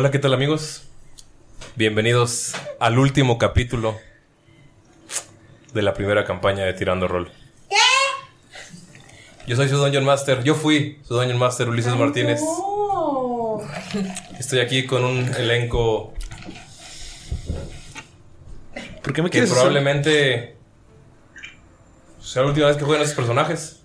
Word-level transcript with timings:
Hola, 0.00 0.12
¿qué 0.12 0.20
tal 0.20 0.32
amigos? 0.32 0.84
Bienvenidos 1.74 2.52
al 2.78 3.00
último 3.00 3.36
capítulo 3.36 3.98
de 5.74 5.82
la 5.82 5.92
primera 5.92 6.24
campaña 6.24 6.62
de 6.64 6.72
Tirando 6.72 7.08
Rol. 7.08 7.32
Yo 9.48 9.56
soy 9.56 9.68
su 9.68 9.76
Dungeon 9.76 10.04
Master, 10.04 10.44
yo 10.44 10.54
fui 10.54 11.00
su 11.02 11.14
Dungeon 11.14 11.36
Master 11.40 11.68
Ulises 11.68 11.96
Martínez. 11.96 12.40
Estoy 14.38 14.60
aquí 14.60 14.86
con 14.86 15.02
un 15.04 15.34
elenco 15.34 16.14
¿Por 19.02 19.12
qué 19.12 19.20
me 19.20 19.30
que 19.30 19.32
quieres 19.32 19.50
hacer- 19.50 19.62
probablemente 19.64 20.56
sea 22.22 22.42
la 22.42 22.48
última 22.50 22.68
vez 22.68 22.76
que 22.76 22.84
jueguen 22.84 23.02
esos 23.02 23.16
personajes. 23.16 23.80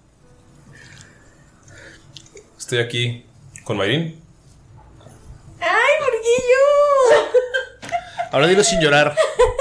Estoy 2.60 2.78
aquí 2.78 3.26
con 3.64 3.78
Mayrin. 3.78 4.22
¡Ay, 5.66 5.94
Morguillo! 6.02 6.66
Ahora 8.34 8.48
dilo 8.48 8.64
sin 8.64 8.80
llorar. 8.82 9.16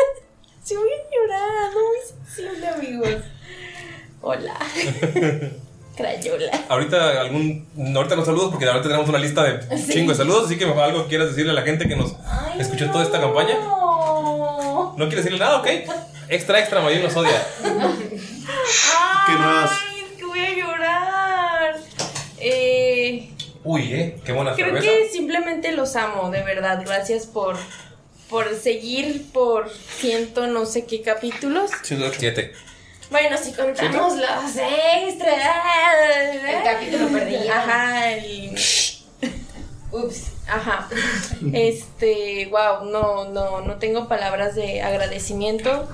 Se 0.65 0.75
voy 0.77 0.89
a 0.89 1.15
llorar, 1.15 1.71
no 1.75 1.81
muy 1.81 1.99
sensible, 2.35 2.67
amigos. 2.69 3.23
Hola. 4.23 4.55
Crayola. 5.97 6.51
Ahorita 6.71 7.21
algún 7.21 7.69
ahorita 7.95 8.17
los 8.17 8.25
saludos 8.25 8.49
porque 8.51 8.65
ahorita 8.65 8.89
tenemos 8.89 9.07
una 9.11 9.19
lista 9.19 9.43
de 9.45 9.77
Sí. 9.77 9.93
chingo 9.93 10.13
de 10.13 10.17
saludos, 10.17 10.47
así 10.47 10.57
que 10.57 10.65
algo 10.65 11.07
quieras 11.07 11.29
decirle 11.29 11.51
a 11.53 11.55
la 11.55 11.61
gente 11.63 11.87
que 11.87 11.97
nos 11.97 12.15
escuchó 12.59 12.91
toda 12.91 13.05
esta 13.05 13.21
campaña. 13.21 13.57
No. 13.61 14.95
¿No 14.97 15.05
quieres 15.09 15.25
decirle 15.27 15.39
nada? 15.45 15.59
Ok. 15.61 15.67
Extra, 16.31 16.61
extra, 16.61 16.81
Mayrin 16.81 17.03
nos 17.03 17.15
odia. 17.15 17.47
Ay, 17.63 18.11
es 20.11 20.17
que 20.19 20.25
voy 20.25 20.41
a 20.41 20.57
llorar. 20.57 21.77
Eh, 22.39 23.29
Uy, 23.65 23.93
eh, 23.93 24.19
qué 24.25 24.33
buena 24.33 24.55
creo 24.55 24.69
cerveza. 24.69 24.87
que 24.87 25.11
simplemente 25.11 25.73
los 25.73 25.95
amo, 25.95 26.31
de 26.31 26.43
verdad. 26.43 26.83
Gracias 26.87 27.27
por, 27.27 27.57
por 28.33 28.57
seguir 28.59 29.31
por 29.31 29.71
ciento 29.71 30.47
no 30.47 30.65
sé 30.65 30.87
qué 30.87 31.03
capítulos. 31.03 31.71
Siete. 31.83 32.53
Bueno, 33.11 33.37
si 33.37 33.53
contamos 33.53 34.15
los 34.17 34.57
extras. 34.57 35.39
El 36.49 36.63
capítulo 36.65 37.09
perdido. 37.09 37.53
Ajá, 37.53 38.13
el. 38.15 38.53
Ups, 39.93 40.29
ajá. 40.49 40.89
Este, 41.53 42.49
wow, 42.51 42.87
no, 42.91 43.27
no, 43.27 43.61
no 43.61 43.77
tengo 43.77 44.09
palabras 44.09 44.55
de 44.55 44.81
agradecimiento. 44.81 45.87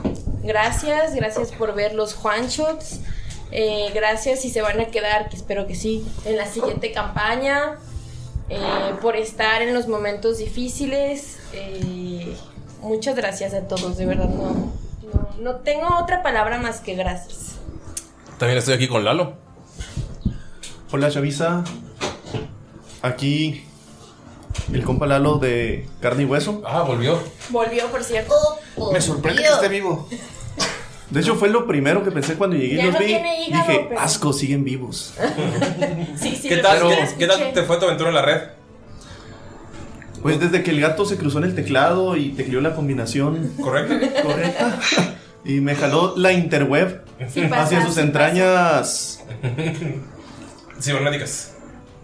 Gracias, 0.45 1.17
gracias 1.17 1.51
por 1.51 1.75
ver 1.75 1.95
los 1.95 2.25
one 2.25 2.47
shots. 2.49 3.01
Eh, 3.51 3.91
gracias 3.93 4.43
si 4.43 4.51
se 4.51 4.63
van 4.63 4.79
a 4.79 4.87
quedar, 4.87 5.29
que 5.29 5.35
espero 5.35 5.67
que 5.67 5.75
sí, 5.75 6.07
en 6.25 6.37
la 6.37 6.47
siguiente 6.47 6.93
campaña. 6.93 7.81
Eh, 8.51 8.95
por 9.03 9.17
estar 9.17 9.63
en 9.63 9.75
los 9.75 9.89
momentos 9.89 10.39
difíciles. 10.39 11.39
Eh, 11.53 12.35
muchas 12.81 13.15
gracias 13.15 13.55
a 13.55 13.69
todos, 13.69 13.97
de 13.97 14.07
verdad, 14.07 14.29
no, 14.29 14.73
no, 15.13 15.29
no 15.41 15.57
tengo 15.57 15.87
otra 16.01 16.23
palabra 16.23 16.59
más 16.59 16.81
que 16.81 16.95
gracias. 16.95 17.57
También 18.39 18.59
estoy 18.59 18.75
aquí 18.75 18.89
con 18.89 19.05
Lalo. 19.05 19.35
Hola, 20.91 21.11
Chavisa. 21.11 21.65
Aquí 23.03 23.65
el 24.73 24.85
compa 24.85 25.07
Lalo 25.07 25.39
de 25.39 25.89
carne 26.01 26.23
y 26.23 26.27
hueso. 26.27 26.63
Ah, 26.65 26.83
volvió. 26.83 27.19
Volvió, 27.51 27.87
por 27.89 28.05
cierto. 28.05 28.35
Me 28.93 29.01
sorprende 29.01 29.43
que 29.43 29.49
esté 29.49 29.69
vivo. 29.69 30.09
De 31.11 31.21
hecho, 31.21 31.37
fue 31.37 31.49
lo 31.49 31.67
primero 31.67 32.05
que 32.05 32.11
pensé 32.11 32.35
cuando 32.35 32.57
llegué 32.57 32.81
y 32.81 32.83
los 32.85 32.93
no 32.95 32.99
vi. 33.01 33.07
tiene 33.07 33.47
hígado, 33.47 33.67
Dije, 33.67 33.87
pero- 33.89 34.01
asco, 34.01 34.33
siguen 34.33 34.65
vivos. 34.65 35.15
Sí, 36.21 36.37
sí, 36.41 36.49
¿Qué 36.49 36.59
tal, 36.59 36.81
lo 36.81 36.89
qué, 37.19 37.27
tal 37.27 37.53
te 37.53 37.63
fue 37.63 37.79
tu 37.79 37.85
aventura 37.87 38.09
en 38.11 38.15
la 38.15 38.23
red? 38.23 38.41
Pues 40.23 40.41
desde 40.41 40.63
que 40.65 40.73
el 40.73 40.81
gato 40.81 41.05
se 41.05 41.17
cruzó 41.17 41.39
en 41.39 41.45
el 41.45 41.55
teclado 41.55 42.17
y 42.17 42.31
tecleó 42.31 42.61
la 42.61 42.75
combinación 42.75 43.53
¿Correcto? 43.61 43.95
correcta. 44.23 44.79
Y 45.45 45.61
me 45.61 45.77
jaló 45.77 46.15
la 46.17 46.33
interweb 46.33 47.03
Sí 47.33 47.43
pasa, 47.43 47.63
hacia 47.63 47.85
sus 47.87 47.95
sí 47.95 48.01
entrañas. 48.01 49.25
Cibernéticas. 50.81 51.55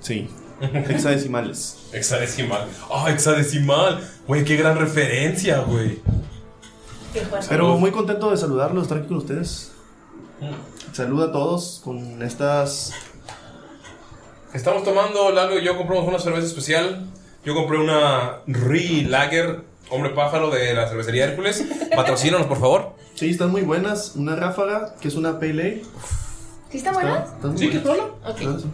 Sí, 0.01 0.29
hexadecimales. 0.61 1.89
Hexadecimal. 1.93 2.67
Ah, 2.91 3.11
hexadecimal. 3.11 4.01
Güey, 4.27 4.45
qué 4.45 4.57
gran 4.57 4.79
referencia, 4.79 5.59
güey. 5.61 5.99
Pero 7.49 7.77
muy 7.79 7.91
contento 7.91 8.31
de 8.31 8.37
saludarlos, 8.37 8.85
estar 8.85 8.99
aquí 8.99 9.09
con 9.09 9.19
ustedes. 9.19 9.73
Saluda 10.93 11.27
a 11.27 11.33
todos 11.33 11.81
con 11.85 12.23
estas. 12.23 12.93
Estamos 14.53 14.85
tomando, 14.85 15.31
Lalo 15.31 15.59
y 15.59 15.65
yo 15.65 15.77
compramos 15.77 16.07
una 16.07 16.19
cerveza 16.19 16.47
especial. 16.47 17.07
Yo 17.45 17.55
compré 17.55 17.79
una 17.79 18.39
Re 18.47 19.03
Lager, 19.03 19.65
hombre 19.91 20.11
pájaro 20.11 20.51
de 20.51 20.75
la 20.75 20.89
cervecería 20.89 21.25
Hércules. 21.25 21.65
Patrocínanos, 21.97 22.47
por 22.47 22.59
favor. 22.59 22.93
Sí, 23.15 23.31
están 23.31 23.51
muy 23.51 23.63
buenas. 23.63 24.17
Una 24.17 24.35
ráfaga, 24.37 24.95
que 25.01 25.09
es 25.09 25.15
una 25.15 25.39
pale 25.39 25.51
ale. 25.51 25.83
¿Sí 26.71 26.79
está 26.79 26.93
buena? 26.93 27.25
Están 27.25 27.59
¿Sí? 27.59 27.67
buenas. 27.67 27.83
¿Quieres 27.83 27.83
probarla? 27.83 28.05
Ok. 28.05 28.41
Ah, 28.47 28.59
sí. 28.61 28.67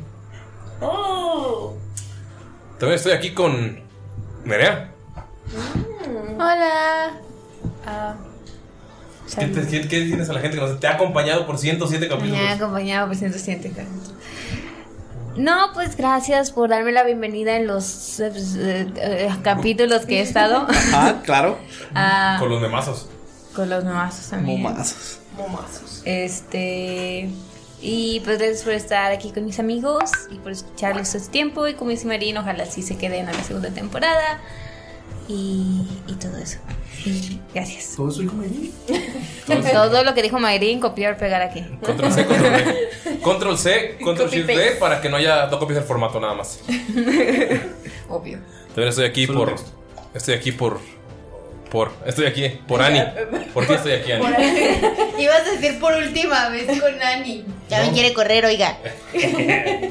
Oh. 0.81 1.75
También 2.79 2.97
estoy 2.97 3.13
aquí 3.13 3.35
con 3.35 3.81
Nerea. 4.45 4.93
Hola. 6.37 7.21
Ah, 7.87 8.15
¿Qué, 9.39 9.47
te- 9.47 9.67
qué- 9.67 9.89
qué 9.89 10.01
tienes 10.07 10.29
a 10.29 10.33
la 10.33 10.41
gente 10.41 10.57
que 10.57 10.63
nos 10.65 10.81
te 10.81 10.87
ha 10.87 10.95
acompañado 10.95 11.47
por 11.47 11.59
107 11.59 12.07
Me 12.09 12.13
ha 12.15 12.17
capítulos? 12.17 12.51
acompañado 12.51 13.07
por 13.09 13.17
107 13.17 13.69
capítulos. 13.71 14.15
No, 15.37 15.73
pues 15.75 15.97
gracias 15.97 16.51
por 16.51 16.69
darme 16.71 16.93
la 16.93 17.05
bienvenida 17.05 17.57
en 17.57 17.67
los 17.67 18.19
eh, 18.21 18.33
eh, 18.97 19.31
capítulos 19.43 20.05
que 20.07 20.19
he 20.19 20.23
estado. 20.23 20.67
Ah, 20.93 21.21
claro. 21.25 21.59
Ah, 21.95 22.37
Con 22.41 22.49
los 22.51 22.61
memazos. 22.61 23.07
con 23.55 23.71
los 23.71 23.85
mamazos 23.85 24.27
también. 24.31 24.61
Momazos. 24.63 25.19
Momazos. 25.37 26.03
Este. 26.05 27.31
Y 27.83 28.21
pues 28.25 28.39
gracias 28.39 28.63
por 28.63 28.73
estar 28.75 29.11
aquí 29.13 29.31
con 29.31 29.47
mis 29.47 29.59
amigos 29.59 30.11
y 30.31 30.37
por 30.37 30.53
escucharlos 30.53 31.15
este 31.15 31.31
tiempo. 31.31 31.67
Y 31.69 31.75
como 31.75 31.91
dice 31.91 32.07
Marín, 32.07 32.37
ojalá 32.37 32.67
sí 32.67 32.83
se 32.83 32.99
queden 32.99 33.29
a 33.29 33.33
la 33.33 33.43
segunda 33.45 33.71
temporada. 33.71 34.41
Y, 35.33 35.87
y 36.09 36.15
todo 36.15 36.37
eso. 36.39 36.59
Y 37.07 37.39
gracias. 37.55 37.95
Todo 37.97 38.11
soy 38.11 38.27
como 38.27 38.43
ahí. 38.43 38.73
Todo 39.73 40.03
lo 40.03 40.13
que 40.13 40.23
dijo 40.23 40.41
Mayrin, 40.41 40.81
copiar, 40.81 41.17
pegar 41.17 41.41
aquí. 41.41 41.65
Control 41.85 42.13
C, 42.13 42.25
Control 42.27 42.53
V. 42.53 43.21
Control 43.23 43.59
C, 43.59 43.97
Control 44.05 44.29
Copy 44.29 44.37
Shift. 44.39 44.49
D 44.49 44.71
para 44.81 45.01
que 45.01 45.09
no 45.09 45.17
haya, 45.19 45.47
no 45.47 45.59
copies 45.61 45.79
el 45.79 45.85
formato 45.85 46.19
nada 46.19 46.35
más. 46.35 46.61
Obvio. 48.09 48.41
También 48.69 48.89
estoy 48.89 49.05
aquí 49.05 49.27
Solo 49.27 49.39
por. 49.39 49.49
texto. 49.51 49.71
Estoy 50.15 50.35
aquí 50.35 50.51
por. 50.51 50.81
Por. 51.71 51.93
Estoy 52.05 52.27
aquí. 52.27 52.49
Por 52.67 52.83
Ani. 52.83 53.01
¿Por 53.55 53.69
qué 53.69 53.75
estoy 53.75 53.93
aquí, 53.93 54.11
Ani? 54.11 54.25
Ibas 55.19 55.47
a 55.47 55.51
decir 55.53 55.79
por 55.79 55.95
última 55.95 56.49
vez 56.49 56.81
con 56.81 56.99
Nani. 56.99 57.45
Ya 57.69 57.85
me 57.85 57.93
quiere 57.93 58.13
correr, 58.13 58.45
oiga. 58.47 58.79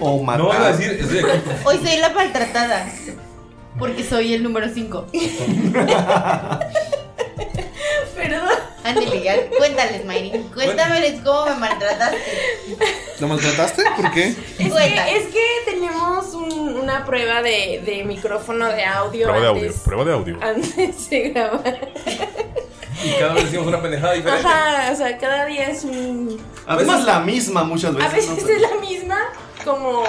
O 0.02 0.22
matar. 0.22 0.40
No 0.42 0.50
vas 0.50 0.60
a 0.60 0.72
decir, 0.74 1.00
estoy 1.00 1.20
aquí. 1.20 1.40
Hoy 1.64 1.78
soy 1.78 1.98
la 1.98 2.10
maltratada. 2.10 2.92
Porque 3.80 4.04
soy 4.04 4.34
el 4.34 4.44
número 4.44 4.68
5. 4.74 5.08
Perdón. 8.16 8.50
Ándale, 8.84 9.22
ya. 9.24 9.50
Cuéntales, 9.58 10.06
Mayrin. 10.06 10.44
Cuéntame 10.50 11.22
cómo 11.24 11.46
me 11.46 11.56
maltrataste. 11.56 12.18
¿Lo 13.20 13.28
maltrataste? 13.28 13.84
¿Por 13.96 14.12
qué? 14.12 14.28
Es 14.28 14.74
que, 14.74 15.18
es 15.18 15.26
que 15.28 15.46
tenemos 15.66 16.34
un- 16.34 16.76
una 16.78 17.06
prueba 17.06 17.42
de, 17.42 17.82
de 17.86 18.04
micrófono 18.04 18.68
de 18.68 18.84
audio. 18.86 19.28
Prueba 19.28 19.40
de 19.42 19.48
audio. 19.48 19.64
antes, 19.68 19.82
Prueba 19.82 20.06
de 20.06 20.14
audio. 20.14 20.38
Antes 20.42 21.10
de 21.10 21.30
grabar. 21.30 21.90
Y 23.04 23.12
cada 23.20 23.34
vez 23.34 23.46
decimos 23.46 23.68
una 23.68 23.82
pendejada 23.82 24.14
diferente. 24.14 24.46
Ajá, 24.48 24.92
o 24.92 24.96
sea, 24.96 25.18
cada 25.18 25.46
día 25.46 25.70
es 25.70 25.84
un. 25.84 26.42
A 26.66 26.76
veces 26.76 26.94
es 26.96 27.06
la 27.06 27.20
misma 27.20 27.64
muchas 27.64 27.94
veces. 27.96 28.12
A 28.12 28.16
veces 28.16 28.44
¿no? 28.44 28.50
es 28.50 28.62
la 28.62 28.76
misma, 28.82 29.20
como 29.64 30.04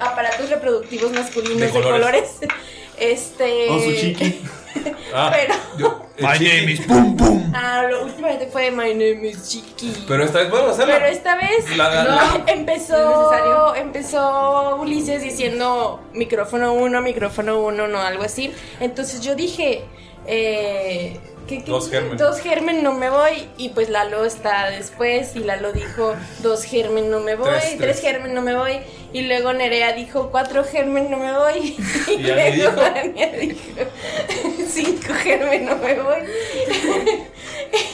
aparatos 0.00 0.48
reproductivos 0.50 1.10
masculinos 1.12 1.58
De 1.60 1.66
de 1.66 1.72
colores. 1.72 2.00
colores. 2.02 2.30
Este. 3.00 3.68
O 3.70 3.78
su 3.80 3.92
chiqui. 3.94 4.40
Ah, 5.12 5.32
Pero. 5.34 5.54
yo- 5.78 6.02
My 6.20 6.36
chiqui. 6.38 6.44
name 6.60 6.72
is 6.72 6.86
Boom 6.86 7.16
Boom. 7.16 7.52
Ah, 7.54 7.82
lo 7.88 8.04
últimamente 8.04 8.46
fue 8.46 8.70
My 8.70 8.90
name 8.92 9.26
is 9.28 9.48
Chiqui. 9.48 10.04
Pero 10.06 10.22
esta 10.24 10.40
vez 10.40 10.48
podemos 10.48 10.72
hacerla. 10.72 10.94
Pero 10.94 11.06
esta 11.06 11.36
vez 11.36 11.76
La- 11.76 11.88
la- 11.88 12.04
no, 12.04 12.14
la- 12.14 12.44
empezó, 12.52 13.08
necesario. 13.30 13.74
empezó 13.74 14.76
Ulises 14.76 15.22
diciendo 15.22 16.00
micrófono 16.12 16.74
uno, 16.74 17.00
micrófono 17.00 17.58
uno, 17.60 17.88
no, 17.88 18.00
algo 18.00 18.22
así. 18.24 18.52
Entonces 18.80 19.20
yo 19.22 19.34
dije, 19.34 19.82
eh, 20.26 21.18
¿qué- 21.48 21.64
qué 21.64 21.70
Dos 21.70 21.90
germen. 21.90 22.16
Dos 22.18 22.38
germen 22.40 22.82
no 22.84 22.92
me 22.92 23.10
voy. 23.10 23.48
Y 23.56 23.70
pues 23.70 23.88
Lalo 23.88 24.24
está 24.24 24.70
después 24.70 25.34
y 25.34 25.40
Lalo 25.40 25.72
dijo, 25.72 26.14
dos 26.42 26.62
germen 26.64 27.10
no 27.10 27.20
me 27.20 27.34
voy, 27.34 27.48
Tres, 27.48 27.64
tres, 27.78 27.78
tres. 27.78 28.00
germen 28.02 28.34
no 28.34 28.42
me 28.42 28.54
voy. 28.54 28.78
Y 29.12 29.22
luego 29.22 29.52
Nerea 29.54 29.92
dijo, 29.94 30.28
cuatro 30.30 30.64
germen 30.64 31.10
no 31.10 31.16
me 31.18 31.32
voy. 31.32 31.76
Y, 32.08 32.12
Y 32.12 32.22
luego 32.22 32.72
dijo- 32.76 32.80
Ania 32.94 33.32
dijo, 33.32 33.56
cinco 34.68 35.14
germen 35.14 35.64
no 35.66 35.76
me 35.76 35.94
voy. 35.94 36.18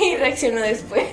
y 0.04 0.16
reaccionó 0.16 0.60
después. 0.60 1.04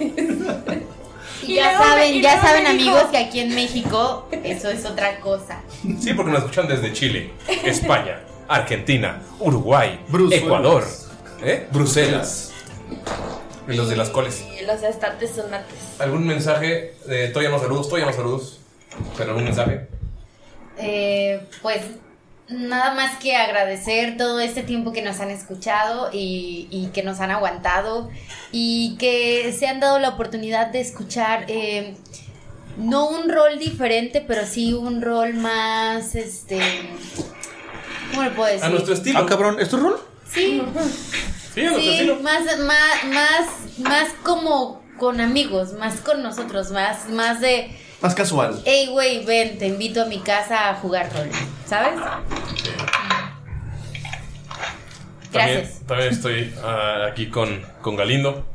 Y 1.44 1.53
Y 1.53 1.56
ya 1.56 1.71
me- 1.71 1.77
saben, 1.77 2.13
y 2.15 2.21
ya 2.21 2.42
saben 2.42 2.77
dijo- 2.77 2.92
amigos 2.92 3.12
que 3.12 3.18
aquí 3.18 3.39
en 3.39 3.53
México 3.56 4.27
eso 4.44 4.69
es 4.69 4.86
otra 4.86 5.19
cosa. 5.19 5.62
Sí, 6.00 6.13
porque 6.13 6.31
nos 6.31 6.39
escuchan 6.42 6.68
desde 6.68 6.94
Chile, 6.94 7.31
España, 7.63 8.21
Argentina, 8.48 9.21
Uruguay, 9.39 10.00
Bruselas. 10.07 10.44
Ecuador, 10.44 10.88
¿eh? 11.44 11.68
Bruselas. 11.71 12.51
Y 13.68 13.74
los 13.75 13.89
de 13.89 13.95
las 13.95 14.09
coles. 14.09 14.44
Y 14.59 14.65
los 14.65 14.81
estantes 14.83 15.31
son 15.36 15.53
antes. 15.53 15.77
¿Algún 16.00 16.25
mensaje? 16.25 16.94
De, 17.06 17.27
todavía 17.30 17.50
no 17.51 17.59
saludos, 17.59 17.88
todavía 17.88 18.07
no 18.07 18.13
saludos. 18.13 18.57
Pero 19.18 19.30
algún 19.32 19.46
mensaje. 19.46 19.88
Eh, 20.78 21.42
pues 21.62 21.82
nada 22.50 22.94
más 22.94 23.18
que 23.18 23.36
agradecer 23.36 24.18
todo 24.18 24.40
este 24.40 24.64
tiempo 24.64 24.92
que 24.92 25.02
nos 25.02 25.20
han 25.20 25.30
escuchado 25.32 26.10
y, 26.12 26.68
y 26.70 26.88
que 26.88 27.02
nos 27.04 27.20
han 27.20 27.32
aguantado 27.32 28.10
y 28.52 28.98
que 28.98 29.56
se 29.58 29.68
han 29.68 29.80
dado 29.80 30.00
la 30.00 30.10
oportunidad 30.10 30.68
de 30.68 30.82
escuchar 30.82 31.46
eh, 31.48 31.96
no 32.78 33.08
un 33.10 33.30
rol 33.30 33.58
diferente, 33.60 34.22
pero 34.26 34.46
sí 34.46 34.74
un 34.74 35.02
rol 35.02 35.34
más, 35.36 36.16
este, 36.16 36.60
¿cómo 38.12 38.24
le 38.24 38.32
puedo 38.32 38.50
decir? 38.50 38.66
A 38.66 38.70
nuestro 38.70 38.94
estilo. 38.94 39.20
Ah, 39.20 39.26
cabrón, 39.26 39.60
¿es 39.60 39.70
tu 39.70 39.78
rol? 39.78 39.98
Sí, 40.30 40.62
Sí, 41.54 41.62
a 41.62 41.72
nuestro 41.72 41.82
sí, 41.84 41.90
estilo. 41.90 42.20
más, 42.22 42.44
más, 42.60 43.04
más, 43.14 43.80
más 43.80 44.08
como 44.24 44.82
con 44.98 45.20
amigos, 45.20 45.74
más 45.74 45.96
con 46.00 46.24
nosotros, 46.24 46.72
más, 46.72 47.10
más 47.10 47.42
de, 47.42 47.76
Más 48.01 48.15
casual. 48.15 48.62
hey, 48.65 48.88
güey, 48.92 49.24
ven, 49.25 49.57
te 49.57 49.68
invito 49.68 50.01
a 50.01 50.06
mi 50.06 50.19
casa 50.19 50.69
a 50.69 50.75
jugar 50.75 51.12
rol, 51.13 51.30
¿sabes? 51.65 51.94
También, 55.31 55.59
Gracias. 55.59 55.80
también 55.88 56.09
estoy 56.12 56.53
ah, 56.63 57.06
aquí 57.09 57.30
con, 57.30 57.62
con 57.81 57.95
Galindo. 57.95 58.45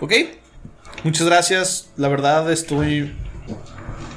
Ok. 0.00 0.12
Muchas 1.02 1.26
gracias. 1.26 1.90
La 1.96 2.08
verdad 2.08 2.50
estoy 2.52 3.12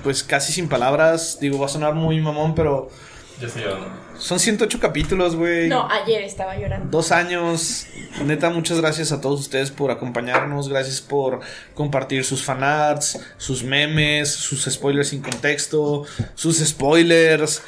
pues 0.04 0.24
casi 0.24 0.54
sin 0.54 0.70
palabras. 0.70 1.40
Digo, 1.40 1.58
va 1.60 1.66
a 1.66 1.70
sonar 1.70 1.96
muy 1.96 2.20
mamón, 2.22 2.54
pero 2.54 2.90
Ya 3.42 3.48
estoy 3.48 3.64
llorando. 3.64 3.88
Son 4.20 4.40
108 4.40 4.80
capítulos, 4.80 5.36
güey. 5.36 5.68
No, 5.68 5.88
ayer 5.90 6.24
estaba 6.24 6.58
llorando. 6.58 6.90
Dos 6.90 7.12
años. 7.12 7.88
Neta, 8.24 8.50
muchas 8.50 8.80
gracias 8.80 9.12
a 9.12 9.22
todos 9.22 9.40
ustedes 9.40 9.72
por 9.72 9.92
acompañarnos. 9.92 10.70
Gracias 10.70 11.02
por 11.02 11.42
compartir 11.74 12.24
sus 12.24 12.44
fanarts, 12.44 13.20
sus 13.38 13.64
memes, 13.64 14.32
sus 14.32 14.66
spoilers 14.66 15.10
sin 15.10 15.22
contexto, 15.22 16.04
sus 16.36 16.58
spoilers. 16.58 17.62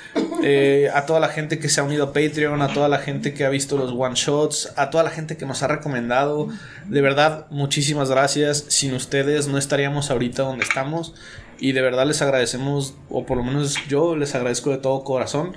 eh, 0.44 0.90
a 0.94 1.06
toda 1.06 1.20
la 1.20 1.30
gente 1.30 1.60
que 1.60 1.70
se 1.70 1.82
ha 1.82 1.84
unido 1.84 2.06
a 2.06 2.14
Patreon, 2.14 2.62
a 2.62 2.74
toda 2.74 2.88
la 2.88 3.00
gente 3.00 3.34
que 3.34 3.46
ha 3.46 3.50
visto 3.50 3.78
los 3.78 3.92
one 3.92 4.16
shots, 4.16 4.72
a 4.76 4.90
toda 4.90 5.04
la 5.04 5.10
gente 5.10 5.38
que 5.38 5.46
nos 5.46 5.64
ha 5.64 5.68
recomendado. 5.68 6.48
De 6.86 7.02
verdad, 7.02 7.48
muchísimas 7.50 8.10
gracias. 8.10 8.66
Sin 8.70 8.94
ustedes 8.94 9.48
no 9.48 9.58
estaríamos 9.58 10.12
ahorita 10.12 10.44
donde 10.44 10.64
estamos. 10.64 11.14
Y 11.60 11.72
de 11.72 11.82
verdad 11.82 12.06
les 12.06 12.22
agradecemos, 12.22 12.94
o 13.10 13.26
por 13.26 13.38
lo 13.38 13.44
menos 13.44 13.76
yo 13.88 14.16
les 14.16 14.36
agradezco 14.36 14.70
de 14.70 14.78
todo 14.78 15.04
corazón 15.04 15.56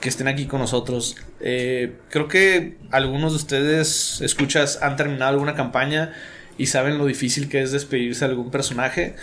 que 0.00 0.08
estén 0.08 0.28
aquí 0.28 0.46
con 0.46 0.60
nosotros. 0.60 1.16
Eh, 1.40 1.94
creo 2.10 2.28
que 2.28 2.76
algunos 2.90 3.32
de 3.32 3.36
ustedes, 3.36 4.20
escuchas, 4.20 4.80
han 4.82 4.96
terminado 4.96 5.30
alguna 5.32 5.54
campaña 5.54 6.12
y 6.58 6.66
saben 6.66 6.98
lo 6.98 7.06
difícil 7.06 7.48
que 7.48 7.62
es 7.62 7.72
despedirse 7.72 8.24
de 8.24 8.30
algún 8.32 8.50
personaje. 8.50 9.14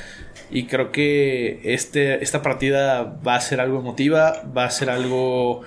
Y 0.51 0.65
creo 0.65 0.91
que 0.91 1.61
este, 1.63 2.23
esta 2.23 2.41
partida 2.41 3.03
va 3.25 3.35
a 3.35 3.41
ser 3.41 3.59
algo 3.61 3.79
emotiva, 3.79 4.43
va 4.55 4.65
a 4.65 4.71
ser 4.71 4.89
algo, 4.89 5.61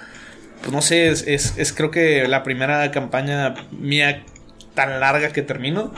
pues 0.61 0.73
no 0.73 0.83
sé, 0.83 1.09
es, 1.09 1.25
es- 1.27 1.73
creo 1.73 1.91
que 1.91 2.29
la 2.29 2.43
primera 2.43 2.91
campaña 2.91 3.55
mía 3.73 4.25
tan 4.75 5.01
larga 5.01 5.31
que 5.33 5.43
termino. 5.43 5.93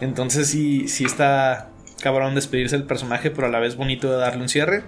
Entonces 0.00 0.48
sí, 0.48 0.88
sí 0.88 1.04
está 1.04 1.70
cabrón 2.02 2.34
despedirse 2.34 2.76
del 2.76 2.86
personaje, 2.86 3.30
pero 3.30 3.46
a 3.46 3.50
la 3.50 3.60
vez 3.60 3.76
bonito 3.76 4.10
de 4.10 4.16
darle 4.18 4.42
un 4.42 4.48
cierre. 4.48 4.82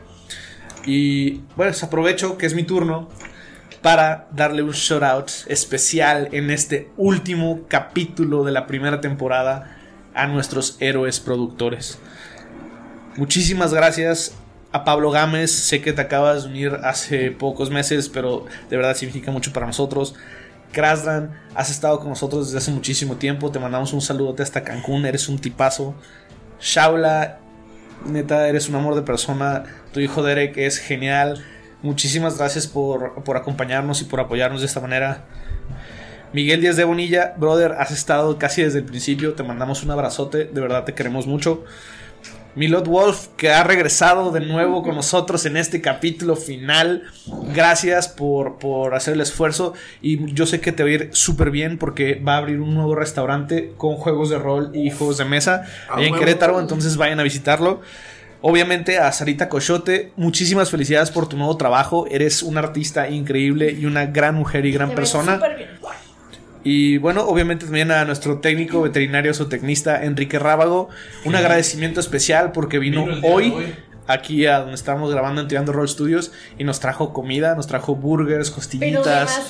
Y 0.85 1.33
bueno, 1.57 1.73
pues 1.73 1.83
aprovecho 1.83 2.39
que 2.39 2.47
es 2.47 2.55
mi 2.55 2.63
turno 2.65 3.09
para 3.83 4.29
darle 4.33 4.63
un 4.63 4.73
shout 4.73 5.03
out 5.03 5.31
especial 5.47 6.29
en 6.33 6.51
este 6.51 6.91
último 6.97 7.61
capítulo 7.69 8.45
de 8.45 8.53
la 8.53 8.67
primera 8.67 9.01
temporada 9.01 9.77
a 10.15 10.27
nuestros 10.27 10.77
héroes 10.81 11.21
productores. 11.21 11.99
Muchísimas 13.17 13.73
gracias 13.73 14.35
a 14.73 14.85
Pablo 14.85 15.11
Gámez, 15.11 15.51
sé 15.51 15.81
que 15.81 15.93
te 15.93 16.03
acabas 16.03 16.45
de 16.45 16.51
unir 16.51 16.79
hace 16.85 17.31
pocos 17.31 17.71
meses, 17.71 18.09
pero 18.09 18.45
de 18.69 18.77
verdad 18.77 18.95
significa 18.95 19.31
mucho 19.31 19.53
para 19.53 19.67
nosotros. 19.67 20.15
Krasdan, 20.73 21.39
has 21.55 21.71
estado 21.71 21.99
con 21.99 22.11
nosotros 22.11 22.47
desde 22.47 22.59
hace 22.59 22.71
muchísimo 22.71 23.17
tiempo, 23.17 23.51
te 23.51 23.59
mandamos 23.59 23.93
un 23.93 24.03
saludote 24.03 24.43
hasta 24.43 24.65
Cancún, 24.65 25.07
eres 25.07 25.29
un 25.29 25.39
tipazo. 25.39 25.95
Shaula, 26.61 27.39
neta, 28.05 28.49
eres 28.49 28.69
un 28.69 28.75
amor 28.75 28.95
de 28.95 29.03
persona. 29.03 29.65
Tu 29.93 30.01
hijo 30.01 30.23
Derek 30.23 30.57
es 30.57 30.79
genial. 30.79 31.45
Muchísimas 31.83 32.39
gracias 32.39 32.67
por, 32.67 33.23
por 33.25 33.37
acompañarnos 33.37 34.01
y 34.03 34.05
por 34.05 34.21
apoyarnos 34.21 34.61
de 34.61 34.67
esta 34.67 34.81
manera. 34.81 35.25
Miguel 36.33 36.61
Díaz 36.61 36.77
de 36.77 36.85
Bonilla, 36.85 37.35
brother, 37.37 37.73
has 37.79 37.91
estado 37.91 38.39
casi 38.39 38.63
desde 38.63 38.81
el 38.81 38.85
principio. 38.85 39.35
Te 39.35 39.43
mandamos 39.43 39.83
un 39.83 39.91
abrazote, 39.91 40.45
de 40.45 40.61
verdad 40.61 40.85
te 40.85 40.95
queremos 40.95 41.27
mucho. 41.27 41.65
Milot 42.57 42.87
Wolf, 42.89 43.29
que 43.37 43.51
ha 43.51 43.63
regresado 43.65 44.33
de 44.33 44.41
nuevo 44.41 44.83
con 44.83 44.95
nosotros 44.95 45.45
en 45.45 45.59
este 45.59 45.83
capítulo 45.83 46.37
final. 46.37 47.03
Gracias 47.55 48.09
por, 48.09 48.59
por 48.59 48.95
hacer 48.95 49.13
el 49.13 49.21
esfuerzo. 49.21 49.75
Y 50.01 50.33
yo 50.33 50.47
sé 50.47 50.59
que 50.59 50.73
te 50.73 50.83
va 50.83 50.89
a 50.89 50.93
ir 50.93 51.11
súper 51.13 51.51
bien 51.51 51.77
porque 51.77 52.15
va 52.15 52.37
a 52.37 52.39
abrir 52.39 52.61
un 52.61 52.75
nuevo 52.75 52.95
restaurante 52.95 53.75
con 53.77 53.97
juegos 53.97 54.31
de 54.31 54.39
rol 54.39 54.71
y 54.73 54.91
juegos 54.91 55.19
de 55.19 55.27
mesa 55.27 55.67
allá 55.91 56.07
en. 56.07 56.15
Querétaro. 56.15 56.59
Entonces 56.59 56.97
vayan 56.97 57.21
a 57.21 57.25
visitarlo. 57.25 57.83
Obviamente 58.43 58.99
a 58.99 59.11
Sarita 59.13 59.49
Cochote, 59.49 60.13
muchísimas 60.17 60.71
felicidades 60.71 61.11
por 61.11 61.29
tu 61.29 61.37
nuevo 61.37 61.57
trabajo. 61.57 62.07
Eres 62.11 62.43
una 62.43 62.61
artista 62.61 63.09
increíble 63.09 63.73
y 63.73 63.87
una 63.87 64.07
gran 64.07 64.35
mujer 64.35 64.67
y 64.67 64.73
gran 64.73 64.91
Te 64.91 64.97
persona. 64.97 65.35
súper 65.35 65.57
bien. 65.57 65.71
Y 66.69 66.99
bueno, 66.99 67.23
obviamente 67.23 67.65
también 67.65 67.93
a 67.93 68.05
nuestro 68.05 68.39
técnico 68.39 68.83
veterinario 68.83 69.33
zootecnista 69.33 70.03
Enrique 70.05 70.37
Rábago. 70.39 70.89
Un 71.25 71.37
agradecimiento 71.37 72.01
especial 72.01 72.51
porque 72.51 72.81
vino, 72.81 73.05
hoy, 73.23 73.53
hoy. 73.53 73.75
aquí 74.09 74.47
a 74.47 74.59
donde 74.59 74.75
estamos 74.75 75.13
grabando 75.13 75.41
en 75.41 75.47
Tirando 75.47 75.73
Roll 75.73 75.89
Studios 75.89 76.33
y 76.59 76.65
nos 76.65 76.81
trajo 76.81 77.13
comida, 77.13 77.55
nos 77.55 77.69
trajo 77.69 77.95
burgers, 77.95 78.51
costillitas, 78.51 79.43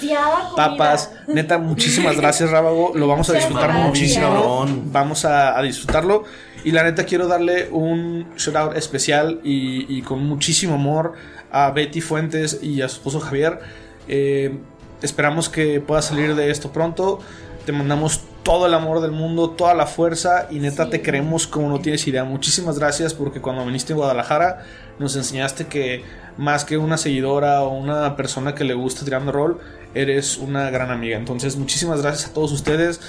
papas. 0.57 1.11
Neta, 1.27 1.57
muchísimas 1.57 2.17
gracias 2.21 2.51
Rábago. 2.51 2.93
Lo 2.95 3.09
vamos 3.09 3.31
a 3.31 3.33
disfrutar 3.33 3.73
muchísimo. 3.73 4.67
Vamos 4.93 5.25
a, 5.25 5.59
a 5.59 5.63
disfrutarlo. 5.63 6.25
Y 6.67 6.73
la 6.73 6.83
neta 6.83 7.05
quiero 7.05 7.29
darle 7.29 7.69
un 7.71 8.27
shout 8.37 8.57
out 8.57 8.77
especial 8.77 9.41
y, 9.45 9.87
y 9.89 10.03
con 10.03 10.27
muchísimo 10.27 10.75
amor 10.75 11.13
a 11.53 11.71
Betty 11.71 12.01
Fuentes 12.01 12.59
y 12.61 12.83
a 12.83 12.89
su 12.89 12.97
esposo 12.97 13.21
Javier. 13.21 13.61
Eh, 14.09 14.59
esperamos 15.01 15.49
que 15.49 15.79
pueda 15.81 16.03
salir 16.03 16.35
de 16.35 16.51
esto 16.51 16.73
pronto. 16.73 17.21
Te 17.67 17.71
mandamos 17.71 18.23
todo 18.43 18.67
el 18.67 18.75
amor 18.75 19.01
del 19.01 19.13
mundo, 19.13 19.51
toda 19.51 19.75
la 19.75 19.87
fuerza 19.87 20.49
y 20.51 20.59
neta 20.59 20.87
Sí. 20.87 20.91
te 20.91 21.03
queremos 21.03 21.47
como 21.47 21.69
no 21.69 21.79
tienes 21.79 22.05
idea. 22.09 22.25
Muchísimas 22.25 22.81
gracias 22.81 23.15
porque 23.15 23.41
cuando 23.41 23.65
viniste 23.65 23.93
a 23.93 23.97
Guadalajara 23.97 24.65
nos 24.99 25.15
enseñaste 25.15 25.69
que 25.69 26.03
más 26.37 26.65
que 26.65 26.79
una 26.79 26.97
seguidora 26.97 27.63
o 27.63 27.79
una 27.79 28.17
persona 28.17 28.57
que 28.57 28.65
le 28.65 28.75
gusta 28.75 29.05
tirando 29.05 29.31
rol, 29.31 29.61
eres 29.95 30.37
una 30.37 30.69
gran 30.71 30.91
amiga. 30.91 31.17
Entonces 31.17 31.55
muchísimas 31.55 32.03
gracias 32.03 32.31
a 32.31 32.35
todos 32.35 32.51
ustedes 32.51 33.01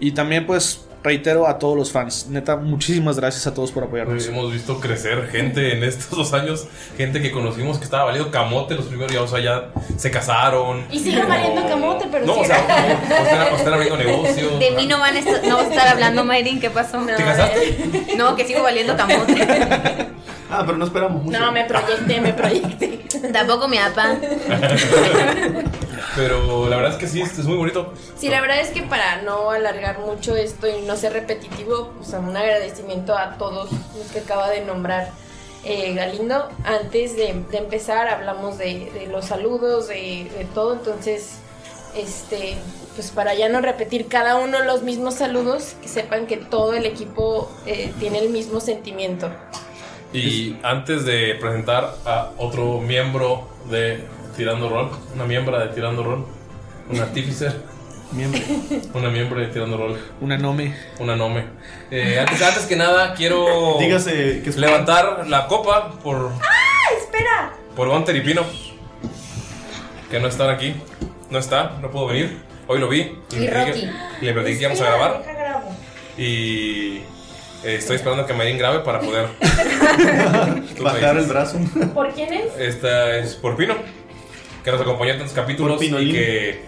y 0.00 0.12
también 0.12 0.44
pues 0.44 0.82
reitero 1.06 1.46
a 1.46 1.56
todos 1.58 1.76
los 1.76 1.92
fans. 1.92 2.26
Neta, 2.28 2.56
muchísimas 2.56 3.16
gracias 3.18 3.46
a 3.46 3.54
todos 3.54 3.70
por 3.70 3.84
apoyarnos. 3.84 4.14
Pues 4.16 4.28
hemos 4.28 4.52
visto 4.52 4.80
crecer 4.80 5.28
gente 5.28 5.72
en 5.72 5.84
estos 5.84 6.10
dos 6.10 6.32
años, 6.32 6.66
gente 6.96 7.22
que 7.22 7.30
conocimos 7.30 7.78
que 7.78 7.84
estaba 7.84 8.04
valiendo 8.04 8.30
camote 8.32 8.74
los 8.74 8.86
primeros 8.86 9.12
días, 9.12 9.22
o 9.22 9.28
sea, 9.28 9.40
ya 9.40 9.68
se 9.96 10.10
casaron. 10.10 10.84
Y 10.90 10.98
sigue 10.98 11.22
valiendo 11.24 11.66
camote, 11.68 12.06
pero 12.10 12.26
No, 12.26 12.34
sí. 12.34 12.40
o 12.40 12.44
sea, 12.44 12.58
o 12.58 13.22
están, 13.22 13.52
o 13.52 13.56
están 13.56 13.74
abriendo 13.74 13.96
negocios. 13.96 14.58
De 14.58 14.70
mí 14.72 14.86
no 14.86 14.98
van 14.98 15.14
a 15.14 15.18
estar, 15.20 15.44
no 15.46 15.56
vas 15.58 15.66
a 15.66 15.70
estar 15.70 15.88
hablando, 15.88 16.24
Mayrin, 16.24 16.60
¿qué 16.60 16.70
pasó? 16.70 16.98
¿Te 17.06 17.14
casaste? 17.22 18.14
No, 18.16 18.34
que 18.34 18.44
sigo 18.44 18.62
valiendo 18.62 18.96
camote. 18.96 19.46
Ah, 20.50 20.62
pero 20.64 20.78
no 20.78 20.84
esperamos 20.84 21.22
mucho. 21.24 21.38
No, 21.38 21.50
me 21.52 21.64
proyecté, 21.64 22.20
me 22.20 22.32
proyecté. 22.32 23.04
Tampoco 23.32 23.68
mi 23.68 23.78
papá. 23.78 24.16
Pero 26.16 26.68
la 26.68 26.76
verdad 26.76 26.92
es 26.92 26.98
que 26.98 27.06
sí, 27.06 27.20
es 27.20 27.38
es 27.38 27.44
muy 27.44 27.56
bonito. 27.58 27.92
Sí, 28.16 28.30
la 28.30 28.40
verdad 28.40 28.58
es 28.58 28.70
que 28.70 28.82
para 28.82 29.20
no 29.22 29.50
alargar 29.50 29.98
mucho 29.98 30.34
esto 30.34 30.66
y 30.66 30.80
no 30.82 30.96
ser 30.96 31.12
repetitivo, 31.12 31.92
pues 31.98 32.08
un 32.14 32.34
agradecimiento 32.34 33.16
a 33.16 33.36
todos 33.36 33.70
los 33.70 34.06
que 34.12 34.20
acaba 34.20 34.48
de 34.48 34.62
nombrar 34.62 35.10
eh, 35.64 35.92
Galindo. 35.94 36.48
Antes 36.64 37.16
de, 37.16 37.34
de 37.50 37.58
empezar 37.58 38.08
hablamos 38.08 38.56
de, 38.56 38.90
de 38.94 39.08
los 39.08 39.26
saludos, 39.26 39.88
de, 39.88 40.30
de 40.36 40.46
todo, 40.54 40.72
entonces, 40.72 41.38
este, 41.94 42.56
pues 42.94 43.10
para 43.10 43.34
ya 43.34 43.50
no 43.50 43.60
repetir 43.60 44.08
cada 44.08 44.36
uno 44.36 44.62
los 44.62 44.82
mismos 44.82 45.14
saludos, 45.16 45.74
que 45.82 45.88
sepan 45.88 46.26
que 46.26 46.38
todo 46.38 46.72
el 46.72 46.86
equipo 46.86 47.50
eh, 47.66 47.92
tiene 48.00 48.20
el 48.20 48.30
mismo 48.30 48.60
sentimiento. 48.60 49.30
Y 50.12 50.56
antes 50.62 51.04
de 51.04 51.34
presentar 51.34 51.94
a 52.06 52.30
otro 52.38 52.80
miembro 52.80 53.48
de 53.68 54.02
Tirando 54.36 54.68
Rol, 54.68 54.90
una 55.14 55.24
miembra 55.24 55.58
de 55.60 55.68
Tirando 55.74 56.02
Rol, 56.02 56.26
un 56.90 57.00
artífice, 57.00 57.48
Miembro. 58.12 58.40
una 58.94 59.08
miembro 59.08 59.40
de 59.40 59.46
Tirando 59.48 59.76
Rol, 59.76 59.98
Una 60.20 60.36
nome. 60.38 60.74
una 60.98 61.16
nome. 61.16 61.44
Eh, 61.90 62.18
antes, 62.20 62.40
antes 62.42 62.64
que 62.66 62.76
nada, 62.76 63.14
quiero 63.14 63.76
Dígase 63.80 64.42
que 64.42 64.50
es 64.50 64.56
levantar 64.56 65.26
la 65.28 65.46
copa 65.48 65.90
por, 66.02 66.32
¡Espera! 66.98 67.52
por 67.74 67.88
Gunter 67.88 68.14
y 68.16 68.20
Pino, 68.20 68.42
que 70.10 70.20
no 70.20 70.28
están 70.28 70.50
aquí. 70.50 70.74
No 71.30 71.38
está, 71.38 71.78
no 71.82 71.90
puedo 71.90 72.06
venir. 72.06 72.40
Hoy 72.68 72.78
lo 72.78 72.88
vi. 72.88 73.18
Y 73.32 73.36
le 73.40 73.50
Rocky. 73.50 73.90
Le 74.20 74.32
pedí 74.32 74.54
que 74.56 74.60
íbamos 74.62 74.80
a 74.80 74.84
grabar. 74.84 75.22
Y 76.16 76.98
eh, 76.98 77.02
estoy 77.64 77.96
esperando 77.96 78.24
que 78.26 78.32
Mayrin 78.32 78.58
grabe 78.58 78.80
para 78.80 79.00
poder 79.00 79.26
bajar 80.80 81.16
el 81.16 81.26
brazo. 81.26 81.58
¿Por 81.94 82.12
quién 82.12 82.32
es? 82.32 82.56
Esta 82.58 83.16
es 83.18 83.34
por 83.34 83.56
Pino, 83.56 83.74
que 84.66 84.72
nos 84.72 84.80
acompañó 84.80 85.12
en 85.12 85.18
tantos 85.18 85.36
capítulos 85.36 85.80
y 85.80 85.90
que 86.10 86.60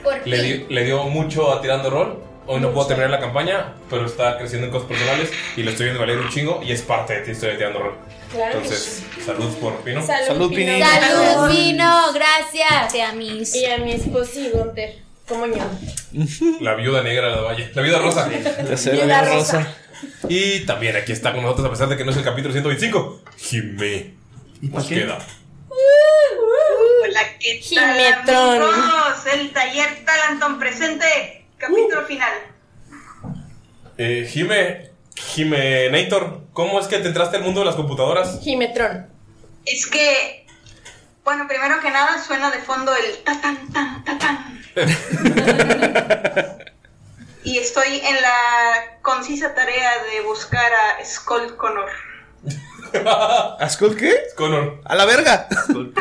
le, 0.69 0.85
dio 0.85 1.03
mucho 1.09 1.53
a 1.53 1.61
Tirando 1.61 1.91
Rol. 1.91 2.23
Hoy 2.47 2.61
no 2.61 2.71
puedo 2.73 2.87
terminar 2.87 3.11
la 3.11 3.19
campaña, 3.19 3.75
pero 3.91 4.07
está 4.07 4.39
creciendo 4.39 4.69
en 4.69 4.73
cosas 4.73 4.87
personales 4.89 5.33
y 5.57 5.65
lo 5.65 5.71
estoy 5.73 5.87
viendo 5.87 6.01
valer 6.01 6.17
un 6.19 6.29
chingo 6.29 6.61
y 6.65 6.71
es 6.71 6.81
parte 6.83 7.15
de 7.15 7.21
ti, 7.23 7.31
estoy 7.33 7.51
de 7.51 7.57
Tirando 7.57 7.81
Rol. 7.81 7.95
Claro 8.31 8.53
que 8.53 8.59
Entonces, 8.59 9.03
salud 9.27 9.53
por 9.57 9.75
Pino. 9.79 10.07
Salud, 10.07 10.27
Salud, 10.29 10.49
Pino. 10.49 10.73
Pinito. 10.75 10.87
Salud, 10.87 11.51
Pino, 11.51 12.13
gracias. 12.15 12.95
Y 12.95 13.01
a 13.67 13.79
mi 13.79 13.93
esposo 13.93 14.39
y 14.39 14.49
Gunter. 14.51 14.95
¿Cómo 15.27 15.47
yo? 15.47 15.57
La 16.61 16.77
viuda 16.77 17.03
negra 17.03 17.31
de 17.31 17.35
la 17.35 17.43
valle, 17.43 17.69
la 17.75 17.83
viuda 17.83 17.99
rosa. 17.99 18.31
Ya 18.69 18.77
sé, 18.77 18.93
Viuda 18.93 19.07
la 19.07 19.23
rosa. 19.25 19.59
rosa. 19.59 19.75
Y 20.29 20.61
también 20.61 20.95
aquí 20.95 21.11
está 21.11 21.33
con 21.33 21.43
nosotros, 21.43 21.67
a 21.67 21.71
pesar 21.71 21.89
de 21.89 21.97
que 21.97 22.05
no 22.05 22.13
es 22.13 22.17
el 22.17 22.23
capítulo 22.23 22.53
125, 22.53 23.23
Jimé. 23.37 24.15
¿Y 24.63 24.69
Nos 24.69 24.87
qué? 24.87 24.95
queda. 25.01 25.19
Hola, 27.19 27.37
¿qué 27.41 27.61
tal 27.75 28.63
amigos? 28.63 29.27
El 29.33 29.53
taller 29.53 30.05
Talanton 30.05 30.59
presente, 30.61 31.47
capítulo 31.57 32.07
final. 32.07 32.33
Eh, 33.97 34.29
Jime, 34.31 34.93
Jimenator, 35.17 36.43
¿cómo 36.53 36.79
es 36.79 36.87
que 36.87 36.99
te 36.99 37.09
entraste 37.09 37.39
al 37.39 37.43
mundo 37.43 37.61
de 37.61 37.67
las 37.67 37.75
computadoras? 37.75 38.39
Jimetron. 38.41 39.09
Es 39.67 39.87
que, 39.87 40.47
bueno, 41.25 41.49
primero 41.49 41.81
que 41.81 41.91
nada 41.91 42.23
suena 42.23 42.53
de 42.53 42.59
fondo 42.59 42.95
el 42.95 43.19
tatán, 43.25 43.73
tan, 43.73 44.05
tatán. 44.05 44.63
y 47.43 47.59
estoy 47.59 48.01
en 48.05 48.23
la 48.23 48.99
concisa 49.03 49.57
tarea 49.57 50.05
de 50.05 50.21
buscar 50.21 50.73
a 50.73 51.05
Skull 51.05 51.57
Connor. 51.57 51.91
¿A 53.59 53.69
Skull 53.69 53.97
qué? 53.97 54.15
Connor. 54.37 54.81
A 54.85 54.95
la 54.95 55.05
verga. 55.05 55.49
Tun. 55.67 55.93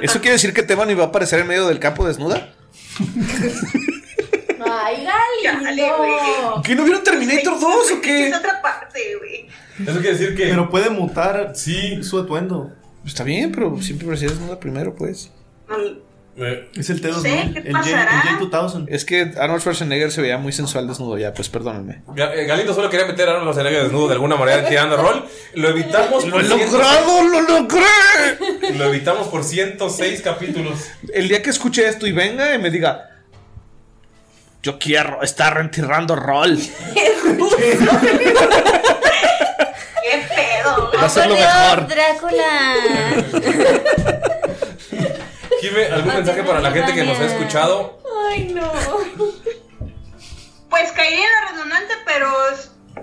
¿Eso 0.00 0.20
quiere 0.20 0.32
decir 0.32 0.52
que 0.52 0.62
Teban 0.62 0.88
va 0.98 1.04
a 1.04 1.06
aparecer 1.06 1.40
en 1.40 1.46
medio 1.46 1.66
del 1.66 1.78
campo 1.78 2.06
desnuda? 2.06 2.52
Ay, 4.66 5.06
güey. 5.98 6.62
¿Que 6.62 6.74
no 6.74 6.84
vieron 6.84 7.02
Terminator 7.04 7.60
2 7.60 7.92
o 7.92 8.00
qué? 8.00 8.28
Es 8.28 8.36
otra 8.36 8.60
parte, 8.62 9.16
güey. 9.18 9.48
Eso 9.78 10.00
quiere 10.00 10.16
decir 10.16 10.36
que. 10.36 10.44
Pero 10.44 10.70
puede 10.70 10.90
mutar 10.90 11.52
sí. 11.54 12.02
su 12.02 12.18
atuendo. 12.18 12.72
Está 13.04 13.24
bien, 13.24 13.52
pero 13.52 13.80
siempre 13.82 14.06
parecía 14.06 14.28
desnuda 14.28 14.58
primero, 14.58 14.94
pues. 14.94 15.30
Eh, 16.36 16.68
Es 16.76 16.90
el 16.90 17.00
T2000. 17.00 17.22
sé, 17.22 17.50
¿qué 17.52 17.58
el, 17.68 17.72
J, 17.76 17.80
pasará? 17.84 18.22
el 18.30 18.50
J2000. 18.50 18.86
Es 18.88 19.04
que 19.04 19.32
Arnold 19.38 19.60
Schwarzenegger 19.60 20.10
se 20.10 20.20
veía 20.20 20.36
muy 20.36 20.52
sensual 20.52 20.88
desnudo 20.88 21.16
ya, 21.16 21.32
pues 21.32 21.48
perdónenme. 21.48 22.02
Eh, 22.16 22.44
Galindo 22.46 22.74
solo 22.74 22.90
quería 22.90 23.06
meter 23.06 23.28
a 23.28 23.32
Arnold 23.32 23.52
Schwarzenegger 23.52 23.84
desnudo 23.84 24.08
de 24.08 24.14
alguna 24.14 24.34
manera 24.36 24.66
tirando 24.68 24.96
rol. 24.96 25.24
Lo 25.54 25.68
evitamos 25.68 26.24
¡Lo 26.26 26.32
por 26.32 26.44
he 26.44 26.48
100 26.48 26.58
logrado! 26.72 27.22
¡Lo 27.22 27.40
logré! 27.42 27.84
Lo 28.76 28.84
evitamos 28.86 29.28
por 29.28 29.44
106 29.44 30.22
capítulos. 30.22 30.88
El 31.12 31.28
día 31.28 31.40
que 31.42 31.50
escuche 31.50 31.86
esto 31.88 32.06
y 32.06 32.12
venga 32.12 32.52
y 32.54 32.58
me 32.58 32.70
diga, 32.70 33.10
yo 34.62 34.78
quiero 34.78 35.22
estar 35.22 35.58
enterrando 35.60 36.16
rol. 36.16 36.58
¡Qué 36.94 37.12
pedo! 40.34 40.90
Va 40.96 41.04
a 41.06 41.08
ser 41.08 41.28
lo 41.28 41.34
mejor. 41.34 41.86
Drácula. 41.86 42.74
Jime, 45.64 45.86
¿algún 45.86 46.08
No 46.08 46.14
mensaje 46.16 46.42
para 46.42 46.60
la 46.60 46.70
gente 46.72 46.92
que 46.92 47.04
nos 47.04 47.18
ha 47.18 47.24
escuchado? 47.24 47.98
Ay, 48.28 48.52
no. 48.52 48.70
Pues 50.68 50.92
caería 50.92 51.24
en 51.24 51.32
lo 51.32 51.52
redundante, 51.52 51.94
pero 52.04 52.28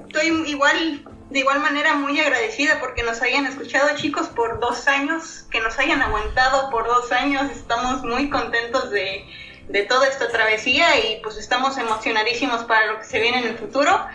estoy 0.05 0.27
igual, 0.47 1.03
de 1.31 1.39
igual 1.39 1.59
manera 1.59 1.95
muy 1.95 2.19
agradecida 2.19 2.79
porque 2.79 3.01
nos 3.01 3.19
hayan 3.23 3.47
escuchado 3.47 3.89
chicos 3.95 4.27
por 4.27 4.59
dos 4.59 4.87
años, 4.87 5.45
que 5.49 5.59
nos 5.59 5.79
hayan 5.79 6.03
aguantado 6.03 6.69
por 6.69 6.85
dos 6.85 7.11
años. 7.11 7.49
Estamos 7.49 8.03
muy 8.03 8.29
contentos 8.29 8.91
de, 8.91 9.25
de 9.67 9.81
toda 9.81 10.07
esta 10.07 10.27
travesía 10.27 10.99
y 10.99 11.19
pues 11.23 11.37
estamos 11.37 11.79
emocionadísimos 11.79 12.65
para 12.65 12.85
lo 12.91 12.99
que 12.99 13.05
se 13.05 13.19
viene 13.19 13.39
en 13.39 13.47
el 13.47 13.57
futuro. 13.57 14.05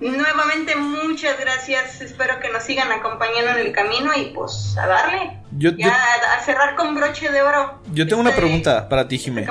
Nuevamente 0.00 0.76
muchas 0.76 1.38
gracias, 1.40 2.00
espero 2.02 2.38
que 2.40 2.50
nos 2.50 2.64
sigan 2.64 2.92
acompañando 2.92 3.52
en 3.52 3.66
el 3.66 3.72
camino 3.72 4.12
y 4.14 4.26
pues 4.34 4.76
a 4.78 4.86
darle. 4.86 5.38
Yo, 5.56 5.70
Ya 5.70 5.86
yo, 5.86 5.92
a, 5.92 6.36
a 6.38 6.42
cerrar 6.44 6.76
con 6.76 6.94
broche 6.94 7.30
de 7.30 7.42
oro. 7.42 7.80
yo 7.92 8.06
tengo 8.06 8.20
una 8.20 8.30
Este- 8.30 8.42
pregunta 8.42 8.88
para 8.88 9.08
ti, 9.08 9.18
Jimé. 9.18 9.46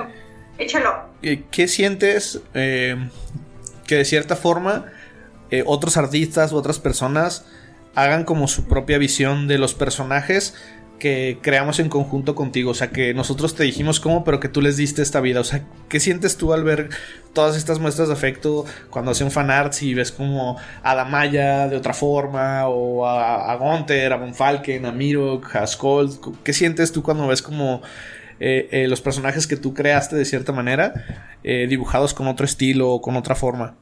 Échalo. 0.57 1.09
Eh, 1.23 1.43
¿Qué 1.51 1.67
sientes 1.67 2.41
eh, 2.53 2.95
que 3.87 3.95
de 3.95 4.05
cierta 4.05 4.35
forma 4.35 4.85
eh, 5.49 5.63
otros 5.65 5.97
artistas 5.97 6.51
u 6.53 6.57
otras 6.57 6.79
personas 6.79 7.45
hagan 7.95 8.23
como 8.23 8.47
su 8.47 8.67
propia 8.67 8.97
visión 8.97 9.47
de 9.47 9.57
los 9.57 9.73
personajes 9.73 10.53
que 10.99 11.39
creamos 11.41 11.79
en 11.79 11.89
conjunto 11.89 12.35
contigo. 12.35 12.71
O 12.71 12.73
sea, 12.73 12.89
que 12.89 13.13
nosotros 13.13 13.55
te 13.55 13.63
dijimos 13.63 13.99
cómo, 13.99 14.23
pero 14.23 14.39
que 14.39 14.49
tú 14.49 14.61
les 14.61 14.77
diste 14.77 15.01
esta 15.01 15.21
vida. 15.21 15.39
O 15.39 15.43
sea, 15.43 15.63
¿qué 15.89 15.99
sientes 15.99 16.37
tú 16.37 16.53
al 16.53 16.63
ver 16.63 16.89
todas 17.33 17.57
estas 17.57 17.79
muestras 17.79 18.07
de 18.07 18.13
afecto 18.13 18.65
cuando 18.89 19.11
hacen 19.11 19.31
fanarts 19.31 19.83
y 19.83 19.93
ves 19.93 20.11
como 20.11 20.57
a 20.83 20.95
Damaya 20.95 21.67
de 21.67 21.75
otra 21.75 21.93
forma, 21.93 22.67
o 22.67 23.05
a, 23.05 23.51
a 23.51 23.55
Gunther, 23.55 24.13
a 24.13 24.17
Von 24.17 24.33
Falken, 24.33 24.85
a 24.85 24.91
Mirok, 24.91 25.55
a 25.55 25.67
Skold? 25.67 26.19
¿Qué 26.43 26.53
sientes 26.53 26.91
tú 26.91 27.03
cuando 27.03 27.27
ves 27.27 27.41
como 27.41 27.81
eh, 28.39 28.67
eh, 28.71 28.87
los 28.87 29.01
personajes 29.01 29.47
que 29.47 29.55
tú 29.55 29.73
creaste 29.73 30.15
de 30.15 30.25
cierta 30.25 30.51
manera 30.51 30.93
eh, 31.43 31.67
dibujados 31.69 32.13
con 32.13 32.27
otro 32.27 32.45
estilo 32.45 32.91
o 32.91 33.01
con 33.01 33.15
otra 33.15 33.35
forma? 33.35 33.75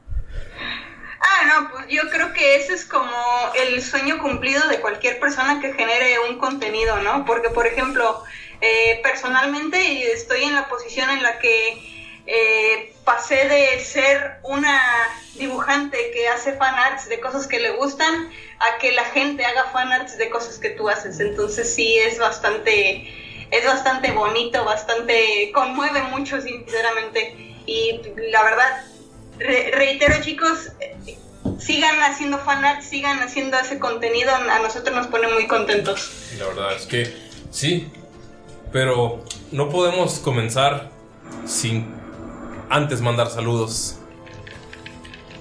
Ah, 1.26 1.46
no, 1.46 1.70
pues 1.70 1.86
yo 1.88 2.02
creo 2.10 2.34
que 2.34 2.56
ese 2.56 2.74
es 2.74 2.84
como 2.84 3.10
el 3.54 3.82
sueño 3.82 4.18
cumplido 4.18 4.68
de 4.68 4.80
cualquier 4.80 5.18
persona 5.18 5.58
que 5.58 5.72
genere 5.72 6.18
un 6.28 6.36
contenido, 6.38 6.98
¿no? 7.00 7.24
Porque, 7.24 7.48
por 7.48 7.66
ejemplo, 7.66 8.22
eh, 8.60 9.00
personalmente 9.02 10.12
estoy 10.12 10.44
en 10.44 10.54
la 10.54 10.68
posición 10.68 11.08
en 11.08 11.22
la 11.22 11.38
que 11.38 12.22
eh, 12.26 12.94
pasé 13.04 13.48
de 13.48 13.80
ser 13.80 14.38
una 14.42 14.78
dibujante 15.34 16.10
que 16.12 16.28
hace 16.28 16.52
fanarts 16.54 17.08
de 17.08 17.20
cosas 17.20 17.46
que 17.46 17.58
le 17.58 17.70
gustan 17.70 18.30
a 18.60 18.78
que 18.78 18.92
la 18.92 19.04
gente 19.04 19.46
haga 19.46 19.64
fanarts 19.72 20.18
de 20.18 20.28
cosas 20.28 20.58
que 20.58 20.70
tú 20.70 20.90
haces. 20.90 21.20
Entonces 21.20 21.74
sí 21.74 21.96
es 21.96 22.18
bastante, 22.18 23.46
es 23.50 23.64
bastante 23.64 24.12
bonito, 24.12 24.62
bastante, 24.62 25.50
conmueve 25.54 26.02
mucho, 26.02 26.38
sinceramente. 26.42 27.34
Y 27.66 28.02
la 28.30 28.42
verdad, 28.42 28.84
re- 29.38 29.70
reitero 29.72 30.20
chicos, 30.22 30.70
sigan 31.58 32.00
haciendo 32.02 32.38
fanarts, 32.38 32.86
sigan 32.86 33.18
haciendo 33.20 33.58
ese 33.58 33.78
contenido, 33.78 34.34
a 34.34 34.58
nosotros 34.60 34.94
nos 34.94 35.06
pone 35.08 35.28
muy 35.28 35.46
contentos. 35.46 36.10
La 36.38 36.46
verdad 36.46 36.76
es 36.76 36.86
que 36.86 37.12
sí, 37.50 37.90
pero 38.72 39.24
no 39.52 39.68
podemos 39.68 40.18
comenzar 40.18 40.90
sin 41.46 41.86
antes 42.70 43.00
mandar 43.00 43.30
saludos. 43.30 43.96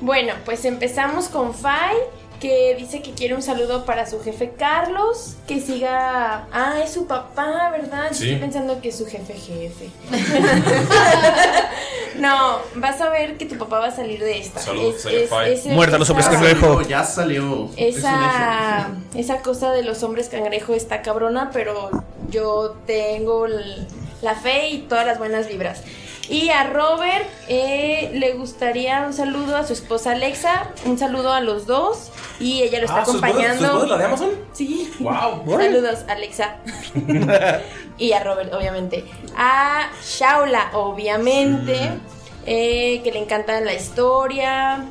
Bueno, 0.01 0.33
pues 0.43 0.65
empezamos 0.65 1.29
con 1.29 1.53
Fai, 1.53 1.95
que 2.43 2.75
dice 2.77 3.01
que 3.01 3.12
quiere 3.12 3.35
un 3.35 3.41
saludo 3.41 3.85
para 3.85 4.05
su 4.05 4.21
jefe 4.21 4.51
Carlos, 4.59 5.35
que 5.47 5.62
siga... 5.62 6.45
Ah, 6.51 6.73
es 6.83 6.91
su 6.91 7.07
papá, 7.07 7.69
¿verdad? 7.71 8.09
Yo 8.09 8.15
Sí. 8.17 8.23
Estoy 8.25 8.35
pensando 8.41 8.81
que 8.81 8.89
es 8.89 8.97
su 8.97 9.05
jefe 9.05 9.33
jefe. 9.33 9.89
no, 12.19 12.59
vas 12.75 13.00
a 13.01 13.09
ver 13.09 13.38
que 13.38 13.45
tu 13.45 13.57
papá 13.57 13.79
va 13.79 13.88
a 13.88 13.95
salir 13.95 14.19
de 14.19 14.39
esta. 14.39 14.59
Saludos, 14.59 14.95
Es- 14.95 15.01
señor 15.03 15.21
es- 15.21 15.29
Fai. 15.29 15.53
ese- 15.53 15.69
Muérdalo, 15.69 16.03
esa- 16.03 16.12
sopes 16.13 16.27
cangrejo. 16.27 16.81
Ya 16.81 17.03
salió. 17.05 17.69
Esa, 17.77 18.89
esa 19.15 19.38
cosa 19.38 19.71
de 19.71 19.83
los 19.83 20.03
hombres 20.03 20.27
cangrejo 20.29 20.73
está 20.73 21.01
cabrona, 21.01 21.50
pero 21.53 21.91
yo 22.29 22.75
tengo 22.85 23.47
la 24.21 24.35
fe 24.35 24.67
y 24.69 24.77
todas 24.79 25.05
las 25.05 25.17
buenas 25.17 25.47
vibras. 25.47 25.81
Y 26.30 26.50
a 26.50 26.63
Robert 26.70 27.25
eh, 27.50 28.12
le 28.13 28.34
gustaría 28.34 29.01
un 29.06 29.13
saludo 29.13 29.58
a 29.58 29.65
su 29.65 29.74
esposa 29.74 30.13
Alexa, 30.13 30.70
un 30.86 30.98
saludo 30.98 31.34
a 31.34 31.42
los 31.42 31.68
dos 31.68 32.12
y 32.39 32.62
ella 32.63 32.80
lo 32.80 32.86
está 32.86 33.01
Ah, 33.01 33.06
¿su 33.06 33.12
esposa- 33.12 33.27
acompañando. 33.27 33.60
su 33.60 33.65
esposa 33.65 33.84
es 33.86 33.89
la 33.92 33.98
de 33.98 34.03
Amazon? 34.06 34.30
Sí. 34.53 34.94
Wow. 35.00 35.44
Saludos 35.62 36.00
Alexa. 36.08 36.56
y 37.98 38.13
a 38.13 38.24
Robert, 38.24 38.53
obviamente. 38.53 39.03
A 39.36 39.89
Shaula, 40.01 40.72
obviamente, 40.74 41.77
eh, 42.46 43.01
que 43.03 43.12
le 43.12 43.20
encanta 43.20 43.60
la 43.60 43.74
historia. 43.74 44.86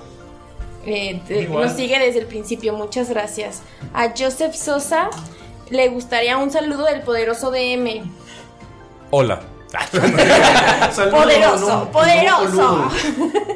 Eh, 0.84 1.22
te- 1.26 1.48
nos 1.48 1.72
sigue 1.72 1.98
desde 1.98 2.20
el 2.20 2.26
principio, 2.26 2.74
muchas 2.74 3.08
gracias. 3.08 3.62
A 3.94 4.10
Joseph 4.16 4.54
Sosa 4.54 5.08
le 5.70 5.88
gustaría 5.88 6.36
un 6.36 6.50
saludo 6.50 6.84
del 6.84 7.00
poderoso 7.02 7.50
DM. 7.50 8.02
Hola. 9.10 9.40
Poderoso, 11.10 11.88
poderoso. 11.92 12.90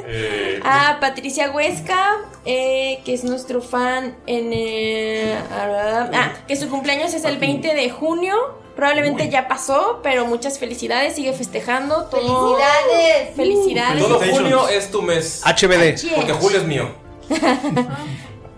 Eh, 0.08 0.60
A 0.64 0.98
Patricia 1.00 1.50
Huesca, 1.50 2.16
eh, 2.44 3.00
que 3.04 3.14
es 3.14 3.24
nuestro 3.24 3.60
fan 3.60 4.16
en... 4.26 4.52
eh, 4.52 5.38
ah, 5.50 6.32
que 6.48 6.56
su 6.56 6.68
cumpleaños 6.68 7.12
es 7.14 7.24
el 7.24 7.38
20 7.38 7.74
de 7.74 7.90
junio. 7.90 8.34
Probablemente 8.74 9.30
ya 9.30 9.48
pasó, 9.48 10.00
pero 10.02 10.26
muchas 10.26 10.58
felicidades, 10.58 11.14
sigue 11.14 11.32
festejando. 11.32 12.04
Todo, 12.10 12.56
¡Felicidades! 12.56 13.34
Felicidades. 13.34 14.02
todo 14.02 14.20
junio 14.20 14.68
es 14.68 14.90
tu 14.90 15.00
mes. 15.02 15.42
HBD. 15.44 16.14
Porque 16.14 16.32
julio 16.34 16.58
es 16.58 16.64
mío. 16.64 16.90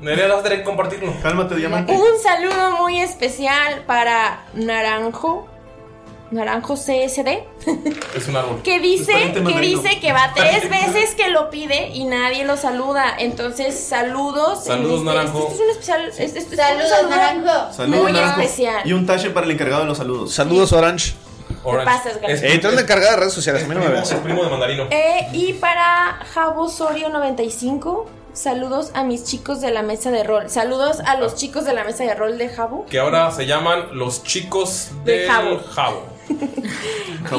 Nerea, 0.00 0.28
vas 0.28 0.40
a 0.40 0.42
tener 0.42 0.58
que 0.58 0.64
compartirlo. 0.64 1.12
Cálmate, 1.22 1.54
diamante. 1.56 1.92
Un 1.92 2.18
saludo 2.22 2.72
muy 2.82 3.00
especial 3.00 3.84
para 3.86 4.44
Naranjo. 4.54 5.48
Naranjo 6.30 6.74
CSD. 6.74 7.44
Es 8.14 8.28
un 8.28 8.36
árbol. 8.36 8.60
Que 8.62 8.80
dice, 8.80 9.12
que 9.32 9.60
dice 9.60 9.98
que 10.00 10.12
va 10.12 10.32
tres 10.34 10.68
veces 10.68 11.14
que 11.14 11.30
lo 11.30 11.48
pide 11.50 11.88
y 11.88 12.04
nadie 12.04 12.44
lo 12.44 12.56
saluda. 12.56 13.14
Entonces, 13.18 13.78
saludos. 13.78 14.64
Saludos, 14.64 14.98
este- 15.00 15.04
Naranjo. 15.06 15.38
Este, 15.48 15.54
es 15.54 15.60
un 15.60 15.70
especial. 15.70 16.08
este- 16.08 16.24
este 16.24 16.38
es 16.40 16.46
un 16.50 16.56
Saludos, 16.56 16.88
saludo 16.90 17.10
Naranjo. 17.10 17.72
Saludos, 17.72 18.02
Muy 18.02 18.12
Naranjo. 18.12 18.40
especial. 18.42 18.82
Y 18.84 18.92
un 18.92 19.06
tache 19.06 19.30
para 19.30 19.46
el 19.46 19.52
encargado 19.52 19.82
de 19.82 19.88
los 19.88 19.98
saludos. 19.98 20.32
Saludos, 20.34 20.72
Orange. 20.72 21.14
Orange. 21.64 21.84
pasas. 21.90 22.18
Es- 22.28 22.42
Eh, 22.42 22.58
tú 22.58 22.66
eres 22.68 22.74
la 22.74 22.80
encargada 22.82 23.12
de 23.12 23.16
redes 23.20 23.32
sociales, 23.32 23.62
a 23.64 23.66
mí 23.66 23.74
no 23.74 23.80
me 23.80 23.86
primo, 23.86 23.94
veas. 24.00 24.12
es 24.12 24.18
primo 24.20 24.44
de 24.44 24.50
mandarino. 24.50 24.86
Eh, 24.90 25.28
y 25.32 25.54
para 25.54 26.18
Jabo 26.34 26.68
Sorio 26.68 27.08
95, 27.08 28.06
saludos 28.34 28.90
a 28.94 29.02
mis 29.02 29.24
chicos 29.24 29.60
de 29.62 29.70
la 29.70 29.82
mesa 29.82 30.10
de 30.10 30.22
rol. 30.24 30.48
Saludos 30.50 30.98
a 31.06 31.16
los 31.16 31.34
chicos 31.36 31.64
de 31.64 31.72
la 31.72 31.84
mesa 31.84 32.04
de 32.04 32.14
rol 32.14 32.36
de 32.38 32.48
Jabo. 32.50 32.84
Que 32.86 32.98
ahora 32.98 33.30
se 33.32 33.46
llaman 33.46 33.88
los 33.98 34.22
chicos 34.22 34.90
De 35.04 35.20
del 35.20 35.30
Jabo. 35.30 35.60
Jabo. 35.74 36.02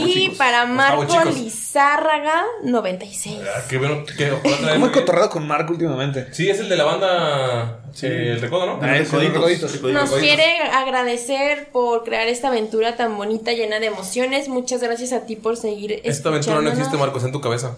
Y 0.06 0.30
para 0.32 0.66
Marco. 0.66 1.06
Lizárraga 1.26 2.44
96. 2.64 3.40
Ah, 3.44 3.62
Qué 3.70 3.78
bueno. 3.78 4.04
Traer- 4.06 4.40
¿Cómo 4.74 4.88
he 4.88 4.92
cotorreado 4.92 5.30
con 5.30 5.48
Marco 5.48 5.72
últimamente? 5.74 6.28
Sí, 6.34 6.50
es 6.50 6.60
el 6.60 6.70
de 6.70 6.76
la 6.78 6.84
banda. 6.84 7.80
eh, 8.02 8.32
el 8.34 8.42
recodo, 8.42 8.66
¿no? 8.66 8.80
Ah, 8.82 8.98
es 8.98 9.12
el 9.14 9.22
Recoditos, 9.22 9.34
Recoditos. 9.34 9.72
recoditos. 9.74 10.10
Nos 10.12 10.20
quiere 10.20 10.60
agradecer 10.74 11.70
por 11.72 12.04
crear 12.04 12.28
esta 12.28 12.50
aventura 12.50 12.96
tan 12.96 13.18
bonita, 13.18 13.52
llena 13.54 13.80
de 13.80 13.88
emociones. 13.88 14.48
Muchas 14.48 14.82
gracias 14.82 15.12
a 15.14 15.26
ti 15.26 15.36
por 15.36 15.58
seguir 15.58 16.02
Esta 16.04 16.30
aventura 16.30 16.62
no 16.62 16.70
existe, 16.70 16.98
Marcos, 16.98 17.24
en 17.24 17.32
tu 17.32 17.42
cabeza. 17.42 17.76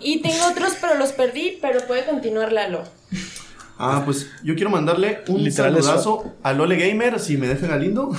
Y 0.00 0.20
tengo 0.22 0.46
otros, 0.46 0.74
pero 0.80 0.94
los 0.94 1.10
perdí, 1.12 1.58
pero 1.60 1.80
puede 1.86 2.04
continuar 2.04 2.52
Lalo. 2.52 2.84
Ah, 3.80 4.02
pues 4.04 4.28
yo 4.42 4.56
quiero 4.56 4.70
mandarle 4.70 5.20
un 5.28 5.44
Literal 5.44 5.76
eso. 5.76 6.34
a 6.42 6.52
Lole 6.52 6.76
Gamer, 6.76 7.20
si 7.20 7.36
me 7.36 7.46
deja 7.46 7.68
Galindo, 7.68 8.10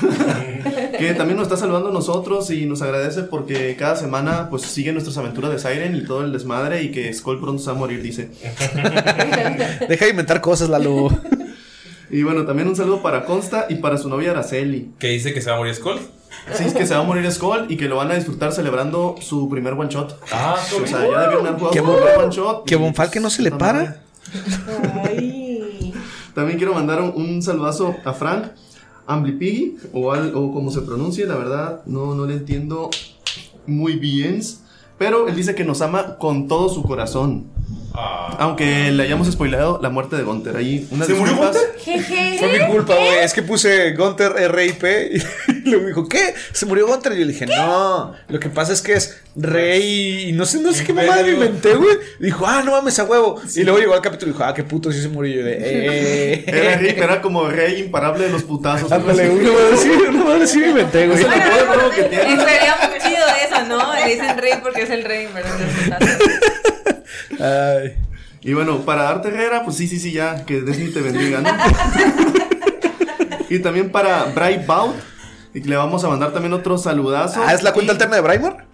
que 0.98 1.13
también 1.15 1.36
nos 1.36 1.48
está 1.48 1.58
saludando 1.58 1.89
a 1.89 1.91
nosotros 1.91 2.50
y 2.50 2.65
nos 2.65 2.82
agradece 2.82 3.24
porque 3.24 3.76
cada 3.78 3.98
semana 3.98 4.50
pues 4.50 4.62
sigue 4.62 4.93
nuestras 4.93 5.17
aventuras 5.17 5.52
de 5.52 5.60
Siren 5.60 5.98
y 5.98 6.06
todo 6.06 6.24
el 6.24 6.32
desmadre 6.32 6.84
y 6.84 6.91
que 6.91 7.13
Skull 7.13 7.41
pronto 7.41 7.62
se 7.62 7.69
va 7.72 7.76
a 7.76 7.80
morir, 7.80 8.02
dice. 8.02 8.30
Deja 9.89 10.06
de 10.06 10.12
inventar 10.12 10.39
cosas, 10.39 10.69
Lalo. 10.69 11.10
Y 12.12 12.24
bueno, 12.24 12.43
también 12.43 12.67
un 12.67 12.76
saludo 12.76 13.04
para 13.04 13.24
Consta 13.24 13.67
y 13.69 13.76
para 13.76 14.00
su 14.00 14.10
novia 14.10 14.32
Araceli. 14.32 14.93
Que 14.98 15.10
dice 15.10 15.32
que 15.32 15.41
se 15.41 15.52
va 15.52 15.58
a 15.58 15.60
morir 15.60 15.76
Skull. 15.76 16.00
Sí, 16.54 16.63
es 16.63 16.74
que 16.74 16.88
se 16.88 16.95
va 16.95 17.02
a 17.02 17.04
morir 17.04 17.32
Skull 17.32 17.67
y 17.69 17.78
que 17.78 17.88
lo 17.88 17.98
van 17.98 18.10
a 18.10 18.15
disfrutar 18.15 18.52
celebrando 18.52 19.15
su 19.22 19.48
primer 19.48 19.74
one 19.74 19.89
shot. 19.89 20.19
Ah, 20.32 20.56
O 20.76 20.88
sea, 20.88 21.02
ya 21.02 21.22
debieron 21.22 21.45
haber 21.45 21.60
jugado 21.60 21.72
Qué 21.72 21.80
su 21.80 21.86
primer 21.86 22.17
one 22.17 22.36
shot. 22.36 22.65
Que 22.65 22.74
y, 22.74 22.78
Bonfal 22.78 23.12
que 23.12 23.19
no 23.19 23.30
se 23.30 23.43
le 23.43 23.52
para. 23.52 24.02
Ay. 25.06 25.49
También 26.39 26.58
quiero 26.58 26.73
mandar 26.73 27.02
un, 27.02 27.12
un 27.21 27.41
saludazo 27.41 27.95
a 28.06 28.13
Frank 28.13 28.45
Amblipigui, 29.08 29.75
o, 29.91 30.13
al- 30.13 30.34
o 30.34 30.54
como 30.54 30.71
se 30.71 30.80
pronuncie, 30.82 31.25
la 31.25 31.36
verdad, 31.36 31.82
no, 31.86 32.15
no 32.15 32.25
le 32.25 32.36
entiendo 32.36 32.89
muy 33.67 33.95
bien. 33.97 34.39
Pero 34.97 35.28
él 35.28 35.36
dice 35.36 35.54
que 35.54 35.65
nos 35.65 35.82
ama 35.82 36.17
con 36.17 36.47
todo 36.47 36.69
su 36.69 36.82
corazón. 36.84 37.45
Ah. 37.93 38.36
Aunque 38.39 38.91
le 38.91 39.04
hayamos 39.04 39.30
spoileado 39.32 39.80
la 39.82 39.89
muerte 39.89 40.15
de 40.15 40.23
Gunter. 40.23 40.56
Ahí, 40.56 40.88
unas 40.91 41.08
¿Se 41.08 41.13
murió. 41.13 41.36
Gunther? 41.36 41.75
Jeje. 41.80 42.38
Fue 42.39 42.60
mi 42.60 42.65
culpa, 42.67 42.95
güey. 42.95 43.19
Es 43.23 43.34
que 43.34 43.41
puse 43.41 43.93
Gunter 43.93 44.34
RIP 44.52 44.84
y 45.12 45.19
luego 45.69 45.82
me 45.84 45.88
dijo, 45.89 46.08
¿qué? 46.08 46.34
¿Se 46.52 46.65
murió 46.65 46.88
Gunter? 46.88 47.13
Y 47.13 47.19
yo 47.19 47.25
le 47.25 47.34
dije, 47.34 47.45
no. 47.45 48.13
Lo 48.28 48.39
que 48.39 48.49
pasa 48.49 48.73
es 48.73 48.82
que 48.82 48.93
es 48.93 49.21
rey 49.36 50.30
y 50.30 50.32
no 50.34 50.45
sé, 50.45 50.60
no 50.60 50.71
sé 50.71 50.84
qué 50.84 50.93
mamada 50.93 51.23
me 51.23 51.32
inventé, 51.32 51.73
güey. 51.75 51.97
Dijo, 52.19 52.45
ah, 52.47 52.62
no 52.63 52.71
mames, 52.71 52.99
a 52.99 53.06
huevo. 53.06 53.41
Y 53.56 53.63
luego 53.63 53.80
llegó 53.80 53.93
al 53.93 54.02
capítulo 54.02 54.32
y 54.32 54.34
dijo, 54.34 54.43
ah, 54.45 54.54
qué 54.54 54.63
puto, 54.63 54.91
sí 54.91 55.02
se 55.02 55.10
murió. 55.10 55.34
Y 55.34 55.38
yo 55.38 55.43
de, 55.45 55.58
eh. 55.60 56.43
Era, 56.47 56.78
Rip, 56.78 56.97
era 56.97 57.21
como 57.21 57.47
rey 57.49 57.80
imparable 57.82 58.25
de 58.25 58.32
los 58.32 58.43
putazos. 58.43 58.91
Ándale, 58.91 59.30
una 59.30 59.52
madre 59.52 59.78
sí, 59.78 59.89
una 59.89 60.23
madre 60.23 60.47
sí 60.47 60.60
me 60.60 60.69
inventé, 60.69 61.08
güey. 61.08 61.23
Apodo 61.23 61.75
nuevo 61.75 61.89
que 61.91 62.04
tiene. 62.04 62.34
Estaría 62.34 62.75
muy 62.89 62.99
chido 62.99 63.25
eso, 63.45 63.65
¿no? 63.67 63.93
Le 63.93 64.10
dicen 64.10 64.38
rey 64.38 64.54
porque 64.62 64.84
es 64.84 64.89
el 64.89 65.04
rey, 65.04 65.28
¿verdad? 65.34 65.99
Ay. 67.39 67.96
Y 68.42 68.54
bueno, 68.54 68.80
para 68.86 69.10
Arte 69.10 69.28
Herrera, 69.28 69.63
pues 69.65 69.76
sí, 69.78 69.88
sí, 69.88 70.00
sí, 70.00 70.13
ya, 70.13 70.46
que 70.46 70.62
Disney 70.62 70.92
te 70.94 71.02
bendiga, 71.02 71.42
¿no? 71.42 71.50
y 73.50 73.60
también 73.60 73.92
para 73.92 74.26
Bright 74.26 74.65
Bout, 74.65 74.96
y 75.54 75.62
le 75.62 75.76
vamos 75.76 76.04
a 76.04 76.08
mandar 76.08 76.32
también 76.32 76.54
otro 76.54 76.78
saludazo. 76.78 77.42
Ah, 77.46 77.54
¿es 77.54 77.63
la 77.63 77.74
cuenta 77.74 77.92
Y- 77.92 77.96
alterna 77.96 78.15
de 78.15 78.22
Braimar? 78.22 78.65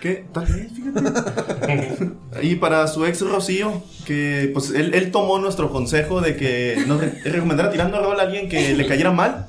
¿Qué? 0.00 0.24
Tal 0.32 0.46
vez, 0.46 0.68
fíjate. 0.72 2.10
Y 2.42 2.54
para 2.54 2.86
su 2.86 3.04
ex 3.04 3.20
Rocío, 3.20 3.82
que 4.06 4.48
pues 4.54 4.70
él, 4.70 4.94
él 4.94 5.10
tomó 5.10 5.40
nuestro 5.40 5.70
consejo 5.70 6.20
de 6.20 6.36
que 6.36 6.84
nos 6.86 7.00
re- 7.00 7.20
recomendara 7.24 7.72
tirando 7.72 8.00
rol 8.00 8.20
a 8.20 8.22
alguien 8.22 8.48
que 8.48 8.74
le 8.76 8.86
cayera 8.86 9.10
mal. 9.10 9.48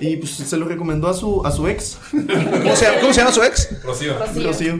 Y 0.00 0.16
pues 0.18 0.32
se 0.32 0.56
lo 0.58 0.68
recomendó 0.68 1.08
a 1.08 1.14
su, 1.14 1.44
a 1.46 1.50
su 1.50 1.66
ex. 1.68 1.96
¿Cómo 2.10 2.76
se, 2.76 2.84
llama- 2.84 3.00
cómo 3.00 3.12
se 3.14 3.20
llama 3.20 3.32
su 3.32 3.42
ex? 3.42 3.82
Rocío. 3.82 4.12
Rocío. 4.44 4.78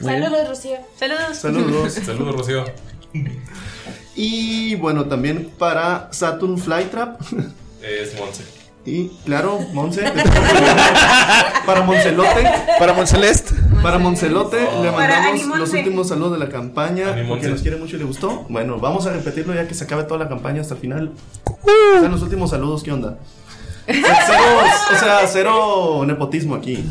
Saludos, 0.00 0.48
Rocío. 0.48 0.76
Saludos. 0.98 1.36
Saludos. 1.36 1.92
Saludos, 2.04 2.34
Rocío. 2.36 2.64
Y 4.16 4.74
bueno, 4.76 5.06
también 5.06 5.50
para 5.58 6.08
Saturn 6.12 6.58
Flytrap. 6.58 7.20
Es 7.82 8.18
Monse. 8.18 8.44
Y 8.86 9.08
claro, 9.24 9.60
Monse. 9.72 10.02
para 11.66 11.82
Moncelote. 11.82 12.50
Para 12.78 12.92
Moncelest. 12.92 13.52
Para 13.82 13.98
Moncelote 13.98 14.60
le 14.82 14.90
Para 14.90 15.20
mandamos 15.20 15.58
los 15.58 15.72
últimos 15.72 16.08
saludos 16.08 16.32
de 16.32 16.38
la 16.38 16.48
campaña. 16.50 17.14
Porque 17.28 17.48
nos 17.48 17.62
quiere 17.62 17.76
mucho 17.76 17.96
y 17.96 18.00
le 18.00 18.04
gustó. 18.04 18.44
Bueno, 18.48 18.78
vamos 18.78 19.06
a 19.06 19.12
repetirlo 19.12 19.54
ya 19.54 19.66
que 19.66 19.74
se 19.74 19.84
acabe 19.84 20.04
toda 20.04 20.20
la 20.24 20.28
campaña 20.28 20.60
hasta 20.60 20.74
el 20.74 20.80
final. 20.80 21.12
O 21.44 22.00
sea, 22.00 22.08
los 22.08 22.22
últimos 22.22 22.50
saludos, 22.50 22.82
¿qué 22.82 22.92
onda? 22.92 23.18
Cero, 23.86 24.42
o 24.92 24.98
sea, 24.98 25.26
cero 25.26 26.02
nepotismo 26.06 26.54
aquí. 26.54 26.84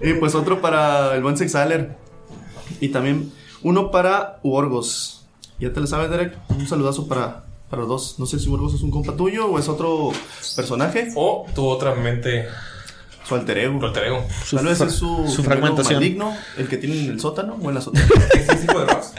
y 0.00 0.12
pues 0.20 0.34
otro 0.34 0.60
para 0.60 1.14
el 1.14 1.22
buen 1.22 1.36
Sexaler. 1.36 1.96
Y 2.80 2.88
también 2.88 3.32
uno 3.62 3.90
para 3.90 4.38
Uorgos. 4.42 5.26
Ya 5.58 5.72
te 5.72 5.80
lo 5.80 5.86
sabes, 5.86 6.10
Derek. 6.10 6.36
Un 6.50 6.66
saludazo 6.68 7.08
para, 7.08 7.44
para 7.70 7.80
los 7.82 7.88
dos. 7.88 8.14
No 8.18 8.26
sé 8.26 8.38
si 8.38 8.48
Uorgos 8.48 8.74
es 8.74 8.82
un 8.82 8.90
compa 8.90 9.12
tuyo 9.14 9.46
o 9.46 9.58
es 9.58 9.68
otro 9.68 10.10
personaje. 10.56 11.08
O 11.16 11.46
tu 11.54 11.66
otra 11.66 11.94
mente. 11.94 12.46
Su 13.24 13.34
alter 13.34 13.58
ego. 13.58 13.78
Tu 13.78 13.86
alter 13.86 14.04
ego. 14.04 14.24
Tal 14.50 14.64
vez 14.64 14.80
es 14.80 14.92
su, 14.94 15.28
su 15.28 15.42
fragmentación. 15.42 16.00
maligno, 16.00 16.34
el 16.56 16.68
que 16.68 16.78
tiene 16.78 17.00
en 17.00 17.10
el 17.10 17.20
sótano 17.20 17.58
o 17.62 17.68
en 17.68 17.74
la 17.74 17.80
sótano. 17.82 18.06
¿Es 18.34 18.48
el 18.48 18.64
hijo 18.64 18.80
de 18.80 18.86
Ross? 18.86 19.12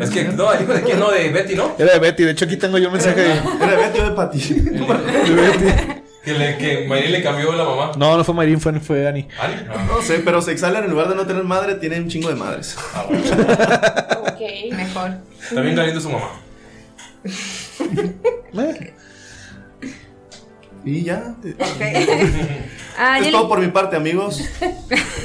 Es 0.00 0.10
que, 0.10 0.24
no, 0.24 0.52
el 0.52 0.62
hijo 0.62 0.72
de 0.72 0.82
quién, 0.82 0.98
no, 0.98 1.10
de 1.10 1.28
Betty, 1.30 1.54
¿no? 1.54 1.74
Era 1.78 1.94
de 1.94 1.98
Betty. 1.98 2.24
De 2.24 2.30
hecho, 2.32 2.44
aquí 2.44 2.56
tengo 2.56 2.78
yo 2.78 2.88
un 2.88 2.92
mensaje 2.94 3.20
de, 3.20 3.32
¿Era 3.32 3.70
de 3.70 3.76
Betty 3.76 4.00
o 4.00 4.04
de 4.04 4.10
Patty? 4.12 4.38
de 4.54 5.34
Betty. 5.34 5.92
Que, 6.24 6.32
le, 6.34 6.58
que 6.58 6.86
Mayrin 6.88 7.12
le 7.12 7.22
cambió 7.22 7.52
la 7.52 7.64
mamá. 7.64 7.92
No, 7.96 8.16
no 8.16 8.24
fue 8.24 8.34
Mayrin, 8.34 8.60
fue, 8.60 8.80
fue 8.80 9.06
Annie. 9.06 9.28
¿Ani? 9.40 9.54
No. 9.64 9.96
No 9.96 10.02
sé, 10.02 10.20
pero 10.24 10.42
Sexaler 10.42 10.84
en 10.84 10.90
lugar 10.90 11.08
de 11.08 11.14
no 11.14 11.24
tener 11.24 11.44
madre, 11.44 11.76
tiene 11.76 12.00
un 12.00 12.08
chingo 12.08 12.28
de 12.28 12.34
madres. 12.34 12.76
Ah, 12.94 13.04
bueno. 13.08 13.22
Ok. 14.22 14.72
Mejor. 14.72 15.10
También 15.54 15.78
es 15.78 16.02
su 16.02 16.10
mamá. 16.10 16.30
Eh, 18.58 18.94
Y 20.84 21.04
ya. 21.04 21.34
Ah, 22.98 23.18
es 23.18 23.30
todo 23.30 23.42
le, 23.42 23.48
por 23.48 23.60
mi 23.60 23.68
parte, 23.68 23.94
amigos. 23.94 24.40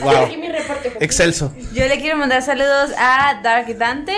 Wow. 0.01 0.25
Aquí 0.25 0.36
mi 0.36 0.49
reporte. 0.49 0.89
Joaquín. 0.89 0.97
Excelso. 0.99 1.53
yo 1.73 1.88
le 1.88 2.01
quiero 2.01 2.17
mandar 2.17 2.41
saludos 2.41 2.91
a 2.97 3.39
Dark 3.41 3.77
Dante, 3.77 4.13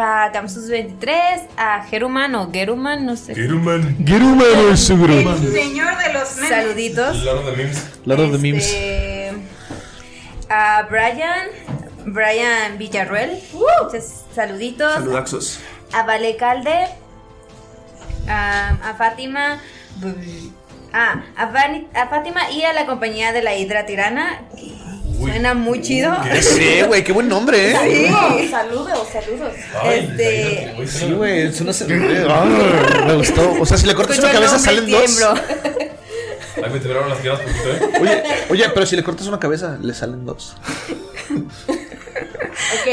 a 0.00 0.32
Gamsus23, 0.32 1.48
a 1.56 1.82
Geruman 1.84 2.34
o 2.34 2.50
Geruman, 2.52 3.04
no 3.06 3.16
sé. 3.16 3.34
Geruman. 3.34 3.96
Gerumano 4.06 4.68
es 4.72 4.80
su 4.80 4.94
El 4.94 5.52
señor 5.52 5.96
de 5.98 6.12
los 6.12 6.36
memes. 6.36 6.48
Saluditos. 6.48 7.22
Lord 7.24 7.38
of 7.38 7.44
the 7.50 7.56
Memes. 7.56 7.90
Lord 8.04 8.20
of 8.20 8.32
the 8.32 8.38
Memes. 8.38 8.64
Este, 8.66 9.32
A 10.48 10.86
Brian, 10.88 11.46
Brian 12.06 12.78
Villarruel, 12.78 13.40
muchos 13.52 14.24
saluditos. 14.34 14.92
Saludaxos. 14.92 15.58
A 15.92 16.02
Vale 16.04 16.36
Calde, 16.36 16.86
a, 18.28 18.68
a 18.82 18.94
Fátima, 18.94 19.60
ah, 20.92 21.22
a, 21.36 21.46
Vani- 21.52 21.86
a 21.94 22.06
Fátima 22.08 22.50
y 22.50 22.62
a 22.62 22.72
la 22.72 22.86
compañía 22.86 23.32
de 23.32 23.42
la 23.42 23.54
Hidra 23.56 23.86
Tirana. 23.86 24.40
que 24.56 24.72
Suena 25.18 25.54
muy 25.54 25.80
chido. 25.80 26.14
Sí, 26.40 26.82
güey, 26.86 27.02
qué 27.04 27.12
buen 27.12 27.28
nombre, 27.28 27.70
¿eh? 27.70 27.72
Saludos, 27.72 28.50
saludos, 28.50 29.08
saludos. 29.12 29.52
Ay, 29.82 30.08
Este- 30.10 30.74
Sí, 30.86 30.98
suena- 30.98 31.16
güey, 31.16 31.40
es 31.46 31.60
una 31.60 31.72
Ah, 32.28 33.04
Me 33.06 33.14
gustó. 33.16 33.56
O 33.60 33.66
sea, 33.66 33.76
si 33.78 33.86
le 33.86 33.94
cortas 33.94 34.18
una 34.18 34.32
cabeza, 34.32 34.58
salen 34.58 34.90
dos. 34.90 35.22
Ay, 35.22 36.70
me 36.72 36.78
temblaron 36.80 37.08
las 37.10 37.18
piernas 37.18 37.40
poquito, 37.42 37.70
¿eh? 37.70 37.90
Oye, 38.00 38.22
oye, 38.50 38.68
pero 38.72 38.86
si 38.86 38.96
le 38.96 39.02
cortas 39.02 39.26
una 39.26 39.38
cabeza, 39.38 39.78
le 39.82 39.92
salen 39.94 40.24
dos. 40.24 40.56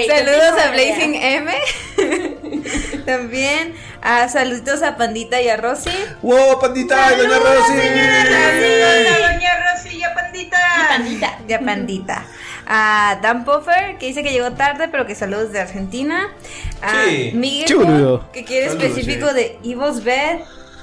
Saludos 0.08 0.60
a 0.62 0.72
Blazing 0.72 1.16
M. 1.16 1.52
También 3.06 3.74
a 4.06 4.28
saluditos 4.28 4.84
a 4.84 4.98
Pandita 4.98 5.42
y 5.42 5.48
a 5.48 5.56
Rosy. 5.58 5.90
¡Wow, 6.22 6.60
pandita! 6.60 7.16
¡Doña 7.16 7.40
Rosy! 7.40 7.74
Saludos 7.78 9.08
a 9.08 9.32
Doña 9.34 9.74
Rosilla 9.74 10.14
Pandita. 10.14 10.58
Pandita. 10.90 11.38
Ya 11.48 11.60
Pandita. 11.62 12.26
A 12.68 13.20
Dan 13.22 13.46
Puffer, 13.46 13.98
que 13.98 14.08
dice 14.08 14.22
que 14.24 14.32
llegó 14.32 14.52
tarde, 14.54 14.88
pero 14.90 15.06
que 15.06 15.16
saludos 15.16 15.52
de 15.54 15.62
Argentina. 15.62 16.28
A 16.82 17.06
Sí. 17.06 17.32
Miguel, 17.34 17.66
Chulo. 17.68 18.30
que 18.34 18.44
quiere 18.44 18.68
Saludos, 18.70 18.90
específico 18.90 19.30
sí. 19.30 19.36
de 19.36 19.60
Evil's 19.64 20.04
Bed. 20.04 20.40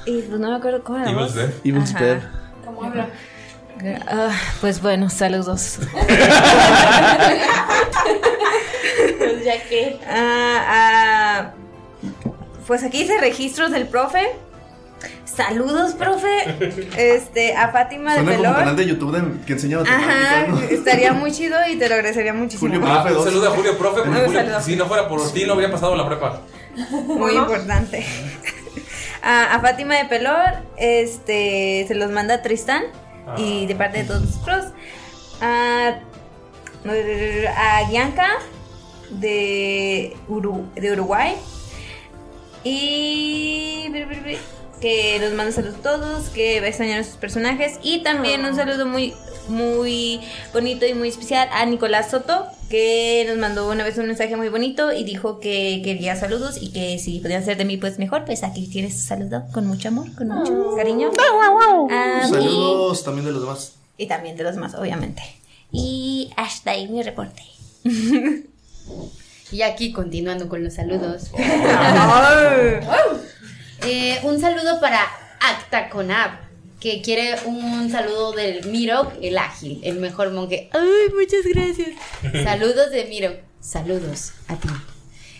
Y 0.06 0.22
pues 0.22 0.40
no 0.40 0.50
me 0.50 0.56
acuerdo 0.56 0.82
cómo 0.82 0.98
era 0.98 1.10
Evil's. 1.10 1.34
Bed. 1.34 1.50
Evil's. 1.64 1.92
Bed. 1.94 2.18
¿Cómo 2.64 2.84
habla? 2.84 3.08
Ah, 4.08 4.30
pues 4.62 4.80
bueno, 4.80 5.08
saludos. 5.10 5.78
Pues 9.18 9.44
ya 9.44 9.62
que. 9.68 10.00
Ah, 10.08 10.64
ah, 10.66 11.52
pues 12.70 12.84
aquí 12.84 13.00
dice 13.02 13.18
registros 13.18 13.72
del 13.72 13.88
profe. 13.88 14.28
Saludos, 15.24 15.94
profe. 15.94 16.28
Este, 16.96 17.56
a 17.56 17.70
Fátima 17.72 18.14
de 18.14 18.22
Suena 18.22 18.36
como 18.36 18.42
canal 18.54 18.60
Pelor. 18.60 18.76
de 18.76 18.86
YouTube 18.86 19.12
de- 19.16 19.44
que 19.44 19.54
enseña 19.54 19.80
Ajá, 19.80 20.46
estaría 20.70 21.12
muy 21.12 21.32
chido 21.32 21.56
y 21.68 21.76
te 21.76 21.88
lo 21.88 21.96
agradecería 21.96 22.32
muchísimo. 22.32 22.72
Julio 22.72 22.86
Ah, 22.86 23.02
Profe 23.02 23.08
un 23.08 23.14
dos. 23.16 23.24
saludo 23.24 23.48
a 23.48 23.56
Julio, 23.56 23.76
profe, 23.76 24.00
Julio, 24.02 24.32
saludo. 24.32 24.60
si 24.60 24.76
no 24.76 24.86
fuera 24.86 25.08
por 25.08 25.32
ti, 25.32 25.44
no 25.46 25.54
habría 25.54 25.72
pasado 25.72 25.96
la 25.96 26.06
prepa. 26.06 26.42
Muy 27.06 27.34
importante. 27.34 28.06
A, 29.22 29.54
a 29.56 29.60
Fátima 29.60 29.96
de 29.96 30.04
Pelor, 30.04 30.50
este, 30.76 31.84
se 31.88 31.94
los 31.96 32.10
manda 32.12 32.40
Tristán 32.42 32.84
y 33.36 33.66
de 33.66 33.74
parte 33.74 33.98
de 33.98 34.04
todos 34.04 34.22
nosotros. 34.22 34.66
A, 35.40 35.96
a 37.56 37.88
Bianca 37.90 38.28
de, 39.10 40.16
Uru- 40.28 40.72
de 40.74 40.92
Uruguay 40.92 41.34
y 42.64 43.86
que 44.80 45.18
nos 45.20 45.32
manda 45.34 45.52
saludos 45.52 45.76
a 45.76 45.82
todos, 45.82 46.28
que 46.30 46.60
va 46.60 46.66
a 46.66 46.68
extrañar 46.70 47.00
a 47.00 47.04
sus 47.04 47.14
personajes. 47.16 47.78
Y 47.82 48.02
también 48.02 48.44
un 48.44 48.54
saludo 48.56 48.86
muy 48.86 49.14
muy 49.48 50.20
bonito 50.52 50.86
y 50.86 50.94
muy 50.94 51.08
especial 51.08 51.48
a 51.52 51.66
Nicolás 51.66 52.10
Soto 52.12 52.46
que 52.68 53.24
nos 53.26 53.36
mandó 53.36 53.68
una 53.68 53.82
vez 53.82 53.98
un 53.98 54.06
mensaje 54.06 54.36
muy 54.36 54.48
bonito 54.48 54.92
y 54.92 55.02
dijo 55.02 55.40
que 55.40 55.80
quería 55.84 56.14
saludos 56.14 56.58
y 56.62 56.70
que 56.72 56.98
si 57.00 57.18
podían 57.18 57.44
ser 57.44 57.56
de 57.56 57.64
mí 57.64 57.76
pues 57.76 57.98
mejor. 57.98 58.24
Pues 58.24 58.44
aquí 58.44 58.68
tienes 58.68 58.94
su 59.00 59.06
saludo 59.08 59.42
con 59.52 59.66
mucho 59.66 59.88
amor 59.88 60.14
con 60.14 60.28
mucho 60.28 60.76
cariño. 60.76 61.10
Ah, 61.90 62.22
y- 62.26 62.28
Saludos 62.30 63.02
también 63.04 63.26
de 63.26 63.32
los 63.32 63.40
demás. 63.42 63.72
y 63.98 64.06
también 64.06 64.36
de 64.36 64.44
los 64.44 64.54
demás 64.54 64.74
obviamente. 64.76 65.22
Y 65.72 66.30
hasta 66.36 66.70
ahí 66.72 66.86
mi 66.88 67.02
reporte 67.02 67.42
Y 69.52 69.62
aquí 69.62 69.92
continuando 69.92 70.48
con 70.48 70.62
los 70.64 70.74
saludos. 70.74 71.30
Eh, 73.82 74.20
un 74.24 74.38
saludo 74.38 74.78
para 74.78 75.00
Acta 75.40 75.88
Conab, 75.88 76.32
que 76.80 77.00
quiere 77.00 77.36
un 77.46 77.90
saludo 77.90 78.32
del 78.32 78.66
Mirok, 78.66 79.14
el 79.22 79.38
ágil, 79.38 79.80
el 79.82 79.98
mejor 79.98 80.32
monje. 80.32 80.68
Ay, 80.74 81.14
muchas 81.14 81.46
gracias. 81.46 81.88
Saludos 82.44 82.90
de 82.90 83.06
Mirok. 83.06 83.36
Saludos 83.58 84.32
a 84.48 84.56
ti. 84.56 84.68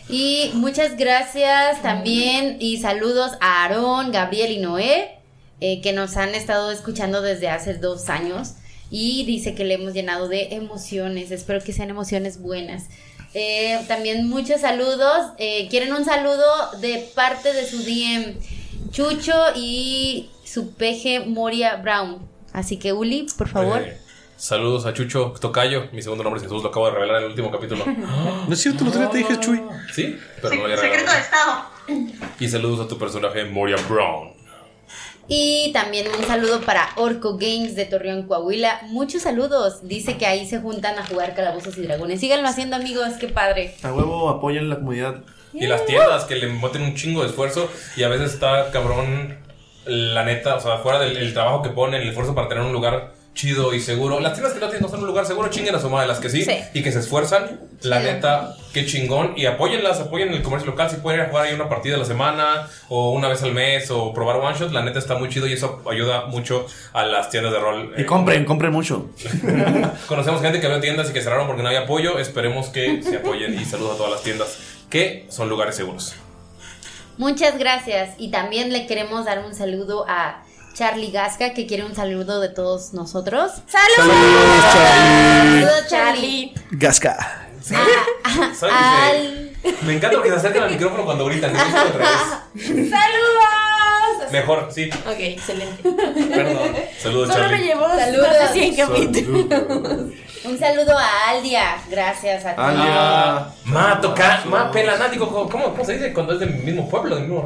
Y 0.09 0.53
muchas 0.55 0.97
gracias 0.97 1.83
también 1.83 2.57
y 2.61 2.79
saludos 2.79 3.33
a 3.41 3.65
Aarón, 3.65 4.11
Gabriel 4.11 4.53
y 4.53 4.59
Noé, 4.59 5.19
eh, 5.61 5.83
que 5.83 5.93
nos 5.93 6.17
han 6.17 6.35
estado 6.35 6.73
escuchando 6.73 7.21
desde 7.21 7.49
hace 7.49 7.75
dos 7.75 8.09
años 8.09 8.55
y 8.91 9.25
dice 9.25 9.55
que 9.55 9.65
le 9.65 9.75
hemos 9.75 9.95
llenado 9.95 10.29
de 10.29 10.55
emociones. 10.55 11.31
Espero 11.31 11.63
que 11.63 11.73
sean 11.73 11.91
emociones 11.91 12.41
buenas. 12.41 12.87
Eh, 13.35 13.81
también 13.87 14.29
muchos 14.29 14.61
saludos. 14.61 15.29
Eh, 15.39 15.69
quieren 15.71 15.93
un 15.93 16.05
saludo 16.05 16.45
de 16.81 17.09
parte 17.15 17.53
de 17.53 17.67
su 17.67 17.79
DM 17.83 18.37
Chucho 18.91 19.35
y 19.55 20.31
su 20.45 20.73
peje 20.75 21.21
Moria 21.21 21.77
Brown. 21.77 22.19
Así 22.53 22.77
que 22.79 22.93
Uli, 22.93 23.27
por 23.39 23.49
favor. 23.49 23.81
Eh, 23.83 23.99
saludos 24.37 24.85
a 24.87 24.93
Chucho 24.93 25.35
Tocayo. 25.41 25.89
Mi 25.93 26.03
segundo 26.03 26.25
nombre 26.25 26.39
es 26.39 26.45
Jesús, 26.45 26.63
lo 26.63 26.71
acabo 26.71 26.87
de 26.87 26.93
revelar 26.93 27.17
en 27.19 27.23
el 27.25 27.31
último 27.31 27.51
capítulo. 27.51 27.85
No 28.49 28.53
es 28.53 28.61
cierto, 28.61 28.85
otro 28.85 29.01
día 29.01 29.11
te 29.11 29.19
dije 29.19 29.39
Chuy. 29.39 29.63
¿Sí? 29.95 30.17
Pero 30.43 30.55
no 30.55 30.61
lo 30.61 30.65
había 30.65 30.77
Secreto 30.77 31.11
de 31.13 31.19
revelado. 31.19 31.65
Estado. 31.87 32.31
Y 32.41 32.49
saludos 32.49 32.85
a 32.85 32.89
tu 32.89 32.99
personaje, 32.99 33.45
Moria 33.45 33.77
Brown. 33.89 34.40
Y 35.33 35.71
también 35.73 36.09
un 36.09 36.25
saludo 36.25 36.61
para 36.63 36.89
Orco 36.97 37.39
Games 37.39 37.77
de 37.77 37.85
Torreón, 37.85 38.25
Coahuila. 38.25 38.81
Muchos 38.89 39.23
saludos. 39.23 39.87
Dice 39.87 40.19
que 40.19 40.27
ahí 40.27 40.45
se 40.45 40.59
juntan 40.59 40.99
a 40.99 41.07
jugar 41.07 41.37
calabozos 41.37 41.79
y 41.79 41.83
dragones. 41.83 42.19
Síganlo 42.19 42.49
haciendo, 42.49 42.75
amigos. 42.75 43.11
Qué 43.21 43.29
padre. 43.29 43.77
A 43.85 43.93
huevo 43.93 44.29
apoyen 44.29 44.69
la 44.69 44.75
comunidad. 44.75 45.23
Y 45.53 45.69
las 45.69 45.87
tiendas 45.87 46.25
que 46.25 46.35
le 46.35 46.49
meten 46.49 46.83
un 46.83 46.97
chingo 46.97 47.23
de 47.23 47.29
esfuerzo 47.29 47.71
y 47.97 48.03
a 48.03 48.09
veces 48.09 48.35
está 48.35 48.73
cabrón, 48.73 49.39
la 49.87 50.25
neta, 50.25 50.57
o 50.57 50.61
sea, 50.61 50.79
fuera 50.79 50.99
del 50.99 51.17
el 51.17 51.33
trabajo 51.33 51.63
que 51.63 51.71
ponen, 51.71 52.03
el 52.03 52.09
esfuerzo 52.09 52.35
para 52.35 52.49
tener 52.49 52.65
un 52.65 52.73
lugar 52.73 53.13
chido 53.35 53.73
y 53.73 53.81
seguro. 53.81 54.21
Las 54.21 54.33
tiendas 54.35 54.53
que 54.53 54.61
no 54.61 54.69
tienen 54.69 54.83
no 54.91 54.95
en 54.95 55.01
un 55.03 55.07
lugar 55.07 55.25
seguro, 55.25 55.49
chinguen 55.49 55.75
a 55.75 55.79
su 55.81 55.89
madre, 55.89 56.09
las 56.09 56.19
que 56.19 56.29
sí, 56.29 56.43
Sí. 56.45 56.53
y 56.75 56.83
que 56.83 56.93
se 56.93 56.99
esfuerzan. 56.99 57.61
La 57.83 58.01
neta, 58.01 58.55
qué 58.75 58.85
chingón. 58.85 59.33
Y 59.37 59.47
apóyenlas, 59.47 60.01
apoyen 60.01 60.31
el 60.35 60.43
comercio 60.43 60.71
local. 60.71 60.91
Si 60.91 60.97
pueden 60.97 61.21
ir 61.21 61.27
a 61.27 61.29
jugar 61.31 61.47
ahí 61.47 61.55
una 61.55 61.69
partida 61.69 61.95
a 61.95 61.99
la 61.99 62.05
semana, 62.05 62.69
o 62.89 63.13
una 63.13 63.29
vez 63.29 63.43
al 63.43 63.53
mes, 63.53 63.91
o 63.91 64.13
probar 64.13 64.37
one 64.37 64.59
shot, 64.59 64.73
la 64.73 64.83
neta 64.83 64.99
está 64.99 65.15
muy 65.17 65.29
chido 65.31 65.47
y 65.47 65.55
eso 65.55 65.83
ayuda 65.91 66.27
mucho 66.27 66.67
a 66.93 67.05
las 67.05 67.31
tiendas 67.31 67.53
de 67.53 67.59
rol. 67.61 67.95
Y 67.97 68.05
compren, 68.05 68.45
compren 68.45 68.73
mucho. 68.73 69.09
Conocemos 70.07 70.43
gente 70.43 70.61
que 70.61 70.67
abrió 70.67 70.81
tiendas 70.81 71.09
y 71.11 71.13
que 71.13 71.23
cerraron 71.23 71.47
porque 71.47 71.63
no 71.63 71.69
había 71.69 71.83
apoyo. 71.83 72.19
Esperemos 72.19 72.69
que 72.69 73.03
se 73.03 73.17
apoyen 73.17 73.59
y 73.59 73.65
saludos 73.65 73.95
a 73.95 73.97
todas 73.97 74.13
las 74.13 74.23
tiendas 74.23 74.59
que 74.91 75.27
son 75.31 75.49
lugares 75.49 75.77
seguros. 75.77 76.15
Muchas 77.17 77.59
gracias. 77.59 78.11
Y 78.19 78.31
también 78.31 78.73
le 78.73 78.87
queremos 78.87 79.25
dar 79.25 79.39
un 79.45 79.55
saludo 79.55 80.05
a 80.09 80.43
Charlie 80.75 81.11
Gasca, 81.11 81.53
que 81.53 81.67
quiere 81.67 81.85
un 81.85 81.95
saludo 81.95 82.41
de 82.41 82.49
todos 82.49 82.93
nosotros. 82.95 83.53
¡Saludos! 83.67 84.17
Saludos, 84.73 85.87
Charlie. 85.89 86.55
Gasca. 86.71 87.47
Ah, 87.75 88.51
¿Sabes 88.55 88.75
al- 88.75 89.51
Me 89.83 89.95
encanta 89.95 90.17
porque 90.17 90.31
se 90.31 90.37
acercan 90.37 90.63
al 90.65 90.71
micrófono 90.71 91.05
cuando 91.05 91.27
gritan. 91.27 91.53
¡Saludos! 92.57 94.33
Mejor, 94.33 94.69
sí. 94.73 94.89
Ok, 95.07 95.17
excelente. 95.19 95.83
Perdón. 95.83 96.73
Saludos, 97.03 97.29
Solo 97.29 97.45
me 97.45 97.51
Charlie. 97.51 97.67
llevó 97.67 97.89
Saludos. 97.89 98.29
de 98.55 98.61
100 98.73 98.77
capítulos. 98.77 100.01
Un 100.45 100.59
saludo 100.59 100.97
a 100.97 101.29
Aldia. 101.31 101.77
Gracias 101.91 102.45
a 102.47 102.51
ti. 102.51 102.57
Ah, 102.59 103.51
ma, 103.65 104.01
toca, 104.01 104.43
ma, 104.47 104.71
pelanático, 104.71 105.29
¿cómo, 105.29 105.49
cómo 105.51 105.85
se 105.85 105.95
dice 105.95 106.13
cuando 106.15 106.33
es 106.35 106.41
del 106.41 106.55
mismo 106.55 106.89
pueblo, 106.89 107.17
del 107.17 107.25
mismo 107.27 107.43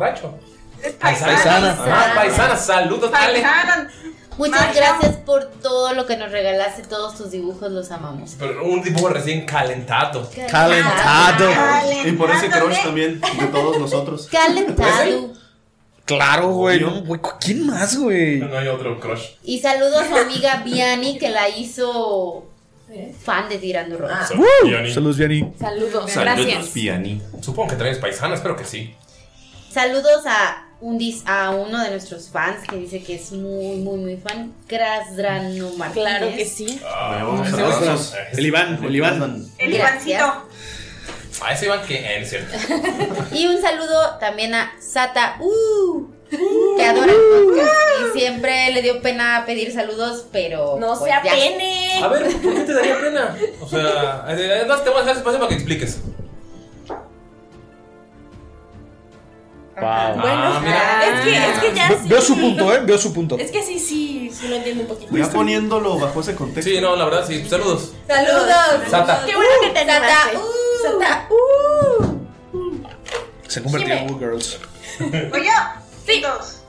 rancho? 0.85 1.25
Paisana. 1.25 1.79
Ah, 1.87 2.12
paisana, 2.14 2.57
saludos, 2.57 3.11
Ale. 3.12 3.44
Muchas 4.37 4.75
gracias 4.75 5.16
por 5.18 5.44
todo 5.44 5.94
lo 5.94 6.07
que 6.07 6.16
nos 6.16 6.31
regalaste, 6.33 6.83
todos 6.83 7.16
tus 7.16 7.31
dibujos, 7.31 7.70
los 7.70 7.90
amamos. 7.90 8.35
Pero 8.38 8.64
un 8.64 8.83
dibujo 8.83 9.09
recién 9.09 9.47
calentado. 9.47 10.29
Calentado. 10.51 11.51
Y 12.05 12.12
por 12.12 12.31
ese 12.31 12.49
crush 12.51 12.83
también 12.83 13.20
de 13.20 13.47
todos 13.47 13.79
nosotros. 13.79 14.29
Calentado. 14.33 15.33
Claro, 16.05 16.49
güey. 16.49 16.81
No, 16.81 17.03
güey, 17.03 17.20
¿Quién 17.40 17.66
más, 17.66 17.97
güey? 17.97 18.38
No 18.38 18.59
hay 18.59 18.68
otro 18.68 18.99
crush. 19.01 19.23
Y 19.42 19.61
saludo 19.61 20.01
a 20.01 20.09
su 20.09 20.16
amiga 20.16 20.62
Viani 20.64 21.18
que 21.18 21.31
la 21.31 21.49
hizo 21.49 22.44
fan 23.23 23.49
de 23.49 23.59
Tirando 23.59 23.97
Rol. 23.97 24.11
Viani. 24.64 24.92
Saludos, 24.92 25.16
Viani. 25.16 25.53
Saludos. 25.59 26.11
Saludos, 26.11 26.68
Piani. 26.70 27.23
Supongo 27.40 27.70
que 27.70 27.77
traes 27.77 27.99
paisana, 27.99 28.35
espero 28.35 28.57
que 28.57 28.64
sí. 28.64 28.94
Saludos 29.70 30.23
a 30.27 30.63
un 30.85 30.99
dis- 30.99 31.23
a 31.25 31.51
uno 31.51 31.83
de 31.83 31.90
nuestros 31.90 32.29
fans 32.29 32.66
que 32.68 32.77
dice 32.77 33.03
que 33.03 33.14
es 33.14 33.33
muy, 33.33 33.77
muy, 33.79 33.97
muy 33.97 34.16
fan. 34.18 34.53
Krasdrano 34.66 35.70
Martínez. 35.79 36.09
Claro 36.09 36.27
que 36.37 36.44
sí. 36.44 36.79
Saludos. 37.51 38.14
El 38.33 38.47
Iván, 38.47 38.85
el 38.85 38.94
Iván. 38.94 39.47
El. 39.57 39.75
Ivancito. 39.75 40.47
A 41.42 41.53
ese 41.55 41.64
Iván 41.64 41.87
que. 41.87 41.97
Eh, 41.97 42.18
no 42.18 42.25
es 42.25 42.29
cierto. 42.31 42.55
Y 43.33 43.47
un 43.47 43.62
saludo 43.62 44.18
también 44.20 44.55
a 44.55 44.73
Sata, 44.79 45.37
uh, 45.40 46.07
que 46.77 46.85
adora 46.85 47.12
el 47.12 47.47
podcast. 47.47 47.73
Y 48.14 48.18
siempre 48.18 48.70
le 48.73 48.83
dio 48.83 49.01
pena 49.01 49.44
pedir 49.47 49.73
saludos, 49.73 50.27
pero. 50.33 50.77
No 50.79 50.99
pues, 50.99 51.11
sea 51.11 51.23
ya. 51.25 51.31
pene. 51.33 51.99
A 52.03 52.09
ver, 52.09 52.31
¿por 52.42 52.55
qué 52.55 52.61
te 52.61 52.75
daría 52.75 53.01
pena? 53.01 53.35
O 53.59 53.66
sea, 53.66 54.27
eh, 54.29 54.64
eh, 54.66 54.66
te 54.85 54.90
voy 54.90 54.99
a 54.99 55.01
dejar 55.01 55.16
espacio 55.16 55.38
para 55.38 55.49
que 55.49 55.55
expliques. 55.55 56.01
Wow. 59.77 59.85
Ah, 59.87 60.61
mira. 60.63 61.05
Es 61.05 61.21
que, 61.25 61.35
es 61.35 61.59
que 61.59 61.75
ya 61.77 61.89
Ve- 61.89 61.99
sí. 62.03 62.09
Veo 62.09 62.21
su 62.23 62.39
punto, 62.39 62.73
¿eh? 62.75 62.81
Veo 62.85 62.97
su 62.99 63.13
punto. 63.13 63.37
Es 63.39 63.51
que 63.51 63.63
sí, 63.63 63.79
sí, 63.81 64.31
sí 64.33 64.47
lo 64.49 64.57
entiendo 64.57 64.83
un 64.83 64.89
poquito. 64.89 65.17
Ya 65.17 65.29
poniéndolo 65.29 65.99
bajo 65.99 66.21
ese 66.21 66.35
contexto. 66.37 66.71
Sí, 66.71 66.81
no, 66.81 66.95
la 66.95 67.05
verdad, 67.07 67.27
sí. 67.27 67.45
Saludos. 67.49 67.93
Saludos. 68.07 68.49
Sata. 68.89 69.23
Qué 69.27 69.35
bueno 69.35 69.51
que 69.63 69.71
te 69.71 69.81
Sata, 69.81 70.31
uh. 70.35 70.83
Sata, 71.01 71.29
uh. 71.31 72.05
Se 73.49 73.63
convirtió 73.63 73.95
en 73.95 74.11
Woo 74.11 74.19
Girls. 74.19 74.59
¿Voy 75.31 75.45
yo? 75.45 75.53
Sí. 76.07 76.21
Dos. 76.21 76.61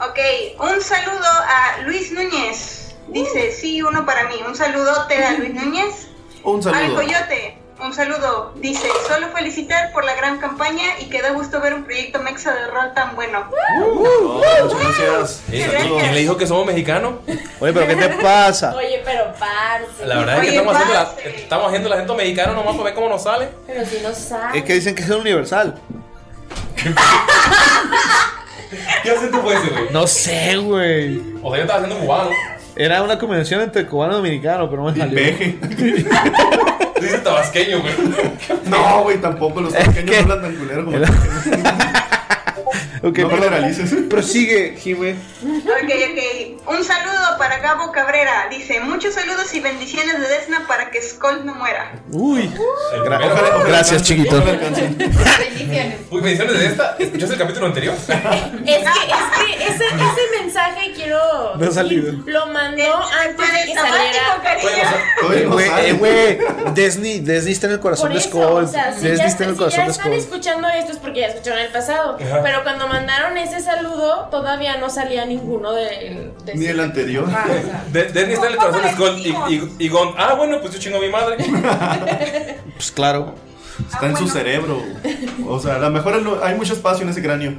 Ok, 0.00 0.18
un 0.60 0.80
saludo 0.80 1.26
a 1.26 1.82
Luis 1.82 2.12
Núñez. 2.12 2.94
Dice, 3.08 3.50
sí, 3.52 3.82
uno 3.82 4.06
para 4.06 4.28
mí. 4.28 4.36
Un 4.46 4.54
saludote 4.54 5.24
a 5.24 5.32
Luis 5.32 5.54
Núñez. 5.54 6.06
Un 6.44 6.56
Al 6.58 6.62
saludo. 6.62 6.94
Coyote, 6.96 7.57
un 7.80 7.92
saludo. 7.94 8.52
Dice, 8.56 8.86
solo 9.06 9.28
felicitar 9.28 9.92
por 9.92 10.04
la 10.04 10.14
gran 10.14 10.38
campaña 10.38 10.98
y 11.00 11.04
que 11.06 11.22
da 11.22 11.30
gusto 11.30 11.60
ver 11.60 11.74
un 11.74 11.84
proyecto 11.84 12.18
mexa 12.20 12.52
de 12.54 12.66
rol 12.66 12.92
tan 12.94 13.14
bueno. 13.14 13.48
Oh, 13.82 14.40
muchas 14.64 14.80
gracias. 14.80 15.42
Eh, 15.52 15.68
Gracias. 15.70 15.92
¿Quién 16.00 16.14
le 16.14 16.20
dijo 16.20 16.36
que 16.36 16.46
somos 16.46 16.66
mexicanos? 16.66 17.14
Oye, 17.60 17.72
pero 17.72 17.86
¿qué 17.86 17.96
te 17.96 18.08
pasa? 18.22 18.74
Oye, 18.74 19.00
pero 19.04 19.32
parce. 19.38 20.06
La 20.06 20.18
verdad 20.18 20.36
es 20.36 20.40
que 20.42 20.48
Oye, 20.48 20.56
estamos 20.58 20.74
haciendo, 20.76 20.94
la, 20.94 21.02
estamos 21.36 21.66
haciendo 21.66 21.88
el 21.88 21.92
acento 21.94 22.14
mexicano 22.16 22.54
nomás 22.54 22.72
para 22.72 22.84
ver 22.84 22.94
cómo 22.94 23.08
nos 23.08 23.22
sale. 23.22 23.48
Pero 23.66 23.86
si 23.86 24.00
no 24.00 24.12
sabes. 24.14 24.56
Es 24.56 24.64
que 24.64 24.74
dicen 24.74 24.94
que 24.94 25.02
es 25.02 25.10
universal. 25.10 25.78
¿Qué 29.02 29.10
acento 29.10 29.40
fue 29.40 29.54
ese, 29.54 29.68
güey? 29.70 29.84
No 29.90 30.06
sé, 30.06 30.56
güey. 30.56 31.22
O 31.42 31.50
sea, 31.50 31.56
yo 31.58 31.62
estaba 31.62 31.80
haciendo 31.80 31.98
cubano. 32.04 32.30
Era 32.76 33.02
una 33.02 33.18
combinación 33.18 33.60
entre 33.62 33.86
cubano 33.86 34.12
y 34.12 34.16
dominicano, 34.16 34.68
pero 34.70 34.84
no 34.84 34.90
me 34.92 34.96
Y 34.96 35.00
salió. 35.00 35.18
Dice 37.00 37.18
tabasqueño, 37.18 37.80
güey. 37.80 37.94
No, 38.66 39.02
güey, 39.02 39.18
tampoco 39.20 39.60
los 39.60 39.72
pequeños 39.74 40.10
que- 40.10 40.18
hablan 40.18 40.42
tan 40.42 40.54
culero 40.56 40.84
como 40.84 40.98
Ok, 43.02 43.18
No 43.18 43.28
perdón. 43.28 43.44
generalices. 43.50 43.94
Prosigue, 44.10 44.76
Jimé. 44.78 45.16
Ok, 45.42 45.90
ok. 46.64 46.68
Un 46.76 46.84
saludo 46.84 47.38
para 47.38 47.58
Gabo 47.58 47.92
Cabrera. 47.92 48.48
Dice, 48.50 48.80
muchos 48.80 49.14
saludos 49.14 49.52
y 49.54 49.60
bendiciones 49.60 50.18
de 50.20 50.28
Desna 50.28 50.66
para 50.66 50.90
que 50.90 51.00
Skull 51.02 51.44
no 51.46 51.54
muera. 51.54 51.92
Uy. 52.10 52.42
El 52.42 53.00
Gra- 53.02 53.18
primero. 53.18 53.34
Ojalá- 53.34 53.48
ojalá 53.56 53.64
Gracias, 53.68 54.02
chiquito. 54.02 54.42
Bendiciones. 54.42 56.00
Uy, 56.10 56.20
bendiciones 56.20 56.58
de 56.58 56.66
esta. 56.66 56.96
¿Escuchaste 56.98 57.34
el 57.34 57.38
capítulo 57.40 57.66
anterior? 57.66 57.94
Es 58.08 58.08
que, 58.08 58.74
es 58.74 59.56
que 59.56 59.64
ese, 59.64 59.84
ese 59.84 60.40
mensaje 60.42 60.92
quiero. 60.94 61.56
No 61.56 61.68
ha 61.68 61.70
salido. 61.72 62.12
Lo 62.26 62.46
mandó 62.48 62.82
Es- 62.82 63.28
antes 63.28 63.52
de 63.52 63.64
que 63.66 63.74
saliera. 63.74 64.42
Eh, 65.34 65.46
güey, 65.46 65.68
eh, 65.86 65.92
güey. 65.92 66.38
Disney, 66.74 67.20
Disney 67.20 67.52
está 67.52 67.66
en 67.68 67.74
el 67.74 67.80
corazón 67.80 68.12
de 68.12 68.20
Skull. 68.20 68.42
o 68.42 68.66
sea, 68.66 68.92
si 68.92 69.00
Disney 69.08 69.16
ya, 69.18 69.26
está 69.26 69.44
en 69.44 69.50
el 69.50 69.56
si 69.56 69.60
ya 69.60 69.64
corazón 69.64 69.84
de 69.86 69.90
están 69.92 70.04
Skull. 70.06 70.18
escuchando 70.18 70.68
esto 70.68 70.92
es 70.92 70.98
porque 70.98 71.20
ya 71.20 71.26
escucharon 71.28 71.60
el 71.60 71.68
pasado. 71.72 72.16
Ajá. 72.20 72.40
Pero 72.42 72.62
cuando 72.62 72.87
mandaron 72.88 73.36
ese 73.36 73.60
saludo, 73.60 74.28
todavía 74.30 74.76
no 74.78 74.90
salía 74.90 75.24
ninguno 75.24 75.72
de. 75.72 76.32
de 76.44 76.54
Ni 76.54 76.66
el 76.66 76.80
anterior. 76.80 77.26
Ah, 77.32 77.44
o 77.46 77.66
sea, 77.66 77.84
De- 77.92 78.04
Disney 78.06 78.32
está 78.34 78.46
en 78.46 78.52
el 78.52 78.58
corazón 78.58 78.82
de 78.82 78.92
Skull 78.92 79.18
y, 79.18 79.54
y, 79.54 79.76
y 79.78 79.88
Gon. 79.88 80.14
Ah, 80.16 80.34
bueno, 80.34 80.60
pues 80.60 80.72
yo 80.74 80.80
chingo 80.80 80.98
a 80.98 81.00
mi 81.00 81.10
madre. 81.10 81.36
Pues 82.74 82.92
claro. 82.92 83.34
Está 83.92 84.06
en 84.06 84.16
su 84.16 84.28
cerebro. 84.28 84.82
O 85.46 85.58
sea, 85.60 85.76
a 85.76 85.78
lo 85.78 85.90
mejor 85.90 86.20
no- 86.22 86.42
hay 86.42 86.54
mucho 86.54 86.72
espacio 86.74 87.04
en 87.04 87.10
ese 87.10 87.22
cráneo. 87.22 87.54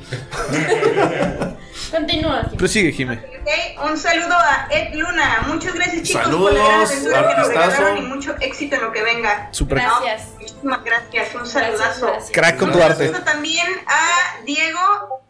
Continúa. 1.91 2.41
Jimmy. 2.43 2.57
Prosigue, 2.57 2.91
Jimé. 2.91 3.13
Ok, 3.41 3.89
Un 3.89 3.97
saludo 3.97 4.35
a 4.37 4.67
Ed 4.69 4.93
Luna. 4.93 5.43
Muchas 5.47 5.73
gracias 5.73 6.03
chicos 6.03 6.23
Saludos, 6.23 6.51
por 6.51 6.59
la 6.59 6.67
gran 6.67 6.81
aventura 6.85 7.27
que 7.29 7.35
nos 7.37 7.47
regalaron 7.47 7.97
y 7.97 8.01
mucho 8.01 8.35
éxito 8.41 8.75
en 8.75 8.81
lo 8.81 8.91
que 8.91 9.01
venga. 9.03 9.49
Super 9.51 9.79
Gracias. 9.79 10.27
Muchísimas 10.39 10.83
gracias, 10.83 11.35
un 11.35 11.47
saludazo. 11.47 12.05
gracias. 12.07 12.31
crack 12.31 12.57
con 12.57 12.71
tu 12.71 12.77
Un 12.77 12.83
arte. 12.83 13.07
saludo 13.07 13.23
también 13.23 13.67
a 13.87 14.43
Diego. 14.45 14.79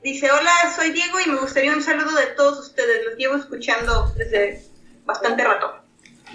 Dice, 0.03 0.31
hola, 0.31 0.51
soy 0.75 0.91
Diego 0.91 1.19
y 1.25 1.29
me 1.29 1.37
gustaría 1.37 1.71
un 1.71 1.83
saludo 1.83 2.15
de 2.17 2.25
todos 2.27 2.59
ustedes. 2.59 3.05
Los 3.05 3.15
llevo 3.17 3.35
escuchando 3.37 4.11
desde 4.17 4.63
bastante 5.05 5.43
rato. 5.43 5.75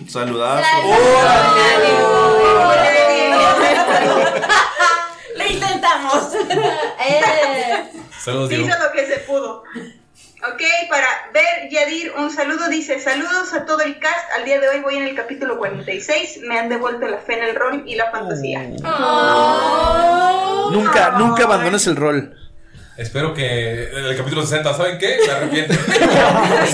Saludazo. 0.09 0.63
Le 5.37 5.49
intentamos. 5.53 6.35
Eh, 6.35 7.85
Saludos, 8.21 8.49
Diego. 8.49 8.67
hizo 8.67 8.79
lo 8.79 8.93
que 8.93 9.07
se 9.07 9.19
pudo. 9.21 9.63
Ok, 10.47 10.61
para 10.91 11.07
ver 11.33 11.71
Yadir, 11.71 12.13
un 12.19 12.31
saludo. 12.31 12.69
Dice, 12.69 13.01
saludos 13.01 13.53
a 13.55 13.65
todo 13.65 13.81
el 13.81 13.99
cast. 13.99 14.31
Al 14.37 14.45
día 14.45 14.61
de 14.61 14.69
hoy 14.69 14.81
voy 14.81 14.97
en 14.97 15.05
el 15.05 15.15
capítulo 15.17 15.57
46. 15.59 16.41
Me 16.43 16.59
han 16.59 16.69
devuelto 16.69 17.07
la 17.09 17.19
fe 17.19 17.39
en 17.39 17.45
el 17.45 17.57
rol 17.57 17.83
y 17.87 17.95
la 17.95 18.11
fantasía. 18.11 18.63
Nunca, 20.71 21.11
nunca 21.19 21.45
abandones 21.45 21.87
el 21.87 21.97
rol. 21.97 22.37
Espero 22.97 23.35
que 23.35 23.89
en 23.89 24.05
el 24.05 24.17
capítulo 24.17 24.43
60, 24.43 24.73
¿saben 24.75 24.99
qué? 24.99 25.19
Me 25.27 25.33
arrepiento. 25.33 25.75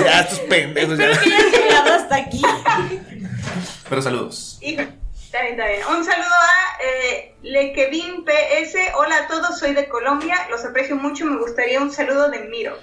Ya, 0.05 0.21
estos 0.21 0.41
pendejos. 0.41 0.99
ya. 0.99 1.11
Espero 1.11 1.31
que 1.31 1.35
hayas 1.35 1.53
llegado 1.53 1.95
hasta 1.95 2.17
aquí. 2.17 2.43
Pero 3.89 4.03
saludos. 4.03 4.59
Hijo, 4.61 4.83
Está 5.31 5.43
bien, 5.43 5.53
está 5.53 5.67
bien. 5.69 5.81
Un 5.87 6.05
saludo 6.05 6.27
a 6.27 6.83
eh, 6.83 7.37
Lekevin 7.43 8.25
PS. 8.25 8.75
Hola 8.99 9.17
a 9.17 9.29
todos, 9.29 9.61
soy 9.61 9.75
de 9.75 9.89
Colombia. 9.89 10.35
Los 10.51 10.65
aprecio 10.65 10.97
mucho. 10.97 11.25
Me 11.25 11.39
gustaría 11.39 11.81
un 11.81 11.93
saludo 11.93 12.29
de 12.31 12.41
Miro. 12.49 12.77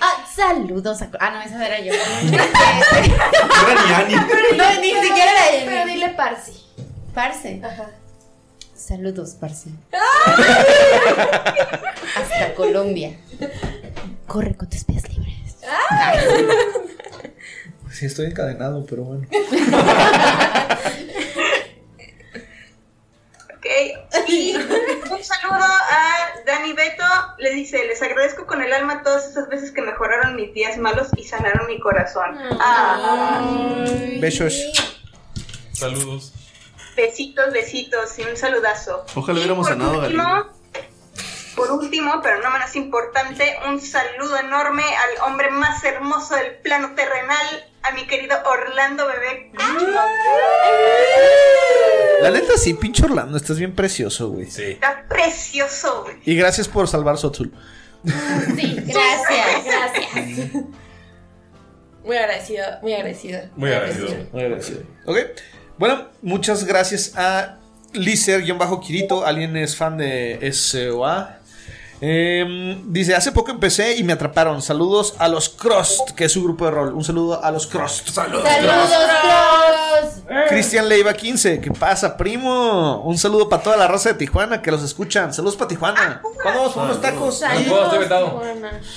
ah, 0.00 0.24
saludos 0.34 1.02
a. 1.02 1.10
Ah, 1.20 1.32
no, 1.32 1.42
esa 1.42 1.66
era 1.66 1.78
yo. 1.80 1.92
No, 4.56 4.80
ni 4.80 4.90
siquiera 4.90 5.48
era 5.52 5.64
Pero 5.66 5.82
yo. 5.82 5.86
dile 5.92 6.08
Parsi. 6.16 6.64
Parce. 7.14 7.60
Ajá. 7.62 7.90
Saludos, 8.74 9.36
parce. 9.38 9.68
Hasta 12.16 12.54
Colombia. 12.54 13.18
Corre 14.26 14.56
con 14.56 14.70
tus 14.70 14.84
pies 14.84 15.06
libres. 15.10 15.58
Sí, 17.92 18.06
estoy 18.06 18.26
encadenado, 18.28 18.86
pero 18.88 19.02
bueno. 19.04 19.26
Ok, 23.60 23.66
y 24.28 24.56
un 25.10 25.22
saludo 25.22 25.62
a 25.64 26.30
Dani 26.46 26.72
Beto. 26.72 27.04
Le 27.36 27.50
dice: 27.50 27.84
Les 27.86 28.00
agradezco 28.00 28.46
con 28.46 28.62
el 28.62 28.72
alma 28.72 29.02
todas 29.02 29.28
esas 29.28 29.50
veces 29.50 29.70
que 29.70 29.82
mejoraron 29.82 30.34
mis 30.34 30.54
días 30.54 30.78
malos 30.78 31.08
y 31.16 31.24
sanaron 31.24 31.66
mi 31.66 31.78
corazón. 31.78 32.38
Ah, 32.58 33.42
Besos. 34.18 34.54
Saludos. 35.72 36.32
besitos, 36.96 37.52
besitos 37.52 38.18
y 38.18 38.22
un 38.22 38.36
saludazo. 38.36 39.04
Ojalá 39.14 39.38
hubiéramos 39.38 39.66
por 39.68 39.76
sanado 39.76 40.00
a 40.00 40.04
último. 40.06 40.46
Por 41.54 41.70
último, 41.72 42.20
pero 42.22 42.40
no 42.42 42.50
menos 42.50 42.74
importante, 42.76 43.58
un 43.68 43.78
saludo 43.80 44.38
enorme 44.38 44.82
al 44.82 45.30
hombre 45.30 45.50
más 45.50 45.84
hermoso 45.84 46.34
del 46.34 46.54
plano 46.56 46.94
terrenal, 46.94 47.69
a 47.82 47.92
mi 47.92 48.06
querido 48.06 48.36
Orlando 48.44 49.06
Bebé. 49.06 49.52
La 52.22 52.30
neta, 52.30 52.56
sí, 52.56 52.74
pinche 52.74 53.04
Orlando, 53.04 53.36
estás 53.36 53.58
bien 53.58 53.74
precioso, 53.74 54.28
güey. 54.30 54.46
Sí. 54.46 54.64
Está 54.64 55.04
precioso, 55.08 56.02
güey. 56.04 56.16
Y 56.24 56.36
gracias 56.36 56.68
por 56.68 56.88
salvar 56.88 57.16
Sotul. 57.16 57.52
Sí, 58.56 58.76
gracias, 58.86 59.64
gracias. 59.64 60.64
Muy 62.04 62.16
agradecida, 62.16 62.78
muy 62.82 62.94
agradecida. 62.94 63.50
Muy 63.56 63.70
agradecido. 63.72 64.26
Muy 64.32 64.42
agradecido. 64.42 64.82
Ok. 65.06 65.18
Bueno, 65.78 66.08
muchas 66.22 66.64
gracias 66.64 67.12
a 67.16 67.58
Lizer-Kirito. 67.92 69.24
Alguien 69.24 69.56
es 69.56 69.76
fan 69.76 69.96
de 69.96 70.50
SOA. 70.52 71.39
Eh, 72.02 72.80
dice, 72.86 73.14
hace 73.14 73.30
poco 73.30 73.50
empecé 73.50 73.96
y 73.96 74.02
me 74.02 74.12
atraparon. 74.14 74.62
Saludos 74.62 75.14
a 75.18 75.28
los 75.28 75.50
Crust, 75.50 76.10
que 76.12 76.24
es 76.24 76.32
su 76.32 76.42
grupo 76.42 76.64
de 76.64 76.70
rol. 76.70 76.94
Un 76.94 77.04
saludo 77.04 77.44
a 77.44 77.50
los 77.50 77.66
Crust. 77.66 78.08
Saludos, 78.08 78.42
Cross. 78.42 80.22
Cristian 80.48 80.88
Leiva 80.88 81.12
15, 81.12 81.60
¿qué 81.60 81.70
pasa, 81.72 82.16
primo? 82.16 83.02
Un 83.02 83.18
saludo 83.18 83.48
para 83.48 83.62
toda 83.62 83.76
la 83.76 83.86
raza 83.88 84.10
de 84.10 84.14
Tijuana 84.14 84.62
que 84.62 84.70
los 84.70 84.82
escuchan. 84.82 85.34
Saludos 85.34 85.56
para 85.56 85.68
Tijuana. 85.68 86.22
¿Cuándo 86.42 86.60
vamos 86.60 86.74
por 86.74 86.84
unos 86.84 87.00
tacos? 87.00 87.42
No 87.42 87.48
puedo, 87.68 87.84
estoy 87.84 87.98
vetado. 87.98 88.42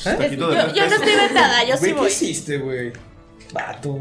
Taquito 0.03 0.49
de 0.49 0.55
Yo, 0.55 0.73
yo 0.73 0.87
no 0.87 0.95
estoy 0.95 1.15
vetada, 1.15 1.63
yo 1.65 1.77
sí 1.77 1.93
¿qué 1.93 2.07
hiciste, 2.07 2.57
güey? 2.59 2.93
Vato. 3.51 3.95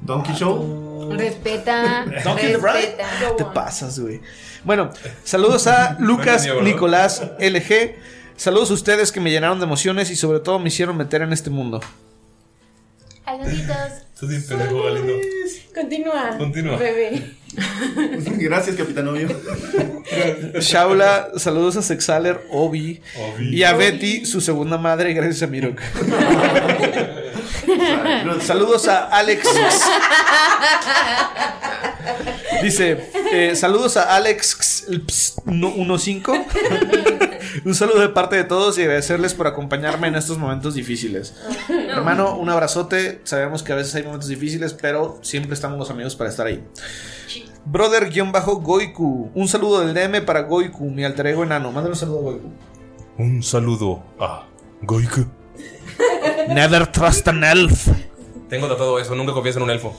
Donkey 0.00 0.34
Show. 0.34 1.12
Respeta. 1.16 2.04
Donkey 2.24 2.54
respeta. 2.54 3.06
Te 3.36 3.44
pasas, 3.46 3.98
güey. 3.98 4.20
Bueno, 4.64 4.90
saludos 5.24 5.66
a 5.66 5.96
Lucas. 6.00 6.46
Nicolás 6.62 7.22
LG. 7.38 8.17
Saludos 8.38 8.70
a 8.70 8.74
ustedes 8.74 9.10
que 9.10 9.18
me 9.18 9.32
llenaron 9.32 9.58
de 9.58 9.64
emociones 9.64 10.10
y 10.12 10.16
sobre 10.16 10.38
todo 10.38 10.60
me 10.60 10.68
hicieron 10.68 10.96
meter 10.96 11.22
en 11.22 11.32
este 11.32 11.50
mundo. 11.50 11.80
Saluditos. 13.24 13.76
Estás 14.14 14.28
bien 14.28 14.46
pendejo, 14.46 14.84
Galindo. 14.84 15.12
Continúa. 15.78 16.36
Continúa. 16.36 16.76
Bebé. 16.76 17.38
Gracias, 18.38 18.76
Capitán 18.76 19.08
Obvio. 19.08 19.28
Shaula, 20.60 21.28
saludos 21.36 21.76
a 21.76 21.82
Sexaler, 21.82 22.40
Obi, 22.50 23.00
Obi. 23.16 23.56
y 23.56 23.62
a 23.62 23.72
Betty, 23.74 24.26
su 24.26 24.40
segunda 24.40 24.76
madre, 24.76 25.14
gracias 25.14 25.42
a 25.42 25.46
Mirok. 25.46 25.80
saludos 28.42 28.88
a 28.88 29.06
Alex. 29.06 29.48
Dice, 32.62 33.10
eh, 33.32 33.54
saludos 33.54 33.96
a 33.96 34.16
Alex 34.16 34.86
15. 35.44 35.88
Un 37.64 37.74
saludo 37.74 38.00
de 38.00 38.08
parte 38.08 38.36
de 38.36 38.44
todos 38.44 38.78
y 38.78 38.82
agradecerles 38.82 39.34
por 39.34 39.46
acompañarme 39.46 40.08
en 40.08 40.16
estos 40.16 40.38
momentos 40.38 40.74
difíciles. 40.74 41.34
Hermano, 41.68 42.36
un 42.36 42.48
abrazote. 42.48 43.20
Sabemos 43.24 43.62
que 43.62 43.72
a 43.72 43.76
veces 43.76 43.94
hay 43.94 44.02
momentos 44.02 44.28
difíciles, 44.28 44.74
pero 44.74 45.18
siempre 45.22 45.54
estamos 45.54 45.67
los 45.76 45.90
amigos 45.90 46.16
para 46.16 46.30
estar 46.30 46.46
ahí. 46.46 46.64
Brother-Goiku. 47.64 49.30
Un 49.34 49.48
saludo 49.48 49.80
del 49.80 49.94
DM 49.94 50.24
para 50.24 50.42
Goiku, 50.42 50.88
mi 50.90 51.04
alter 51.04 51.26
ego 51.26 51.42
enano. 51.42 51.70
Mándale 51.72 51.92
un 51.92 51.98
saludo 51.98 52.18
a 52.18 52.22
Goiku. 52.22 52.48
Un 53.18 53.42
saludo 53.42 54.02
a 54.18 54.46
Goiku. 54.82 55.26
Never 56.48 56.86
trust 56.86 57.28
an 57.28 57.44
elf. 57.44 57.88
Tengo 58.48 58.66
tratado 58.66 58.98
eso, 58.98 59.14
nunca 59.14 59.32
confías 59.32 59.56
en 59.56 59.62
un 59.62 59.70
elfo. 59.70 59.94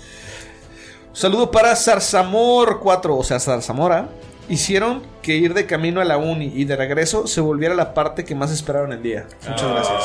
Saludo 1.14 1.52
para 1.52 1.76
Zarzamor 1.76 2.80
4, 2.80 3.18
o 3.18 3.24
sea, 3.24 3.40
Zarzamora. 3.40 4.10
Hicieron 4.48 5.04
que 5.22 5.36
ir 5.36 5.54
de 5.54 5.68
camino 5.68 6.02
a 6.02 6.06
la 6.06 6.18
uni 6.18 6.52
y 6.56 6.66
de 6.66 6.76
regreso 6.76 7.28
se 7.28 7.40
volviera 7.40 7.76
la 7.76 7.94
parte 7.94 8.26
que 8.26 8.34
más 8.34 8.52
esperaron 8.52 8.92
el 8.94 9.04
día. 9.04 9.28
Muchas 9.48 9.70
gracias. 9.70 10.04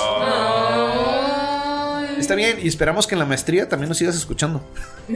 Está 2.18 2.35
bien, 2.35 2.59
y 2.62 2.68
esperamos 2.68 3.07
que 3.07 3.14
en 3.14 3.18
la 3.20 3.24
maestría 3.27 3.68
también 3.68 3.88
nos 3.88 3.98
sigas 3.98 4.14
escuchando. 4.16 4.61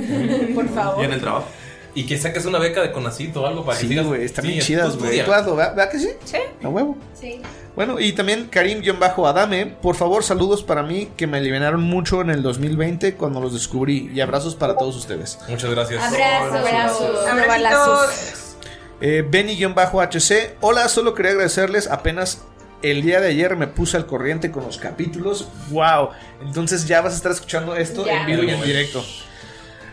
Por 0.54 0.64
Y 0.64 0.68
favor. 0.68 1.04
en 1.04 1.12
el 1.12 1.20
trabajo. 1.20 1.46
Y 1.94 2.04
que 2.06 2.16
saques 2.18 2.44
una 2.44 2.58
beca 2.58 2.80
de 2.82 2.92
Conacito 2.92 3.42
o 3.42 3.46
algo 3.46 3.64
para 3.64 3.76
que 3.78 3.82
Sí, 3.86 3.88
sigas- 3.88 4.06
güey, 4.06 4.24
están 4.24 4.44
Sí, 4.44 4.50
bien 4.52 4.60
chidas, 4.62 4.96
güey. 4.96 5.24
Tú 5.24 5.32
hazlo, 5.32 5.56
¿verdad 5.56 5.74
¿verdad 5.74 5.90
que 5.90 5.98
sí? 5.98 6.10
Sí. 6.24 6.36
A 6.62 6.68
huevo. 6.68 6.96
Sí. 7.18 7.40
Bueno, 7.74 7.98
y 8.00 8.12
también 8.12 8.48
Karim-Adame, 8.50 9.66
por 9.66 9.94
favor, 9.96 10.22
saludos 10.24 10.62
para 10.62 10.82
mí 10.82 11.10
que 11.16 11.26
me 11.26 11.38
aliviaron 11.38 11.82
mucho 11.82 12.20
en 12.20 12.30
el 12.30 12.42
2020 12.42 13.14
cuando 13.14 13.40
los 13.40 13.52
descubrí. 13.52 14.10
Y 14.14 14.20
abrazos 14.20 14.54
para 14.54 14.76
todos 14.76 14.96
ustedes. 14.96 15.38
Muchas 15.48 15.70
gracias. 15.70 16.02
Abrazos. 16.02 16.56
Abrazos. 16.66 17.26
Abracitos. 17.26 18.56
Eh, 19.00 19.24
Benny-HC, 19.28 20.56
hola, 20.60 20.88
solo 20.88 21.14
quería 21.14 21.32
agradecerles. 21.32 21.88
Apenas 21.88 22.42
el 22.82 23.02
día 23.02 23.20
de 23.20 23.28
ayer 23.28 23.56
me 23.56 23.66
puse 23.66 23.96
al 23.96 24.06
corriente 24.06 24.50
con 24.50 24.64
los 24.64 24.78
capítulos. 24.78 25.48
¡Wow! 25.70 26.10
Entonces 26.42 26.86
ya 26.86 27.00
vas 27.00 27.12
a 27.14 27.16
estar 27.16 27.32
escuchando 27.32 27.74
esto 27.76 28.06
Ya. 28.06 28.20
en 28.20 28.26
vivo 28.26 28.42
y 28.44 28.50
en 28.50 28.62
directo. 28.62 29.04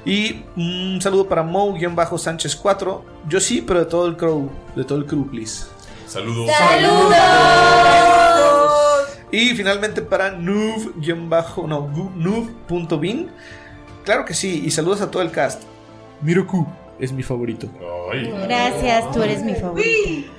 Y 0.05 0.43
un 0.55 0.99
saludo 1.01 1.27
para 1.27 1.41
Mo-Sánchez4. 1.43 3.01
Yo 3.27 3.39
sí, 3.39 3.63
pero 3.65 3.79
de 3.79 3.85
todo 3.87 4.05
el 4.07 4.15
crew. 4.17 4.49
De 4.75 4.83
todo 4.83 4.99
el 4.99 5.05
crew, 5.05 5.27
please. 5.29 5.65
Saludos. 6.07 6.51
Y 9.31 9.49
finalmente 9.55 10.01
para 10.01 10.31
Noob, 10.31 10.93
no, 11.67 11.89
Noob.bin. 12.15 13.29
Claro 14.03 14.23
que 14.23 14.33
sí, 14.33 14.61
y 14.63 14.71
saludos 14.71 15.01
a 15.01 15.09
todo 15.09 15.23
el 15.23 15.31
cast. 15.31 15.63
Miroku 16.21 16.65
es 16.99 17.11
mi 17.11 17.23
favorito. 17.23 17.67
Ay. 18.13 18.31
Gracias, 18.43 19.11
tú 19.11 19.23
eres 19.23 19.43
mi 19.43 19.55
favorito. 19.55 20.31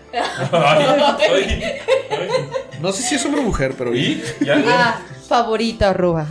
Ay. 0.53 1.63
Ay. 2.11 2.51
No 2.81 2.93
sé 2.93 3.03
si 3.03 3.15
es 3.15 3.25
hombre 3.25 3.41
o 3.41 3.45
mujer, 3.45 3.75
pero. 3.77 3.95
¿Y? 3.95 4.23
¿Ya? 4.41 4.63
Ah, 4.67 5.01
favorito, 5.29 5.87
arroba. 5.87 6.27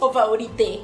O 0.00 0.12
favorite. 0.12 0.80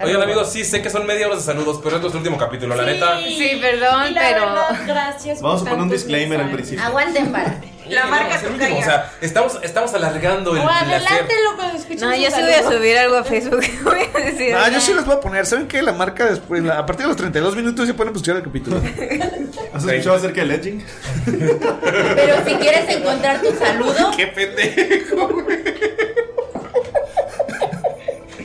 Oigan, 0.00 0.22
amigos, 0.22 0.52
sí 0.52 0.64
sé 0.64 0.80
que 0.80 0.90
son 0.90 1.06
media 1.06 1.26
hora 1.26 1.36
de 1.36 1.42
saludos, 1.42 1.80
pero 1.82 1.96
es 1.96 2.00
nuestro 2.02 2.18
último 2.20 2.38
capítulo, 2.38 2.76
la 2.76 2.84
neta. 2.84 3.18
Sí, 3.20 3.58
perdón, 3.60 4.14
la 4.14 4.20
pero. 4.20 4.40
verdad, 4.46 4.78
gracias. 4.86 5.40
Vamos 5.42 5.62
a 5.62 5.64
poner 5.64 5.80
un 5.80 5.90
disclaimer 5.90 6.40
al 6.40 6.50
principio. 6.52 6.84
Aguanten 6.84 7.32
para. 7.32 7.60
La 7.88 8.04
marca 8.04 8.36
Es 8.36 8.42
el 8.42 8.52
último. 8.52 8.78
O 8.80 8.82
sea, 8.82 9.10
estamos, 9.22 9.58
estamos 9.62 9.94
alargando 9.94 10.52
el 10.54 10.58
O 10.60 10.62
placer. 10.62 10.88
adelántelo 10.88 11.56
cuando 11.56 11.78
escuchen 11.78 12.00
No, 12.06 12.14
su 12.14 12.20
yo 12.20 12.30
sí 12.30 12.42
voy 12.42 12.52
a 12.52 12.56
saludo. 12.62 12.76
subir 12.78 12.98
algo 12.98 13.16
a 13.16 13.24
Facebook. 13.24 13.64
Voy 13.82 14.00
a 14.14 14.18
decir. 14.26 14.54
Ah, 14.54 14.68
yo 14.68 14.78
sí 14.78 14.92
les 14.92 15.06
voy 15.06 15.14
a 15.14 15.20
poner. 15.20 15.46
¿Saben 15.46 15.68
qué? 15.68 15.80
La 15.80 15.92
marca 15.94 16.26
después, 16.26 16.62
la- 16.62 16.80
a 16.80 16.84
partir 16.84 17.04
de 17.04 17.08
los 17.08 17.16
32 17.16 17.56
minutos 17.56 17.88
ya 17.88 17.94
pueden 17.94 18.12
buscar 18.12 18.36
el 18.36 18.42
capítulo. 18.42 18.76
¿Has 19.72 19.84
escuchado 19.86 20.16
acerca 20.16 20.42
del 20.42 20.50
edging? 20.50 20.84
Pero 21.24 22.44
si 22.46 22.54
quieres 22.56 22.94
encontrar 22.94 23.40
tu 23.40 23.54
saludo, 23.56 24.10
¡Qué 24.14 24.26
pendejo! 24.26 25.46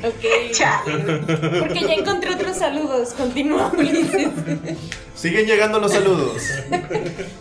Ok. 0.04 0.52
Chale. 0.52 1.18
Porque 1.60 1.82
ya 1.82 1.94
encontré 1.94 2.34
otros 2.36 2.58
saludos. 2.58 3.14
Continúa, 3.14 3.72
Ulises. 3.78 4.30
Siguen 5.16 5.46
llegando 5.46 5.80
los 5.80 5.92
saludos. 5.92 6.42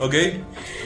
Ok. 0.00 0.14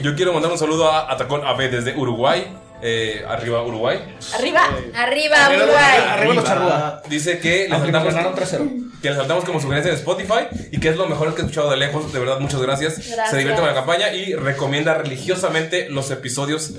Yo 0.00 0.14
quiero 0.14 0.32
mandar 0.32 0.52
un 0.52 0.56
saludo 0.58 0.88
a 0.88 1.12
Atacón 1.12 1.44
AB 1.44 1.70
desde 1.70 1.94
Uruguay. 1.98 2.46
Eh, 2.84 3.24
arriba, 3.28 3.62
Uruguay. 3.62 3.96
Arriba. 4.34 4.64
arriba, 4.94 5.46
Arriba, 5.46 5.64
Uruguay. 5.64 5.98
arriba 6.08 6.34
los 6.34 6.44
charrúa. 6.44 7.02
Dice 7.08 7.38
que 7.38 7.68
les 7.68 7.78
saltamos, 7.78 8.12
3-0. 8.34 9.00
que 9.00 9.08
les 9.08 9.16
saltamos 9.18 9.44
como 9.44 9.60
sugerencia 9.60 9.90
en 9.92 9.98
Spotify 9.98 10.48
y 10.72 10.80
que 10.80 10.88
es 10.88 10.96
lo 10.96 11.06
mejor 11.06 11.32
que 11.34 11.42
he 11.42 11.44
escuchado 11.44 11.70
de 11.70 11.76
lejos. 11.76 12.12
De 12.12 12.18
verdad, 12.18 12.40
muchas 12.40 12.60
gracias. 12.60 12.96
Gracias. 12.98 13.30
Se 13.30 13.36
divierte 13.36 13.60
con 13.60 13.68
la 13.68 13.74
campaña 13.76 14.12
y 14.12 14.34
recomienda 14.34 14.94
religiosamente 14.94 15.88
los 15.90 16.10
episodios 16.10 16.72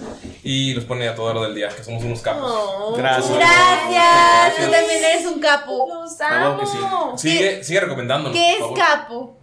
y 0.43 0.73
los 0.73 0.83
pone 0.83 1.07
a 1.07 1.15
todo 1.15 1.33
lo 1.33 1.43
del 1.43 1.55
día, 1.55 1.69
que 1.69 1.83
somos 1.85 2.03
unos 2.03 2.21
capos. 2.21 2.51
Oh, 2.53 2.95
Gracias. 2.97 3.37
Gracias. 3.37 4.55
Tú 4.57 4.71
también 4.71 5.03
eres 5.05 5.25
un 5.25 5.39
capo. 5.39 5.87
Los 6.03 6.15
Claro 6.15 6.59
que 6.59 6.65
amo. 6.65 7.17
Sigue, 7.17 7.63
sigue 7.63 7.79
recomendándonos. 7.79 8.37
¿Qué 8.37 8.53
es 8.57 8.63
capo? 8.75 9.37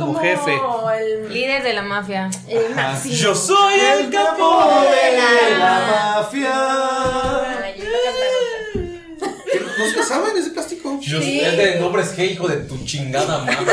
Como 0.00 0.20
jefe. 0.20 0.58
El, 0.98 1.32
Líder 1.32 1.62
de 1.62 1.72
la 1.72 1.82
mafia. 1.82 2.30
el 2.48 2.74
máximo. 2.74 3.14
Yo 3.14 3.34
soy 3.34 3.74
el 3.80 4.10
capo 4.10 4.64
de 4.82 5.58
la 5.58 6.16
mafia. 6.20 6.52
A. 6.54 7.64
¿No 9.78 9.84
se 9.86 10.02
saben? 10.04 10.36
Es 10.36 10.44
de 10.46 10.50
plástico. 10.52 10.98
Yo- 11.00 11.18
Es 11.20 11.56
de 11.56 11.80
nombres 11.80 12.16
G, 12.16 12.30
hijo 12.32 12.48
de 12.48 12.56
tu 12.58 12.82
chingada 12.84 13.38
madre. 13.38 13.56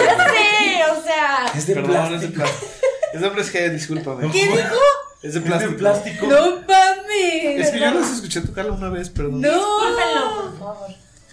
Sí, 0.59 0.79
o 0.91 1.03
sea. 1.03 1.45
Es 1.55 1.67
de 1.67 1.73
Perdón, 1.75 2.13
es 2.15 2.21
de 2.21 2.27
plástico. 2.29 2.33
plástico. 2.33 2.67
Es 3.13 3.21
de 3.21 3.27
hombres 3.27 3.53
G, 3.53 3.69
discúlpame. 3.71 4.31
¿Qué 4.31 4.45
dijo? 4.45 4.57
Es 5.21 5.21
de 5.21 5.27
Es 5.27 5.33
de 5.33 5.41
plástico. 5.41 5.77
plástico. 5.77 6.27
No 6.27 6.41
mames. 6.67 7.59
Es 7.65 7.69
que 7.71 7.79
yo 7.79 7.91
los 7.91 8.09
escuché 8.09 8.41
tocarlo 8.41 8.73
una 8.73 8.89
vez, 8.89 9.09
perdón. 9.09 9.41
No. 9.41 9.49
Discúlpenlo, 9.51 10.41
por 10.41 10.59
favor. 10.59 10.89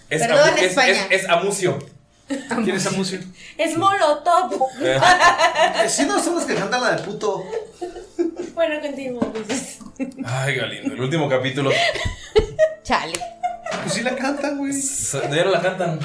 Es, 0.09 0.21
Perdón, 0.21 0.49
Amu- 0.49 0.57
es, 0.57 0.63
España. 0.63 0.91
es- 1.09 1.23
es 1.23 1.29
Amucio. 1.29 1.79
¿Quién 2.63 2.75
es 2.75 2.87
Amucio? 2.87 3.19
Es 3.57 3.77
Molotov. 3.77 4.51
Sí, 5.87 6.05
no 6.05 6.21
son 6.21 6.35
los 6.35 6.43
que 6.45 6.55
cantan 6.55 6.81
la 6.81 6.95
de 6.95 7.03
puto. 7.03 7.43
bueno, 8.53 8.79
continuamos. 8.81 9.27
Ay, 10.25 10.55
Galindo, 10.55 10.93
el 10.93 11.01
último 11.01 11.27
capítulo. 11.29 11.71
Chale. 12.83 13.13
Pues 13.83 13.93
sí 13.93 14.01
la 14.01 14.15
cantan, 14.15 14.57
güey. 14.57 14.71
Ya 14.73 15.43
no 15.45 15.51
la 15.51 15.61
cantan. 15.61 15.99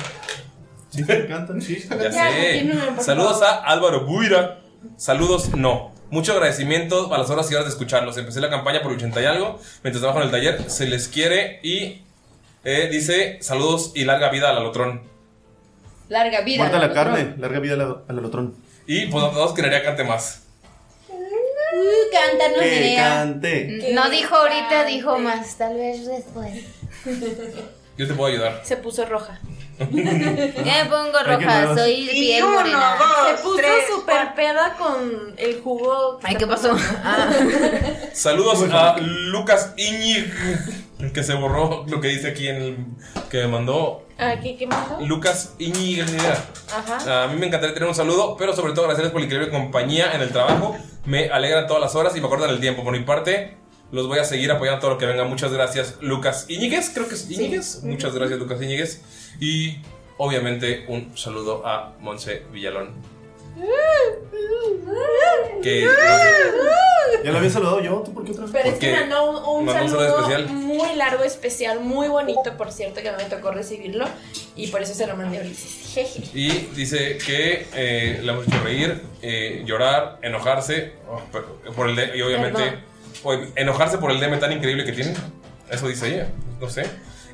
Sí, 0.91 1.03
la 1.05 1.27
cantan, 1.27 1.61
sí. 1.61 1.85
Ya, 1.89 2.11
Ya, 2.11 2.31
sé. 2.31 2.65
continúen, 2.69 3.01
Saludos 3.03 3.43
a 3.43 3.57
Álvaro 3.65 4.07
Buira. 4.07 4.61
Saludos, 4.97 5.55
no. 5.55 5.93
Mucho 6.11 6.33
agradecimiento 6.33 7.13
a 7.13 7.19
las 7.19 7.29
horas 7.31 7.51
y 7.51 7.55
horas 7.55 7.67
de 7.67 7.73
escucharlos. 7.73 8.17
Empecé 8.17 8.41
la 8.41 8.49
campaña 8.51 8.81
por 8.83 8.93
el 8.93 8.97
80 8.99 9.21
y 9.21 9.25
algo. 9.25 9.59
Mientras 9.83 10.01
trabajo 10.01 10.21
en 10.21 10.27
el 10.27 10.31
taller, 10.31 10.71
se 10.71 10.87
les 10.87 11.09
quiere 11.09 11.59
y 11.63 12.03
eh, 12.65 12.89
dice 12.91 13.39
saludos 13.41 13.93
y 13.95 14.05
larga 14.05 14.31
vida 14.31 14.51
al 14.51 14.59
alotrón. 14.59 15.03
Larga 16.09 16.41
vida. 16.43 16.59
Guarda 16.69 16.79
la 16.87 16.93
carne, 16.95 17.35
larga 17.39 17.59
vida 17.59 17.75
al, 17.75 17.81
al 18.09 18.19
alotrón. 18.19 18.55
Y 18.87 19.07
pues 19.07 19.25
todos 19.33 19.53
que 19.55 19.63
Nerea 19.63 19.83
cante 19.83 20.05
más. 20.05 20.43
Uh, 21.09 22.13
cántanos, 22.13 22.59
Que 22.61 22.71
Nerea. 22.81 23.05
cante. 23.05 23.91
No 23.93 24.09
dijo 24.11 24.35
ahorita, 24.37 24.85
dijo 24.85 25.19
más. 25.19 25.57
Tal 25.59 25.75
vez 25.77 26.07
después. 26.07 26.65
Yo 27.99 28.07
te 28.07 28.15
puedo 28.15 28.33
ayudar. 28.33 28.61
Se 28.65 28.77
puso 28.77 29.05
roja. 29.07 29.39
Ya 29.79 30.85
me 30.85 30.91
pongo 30.91 31.19
Ay, 31.19 31.37
qué 31.39 31.45
roja, 31.45 31.75
soy 31.75 31.93
Y 31.93 32.09
piel 32.09 32.45
uno, 32.45 32.55
morena. 32.55 32.97
Se 33.27 33.43
puso 33.43 33.63
super 33.95 34.35
peda 34.35 34.75
con 34.79 35.35
el 35.37 35.61
jugo. 35.61 36.19
Ay, 36.23 36.37
¿qué 36.37 36.47
pasó? 36.47 36.75
Saludos 38.15 38.65
a 38.73 38.97
Lucas 38.99 39.75
Iñig, 39.77 40.33
que 41.13 41.23
se 41.23 41.35
borró 41.35 41.85
lo 41.89 42.01
que 42.01 42.09
dice 42.09 42.29
aquí 42.29 42.49
en 42.49 42.57
el 42.57 42.77
que 43.31 43.39
me 43.39 43.49
mandó. 43.49 44.06
Ah, 44.19 44.37
¿qué, 44.43 44.57
qué 44.57 44.67
más? 44.67 45.01
Lucas 45.01 45.55
Iñig, 45.59 46.05
ni 46.07 46.13
idea. 46.13 46.45
Ajá. 46.75 47.25
A 47.25 47.29
mí 47.29 47.39
me 47.39 47.47
encantaría 47.47 47.75
tener 47.75 47.89
un 47.89 47.95
saludo, 47.95 48.37
pero 48.39 48.55
sobre 48.55 48.73
todo 48.73 48.83
agradecerles 48.87 49.13
por 49.13 49.21
la 49.21 49.27
increíble 49.27 49.51
compañía 49.51 50.13
en 50.15 50.23
el 50.23 50.31
trabajo. 50.31 50.77
Me 51.05 51.29
alegran 51.29 51.67
todas 51.67 51.83
las 51.83 51.95
horas 51.95 52.17
y 52.17 52.21
me 52.21 52.27
acordan 52.27 52.51
el 52.51 52.61
tiempo. 52.61 52.83
Por 52.83 52.93
mi 52.93 53.05
parte, 53.05 53.57
los 53.93 54.09
voy 54.09 54.19
a 54.19 54.25
seguir 54.25 54.51
apoyando 54.51 54.81
todo 54.81 54.93
lo 54.93 54.99
que 54.99 55.07
venga. 55.07 55.25
Muchas 55.25 55.53
gracias, 55.53 55.97
Lucas 56.01 56.47
Iñiguez. 56.49 56.91
Creo 56.95 57.09
que 57.09 57.15
es 57.15 57.31
Iñiguez. 57.31 57.83
Muchas 57.83 58.15
gracias, 58.15 58.39
Lucas 58.39 58.61
Iñiguez. 58.63 59.03
Y 59.39 59.79
obviamente 60.17 60.87
un 60.89 61.17
saludo 61.17 61.67
a 61.67 61.93
Monse 62.01 62.45
Villalón. 62.53 63.16
Que 65.63 65.87
Ya 67.25 67.31
lo 67.33 67.39
había 67.39 67.51
saludado 67.51 67.81
yo, 67.81 68.03
¿tú 68.05 68.13
por 68.13 68.25
qué 68.25 68.33
otra 68.33 68.45
vez? 68.45 68.53
Pero 68.53 68.69
es 68.69 68.79
que 68.79 68.93
mandó 68.93 69.31
un, 69.31 69.37
un 69.61 69.65
mandó 69.65 69.83
un 69.85 69.91
saludo 69.91 70.05
saludo 70.11 70.21
especial. 70.29 70.49
muy 70.57 70.95
largo, 70.97 71.25
especial, 71.25 71.81
muy 71.81 72.09
bonito, 72.09 72.57
por 72.57 72.71
cierto, 72.73 73.03
que 73.03 73.11
no 73.11 73.17
me 73.17 73.25
tocó 73.25 73.51
recibirlo. 73.51 74.07
Y 74.55 74.69
por 74.69 74.83
eso 74.83 74.95
se 74.95 75.07
lo 75.07 75.17
mandé 75.17 75.39
a 75.39 75.41
Ulises. 75.41 75.93
Jeje. 75.95 76.23
Y 76.35 76.49
dice 76.75 77.19
que 77.19 77.67
eh, 77.75 78.21
le 78.23 78.31
hemos 78.33 78.47
hecho 78.47 78.61
reír, 78.63 79.03
eh, 79.23 79.63
llorar, 79.65 80.19
enojarse 80.23 80.93
oh, 81.11 81.21
pero- 81.33 81.57
por 81.75 81.89
el 81.89 81.97
de- 81.97 82.17
y 82.17 82.23
obviamente 82.23 82.61
Perdón. 82.61 82.81
oye, 83.25 83.49
enojarse 83.57 83.99
por 83.99 84.11
el 84.11 84.21
DM 84.21 84.39
tan 84.39 84.53
increíble 84.53 84.85
que 84.85 84.93
tiene. 84.93 85.15
Eso 85.71 85.89
dice 85.89 86.09
ella, 86.15 86.29
no 86.61 86.69
sé. 86.69 86.85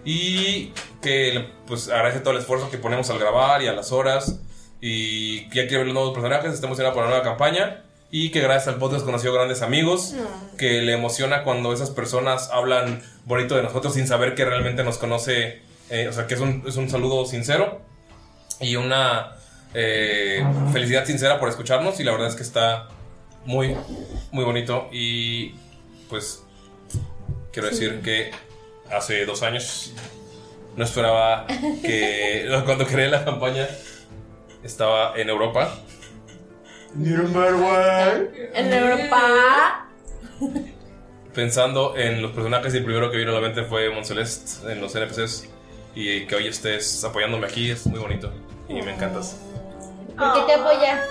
Y 0.05 0.73
que 1.03 1.49
pues 1.66 1.89
agradece 1.89 2.20
todo 2.20 2.31
el 2.35 2.39
esfuerzo 2.41 2.70
que 2.70 2.79
ponemos 2.79 3.11
al 3.11 3.18
grabar 3.18 3.62
y 3.62 3.66
a 3.68 3.73
las 3.73 3.93
horas. 3.93 4.39
Y 4.83 5.45
ya 5.51 5.62
quiere 5.68 5.78
ver 5.78 5.87
los 5.87 5.95
nuevos 5.95 6.12
personajes, 6.12 6.53
está 6.53 6.66
emocionada 6.66 6.93
por 6.93 7.05
la 7.05 7.11
nueva 7.11 7.24
campaña. 7.24 7.83
Y 8.11 8.30
que 8.30 8.41
gracias 8.41 8.68
al 8.74 8.78
podcast 8.80 9.05
conoció 9.07 9.33
grandes 9.33 9.62
amigos. 9.62 10.14
Que 10.59 10.83
le 10.83 10.93
emociona 10.93 11.45
cuando 11.45 11.72
esas 11.72 11.91
personas 11.91 12.51
hablan 12.53 13.01
bonito 13.24 13.55
de 13.57 13.62
nosotros 13.62 13.95
sin 13.95 14.07
saber 14.09 14.35
que 14.35 14.45
realmente 14.45 14.83
nos 14.85 14.99
conoce. 14.99 15.62
eh, 15.89 16.09
o 16.09 16.12
sea, 16.12 16.26
que 16.26 16.35
es 16.35 16.41
un, 16.41 16.64
es 16.66 16.76
un 16.76 16.91
saludo 16.91 17.24
sincero 17.26 17.80
y 18.61 18.76
una 18.76 19.37
eh, 19.74 20.45
felicidad 20.72 21.05
sincera 21.07 21.39
por 21.41 21.49
escucharnos 21.49 21.99
y 22.01 22.05
la 22.05 22.12
verdad 22.12 22.28
es 22.28 22.35
que 22.35 22.43
está 22.43 22.89
muy, 23.45 23.76
muy 24.30 24.45
bonito 24.45 24.89
y 24.93 25.55
pues 26.09 26.43
quiero 27.53 27.68
Sí. 27.70 27.74
decir 27.74 28.01
que 28.03 28.30
hace 28.95 29.24
dos 29.26 29.43
años 29.43 29.93
no 30.76 30.85
esperaba 30.85 31.47
que 31.83 32.47
cuando 32.64 32.87
creé 32.87 33.09
la 33.09 33.24
campaña 33.24 33.66
estaba 34.62 35.14
en 35.16 35.28
Europa. 35.28 35.74
En 38.54 38.72
Europa. 38.72 39.88
Pensando 41.34 41.96
en 41.96 42.20
los 42.20 42.32
personajes 42.32 42.74
y 42.74 42.78
el 42.78 42.84
primero 42.84 43.10
que 43.10 43.16
vino 43.16 43.30
a 43.30 43.34
la 43.34 43.40
mente 43.40 43.64
fue 43.64 43.88
Monceleste 43.90 44.70
en 44.70 44.80
los 44.80 44.94
NPCs 44.94 45.48
y 45.94 46.26
que 46.26 46.36
hoy 46.36 46.48
estés 46.48 47.02
apoyándome 47.04 47.46
aquí 47.46 47.70
es 47.70 47.86
muy 47.86 47.98
bonito 47.98 48.32
y 48.68 48.74
me 48.82 48.94
encantas. 48.94 49.36
¿Por 50.18 50.34
qué 50.34 50.40
te 50.46 50.54
apoya? 50.54 51.02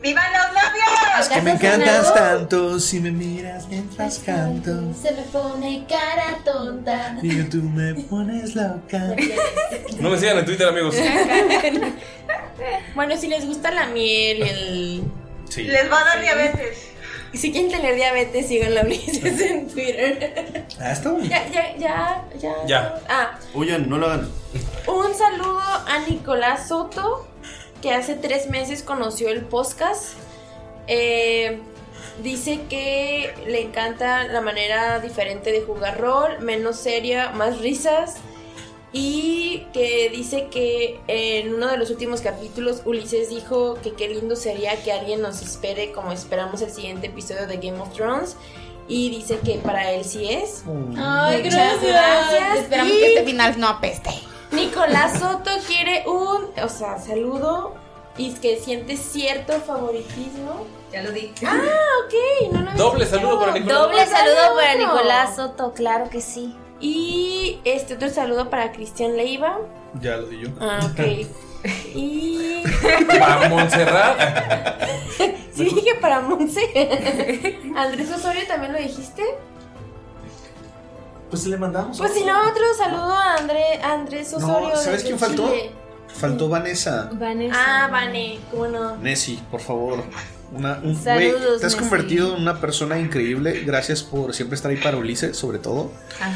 ¡Vivan 0.00 0.32
los 0.32 0.54
labios! 0.54 1.20
Es 1.20 1.28
que 1.28 1.42
me 1.42 1.50
encantas 1.52 2.14
tanto 2.14 2.78
si 2.78 3.00
me 3.00 3.10
miras 3.10 3.66
mientras 3.68 4.20
canto. 4.20 4.94
Se 4.94 5.12
me 5.12 5.22
pone 5.22 5.84
cara 5.88 6.38
tonta. 6.44 7.18
Y 7.22 7.42
tú 7.44 7.58
me 7.62 7.94
pones 7.94 8.54
loca. 8.54 9.14
No 10.00 10.10
me 10.10 10.18
sigan 10.18 10.38
en 10.38 10.44
Twitter 10.44 10.68
amigos. 10.68 10.94
bueno, 12.94 13.16
si 13.16 13.26
les 13.28 13.44
gusta 13.46 13.70
la 13.72 13.86
miel 13.86 14.38
y 14.38 14.42
el. 14.48 15.04
Sí. 15.48 15.64
Les 15.64 15.90
va 15.90 16.00
a 16.02 16.04
dar 16.04 16.20
diabetes. 16.20 16.88
Si 17.34 17.52
quieren 17.52 17.70
tener 17.70 17.94
diabetes, 17.94 18.48
síganlo 18.48 18.80
a 18.80 18.82
Ulises 18.84 19.40
en 19.40 19.68
Twitter. 19.68 20.64
Ah, 20.80 20.92
está 20.92 21.10
bonito. 21.10 21.30
Ya, 21.30 21.46
ya, 21.50 21.76
ya, 21.78 22.24
ya. 22.38 22.54
Ya. 22.66 23.00
Ah, 23.08 23.38
Huyan, 23.54 23.88
no 23.88 23.98
lo 23.98 24.06
hagan. 24.06 24.30
un 24.86 25.14
saludo 25.14 25.60
a 25.60 25.98
Nicolás 26.08 26.68
Soto, 26.68 27.27
que 27.82 27.92
hace 27.92 28.14
tres 28.14 28.48
meses 28.48 28.82
conoció 28.82 29.28
el 29.28 29.42
podcast. 29.42 30.14
Eh, 30.86 31.58
dice 32.22 32.60
que 32.68 33.32
le 33.46 33.60
encanta 33.62 34.24
la 34.24 34.40
manera 34.40 34.98
diferente 35.00 35.52
de 35.52 35.62
jugar 35.62 36.00
rol, 36.00 36.38
menos 36.40 36.76
seria, 36.76 37.30
más 37.30 37.58
risas. 37.60 38.16
Y 38.90 39.66
que 39.74 40.08
dice 40.08 40.46
que 40.50 40.98
en 41.08 41.52
uno 41.54 41.68
de 41.68 41.76
los 41.76 41.90
últimos 41.90 42.22
capítulos 42.22 42.80
Ulises 42.86 43.28
dijo 43.28 43.74
que 43.82 43.92
qué 43.92 44.08
lindo 44.08 44.34
sería 44.34 44.82
que 44.82 44.92
alguien 44.92 45.20
nos 45.20 45.42
espere 45.42 45.92
como 45.92 46.10
esperamos 46.10 46.62
el 46.62 46.70
siguiente 46.70 47.08
episodio 47.08 47.46
de 47.46 47.58
Game 47.58 47.78
of 47.80 47.92
Thrones. 47.92 48.36
Y 48.90 49.10
dice 49.10 49.38
que 49.44 49.56
para 49.56 49.92
él 49.92 50.02
sí 50.06 50.26
es. 50.30 50.62
Ay, 50.96 51.42
Muchas 51.42 51.54
gracias. 51.54 51.82
gracias. 51.82 52.58
Esperamos 52.60 52.92
Y- 52.94 52.98
que 52.98 53.06
este 53.08 53.24
final 53.24 53.60
no 53.60 53.68
apeste. 53.68 54.08
Nicolás 54.52 55.18
Soto 55.18 55.50
quiere 55.66 56.04
un, 56.06 56.46
o 56.62 56.68
sea, 56.68 56.98
saludo 56.98 57.74
y 58.16 58.32
es 58.32 58.40
que 58.40 58.58
siente 58.58 58.96
cierto 58.96 59.54
favoritismo. 59.60 60.66
Ya 60.92 61.02
lo 61.02 61.12
di. 61.12 61.32
Ah, 61.44 61.60
ok, 62.04 62.52
no 62.52 62.62
lo 62.62 62.72
Doble 62.72 63.06
saludo 63.06 63.38
para 63.40 63.52
Nicolás. 63.52 63.78
Doble 63.78 64.06
saludo 64.06 64.56
para. 64.56 64.74
Nicolás 64.74 65.36
Soto, 65.36 65.72
claro 65.74 66.08
que 66.08 66.20
sí. 66.20 66.56
Y 66.80 67.60
este 67.64 67.94
otro 67.94 68.08
saludo 68.08 68.50
para 68.50 68.72
Cristian 68.72 69.16
Leiva. 69.16 69.58
Ya 70.00 70.16
lo 70.16 70.26
di 70.26 70.40
yo. 70.40 70.48
Ah, 70.60 70.80
ok. 70.92 71.26
Y. 71.94 72.62
Para 73.08 73.48
Montserrat. 73.48 74.20
sí, 75.52 75.64
dije 75.64 75.96
para 76.00 76.20
Monse. 76.20 76.60
Andrés 77.76 78.10
Osorio 78.12 78.46
también 78.46 78.72
lo 78.72 78.78
dijiste. 78.78 79.24
Pues 81.30 81.46
le 81.46 81.58
mandamos. 81.58 81.98
Pues 81.98 82.14
si 82.14 82.24
no, 82.24 82.40
otro 82.48 82.62
saludo 82.76 83.12
a, 83.12 83.34
André, 83.34 83.80
Andrés 83.82 84.32
Osorio. 84.32 84.70
No, 84.70 84.76
¿sabes 84.76 85.02
quién 85.02 85.18
faltó? 85.18 85.48
Chile. 85.48 85.72
Faltó 86.08 86.48
Vanessa. 86.48 87.10
Ah, 87.52 87.88
Vane, 87.90 88.40
cómo 88.50 88.66
no. 88.66 88.96
Nessie, 88.96 89.38
por 89.50 89.60
favor. 89.60 90.02
Una, 90.50 90.80
un, 90.82 90.96
Saludos, 90.96 91.42
güey, 91.46 91.60
te 91.60 91.66
has 91.66 91.76
convertido 91.76 92.34
en 92.34 92.42
una 92.42 92.60
persona 92.60 92.98
increíble. 92.98 93.62
Gracias 93.64 94.02
por 94.02 94.34
siempre 94.34 94.56
estar 94.56 94.70
ahí 94.70 94.78
para 94.78 94.96
Ulises, 94.96 95.36
sobre 95.36 95.58
todo. 95.58 95.92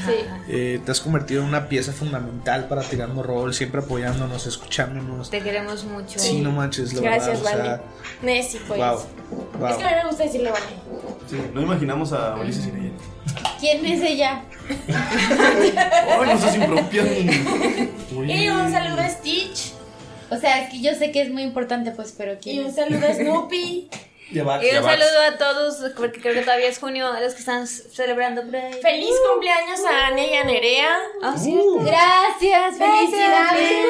Sí. 0.06 0.12
Eh, 0.48 0.80
te 0.84 0.92
has 0.92 1.00
convertido 1.00 1.42
en 1.42 1.48
una 1.48 1.68
pieza 1.68 1.92
fundamental 1.92 2.68
para 2.68 2.82
tirarnos 2.82 3.24
rol, 3.24 3.54
siempre 3.54 3.80
apoyándonos, 3.80 4.46
escuchándonos. 4.46 5.30
Te 5.30 5.40
queremos 5.40 5.84
mucho. 5.84 6.18
Sí, 6.18 6.40
no 6.40 6.52
manches, 6.52 6.92
la 6.92 7.00
Gracias, 7.00 7.42
verdad. 7.42 7.60
O 7.60 7.64
sea, 7.64 7.82
Nessie, 8.22 8.60
pues. 8.68 8.78
wow, 8.78 8.98
wow. 9.58 9.70
Es 9.70 9.76
que 9.76 9.84
a 9.84 9.88
mí 9.88 9.94
me 10.02 10.08
gusta 10.08 10.24
decirle 10.24 10.50
Vane. 10.50 10.66
Sí, 11.28 11.36
no 11.54 11.62
imaginamos 11.62 12.12
a 12.12 12.36
Ulises 12.36 12.64
sin 12.64 12.76
ella. 12.76 12.92
¿Quién 13.58 13.86
es 13.86 14.02
ella? 14.02 14.42
Ay, 14.88 16.26
no 16.26 16.38
seas 16.38 16.56
impropia. 16.56 17.02
Y 18.12 18.48
un 18.48 18.70
saludo 18.70 19.00
a 19.00 19.08
Stitch. 19.08 19.72
O 20.32 20.40
sea, 20.40 20.62
es 20.62 20.70
que 20.70 20.80
yo 20.80 20.94
sé 20.94 21.12
que 21.12 21.20
es 21.22 21.30
muy 21.30 21.42
importante, 21.42 21.90
pues, 21.90 22.14
pero 22.16 22.32
Y 22.32 22.36
¿quién 22.36 22.64
un 22.64 22.74
saludo 22.74 23.06
a 23.06 23.14
Snoopy. 23.14 23.90
Y 24.30 24.38
un 24.38 24.46
saludo 24.82 25.20
a 25.28 25.36
todos, 25.36 25.92
porque 25.94 26.22
creo 26.22 26.32
que 26.32 26.40
todavía 26.40 26.68
es 26.68 26.78
junio, 26.78 27.06
a 27.06 27.20
los 27.20 27.34
que 27.34 27.40
están 27.40 27.66
celebrando. 27.66 28.40
Feliz 28.80 29.12
cumpleaños 29.30 29.80
a 29.84 30.06
Ane 30.06 30.30
y 30.30 30.34
a 30.34 30.44
Nerea. 30.44 30.96
Ah, 31.22 31.36
sí. 31.36 31.54
Gracias, 31.80 32.78
felicidades. 32.78 33.86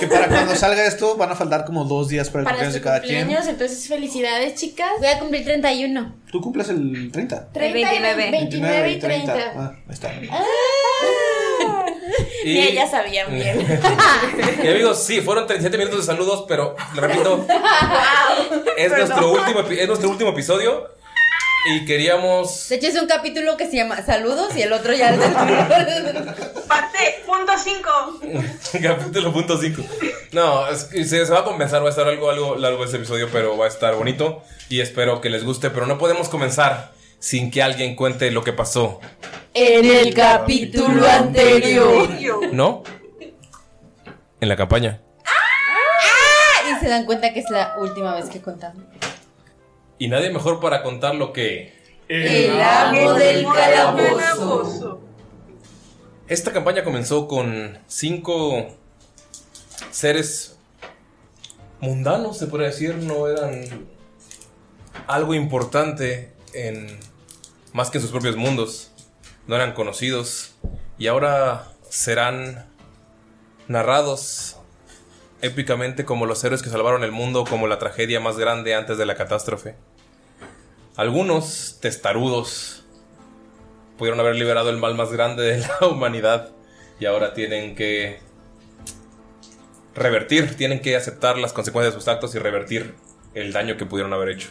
Que 0.00 0.08
para 0.08 0.26
cuando 0.26 0.56
salga 0.56 0.84
esto 0.84 1.16
van 1.16 1.30
a 1.30 1.36
faltar 1.36 1.64
como 1.64 1.84
dos 1.84 2.08
días 2.08 2.28
para 2.30 2.40
el 2.40 2.44
Para 2.46 2.56
cumpleaños 2.56 2.74
de 2.74 2.80
cada 2.80 3.00
quien. 3.00 3.18
cumpleaños, 3.20 3.48
entonces 3.48 3.86
felicidades, 3.86 4.56
chicas. 4.56 4.90
Voy 4.98 5.06
a 5.06 5.20
cumplir 5.20 5.44
31. 5.44 6.16
Tú 6.32 6.40
cumples 6.40 6.68
el 6.68 7.12
30. 7.12 7.52
30 7.52 7.78
y 7.78 7.82
29. 7.82 8.30
29 8.32 8.90
y 8.90 8.98
30. 8.98 9.52
Ah, 9.54 9.72
ahí 9.86 9.94
está. 9.94 10.10
Y- 12.44 12.54
Ni 12.54 12.58
ellas 12.68 12.90
sabían 12.90 13.32
bien. 13.34 13.66
Y 14.62 14.68
amigos, 14.68 15.02
sí, 15.02 15.20
fueron 15.20 15.46
37 15.46 15.76
minutos 15.78 16.00
de 16.00 16.06
saludos, 16.06 16.44
pero 16.48 16.76
le 16.94 17.00
repito, 17.00 17.46
es 18.76 18.90
nuestro, 18.92 19.30
último, 19.32 19.60
es 19.60 19.86
nuestro 19.88 20.08
último 20.10 20.30
episodio. 20.30 20.94
Y 21.68 21.84
queríamos. 21.84 22.68
De 22.68 22.76
hecho, 22.76 22.86
es 22.86 22.94
un 22.94 23.08
capítulo 23.08 23.56
que 23.56 23.68
se 23.68 23.74
llama 23.76 24.00
Saludos 24.06 24.54
y 24.56 24.62
el 24.62 24.72
otro 24.72 24.92
ya 24.92 25.10
es 25.10 25.18
del 25.18 25.32
Parte 26.68 27.22
punto 27.26 27.52
5. 27.58 28.20
Capítulo 28.82 29.32
punto 29.32 29.58
5. 29.60 29.82
No, 30.32 30.68
es 30.68 30.84
que 30.84 31.04
se, 31.04 31.26
se 31.26 31.32
va 31.32 31.40
a 31.40 31.44
compensar, 31.44 31.82
va 31.82 31.86
a 31.88 31.90
estar 31.90 32.06
algo, 32.06 32.30
algo 32.30 32.54
largo 32.54 32.84
este 32.84 32.98
episodio, 32.98 33.28
pero 33.32 33.56
va 33.56 33.64
a 33.64 33.68
estar 33.68 33.96
bonito. 33.96 34.42
Y 34.68 34.80
espero 34.80 35.20
que 35.20 35.28
les 35.28 35.42
guste, 35.44 35.70
pero 35.70 35.86
no 35.86 35.98
podemos 35.98 36.28
comenzar 36.28 36.92
sin 37.26 37.50
que 37.50 37.60
alguien 37.60 37.96
cuente 37.96 38.30
lo 38.30 38.44
que 38.44 38.52
pasó. 38.52 39.00
En 39.52 39.84
el 39.84 40.14
capítulo 40.14 41.04
anterior. 41.08 42.08
¿No? 42.52 42.84
En 44.40 44.48
la 44.48 44.54
campaña. 44.54 45.02
Ah, 45.24 46.70
y 46.70 46.78
se 46.78 46.88
dan 46.88 47.04
cuenta 47.04 47.32
que 47.32 47.40
es 47.40 47.50
la 47.50 47.74
última 47.80 48.14
vez 48.14 48.26
que 48.26 48.40
contamos. 48.40 48.84
Y 49.98 50.06
nadie 50.06 50.30
mejor 50.30 50.60
para 50.60 50.84
contar 50.84 51.16
lo 51.16 51.32
que. 51.32 51.74
El 52.08 52.60
amo 52.60 53.14
del 53.14 53.44
calabozo. 53.44 55.00
Esta 56.28 56.52
campaña 56.52 56.84
comenzó 56.84 57.26
con 57.26 57.76
cinco 57.88 58.68
seres 59.90 60.60
mundanos, 61.80 62.38
se 62.38 62.46
puede 62.46 62.66
decir, 62.66 62.94
no 62.94 63.26
eran 63.26 63.64
algo 65.08 65.34
importante 65.34 66.30
en 66.54 67.15
más 67.76 67.90
que 67.90 67.98
en 67.98 68.02
sus 68.02 68.10
propios 68.10 68.36
mundos, 68.36 68.90
no 69.46 69.54
eran 69.54 69.74
conocidos 69.74 70.54
y 70.96 71.08
ahora 71.08 71.68
serán 71.90 72.64
narrados 73.68 74.56
épicamente 75.42 76.06
como 76.06 76.24
los 76.24 76.42
héroes 76.42 76.62
que 76.62 76.70
salvaron 76.70 77.04
el 77.04 77.12
mundo, 77.12 77.44
como 77.44 77.66
la 77.66 77.78
tragedia 77.78 78.18
más 78.18 78.38
grande 78.38 78.74
antes 78.74 78.96
de 78.96 79.04
la 79.04 79.14
catástrofe. 79.14 79.74
Algunos 80.96 81.76
testarudos 81.82 82.86
pudieron 83.98 84.20
haber 84.20 84.36
liberado 84.36 84.70
el 84.70 84.78
mal 84.78 84.94
más 84.94 85.12
grande 85.12 85.42
de 85.42 85.58
la 85.58 85.86
humanidad 85.86 86.52
y 86.98 87.04
ahora 87.04 87.34
tienen 87.34 87.74
que 87.74 88.20
revertir, 89.94 90.56
tienen 90.56 90.80
que 90.80 90.96
aceptar 90.96 91.36
las 91.36 91.52
consecuencias 91.52 91.92
de 91.92 92.00
sus 92.00 92.08
actos 92.08 92.34
y 92.34 92.38
revertir 92.38 92.94
el 93.34 93.52
daño 93.52 93.76
que 93.76 93.84
pudieron 93.84 94.14
haber 94.14 94.30
hecho. 94.30 94.48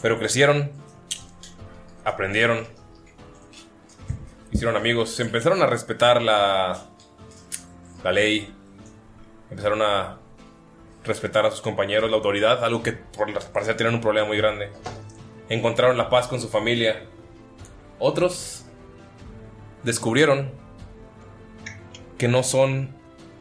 Pero 0.00 0.18
crecieron, 0.18 0.85
aprendieron, 2.06 2.66
hicieron 4.52 4.76
amigos, 4.76 5.18
empezaron 5.18 5.60
a 5.60 5.66
respetar 5.66 6.22
la, 6.22 6.86
la 8.04 8.12
ley, 8.12 8.54
empezaron 9.50 9.82
a 9.82 10.18
respetar 11.04 11.44
a 11.46 11.50
sus 11.50 11.60
compañeros, 11.60 12.08
la 12.08 12.16
autoridad, 12.16 12.64
algo 12.64 12.82
que 12.82 12.92
por 12.92 13.32
parecer 13.50 13.76
tenían 13.76 13.96
un 13.96 14.00
problema 14.00 14.28
muy 14.28 14.36
grande. 14.36 14.70
Encontraron 15.48 15.96
la 15.96 16.08
paz 16.08 16.28
con 16.28 16.40
su 16.40 16.48
familia. 16.48 17.04
Otros 17.98 18.64
descubrieron 19.82 20.52
que 22.18 22.28
no 22.28 22.44
son 22.44 22.94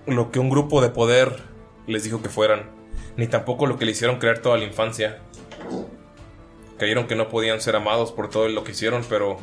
lo 0.07 0.31
que 0.31 0.39
un 0.39 0.49
grupo 0.49 0.81
de 0.81 0.89
poder 0.89 1.43
les 1.85 2.03
dijo 2.03 2.23
que 2.23 2.29
fueran, 2.29 2.71
ni 3.15 3.27
tampoco 3.27 3.67
lo 3.67 3.77
que 3.77 3.85
le 3.85 3.91
hicieron 3.91 4.17
creer 4.17 4.41
toda 4.41 4.57
la 4.57 4.63
infancia. 4.63 5.21
Creyeron 6.77 7.07
que 7.07 7.15
no 7.15 7.29
podían 7.29 7.61
ser 7.61 7.75
amados 7.75 8.11
por 8.11 8.29
todo 8.29 8.49
lo 8.49 8.63
que 8.63 8.71
hicieron, 8.71 9.05
pero 9.07 9.37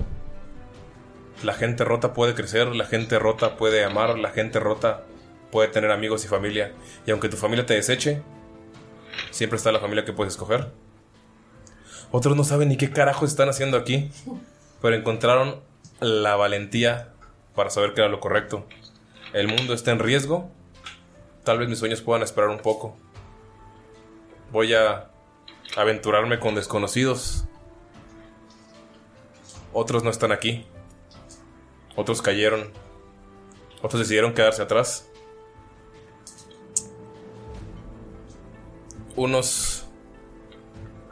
la 1.42 1.54
gente 1.54 1.84
rota 1.84 2.12
puede 2.12 2.34
crecer, 2.34 2.68
la 2.74 2.84
gente 2.84 3.18
rota 3.18 3.56
puede 3.56 3.84
amar, 3.84 4.18
la 4.18 4.30
gente 4.30 4.60
rota 4.60 5.04
puede 5.50 5.68
tener 5.68 5.90
amigos 5.90 6.24
y 6.24 6.28
familia. 6.28 6.72
Y 7.06 7.10
aunque 7.10 7.28
tu 7.28 7.36
familia 7.36 7.66
te 7.66 7.74
deseche, 7.74 8.22
siempre 9.30 9.56
está 9.56 9.72
la 9.72 9.80
familia 9.80 10.04
que 10.04 10.12
puedes 10.12 10.34
escoger. 10.34 10.70
Otros 12.10 12.36
no 12.36 12.44
saben 12.44 12.68
ni 12.68 12.76
qué 12.76 12.90
carajo 12.90 13.24
están 13.24 13.48
haciendo 13.48 13.76
aquí, 13.78 14.10
pero 14.80 14.94
encontraron 14.94 15.60
la 16.00 16.36
valentía 16.36 17.12
para 17.54 17.70
saber 17.70 17.94
que 17.94 18.00
era 18.00 18.10
lo 18.10 18.20
correcto. 18.20 18.66
El 19.32 19.48
mundo 19.48 19.72
está 19.72 19.92
en 19.92 19.98
riesgo. 19.98 20.50
Tal 21.44 21.58
vez 21.58 21.68
mis 21.68 21.78
sueños 21.78 22.02
puedan 22.02 22.22
esperar 22.22 22.50
un 22.50 22.58
poco. 22.58 22.96
Voy 24.50 24.74
a 24.74 25.11
aventurarme 25.76 26.38
con 26.38 26.54
desconocidos. 26.54 27.44
Otros 29.72 30.04
no 30.04 30.10
están 30.10 30.32
aquí. 30.32 30.66
Otros 31.96 32.22
cayeron. 32.22 32.70
Otros 33.80 34.00
decidieron 34.00 34.34
quedarse 34.34 34.62
atrás. 34.62 35.08
Unos 39.16 39.86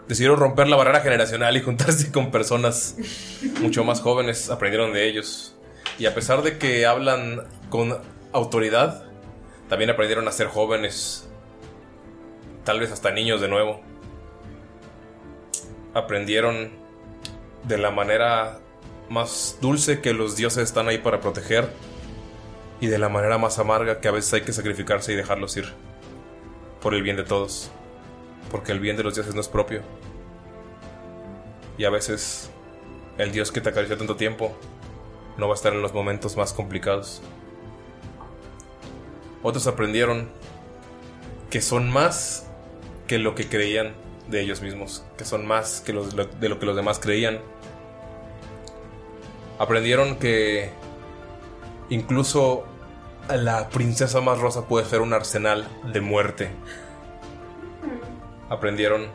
decidieron 0.08 0.38
romper 0.38 0.66
la 0.66 0.76
barrera 0.76 1.00
generacional 1.00 1.56
y 1.56 1.61
juntarse 1.61 2.11
con 2.11 2.30
personas 2.30 2.96
mucho 3.61 3.84
más 3.84 4.00
jóvenes. 4.00 4.50
Aprendieron 4.50 4.92
de 4.92 5.08
ellos. 5.08 5.54
Y 5.98 6.06
a 6.06 6.14
pesar 6.14 6.42
de 6.42 6.58
que 6.58 6.86
hablan 6.86 7.46
con 7.68 7.98
autoridad, 8.32 9.04
también 9.68 9.90
aprendieron 9.90 10.26
a 10.28 10.32
ser 10.32 10.48
jóvenes. 10.48 11.28
Tal 12.64 12.80
vez 12.80 12.90
hasta 12.90 13.11
niños 13.11 13.40
de 13.40 13.48
nuevo. 13.48 13.89
Aprendieron 15.95 16.70
de 17.64 17.78
la 17.78 17.91
manera 17.91 18.61
más 19.09 19.59
dulce 19.61 20.01
que 20.01 20.12
los 20.12 20.36
dioses 20.36 20.64
están 20.64 20.88
ahí 20.88 20.99
para 20.99 21.20
proteger. 21.20 21.68
Y 22.80 22.86
de 22.86 22.99
la 22.99 23.09
manera 23.09 23.36
más 23.38 23.59
amarga 23.59 24.01
que 24.01 24.09
a 24.09 24.12
veces 24.12 24.32
hay 24.32 24.41
que 24.43 24.53
sacrificarse 24.53 25.12
y 25.12 25.16
dejarlos 25.16 25.57
ir. 25.57 25.72
Por 26.80 26.95
el 26.95 27.03
bien 27.03 27.16
de 27.16 27.24
todos. 27.24 27.70
Porque 28.51 28.72
el 28.72 28.80
bien 28.80 28.97
de 28.97 29.03
los 29.03 29.14
dioses 29.14 29.34
no 29.34 29.41
es 29.41 29.49
propio. 29.49 29.82
Y 31.76 31.84
a 31.84 31.91
veces 31.91 32.51
el 33.18 33.32
dios 33.32 33.53
que 33.53 33.61
te 33.61 33.68
acarició 33.68 33.99
tanto 33.99 34.16
tiempo 34.16 34.57
no 35.36 35.49
va 35.49 35.55
a 35.55 35.57
estar 35.57 35.72
en 35.72 35.82
los 35.82 35.93
momentos 35.93 36.36
más 36.36 36.53
complicados. 36.53 37.20
Otros 39.43 39.66
aprendieron 39.66 40.30
que 41.51 41.61
son 41.61 41.91
más 41.91 42.47
que 43.07 43.18
lo 43.18 43.34
que 43.34 43.49
creían 43.49 43.95
de 44.31 44.41
ellos 44.41 44.62
mismos, 44.62 45.05
que 45.16 45.24
son 45.24 45.47
más 45.47 45.81
que 45.81 45.93
los- 45.93 46.14
de 46.14 46.49
lo 46.49 46.59
que 46.59 46.66
los 46.66 46.76
demás 46.76 46.99
creían. 46.99 47.41
Aprendieron 49.59 50.16
que 50.16 50.70
incluso 51.91 52.64
la 53.28 53.68
princesa 53.68 54.20
más 54.20 54.39
rosa 54.39 54.66
puede 54.66 54.87
ser 54.87 55.01
un 55.01 55.12
arsenal 55.12 55.66
de 55.93 56.01
muerte. 56.01 56.51
Aprendieron 58.49 59.09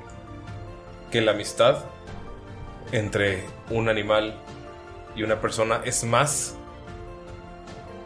que 1.11 1.21
la 1.21 1.31
amistad 1.31 1.85
entre 2.91 3.43
un 3.69 3.89
animal 3.89 4.35
y 5.15 5.23
una 5.23 5.41
persona 5.41 5.81
es 5.83 6.03
más 6.03 6.55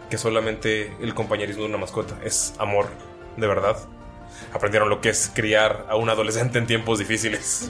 que 0.10 0.18
solamente 0.18 0.96
el 1.02 1.14
compañerismo 1.14 1.64
de 1.64 1.70
una 1.70 1.78
mascota, 1.78 2.18
es 2.24 2.54
amor, 2.58 2.88
de 3.38 3.46
verdad. 3.48 3.78
Aprendieron 4.54 4.90
lo 4.90 5.02
que 5.02 5.10
es 5.10 5.32
criar 5.34 5.86
a 5.90 5.96
un 5.96 6.10
adolescente 6.10 6.58
en 6.58 6.66
tiempos 6.66 7.00
difíciles. 7.00 7.70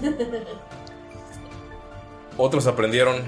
Otros 2.38 2.68
aprendieron 2.68 3.24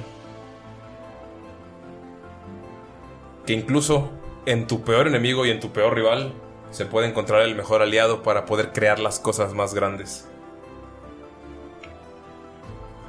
que 3.45 3.54
incluso 3.54 4.10
en 4.45 4.68
tu 4.68 4.84
peor 4.84 5.08
enemigo 5.08 5.45
y 5.45 5.52
en 5.52 5.60
tu 5.60 5.72
peor 5.74 5.95
rival 5.95 6.34
se 6.72 6.86
puede 6.86 7.08
encontrar 7.08 7.41
el 7.41 7.56
mejor 7.56 7.82
aliado 7.82 8.24
para 8.24 8.45
poder 8.45 8.72
crear 8.72 8.99
las 8.99 9.20
cosas 9.20 9.54
más 9.54 9.74
grandes. 9.74 10.28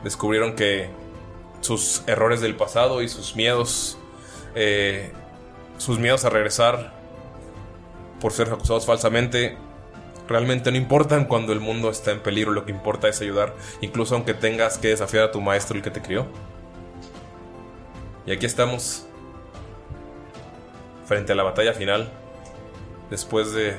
Descubrieron 0.03 0.57
que 0.57 0.90
sus 1.61 2.03
errores 2.09 2.40
del 2.40 2.57
pasado 2.57 3.03
y 3.03 3.09
sus 3.09 3.36
miedos, 3.36 3.97
eh, 4.57 5.12
sus 5.78 5.99
miedos 5.99 6.24
a 6.24 6.30
regresar 6.30 6.93
por 8.20 8.32
ser 8.32 8.53
acusados 8.53 8.84
falsamente, 8.84 9.57
realmente 10.32 10.70
no 10.70 10.78
importan 10.78 11.26
cuando 11.26 11.52
el 11.52 11.60
mundo 11.60 11.90
está 11.90 12.10
en 12.10 12.20
peligro, 12.20 12.52
lo 12.52 12.64
que 12.64 12.72
importa 12.72 13.06
es 13.06 13.20
ayudar, 13.20 13.54
incluso 13.82 14.14
aunque 14.14 14.32
tengas 14.32 14.78
que 14.78 14.88
desafiar 14.88 15.24
a 15.24 15.30
tu 15.30 15.40
maestro, 15.42 15.76
el 15.76 15.82
que 15.82 15.90
te 15.90 16.00
crió. 16.00 16.26
Y 18.24 18.32
aquí 18.32 18.46
estamos, 18.46 19.06
frente 21.06 21.32
a 21.32 21.34
la 21.34 21.42
batalla 21.42 21.74
final, 21.74 22.10
después 23.10 23.52
de 23.52 23.76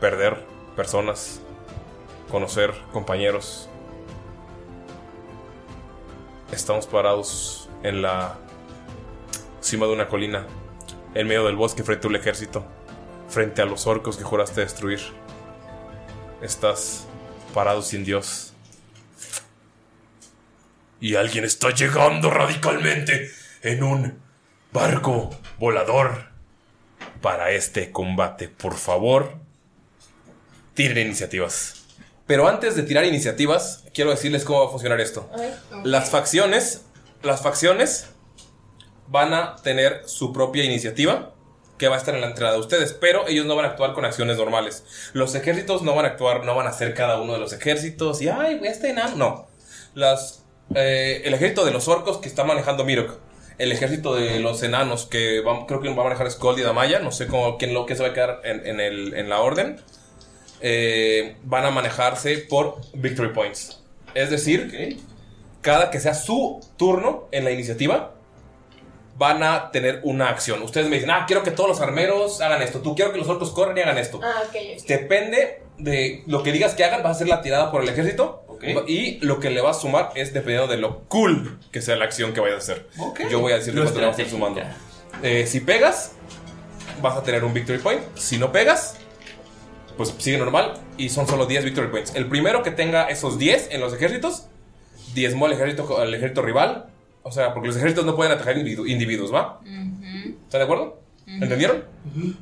perder 0.00 0.46
personas, 0.76 1.40
conocer 2.30 2.72
compañeros. 2.92 3.68
Estamos 6.52 6.86
parados 6.86 7.68
en 7.82 8.00
la 8.02 8.38
cima 9.60 9.86
de 9.86 9.92
una 9.92 10.06
colina, 10.06 10.46
en 11.14 11.26
medio 11.26 11.44
del 11.46 11.56
bosque 11.56 11.82
frente 11.82 12.06
a 12.06 12.10
un 12.10 12.16
ejército, 12.16 12.64
frente 13.28 13.62
a 13.62 13.64
los 13.64 13.86
orcos 13.86 14.16
que 14.16 14.24
juraste 14.24 14.60
destruir. 14.60 15.00
Estás 16.42 17.06
parado 17.54 17.82
sin 17.82 18.04
Dios. 18.04 18.52
Y 21.00 21.14
alguien 21.16 21.44
está 21.44 21.70
llegando 21.70 22.30
radicalmente 22.30 23.30
en 23.62 23.82
un 23.82 24.18
barco 24.72 25.30
volador 25.58 26.30
para 27.20 27.50
este 27.50 27.92
combate. 27.92 28.48
Por 28.48 28.74
favor, 28.74 29.34
tiren 30.74 31.06
iniciativas. 31.06 31.84
Pero 32.26 32.48
antes 32.48 32.74
de 32.74 32.82
tirar 32.82 33.04
iniciativas, 33.04 33.84
quiero 33.94 34.10
decirles 34.10 34.44
cómo 34.44 34.60
va 34.60 34.66
a 34.66 34.70
funcionar 34.70 35.00
esto. 35.00 35.30
Las 35.84 36.10
facciones, 36.10 36.84
las 37.22 37.40
facciones 37.42 38.08
van 39.08 39.32
a 39.32 39.56
tener 39.56 40.02
su 40.06 40.32
propia 40.32 40.64
iniciativa 40.64 41.35
que 41.78 41.88
va 41.88 41.96
a 41.96 41.98
estar 41.98 42.14
en 42.14 42.20
la 42.22 42.28
entrada 42.28 42.54
de 42.54 42.60
ustedes, 42.60 42.92
pero 42.92 43.26
ellos 43.28 43.44
no 43.46 43.54
van 43.56 43.66
a 43.66 43.68
actuar 43.68 43.92
con 43.92 44.04
acciones 44.04 44.36
normales. 44.36 44.84
Los 45.12 45.34
ejércitos 45.34 45.82
no 45.82 45.94
van 45.94 46.04
a 46.06 46.08
actuar, 46.08 46.44
no 46.44 46.54
van 46.54 46.66
a 46.66 46.72
ser 46.72 46.94
cada 46.94 47.20
uno 47.20 47.32
de 47.34 47.38
los 47.38 47.52
ejércitos 47.52 48.22
y 48.22 48.28
ay, 48.28 48.56
voy 48.58 48.68
a 48.68 48.70
este 48.70 48.90
enano. 48.90 49.16
No. 49.16 49.46
Las, 49.94 50.44
eh, 50.74 51.22
el 51.24 51.34
ejército 51.34 51.64
de 51.64 51.70
los 51.72 51.88
orcos 51.88 52.18
que 52.18 52.28
está 52.28 52.44
manejando 52.44 52.84
Mirok. 52.84 53.18
El 53.58 53.72
ejército 53.72 54.14
de 54.14 54.38
los 54.40 54.62
enanos 54.62 55.06
que 55.06 55.40
va- 55.40 55.64
creo 55.66 55.80
que 55.80 55.88
va 55.88 56.02
a 56.02 56.04
manejar 56.04 56.30
Skold 56.30 56.58
y 56.58 56.62
Damaya. 56.62 56.98
No 56.98 57.10
sé 57.12 57.26
cómo, 57.26 57.56
quién 57.58 57.72
lo 57.72 57.86
que 57.86 57.96
se 57.96 58.02
va 58.02 58.08
a 58.10 58.12
quedar 58.12 58.40
en, 58.44 58.66
en 58.66 58.80
el- 58.80 59.14
en 59.14 59.28
la 59.28 59.40
orden. 59.40 59.80
eh, 60.62 61.36
van 61.44 61.66
a 61.66 61.70
manejarse 61.70 62.38
por 62.38 62.76
victory 62.94 63.28
points. 63.34 63.82
Es 64.14 64.30
decir, 64.30 64.98
cada 65.60 65.90
que 65.90 66.00
sea 66.00 66.14
su 66.14 66.60
turno 66.78 67.28
en 67.30 67.44
la 67.44 67.50
iniciativa, 67.50 68.14
van 69.18 69.42
a 69.42 69.70
tener 69.70 70.00
una 70.04 70.28
acción. 70.28 70.62
Ustedes 70.62 70.88
me 70.88 70.96
dicen, 70.96 71.10
ah, 71.10 71.24
quiero 71.26 71.42
que 71.42 71.50
todos 71.50 71.68
los 71.68 71.80
armeros 71.80 72.40
hagan 72.40 72.62
esto. 72.62 72.80
Tú 72.80 72.94
quiero 72.94 73.12
que 73.12 73.18
los 73.18 73.28
orcos 73.28 73.50
corran 73.50 73.76
y 73.78 73.80
hagan 73.80 73.98
esto. 73.98 74.20
Ah, 74.22 74.42
ok, 74.46 74.56
ok. 74.78 74.86
Depende 74.86 75.62
de 75.78 76.22
lo 76.26 76.42
que 76.42 76.52
digas 76.52 76.74
que 76.74 76.84
hagan, 76.84 77.02
vas 77.02 77.12
a 77.12 77.16
hacer 77.16 77.28
la 77.28 77.42
tirada 77.42 77.70
por 77.70 77.82
el 77.82 77.88
ejército. 77.88 78.42
Y 78.86 79.18
lo 79.24 79.38
que 79.38 79.50
le 79.50 79.60
vas 79.60 79.76
a 79.76 79.80
sumar 79.80 80.12
es 80.14 80.32
dependiendo 80.32 80.66
de 80.66 80.78
lo 80.78 81.04
cool 81.08 81.58
que 81.70 81.82
sea 81.82 81.96
la 81.96 82.06
acción 82.06 82.32
que 82.32 82.40
vayas 82.40 82.56
a 82.56 82.72
hacer. 82.72 82.86
Yo 83.30 83.40
voy 83.40 83.52
a 83.52 83.56
decirle 83.56 83.80
Lo 83.80 83.84
cuánto 83.84 84.00
le 84.00 84.06
vamos 84.06 84.18
a 84.18 84.22
ir 84.22 84.30
sumando. 84.30 84.62
Eh, 85.22 85.46
si 85.46 85.60
pegas, 85.60 86.12
vas 87.02 87.16
a 87.16 87.22
tener 87.22 87.44
un 87.44 87.52
victory 87.52 87.78
point. 87.78 88.00
Si 88.16 88.38
no 88.38 88.52
pegas, 88.52 88.96
pues 89.96 90.14
sigue 90.18 90.38
normal. 90.38 90.74
Y 90.96 91.10
son 91.10 91.26
solo 91.26 91.46
10 91.46 91.64
victory 91.64 91.88
points. 91.88 92.14
El 92.14 92.28
primero 92.28 92.62
que 92.62 92.70
tenga 92.70 93.08
esos 93.08 93.38
10 93.38 93.68
en 93.72 93.80
los 93.80 93.92
ejércitos, 93.92 94.46
diezmó 95.14 95.46
al 95.46 95.52
ejército, 95.52 95.98
al 95.98 96.14
ejército 96.14 96.42
rival. 96.42 96.86
O 97.28 97.32
sea, 97.32 97.52
porque 97.52 97.66
los 97.66 97.76
ejércitos 97.76 98.04
no 98.04 98.14
pueden 98.14 98.32
atacar 98.32 98.56
individu- 98.56 98.88
individuos, 98.88 99.34
¿va? 99.34 99.60
¿Están 99.64 100.60
de 100.60 100.62
acuerdo? 100.62 101.00
¿Entendieron? 101.26 101.78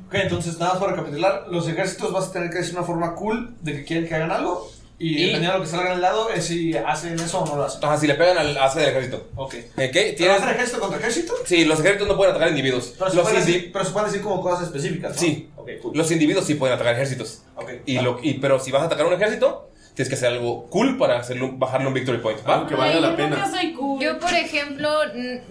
Ok, 0.07 0.13
entonces 0.13 0.59
nada 0.59 0.73
más 0.73 0.79
para 0.81 0.91
recapitular, 0.95 1.45
los 1.49 1.67
ejércitos 1.67 2.13
vas 2.13 2.27
a 2.27 2.31
tener 2.31 2.51
que 2.51 2.59
decir 2.59 2.75
una 2.75 2.85
forma 2.85 3.15
cool 3.15 3.55
de 3.61 3.73
que 3.77 3.83
quieren 3.83 4.07
que 4.07 4.13
hagan 4.13 4.29
algo 4.31 4.71
y, 4.99 5.09
Y- 5.09 5.25
dependiendo 5.25 5.53
de 5.53 5.57
lo 5.57 5.63
que 5.65 5.69
salga 5.71 5.93
el 5.93 6.01
lado 6.01 6.29
es 6.29 6.45
si 6.45 6.77
hacen 6.77 7.15
eso 7.19 7.39
o 7.39 7.47
no 7.47 7.55
lo 7.55 7.63
hacen. 7.63 7.83
Ajá, 7.83 7.97
si 7.97 8.05
le 8.05 8.13
pegan 8.13 8.37
al 8.37 8.55
hace 8.59 8.79
del 8.81 8.89
ejército. 8.89 9.27
Ok. 9.35 9.55
¿Ok? 9.55 9.63
¿Pero 9.75 10.15
¿Tienes... 10.15 10.29
va 10.29 10.35
a 10.35 10.39
ser 10.45 10.55
ejército 10.55 10.79
contra 10.79 10.99
ejército? 10.99 11.33
Sí, 11.45 11.65
los 11.65 11.79
ejércitos 11.79 12.07
no 12.07 12.15
pueden 12.15 12.31
atacar 12.35 12.49
individuos. 12.51 12.93
Pero 12.97 13.09
se, 13.09 13.15
Los, 13.17 13.25
pueden 13.25 13.41
indi- 13.41 13.45
decir, 13.47 13.71
pero 13.73 13.85
se 13.85 13.91
pueden 13.91 14.07
decir 14.09 14.21
como 14.23 14.39
cosas 14.41 14.67
específicas, 14.67 15.15
¿no? 15.15 15.19
Sí. 15.19 15.49
Ok, 15.55 15.69
cool. 15.81 15.97
los 15.97 16.11
individuos 16.11 16.45
sí 16.45 16.53
pueden 16.53 16.75
atacar 16.75 16.93
ejércitos. 16.93 17.41
Ok. 17.55 17.71
Y 17.87 17.99
lo, 18.01 18.19
y, 18.21 18.35
pero 18.35 18.59
si 18.59 18.69
vas 18.71 18.83
a 18.83 18.85
atacar 18.85 19.07
un 19.07 19.13
ejército, 19.13 19.71
tienes 19.95 20.09
que 20.09 20.15
hacer 20.15 20.29
algo 20.29 20.65
cool 20.67 20.97
para 20.97 21.17
hacerlo, 21.19 21.51
bajarle 21.53 21.87
un 21.87 21.93
victory 21.93 22.19
point. 22.19 22.39
¿va? 22.47 22.67
que 22.67 22.75
valga 22.75 22.99
la 22.99 23.15
pena. 23.15 23.49
soy 23.49 23.73
cool. 23.73 24.01
Yo, 24.01 24.19
por 24.19 24.33
ejemplo, 24.33 24.89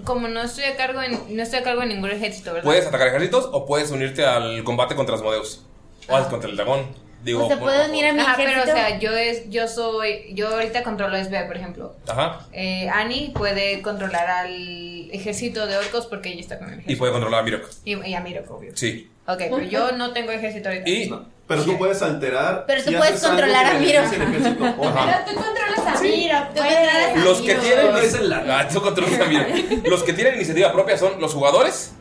como 0.05 0.29
no 0.29 0.43
estoy 0.43 0.65
a 0.65 0.77
cargo 0.77 1.03
en, 1.03 1.19
no 1.37 1.43
estoy 1.43 1.61
a 1.61 1.63
cargo 1.63 1.81
de 1.81 1.87
ningún 1.89 2.11
ejército, 2.11 2.53
¿verdad? 2.53 2.65
Puedes 2.65 2.87
atacar 2.87 3.09
ejércitos 3.09 3.49
o 3.53 3.67
puedes 3.67 3.91
unirte 3.91 4.25
al 4.25 4.63
combate 4.65 4.95
contra 4.95 5.17
Asmodeus. 5.17 5.65
O 6.09 6.15
al- 6.17 6.29
contra 6.29 6.49
el 6.51 6.57
dragón. 6.57 7.03
Digo, 7.25 7.47
O 7.47 7.49
se 7.49 7.57
puede 7.57 7.89
unir 7.89 8.05
a 8.05 8.13
mi 8.13 8.21
Ajá, 8.21 8.35
pero 8.37 8.63
o 8.63 8.67
sea, 8.67 8.99
yo 8.99 9.11
es, 9.13 9.49
yo 9.49 9.67
soy, 9.67 10.35
yo 10.35 10.49
ahorita 10.49 10.83
controlo 10.83 11.17
SBA, 11.17 11.47
por 11.47 11.57
ejemplo. 11.57 11.97
Ajá. 12.07 12.47
Eh, 12.53 12.87
Annie 12.93 13.31
puede 13.35 13.81
controlar 13.81 14.29
al 14.29 15.11
ejército 15.11 15.67
de 15.67 15.79
orcos 15.79 16.05
porque 16.05 16.29
ella 16.29 16.41
está 16.43 16.59
con 16.59 16.69
el 16.69 16.75
Y 16.75 16.79
ejército. 16.81 16.99
puede 16.99 17.13
controlar 17.13 17.41
a 17.41 17.43
Mirok. 17.45 17.67
Y, 17.87 17.95
y 17.95 18.15
a 18.15 18.21
Mirok, 18.21 18.51
obvio. 18.51 18.73
Sí. 18.77 19.09
Ok, 19.27 19.39
pero 19.39 19.61
yo 19.63 19.93
no 19.93 20.13
tengo 20.13 20.33
ejército 20.33 20.69
ahorita. 20.69 20.89
Y 20.91 21.15
Pero 21.47 21.63
tú 21.65 21.79
puedes 21.79 22.03
alterar. 22.03 22.65
Pero 22.67 22.83
tú 22.85 22.91
si 22.91 22.97
puedes 22.97 23.23
controlar 23.23 23.67
a 23.67 23.79
Miro. 23.79 24.03
Pero 24.11 24.55
tú 24.59 25.35
controlas 25.35 25.87
a 25.87 25.97
Sí. 25.97 26.09
Miro. 26.09 26.39
Controlas 26.47 27.15
a 27.15 27.17
los 27.25 27.41
que 27.41 27.55
Miro. 27.55 27.61
tienen. 27.63 27.97
Es 27.97 28.15
el 28.15 28.33
Ah, 28.33 28.69
tú 28.71 28.81
controlas 28.83 29.21
a 29.21 29.25
Mirok. 29.25 29.87
Los 29.89 30.03
que 30.03 30.13
tienen 30.13 30.35
iniciativa 30.35 30.73
propia 30.73 30.97
son 30.99 31.21
los 31.21 31.33
jugadores, 31.33 31.93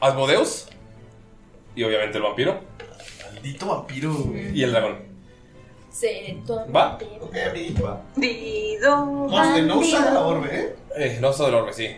Asmodeus 0.00 0.66
y 1.74 1.82
obviamente 1.82 2.18
el 2.18 2.22
vampiro 2.24 2.60
Maldito 3.32 3.66
vampiro, 3.66 4.12
güey. 4.14 4.56
y 4.58 4.62
el 4.62 4.72
dragón. 4.72 4.98
Se 5.90 6.36
¿Va? 6.74 6.98
Ok, 7.20 7.36
ahorita. 7.46 8.00
Dido. 8.16 9.06
Monster, 9.06 9.64
no 9.64 9.78
usa 9.78 10.10
la 10.12 10.20
orbe, 10.20 10.48
¿eh? 10.60 10.76
Eh, 10.96 11.18
no 11.20 11.32
soy 11.32 11.46
del 11.46 11.54
orbe, 11.56 11.72
sí. 11.72 11.88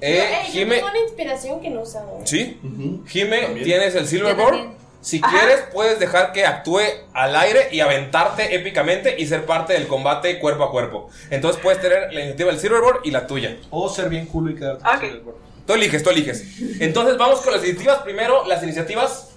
Eh, 0.00 0.18
Eh, 0.20 0.42
yo 0.48 0.52
Jime. 0.52 0.74
tengo 0.76 0.88
una 0.90 0.98
inspiración 1.00 1.60
que 1.60 1.70
no 1.70 1.80
usaba. 1.82 2.10
Sí. 2.24 2.58
Ujú. 2.62 3.04
Jime, 3.06 3.40
También. 3.42 3.64
tienes 3.64 3.94
el 3.94 4.06
Silverboard. 4.06 4.76
Si 5.00 5.20
quieres, 5.20 5.60
puedes 5.72 6.00
dejar 6.00 6.32
que 6.32 6.44
actúe 6.44 6.80
al 7.12 7.36
aire 7.36 7.68
y 7.70 7.78
aventarte 7.80 8.56
épicamente 8.56 9.14
y 9.16 9.26
ser 9.26 9.46
parte 9.46 9.72
del 9.74 9.86
combate 9.86 10.40
cuerpo 10.40 10.64
a 10.64 10.70
cuerpo. 10.72 11.08
Entonces 11.30 11.62
puedes 11.62 11.80
tener 11.80 12.12
la 12.12 12.20
iniciativa 12.20 12.50
del 12.50 12.58
Silverboard 12.60 13.00
y 13.04 13.12
la 13.12 13.26
tuya. 13.26 13.56
O 13.70 13.88
ser 13.88 14.08
bien 14.08 14.26
culo 14.26 14.50
y 14.50 14.56
quedarte 14.56 14.82
Ok. 14.84 15.00
sin 15.00 15.08
el 15.10 15.20
cuerpo. 15.20 15.40
Tú 15.64 15.72
eliges, 15.74 16.02
tú 16.02 16.10
eliges. 16.10 16.44
Entonces 16.80 17.16
vamos 17.18 17.40
con 17.40 17.52
las 17.52 17.62
iniciativas. 17.62 17.98
Primero, 18.02 18.44
las 18.46 18.62
iniciativas 18.64 19.30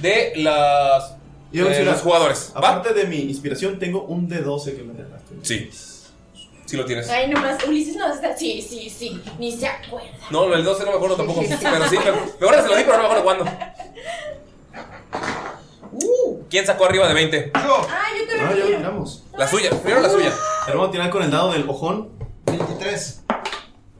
de 0.00 0.32
las, 0.36 1.16
sí, 1.52 1.58
los 1.84 2.00
jugadores. 2.00 2.52
¿Va? 2.54 2.58
Aparte 2.70 2.94
de 2.94 3.04
mi 3.04 3.18
inspiración, 3.18 3.78
tengo 3.78 4.04
un 4.04 4.28
D12 4.28 4.74
que 4.76 4.82
me 4.82 4.94
dejaste. 4.94 5.34
Sí. 5.42 5.70
Sí 6.66 6.76
lo 6.76 6.84
tienes. 6.86 7.08
Ay, 7.10 7.28
nomás, 7.28 7.62
Ulises 7.66 7.96
no 7.96 8.12
está. 8.12 8.36
Sí, 8.36 8.62
sí, 8.62 8.88
sí. 8.90 9.22
Ni 9.38 9.52
se 9.56 9.66
acuerda. 9.66 10.08
No, 10.30 10.52
el 10.54 10.64
12 10.64 10.84
no 10.84 10.90
me 10.92 10.96
acuerdo 10.96 11.16
tampoco. 11.16 11.40
Pero 11.42 11.88
sí, 11.88 11.98
me, 11.98 12.04
me 12.04 12.10
acuerdo 12.10 12.56
que 12.56 12.62
se 12.62 12.68
lo 12.68 12.76
di, 12.76 12.84
pero 12.84 12.96
no 12.96 13.02
me 13.02 13.04
acuerdo 13.08 13.24
cuándo. 13.24 13.44
¿Quién 16.50 16.66
sacó 16.66 16.86
arriba 16.86 17.08
de 17.08 17.14
20? 17.14 17.52
Yo, 17.54 17.86
Ah, 17.90 18.04
yo 18.18 18.26
te 18.26 18.40
Ah, 18.40 18.50
lo 18.50 18.56
ya 18.56 18.64
lo 18.64 18.76
tiramos. 18.76 19.24
La 19.36 19.46
suya, 19.48 19.70
primero 19.70 20.00
la 20.00 20.08
suya. 20.10 20.32
Ahora 20.62 20.74
vamos 20.74 20.88
a 20.88 20.92
tirar 20.92 21.10
con 21.10 21.22
el 21.22 21.30
dado 21.30 21.52
del 21.52 21.68
ojón. 21.68 22.10
23. 22.46 23.22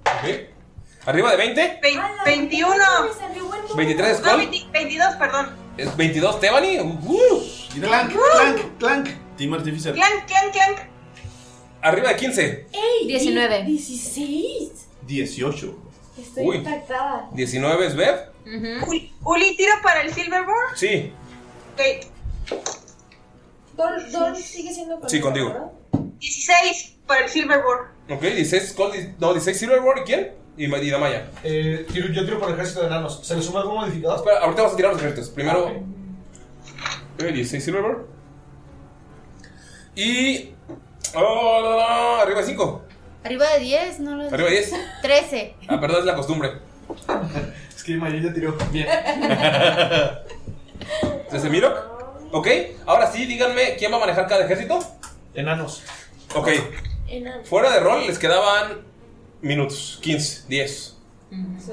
Ok. 0.05 1.05
¿Arriba 1.07 1.31
de 1.33 1.37
20? 1.37 1.81
Ve- 1.83 2.01
21. 2.25 2.77
Me 2.77 3.12
salió 3.12 3.45
buen 3.47 3.61
número. 3.62 3.77
23 3.77 4.21
No, 4.21 4.29
Col. 4.31 4.37
20 4.39 4.67
22, 4.73 5.15
perdón. 5.17 5.57
¿Es 5.77 5.97
22 5.97 6.41
Tebani? 6.41 6.79
Uh, 6.81 7.43
Clank, 7.81 8.12
clank, 8.12 8.79
clank. 8.79 9.09
Team 9.37 9.53
Artificial. 9.55 9.95
Clank, 9.95 10.27
clank, 10.27 10.53
clank. 10.53 10.79
Arriba 11.85 12.09
de 12.11 12.16
15. 12.16 12.66
Ey, 12.72 13.07
19. 13.07 13.64
16. 13.64 14.70
18. 15.07 15.78
Estoy 16.18 16.47
Uy. 16.47 16.57
impactada. 16.57 17.28
19 17.32 17.87
es 17.87 17.97
Bev. 17.97 18.16
Uli, 18.89 19.12
Uli, 19.24 19.57
tiro 19.57 19.72
para 19.82 20.03
el 20.03 20.12
Silverboard. 20.12 20.76
Sí. 20.76 21.12
Ok. 21.74 22.61
Dol, 23.76 24.12
Dol 24.12 24.37
sigue 24.37 24.72
siendo 24.72 24.95
conmigo, 24.95 25.09
Sí, 25.09 25.20
contigo. 25.20 25.49
¿verdad? 25.49 25.70
16 26.20 26.97
para 27.07 27.24
el 27.24 27.30
Silverboard. 27.30 27.89
Ok, 28.11 28.20
16 28.22 28.72
Cold. 28.74 28.95
No, 29.18 29.32
16 29.32 29.59
Silverboard. 29.59 30.01
¿Y 30.01 30.05
quién? 30.05 30.32
Y, 30.57 30.68
Ma- 30.68 30.78
y 30.78 30.89
Damaya. 30.91 31.30
Eh, 31.43 31.85
tiro- 31.93 32.09
yo 32.12 32.24
tiro 32.24 32.39
por 32.39 32.49
el 32.49 32.55
ejército 32.55 32.80
de 32.82 32.87
enanos. 32.87 33.20
¿Se 33.26 33.35
le 33.35 33.43
suma 33.43 33.61
algún 33.61 33.74
modificador? 33.76 34.18
Espera, 34.18 34.39
ahorita 34.41 34.62
vamos 34.62 34.74
a 34.74 34.76
tirar 34.76 34.93
los 34.93 35.03
ejércitos. 35.03 35.30
Primero. 35.30 35.64
Ok. 35.66 35.72
eh, 37.18 37.32
16 37.32 37.64
Silverboard. 37.64 38.07
Y. 39.97 40.54
Oh, 41.15 41.61
no, 41.62 41.77
no, 41.77 42.17
arriba 42.23 42.41
de 42.41 42.47
5. 42.47 42.85
Arriba 43.25 43.51
de 43.53 43.61
10, 43.61 44.01
no 44.01 44.17
lo 44.17 44.25
Arriba 44.25 44.49
de 44.49 44.57
10. 44.57 44.73
13. 45.03 45.55
Ah, 45.69 45.81
perdón, 45.81 46.01
es 46.01 46.05
la 46.07 46.15
costumbre. 46.15 46.53
Es 47.75 47.83
que 47.83 47.97
Mayer 47.97 48.23
ya 48.23 48.33
tiró. 48.33 48.57
Bien. 48.71 48.87
¿Desde 51.31 51.51
Mirok? 51.51 51.95
Ok, 52.33 52.49
ahora 52.87 53.11
sí, 53.11 53.27
díganme 53.27 53.77
quién 53.77 53.93
va 53.93 53.97
a 53.97 54.01
manejar 54.01 54.27
cada 54.27 54.45
ejército. 54.45 54.79
Enanos. 55.35 55.83
Ok, 56.35 56.49
Enano. 57.09 57.45
fuera 57.45 57.71
de 57.71 57.81
rol 57.81 58.07
les 58.07 58.19
quedaban 58.19 58.81
minutos, 59.41 59.99
15, 60.03 60.49
10. 60.49 60.97
Sí. 61.31 61.73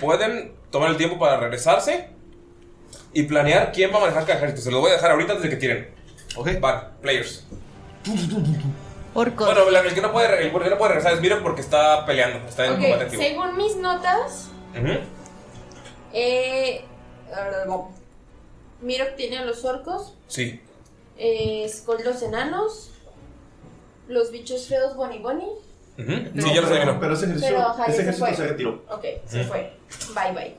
Pueden 0.00 0.52
tomar 0.70 0.90
el 0.90 0.96
tiempo 0.96 1.18
para 1.18 1.38
regresarse 1.38 2.08
y 3.12 3.24
planear 3.24 3.72
quién 3.72 3.92
va 3.92 3.96
a 3.96 4.00
manejar 4.00 4.24
cada 4.24 4.38
ejército. 4.38 4.62
Se 4.62 4.70
los 4.70 4.80
voy 4.80 4.90
a 4.90 4.94
dejar 4.94 5.10
ahorita 5.10 5.32
antes 5.32 5.42
de 5.44 5.50
que 5.50 5.56
tiren. 5.56 5.88
Ok. 6.36 6.60
Van, 6.60 6.92
players. 7.02 7.44
Orcos. 9.14 9.46
Bueno, 9.46 9.78
el 9.80 9.94
que 9.94 10.00
no 10.00 10.12
puede, 10.12 10.46
el 10.46 10.52
que 10.52 10.70
no 10.70 10.78
puede 10.78 10.88
regresar 10.94 11.14
es 11.14 11.20
Mirok 11.20 11.42
porque 11.42 11.60
está 11.60 12.06
peleando, 12.06 12.46
está 12.48 12.66
en 12.66 12.72
combate 12.80 13.04
activo. 13.04 13.22
según 13.22 13.56
mis 13.56 13.76
notas, 13.76 14.48
Ujú. 14.78 14.92
eh. 16.12 16.84
Mirok 18.80 19.16
tiene 19.16 19.38
a 19.38 19.44
los 19.44 19.64
orcos, 19.64 20.14
Sí, 20.28 20.60
eh, 21.18 21.66
Skull 21.68 21.98
los 22.04 22.22
enanos, 22.22 22.90
los 24.08 24.30
bichos 24.30 24.66
feos 24.68 24.96
Bonnie 24.96 25.18
Bonnie. 25.18 25.46
Ujú. 25.98 26.12
Sí, 26.40 26.54
ya 26.54 26.60
lo 26.62 26.68
pero, 26.68 26.76
adivinó. 26.76 27.00
pero 27.00 27.14
ese 27.14 27.26
ejercicio, 27.26 27.56
Pero, 27.56 27.68
ajá, 27.68 27.86
ya 27.86 27.92
ese 27.92 27.96
se 27.96 28.02
ejército 28.02 28.26
fue. 28.26 28.36
se 28.36 28.46
retiró. 28.46 28.82
Ok, 28.88 29.04
se 29.26 29.44
fue. 29.44 29.72
Bye 30.14 30.32
bye. 30.32 30.56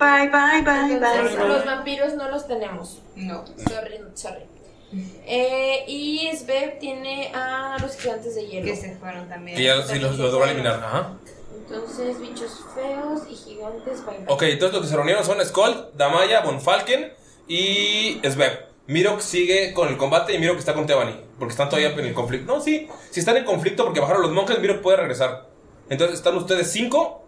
Bye, 0.00 0.28
bye, 0.30 0.62
bye, 0.62 0.94
Entonces, 0.94 1.36
bye. 1.38 1.48
los 1.48 1.64
vampiros 1.66 2.14
no 2.14 2.28
los 2.30 2.46
tenemos. 2.48 3.00
No. 3.16 3.44
Sorry, 3.46 4.00
sorry. 4.14 4.44
Eh, 4.92 5.84
y 5.86 6.30
Sveb 6.36 6.78
tiene 6.78 7.30
a 7.34 7.76
los 7.80 7.96
gigantes 7.96 8.34
de 8.34 8.46
hielo. 8.46 8.66
Que 8.66 8.76
se 8.76 8.96
fueron 8.96 9.28
también. 9.28 9.56
Que 9.56 9.64
ya 9.64 9.82
sí 9.82 9.98
los, 9.98 10.18
los 10.18 10.32
logró 10.32 10.46
eliminar. 10.46 10.74
Ajá. 10.74 11.16
Entonces, 11.56 12.20
bichos 12.20 12.64
feos 12.74 13.22
y 13.30 13.34
gigantes 13.36 14.04
bye, 14.04 14.18
bye. 14.18 14.26
Ok, 14.28 14.42
entonces 14.42 14.72
los 14.74 14.82
que 14.82 14.88
se 14.88 14.96
reunieron 14.96 15.24
son 15.24 15.44
Skull, 15.44 15.90
Damaya, 15.94 16.40
Bonfalken 16.40 17.12
y 17.46 18.20
Sveb. 18.28 18.70
Mirok 18.88 19.20
sigue 19.20 19.72
con 19.72 19.88
el 19.88 19.96
combate 19.96 20.34
y 20.34 20.38
Mirok 20.38 20.58
está 20.58 20.74
con 20.74 20.86
Tebani. 20.86 21.14
Porque 21.38 21.52
están 21.52 21.68
todavía 21.68 21.90
en 21.90 22.06
el 22.06 22.14
conflicto. 22.14 22.52
No, 22.52 22.60
sí. 22.60 22.88
Si 23.10 23.20
están 23.20 23.36
en 23.36 23.44
conflicto 23.44 23.84
porque 23.84 24.00
bajaron 24.00 24.22
los 24.22 24.32
monjes, 24.32 24.58
Mirok 24.58 24.82
puede 24.82 24.96
regresar. 24.96 25.46
Entonces 25.88 26.16
están 26.16 26.36
ustedes 26.36 26.72
cinco 26.72 27.24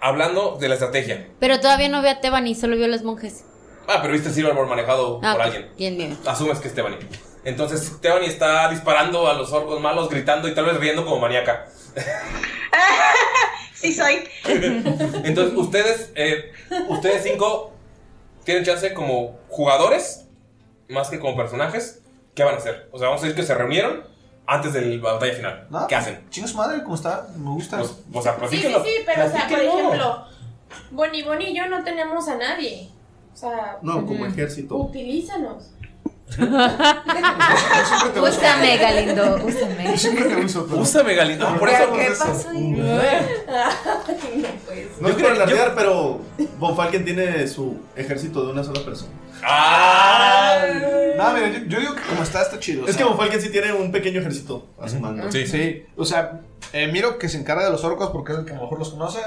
hablando 0.00 0.56
de 0.56 0.68
la 0.68 0.74
estrategia. 0.74 1.28
Pero 1.38 1.60
todavía 1.60 1.88
no 1.88 2.02
veo 2.02 2.12
a 2.12 2.20
Tebani, 2.20 2.56
solo 2.56 2.76
veo 2.76 2.86
a 2.86 2.88
los 2.88 3.04
monjes. 3.04 3.44
Ah, 3.86 3.98
pero 4.00 4.12
viste 4.14 4.30
Silverboard 4.30 4.68
manejado 4.68 5.20
Ah, 5.22 5.32
por 5.32 5.42
alguien. 5.42 5.70
Bien, 5.76 5.96
bien. 5.96 6.18
Asumes 6.26 6.58
que 6.58 6.68
es 6.68 6.74
Tebani. 6.74 6.96
Entonces 7.44 8.00
Tebani 8.00 8.26
está 8.26 8.68
disparando 8.70 9.28
a 9.28 9.34
los 9.34 9.52
orcos 9.52 9.80
malos, 9.80 10.08
gritando 10.08 10.48
y 10.48 10.54
tal 10.54 10.64
vez 10.66 10.78
riendo 10.78 11.04
como 11.04 11.18
maníaca. 11.20 11.66
Sí 13.74 13.92
soy. 13.92 14.24
Entonces, 15.24 15.52
ustedes, 15.56 16.10
eh, 16.14 16.52
ustedes 16.88 17.22
cinco 17.22 17.72
tienen 18.44 18.64
chance 18.64 18.94
como 18.94 19.38
jugadores, 19.48 20.26
más 20.88 21.10
que 21.10 21.18
como 21.18 21.36
personajes. 21.36 22.00
¿Qué 22.34 22.44
van 22.44 22.54
a 22.54 22.58
hacer? 22.58 22.88
O 22.92 22.98
sea, 22.98 23.08
vamos 23.08 23.22
a 23.22 23.26
decir 23.26 23.38
que 23.38 23.46
se 23.46 23.54
reunieron 23.54 24.04
antes 24.46 24.72
de 24.72 24.80
la 24.80 25.02
batalla 25.02 25.34
final. 25.34 25.66
No, 25.70 25.86
¿Qué 25.86 25.96
hacen? 25.96 26.24
Chinga 26.30 26.48
su 26.48 26.56
madre, 26.56 26.82
¿cómo 26.82 26.94
está? 26.94 27.26
Me 27.36 27.50
gusta. 27.50 27.82
o 27.82 28.22
sea, 28.22 28.38
Sí, 28.48 28.56
sí, 28.56 28.68
pero 29.04 29.26
o 29.26 29.30
sea, 29.30 29.48
por 29.48 29.58
ejemplo, 29.60 30.26
Bonnie 30.90 31.22
Bonnie 31.22 31.50
y 31.50 31.56
yo 31.56 31.66
no 31.68 31.84
tenemos 31.84 32.26
a 32.28 32.36
nadie. 32.36 32.88
O 33.34 33.36
sea, 33.36 33.78
No, 33.82 34.06
como 34.06 34.24
ejército. 34.26 34.76
utilízanos. 34.76 35.70
Úsame, 38.22 38.76
Galindo, 38.78 39.36
úsame. 39.44 39.98
Siempre 39.98 40.24
te 40.24 40.36
uso. 40.44 40.66
pero- 40.66 40.80
Úsame, 40.80 41.14
Galindo. 41.14 41.58
Por 41.58 41.68
eso. 41.68 41.92
¿Qué 41.92 42.06
pasó? 42.18 42.52
no, 42.52 42.86
pues. 44.66 45.00
No 45.00 45.08
es 45.08 45.14
por 45.16 45.26
alardear, 45.26 45.74
pero 45.74 46.20
Von 46.58 46.76
Falken 46.76 47.04
tiene 47.04 47.46
su 47.46 47.76
ejército 47.96 48.44
de 48.46 48.52
una 48.52 48.64
sola 48.64 48.80
persona. 48.84 49.10
¡Ah! 49.42 50.62
No, 51.16 51.32
mira, 51.34 51.50
yo, 51.50 51.58
yo 51.66 51.80
digo 51.80 51.94
que 51.94 52.02
como 52.02 52.22
está, 52.22 52.42
está 52.42 52.58
chido. 52.58 52.84
o 52.84 52.88
Es 52.88 52.94
sea. 52.94 53.04
que 53.04 53.08
Von 53.08 53.18
Falken 53.18 53.40
sí 53.40 53.50
tiene 53.50 53.72
un 53.72 53.92
pequeño 53.92 54.20
ejército 54.20 54.66
a 54.80 54.88
su 54.88 54.98
mando. 55.00 55.30
Sí. 55.30 55.46
Sí, 55.46 55.84
o 55.96 56.04
sea, 56.04 56.40
eh, 56.72 56.88
miro 56.90 57.18
que 57.18 57.28
se 57.28 57.38
encarga 57.38 57.64
de 57.64 57.70
los 57.70 57.84
orcos 57.84 58.10
porque 58.10 58.32
es 58.32 58.38
el 58.38 58.44
que 58.44 58.52
mejor 58.54 58.78
los 58.78 58.90
conoce. 58.90 59.20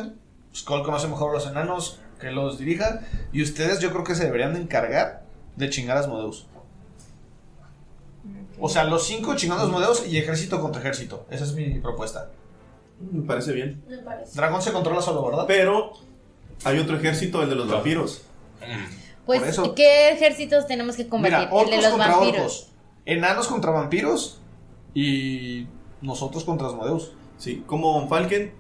Skull 0.56 0.84
conoce 0.84 1.08
mejor 1.08 1.30
a 1.32 1.34
los 1.34 1.46
enanos, 1.48 2.00
que 2.20 2.32
los 2.32 2.58
dirija. 2.58 3.02
Y 3.32 3.42
ustedes 3.44 3.80
yo 3.80 3.92
creo 3.92 4.04
que 4.04 4.16
se 4.16 4.26
deberían 4.26 4.54
de 4.54 4.62
encargar 4.62 5.24
de 5.56 5.70
chingar 5.70 5.98
a 5.98 6.02
Asmodeus. 6.02 6.46
O 8.60 8.70
sea, 8.70 8.84
los 8.86 9.06
cinco 9.06 9.36
chingando 9.36 9.64
a 9.64 9.68
Asmodeus 9.68 10.08
y 10.08 10.18
ejército 10.18 10.60
contra 10.62 10.82
ejército. 10.82 11.26
Esa 11.30 11.44
es 11.44 11.54
mi 11.54 11.80
propuesta. 11.80 12.30
Me 13.12 13.22
parece 13.26 13.54
bien. 13.54 13.84
Me 13.88 13.98
parece. 14.00 14.36
Dragón 14.36 14.62
se 14.62 14.72
controla 14.72 15.02
solo, 15.02 15.24
¿verdad? 15.26 15.46
Pero 15.48 15.92
hay 16.64 16.80
otro 16.80 16.98
ejército, 16.98 17.44
el 17.44 17.50
de 17.50 17.56
los 17.56 17.70
vampiros. 17.70 18.24
Pues, 19.26 19.40
Por 19.42 19.48
eso- 19.50 19.76
¿qué 19.76 20.10
ejércitos 20.12 20.66
tenemos 20.66 20.96
que 20.96 21.08
combatir? 21.08 21.38
Mira, 21.50 21.62
el 21.62 21.70
de 21.70 21.78
los 21.82 21.92
contra 21.92 22.08
vampiros. 22.16 22.40
orcos. 22.40 22.68
Enanos 23.06 23.48
contra 23.48 23.72
vampiros. 23.72 24.40
Y 24.96 25.68
nosotros 26.02 26.44
contra 26.44 26.68
Asmodeus. 26.68 27.12
Sí, 27.38 27.64
como 27.68 27.94
Von 27.94 28.10
Falken, 28.10 28.52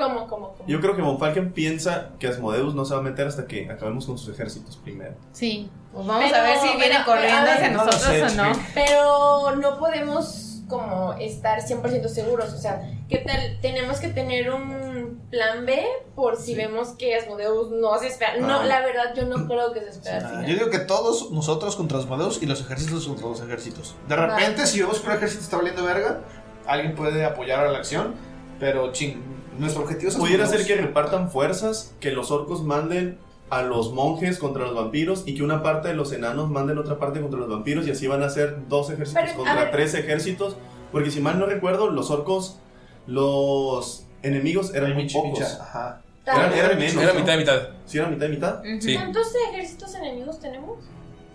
¿Cómo, 0.00 0.26
cómo, 0.26 0.52
cómo? 0.54 0.68
yo 0.68 0.80
creo 0.80 0.96
que 0.96 1.02
Von 1.02 1.18
Falken 1.18 1.52
piensa 1.52 2.10
que 2.18 2.26
Asmodeus 2.28 2.74
no 2.74 2.84
se 2.84 2.94
va 2.94 3.00
a 3.00 3.02
meter 3.02 3.26
hasta 3.26 3.46
que 3.46 3.70
acabemos 3.70 4.06
con 4.06 4.18
sus 4.18 4.34
ejércitos 4.34 4.76
primero. 4.76 5.14
Sí. 5.32 5.70
Pues 5.92 6.06
vamos 6.06 6.24
Pero, 6.30 6.36
a 6.36 6.42
ver 6.42 6.58
si 6.58 6.68
viene 6.76 6.82
pero, 6.94 7.04
corriendo 7.04 7.42
ver, 7.42 7.50
hacia 7.54 7.70
no 7.70 7.84
nosotros 7.84 8.02
sé, 8.02 8.22
o 8.22 8.30
no. 8.44 8.54
sí. 8.54 8.60
Pero 8.74 9.56
no 9.56 9.78
podemos 9.78 10.46
como 10.68 11.14
estar 11.14 11.60
100% 11.60 12.06
seguros. 12.06 12.52
O 12.52 12.56
sea, 12.58 12.80
¿qué 13.08 13.18
tal? 13.18 13.58
Tenemos 13.60 13.98
que 13.98 14.06
tener 14.08 14.52
un 14.52 15.20
plan 15.30 15.66
B 15.66 15.84
por 16.14 16.36
si 16.36 16.54
vemos 16.54 16.90
que 16.90 17.16
Asmodeus 17.16 17.70
no 17.72 17.98
se 17.98 18.06
espera. 18.06 18.36
No, 18.38 18.60
Ah. 18.60 18.64
la 18.66 18.80
verdad, 18.80 19.12
yo 19.16 19.24
no 19.26 19.48
creo 19.48 19.72
que 19.72 19.80
se 19.80 19.90
espera 19.90 20.30
Ah. 20.32 20.42
Yo 20.46 20.54
digo 20.54 20.70
que 20.70 20.78
todos 20.78 21.32
nosotros 21.32 21.74
contra 21.74 21.98
Asmodeus 21.98 22.40
y 22.40 22.46
los 22.46 22.60
ejércitos 22.60 23.06
contra 23.08 23.26
los 23.26 23.40
ejércitos. 23.40 23.96
De 24.08 24.14
repente, 24.14 24.64
si 24.66 24.80
vemos 24.80 25.00
que 25.00 25.08
un 25.08 25.14
ejército 25.16 25.42
está 25.42 25.56
valiendo 25.56 25.82
verga, 25.84 26.20
alguien 26.68 26.94
puede 26.94 27.24
apoyar 27.24 27.66
a 27.66 27.70
la 27.72 27.78
acción, 27.78 28.14
pero 28.60 28.92
ching, 28.92 29.20
nuestro 29.60 29.82
objetivo 29.82 30.10
es 30.10 30.16
Pudiera 30.16 30.46
ser 30.46 30.66
que 30.66 30.76
repartan 30.76 31.30
fuerzas, 31.30 31.94
que 32.00 32.10
los 32.10 32.30
orcos 32.30 32.62
manden 32.62 33.18
a 33.50 33.62
los 33.62 33.92
monjes 33.92 34.38
contra 34.38 34.64
los 34.64 34.74
vampiros 34.74 35.24
y 35.26 35.34
que 35.34 35.42
una 35.42 35.62
parte 35.62 35.88
de 35.88 35.94
los 35.94 36.12
enanos 36.12 36.50
manden 36.50 36.78
otra 36.78 36.98
parte 36.98 37.20
contra 37.20 37.38
los 37.38 37.48
vampiros 37.48 37.86
y 37.86 37.90
así 37.90 38.06
van 38.06 38.22
a 38.22 38.30
ser 38.30 38.68
dos 38.68 38.90
ejércitos 38.90 39.22
Pero, 39.22 39.36
contra 39.36 39.70
tres 39.70 39.94
ejércitos. 39.94 40.56
Porque 40.92 41.10
si 41.10 41.20
mal 41.20 41.38
no 41.38 41.46
recuerdo, 41.46 41.90
los 41.90 42.10
orcos, 42.10 42.58
los 43.06 44.06
enemigos 44.22 44.74
eran 44.74 44.94
muy 44.94 45.08
pocos. 45.08 45.58
Ajá. 45.60 46.02
Eran, 46.26 46.52
eran 46.52 46.78
menos. 46.78 47.02
Era 47.02 47.12
¿no? 47.12 47.20
mitad 47.20 47.34
y 47.34 47.38
mitad. 47.38 47.68
Sí, 47.86 47.98
era 47.98 48.08
mitad 48.08 48.26
y 48.26 48.30
mitad. 48.30 48.62
Sí. 48.80 48.94
¿Cuántos 48.94 49.28
ejércitos 49.50 49.94
enemigos 49.94 50.38
tenemos? 50.38 50.78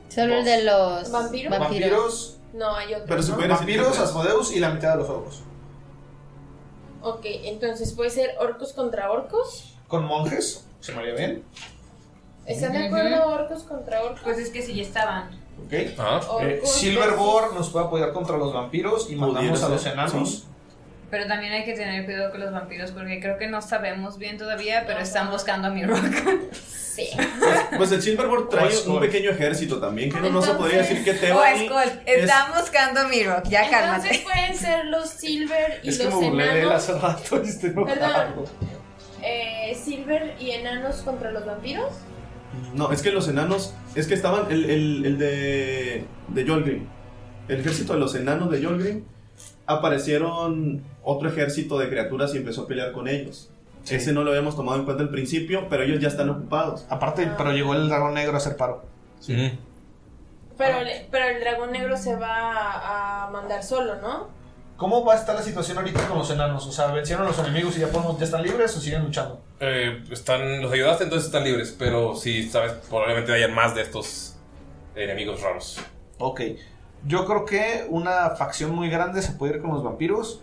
Solo 0.09 0.35
el 0.35 0.45
de 0.45 0.63
los 0.63 1.11
¿Vampiros? 1.11 1.59
Vampiros, 1.59 2.37
No, 2.53 2.75
hay 2.75 2.93
otros. 2.93 3.07
Pero 3.07 3.23
se 3.23 3.31
¿no? 3.31 3.55
vampiros. 3.55 3.99
Asmodeus 3.99 4.55
y 4.55 4.59
la 4.59 4.69
mitad 4.69 4.91
de 4.93 4.97
los 4.97 5.09
orcos. 5.09 5.43
Ok, 7.05 7.21
entonces 7.23 7.93
puede 7.93 8.09
ser 8.09 8.35
orcos 8.39 8.73
contra 8.73 9.11
orcos. 9.11 9.75
Con 9.87 10.05
monjes, 10.05 10.65
se 10.79 10.91
me 10.91 11.01
haría 11.01 11.13
bien. 11.13 11.43
¿Están 12.47 12.73
de 12.73 12.87
acuerdo 12.87 13.27
orcos 13.27 13.61
contra 13.61 14.01
orcos? 14.03 14.21
Pues 14.23 14.39
es 14.39 14.49
que 14.49 14.63
si 14.63 14.73
ya 14.73 14.81
estaban. 14.81 15.29
¿Ok? 15.63 15.73
Ah. 15.99 16.19
Eh, 16.41 16.61
Silverboard 16.63 17.53
nos 17.53 17.69
puede 17.69 17.85
apoyar 17.85 18.11
contra 18.11 18.37
los 18.37 18.51
vampiros 18.51 19.11
y 19.11 19.15
mandamos 19.15 19.61
a 19.61 19.69
los 19.69 19.81
ser, 19.83 19.93
enanos. 19.93 20.29
sí. 20.29 20.43
Pero 21.15 21.27
también 21.27 21.53
hay 21.53 21.63
que 21.63 21.71
tener 21.71 22.03
cuidado 22.03 22.29
con 22.29 22.41
los 22.41 22.51
vampiros 22.51 22.91
porque 22.91 23.21
creo 23.21 23.37
que 23.37 23.47
no 23.47 23.61
sabemos 23.61 24.17
bien 24.17 24.37
todavía, 24.37 24.83
pero 24.85 24.99
están 24.99 25.31
buscando 25.31 25.69
a 25.69 25.71
mi 25.71 25.85
rock. 25.85 26.01
Sí. 26.51 27.07
Pues 27.77 27.89
el 27.93 28.01
Silverboard 28.01 28.49
trae 28.49 28.69
O 28.87 28.93
un 28.95 28.99
pequeño 28.99 29.29
ejército 29.31 29.79
también, 29.79 30.09
que 30.11 30.19
no, 30.19 30.29
no 30.29 30.41
se 30.41 30.51
Entonces- 30.51 30.57
podría 30.57 30.77
decir 30.79 31.03
que 31.05 31.13
Tebani 31.13 31.67
Skull, 31.67 31.81
es- 32.05 32.21
están 32.23 32.51
buscando 32.59 32.99
a 32.99 33.07
mi 33.07 33.23
rock, 33.23 33.45
ya 33.47 33.63
Entonces 33.65 33.79
cálmate. 33.81 34.19
pueden 34.25 34.57
ser 34.57 34.85
los 34.87 35.09
Silver 35.09 35.79
y 35.83 35.89
Es 35.89 35.97
que 35.99 36.03
los 36.05 36.15
me 36.15 36.29
burlé 36.29 36.43
de 36.43 36.51
él 36.51 36.57
enanos. 36.67 36.83
hace 36.89 36.99
rato 36.99 37.41
y 37.63 37.65
enojado. 37.65 37.85
Perdón. 37.85 38.45
Eh, 39.23 39.77
Silver 39.81 40.35
y 40.37 40.51
enanos 40.51 40.97
contra 40.97 41.31
los 41.31 41.45
vampiros. 41.45 41.93
No, 42.73 42.91
es 42.91 43.01
que 43.01 43.11
los 43.11 43.27
enanos, 43.29 43.73
es 43.95 44.07
que 44.07 44.13
estaban 44.15 44.51
el, 44.51 44.69
el, 44.69 45.05
el 45.05 45.17
de, 45.17 46.05
de 46.27 46.45
Yolgrim. 46.45 46.87
El 47.47 47.59
ejército 47.61 47.93
de 47.93 47.99
los 47.99 48.15
enanos 48.15 48.51
de 48.51 48.59
Yolgrim 48.61 49.03
aparecieron 49.67 50.83
otro 51.03 51.29
ejército 51.29 51.77
de 51.77 51.89
criaturas 51.89 52.33
y 52.33 52.37
empezó 52.37 52.63
a 52.63 52.67
pelear 52.67 52.91
con 52.91 53.07
ellos. 53.07 53.49
Sí. 53.83 53.95
Ese 53.95 54.13
no 54.13 54.23
lo 54.23 54.31
habíamos 54.31 54.55
tomado 54.55 54.79
en 54.79 54.85
cuenta 54.85 55.03
al 55.03 55.09
principio, 55.09 55.67
pero 55.69 55.83
ellos 55.83 55.99
ya 55.99 56.07
están 56.07 56.29
ocupados. 56.29 56.85
Aparte, 56.89 57.29
pero 57.37 57.51
llegó 57.51 57.75
el 57.75 57.87
dragón 57.87 58.15
negro 58.15 58.33
a 58.33 58.37
hacer 58.37 58.57
paro. 58.57 58.83
Sí. 59.19 59.57
Pero, 60.57 60.79
el- 60.79 61.07
pero 61.11 61.25
el 61.27 61.39
dragón 61.39 61.71
negro 61.71 61.97
se 61.97 62.15
va 62.15 63.25
a, 63.25 63.29
mandar 63.29 63.63
solo, 63.63 64.01
¿no? 64.01 64.29
¿Cómo 64.77 65.05
va 65.05 65.13
a 65.13 65.17
estar 65.17 65.35
la 65.35 65.41
situación 65.41 65.77
ahorita 65.77 66.07
con 66.07 66.17
los 66.17 66.29
enanos? 66.31 66.65
O 66.67 66.71
sea, 66.71 66.87
¿vencieron 66.87 67.25
a 67.25 67.29
los 67.29 67.39
enemigos 67.39 67.77
y 67.77 67.81
ya, 67.81 67.87
podemos, 67.87 68.17
ya 68.17 68.25
están 68.25 68.41
libres 68.43 68.75
o 68.75 68.79
siguen 68.79 69.03
luchando? 69.03 69.41
Eh, 69.59 70.03
están, 70.11 70.61
los 70.61 70.71
ayudaste, 70.71 71.05
entonces 71.05 71.27
están 71.27 71.43
libres. 71.43 71.75
Pero 71.77 72.15
si 72.15 72.49
sabes, 72.49 72.73
probablemente 72.89 73.33
hayan 73.33 73.53
más 73.53 73.75
de 73.75 73.83
estos 73.83 74.35
enemigos 74.95 75.41
raros. 75.41 75.79
Ok. 76.17 76.41
Yo 77.07 77.25
creo 77.25 77.45
que 77.45 77.85
una 77.89 78.31
facción 78.31 78.73
muy 78.73 78.89
grande 78.89 79.21
se 79.21 79.33
puede 79.33 79.57
ir 79.57 79.61
con 79.61 79.71
los 79.71 79.83
vampiros, 79.83 80.41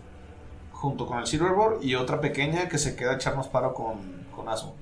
junto 0.71 1.05
con 1.05 1.19
el 1.19 1.27
Silverboard, 1.27 1.83
y 1.83 1.95
otra 1.95 2.21
pequeña 2.21 2.69
que 2.69 2.77
se 2.77 2.95
queda 2.95 3.15
echarnos 3.15 3.47
paro 3.47 3.73
con, 3.73 4.25
con 4.33 4.47
Asmo. 4.47 4.73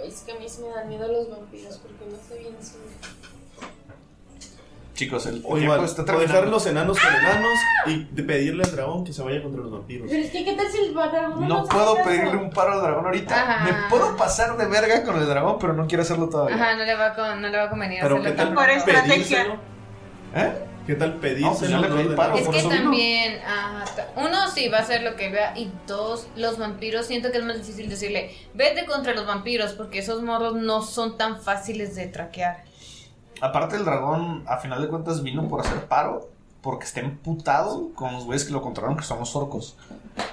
Ay, 0.00 0.08
es 0.08 0.20
que 0.20 0.32
a 0.32 0.38
mí 0.38 0.48
sí 0.48 0.62
me 0.62 0.68
dan 0.68 0.88
miedo 0.88 1.08
los 1.08 1.28
vampiros 1.30 1.78
porque 1.78 2.06
no 2.08 2.16
sé 2.16 2.38
bien 2.38 2.56
si. 2.60 2.76
Chicos, 4.94 5.26
el 5.26 5.38
O 5.38 5.40
tiempo 5.40 5.58
igual, 5.58 5.84
está 5.84 6.02
o 6.02 6.04
terminando. 6.04 6.32
dejar 6.34 6.48
los 6.48 6.66
enanos 6.66 6.98
con 7.00 7.14
enanos 7.14 7.58
y 7.86 8.04
de 8.14 8.22
pedirle 8.22 8.62
al 8.62 8.70
dragón 8.70 9.04
que 9.04 9.12
se 9.12 9.22
vaya 9.22 9.42
contra 9.42 9.60
los 9.62 9.72
vampiros. 9.72 10.06
Pero 10.08 10.22
es 10.24 10.30
que, 10.30 10.44
¿qué 10.44 10.52
tal 10.54 10.66
si 10.70 10.78
el 10.78 10.94
dragón 10.94 11.48
No 11.48 11.64
puedo 11.64 11.96
pedirle 12.04 12.36
un 12.36 12.50
paro 12.50 12.74
al 12.74 12.80
dragón 12.82 13.06
ahorita. 13.06 13.34
Ajá. 13.34 13.64
Me 13.64 13.72
puedo 13.90 14.16
pasar 14.16 14.56
de 14.56 14.66
verga 14.66 15.02
con 15.04 15.16
el 15.18 15.26
dragón, 15.26 15.58
pero 15.58 15.72
no 15.72 15.86
quiero 15.88 16.02
hacerlo 16.02 16.28
todavía. 16.28 16.54
Ajá, 16.54 16.76
no 16.76 16.84
le 16.84 16.94
va 16.94 17.06
a, 17.06 17.14
con- 17.14 17.42
no 17.42 17.48
le 17.48 17.56
va 17.58 17.64
a 17.64 17.70
convenir 17.70 17.98
Pero 18.02 18.14
hacerlo 18.16 18.30
¿qué 18.30 18.36
tal 18.36 18.46
tan 18.46 18.54
Por 18.54 18.64
pronto. 18.64 18.78
estrategia. 18.90 19.14
pedírselo? 19.44 19.54
¿Eh? 20.36 20.52
¿Qué 20.86 20.94
tal 20.96 21.14
No, 21.14 21.18
pues 21.20 21.70
nuevo? 21.70 22.36
Es 22.36 22.44
por 22.44 22.54
que 22.54 22.62
también, 22.62 23.38
ajá, 23.46 23.84
uno 24.16 24.50
sí 24.54 24.68
va 24.68 24.78
a 24.78 24.80
hacer 24.82 25.02
lo 25.02 25.16
que 25.16 25.30
vea 25.30 25.58
y 25.58 25.72
dos, 25.86 26.26
los 26.36 26.58
vampiros, 26.58 27.06
siento 27.06 27.32
que 27.32 27.38
es 27.38 27.44
más 27.44 27.56
difícil 27.56 27.88
decirle, 27.88 28.30
vete 28.52 28.84
contra 28.84 29.14
los 29.14 29.26
vampiros 29.26 29.72
porque 29.72 30.00
esos 30.00 30.22
morros 30.22 30.54
no 30.56 30.82
son 30.82 31.16
tan 31.16 31.40
fáciles 31.40 31.96
de 31.96 32.06
traquear. 32.08 32.64
Aparte, 33.44 33.76
el 33.76 33.84
dragón, 33.84 34.42
a 34.46 34.56
final 34.58 34.80
de 34.82 34.88
cuentas, 34.88 35.22
vino 35.22 35.48
por 35.48 35.60
hacer 35.60 35.86
paro. 35.86 36.28
Porque 36.62 36.86
está 36.86 37.00
emputado 37.00 37.90
con 37.94 38.14
los 38.14 38.24
güeyes 38.24 38.44
que 38.46 38.52
lo 38.52 38.62
controlaron, 38.62 38.96
que 38.96 39.04
somos 39.04 39.36
orcos. 39.36 39.76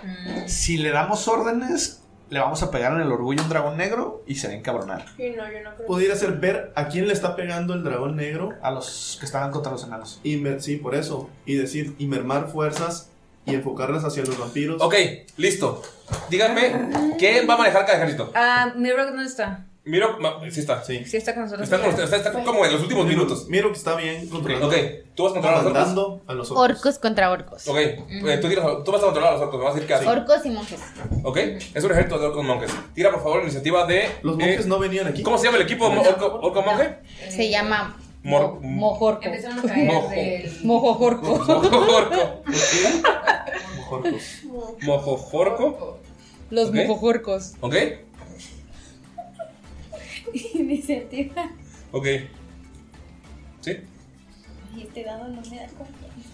Mm, 0.04 0.48
Si 0.48 0.78
le 0.78 0.92
damos 0.92 1.28
órdenes, 1.28 2.04
le 2.30 2.40
vamos 2.40 2.64
a 2.64 2.72
pegar 2.72 2.94
en 2.94 3.02
el 3.02 3.12
orgullo 3.12 3.42
a 3.42 3.44
un 3.44 3.50
dragón 3.50 3.76
negro 3.78 4.24
y 4.26 4.36
se 4.36 4.48
va 4.48 4.54
a 4.54 4.56
encabronar. 4.56 5.06
Sí, 5.18 5.34
no, 5.36 5.44
yo 5.52 5.62
no 5.62 5.76
creo. 5.76 5.88
Pudiera 5.88 6.16
ser 6.16 6.32
ver 6.34 6.72
a 6.76 6.88
quién 6.88 7.08
le 7.08 7.14
está 7.14 7.36
pegando 7.36 7.74
el 7.74 7.84
dragón 7.84 8.16
negro 8.16 8.54
A 8.62 8.72
los 8.72 9.18
que 9.20 9.26
estaban 9.26 9.52
contra 9.52 9.74
los 9.74 9.84
enanos. 9.84 10.22
y 10.24 10.38
mer- 10.38 10.62
sí, 10.62 10.78
por 10.78 10.96
eso. 10.96 11.30
Y 11.46 11.56
decir, 11.56 11.96
y 12.00 12.06
mermar 12.08 12.48
fuerzas 12.48 13.10
y 13.46 13.54
enfocarlas 13.56 14.06
hacia 14.06 14.24
los 14.24 14.40
vampiros. 14.40 14.82
Ok, 14.82 14.96
listo. 15.36 15.82
Díganme, 16.30 17.16
¿quién 17.20 17.50
va 17.50 17.56
a 17.56 17.58
manejar 17.58 17.86
cada 17.86 17.98
ejército? 17.98 18.32
Ah, 18.36 18.72
Mirok, 18.76 19.08
¿dónde 19.10 19.26
está? 19.26 19.66
Miro, 19.84 20.18
sí 20.52 20.60
está. 20.60 20.84
Sí. 20.84 21.04
Sí, 21.06 21.18
está 21.18 21.34
con 21.34 21.44
nosotros. 21.44 21.64
Está, 21.64 21.80
con 21.82 21.90
usted- 21.90 22.04
está, 22.04 22.18
está 22.18 22.32
como 22.44 22.64
en 22.66 22.72
los 22.74 22.82
últimos 22.84 23.06
minutos. 23.08 23.48
Miro 23.50 23.72
que 23.72 23.78
está 23.80 23.96
bien 23.96 24.28
controlando. 24.30 24.68
Ok, 24.68 24.76
tú 25.16 25.24
vas 25.24 25.32
a 25.32 25.34
controlar 25.34 25.58
a 25.60 25.64
los 25.64 25.66
orcos. 25.72 25.74
Mandando 25.88 26.22
a 26.28 26.34
los 26.36 26.52
orcos. 26.52 26.70
Orcos 26.70 27.00
contra 27.00 27.32
orcos. 27.32 27.68
Ok, 27.68 27.78
eh, 27.78 28.40
tú, 28.40 28.48
tiras- 28.48 28.84
tú 28.86 28.92
vas 28.92 29.02
a 29.02 29.06
controlar 29.06 29.30
a 29.32 29.34
los 29.34 29.42
orcos, 29.42 29.58
me 29.58 29.66
vas 29.66 29.72
a 29.72 29.76
decir 29.76 29.88
qué 29.88 29.94
hacer. 29.96 30.08
Orcos 30.08 30.46
y 30.46 30.50
monjes. 30.52 30.80
Ok, 31.24 31.38
es 31.74 31.84
un 31.84 31.92
ejército 31.92 32.20
de 32.20 32.28
orcos 32.28 32.44
monjes. 32.44 32.72
Tira 32.94 33.10
por 33.12 33.22
favor 33.24 33.38
la 33.38 33.44
iniciativa 33.44 33.88
de. 33.88 34.08
Los 34.22 34.36
eh, 34.36 34.38
monjes 34.40 34.66
no 34.68 34.78
venían 34.78 35.08
aquí. 35.08 35.24
¿Cómo 35.24 35.40
se 35.40 35.46
llama 35.46 35.58
el 35.58 35.64
equipo 35.64 35.90
mo- 35.90 36.02
orco, 36.02 36.40
orco 36.44 36.62
monje? 36.62 36.98
Se 37.32 37.50
llama 37.50 37.98
Mor- 38.22 38.60
Mojorco. 38.62 39.24
Empezaron 39.24 39.58
a 39.60 39.62
caer 39.64 39.88
Mojo. 39.88 40.10
del... 40.10 40.60
Mojojorco. 40.64 41.28
Mojorco. 41.40 42.44
Orcos. 43.90 44.42
Mojojorco. 44.84 45.98
Los 46.52 46.70
Ok. 46.70 46.76
mojojorcos. 46.76 47.54
Ok, 47.62 47.76
Iniciativa. 50.54 51.50
ok. 51.92 52.08
¿Sí? 53.62 53.78
Y 54.76 54.82
este 54.84 55.04
dado 55.04 55.28
no 55.28 55.42
me 55.42 55.58
da 55.58 55.68
confianza. 55.68 56.32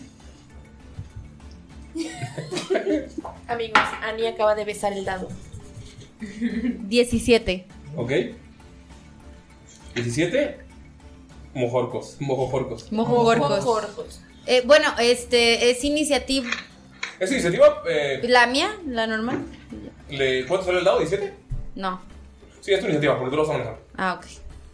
Amigos, 3.47 3.81
Annie 4.03 4.27
acaba 4.27 4.55
de 4.55 4.65
besar 4.65 4.93
el 4.93 5.05
dado. 5.05 5.27
17. 6.19 7.65
Ok. 7.95 8.11
17. 9.95 10.57
Mojorcos. 11.53 12.17
Mojojorcos. 12.19 12.91
Mojojorcos. 12.91 13.49
Mojorcos. 13.65 14.21
Eh, 14.45 14.61
bueno, 14.65 14.93
este 14.99 15.71
es 15.71 15.83
iniciativa. 15.83 16.49
¿Es 17.19 17.31
iniciativa? 17.31 17.81
Eh, 17.89 18.21
¿La 18.27 18.45
mía? 18.47 18.69
¿La 18.85 19.07
normal? 19.07 19.43
le, 20.09 20.45
¿Cuánto 20.45 20.67
sale 20.67 20.79
el 20.79 20.85
dado? 20.85 21.01
¿17? 21.01 21.31
No. 21.75 21.99
Sí, 22.67 22.73
es 22.73 22.81
tu 22.81 22.85
iniciativa, 22.87 23.15
porque 23.17 23.29
tú 23.29 23.37
lo 23.37 23.43
vas 23.43 23.49
a 23.49 23.53
manejar. 23.53 23.79
Ah, 23.95 24.19
ok. 24.19 24.25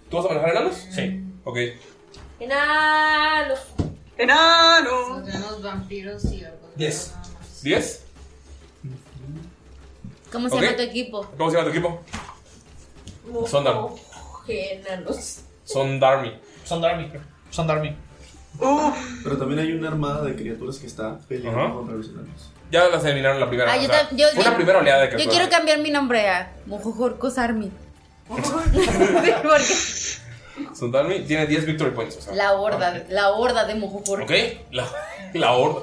¿Tú 0.10 0.18
vas 0.18 0.26
a 0.26 0.30
manejar 0.30 0.50
enanos? 0.50 0.76
Sí. 0.90 1.24
Ok. 1.44 1.58
Enanos. 2.40 3.60
¡Enano! 4.18 5.22
Tenemos 5.24 5.62
vampiros 5.62 6.26
y 6.34 6.44
orcos. 6.44 6.76
10. 6.76 7.14
¿10? 7.62 8.00
¿Cómo 10.32 10.50
se 10.50 10.56
Ok. 10.56 10.62
llama 10.64 10.76
tu 10.76 10.82
equipo? 10.82 11.22
¿Cómo 11.38 11.52
se 11.52 11.58
llama 11.58 11.70
tu 11.72 11.78
equipo? 11.78 12.02
Son 13.48 13.64
Dar- 13.64 13.78
Enanos. 14.48 15.42
Son 15.64 16.00
Darmy. 16.00 16.32
Son 16.66 16.82
Darmy. 16.82 17.12
Son 17.52 17.68
Darmy. 17.68 17.96
Pero 19.24 19.38
también 19.38 19.60
hay 19.60 19.72
una 19.72 19.90
armada 19.90 20.24
de 20.24 20.36
criaturas 20.36 20.80
que 20.80 20.88
está 20.88 21.20
peleando 21.28 21.60
Ajá. 21.62 21.74
contra 21.76 21.96
los 21.96 22.10
enanos. 22.10 22.52
Ya 22.74 22.90
las 22.90 23.06
eliminaron 23.06 23.40
la 23.40 23.48
primera. 23.48 23.72
Ah, 23.72 23.78
o 23.78 23.82
yo, 23.82 23.88
sea, 23.88 24.10
tam- 24.10 24.16
yo- 24.18 24.28
fue 24.30 24.44
yo- 24.44 24.48
una 24.50 24.56
primera 24.56 24.80
oleada 24.80 25.02
de 25.02 25.06
Yo 25.06 25.12
criaturas. 25.14 25.38
quiero 25.38 25.50
cambiar 25.52 25.78
mi 25.80 25.92
nombre 25.92 26.28
a 26.28 26.52
Mojojorcos 26.66 27.38
Army. 27.38 27.72
Sí, 30.74 30.90
porque 30.92 31.20
tiene 31.28 31.48
10 31.48 31.66
victory 31.66 31.92
points. 31.92 32.18
O 32.18 32.22
sea. 32.22 32.34
la 32.36 32.54
horda, 32.54 33.04
la 33.10 33.30
horda 33.32 33.66
de 33.66 33.76
Mojojorcos. 33.76 34.24
Ok. 34.30 34.32
La, 34.72 34.86
la 35.34 35.52
horda. 35.54 35.82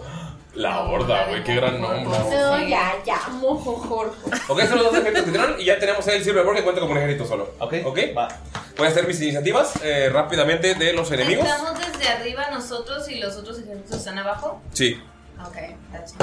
La 0.55 0.81
horda, 0.83 1.27
güey. 1.29 1.45
Qué 1.45 1.55
gran 1.55 1.81
nombre. 1.81 2.03
No, 2.05 2.59
ya, 2.69 2.95
ya, 3.07 3.19
mojojorco. 3.35 4.31
Ok, 4.49 4.61
son 4.63 4.79
los 4.79 4.87
dos 4.87 4.95
ejércitos 4.95 5.25
que 5.25 5.31
tiraron 5.33 5.61
y 5.61 5.65
ya 5.65 5.79
tenemos 5.79 6.07
el 6.09 6.23
Silverborn 6.25 6.57
que 6.57 6.63
cuenta 6.65 6.81
como 6.81 6.93
un 6.93 6.99
ejército 6.99 7.25
solo. 7.27 7.55
Ok. 7.61 7.75
Ok. 7.85 7.99
Va. 8.17 8.29
Voy 8.77 8.87
a 8.87 8.91
hacer 8.91 9.07
mis 9.07 9.21
iniciativas 9.21 9.75
eh, 9.83 10.09
rápidamente 10.13 10.75
de 10.75 10.93
los 10.93 11.11
enemigos. 11.13 11.47
¿Estamos 11.47 11.79
desde 11.79 12.09
arriba 12.09 12.51
nosotros 12.51 13.09
y 13.09 13.21
los 13.21 13.37
otros 13.37 13.61
ejércitos 13.61 13.97
están 13.99 14.19
abajo? 14.19 14.61
Sí. 14.73 15.01
Ok, 15.47 15.57
that's 15.93 16.15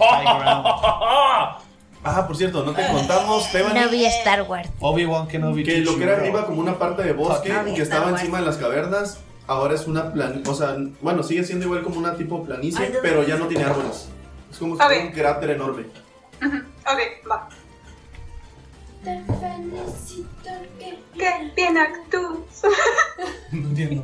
Ah, 0.00 1.58
por 2.26 2.36
cierto, 2.36 2.64
no 2.64 2.72
te 2.72 2.86
contamos, 2.86 3.50
Teban, 3.52 3.74
No 3.74 3.88
vi 3.88 4.04
Star 4.06 4.42
Wars. 4.42 4.68
Obi-Wan 4.80 5.26
Kenobi. 5.28 5.64
que 5.64 5.78
lo 5.78 5.96
que 5.96 6.04
era 6.04 6.16
arriba 6.16 6.46
como 6.46 6.60
una 6.60 6.78
parte 6.78 7.02
de 7.02 7.12
bosque 7.12 7.48
No 7.50 7.64
que 7.64 7.70
Star 7.70 7.82
estaba 7.82 8.06
Wars. 8.06 8.20
encima 8.20 8.38
de 8.40 8.46
las 8.46 8.56
cavernas, 8.56 9.18
ahora 9.46 9.74
es 9.74 9.86
una 9.86 10.12
plan, 10.12 10.42
o 10.46 10.54
sea, 10.54 10.76
bueno, 11.00 11.22
sigue 11.22 11.44
siendo 11.44 11.66
igual 11.66 11.82
como 11.82 11.98
una 11.98 12.14
tipo 12.16 12.42
planicie, 12.44 12.92
pero 13.02 13.22
ya 13.24 13.36
no 13.36 13.46
tiene 13.46 13.64
árboles. 13.64 14.08
Es 14.50 14.58
como 14.58 14.76
si 14.76 14.82
fuera 14.82 15.02
un 15.02 15.12
cráter 15.12 15.50
enorme. 15.50 15.84
Ok, 16.42 17.28
va. 17.30 17.48
Qué 21.16 21.52
bien 21.56 21.78
actúas. 21.78 22.62
No 23.52 23.68
entiendo. 23.68 24.02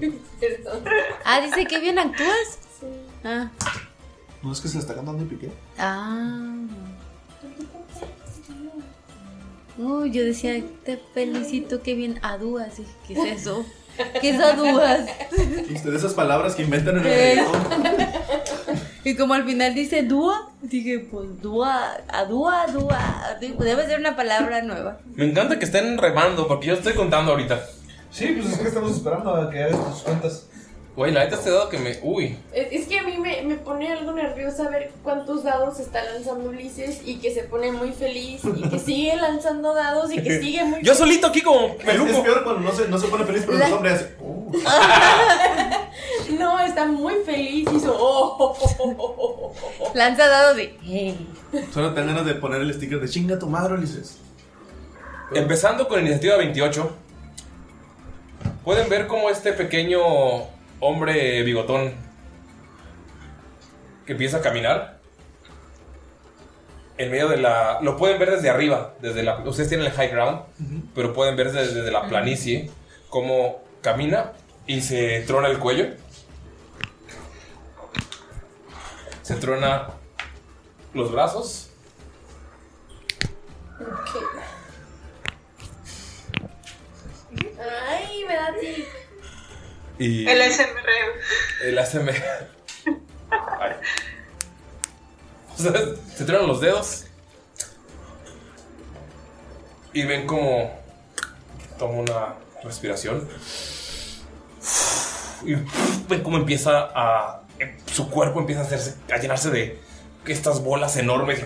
Ah, 1.25 1.41
dice 1.41 1.67
que 1.67 1.79
bien 1.81 1.99
actúas. 1.99 2.59
Ah. 3.25 3.49
No 4.47 4.53
es 4.53 4.61
que 4.61 4.69
se 4.69 4.75
le 4.75 4.81
está 4.81 4.95
cantando 4.95 5.23
el 5.23 5.29
piqué. 5.29 5.51
Ah. 5.77 6.55
Uy, 9.79 10.11
yo 10.13 10.25
decía, 10.25 10.63
te 10.85 10.97
felicito, 11.13 11.83
qué 11.83 11.95
bien 11.95 12.19
adúas. 12.23 12.77
Dije, 12.79 12.91
¿Qué 13.07 13.13
es 13.15 13.41
eso? 13.43 13.67
¿Qué 14.21 14.31
es 14.31 14.41
adúas? 14.41 15.01
Y 15.69 15.75
ustedes 15.75 15.97
esas 15.99 16.15
palabras 16.15 16.55
que 16.55 16.63
inventan 16.63 16.99
en 16.99 17.01
el 17.01 17.07
Eh. 17.07 17.45
reggaetón. 17.45 18.07
Y 19.05 19.15
como 19.17 19.35
al 19.35 19.45
final 19.45 19.73
dice 19.73 20.03
dúa, 20.03 20.51
dije, 20.63 20.99
pues 20.99 21.41
dúa, 21.41 21.93
adúa, 22.09 22.67
dúa. 22.67 23.37
Debe 23.41 23.87
ser 23.87 24.01
una 24.01 24.17
palabra 24.17 24.63
nueva. 24.63 24.99
Me 25.15 25.25
encanta 25.31 25.59
que 25.61 25.65
estén 25.65 25.97
remando 25.97 26.49
porque 26.49 26.67
yo 26.69 26.75
estoy 26.75 26.95
contando 26.95 27.31
ahorita. 27.31 27.65
Sí, 28.11 28.35
pues 28.37 28.53
es 28.55 28.59
que 28.59 28.67
estamos 28.69 28.93
esperando 28.97 29.33
a 29.35 29.49
que 29.51 29.63
hagas 29.63 29.93
tus 29.93 30.03
cuentas. 30.03 30.47
Güey, 30.97 31.13
la 31.13 31.25
neta 31.25 31.37
este 31.37 31.51
dado 31.51 31.69
que 31.69 31.79
me. 31.79 31.99
Uy. 32.03 32.39
Es, 32.55 32.69
es 32.73 32.89
que 32.89 32.99
a 32.99 33.03
mí 33.03 33.19
me, 33.19 33.43
me 33.43 33.57
pone 33.57 33.93
algo 33.93 34.13
nerviosa 34.13 34.71
ver 34.71 34.91
cuántos 35.03 35.45
dados 35.45 35.79
está 35.79 36.03
lanzando 36.03 36.49
Ulises 36.49 37.03
y 37.05 37.17
que 37.19 37.35
se 37.35 37.43
pone 37.43 37.71
muy 37.71 37.93
feliz 37.93 38.41
y 38.45 38.67
que 38.67 38.79
sigue 38.85 39.15
lanzando 39.17 39.75
dados 39.75 40.11
y 40.11 40.23
que 40.23 40.41
sigue 40.41 40.65
muy 40.65 40.83
Yo 40.83 40.95
solito 40.95 41.27
aquí 41.27 41.43
como 41.43 41.67
Es, 41.67 41.73
es 41.81 41.85
peluco. 41.85 42.23
peor 42.23 42.45
cuando 42.45 42.63
no 42.63 42.73
se, 42.73 42.89
no 42.89 42.99
se 42.99 43.09
pone 43.09 43.25
feliz, 43.25 43.43
pero 43.45 43.59
los 43.59 43.73
hombres 43.73 43.93
hacen. 43.95 44.17
"Oh". 44.23 44.51
No, 46.39 46.61
está 46.61 46.87
muy 46.87 47.15
feliz 47.27 47.69
y 47.71 47.77
hizo. 47.77 47.95
Oh, 47.95 48.37
oh, 48.39 48.57
oh, 48.59 48.75
oh, 48.79 48.95
oh, 48.99 49.15
oh, 49.19 49.53
oh. 49.81 49.91
Lanza 49.95 50.27
dados 50.27 50.57
de. 50.57 50.79
"Hey". 50.83 51.29
Solo 51.75 51.93
te 51.93 52.01
dan 52.01 52.09
ganas 52.09 52.25
de 52.27 52.35
poner 52.37 52.63
el 52.63 52.73
sticker 52.73 53.01
de 53.01 53.09
chinga 53.09 53.39
tu 53.39 53.49
madre, 53.49 53.75
Ulises. 53.75 54.19
Empezando 55.35 55.89
con 55.89 56.01
iniciativa 56.01 56.37
28. 56.37 56.91
Pueden 58.65 58.89
ver 58.89 59.07
cómo 59.07 59.29
este 59.31 59.53
pequeño 59.53 60.01
hombre 60.81 61.43
bigotón 61.43 61.95
que 64.05 64.13
empieza 64.13 64.39
a 64.39 64.41
caminar 64.41 64.97
en 66.99 67.11
medio 67.11 67.29
de 67.29 67.37
la. 67.37 67.79
Lo 67.83 67.97
pueden 67.97 68.19
ver 68.19 68.31
desde 68.31 68.51
arriba, 68.51 68.95
desde 69.01 69.23
la. 69.23 69.39
Ustedes 69.41 69.69
tienen 69.69 69.87
el 69.87 69.93
high 69.93 70.09
ground, 70.09 70.43
pero 70.95 71.13
pueden 71.13 71.37
ver 71.37 71.53
desde, 71.53 71.75
desde 71.75 71.91
la 71.91 72.07
planicie 72.07 72.71
cómo 73.09 73.63
camina 73.83 74.33
y 74.67 74.81
se 74.81 75.21
trona 75.27 75.49
el 75.49 75.59
cuello. 75.59 75.87
Se 79.23 79.35
trona 79.35 79.89
los 80.95 81.11
brazos. 81.13 81.71
Ay, 87.59 88.25
me 88.27 88.35
da 88.35 88.55
tic. 88.59 89.06
Y 89.99 90.29
El 90.29 90.53
SMR. 90.53 90.91
el 91.65 91.79
ASMR. 91.79 92.15
Ay. 93.31 93.73
O 95.59 95.63
sea, 95.63 95.73
se 96.15 96.25
tiran 96.25 96.47
los 96.47 96.61
dedos. 96.61 97.05
Y 99.93 100.05
ven 100.05 100.27
como 100.27 100.79
toma 101.79 101.95
una 101.95 102.35
respiración. 102.63 103.27
Y 105.43 105.55
ven 106.09 106.23
cómo 106.23 106.37
empieza 106.37 106.91
a. 106.95 107.43
Su 107.91 108.11
cuerpo 108.11 108.41
empieza 108.41 108.61
a, 108.61 108.65
hacerse, 108.65 108.97
a 109.11 109.17
llenarse 109.17 109.51
de 109.51 109.81
estas 110.33 110.63
bolas 110.63 110.97
enormes. 110.97 111.45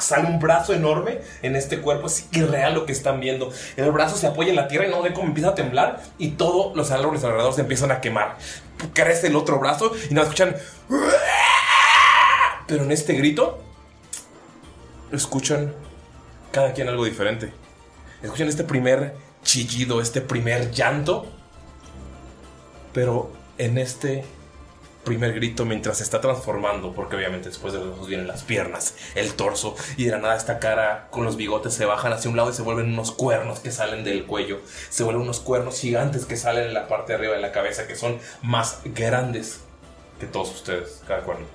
Sale 0.00 0.26
un 0.26 0.38
brazo 0.38 0.72
enorme 0.72 1.20
en 1.42 1.56
este 1.56 1.80
cuerpo. 1.80 2.06
Es 2.06 2.26
irreal 2.32 2.74
lo 2.74 2.86
que 2.86 2.92
están 2.92 3.20
viendo. 3.20 3.52
El 3.76 3.90
brazo 3.92 4.16
se 4.16 4.26
apoya 4.26 4.50
en 4.50 4.56
la 4.56 4.68
tierra 4.68 4.86
y 4.86 4.90
no 4.90 5.02
ven 5.02 5.12
cómo 5.12 5.28
empieza 5.28 5.50
a 5.50 5.54
temblar. 5.54 6.02
Y 6.18 6.32
todos 6.32 6.76
los 6.76 6.90
árboles 6.90 7.24
alrededor 7.24 7.52
se 7.54 7.62
empiezan 7.62 7.90
a 7.90 8.00
quemar. 8.00 8.36
Crece 8.92 9.28
el 9.28 9.36
otro 9.36 9.58
brazo 9.58 9.92
y 10.10 10.14
no 10.14 10.22
escuchan. 10.22 10.56
Pero 12.66 12.84
en 12.84 12.92
este 12.92 13.14
grito, 13.14 13.60
escuchan 15.12 15.74
cada 16.52 16.72
quien 16.72 16.88
algo 16.88 17.04
diferente. 17.04 17.52
Escuchan 18.22 18.48
este 18.48 18.64
primer 18.64 19.14
chillido, 19.42 20.00
este 20.00 20.20
primer 20.20 20.70
llanto. 20.70 21.26
Pero 22.92 23.32
en 23.58 23.78
este 23.78 24.24
primer 25.04 25.32
grito 25.32 25.64
mientras 25.64 25.98
se 25.98 26.04
está 26.04 26.20
transformando, 26.20 26.92
porque 26.92 27.16
obviamente 27.16 27.48
después 27.48 27.72
de 27.72 27.80
los 27.80 27.94
ojos 27.94 28.08
vienen 28.08 28.26
las 28.26 28.42
piernas, 28.42 28.94
el 29.14 29.34
torso, 29.34 29.74
y 29.96 30.04
de 30.04 30.12
la 30.12 30.18
nada 30.18 30.36
esta 30.36 30.58
cara 30.58 31.08
con 31.10 31.24
los 31.24 31.36
bigotes 31.36 31.74
se 31.74 31.84
bajan 31.84 32.12
hacia 32.12 32.30
un 32.30 32.36
lado 32.36 32.50
y 32.50 32.52
se 32.52 32.62
vuelven 32.62 32.92
unos 32.92 33.12
cuernos 33.12 33.60
que 33.60 33.70
salen 33.70 34.04
del 34.04 34.26
cuello. 34.26 34.60
Se 34.88 35.02
vuelven 35.02 35.22
unos 35.22 35.40
cuernos 35.40 35.78
gigantes 35.80 36.26
que 36.26 36.36
salen 36.36 36.68
en 36.68 36.74
la 36.74 36.88
parte 36.88 37.12
de 37.12 37.18
arriba 37.18 37.34
de 37.34 37.40
la 37.40 37.52
cabeza, 37.52 37.86
que 37.86 37.96
son 37.96 38.18
más 38.42 38.80
grandes 38.84 39.60
que 40.18 40.26
todos 40.26 40.50
ustedes, 40.54 41.02
cada 41.06 41.22
cuerno. 41.22 41.46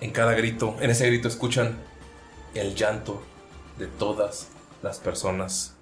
En 0.00 0.10
cada 0.10 0.32
grito, 0.34 0.76
en 0.80 0.90
ese 0.90 1.06
grito 1.06 1.28
escuchan 1.28 1.76
el 2.54 2.74
llanto 2.74 3.22
de 3.78 3.86
todas 3.86 4.48
las 4.82 4.98
personas 4.98 5.74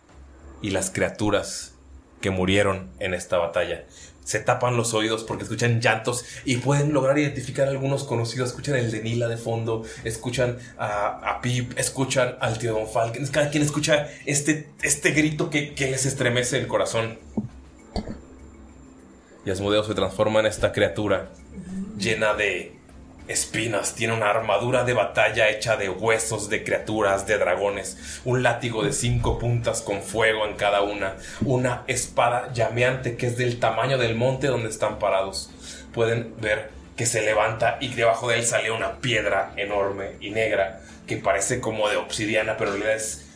y 0.63 0.71
las 0.71 0.91
criaturas 0.91 1.75
que 2.21 2.31
murieron 2.31 2.91
en 2.99 3.15
esta 3.15 3.39
batalla. 3.39 3.85
Se 4.27 4.41
tapan 4.41 4.77
los 4.77 4.93
oídos 4.93 5.22
porque 5.22 5.45
escuchan 5.45 5.81
llantos 5.81 6.24
y 6.45 6.57
pueden 6.57 6.93
lograr 6.93 7.16
identificar 7.16 7.68
a 7.68 7.70
algunos 7.70 8.03
conocidos. 8.03 8.51
Escuchan 8.51 8.74
el 8.74 8.91
de 8.91 9.01
Nila 9.01 9.29
de 9.29 9.37
fondo, 9.37 9.85
escuchan 10.03 10.59
a, 10.77 11.37
a 11.37 11.41
Pip, 11.41 11.79
escuchan 11.79 12.37
al 12.41 12.59
tío 12.59 12.72
Don 12.72 12.89
Falken. 12.89 13.24
Cada 13.29 13.51
quien 13.51 13.62
escucha 13.62 14.09
este, 14.27 14.68
este 14.83 15.12
grito 15.12 15.49
que, 15.49 15.74
que 15.74 15.93
les 15.93 16.05
estremece 16.07 16.59
el 16.59 16.66
corazón. 16.66 17.18
Y 19.45 19.51
Asmodeo 19.51 19.85
se 19.85 19.95
transforma 19.95 20.41
en 20.41 20.47
esta 20.47 20.72
criatura 20.72 21.31
llena 21.97 22.35
de 22.35 22.76
espinas. 23.29 23.95
Tiene 23.95 24.14
una 24.14 24.31
armadura 24.31 24.85
de 24.85 24.93
batalla 24.93 25.49
hecha 25.49 25.77
de 25.77 25.89
huesos 25.89 26.49
de 26.49 26.64
criaturas, 26.64 27.27
de 27.27 27.39
dragones. 27.39 28.20
Un 28.24 28.43
látigo 28.43 28.83
de 28.83 28.93
cinco 28.93 29.39
puntas 29.39 29.83
con 29.83 30.03
fuego 30.03 30.47
en 30.47 30.57
cada 30.57 30.83
una. 30.83 31.16
Una 31.45 31.85
espada 31.87 32.53
llameante 32.53 33.16
que 33.16 33.27
es 33.27 33.37
del 33.37 33.59
tamaño 33.59 33.99
del 33.99 34.14
monte 34.14 34.49
donde 34.49 34.68
están 34.68 34.99
parados. 34.99 35.51
Pueden 35.93 36.35
ver 36.41 36.70
que 36.97 37.07
se 37.07 37.22
levanta 37.22 37.79
y 37.81 37.89
debajo 37.89 38.29
de 38.29 38.37
él 38.37 38.45
sale 38.45 38.70
una 38.70 38.97
piedra 39.01 39.53
enorme 39.57 40.12
y 40.20 40.31
negra 40.31 40.81
que 41.07 41.18
parece 41.18 41.61
como 41.61 41.89
de 41.89 41.97
obsidiana, 41.97 42.57
pero 42.57 42.74
en 42.74 42.81
realidad 42.81 42.97
es 42.97 43.27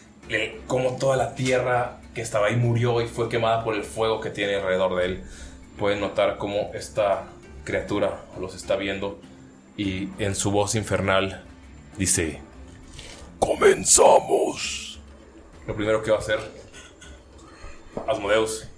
como 0.67 0.97
toda 0.97 1.17
la 1.17 1.35
tierra 1.35 1.99
que 2.15 2.23
estaba 2.23 2.47
ahí 2.47 2.57
murió 2.57 3.01
y 3.01 3.07
fue 3.07 3.29
quemada 3.29 3.63
por 3.63 3.75
el 3.75 3.85
fuego 3.85 4.21
que 4.21 4.31
tiene 4.31 4.57
alrededor 4.57 4.97
de 4.97 5.05
él. 5.05 5.25
Pueden 5.79 6.01
notar 6.01 6.37
cómo 6.39 6.71
esta 6.75 7.25
criatura 7.65 8.21
los 8.41 8.55
está 8.55 8.77
viendo 8.77 9.21
y 9.77 10.09
en 10.19 10.35
su 10.35 10.51
voz 10.51 10.75
infernal 10.75 11.45
dice: 11.97 12.41
Comenzamos. 13.39 15.01
Lo 15.67 15.75
primero 15.75 16.03
que 16.03 16.11
va 16.11 16.17
a 16.17 16.21
hacer 16.21 16.41
Asmodeus 18.07 18.69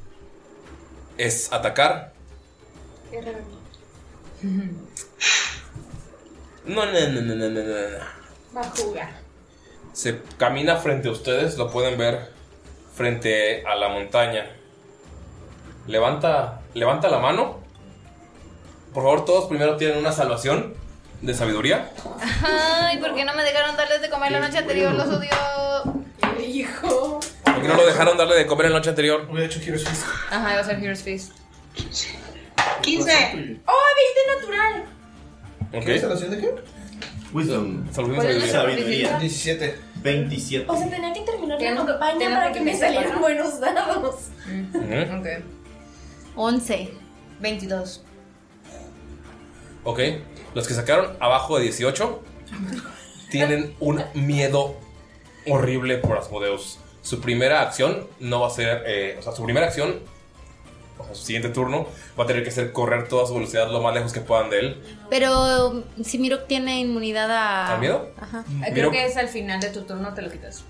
es 1.19 1.53
atacar. 1.53 2.13
No, 6.65 6.87
no, 6.87 6.93
no, 6.93 7.21
no, 7.23 7.35
no, 7.35 7.49
no, 7.49 7.61
no. 7.61 7.99
Va 8.57 8.61
a 8.61 8.71
jugar. 8.71 9.11
Se 9.93 10.21
camina 10.39 10.77
frente 10.77 11.09
a 11.09 11.11
ustedes, 11.11 11.59
lo 11.59 11.73
pueden 11.73 11.99
ver 11.99 12.31
frente 12.95 13.67
a 13.67 13.75
la 13.75 13.89
montaña. 13.89 14.49
Levanta, 15.89 16.61
levanta 16.75 17.09
la 17.09 17.19
mano. 17.19 17.59
Por 18.95 19.03
favor, 19.03 19.25
todos 19.25 19.47
primero 19.49 19.77
tienen 19.77 19.99
una 19.99 20.13
salvación 20.13 20.75
de 21.23 21.35
sabiduría. 21.35 21.91
Ay, 22.45 22.99
¿por 22.99 23.15
qué 23.15 23.25
no 23.25 23.35
me 23.35 23.43
dejaron 23.43 23.77
darles 23.77 24.03
de 24.03 24.11
comer 24.11 24.33
la 24.33 24.41
noche 24.41 24.59
anterior? 24.59 24.93
Los 24.93 25.07
odio. 25.09 25.31
Hijo. 26.47 27.21
Porque 27.45 27.69
no 27.69 27.75
lo 27.77 27.87
dejaron 27.87 28.17
darle 28.19 28.35
de 28.37 28.47
comer 28.47 28.67
la 28.71 28.79
noche 28.79 28.91
anterior. 28.91 29.27
Hubiera 29.31 29.47
hecho 29.47 29.61
Heroes 29.61 29.85
Feast. 29.89 30.03
Ajá, 30.31 30.53
iba 30.53 30.61
a 30.61 30.65
ser 30.65 30.83
Heroes 30.83 31.03
Feast. 31.03 31.33
15. 32.83 33.61
¡Oh, 33.67 33.73
20 34.41 34.41
natural! 34.41 34.85
¿Ok? 35.73 35.85
¿Qué 35.85 36.01
salvación 36.01 36.31
de 36.33 36.39
qué? 36.41 36.55
Wisdom. 37.33 37.87
Salvación 37.93 38.17
¿Cuál 38.17 38.29
es 38.29 38.43
la 38.47 38.53
Sabiduría. 38.53 39.19
17. 39.19 39.79
27. 40.03 40.67
O 40.69 40.77
sea, 40.77 40.91
tenía 40.91 41.13
que 41.13 41.21
terminar 41.21 41.61
la 41.61 41.69
Tengo- 41.69 41.87
campaña 41.87 42.29
para 42.31 42.53
que 42.53 42.59
que 42.59 42.65
me 42.65 42.77
salieran 42.77 43.13
¿no? 43.15 43.21
buenos 43.21 43.61
dados. 43.61 44.17
Ujú. 44.47 45.19
Ok. 45.19 45.27
11. 46.35 46.91
22. 47.41 48.03
Ok. 49.85 50.01
Los 50.55 50.69
que 50.69 50.75
sacaron 50.75 51.17
abajo 51.21 51.57
de 51.59 51.65
18 51.65 52.23
tienen 53.31 53.75
un 53.81 54.03
miedo 54.15 54.77
horrible 55.47 55.99
por 55.99 56.19
Asmodeus. 56.19 56.79
Su 57.03 57.21
primera 57.21 57.63
acción 57.63 58.07
no 58.21 58.41
va 58.41 58.47
a 58.49 58.51
ser. 58.51 58.83
eh, 58.87 59.17
o 59.19 59.23
sea, 59.23 59.33
su 59.33 59.43
primera 59.45 59.67
acción, 59.67 60.01
o 60.99 61.05
sea, 61.05 61.15
su 61.15 61.25
siguiente 61.25 61.49
turno, 61.49 61.87
va 62.19 62.25
a 62.25 62.27
tener 62.27 62.45
que 62.45 62.51
ser 62.51 62.73
correr 62.73 63.09
toda 63.09 63.27
su 63.27 63.35
velocidad 63.35 63.71
lo 63.71 63.81
más 63.81 63.95
lejos 63.95 64.13
que 64.13 64.21
puedan 64.21 64.51
de 64.51 64.59
él. 64.61 64.83
Pero 65.11 65.83
si 66.05 66.19
Mirok 66.19 66.47
tiene 66.47 66.79
inmunidad 66.81 67.31
a. 67.31 67.75
¿Al 67.75 67.81
miedo? 67.81 68.11
Ajá. 68.21 68.45
Creo 68.61 68.73
Miro- 68.75 68.91
que 68.93 69.07
es 69.07 69.17
al 69.17 69.29
final 69.29 69.59
de 69.61 69.71
tu 69.71 69.83
turno, 69.83 70.15
te 70.15 70.23
lo 70.23 70.31
quitas. 70.31 70.65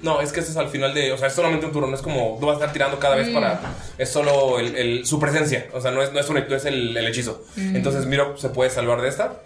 No, 0.00 0.20
es 0.20 0.30
que 0.32 0.40
ese 0.40 0.50
es 0.50 0.56
al 0.56 0.68
final 0.68 0.92
de. 0.94 1.12
O 1.12 1.18
sea, 1.18 1.28
es 1.28 1.34
solamente 1.34 1.64
un 1.66 1.72
turno, 1.72 1.88
no 1.88 1.94
es 1.96 2.02
como. 2.02 2.36
No 2.40 2.46
vas 2.46 2.56
a 2.56 2.60
estar 2.60 2.72
tirando 2.72 2.98
cada 2.98 3.16
vez 3.16 3.28
Mm. 3.28 3.34
para. 3.34 3.60
Es 3.98 4.10
solo 4.10 4.58
el, 4.58 4.76
el- 4.76 5.06
su 5.06 5.18
presencia. 5.18 5.68
O 5.72 5.80
sea, 5.80 5.90
no 5.90 6.02
es, 6.02 6.12
no 6.12 6.20
es, 6.20 6.28
un, 6.28 6.36
es 6.38 6.64
el, 6.66 6.96
el 6.96 7.06
hechizo. 7.06 7.42
Mm. 7.56 7.76
Entonces, 7.76 8.04
Miro 8.06 8.36
se 8.36 8.50
puede 8.50 8.70
salvar 8.70 9.00
de 9.00 9.08
esta. 9.08 9.40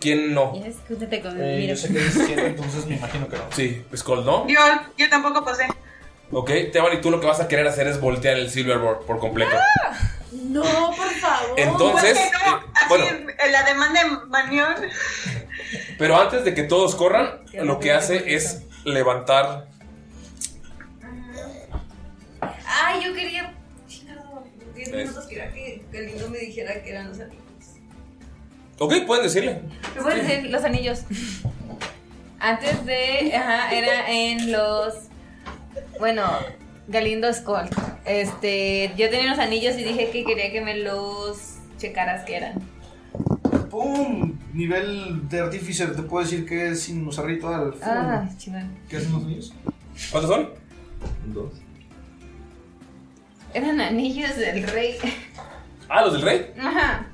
¿Quién 0.00 0.32
no? 0.34 0.52
Yes, 0.54 0.76
con 0.86 1.02
Eh, 1.02 1.56
mira. 1.60 1.74
yo 1.74 1.76
sé 1.76 1.92
que 1.92 1.98
es 1.98 2.14
17, 2.14 2.46
entonces 2.46 2.86
me 2.86 2.96
imagino 2.96 3.28
que 3.28 3.36
no. 3.36 3.42
Sí, 3.50 3.82
Skull 3.96 4.24
no. 4.24 4.46
Yo, 4.46 4.60
yo 4.96 5.08
tampoco 5.10 5.44
pasé. 5.44 5.66
Ok, 6.30 6.50
Teban, 6.72 6.92
y 6.92 7.00
tú 7.00 7.10
lo 7.10 7.18
que 7.20 7.26
vas 7.26 7.40
a 7.40 7.48
querer 7.48 7.66
hacer 7.66 7.86
es 7.88 8.00
voltear 8.00 8.36
el 8.36 8.50
Silverboard 8.50 9.06
por 9.06 9.18
completo. 9.18 9.56
No, 10.30 10.62
por 10.62 11.10
favor. 11.20 11.54
Entonces, 11.58 12.18
¿Por 12.18 12.30
qué 12.40 12.50
no? 12.50 12.56
eh, 12.58 12.60
Así, 12.74 12.86
bueno. 12.90 13.04
el 13.44 13.54
ademán 13.56 13.92
de 13.94 14.04
manión. 14.28 14.74
Pero 15.98 16.20
antes 16.20 16.44
de 16.44 16.54
que 16.54 16.62
todos 16.62 16.94
corran, 16.94 17.40
lo 17.54 17.80
que 17.80 17.92
hace 17.92 18.34
es 18.34 18.62
levantar. 18.84 19.66
Ay, 22.66 23.04
yo 23.04 23.14
quería. 23.14 23.52
Chingado. 23.88 24.44
10 24.74 24.88
Es- 24.88 24.94
minutos 24.94 25.26
quería 25.26 25.52
que 25.52 25.82
Galindo 25.92 26.28
me 26.30 26.38
dijera 26.38 26.82
que 26.82 26.90
eran 26.90 27.08
los 27.08 27.20
anillos. 27.20 27.42
Ok, 28.78 28.94
pueden 29.06 29.24
decirle. 29.24 29.60
¿Me 29.96 30.02
puedes 30.02 30.26
decir 30.26 30.50
los 30.50 30.62
anillos? 30.64 31.00
Antes 32.38 32.84
de. 32.86 33.34
Ajá, 33.34 33.72
era 33.74 34.10
en 34.10 34.52
los. 34.52 34.94
Bueno, 35.98 36.30
Galindo 36.86 37.32
Skull. 37.32 37.68
Este. 38.04 38.92
Yo 38.96 39.10
tenía 39.10 39.26
unos 39.26 39.40
anillos 39.40 39.76
y 39.76 39.82
dije 39.84 40.10
que 40.10 40.24
quería 40.24 40.52
que 40.52 40.60
me 40.60 40.76
los 40.76 41.54
checaras 41.78 42.24
que 42.24 42.36
eran. 42.36 42.54
¡Pum! 43.70 44.38
Nivel 44.52 45.28
de 45.28 45.40
Artificer, 45.40 45.94
te 45.94 46.02
puedo 46.02 46.24
decir 46.24 46.46
que 46.46 46.68
es 46.68 46.82
sin 46.82 47.06
usar 47.06 47.26
ritual. 47.26 47.74
Ah, 47.82 48.28
chingón. 48.36 48.70
¿Qué 48.88 48.96
hacen 48.96 49.12
los 49.12 49.22
niños? 49.24 49.52
¿Cuántos 50.10 50.30
son? 50.30 50.50
Dos. 51.26 51.52
Eran 53.54 53.80
anillos 53.80 54.36
del 54.36 54.62
rey. 54.68 54.96
Ah, 55.88 56.02
los 56.02 56.12
del 56.12 56.22
rey. 56.22 56.52
Ajá. 56.58 57.06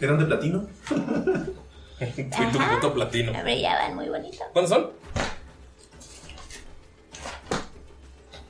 ¿Eran 0.00 0.18
de 0.18 0.24
platino? 0.24 0.66
Fui 1.98 2.46
tu 2.52 2.58
puto 2.58 2.94
platino. 2.94 3.32
Brillaban 3.42 3.94
muy 3.94 4.08
bonito. 4.08 4.38
¿Cuántos 4.52 4.70
son? 4.70 4.90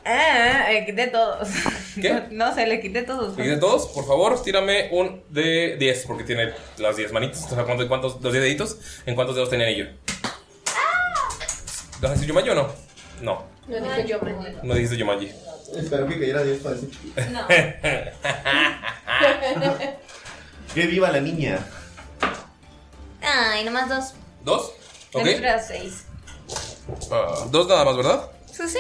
Ah, 0.05 0.69
le 0.73 0.87
quité 0.87 1.09
todos. 1.09 1.49
¿Qué? 2.01 2.25
No 2.31 2.55
sé, 2.55 2.67
le 2.67 2.81
quité 2.81 3.03
todos. 3.03 3.39
¿Y 3.39 3.43
de 3.43 3.57
todos? 3.57 3.89
Por 3.89 4.07
favor, 4.07 4.43
tírame 4.43 4.89
un 4.93 5.23
de 5.29 5.77
10, 5.79 6.05
porque 6.07 6.25
tiene 6.25 6.53
las 6.79 6.97
10 6.97 7.13
manitas. 7.13 7.47
O 7.51 7.55
sea, 7.55 7.65
¿cuántos, 7.65 7.87
cuántos, 7.87 8.21
los 8.21 8.33
10 8.33 8.45
deditos? 8.45 8.79
¿En 9.07 9.15
cuántos 9.15 9.37
dedos 9.37 9.51
tenía 9.51 9.67
anillo? 9.67 9.89
¿Vas 12.01 12.11
a 12.13 12.15
decir 12.15 12.29
Yumanji 12.29 12.51
o 12.51 12.55
no? 12.55 12.69
No, 13.21 13.45
No 13.69 13.77
dijo 13.79 14.09
yo, 14.09 14.21
man. 14.21 14.59
no 14.63 14.75
dijiste 14.75 14.97
Yumanji. 14.97 15.31
Espero 15.77 16.07
que 16.07 16.19
cayera 16.19 16.43
10 16.43 16.59
para 16.63 16.75
decir. 16.77 16.91
No. 17.31 17.47
¡Que 20.75 20.87
viva 20.87 21.11
la 21.11 21.21
niña! 21.21 21.59
Ay, 23.21 23.65
nomás 23.65 23.89
dos. 23.89 24.15
¿Dos? 24.45 24.73
Ok. 25.13 25.27
Seis. 25.67 26.05
Ah, 27.11 27.47
dos 27.51 27.69
nada 27.69 27.85
más, 27.85 27.97
¿verdad? 27.97 28.31
Sí, 28.51 28.63
sí. 28.67 28.79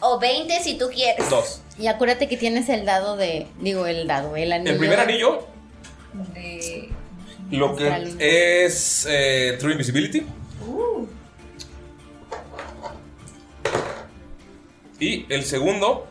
O 0.00 0.18
20 0.18 0.62
si 0.62 0.78
tú 0.78 0.88
quieres. 0.92 1.28
Dos. 1.30 1.62
Y 1.78 1.86
acuérdate 1.88 2.28
que 2.28 2.36
tienes 2.36 2.68
el 2.68 2.84
dado 2.84 3.16
de. 3.16 3.46
Digo, 3.60 3.86
el 3.86 4.06
dado, 4.06 4.36
el 4.36 4.52
anillo. 4.52 4.72
El 4.72 4.78
primer 4.78 5.00
anillo, 5.00 5.46
De. 6.34 6.90
lo 7.50 7.76
que 7.76 8.16
es 8.18 9.06
eh, 9.08 9.56
True 9.58 9.72
Invisibility. 9.72 10.26
Uh. 10.66 11.06
Y 14.98 15.26
el 15.32 15.44
segundo. 15.44 16.06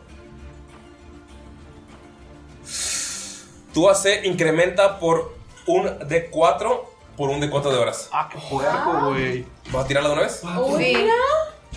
Tu 3.74 3.90
AC 3.90 4.24
incrementa 4.24 4.98
por 4.98 5.36
un 5.66 5.84
D4 5.84 6.80
por 7.16 7.30
un 7.30 7.40
D4 7.40 7.70
de 7.70 7.76
horas. 7.76 8.08
Ah, 8.12 8.28
qué 8.30 8.38
puerco, 8.38 9.08
güey. 9.10 9.44
¿Vas 9.70 9.84
a 9.84 9.88
tirarla 9.88 10.10
de 10.10 10.14
una 10.14 10.22
vez? 10.22 10.42
Sí. 10.78 11.06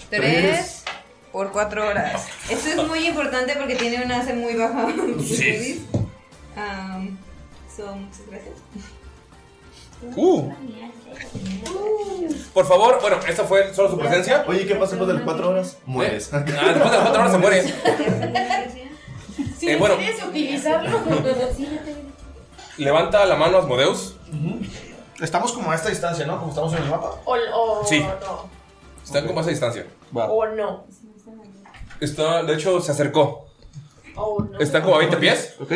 Tres 0.09 0.78
por 1.31 1.51
cuatro 1.51 1.87
horas. 1.87 2.27
Esto 2.49 2.69
es 2.81 2.87
muy 2.87 3.07
importante 3.07 3.55
porque 3.57 3.75
tiene 3.75 4.03
una 4.05 4.21
AC 4.21 4.33
muy 4.35 4.55
baja. 4.55 4.87
Sí. 5.19 5.85
Um, 6.55 7.17
so, 7.75 7.95
muchas 7.95 8.21
gracias. 8.29 8.55
Uh. 10.15 10.51
Por 12.53 12.65
favor, 12.65 12.99
bueno, 13.01 13.17
esta 13.27 13.43
fue 13.43 13.73
solo 13.73 13.91
su 13.91 13.97
presencia. 13.97 14.43
Oye, 14.47 14.65
¿qué 14.65 14.75
pasa 14.75 14.91
después 14.91 15.07
de 15.09 15.13
las 15.15 15.23
4 15.23 15.49
horas? 15.49 15.77
Mueres. 15.85 16.29
Ah, 16.33 16.39
después 16.39 16.91
de 16.91 16.97
las 16.97 17.09
4 17.09 17.21
horas 17.21 17.31
se 17.31 17.37
muere. 17.37 17.63
Si 19.57 19.69
Eh, 19.69 19.73
no 19.73 19.79
bueno. 19.79 19.97
quieres 19.97 20.23
utilizarlo. 20.23 20.99
Levanta 22.77 23.25
la 23.25 23.35
mano 23.35 23.57
Asmodeus 23.57 24.15
Estamos 25.21 25.51
como 25.51 25.69
a 25.71 25.75
esta 25.75 25.89
distancia, 25.89 26.25
¿no? 26.25 26.39
Como 26.39 26.49
estamos 26.49 26.73
en 26.73 26.83
el 26.83 26.89
mapa. 26.89 27.15
O, 27.25 27.35
o 27.53 27.85
Sí. 27.85 27.99
no. 27.99 28.49
Están 29.03 29.27
como 29.27 29.39
a 29.39 29.41
esa 29.41 29.49
distancia. 29.51 29.85
O 30.13 30.45
no. 30.47 30.85
Está, 32.01 32.43
de 32.43 32.53
hecho, 32.53 32.79
se 32.81 32.91
acercó. 32.91 33.47
O 34.15 34.41
no. 34.43 34.59
Están 34.59 34.81
como 34.83 34.95
a 34.95 34.99
20 34.99 35.17
pies. 35.17 35.55
Ok. 35.59 35.71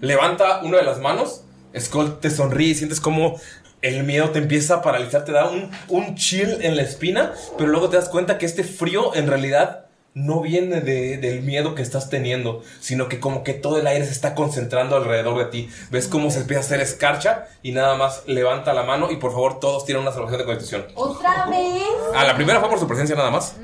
Levanta 0.00 0.60
una 0.62 0.78
de 0.78 0.84
las 0.84 0.98
manos. 1.00 1.42
Skull 1.78 2.18
te 2.20 2.30
sonríe 2.30 2.68
y 2.70 2.74
sientes 2.74 3.00
como 3.00 3.38
el 3.80 4.04
miedo 4.04 4.30
te 4.30 4.38
empieza 4.38 4.76
a 4.76 4.82
paralizar. 4.82 5.24
Te 5.24 5.32
da 5.32 5.48
un, 5.48 5.70
un 5.88 6.14
chill 6.16 6.58
en 6.62 6.76
la 6.76 6.82
espina. 6.82 7.32
Pero 7.56 7.70
luego 7.70 7.88
te 7.88 7.96
das 7.96 8.08
cuenta 8.08 8.38
que 8.38 8.46
este 8.46 8.64
frío 8.64 9.14
en 9.14 9.26
realidad 9.26 9.86
no 10.14 10.42
viene 10.42 10.82
de- 10.82 11.16
del 11.16 11.40
miedo 11.42 11.74
que 11.74 11.80
estás 11.82 12.10
teniendo. 12.10 12.62
Sino 12.80 13.08
que 13.08 13.20
como 13.20 13.42
que 13.44 13.54
todo 13.54 13.78
el 13.78 13.86
aire 13.86 14.04
se 14.04 14.12
está 14.12 14.34
concentrando 14.34 14.96
alrededor 14.96 15.38
de 15.38 15.46
ti. 15.46 15.70
Ves 15.90 16.08
cómo 16.08 16.30
se 16.30 16.40
empieza 16.40 16.60
a 16.62 16.64
hacer 16.64 16.80
escarcha. 16.80 17.46
Y 17.62 17.72
nada 17.72 17.94
más 17.96 18.22
levanta 18.26 18.72
la 18.74 18.82
mano. 18.82 19.10
Y 19.10 19.16
por 19.16 19.30
favor, 19.32 19.60
todos 19.60 19.84
tienen 19.86 20.02
una 20.02 20.12
salvación 20.12 20.38
de 20.40 20.44
constitución. 20.44 20.86
¿Otra 20.94 21.46
vez? 21.46 21.82
Ah, 22.14 22.24
la 22.24 22.34
primera 22.34 22.60
fue 22.60 22.68
por 22.68 22.78
su 22.78 22.86
presencia 22.86 23.16
nada 23.16 23.30
más. 23.30 23.56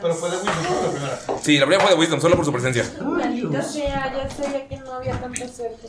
Pero 0.00 0.14
fue 0.14 0.30
de 0.30 0.36
Wisdom. 0.36 0.54
La 0.84 0.90
primera. 0.90 1.20
Sí, 1.42 1.58
la 1.58 1.66
primera 1.66 1.82
fue 1.86 1.94
de 1.94 2.00
Wisdom, 2.00 2.20
solo 2.20 2.36
por 2.36 2.44
su 2.44 2.52
presencia. 2.52 2.84
Maldita 3.02 3.62
sea, 3.62 4.12
ya 4.12 4.30
sabía 4.30 4.68
que 4.68 4.76
no 4.78 4.92
había 4.94 5.20
tanta 5.20 5.48
suerte. 5.48 5.88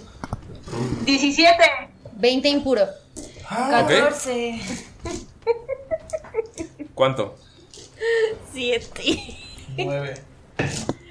17. 1.05 1.57
20 2.15 2.49
impuro. 2.49 2.85
Ah, 3.49 3.81
ok. 3.83 3.89
14. 3.89 4.61
¿Cuánto? 6.95 7.35
7. 8.53 9.37
9. 9.77 10.13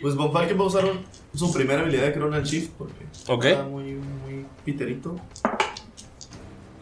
Pues 0.01 0.15
Von 0.15 0.33
Falken 0.33 0.59
va 0.59 0.65
a 0.65 0.67
usar 0.67 0.85
un- 0.85 1.05
su 1.35 1.53
primera 1.53 1.83
habilidad 1.83 2.05
de 2.05 2.15
Chronal 2.15 2.43
Shift 2.43 2.73
porque 2.77 3.05
Ok. 3.29 3.45
está 3.45 3.63
muy, 3.65 3.93
muy 3.95 4.47
piterito. 4.65 5.17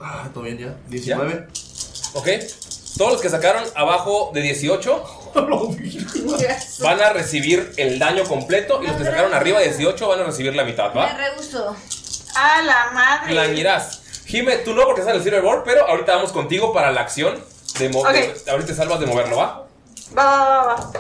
Ah, 0.01 0.29
todo 0.33 0.45
bien 0.45 0.59
ya. 0.59 0.77
19. 0.89 1.49
Ok. 2.15 2.29
Todos 2.97 3.13
los 3.13 3.21
que 3.21 3.29
sacaron 3.29 3.65
abajo 3.75 4.31
de 4.35 4.43
18 4.43 5.28
van 6.81 7.01
a 7.01 7.11
recibir 7.11 7.73
el 7.77 7.99
daño 7.99 8.25
completo. 8.25 8.83
Y 8.83 8.87
los 8.87 8.97
que 8.97 9.05
sacaron 9.05 9.35
arriba 9.35 9.59
de 9.61 9.67
18 9.69 10.09
van 10.09 10.21
a 10.21 10.25
recibir 10.25 10.55
la 10.55 10.65
mitad, 10.65 10.93
Me 10.95 11.01
¿va? 11.01 11.13
rehuso. 11.15 11.77
A 12.37 12.63
la 12.63 12.91
madre. 12.93 13.35
La 13.35 13.49
mirás. 13.49 14.03
Jime, 14.27 14.57
tú 14.59 14.75
no 14.75 14.85
porque 14.85 15.01
estás 15.01 15.15
en 15.15 15.21
el 15.21 15.25
Silverboard, 15.25 15.65
pero 15.65 15.87
ahorita 15.89 16.15
vamos 16.17 16.33
contigo 16.33 16.73
para 16.73 16.93
la 16.93 17.01
acción 17.01 17.43
de 17.79 17.89
mover. 17.89 18.31
Ok. 18.37 18.49
Ahorita 18.49 18.67
te 18.69 18.75
salvas 18.75 19.01
de 19.01 19.07
moverlo, 19.07 19.37
¿va? 19.37 19.67
Va, 20.17 20.25
va, 20.25 20.49
va, 20.67 20.93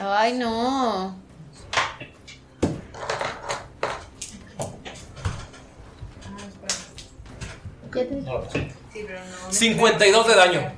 va. 0.00 0.20
Ay, 0.20 0.32
no. 0.34 1.16
Ya 7.94 8.02
te- 8.52 8.72
52 9.50 10.26
de 10.26 10.34
daño. 10.34 10.72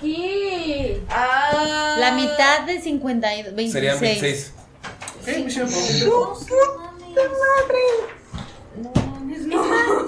¿Qué? 0.00 1.02
Ah. 1.08 1.96
La 1.98 2.12
mitad 2.12 2.62
de 2.66 2.80
52, 2.80 3.54
26. 3.54 3.72
Serían 3.72 4.00
26. 4.00 4.52
Es 5.26 5.56
más, 9.46 9.56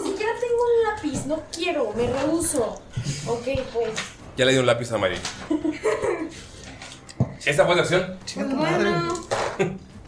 ni 0.03 0.11
siquiera 0.11 0.33
tengo 0.41 0.63
un 0.63 0.83
lápiz, 0.85 1.27
no 1.27 1.43
quiero, 1.55 1.93
me 1.97 2.07
rehuso. 2.07 2.81
Ok, 3.27 3.45
pues. 3.73 3.91
Ya 4.37 4.45
le 4.45 4.53
di 4.53 4.59
un 4.59 4.67
lápiz 4.67 4.93
a 4.93 4.99
Mari. 4.99 5.17
Esta 7.45 7.67
fue 7.67 7.75
la 7.75 7.83
acción. 7.83 8.17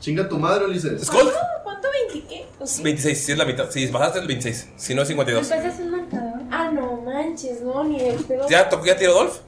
Chinga 0.00 0.28
tu 0.28 0.38
madre, 0.38 0.66
Ulises. 0.66 1.04
Skull, 1.06 1.30
¿Cuánto 1.64 1.88
20 2.12 2.28
qué? 2.28 2.46
¿O 2.58 2.66
sí? 2.66 2.82
26, 2.82 3.24
si 3.24 3.32
es 3.32 3.38
la 3.38 3.44
mitad. 3.44 3.70
Si 3.70 3.86
bajaste 3.86 4.18
el 4.20 4.26
26, 4.26 4.68
si 4.76 4.94
no 4.94 5.02
es 5.02 5.08
52. 5.08 5.48
pasas 5.48 5.78
un 5.80 5.90
marcador? 5.90 6.19
Ah, 6.50 6.70
no 6.72 6.96
manches, 7.02 7.60
no, 7.62 7.84
ni 7.84 8.00
de 8.00 8.12
pedo. 8.12 8.48
¿Ya, 8.48 8.68
to- 8.68 8.84
ya 8.84 8.96
tiró 8.96 9.14
Dolph? 9.14 9.38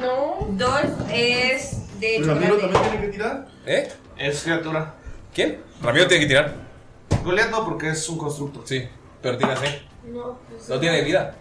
No. 0.00 0.46
Dolph 0.50 1.10
es 1.12 1.98
de 2.00 2.20
¿Ramiro 2.24 2.54
chocolate. 2.56 2.72
también 2.72 2.90
tiene 2.90 3.06
que 3.06 3.12
tirar? 3.12 3.46
¿Eh? 3.66 3.92
Es 4.18 4.42
criatura. 4.42 4.94
¿Quién? 5.34 5.60
Ramiro 5.82 6.06
tiene 6.08 6.22
que 6.24 6.28
tirar. 6.28 6.54
Goliath 7.24 7.50
no, 7.50 7.64
porque 7.64 7.90
es 7.90 8.08
un 8.08 8.18
constructo. 8.18 8.62
Sí, 8.66 8.88
pero 9.22 9.36
tiene 9.36 9.52
así. 9.52 9.66
No, 10.06 10.38
pues. 10.48 10.68
No 10.68 10.80
tiene 10.80 11.02
vida. 11.02 11.34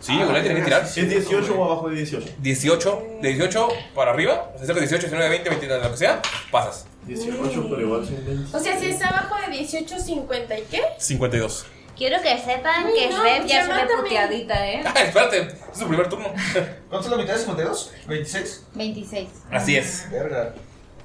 Sí, 0.00 0.16
Ah, 0.18 0.24
Goliath 0.24 0.42
tiene 0.44 0.58
que 0.60 0.64
tirar. 0.64 0.82
¿Es 0.84 0.94
18 0.94 1.54
o 1.60 1.64
abajo 1.64 1.88
de 1.90 1.96
18? 1.96 2.26
18, 2.38 3.02
de 3.20 3.28
18 3.28 3.68
para 3.94 4.12
arriba, 4.12 4.50
o 4.54 4.58
sea, 4.64 4.74
que 4.74 4.80
18, 4.80 5.06
19, 5.08 5.28
20, 5.28 5.50
21, 5.50 5.78
lo 5.78 5.90
que 5.90 5.96
sea, 5.96 6.22
pasas. 6.50 6.86
18, 7.06 7.66
pero 7.68 7.80
igual 7.82 8.04
son 8.06 8.24
20. 8.26 8.56
O 8.56 8.60
sea, 8.60 8.78
si 8.78 8.90
es 8.90 9.02
abajo 9.02 9.34
de 9.46 9.56
18, 9.58 9.98
50 9.98 10.58
y 10.58 10.62
qué? 10.62 10.82
52. 10.98 11.66
Quiero 11.98 12.22
que 12.22 12.38
sepan 12.38 12.86
Uy, 12.86 12.92
que 12.96 13.08
no, 13.10 13.24
Red 13.24 13.44
ya 13.46 13.66
se 13.66 13.72
ve 13.72 13.96
puteadita, 14.00 14.68
¿eh? 14.68 14.82
Ah, 14.86 15.02
espérate, 15.02 15.48
es 15.72 15.78
su 15.78 15.88
primer 15.88 16.08
turno. 16.08 16.28
¿Cuánto 16.88 17.06
es 17.06 17.10
la 17.10 17.16
mitad 17.16 17.32
de 17.32 17.40
52? 17.40 17.92
26. 18.06 18.66
26. 18.74 19.28
Así 19.50 19.76
es. 19.76 20.06
Verga. 20.08 20.54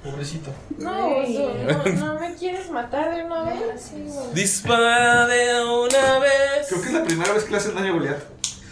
Pobrecito. 0.04 0.52
No, 0.78 1.24
no, 1.26 1.86
no 1.96 2.20
me 2.20 2.36
quieres 2.36 2.70
matar 2.70 3.16
de 3.16 3.24
una 3.24 3.44
vez. 3.44 3.82
Sí. 3.82 4.06
Dispara 4.36 5.26
de 5.26 5.66
una 5.66 6.20
vez. 6.20 6.68
Creo 6.70 6.82
que 6.82 6.88
es 6.90 6.94
la 6.94 7.04
primera 7.04 7.34
vez 7.34 7.44
que 7.46 7.52
le 7.52 7.58
hacen 7.58 7.74
daño 7.74 7.90
a 7.90 7.94
Goliath. 7.94 8.24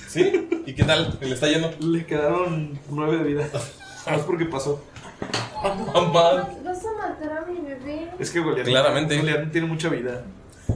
¿Sí? 0.07 0.47
¿Y 0.67 0.76
qué 0.76 0.84
tal? 0.84 1.17
¿Le 1.22 1.34
está 1.34 1.47
yendo? 1.47 1.74
Le 1.80 2.05
quedaron 2.05 2.80
9 2.89 3.17
de 3.17 3.24
vida. 3.24 3.49
No 4.05 4.15
es 4.15 4.24
porque 4.24 4.45
pasó. 4.45 4.84
Mamá. 5.63 6.49
Vas 6.63 6.86
a 6.86 6.91
matar 6.91 7.38
a 7.38 7.45
mi 7.45 7.61
bebé. 7.61 8.09
Es 8.19 8.30
que 8.30 8.41
Goliath. 8.41 8.67
Claramente. 8.67 9.17
Goliath 9.17 9.45
no 9.45 9.51
tiene 9.51 9.67
mucha 9.67 9.89
vida. 9.89 10.24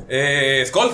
Eh, 0.07 0.63
Skull. 0.65 0.89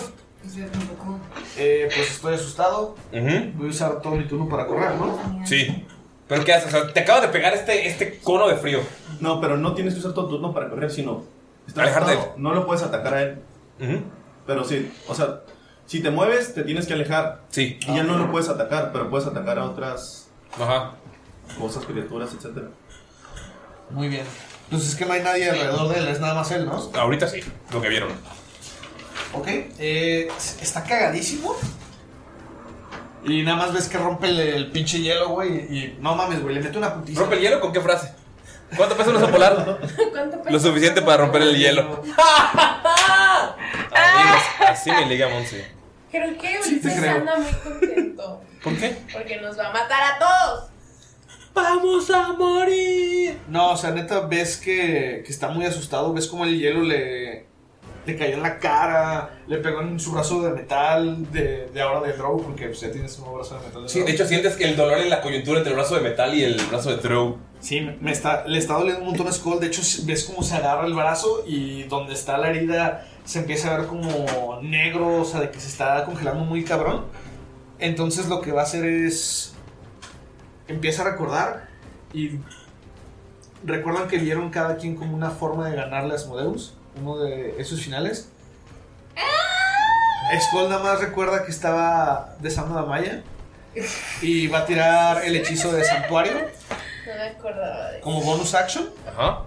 Eh, 1.58 1.90
pues 1.94 2.12
estoy 2.12 2.36
asustado. 2.36 2.96
Ujú. 3.14 3.52
Voy 3.56 3.68
a 3.68 3.70
usar 3.70 4.02
todo 4.02 4.16
mi 4.16 4.26
turno 4.26 4.48
para 4.50 4.66
correr, 4.66 4.96
¿no? 4.96 5.20
Sí. 5.46 5.86
¿Pero 6.28 6.44
qué 6.46 6.54
haces? 6.54 6.74
O 6.74 6.78
sea, 6.84 6.94
te 6.94 7.02
acaba 7.02 7.22
de 7.22 7.28
pegar 7.28 7.54
este, 7.54 7.88
este 7.88 8.20
cono 8.20 8.48
de 8.48 8.56
frío. 8.56 8.80
No, 9.20 9.42
pero 9.42 9.58
no 9.58 9.74
tienes 9.74 9.94
que 9.94 10.00
usar 10.00 10.14
todo 10.14 10.26
tu 10.26 10.32
turno 10.36 10.54
para 10.54 10.70
correr, 10.70 10.90
sino. 10.90 11.24
estás 11.68 11.84
Alejarte. 11.84 12.12
asustado, 12.14 12.36
No 12.38 12.54
lo 12.54 12.66
puedes 12.66 12.84
atacar 12.84 13.14
a 13.14 13.22
él. 13.24 13.42
Pero 14.48 14.64
sí, 14.64 14.92
o 15.08 15.16
sea, 15.16 15.42
si 15.86 16.02
te 16.02 16.10
mueves, 16.10 16.54
te 16.54 16.64
tienes 16.64 16.88
que 16.88 16.94
alejar. 16.94 17.42
Sí. 17.50 17.78
Y 17.82 17.96
ya 17.96 18.04
no 18.04 18.18
lo 18.18 18.32
puedes 18.32 18.48
atacar, 18.50 18.92
pero 18.94 19.10
puedes 19.10 19.28
atacar 19.28 19.60
a 19.60 19.66
otras 19.66 20.30
Ajá. 20.60 20.92
cosas, 21.60 21.86
criaturas, 21.86 22.32
etc. 22.34 22.64
Muy 23.90 24.08
bien. 24.08 24.24
Entonces 24.66 24.90
es 24.90 24.96
que 24.96 25.06
no 25.06 25.14
hay 25.14 25.22
nadie 25.22 25.50
alrededor 25.50 25.90
de 25.90 26.00
él, 26.00 26.08
es 26.08 26.20
nada 26.22 26.34
más 26.34 26.50
él, 26.52 26.66
¿no? 26.66 26.90
Ahorita 26.98 27.28
sí, 27.28 27.42
lo 27.74 27.82
que 27.82 27.90
vieron. 27.90 28.10
Ok. 29.34 29.48
Eh, 29.80 30.28
está 30.62 30.84
cagadísimo. 30.84 31.56
Y 33.24 33.44
nada 33.44 33.58
más 33.58 33.74
ves 33.74 33.88
que 33.88 33.98
rompe 33.98 34.28
el, 34.30 34.40
el 34.40 34.72
pinche 34.72 35.00
hielo, 35.00 35.30
güey. 35.30 35.52
Y 35.52 35.98
no 36.00 36.16
mames, 36.16 36.42
güey, 36.42 36.56
le 36.56 36.62
mete 36.62 36.78
una 36.78 36.94
putiza. 36.96 37.20
¿Rompe 37.22 37.36
el 37.36 37.42
hielo 37.42 37.60
con 37.60 37.72
qué 37.72 37.82
frase? 37.82 38.14
¿Cuánto 38.76 38.96
pesa 38.96 39.10
un 39.10 39.18
oso 39.18 39.30
polar? 39.30 39.80
¿Cuánto 40.12 40.50
Lo 40.50 40.60
suficiente 40.60 41.02
para 41.02 41.18
romper 41.24 41.42
el 41.44 41.58
hielo. 41.58 42.02
Amigos, 43.92 44.42
así 44.68 44.92
me 44.92 45.06
liga 45.06 45.28
Monse. 45.30 45.66
Creo 46.10 46.38
que 46.38 46.60
Ulises 46.60 47.00
creo. 47.00 47.16
anda 47.18 47.38
muy 47.38 47.52
contento. 47.54 48.42
¿Por 48.64 48.76
qué? 48.78 48.98
Porque 49.14 49.40
nos 49.42 49.58
va 49.58 49.68
a 49.70 49.74
matar 49.74 50.04
a 50.04 50.20
todos. 50.20 50.70
¡Vamos 51.54 52.10
a 52.10 52.32
morir! 52.34 53.38
No, 53.50 53.72
o 53.72 53.78
sea, 53.78 53.92
neta, 53.92 54.22
ves 54.22 54.56
que, 54.58 55.22
que 55.26 55.32
está 55.32 55.50
muy 55.50 55.66
asustado. 55.66 56.14
Ves 56.14 56.28
como 56.28 56.46
el 56.46 56.58
hielo 56.58 56.82
le, 56.82 57.46
le 58.06 58.18
cayó 58.18 58.34
en 58.36 58.42
la 58.44 58.58
cara. 58.60 59.40
Le 59.48 59.58
pegó 59.58 59.82
en 59.82 60.00
su 60.00 60.12
brazo 60.12 60.42
de 60.42 60.52
metal. 60.52 61.32
De, 61.32 61.70
de 61.74 61.82
ahora 61.82 62.08
de 62.08 62.14
Drow, 62.14 62.42
porque 62.42 62.66
pues, 62.68 62.82
ya 62.82 62.92
tienes 62.92 63.18
un 63.20 63.34
brazo 63.36 63.60
de 63.60 63.68
metal. 63.68 63.90
Sí, 63.90 64.02
de 64.02 64.12
hecho 64.12 64.26
sientes 64.26 64.56
que 64.56 64.64
el 64.66 64.76
dolor 64.76 64.98
en 65.00 65.10
la 65.10 65.22
coyuntura 65.22 65.58
entre 65.60 65.72
el 65.74 65.78
brazo 65.78 65.96
de 65.96 66.02
metal 66.02 66.34
y 66.36 66.44
el 66.44 66.56
brazo 66.70 66.90
de 66.96 66.98
Drow. 66.98 67.38
Sí, 67.60 67.82
me- 67.82 67.96
me 68.02 68.12
está, 68.12 68.48
le 68.48 68.58
está 68.58 68.74
doliendo 68.74 69.02
un 69.02 69.08
montón 69.10 69.28
a 69.28 69.32
Skull. 69.32 69.60
De 69.60 69.68
hecho, 69.68 69.82
ves 70.06 70.24
cómo 70.26 70.42
se 70.44 70.56
agarra 70.56 70.86
el 70.88 70.94
brazo 70.94 71.44
y 71.46 71.84
donde 71.84 72.14
está 72.14 72.38
la 72.38 72.50
herida 72.50 73.08
se 73.24 73.38
empieza 73.40 73.74
a 73.74 73.78
ver 73.78 73.88
como 73.88 74.60
negro, 74.64 75.22
o 75.22 75.26
sea, 75.26 75.40
de 75.42 75.52
que 75.52 75.60
se 75.60 75.68
está 75.68 76.04
congelando 76.06 76.44
muy 76.44 76.64
cabrón. 76.64 77.06
Entonces 77.78 78.28
lo 78.28 78.42
que 78.42 78.52
va 78.52 78.62
a 78.62 78.64
hacer 78.64 78.84
es... 78.86 79.54
Empieza 80.68 81.04
a 81.04 81.12
recordar 81.12 81.68
y... 82.14 82.32
Recuerdan 83.64 84.08
que 84.08 84.18
vieron 84.18 84.50
cada 84.50 84.78
quien 84.78 84.96
como 84.96 85.16
una 85.16 85.30
forma 85.30 85.70
de 85.70 85.76
ganarle 85.76 86.14
a 86.14 86.16
Asmodeus, 86.16 86.76
uno 87.00 87.18
de 87.20 87.56
esos 87.62 87.82
finales. 87.82 88.30
Skull 90.50 90.70
nada 90.70 90.82
más 90.82 91.02
recuerda 91.02 91.44
que 91.44 91.52
estaba 91.52 92.36
besando 92.40 92.78
a 92.80 92.86
Maya 92.86 93.22
y 94.22 94.48
va 94.48 94.60
a 94.60 94.66
tirar 94.66 95.26
el 95.26 95.36
hechizo 95.36 95.74
de 95.74 95.84
santuario 95.84 96.34
No 97.06 97.14
me 97.16 97.22
acordaba 97.24 97.92
de 97.92 98.00
como 98.00 98.22
bonus 98.22 98.54
action 98.54 98.90
Ajá. 99.08 99.42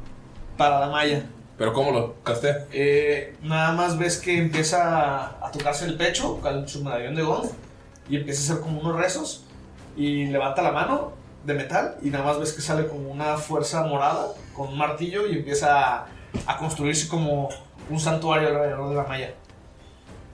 para 0.59 0.81
la 0.81 0.89
malla. 0.89 1.23
¿Pero 1.57 1.73
cómo 1.73 1.91
lo 1.93 2.23
casté? 2.23 2.67
Eh, 2.73 3.37
nada 3.43 3.73
más 3.73 3.97
ves 3.97 4.19
que 4.19 4.37
empieza 4.37 4.83
a, 4.83 5.47
a 5.47 5.51
tocarse 5.53 5.87
el 5.87 5.97
pecho 5.97 6.39
con 6.41 6.69
su 6.69 6.85
medallón 6.85 7.15
de 7.15 7.23
gold 7.23 7.51
y 8.09 8.17
empieza 8.17 8.41
a 8.41 8.45
hacer 8.55 8.63
como 8.63 8.81
unos 8.81 8.97
rezos 9.01 9.45
y 9.97 10.27
levanta 10.27 10.61
la 10.63 10.73
mano 10.73 11.13
de 11.45 11.55
metal 11.55 11.97
y 12.03 12.11
nada 12.11 12.25
más 12.25 12.39
ves 12.39 12.53
que 12.53 12.61
sale 12.61 12.89
como 12.89 13.09
una 13.11 13.37
fuerza 13.39 13.83
morada 13.85 14.33
con 14.55 14.69
un 14.69 14.77
martillo 14.79 15.27
y 15.27 15.37
empieza 15.39 15.95
a, 15.95 16.07
a 16.47 16.57
construirse 16.59 17.09
como 17.09 17.49
un 17.91 18.01
santuario 18.01 18.49
alrededor 18.49 18.89
de 18.91 18.95
la 18.97 19.05
malla. 19.05 19.31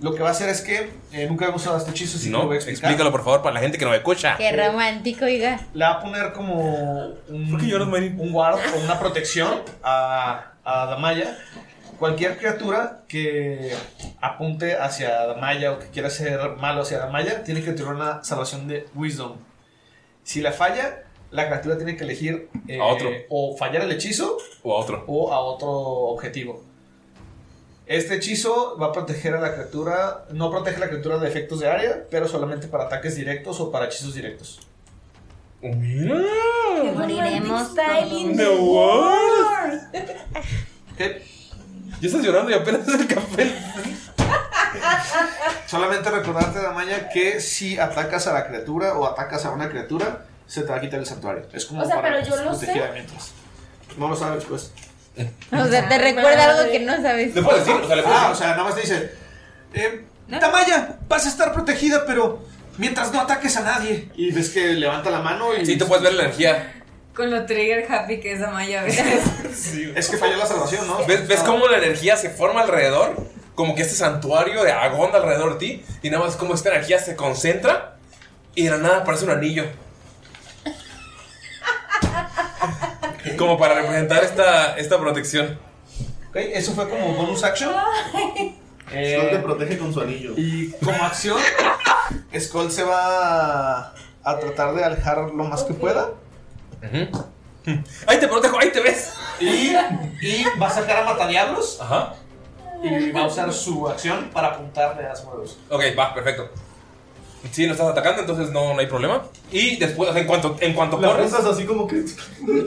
lo 0.00 0.14
que 0.14 0.22
va 0.22 0.28
a 0.28 0.32
hacer 0.32 0.48
es 0.48 0.62
que 0.62 0.90
eh, 1.12 1.26
nunca 1.28 1.44
hemos 1.46 1.60
usado 1.60 1.76
este 1.76 1.90
hechizo, 1.90 2.16
así 2.16 2.26
que 2.26 2.32
lo 2.32 2.38
No, 2.38 2.46
voy 2.46 2.54
a 2.54 2.56
explicar. 2.56 2.90
explícalo 2.90 3.10
por 3.12 3.22
favor 3.22 3.42
para 3.42 3.54
la 3.54 3.60
gente 3.60 3.76
que 3.76 3.84
no 3.84 3.90
me 3.90 3.98
escucha. 3.98 4.36
Qué 4.38 4.50
romántico, 4.52 5.26
oiga. 5.26 5.60
Le 5.74 5.84
va 5.84 5.90
a 5.92 6.00
poner 6.00 6.32
como 6.32 6.54
un, 7.28 7.54
un 8.18 8.32
guard 8.32 8.58
o 8.74 8.78
una 8.84 8.98
protección 8.98 9.60
a, 9.82 10.52
a 10.64 10.86
Damaya. 10.86 11.36
Cualquier 11.98 12.38
criatura 12.38 13.02
que 13.08 13.74
apunte 14.22 14.74
hacia 14.78 15.26
Damaya 15.26 15.72
o 15.72 15.78
que 15.78 15.88
quiera 15.88 16.08
ser 16.08 16.38
malo 16.56 16.80
hacia 16.80 16.98
Damaya 16.98 17.44
tiene 17.44 17.62
que 17.62 17.72
tener 17.72 17.92
una 17.92 18.24
salvación 18.24 18.68
de 18.68 18.86
Wisdom. 18.94 19.36
Si 20.22 20.40
la 20.40 20.52
falla, 20.52 21.02
la 21.30 21.46
criatura 21.48 21.76
tiene 21.76 21.96
que 21.96 22.04
elegir 22.04 22.48
eh, 22.68 22.80
A 22.80 22.84
otro. 22.84 23.10
o 23.28 23.56
fallar 23.56 23.82
el 23.82 23.92
hechizo 23.92 24.36
O 24.62 24.76
a 24.76 24.80
otro. 24.80 25.04
o 25.06 25.32
a 25.32 25.40
otro 25.40 25.68
objetivo. 25.70 26.62
Este 27.86 28.14
hechizo 28.16 28.76
va 28.80 28.86
a 28.86 28.92
proteger 28.92 29.34
a 29.34 29.40
la 29.40 29.52
criatura, 29.54 30.26
no 30.32 30.50
protege 30.50 30.76
a 30.76 30.80
la 30.80 30.88
criatura 30.88 31.18
de 31.18 31.28
efectos 31.28 31.58
de 31.60 31.68
área, 31.68 32.04
pero 32.10 32.28
solamente 32.28 32.68
para 32.68 32.84
ataques 32.84 33.16
directos 33.16 33.58
o 33.60 33.70
para 33.72 33.86
hechizos 33.86 34.14
directos. 34.14 34.60
Moriremos 36.94 37.74
No 38.34 38.52
worries. 38.62 39.82
Ya 42.00 42.06
estás 42.06 42.22
llorando 42.22 42.50
y 42.50 42.54
apenas 42.54 42.88
es 42.88 42.94
el 43.00 43.06
café. 43.06 43.52
Solamente 45.66 46.10
recordarte, 46.10 46.58
Damaya, 46.62 47.10
que 47.10 47.40
si 47.40 47.78
atacas 47.78 48.26
a 48.26 48.32
la 48.32 48.46
criatura 48.46 48.96
o 48.98 49.04
atacas 49.06 49.44
a 49.44 49.50
una 49.50 49.68
criatura, 49.68 50.24
se 50.50 50.62
te 50.62 50.68
va 50.68 50.76
a 50.78 50.80
quitar 50.80 50.98
el 50.98 51.06
santuario. 51.06 51.44
Es 51.52 51.64
como 51.64 51.82
O 51.82 51.86
sea, 51.86 51.96
para 52.02 52.08
pero 52.16 52.28
yo 52.28 52.36
lo 52.42 52.50
protegida 52.50 52.86
sé. 52.88 52.92
mientras. 52.92 53.30
No 53.96 54.08
lo 54.08 54.16
sabes, 54.16 54.44
pues. 54.44 54.72
O 55.52 55.66
sea, 55.68 55.88
te 55.88 55.98
recuerda 55.98 56.50
algo 56.50 56.72
que 56.72 56.80
no 56.80 57.00
sabes. 57.00 57.34
¿Le 57.34 57.42
puedes 57.42 57.64
decir? 57.64 57.80
O 57.80 57.86
sea, 57.86 57.96
le 57.96 58.02
puedes 58.02 58.18
Ah, 58.18 58.30
o 58.32 58.34
sea, 58.34 58.48
nada 58.50 58.64
más 58.64 58.74
te 58.74 58.80
dice: 58.80 59.12
eh, 59.74 60.04
Damaya, 60.28 60.96
vas 61.08 61.26
a 61.26 61.28
estar 61.28 61.52
protegida, 61.52 62.04
pero 62.04 62.42
mientras 62.78 63.12
no 63.12 63.20
ataques 63.20 63.56
a 63.56 63.60
nadie. 63.62 64.08
Y 64.16 64.32
ves 64.32 64.50
que 64.50 64.74
levanta 64.74 65.10
la 65.10 65.20
mano 65.20 65.54
y. 65.56 65.64
Sí, 65.64 65.78
tú 65.78 65.86
puedes 65.86 66.02
ver 66.02 66.14
la 66.14 66.24
energía. 66.24 66.74
Con 67.14 67.30
lo 67.30 67.44
trigger 67.46 67.86
happy 67.92 68.18
que 68.20 68.32
es 68.32 68.42
Amaya 68.42 68.80
a 68.80 68.84
veces. 68.84 69.22
Es 69.94 70.08
que 70.08 70.16
falló 70.16 70.36
la 70.36 70.46
salvación, 70.46 70.86
¿no? 70.86 71.04
¿Ves, 71.06 71.28
¿Ves 71.28 71.40
cómo 71.40 71.68
la 71.68 71.78
energía 71.78 72.16
se 72.16 72.30
forma 72.30 72.62
alrededor? 72.62 73.16
Como 73.54 73.74
que 73.74 73.82
este 73.82 73.94
santuario 73.94 74.64
de 74.64 74.72
Agonda 74.72 75.18
alrededor 75.18 75.58
de 75.58 75.66
ti. 75.66 75.84
Y 76.02 76.10
nada 76.10 76.24
más 76.24 76.36
como 76.36 76.54
esta 76.54 76.70
energía 76.70 76.98
se 76.98 77.14
concentra. 77.16 77.96
Y 78.54 78.64
de 78.64 78.70
la 78.70 78.78
nada 78.78 78.96
aparece 78.98 79.24
un 79.24 79.30
anillo. 79.32 79.64
Como 83.40 83.56
para 83.56 83.74
representar 83.76 84.22
esta, 84.22 84.76
esta 84.76 84.98
protección. 84.98 85.58
Ok, 86.28 86.36
eso 86.36 86.72
fue 86.72 86.86
como 86.90 87.14
bonus 87.14 87.42
action. 87.42 87.72
Eh, 88.92 89.16
Skull 89.16 89.30
te 89.30 89.38
protege 89.38 89.78
con 89.78 89.94
su 89.94 90.00
anillo. 90.02 90.34
Y 90.36 90.72
como 90.72 91.02
acción, 91.02 91.38
Skull 92.38 92.70
se 92.70 92.82
va 92.82 93.94
a, 94.24 94.38
tratar 94.40 94.74
de 94.74 94.84
alejar 94.84 95.30
lo 95.30 95.44
más 95.44 95.62
que 95.62 95.72
pueda. 95.72 96.10
¡Ahí 98.06 98.18
te 98.18 98.28
protejo! 98.28 98.58
¡Ahí 98.58 98.70
te 98.72 98.80
ves! 98.80 99.14
Y, 99.38 99.74
y 100.20 100.44
va 100.60 100.66
a 100.66 100.70
sacar 100.70 100.98
a 100.98 101.04
Matadiablos. 101.04 101.78
Ajá. 101.80 102.14
Y 102.82 103.10
va 103.10 103.22
a 103.22 103.26
usar 103.26 103.50
su 103.54 103.88
acción 103.88 104.28
para 104.34 104.48
apuntarle 104.48 105.06
a 105.06 105.12
Asmodeus. 105.12 105.56
Ok, 105.70 105.82
va, 105.98 106.12
perfecto. 106.12 106.50
Sí, 107.52 107.66
no 107.66 107.72
estás 107.72 107.88
atacando, 107.88 108.20
entonces 108.20 108.50
no, 108.50 108.74
no 108.74 108.80
hay 108.80 108.86
problema. 108.86 109.22
Y 109.50 109.76
después, 109.76 110.10
o 110.10 110.12
sea, 110.12 110.20
en 110.20 110.28
cuanto, 110.28 110.56
en 110.60 110.74
cuanto 110.74 111.00
La 111.00 111.08
corres, 111.08 111.32
apuntas 111.32 111.52
así 111.52 111.64
como 111.64 111.86
que. 111.86 112.04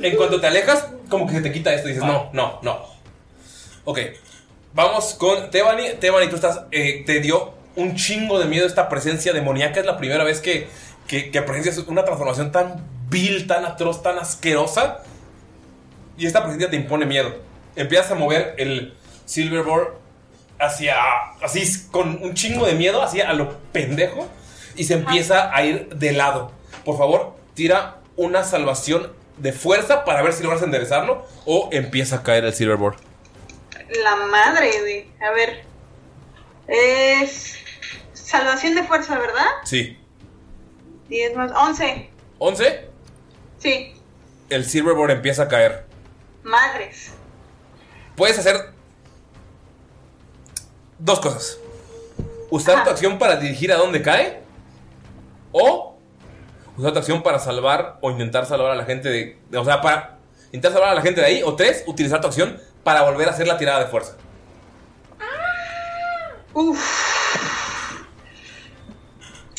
en 0.02 0.16
cuanto 0.16 0.42
te 0.42 0.48
alejas, 0.48 0.88
como 1.10 1.28
que 1.28 1.34
se 1.34 1.42
te 1.42 1.52
quita 1.52 1.74
esto 1.74 1.88
y 1.90 1.94
dices, 1.94 2.06
no, 2.06 2.30
no, 2.34 2.60
no. 2.64 2.80
Ok, 3.86 4.00
vamos 4.74 5.14
con 5.14 5.52
Tebani. 5.52 5.94
Tebani, 6.00 6.28
tú 6.28 6.36
estás, 6.36 6.62
eh, 6.72 7.04
te 7.06 7.20
dio 7.20 7.54
un 7.76 7.96
chingo 7.96 8.40
de 8.40 8.46
miedo 8.46 8.66
esta 8.66 8.90
presencia 8.90 9.32
demoníaca. 9.32 9.80
Es 9.80 9.86
la 9.86 9.98
primera 9.98 10.24
vez 10.24 10.40
que, 10.40 10.68
que, 11.08 11.30
que 11.30 11.42
presencias 11.42 11.78
una 11.88 12.04
transformación 12.04 12.52
tan 12.52 12.84
vil, 13.10 13.46
tan 13.48 13.66
atroz, 13.66 14.02
tan 14.02 14.18
asquerosa. 14.18 15.04
Y 16.18 16.26
esta 16.26 16.42
presencia 16.42 16.70
te 16.70 16.76
impone 16.76 17.06
miedo. 17.06 17.36
Empiezas 17.76 18.12
a 18.12 18.16
mover 18.16 18.56
el 18.58 18.94
Silverboard 19.26 19.94
hacia, 20.60 20.96
así, 21.42 21.88
con 21.92 22.24
un 22.24 22.34
chingo 22.34 22.66
de 22.66 22.74
miedo, 22.74 23.02
hacia 23.02 23.30
a 23.30 23.34
lo 23.34 23.58
pendejo. 23.72 24.28
Y 24.76 24.86
se 24.86 24.96
empieza 24.96 25.56
a 25.56 25.64
ir 25.64 25.90
de 25.90 26.12
lado. 26.14 26.52
Por 26.86 26.98
favor, 26.98 27.36
tira 27.54 28.00
una 28.16 28.44
salvación 28.44 29.14
de 29.38 29.54
fuerza 29.54 30.06
para 30.06 30.22
ver 30.22 30.34
si 30.34 30.44
logras 30.44 30.62
enderezarlo. 30.62 31.26
O 31.46 31.70
empieza 31.72 32.18
a 32.18 32.24
caer 32.24 32.46
el 32.46 32.54
Silverboard. 32.54 32.98
La 34.04 34.16
madre 34.16 34.82
de. 34.82 35.08
A 35.26 35.32
ver. 35.32 35.64
Es. 36.68 37.58
Salvación 38.14 38.76
de 38.76 38.84
fuerza, 38.84 39.18
¿verdad? 39.20 39.46
Sí. 39.64 39.98
10 41.10 41.36
más. 41.36 41.52
11. 41.52 42.10
11. 42.40 42.90
Sí. 43.60 43.94
El 44.50 44.66
Silverboard 44.66 45.12
empieza 45.12 45.44
a 45.44 45.48
caer. 45.48 45.86
Madres. 46.44 47.12
Puedes 48.16 48.38
hacer 48.38 48.72
dos 51.00 51.20
cosas. 51.20 51.58
Usar 52.50 52.84
tu 52.84 52.90
acción 52.90 53.18
para 53.18 53.38
dirigir 53.38 53.72
a 53.72 53.78
dónde 53.78 54.02
cae. 54.02 54.43
O 55.54 55.98
usar 56.78 56.92
tu 56.92 57.00
acción 57.00 57.24
para 57.24 57.40
salvar 57.40 57.98
o 58.02 58.12
intentar 58.12 58.46
salvar 58.46 58.72
a 58.72 58.76
la 58.76 58.84
gente 58.86 59.08
de... 59.10 59.40
de- 59.50 59.58
O 59.58 59.64
sea, 59.64 59.80
para 59.82 60.18
intentar 60.48 60.74
salvar 60.74 60.90
a 60.90 60.96
la 60.96 61.02
gente 61.02 61.22
de 61.22 61.28
ahí. 61.28 61.44
O 61.44 61.56
tres, 61.56 61.84
utilizar 61.88 62.20
tu 62.20 62.28
acción 62.28 62.60
para 62.84 63.04
volver 63.04 63.28
a 63.30 63.32
hacer 63.32 63.48
la 63.48 63.58
tirada 63.58 63.80
de 63.80 63.86
fuerza. 63.86 64.16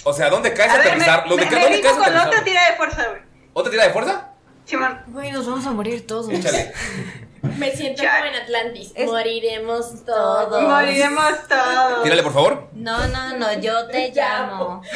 O 0.05 0.13
sea, 0.13 0.29
¿dónde 0.29 0.53
caes 0.53 0.71
A 0.71 0.75
a 0.75 0.79
ver, 0.79 0.85
me, 0.85 0.91
aterrizar? 0.93 1.23
Me- 1.29 1.37
ca- 1.49 1.57
me 1.57 1.63
¿Dónde 1.63 1.81
caes 1.81 1.95
con 1.95 2.03
aterrizar? 2.03 2.29
otra 2.29 2.45
tira 2.45 2.71
de 2.71 2.77
fuerza, 2.77 3.09
güey. 3.09 3.23
¿Otra 3.55 3.71
tirada 3.71 3.89
de 3.89 3.93
fuerza? 3.95 4.29
Simón. 4.65 5.01
Güey, 5.09 5.31
nos 5.33 5.47
vamos 5.47 5.67
a 5.67 5.73
morir 5.73 6.07
todos. 6.07 6.29
Échale. 6.31 6.73
Me 7.59 7.71
siento 7.73 8.03
como 8.03 8.25
en 8.27 8.35
Atlantis. 8.35 8.93
Moriremos 9.07 10.05
todos. 10.05 10.63
Moriremos 10.63 11.49
todos. 11.49 12.03
Tírale, 12.03 12.23
por 12.23 12.33
favor. 12.33 12.69
No, 12.73 13.07
no, 13.09 13.37
no, 13.39 13.53
yo 13.61 13.87
te 13.89 14.11
llamo. 14.13 14.83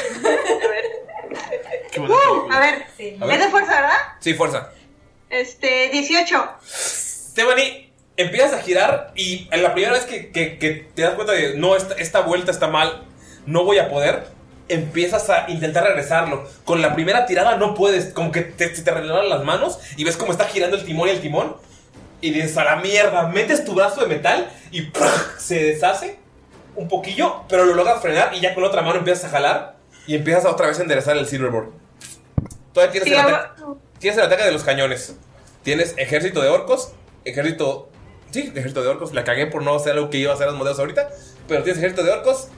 Uh, 1.99 2.51
a 2.53 2.61
ver. 2.61 2.87
A 3.21 3.27
ver. 3.27 3.35
Es 3.39 3.45
de 3.45 3.51
fuerza, 3.51 3.73
¿verdad? 3.81 3.97
Sí, 4.21 4.35
fuerza. 4.35 4.71
Este, 5.31 5.89
18. 5.91 6.51
Stephanie, 6.67 7.91
empiezas 8.17 8.53
a 8.55 8.63
girar 8.63 9.13
y 9.15 9.49
en 9.51 9.63
la 9.63 9.73
primera 9.75 9.93
vez 9.95 10.05
que, 10.05 10.31
que- 10.31 10.59
que 10.59 10.89
te 10.95 11.03
das 11.03 11.15
cuenta 11.15 11.33
de 11.33 11.57
no, 11.57 11.77
esta, 11.77 11.95
esta 11.95 12.21
vuelta 12.21 12.51
está 12.51 12.69
mal, 12.69 13.03
no 13.47 13.65
voy 13.65 13.79
a 13.79 13.89
poder, 13.91 14.27
empiezas 14.69 15.29
a 15.29 15.47
intentar 15.51 15.85
regresarlo. 15.85 16.49
Con 16.65 16.81
la 16.83 16.95
primera 16.95 17.27
tirada 17.27 17.57
no 17.57 17.75
puedes, 17.75 18.13
como 18.13 18.33
que 18.33 18.43
te, 18.43 18.75
se 18.75 18.83
te 18.83 18.91
relajan 18.91 19.29
las 19.29 19.45
manos 19.45 19.79
y 19.97 20.05
ves 20.05 20.17
cómo 20.17 20.33
está 20.33 20.45
girando 20.47 20.77
el 20.77 20.85
timón 20.85 21.09
y 21.09 21.13
el 21.13 21.21
timón. 21.21 21.57
Y 22.21 22.31
dices, 22.31 22.57
a 22.57 22.65
la 22.65 22.77
mierda, 22.77 23.29
metes 23.29 23.65
tu 23.65 23.75
brazo 23.75 24.01
de 24.01 24.09
metal 24.09 24.51
y 24.73 24.91
se 25.39 25.63
deshace 25.63 26.19
un 26.75 26.89
poquillo, 26.89 27.43
pero 27.49 27.65
lo 27.65 27.75
logras 27.75 28.01
frenar 28.01 28.35
y 28.35 28.41
ya 28.41 28.55
con 28.55 28.63
la 28.63 28.69
otra 28.69 28.83
mano 28.83 28.99
empiezas 28.99 29.25
a 29.27 29.29
jalar 29.31 29.77
y 30.07 30.15
empiezas 30.15 30.45
a 30.45 30.51
otra 30.51 30.69
vez 30.69 30.79
a 30.79 30.83
enderezar 30.83 31.17
el 31.17 31.27
silverboard. 31.27 31.69
Todavía 32.73 32.93
tienes, 32.93 33.09
Sí, 33.09 33.15
el, 33.15 33.21
ataque, 33.21 33.63
tienes 33.99 34.19
el 34.19 34.25
ataque 34.25 34.45
de 34.45 34.53
los 34.53 34.63
cañones. 34.65 35.17
Tienes 35.63 35.95
ejército 35.99 36.41
de 36.41 36.49
orcos, 36.49 36.93
ejército... 37.25 37.91
Sí, 38.31 38.53
ejército 38.55 38.83
de 38.83 38.89
orcos. 38.89 39.13
La 39.13 39.25
cagué 39.25 39.47
por 39.47 39.63
no 39.63 39.75
hacer 39.75 39.93
algo 39.93 40.11
que 40.11 40.19
iba 40.19 40.33
a 40.33 40.35
hacer 40.35 40.47
los 40.47 40.57
modelos 40.57 40.79
ahorita. 40.79 41.09
Pero 41.47 41.63
tienes 41.63 41.79
ejército 41.79 42.05
de 42.05 42.13
orcos 42.13 42.49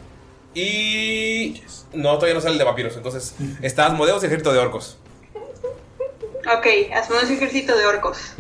y... 0.55 1.63
No, 1.93 2.15
todavía 2.15 2.35
no 2.35 2.41
sale 2.41 2.53
el 2.53 2.59
de 2.59 2.65
vampiros. 2.65 2.97
Entonces, 2.97 3.35
estás 3.63 3.93
modelos 3.93 4.23
y 4.23 4.27
ejército 4.27 4.53
de 4.53 4.59
orcos. 4.59 4.99
Ok, 6.57 6.67
hacemos 6.95 7.25
un 7.25 7.33
ejército 7.33 7.77
de 7.77 7.87
orcos. 7.87 8.35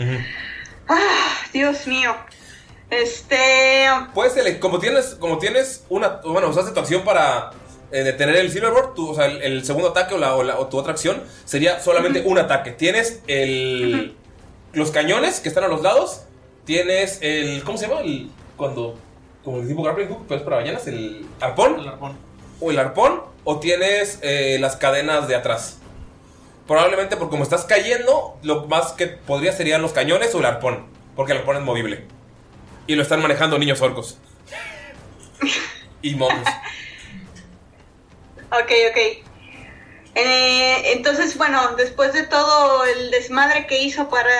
Ah, 0.93 1.35
Dios 1.53 1.87
mío. 1.87 2.15
Este. 2.91 3.87
Puedes 4.13 4.59
como 4.59 4.81
tienes, 4.81 5.17
como 5.21 5.39
tienes 5.39 5.85
una, 5.89 6.21
bueno, 6.25 6.49
usaste 6.49 6.73
tu 6.73 6.81
acción 6.81 7.05
para 7.05 7.51
eh, 7.93 8.03
detener 8.03 8.35
el 8.37 8.51
silverboard, 8.51 8.95
tu- 8.95 9.11
o 9.11 9.15
sea, 9.15 9.27
el, 9.27 9.41
el 9.43 9.65
segundo 9.65 9.91
ataque 9.91 10.15
o, 10.15 10.19
la, 10.19 10.35
o, 10.35 10.43
la- 10.43 10.59
o 10.59 10.67
tu 10.67 10.77
otra 10.79 10.93
acción 10.93 11.23
sería 11.45 11.79
solamente 11.81 12.23
un 12.27 12.39
ataque. 12.39 12.73
Tienes 12.73 13.23
el, 13.29 14.17
los 14.73 14.91
cañones 14.91 15.39
que 15.39 15.49
están 15.49 15.63
a 15.65 15.69
los 15.69 15.83
lados, 15.83 16.23
tienes 16.65 17.19
el, 17.23 17.63
¿cómo 17.63 17.79
se 17.79 17.87
llama? 17.87 18.01
El, 18.01 18.29
cuando, 18.57 18.99
como 19.45 19.61
el 19.61 19.69
tipo 19.69 19.83
grappling 19.85 20.09
hook, 20.09 20.25
pero 20.27 20.39
es 20.41 20.45
para 20.45 20.57
ballenas, 20.57 20.87
el 20.89 21.27
arpón. 21.41 21.79
El 21.79 21.89
arpón. 21.89 22.19
O 22.61 22.71
el 22.73 22.79
arpón, 22.81 23.23
o 23.45 23.61
tienes 23.61 24.19
eh, 24.23 24.59
las 24.61 24.75
cadenas 24.77 25.29
de 25.29 25.37
atrás. 25.37 25.79
Probablemente 26.71 27.17
por 27.17 27.31
como 27.31 27.43
estás 27.43 27.65
cayendo, 27.65 28.39
lo 28.45 28.67
más 28.67 28.93
que 28.93 29.09
podría 29.09 29.51
serían 29.51 29.83
los 29.83 29.93
cañones 29.93 30.33
o 30.37 30.39
el 30.39 30.45
arpón, 30.45 30.87
porque 31.17 31.33
el 31.33 31.39
arpón 31.39 31.57
es 31.57 31.63
movible. 31.63 32.05
Y 32.87 32.95
lo 32.95 33.03
están 33.03 33.21
manejando 33.21 33.59
niños 33.59 33.81
orcos. 33.83 34.19
Y 36.01 36.15
monjes. 36.15 36.47
Ok, 38.53 38.71
ok. 38.91 38.99
Eh, 40.15 40.93
entonces, 40.93 41.37
bueno, 41.37 41.75
después 41.77 42.13
de 42.13 42.23
todo 42.25 42.85
el 42.85 43.11
desmadre 43.11 43.67
que 43.67 43.83
hizo 43.83 44.09
para 44.09 44.33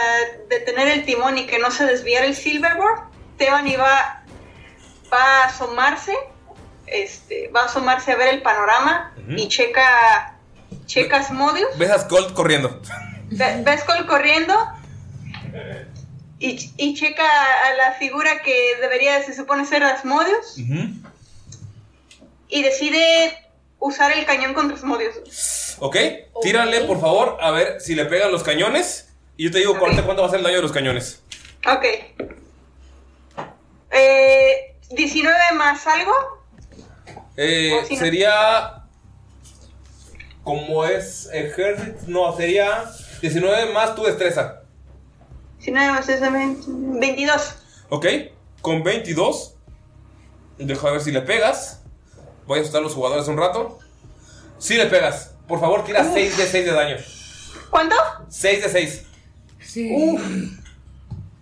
detener 0.49 0.87
el 0.87 1.05
timón 1.05 1.37
y 1.37 1.47
que 1.47 1.59
no 1.59 1.73
se 1.73 1.85
desviara 1.85 2.27
el 2.27 2.37
Silverboard, 2.37 3.09
Teban 3.39 3.67
iba 3.67 4.25
va 5.13 5.43
a 5.43 5.45
asomarse 5.47 6.17
este, 6.91 7.49
va 7.49 7.63
a 7.63 7.65
asomarse 7.67 8.13
a 8.13 8.17
ver 8.17 8.35
el 8.35 8.43
panorama 8.43 9.15
y 9.37 9.49
checa, 9.49 10.40
checa 10.87 11.17
a 11.19 11.21
Asmodeus. 11.21 11.77
Ves 11.79 11.91
a 11.91 11.99
Skull 12.01 12.33
corriendo. 12.35 12.81
Ve- 13.31 13.63
Ves 13.65 13.85
Cole 13.85 14.07
corriendo 14.07 14.55
y, 16.39 16.73
y 16.77 16.95
checa 16.95 17.25
a 17.25 17.75
la 17.75 17.93
figura 17.93 18.43
que 18.43 18.77
debería, 18.81 19.23
se 19.23 19.35
supone 19.35 19.65
ser 19.67 19.83
Asmodeus 19.85 20.57
y 22.49 22.63
decide 22.63 23.39
usar 23.79 24.13
el 24.13 24.25
cañón 24.27 24.55
contra 24.55 24.77
Asmodeus. 24.77 25.77
Ok, 25.79 25.97
tírale 26.43 26.81
por 26.83 27.01
favor 27.01 27.39
a 27.41 27.51
ver 27.53 27.81
si 27.81 27.95
le 27.95 28.05
pegan 28.07 28.33
los 28.33 28.43
cañones. 28.43 29.07
Y 29.37 29.45
yo 29.45 29.51
te 29.53 29.59
digo 29.59 29.79
cuánto, 29.79 30.05
cuánto 30.05 30.23
va 30.23 30.29
a 30.29 30.31
ser 30.31 30.41
el 30.41 30.45
daño 30.45 30.57
de 30.57 30.63
los 30.63 30.73
cañones. 30.73 31.23
Ok. 31.67 31.85
Eh, 33.93 34.77
19 34.91 35.39
más 35.55 35.87
algo. 35.87 36.13
Eh, 37.37 37.81
no. 37.91 37.97
sería. 37.97 38.80
Como 40.45 40.85
es 40.85 41.29
ejército. 41.33 41.99
No, 42.07 42.37
sería 42.37 42.85
19 43.21 43.73
más 43.73 43.95
tu 43.95 44.05
destreza. 44.05 44.63
19 45.59 45.93
más 45.93 46.07
20, 46.07 46.67
22. 46.99 47.55
Ok, 47.91 48.07
con 48.63 48.83
22. 48.83 49.57
Deja 50.59 50.91
ver 50.91 51.01
si 51.01 51.13
le 51.13 51.23
pegas. 51.23 51.83
Voy 52.47 52.59
a 52.59 52.63
asustar 52.63 52.81
a 52.81 52.85
los 52.85 52.95
jugadores 52.95 53.29
un 53.29 53.37
rato. 53.37 53.79
Si 54.59 54.77
le 54.77 54.87
pegas, 54.87 55.35
por 55.47 55.61
favor, 55.61 55.85
tira 55.85 56.05
6 56.05 56.37
de 56.37 56.47
6 56.47 56.65
de 56.67 56.73
daño. 56.73 56.97
¿Cuánto? 57.71 57.97
6 58.29 58.63
de 58.63 58.69
6. 58.69 59.07
Uf. 59.93 60.23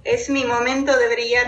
Es 0.04 0.30
mi 0.30 0.44
momento 0.44 0.96
de 0.96 1.08
brillar. 1.08 1.46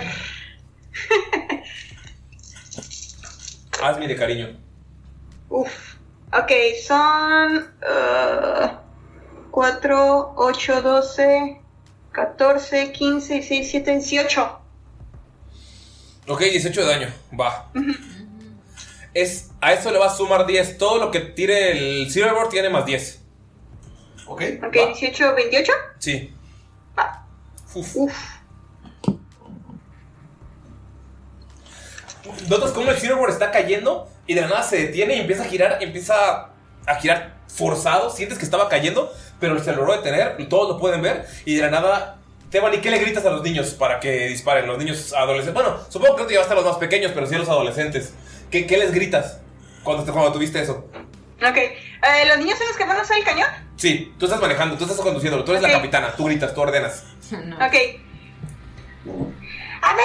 Hazme 3.83 4.09
de 4.09 4.17
cariño. 4.17 4.59
Uf. 5.49 5.90
Ok, 6.33 6.53
son 6.87 7.57
uh, 7.57 8.69
4, 9.51 10.33
8, 10.37 10.83
12, 10.83 11.61
14, 12.13 12.93
15, 12.93 13.35
16, 13.35 13.61
17, 13.73 13.91
18. 13.97 14.61
Ok, 16.29 16.41
18 16.43 16.81
de 16.81 16.87
daño. 16.87 17.13
Va. 17.39 17.71
Es, 19.13 19.51
a 19.61 19.73
eso 19.73 19.91
le 19.91 19.99
vas 19.99 20.13
a 20.13 20.17
sumar 20.19 20.47
10. 20.47 20.79
Todo 20.79 20.99
lo 20.99 21.11
que 21.11 21.19
tire 21.19 21.73
el 21.73 22.11
Silverboard 22.13 22.51
tiene 22.51 22.71
más 22.71 22.87
10. 22.87 23.21
Ok. 24.27 24.43
Ok, 24.65 24.73
18, 24.73 25.35
28. 25.35 25.73
Sí. 25.99 26.33
Uf. 27.75 27.97
Notas 32.49 32.71
cómo 32.71 32.93
el 32.93 32.99
Silverboard 32.99 33.33
está 33.33 33.51
cayendo 33.51 34.09
y 34.31 34.35
de 34.35 34.43
la 34.43 34.49
nada 34.49 34.63
se 34.63 34.77
detiene 34.87 35.17
y 35.17 35.21
empieza 35.21 35.43
a 35.43 35.47
girar, 35.47 35.79
empieza 35.81 36.49
a 36.87 36.95
girar 37.01 37.35
forzado. 37.49 38.11
Sientes 38.11 38.39
que 38.39 38.45
estaba 38.45 38.69
cayendo, 38.69 39.13
pero 39.41 39.59
se 39.63 39.73
logró 39.73 39.93
detener. 39.95 40.37
y 40.39 40.45
Todos 40.47 40.69
lo 40.69 40.79
pueden 40.79 41.03
ver. 41.03 41.27
Y 41.45 41.57
de 41.57 41.63
la 41.63 41.71
nada, 41.71 42.17
Teban, 42.51 42.73
¿y 42.75 42.79
qué 42.79 42.91
le 42.91 42.99
gritas 42.99 43.25
a 43.27 43.31
los 43.31 43.43
niños 43.43 43.71
para 43.75 44.01
que 44.01 44.29
disparen? 44.29 44.67
Los 44.67 44.79
niños 44.79 45.13
adolescentes. 45.13 45.55
Bueno, 45.55 45.79
supongo 45.89 46.17
que 46.17 46.23
no 46.23 46.27
te 46.29 46.33
llevaste 46.35 46.53
a 46.53 46.57
los 46.57 46.65
más 46.65 46.77
pequeños, 46.77 47.13
pero 47.15 47.27
sí 47.27 47.35
a 47.35 47.39
los 47.39 47.49
adolescentes. 47.49 48.13
¿Qué, 48.51 48.67
qué 48.67 48.77
les 48.77 48.93
gritas 48.93 49.39
cuando, 49.85 50.05
te- 50.05 50.11
cuando 50.13 50.33
tuviste 50.33 50.61
eso? 50.61 50.89
Ok, 51.43 51.57
eh, 51.57 51.73
¿los 52.29 52.39
niños 52.39 52.59
son 52.59 52.67
los 52.69 52.77
que 52.77 52.85
van 52.85 52.99
a 52.99 53.03
usar 53.03 53.19
el 53.19 53.25
cañón? 53.25 53.49
Sí, 53.77 54.15
tú 54.19 54.27
estás 54.27 54.41
manejando, 54.41 54.77
tú 54.77 54.85
estás 54.85 55.01
conduciéndolo, 55.01 55.43
tú 55.45 55.53
eres 55.53 55.63
la 55.63 55.73
capitana, 55.73 56.13
tú 56.17 56.25
gritas, 56.27 56.53
tú 56.55 56.61
ordenas. 56.61 57.05
Ok. 57.33 57.75
A 59.83 59.95
ver, 59.95 60.05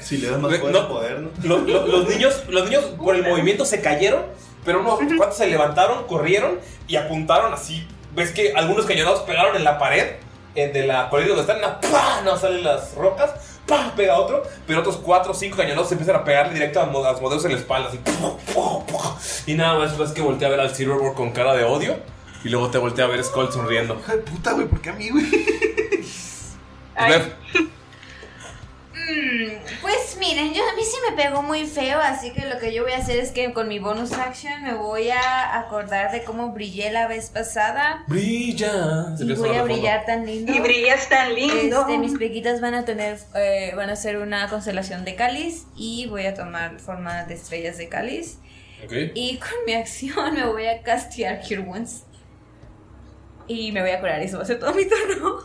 Si 0.00 0.18
le 0.18 0.30
das 0.30 0.40
más 0.40 0.58
poder, 0.58 0.72
no. 0.74 0.88
poder, 0.88 1.20
¿no? 1.20 1.30
Lo- 1.44 1.58
lo- 1.58 1.86
los, 1.86 2.08
niños, 2.08 2.42
los 2.48 2.64
niños 2.64 2.84
por 2.96 3.14
el 3.14 3.22
movimiento 3.22 3.64
se 3.64 3.80
cayeron, 3.80 4.22
pero 4.64 4.80
unos 4.80 4.98
cuantos 5.16 5.36
se 5.38 5.46
levantaron, 5.46 6.06
corrieron 6.06 6.58
y 6.86 6.96
apuntaron 6.96 7.52
así. 7.52 7.86
Ves 8.14 8.30
que 8.32 8.52
algunos 8.54 8.86
cañonados 8.86 9.20
pegaron 9.20 9.54
en 9.56 9.64
la 9.64 9.78
pared 9.78 10.14
de 10.54 10.86
la 10.86 11.08
colina 11.08 11.28
donde 11.34 11.42
están, 11.42 11.60
na- 11.60 11.80
¡pah! 11.80 12.22
no 12.24 12.36
salen 12.36 12.64
las 12.64 12.94
rocas, 12.96 13.30
¡pah! 13.66 13.92
pega 13.96 14.18
otro, 14.18 14.42
pero 14.66 14.80
otros 14.80 14.96
cuatro 14.96 15.30
o 15.30 15.34
cinco 15.34 15.56
cañonados 15.56 15.86
se 15.88 15.94
empiezan 15.94 16.16
a 16.16 16.24
pegarle 16.24 16.54
directo 16.54 16.80
a 16.80 16.86
Mo- 16.86 17.04
a 17.04 17.10
Asmodeus 17.10 17.44
en 17.44 17.52
la 17.52 17.58
espalda, 17.58 17.88
así. 17.88 17.98
¡pum! 17.98 18.36
¡pum! 18.52 18.84
¡pum! 18.86 19.00
Y 19.46 19.54
nada 19.54 19.78
más 19.78 19.96
ves 19.96 20.10
que 20.10 20.20
voltea 20.20 20.48
a 20.48 20.50
ver 20.50 20.60
al 20.60 20.74
Silverboard 20.74 21.14
con 21.14 21.30
cara 21.30 21.54
de 21.54 21.62
odio 21.62 21.96
y 22.42 22.48
luego 22.48 22.70
te 22.70 22.78
voltea 22.78 23.04
a 23.04 23.08
ver 23.08 23.22
Skull 23.22 23.52
sonriendo. 23.52 23.94
Puta, 24.24 24.52
güey, 24.52 24.66
¿por 24.66 24.80
qué 24.80 24.90
a 24.90 24.94
mí, 24.94 25.10
güey? 25.10 25.24
Mm, 29.38 29.80
pues 29.82 30.16
miren, 30.18 30.52
yo 30.52 30.62
a 30.68 30.74
mí 30.74 30.82
sí 30.82 30.96
me 31.08 31.16
pegó 31.16 31.42
muy 31.42 31.64
feo, 31.64 32.00
así 32.00 32.32
que 32.32 32.44
lo 32.46 32.58
que 32.58 32.74
yo 32.74 32.82
voy 32.82 32.92
a 32.92 32.96
hacer 32.96 33.18
es 33.20 33.30
que 33.30 33.52
con 33.52 33.68
mi 33.68 33.78
bonus 33.78 34.12
action 34.12 34.64
me 34.64 34.74
voy 34.74 35.10
a 35.10 35.58
acordar 35.60 36.10
de 36.10 36.24
cómo 36.24 36.50
brillé 36.50 36.90
la 36.90 37.06
vez 37.06 37.30
pasada. 37.30 38.02
brilla. 38.08 39.16
Se 39.16 39.24
Y 39.24 39.30
empieza 39.30 39.42
voy 39.42 39.56
a 39.56 39.62
brillar 39.62 40.06
tan 40.06 40.26
lindo. 40.26 40.52
Y 40.52 40.58
brillas 40.58 41.08
tan 41.08 41.34
lindo. 41.34 41.82
Este, 41.82 41.98
mis 41.98 42.18
pequitas 42.18 42.60
van 42.60 42.74
a 42.74 42.84
tener, 42.84 43.20
eh, 43.36 43.72
van 43.76 43.90
a 43.90 43.96
ser 43.96 44.18
una 44.18 44.48
constelación 44.48 45.04
de 45.04 45.14
cáliz 45.14 45.66
y 45.76 46.06
voy 46.08 46.26
a 46.26 46.34
tomar 46.34 46.80
forma 46.80 47.22
de 47.24 47.34
estrellas 47.34 47.78
de 47.78 47.88
cáliz. 47.88 48.38
Ok. 48.84 48.92
Y 49.14 49.38
con 49.38 49.50
mi 49.66 49.74
acción 49.74 50.34
me 50.34 50.46
voy 50.46 50.66
a 50.66 50.82
castear 50.82 51.40
Cure 51.42 51.60
Wounds. 51.60 52.04
Y 53.46 53.70
me 53.70 53.82
voy 53.82 53.90
a 53.90 54.00
curar, 54.00 54.20
eso 54.20 54.36
va 54.36 54.42
a 54.42 54.46
ser 54.46 54.58
todo 54.58 54.74
mi 54.74 54.84
turno. 54.84 55.38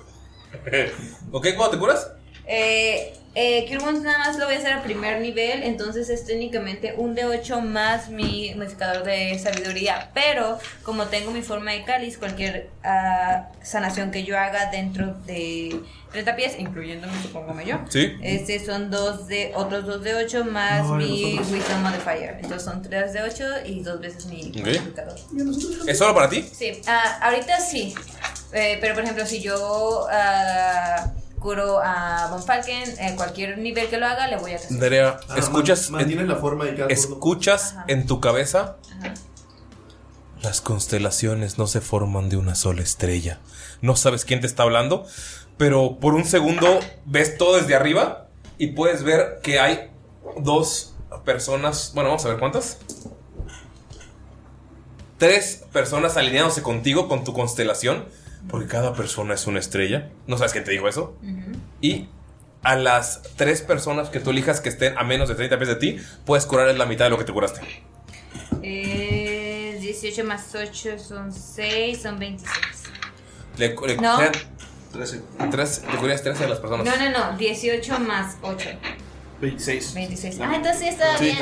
ok, 1.31 1.47
¿cuándo 1.55 1.71
te 1.71 1.77
curas? 1.77 2.11
Eh, 2.45 3.13
eh, 3.35 3.65
Cure 3.67 3.83
Wounds 3.83 4.01
nada 4.03 4.19
más 4.19 4.37
lo 4.37 4.45
voy 4.45 4.55
a 4.55 4.57
hacer 4.59 4.73
a 4.73 4.83
primer 4.83 5.19
nivel, 5.21 5.63
entonces 5.63 6.09
es 6.09 6.25
técnicamente 6.25 6.93
un 6.97 7.15
D8 7.15 7.61
más 7.61 8.09
mi 8.09 8.53
modificador 8.55 9.03
de 9.03 9.39
sabiduría. 9.39 10.11
Pero 10.13 10.59
como 10.83 11.05
tengo 11.05 11.31
mi 11.31 11.41
forma 11.41 11.71
de 11.71 11.83
cáliz, 11.83 12.17
cualquier 12.17 12.69
ah, 12.83 13.47
sanación 13.63 14.11
que 14.11 14.23
yo 14.23 14.37
haga 14.37 14.69
dentro 14.69 15.15
de 15.25 15.79
30 16.11 16.35
pies, 16.35 16.55
incluyéndome, 16.59 17.13
supóngame 17.23 17.65
yo, 17.65 17.79
Sí. 17.89 18.15
este 18.21 18.63
son 18.63 18.91
dos 18.91 19.27
de, 19.27 19.51
otros 19.55 19.85
2 19.87 20.03
de 20.03 20.13
8 20.13 20.45
más 20.45 20.85
No, 20.85 20.95
mi. 20.95 21.39
Wisdom 21.39 21.81
Modifier. 21.81 22.35
Entonces 22.35 22.61
son 22.63 22.83
3 22.83 23.13
de 23.13 23.21
8 23.23 23.45
y 23.65 23.81
dos 23.81 23.99
veces 23.99 24.27
mi 24.27 24.51
modificador. 24.55 25.15
¿Es 25.87 25.97
solo 25.97 26.13
para 26.13 26.29
ti? 26.29 26.43
Sí, 26.43 26.79
ah, 26.85 27.19
ahorita 27.23 27.59
sí. 27.59 27.95
Eh, 28.53 28.77
pero 28.79 28.93
por 28.93 29.03
ejemplo, 29.03 29.25
si 29.25 29.41
yo 29.41 30.05
ah, 30.11 31.11
curo 31.43 31.79
a 31.83 32.27
Von 32.31 32.41
Falken, 32.41 32.95
en 32.99 33.15
cualquier 33.15 33.57
nivel 33.59 33.87
que 33.89 33.97
lo 33.97 34.07
haga, 34.07 34.27
le 34.27 34.37
voy 34.37 34.53
a 34.53 34.55
hacer. 34.55 34.71
Nerea, 34.71 35.19
Ah, 35.29 35.35
escuchas. 35.37 35.91
man- 35.91 36.01
mantienes 36.01 36.27
la 36.27 36.37
forma 36.37 36.65
de 36.65 36.75
cada 36.75 36.87
Escuchas 36.89 37.75
en 37.87 38.07
tu 38.07 38.19
cabeza. 38.19 38.77
Las 40.41 40.61
constelaciones 40.61 41.57
no 41.57 41.67
se 41.67 41.79
forman 41.81 42.29
de 42.29 42.37
una 42.37 42.55
sola 42.55 42.81
estrella. 42.81 43.39
No 43.81 43.95
sabes 43.95 44.25
quién 44.25 44.41
te 44.41 44.47
está 44.47 44.63
hablando, 44.63 45.05
pero 45.57 45.99
por 45.99 46.15
un 46.15 46.25
segundo 46.25 46.79
ves 47.05 47.37
todo 47.37 47.57
desde 47.57 47.75
arriba 47.75 48.27
y 48.57 48.67
puedes 48.67 49.03
ver 49.03 49.39
que 49.43 49.59
hay 49.59 49.91
dos 50.39 50.95
personas. 51.25 51.91
Bueno, 51.93 52.09
vamos 52.09 52.25
a 52.25 52.29
ver 52.29 52.39
cuántas. 52.39 52.77
Tres 55.17 55.63
personas 55.71 56.17
alineándose 56.17 56.61
contigo 56.61 57.07
con 57.07 57.23
tu 57.23 57.33
constelación, 57.33 58.05
porque 58.49 58.67
cada 58.67 58.93
persona 58.93 59.33
es 59.33 59.47
una 59.47 59.59
estrella. 59.59 60.09
¿No 60.27 60.37
sabes 60.37 60.51
quién 60.53 60.63
te 60.63 60.71
dijo 60.71 60.87
eso? 60.87 61.15
Y 61.81 62.07
a 62.63 62.75
las 62.75 63.21
tres 63.35 63.61
personas 63.61 64.09
que 64.09 64.19
tú 64.19 64.29
elijas 64.31 64.61
que 64.61 64.69
estén 64.69 64.97
a 64.97 65.03
menos 65.03 65.27
de 65.29 65.35
30 65.35 65.57
pies 65.57 65.67
de 65.69 65.75
ti, 65.75 65.97
puedes 66.25 66.45
curarles 66.45 66.77
la 66.77 66.85
mitad 66.85 67.05
de 67.05 67.11
lo 67.11 67.17
que 67.17 67.25
te 67.25 67.33
curaste. 67.33 67.61
Eh, 68.61 69.77
18 69.81 70.23
más 70.23 70.53
8 70.55 70.97
son 70.99 71.31
6, 71.33 72.01
son 72.01 72.19
26. 72.19 72.55
Le, 73.57 73.75
le, 73.87 73.97
No. 73.97 74.17
sean 74.17 74.31
13. 74.91 75.21
le 75.91 75.97
curas 75.97 76.21
13 76.23 76.45
a 76.45 76.47
las 76.49 76.59
personas. 76.59 76.85
No, 76.85 76.95
no, 77.11 77.31
no, 77.31 77.37
18 77.37 77.99
más 77.99 78.37
8. 78.41 78.69
26. 79.41 79.93
26. 79.93 80.39
Ah, 80.41 80.51
entonces 80.55 80.79
sí 80.81 80.87
está 80.87 81.17
Sí, 81.17 81.25
bien. 81.25 81.37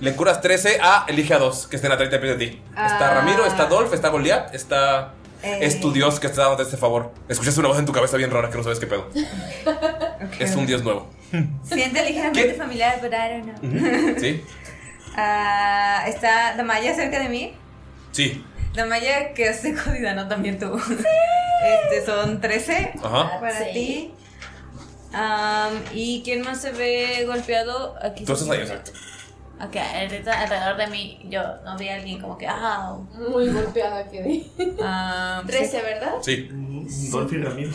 Le 0.00 0.16
curas 0.16 0.40
13 0.40 0.78
a 0.82 1.04
elige 1.08 1.34
a 1.34 1.38
dos 1.38 1.66
que 1.66 1.76
estén 1.76 1.92
a 1.92 1.96
30 1.98 2.20
pies 2.20 2.38
de 2.38 2.46
ti. 2.46 2.62
Está 2.70 3.10
Ah. 3.10 3.14
Ramiro, 3.16 3.44
está 3.44 3.66
Dolph, 3.66 3.92
está 3.92 4.08
Goliath, 4.08 4.54
está. 4.54 5.12
Eh. 5.42 5.58
Es 5.62 5.80
tu 5.80 5.92
dios 5.92 6.18
que 6.20 6.26
está 6.26 6.42
dándote 6.42 6.62
este 6.64 6.76
favor. 6.76 7.12
Escuchas 7.28 7.56
una 7.58 7.68
voz 7.68 7.78
en 7.78 7.86
tu 7.86 7.92
cabeza 7.92 8.16
bien 8.16 8.30
rara 8.30 8.50
que 8.50 8.56
no 8.56 8.62
sabes 8.62 8.78
qué 8.78 8.86
pedo. 8.86 9.08
Es 10.38 10.54
un 10.56 10.66
dios 10.66 10.82
nuevo. 10.82 11.08
Siente 11.64 12.04
ligeramente 12.04 12.54
familiar, 12.54 12.98
pero 13.00 13.16
I 13.16 13.42
don't 13.42 13.58
know. 13.58 14.14
¿Sí? 14.20 14.42
Ah, 15.16 16.04
está 16.06 16.54
Damaya 16.56 16.94
cerca 16.94 17.18
de 17.20 17.28
mí. 17.28 17.54
Sí. 18.12 18.44
Damaya, 18.74 19.32
que 19.34 19.48
es 19.48 19.62
de 19.62 19.74
Codidano 19.74 20.28
también 20.28 20.58
tú. 20.58 20.76
Este, 20.76 22.04
son 22.04 22.40
13 22.40 22.92
Ajá. 23.02 23.40
para 23.40 23.58
Sí. 23.64 23.70
ti. 23.72 24.12
Am, 25.12 25.72
¿Y 25.94 26.22
quién 26.22 26.42
más 26.42 26.60
se 26.60 26.72
ve 26.72 27.24
golpeado? 27.26 27.94
Aquí 28.02 28.24
Tú 28.24 28.34
estás 28.34 28.48
ahí, 28.50 28.60
exacto. 28.60 28.90
Ok, 29.58 29.74
ahorita 29.76 30.40
alrededor 30.42 30.76
de 30.76 30.86
mí 30.88 31.18
yo 31.30 31.40
no 31.64 31.78
vi 31.78 31.88
a 31.88 31.94
alguien 31.94 32.20
como 32.20 32.36
que, 32.36 32.46
ah, 32.46 32.96
Muy 33.30 33.48
golpeada 33.48 34.06
quedé. 34.08 34.44
ah, 34.82 35.42
13, 35.46 35.82
¿verdad? 35.82 36.12
Sí. 36.20 36.48
Dolphy 37.10 37.36
Ramiro. 37.42 37.72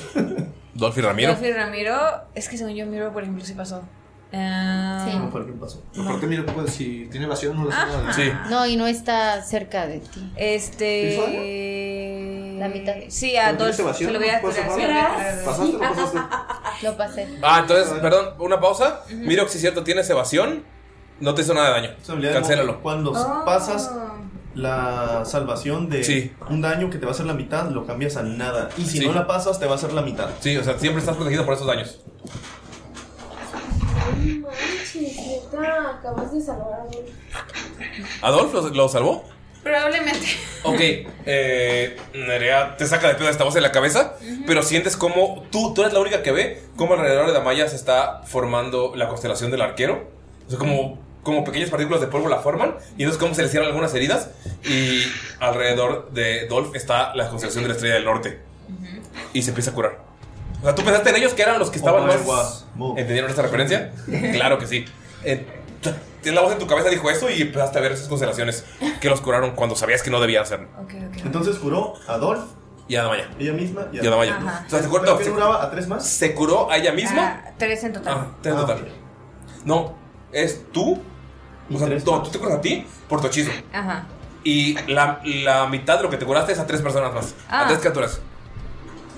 Dolphy 0.76 1.02
Ramiro. 1.02 1.34
Dolphy 1.34 1.52
Ramiro, 1.52 1.98
es 2.36 2.48
que 2.50 2.58
según 2.58 2.76
yo 2.76 2.86
Miro, 2.86 3.12
por 3.12 3.24
ejemplo, 3.24 3.44
sí 3.44 3.54
pasó. 3.54 3.82
Ah, 4.34 5.06
Sí. 5.06 5.12
¿Cómo 5.18 5.30
fue 5.32 5.46
que 5.46 5.52
pasó? 5.54 5.84
Aparte, 6.00 6.26
mira, 6.28 6.46
pues, 6.46 6.72
si 6.72 7.08
tiene 7.12 7.26
evasión, 7.26 7.58
no 7.58 7.66
lo 7.66 7.72
Ajá. 7.72 8.14
Sí. 8.14 8.32
No, 8.50 8.66
y 8.66 8.78
no 8.78 8.88
está 8.88 9.42
cerca 9.42 9.88
de 9.88 10.00
ti. 10.00 10.32
Este. 10.38 11.18
La 12.58 12.70
mitad. 12.70 12.94
Sí, 13.10 13.36
a 13.36 13.52
¿No 13.54 13.68
evasión? 13.68 13.96
Se 13.96 14.12
lo 14.12 14.20
voy 14.20 14.30
a 14.30 14.40
¿Puedes 14.40 14.60
curar. 14.60 15.44
¿Pasaste 15.44 15.76
o 15.76 15.80
no 15.80 15.80
pasaste? 15.80 16.20
Lo 16.84 16.96
pasé. 16.98 17.28
Ah, 17.42 17.60
entonces, 17.62 17.92
perdón, 18.00 18.36
una 18.40 18.60
pausa. 18.62 19.02
Miro 19.10 19.44
que 19.44 19.50
si 19.50 19.58
es 19.58 19.62
cierto, 19.62 19.84
tienes 19.84 20.10
evasión. 20.10 20.64
No 21.22 21.34
te 21.34 21.42
hizo 21.44 21.54
nada 21.54 21.68
de 21.80 21.88
daño. 21.88 22.32
Cancélalo. 22.34 22.82
Cuando 22.82 23.12
Oh. 23.12 23.46
pasas 23.46 23.92
la 24.56 25.24
salvación 25.24 25.90
de 25.90 26.04
Sí. 26.04 26.34
un 26.50 26.62
daño 26.62 26.90
que 26.90 26.98
te 26.98 27.06
va 27.06 27.12
a 27.12 27.16
hacer 27.16 27.26
la 27.26 27.34
mitad, 27.34 27.70
lo 27.70 27.86
cambias 27.86 28.18
a 28.18 28.24
nada. 28.24 28.70
Y 28.78 28.84
si 28.86 28.98
Sí. 29.00 29.06
no 29.08 29.14
la 29.14 29.26
pasas, 29.28 29.60
te 29.60 29.66
va 29.66 29.74
a 29.74 29.76
hacer 29.76 29.94
la 29.94 30.02
mitad. 30.02 30.30
Sí, 30.42 30.58
o 30.58 30.64
sea, 30.64 30.78
siempre 30.78 31.00
estás 31.00 31.16
protegido 31.16 31.46
por 31.46 31.54
esos 31.54 31.68
daños. 31.68 32.02
No 34.20 34.48
manches, 34.48 35.18
neta, 35.28 35.90
acabas 36.00 36.34
de 36.34 36.42
salvar 36.42 36.88
a. 38.22 38.28
¿Adolf 38.28 38.54
lo, 38.54 38.70
lo 38.70 38.90
salvó? 38.90 39.24
Probablemente. 39.64 40.26
Ok, 40.64 40.80
eh, 41.26 41.98
Nerea 42.16 42.78
te 42.78 42.88
saca 42.88 43.08
de 43.10 43.16
pedo 43.16 43.30
esta 43.30 43.44
voz 43.44 43.56
en 43.56 43.62
la 43.62 43.72
cabeza, 43.72 44.16
pero 44.48 44.64
sientes 44.64 44.98
como 44.98 45.44
tú, 45.52 45.74
tú 45.76 45.82
eres 45.82 45.94
la 45.94 46.00
única 46.00 46.24
que 46.24 46.32
ve 46.32 46.64
cómo 46.76 46.94
alrededor 46.96 47.28
de 47.28 47.34
Damaya 47.34 47.68
se 47.68 47.76
está 47.76 48.22
formando 48.26 48.94
la 48.96 49.08
constelación 49.08 49.52
del 49.52 49.62
arquero. 49.62 50.10
O 50.48 50.50
sea, 50.50 50.58
como, 50.58 50.98
como 51.24 51.44
pequeñas 51.44 51.70
partículas 51.70 52.02
de 52.02 52.08
polvo 52.08 52.28
la 52.30 52.40
forman 52.40 52.76
y 52.98 53.04
entonces 53.04 53.18
cómo 53.20 53.34
se 53.36 53.44
le 53.44 53.50
cierran 53.50 53.70
algunas 53.70 53.94
heridas 53.94 54.30
y 54.64 55.04
alrededor 55.40 56.12
de 56.12 56.48
Dolph 56.48 56.76
está 56.76 57.14
la 57.16 57.30
constelación 57.30 57.64
de 57.64 57.68
la 57.70 57.74
estrella 57.76 57.96
del 57.96 58.06
norte 58.06 58.40
y 59.34 59.42
se 59.44 59.50
empieza 59.52 59.72
a 59.72 59.74
curar. 59.74 60.00
O 60.62 60.64
sea, 60.64 60.76
tú 60.76 60.84
pensaste 60.84 61.10
en 61.10 61.16
ellos 61.18 61.34
que 61.34 61.42
eran 61.42 61.58
los 61.60 61.70
que 61.72 61.78
estaban 61.78 62.04
Oh 62.04 62.08
más... 62.08 62.66
¿Entendieron 62.98 63.30
esta 63.30 63.42
referencia? 63.42 63.92
claro 64.34 64.58
que 64.60 64.68
sí. 64.68 64.86
Eh, 65.24 65.46
Tienes 66.22 66.36
la 66.40 66.44
voz 66.44 66.54
en 66.54 66.60
tu 66.60 66.68
cabeza 66.68 66.90
dijo 66.90 67.10
eso 67.10 67.32
y 67.32 67.42
empezaste 67.42 67.80
a 67.80 67.82
ver 67.82 67.94
esas 67.94 68.08
constelaciones 68.08 68.64
que 69.00 69.10
los 69.10 69.22
curaron 69.22 69.52
cuando 69.56 69.76
sabías 69.76 70.04
que 70.04 70.12
no 70.12 70.20
debían 70.20 70.44
hacerlo. 70.44 70.68
Ok, 70.80 70.94
ok. 71.10 71.26
Entonces 71.26 71.58
curó 71.58 71.96
a 72.08 72.18
Dolph, 72.18 72.44
Y 72.88 72.96
a 72.96 73.02
Damaya. 73.04 73.28
ella 73.40 73.54
misma 73.54 73.88
y 73.92 73.96
Y 74.04 74.08
a 74.08 74.10
Damaya. 74.12 74.38
Ajá. 74.38 74.64
O 74.68 74.70
sea, 74.70 74.84
se, 74.84 74.88
curó- 74.88 75.02
¿Pero 75.02 75.18
no, 75.18 75.24
se- 75.24 75.32
curaba 75.32 75.64
a 75.64 75.72
tres 75.72 75.88
más? 75.88 76.08
se 76.08 76.36
curó 76.36 76.70
a 76.70 76.78
ella 76.78 76.92
misma. 76.92 77.42
Ah, 77.48 77.52
tres 77.58 77.84
en 77.86 77.94
total. 77.94 78.14
Ah, 78.16 78.28
tres 78.44 78.54
en 78.54 78.60
Ah, 78.60 78.62
total. 78.68 78.88
No, 79.66 79.96
es 80.32 80.62
tú. 80.72 81.02
O 81.74 81.78
sea, 81.80 81.88
tres 81.88 82.04
tú, 82.04 82.22
te 82.32 82.40
curas 82.40 82.56
a 82.58 82.62
ti 82.62 82.86
por 83.08 83.22
tu 83.22 83.28
hechizo. 83.28 83.52
Ajá. 83.74 84.06
Y 84.44 84.74
la, 84.92 85.22
la 85.24 85.68
mitad 85.68 85.98
de 85.98 86.04
lo 86.04 86.10
que 86.10 86.18
te 86.18 86.26
curaste 86.26 86.52
es 86.54 86.60
a 86.60 86.66
tres 86.66 86.82
personas 86.82 87.14
más. 87.14 87.36
Ah. 87.50 87.66
A 87.66 87.68
tres 87.68 87.80
criaturas. 87.80 88.20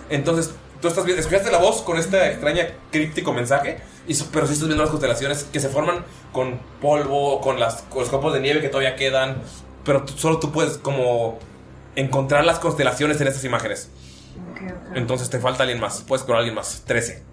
Entonces, 0.10 0.52
tú 0.82 0.88
estás 0.88 1.06
viendo, 1.06 1.22
escuchaste 1.22 1.52
la 1.52 1.58
voz 1.60 1.82
con 1.82 1.98
este 1.98 2.28
extraña 2.32 2.68
críptico 2.92 3.32
mensaje, 3.34 3.80
y, 4.08 4.16
pero 4.32 4.46
sí 4.48 4.54
estás 4.54 4.68
viendo 4.68 4.84
las 4.84 4.90
constelaciones 4.92 5.46
que 5.46 5.60
se 5.60 5.70
forman 5.70 6.04
con 6.34 6.60
polvo, 6.82 7.40
con, 7.42 7.60
las, 7.60 7.84
con 7.84 8.02
los 8.02 8.10
copos 8.10 8.34
de 8.34 8.42
nieve 8.42 8.62
que 8.62 8.70
todavía 8.70 8.96
quedan. 8.96 9.38
Pero 9.86 10.04
tú- 10.04 10.14
solo 10.18 10.40
tú 10.40 10.52
puedes 10.52 10.78
como 10.78 11.40
encontrar 11.96 12.44
las 12.46 12.60
constelaciones 12.60 13.20
en 13.22 13.28
estas 13.28 13.44
imágenes. 13.46 13.90
Ok, 14.52 14.62
ok. 14.64 14.98
Entonces 14.98 15.30
te 15.30 15.40
falta 15.40 15.64
alguien 15.64 15.80
más. 15.80 16.02
Puedes 16.08 16.24
curar 16.24 16.38
a 16.38 16.40
alguien 16.40 16.56
más. 16.56 16.84
13. 16.86 17.24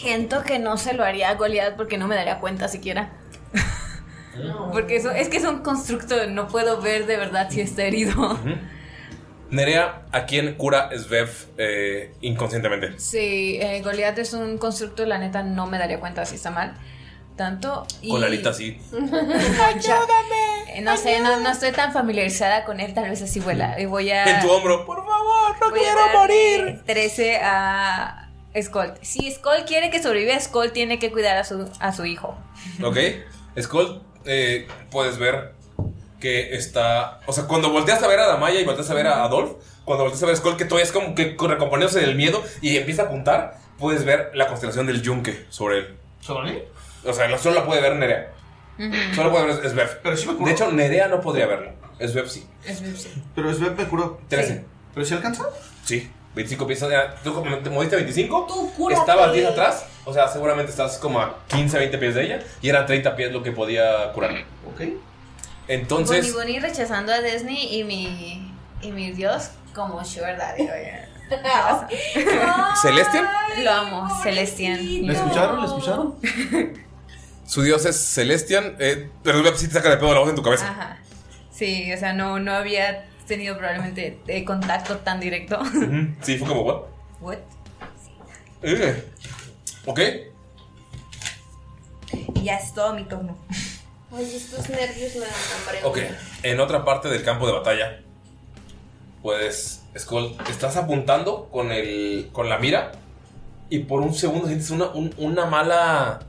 Siento 0.00 0.42
que 0.44 0.58
no 0.58 0.76
se 0.76 0.94
lo 0.94 1.04
haría 1.04 1.30
a 1.30 1.34
Goliath 1.34 1.74
porque 1.76 1.98
no 1.98 2.06
me 2.06 2.14
daría 2.14 2.38
cuenta 2.38 2.68
siquiera. 2.68 3.10
Porque 4.72 4.94
eso 4.94 5.10
es 5.10 5.28
que 5.28 5.38
es 5.38 5.44
un 5.44 5.62
constructo, 5.62 6.28
no 6.28 6.46
puedo 6.46 6.80
ver 6.80 7.06
de 7.06 7.16
verdad 7.16 7.48
si 7.50 7.60
está 7.60 7.82
herido. 7.82 8.38
Nerea, 9.50 10.02
¿a 10.12 10.26
quién 10.26 10.54
cura 10.54 10.90
Svev 10.96 11.28
eh, 11.56 12.14
inconscientemente? 12.20 13.00
Sí, 13.00 13.58
eh, 13.60 13.80
Goliath 13.82 14.18
es 14.18 14.34
un 14.34 14.58
constructo, 14.58 15.06
la 15.06 15.18
neta 15.18 15.42
no 15.42 15.66
me 15.66 15.78
daría 15.78 15.98
cuenta 15.98 16.24
si 16.24 16.36
está 16.36 16.52
mal. 16.52 16.74
Tanto. 17.34 17.84
Y... 18.00 18.10
Con 18.10 18.20
la 18.20 18.28
alita 18.28 18.50
así. 18.50 18.80
¡Ayúdame! 18.92 20.46
No 20.82 20.96
sé, 20.96 21.18
no, 21.20 21.40
no 21.40 21.50
estoy 21.50 21.72
tan 21.72 21.92
familiarizada 21.92 22.64
con 22.64 22.78
él, 22.78 22.94
tal 22.94 23.08
vez 23.08 23.20
así 23.20 23.40
vuela. 23.40 23.80
Y 23.80 23.86
voy 23.86 24.10
a. 24.10 24.36
En 24.36 24.40
tu 24.42 24.50
hombro. 24.50 24.86
Por 24.86 24.98
favor, 24.98 25.56
no 25.60 25.70
voy 25.70 25.80
a 25.80 25.82
quiero 25.82 26.00
darle 26.00 26.18
morir. 26.18 26.82
13 26.86 27.40
a 27.42 28.27
Skull. 28.62 28.94
Si 29.02 29.30
Skull 29.30 29.64
quiere 29.66 29.90
que 29.90 30.02
sobreviva, 30.02 30.38
Skull 30.38 30.72
tiene 30.72 30.98
que 30.98 31.10
cuidar 31.10 31.36
a 31.36 31.44
su, 31.44 31.68
a 31.80 31.92
su 31.92 32.04
hijo. 32.04 32.36
Ok. 32.82 32.96
Skull, 33.60 34.02
eh, 34.24 34.66
puedes 34.90 35.18
ver 35.18 35.52
que 36.20 36.54
está. 36.54 37.20
O 37.26 37.32
sea, 37.32 37.44
cuando 37.44 37.70
volteas 37.70 38.02
a 38.02 38.08
ver 38.08 38.20
a 38.20 38.26
Damaya 38.26 38.60
y 38.60 38.64
volteas 38.64 38.90
a 38.90 38.94
ver 38.94 39.06
a 39.06 39.24
Adolf, 39.24 39.52
cuando 39.84 40.04
volteas 40.04 40.22
a 40.22 40.26
ver 40.26 40.34
a 40.34 40.38
Skull, 40.38 40.56
que 40.56 40.64
todavía 40.64 40.84
es 40.84 40.92
como 40.92 41.14
que 41.14 41.36
recomponiéndose 41.38 42.00
del 42.00 42.14
miedo 42.16 42.42
y 42.60 42.76
empieza 42.76 43.02
a 43.02 43.04
apuntar, 43.06 43.58
puedes 43.78 44.04
ver 44.04 44.30
la 44.34 44.46
constelación 44.46 44.86
del 44.86 45.02
yunque 45.02 45.46
sobre 45.48 45.78
él. 45.78 45.96
¿Sobre 46.20 46.68
O 47.04 47.12
sea, 47.12 47.38
solo 47.38 47.56
la 47.56 47.66
puede 47.66 47.80
ver 47.80 47.96
Nerea. 47.96 48.32
Solo 49.14 49.30
puede 49.30 49.46
ver 49.46 49.68
Svev. 49.68 50.00
Pero 50.02 50.16
sí 50.16 50.26
me 50.26 50.34
curó. 50.34 50.46
De 50.46 50.52
hecho, 50.52 50.70
Nerea 50.70 51.08
no 51.08 51.20
podría 51.20 51.46
verlo. 51.46 51.72
Svev 51.98 52.28
sí. 52.28 52.46
Pero 53.34 53.50
es 53.50 53.58
me 53.58 53.84
curó. 53.86 54.20
13. 54.28 54.64
¿Pero 54.94 55.06
si 55.06 55.14
alcanza? 55.14 55.44
Sí, 55.84 56.10
25 56.38 56.66
pies. 56.68 56.82
o 56.82 56.88
sea, 56.88 57.16
Tú 57.16 57.34
como 57.34 57.58
te 57.58 57.68
moviste 57.68 57.96
a 57.96 57.98
25. 57.98 58.46
Tú 58.46 58.72
cúrate. 58.76 59.00
Estabas 59.00 59.32
10 59.32 59.46
atrás. 59.48 59.86
O 60.04 60.12
sea, 60.12 60.28
seguramente 60.28 60.70
estás 60.70 60.98
como 60.98 61.20
a 61.20 61.36
15, 61.48 61.78
20 61.78 61.98
pies 61.98 62.14
de 62.14 62.24
ella. 62.24 62.38
Y 62.62 62.68
eran 62.68 62.86
30 62.86 63.16
pies 63.16 63.32
lo 63.32 63.42
que 63.42 63.50
podía 63.50 64.12
curar. 64.12 64.44
Ok. 64.72 64.82
Entonces. 65.66 66.32
Bonnie 66.32 66.58
Bonnie 66.58 66.60
rechazando 66.60 67.12
a 67.12 67.20
Disney 67.20 67.76
y 67.76 67.84
mi, 67.84 68.52
y 68.80 68.92
mi 68.92 69.10
dios 69.10 69.50
como 69.74 70.04
Sugar 70.04 70.38
Daddy. 70.38 70.68
¿Celestian? 72.82 73.26
Lo 73.62 73.70
amo, 73.70 74.22
Celestian. 74.22 75.06
¿La 75.06 75.12
escucharon? 75.12 75.58
¿La 75.58 75.66
escucharon? 75.66 76.14
Su 77.46 77.62
dios 77.62 77.84
es 77.84 77.96
Celestian. 78.14 78.76
Eh, 78.78 79.10
pero 79.24 79.44
sí 79.56 79.66
te 79.66 79.74
saca 79.74 79.90
de 79.90 79.96
pedo 79.96 80.14
la 80.14 80.20
voz 80.20 80.30
en 80.30 80.36
tu 80.36 80.42
cabeza. 80.42 80.70
Ajá. 80.70 80.98
Sí, 81.50 81.92
o 81.92 81.98
sea, 81.98 82.12
no, 82.12 82.38
no 82.38 82.52
había 82.54 83.06
tenido 83.28 83.56
probablemente 83.56 84.18
eh, 84.26 84.44
contacto 84.44 84.96
tan 84.98 85.20
directo. 85.20 85.60
Ujú. 85.60 86.14
Sí, 86.22 86.38
fue 86.38 86.48
como, 86.48 86.62
¿what? 86.62 86.82
What? 87.20 87.38
Eh. 88.62 89.04
Ok. 89.86 90.00
Y 92.34 92.42
ya 92.44 92.56
es 92.56 92.72
todo 92.74 92.94
mi 92.94 93.04
turno. 93.04 93.36
Oye, 94.10 94.36
estos 94.36 94.68
nervios 94.70 95.14
me 95.14 95.20
dan 95.20 95.30
hambre. 95.58 95.84
Ok. 95.84 95.98
En 96.42 96.60
otra 96.60 96.84
parte 96.84 97.08
del 97.08 97.22
campo 97.22 97.46
de 97.46 97.52
batalla. 97.52 98.00
Puedes. 99.22 99.82
Skull, 99.96 100.36
estás 100.48 100.76
apuntando 100.76 101.48
con 101.50 101.72
el. 101.72 102.30
con 102.32 102.48
la 102.48 102.58
mira. 102.58 102.92
Y 103.70 103.80
por 103.80 104.00
un 104.00 104.14
segundo 104.14 104.46
sientes 104.46 104.70
una, 104.70 104.86
un- 104.86 105.14
una 105.18 105.46
mala. 105.46 106.20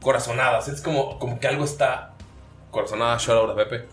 corazonada. 0.00 0.62
Sientes 0.62 0.82
como, 0.82 1.18
como 1.18 1.38
que 1.38 1.46
algo 1.48 1.64
está. 1.64 2.12
Corazonada, 2.70 3.18
shout 3.18 3.36
out 3.36 3.50
a 3.50 3.54
Pepe. 3.56 3.86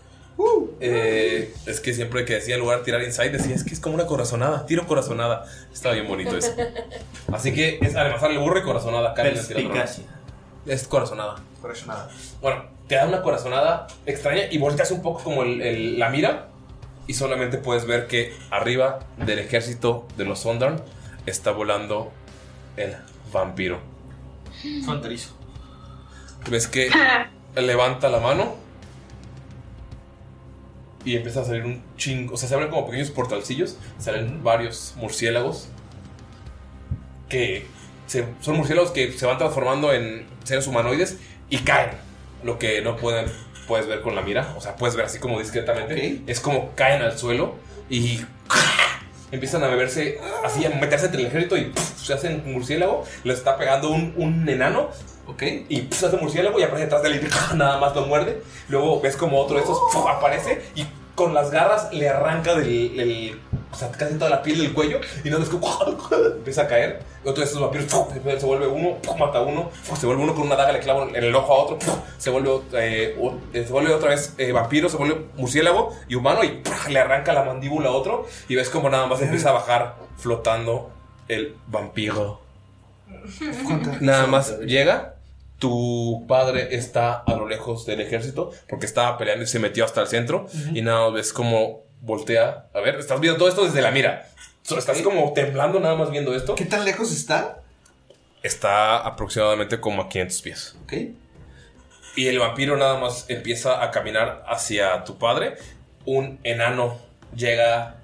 Eh, 0.80 1.52
es 1.66 1.80
que 1.80 1.92
siempre 1.92 2.24
que 2.24 2.34
decía 2.34 2.54
en 2.54 2.60
lugar 2.60 2.78
de 2.78 2.84
tirar 2.84 3.02
inside, 3.02 3.30
decía 3.30 3.54
es 3.54 3.64
que 3.64 3.74
es 3.74 3.80
como 3.80 3.94
una 3.96 4.06
corazonada. 4.06 4.64
Tiro 4.66 4.86
corazonada. 4.86 5.44
Está 5.72 5.90
bien 5.92 6.06
bonito 6.06 6.36
eso. 6.36 6.52
Así 7.32 7.52
que 7.52 7.78
es 7.82 7.96
además 7.96 8.20
darle 8.22 8.38
burro 8.38 8.58
y 8.58 8.62
corazonada. 8.62 9.14
Perspicacia. 9.68 10.04
Es 10.66 10.86
corazonada. 10.86 11.36
Corazonada. 11.60 12.08
Bueno, 12.40 12.64
te 12.86 12.94
da 12.94 13.06
una 13.06 13.22
corazonada 13.22 13.88
extraña 14.06 14.42
y 14.50 14.58
volteas 14.58 14.90
un 14.92 15.02
poco 15.02 15.22
como 15.24 15.42
el- 15.42 15.60
el- 15.60 15.98
la 15.98 16.08
mira 16.10 16.48
y 17.08 17.14
solamente 17.14 17.58
puedes 17.58 17.86
ver 17.86 18.06
que 18.06 18.32
arriba 18.50 19.00
del 19.16 19.38
ejército 19.40 20.06
de 20.16 20.24
los 20.24 20.38
Sondarn 20.40 20.80
está 21.26 21.50
volando 21.50 22.12
el 22.76 22.94
vampiro. 23.32 23.80
Fronterizo. 24.84 25.30
Ves 26.50 26.68
que 26.68 26.90
levanta 27.56 28.08
la 28.08 28.20
mano 28.20 28.54
y 31.08 31.16
empieza 31.16 31.40
a 31.40 31.44
salir 31.44 31.64
un 31.64 31.82
chingo. 31.96 32.34
O 32.34 32.36
sea, 32.36 32.48
se 32.48 32.54
abren 32.54 32.70
como 32.70 32.86
pequeños 32.86 33.10
portalcillos. 33.10 33.76
Salen 33.98 34.42
varios 34.44 34.94
murciélagos 34.96 35.68
que 37.28 37.66
se- 38.06 38.26
son 38.40 38.56
murciélagos 38.56 38.90
que 38.90 39.12
se 39.12 39.26
van 39.26 39.38
transformando 39.38 39.92
en 39.92 40.26
seres 40.44 40.66
humanoides 40.66 41.18
y 41.50 41.58
caen. 41.58 41.90
Lo 42.42 42.58
que 42.58 42.80
no 42.82 42.96
pueden, 42.96 43.26
puedes 43.66 43.86
ver 43.86 44.00
con 44.02 44.14
la 44.14 44.22
mira. 44.22 44.54
O 44.56 44.60
sea, 44.60 44.76
puedes 44.76 44.96
ver 44.96 45.06
así 45.06 45.18
como 45.18 45.38
discretamente. 45.38 46.20
Es 46.26 46.40
como 46.40 46.70
caen 46.74 47.02
al 47.02 47.18
suelo 47.18 47.54
y 47.90 48.20
empiezan 49.32 49.62
a 49.64 49.68
beberse, 49.68 50.18
así 50.44 50.64
a 50.64 50.70
meterse 50.70 51.06
entre 51.06 51.20
el 51.22 51.26
ejército 51.26 51.56
y 51.56 51.64
¡puf! 51.66 52.02
se 52.06 52.12
hacen 52.14 52.42
murciélago. 52.50 53.04
Les 53.24 53.38
está 53.38 53.56
pegando 53.58 53.90
un, 53.90 54.14
un 54.16 54.48
enano. 54.48 54.88
Ok. 55.26 55.42
Y 55.68 55.82
¡puf! 55.82 55.98
se 55.98 56.06
hace 56.06 56.16
murciélago 56.16 56.58
y 56.58 56.62
aparece 56.62 56.84
detrás 56.84 57.02
de 57.02 57.08
él 57.10 57.28
y 57.52 57.56
nada 57.56 57.78
más 57.78 57.94
lo 57.94 58.06
muerde. 58.06 58.42
Luego 58.68 59.00
ves 59.02 59.16
como 59.16 59.38
otro 59.40 59.56
de 59.58 59.64
esos 59.64 59.78
¡puf! 59.92 60.06
aparece 60.06 60.62
y 60.74 60.86
con 61.18 61.34
las 61.34 61.50
garras 61.50 61.92
le 61.92 62.08
arranca 62.08 62.54
del, 62.54 62.96
del 62.96 63.40
o 63.72 63.76
sea, 63.76 63.90
casi 63.90 64.14
toda 64.14 64.30
la 64.30 64.40
piel 64.40 64.60
del 64.62 64.72
cuello 64.72 65.00
y 65.24 65.30
no 65.30 65.40
ves 65.40 65.48
como 65.48 65.68
empieza 66.36 66.62
a 66.62 66.68
caer. 66.68 67.00
Y 67.24 67.28
otro 67.28 67.40
de 67.42 67.46
estos 67.46 67.60
vampiros 67.60 67.86
¡pum! 67.92 68.06
se 68.14 68.46
vuelve 68.46 68.68
uno, 68.68 68.96
¡pum! 69.02 69.18
mata 69.18 69.38
a 69.38 69.42
uno, 69.42 69.70
¡pum! 69.88 69.96
se 69.96 70.06
vuelve 70.06 70.22
uno 70.22 70.32
con 70.34 70.44
una 70.44 70.54
daga, 70.54 70.70
le 70.72 70.78
clava 70.78 71.08
en 71.08 71.16
el 71.16 71.34
ojo 71.34 71.52
a 71.52 71.56
otro, 71.64 71.78
¡pum! 71.80 71.96
se 72.18 72.30
vuelve, 72.30 72.50
eh, 72.74 73.16
o- 73.20 73.34
eh, 73.52 73.64
se 73.66 73.72
vuelve 73.72 73.92
otra 73.92 74.10
vez 74.10 74.34
eh, 74.38 74.52
vampiro, 74.52 74.88
se 74.88 74.96
vuelve 74.96 75.26
murciélago 75.36 75.92
y 76.08 76.14
humano 76.14 76.44
y 76.44 76.48
¡pum! 76.62 76.72
le 76.88 77.00
arranca 77.00 77.32
la 77.32 77.42
mandíbula 77.42 77.88
a 77.88 77.92
otro 77.92 78.26
y 78.48 78.54
ves 78.54 78.70
como 78.70 78.88
nada 78.88 79.06
más 79.06 79.20
empieza 79.20 79.50
a 79.50 79.52
bajar 79.54 79.96
flotando 80.16 80.90
el 81.26 81.56
vampiro. 81.66 82.40
Nada 84.00 84.26
más 84.28 84.58
llega. 84.60 85.14
Tu 85.58 86.24
padre 86.28 86.76
está 86.76 87.14
a 87.14 87.34
lo 87.34 87.48
lejos 87.48 87.84
del 87.84 88.00
ejército 88.00 88.52
porque 88.68 88.86
estaba 88.86 89.18
peleando 89.18 89.44
y 89.44 89.46
se 89.48 89.58
metió 89.58 89.84
hasta 89.84 90.00
el 90.00 90.06
centro. 90.06 90.46
Y 90.72 90.82
nada 90.82 91.06
más 91.06 91.14
ves 91.14 91.32
como 91.32 91.82
voltea. 92.00 92.68
A 92.74 92.80
ver, 92.80 92.96
estás 92.96 93.20
viendo 93.20 93.38
todo 93.38 93.48
esto 93.48 93.64
desde 93.64 93.82
la 93.82 93.90
mira. 93.90 94.28
Estás 94.76 95.00
como 95.02 95.32
temblando 95.32 95.80
nada 95.80 95.96
más 95.96 96.10
viendo 96.10 96.34
esto. 96.34 96.54
¿Qué 96.54 96.66
tan 96.66 96.84
lejos 96.84 97.10
está? 97.12 97.62
Está 98.42 98.98
aproximadamente 98.98 99.80
como 99.80 100.02
a 100.02 100.08
500 100.08 100.42
pies. 100.42 100.76
Ok. 100.84 100.92
Y 102.16 102.26
el 102.26 102.38
vampiro 102.38 102.76
nada 102.76 102.98
más 102.98 103.26
empieza 103.28 103.82
a 103.82 103.90
caminar 103.90 104.44
hacia 104.46 105.04
tu 105.04 105.18
padre. 105.18 105.56
Un 106.04 106.38
enano 106.42 106.98
llega 107.34 107.96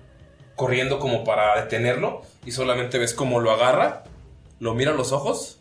corriendo 0.56 0.98
como 0.98 1.24
para 1.24 1.60
detenerlo. 1.60 2.22
Y 2.47 2.52
solamente 2.52 2.98
ves 2.98 3.12
como 3.12 3.40
lo 3.40 3.51
agarra. 3.51 4.05
Lo 4.59 4.74
mira 4.74 4.93
a 4.93 4.94
los 4.94 5.12
ojos. 5.12 5.60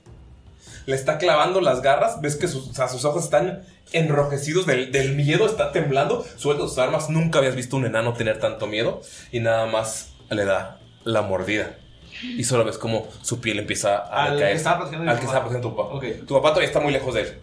Le 0.85 0.95
está 0.95 1.17
clavando 1.17 1.61
las 1.61 1.81
garras. 1.81 2.21
Ves 2.21 2.35
que 2.35 2.47
sus, 2.47 2.67
o 2.69 2.73
sea, 2.73 2.87
sus 2.87 3.05
ojos 3.05 3.23
están 3.23 3.63
enrojecidos 3.91 4.65
del, 4.65 4.91
del 4.91 5.15
miedo. 5.15 5.45
Está 5.45 5.71
temblando. 5.71 6.25
Suelta 6.37 6.63
sus 6.67 6.77
armas. 6.77 7.09
Nunca 7.09 7.39
habías 7.39 7.55
visto 7.55 7.77
un 7.77 7.85
enano 7.85 8.13
tener 8.13 8.39
tanto 8.39 8.67
miedo. 8.67 9.01
Y 9.31 9.39
nada 9.39 9.65
más 9.65 10.09
le 10.29 10.45
da 10.45 10.79
la 11.03 11.21
mordida. 11.21 11.77
Y 12.23 12.43
solo 12.43 12.63
ves 12.63 12.77
como 12.77 13.07
su 13.21 13.41
piel 13.41 13.59
empieza 13.59 13.97
a 13.97 14.25
Al 14.25 14.35
que 14.37 14.41
caer. 14.43 14.61
protegiendo 14.63 15.11
Al 15.11 15.17
que 15.19 15.25
papá. 15.25 15.37
estaba 15.37 15.39
protegiendo 15.45 15.69
tu 15.69 15.75
papá. 15.75 16.25
Tu 16.27 16.33
papá 16.35 16.49
todavía 16.49 16.67
está 16.67 16.79
muy 16.79 16.93
lejos 16.93 17.13
de 17.15 17.21
él. 17.21 17.37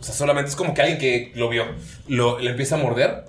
O 0.00 0.04
sea, 0.04 0.14
solamente 0.14 0.50
es 0.50 0.56
como 0.56 0.74
que 0.74 0.82
alguien 0.82 0.98
que 0.98 1.32
lo 1.36 1.48
vio 1.48 1.64
lo, 2.08 2.38
le 2.38 2.50
empieza 2.50 2.74
a 2.74 2.78
morder 2.78 3.24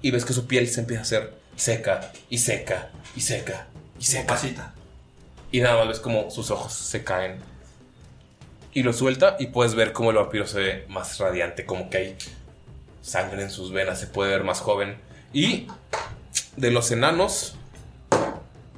y 0.00 0.10
ves 0.12 0.24
que 0.24 0.32
su 0.32 0.46
piel 0.46 0.68
se 0.68 0.80
empieza 0.80 1.00
a 1.00 1.02
hacer 1.02 1.32
seca 1.56 2.12
y 2.30 2.38
seca 2.38 2.90
y 3.16 3.20
seca 3.22 3.66
y 3.98 4.04
seca. 4.04 4.74
Y 5.50 5.60
nada 5.60 5.78
más 5.78 5.88
ves 5.88 5.98
como 6.00 6.30
sus 6.30 6.50
ojos 6.52 6.72
se 6.72 7.02
caen. 7.02 7.38
Y 8.72 8.82
lo 8.82 8.92
suelta 8.92 9.36
y 9.38 9.48
puedes 9.48 9.74
ver 9.74 9.92
cómo 9.92 10.10
el 10.10 10.16
vampiro 10.16 10.46
se 10.46 10.60
ve 10.60 10.84
más 10.88 11.18
radiante, 11.18 11.64
como 11.64 11.90
que 11.90 11.96
hay 11.96 12.16
sangre 13.02 13.42
en 13.42 13.50
sus 13.50 13.72
venas, 13.72 13.98
se 13.98 14.06
puede 14.06 14.30
ver 14.30 14.44
más 14.44 14.60
joven. 14.60 14.96
Y 15.32 15.66
de 16.56 16.70
los 16.70 16.90
enanos 16.90 17.56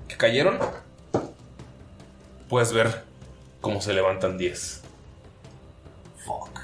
que 0.09 0.17
cayeron, 0.17 0.59
puedes 2.49 2.73
ver 2.73 3.05
cómo 3.61 3.81
se 3.81 3.93
levantan 3.93 4.39
10. 4.39 4.83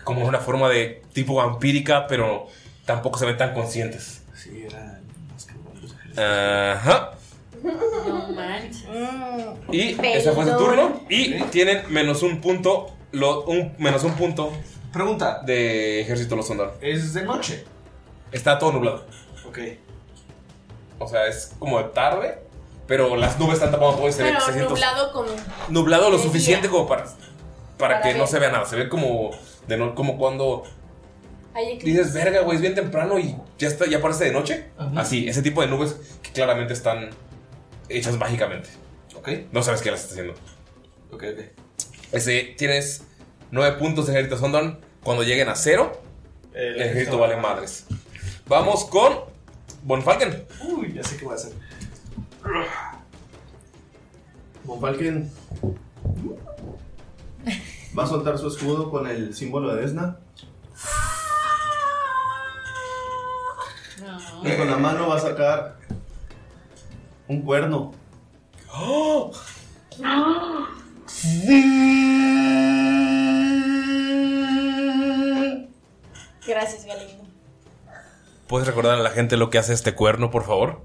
Como 0.05 0.25
una 0.25 0.39
forma 0.39 0.69
de 0.69 1.03
tipo 1.13 1.35
vampírica, 1.35 2.07
pero 2.07 2.47
tampoco 2.85 3.19
se 3.19 3.27
ven 3.27 3.37
tan 3.37 3.55
conscientes. 3.55 4.23
Sí, 4.35 4.65
era 4.67 5.01
más 5.33 5.47
que 5.47 6.21
Ajá. 6.21 7.13
No 7.63 8.29
manches. 8.29 8.85
Y 9.73 9.97
ese 10.01 10.33
fue 10.33 10.45
su 10.45 10.57
turno. 10.57 11.03
Y 11.09 11.43
tienen 11.45 11.93
menos 11.93 12.23
un 12.23 12.41
punto. 12.41 12.96
Lo, 13.17 13.45
un, 13.45 13.75
menos 13.79 14.05
un 14.05 14.15
punto. 14.15 14.53
Pregunta. 14.93 15.41
De 15.45 16.01
ejército 16.03 16.37
los 16.37 16.47
Sondar. 16.47 16.75
Es 16.81 17.15
de 17.15 17.23
noche. 17.23 17.65
Está 18.33 18.59
todo 18.59 18.73
nublado. 18.73 19.07
Ok. 19.49 19.59
O 20.99 21.09
sea, 21.09 21.27
es 21.27 21.53
como 21.59 21.79
de 21.79 21.85
tarde. 21.91 22.39
Pero 22.87 23.17
las 23.17 23.39
nubes 23.39 23.55
están 23.55 23.73
tapando 23.73 23.97
todo 23.97 24.09
y 24.09 24.13
se 24.13 24.23
ve 24.23 24.29
Pero 24.31 24.41
600 24.45 24.71
nublado 24.71 25.13
con. 25.13 25.27
nublado 25.71 26.11
lo 26.11 26.19
de 26.19 26.23
suficiente 26.23 26.69
día. 26.69 26.71
como 26.71 26.87
para, 26.87 27.05
para, 27.05 27.17
Para 27.79 28.01
que 28.03 28.09
ver. 28.09 28.17
no 28.19 28.27
se 28.27 28.39
vea 28.39 28.51
nada. 28.53 28.65
Se 28.67 28.77
ve 28.77 28.89
como 28.89 29.31
de 29.67 29.77
no, 29.77 29.95
como 29.97 30.17
cuando 30.19 30.63
Hay 31.53 31.73
eclipse. 31.73 31.87
dices, 31.91 32.15
verga, 32.15 32.43
güey, 32.43 32.57
es 32.57 32.61
bien 32.63 32.75
temprano 32.77 33.19
y 33.19 33.35
ya 33.59 33.67
está, 33.69 33.87
ya 33.87 34.01
parece 34.01 34.25
de 34.27 34.33
noche. 34.33 34.67
Ajá. 34.79 35.01
Así, 35.01 35.27
ese 35.29 35.43
tipo 35.43 35.63
de 35.63 35.67
nubes 35.67 35.97
que 36.23 36.31
claramente 36.31 36.75
están 36.75 37.11
hechas 37.89 38.17
mágicamente. 38.19 38.69
Ok. 39.17 39.31
No 39.51 39.63
sabes 39.65 39.83
qué 39.83 39.91
las 39.91 40.03
está 40.03 40.13
haciendo. 40.13 40.35
Ok, 41.11 41.25
ok. 41.33 41.45
Ese, 42.13 42.55
tienes 42.57 43.03
nueve 43.51 43.77
puntos 43.79 44.07
de 44.07 44.13
ejército 44.13 44.39
Sondon. 44.39 44.79
Cuando 45.03 45.23
lleguen 45.23 45.49
a 45.49 45.55
cero, 45.55 46.01
el 46.53 46.81
ejército 46.81 47.19
vale 47.19 47.37
madres. 47.37 47.87
Vamos 48.49 48.85
con 48.87 49.21
Bonfalken. 49.83 50.47
Uy, 50.63 50.93
ya 50.95 51.05
sé 51.05 51.17
qué 51.17 51.25
voy 51.25 51.35
a 51.35 51.37
hacer. 51.37 51.53
Monfalken 54.65 55.31
va 57.97 58.05
a 58.05 58.07
soltar 58.07 58.37
su 58.39 58.49
escudo 58.49 58.91
con 58.91 59.07
el 59.07 59.35
símbolo 59.35 59.75
de 59.75 59.83
Desna. 59.83 60.19
Y 64.43 64.57
con 64.57 64.71
la 64.71 64.77
mano 64.77 65.09
va 65.09 65.17
a 65.17 65.21
sacar 65.21 65.77
un 67.29 67.43
cuerno. 67.43 67.95
¡Oh! 68.73 69.33
Gracias, 76.47 76.85
Galindo. 76.87 77.25
¿Puedes 78.47 78.69
recordar 78.69 78.99
a 78.99 79.03
la 79.03 79.11
gente 79.11 79.37
lo 79.37 79.51
que 79.51 79.59
hace 79.59 79.73
este 79.73 79.95
cuerno, 79.95 80.31
por 80.31 80.45
favor? 80.45 80.83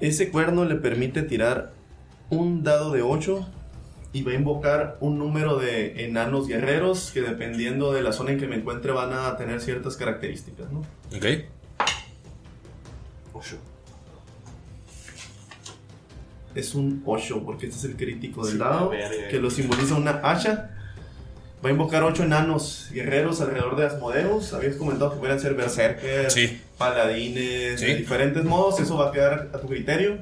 Ese 0.00 0.30
cuerno 0.30 0.64
le 0.64 0.76
permite 0.76 1.22
tirar 1.22 1.72
un 2.30 2.62
dado 2.62 2.90
de 2.90 3.02
8 3.02 3.46
y 4.12 4.22
va 4.22 4.32
a 4.32 4.34
invocar 4.34 4.96
un 5.00 5.18
número 5.18 5.56
de 5.56 6.04
enanos 6.04 6.46
guerreros 6.46 7.10
que 7.12 7.22
dependiendo 7.22 7.92
de 7.92 8.02
la 8.02 8.12
zona 8.12 8.32
en 8.32 8.38
que 8.38 8.46
me 8.46 8.56
encuentre 8.56 8.92
van 8.92 9.12
a 9.12 9.36
tener 9.36 9.60
ciertas 9.60 9.96
características, 9.96 10.70
¿no? 10.70 10.80
Ok. 11.16 11.44
8. 13.32 13.56
Es 16.54 16.74
un 16.74 17.02
8 17.06 17.42
porque 17.44 17.66
este 17.66 17.78
es 17.78 17.84
el 17.84 17.96
crítico 17.96 18.44
del 18.44 18.54
Sí, 18.54 18.58
dado 18.58 18.90
que 18.90 19.38
lo 19.40 19.50
simboliza 19.50 19.94
una 19.94 20.20
hacha. 20.22 20.70
Va 21.64 21.68
a 21.68 21.72
invocar 21.72 22.02
8 22.02 22.24
enanos 22.24 22.88
guerreros 22.92 23.40
alrededor 23.40 23.76
de 23.76 23.86
Asmodeus. 23.86 24.52
Habías 24.52 24.74
comentado 24.76 25.12
que 25.12 25.18
podrían 25.18 25.38
ser 25.38 25.54
berserkers, 25.54 26.32
Sí. 26.34 26.60
paladines, 26.76 27.78
Sí. 27.80 27.86
de 27.86 27.94
diferentes 27.96 28.44
modos. 28.44 28.80
Eso 28.80 28.96
va 28.96 29.08
a 29.08 29.12
quedar 29.12 29.50
a 29.54 29.58
tu 29.58 29.68
criterio. 29.68 30.18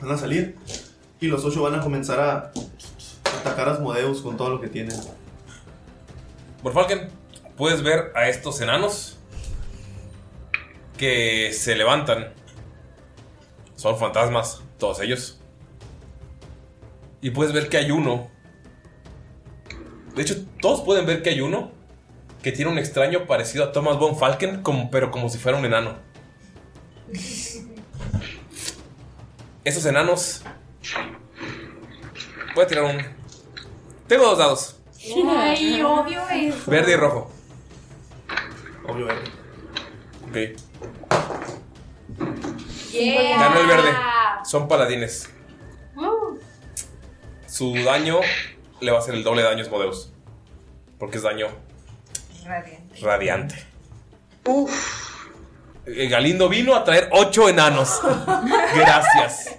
Van 0.00 0.10
a 0.12 0.18
salir. 0.18 0.56
Y 1.20 1.28
los 1.28 1.44
8 1.44 1.62
van 1.62 1.76
a 1.76 1.80
comenzar 1.80 2.20
a 2.20 2.52
atacar 3.40 3.68
a 3.68 3.72
Asmodeus 3.72 4.20
con 4.20 4.36
todo 4.36 4.50
lo 4.50 4.60
que 4.60 4.68
tienen. 4.68 4.96
Bonfalken, 6.62 7.08
puedes 7.56 7.82
ver 7.82 8.12
a 8.14 8.28
estos 8.28 8.60
enanos 8.60 9.16
que 10.98 11.52
se 11.54 11.74
levantan. 11.76 12.32
Son 13.76 13.98
fantasmas, 13.98 14.60
todos 14.78 15.00
ellos. 15.00 15.38
Y 17.20 17.30
puedes 17.30 17.52
ver 17.54 17.68
que 17.68 17.78
hay 17.78 17.90
uno. 17.90 18.30
De 20.14 20.22
hecho, 20.22 20.44
todos 20.60 20.82
pueden 20.82 21.06
ver 21.06 21.22
que 21.22 21.30
hay 21.30 21.40
uno 21.40 21.70
que 22.42 22.52
tiene 22.52 22.70
un 22.70 22.78
extraño 22.78 23.26
parecido 23.26 23.64
a 23.64 23.72
Thomas 23.72 23.98
Von 23.98 24.16
Falken, 24.18 24.62
como, 24.62 24.90
pero 24.90 25.10
como 25.10 25.28
si 25.28 25.38
fuera 25.38 25.56
un 25.56 25.64
enano. 25.64 25.96
Esos 29.64 29.86
enanos. 29.86 30.42
Voy 32.54 32.64
a 32.64 32.66
tirar 32.66 32.84
un. 32.84 33.00
Tengo 34.08 34.24
dos 34.24 34.38
dados: 34.38 34.76
Ay, 35.28 35.82
obvio 35.82 36.20
eso. 36.28 36.70
verde 36.70 36.92
y 36.92 36.96
rojo. 36.96 37.30
Obvio, 38.86 39.06
verde. 39.06 39.22
Ok. 40.28 40.36
Yeah. 42.90 43.38
Ganó 43.38 43.60
el 43.60 43.66
verde. 43.66 43.90
Son 44.44 44.68
paladines. 44.68 45.30
Uh. 45.96 46.36
Su 47.46 47.74
daño 47.84 48.20
le 48.82 48.90
va 48.90 48.98
a 48.98 49.00
hacer 49.00 49.14
el 49.14 49.24
doble 49.24 49.42
de 49.42 49.48
daño 49.48 49.60
a 49.60 49.62
Asmodeus. 49.62 50.12
Porque 50.98 51.16
es 51.16 51.22
daño 51.22 51.46
Radiante. 52.44 53.00
radiante. 53.00 53.66
Eh, 55.86 56.08
Galindo 56.08 56.48
vino 56.48 56.74
a 56.74 56.84
traer 56.84 57.08
ocho 57.12 57.48
enanos. 57.48 58.00
Gracias. 58.74 59.56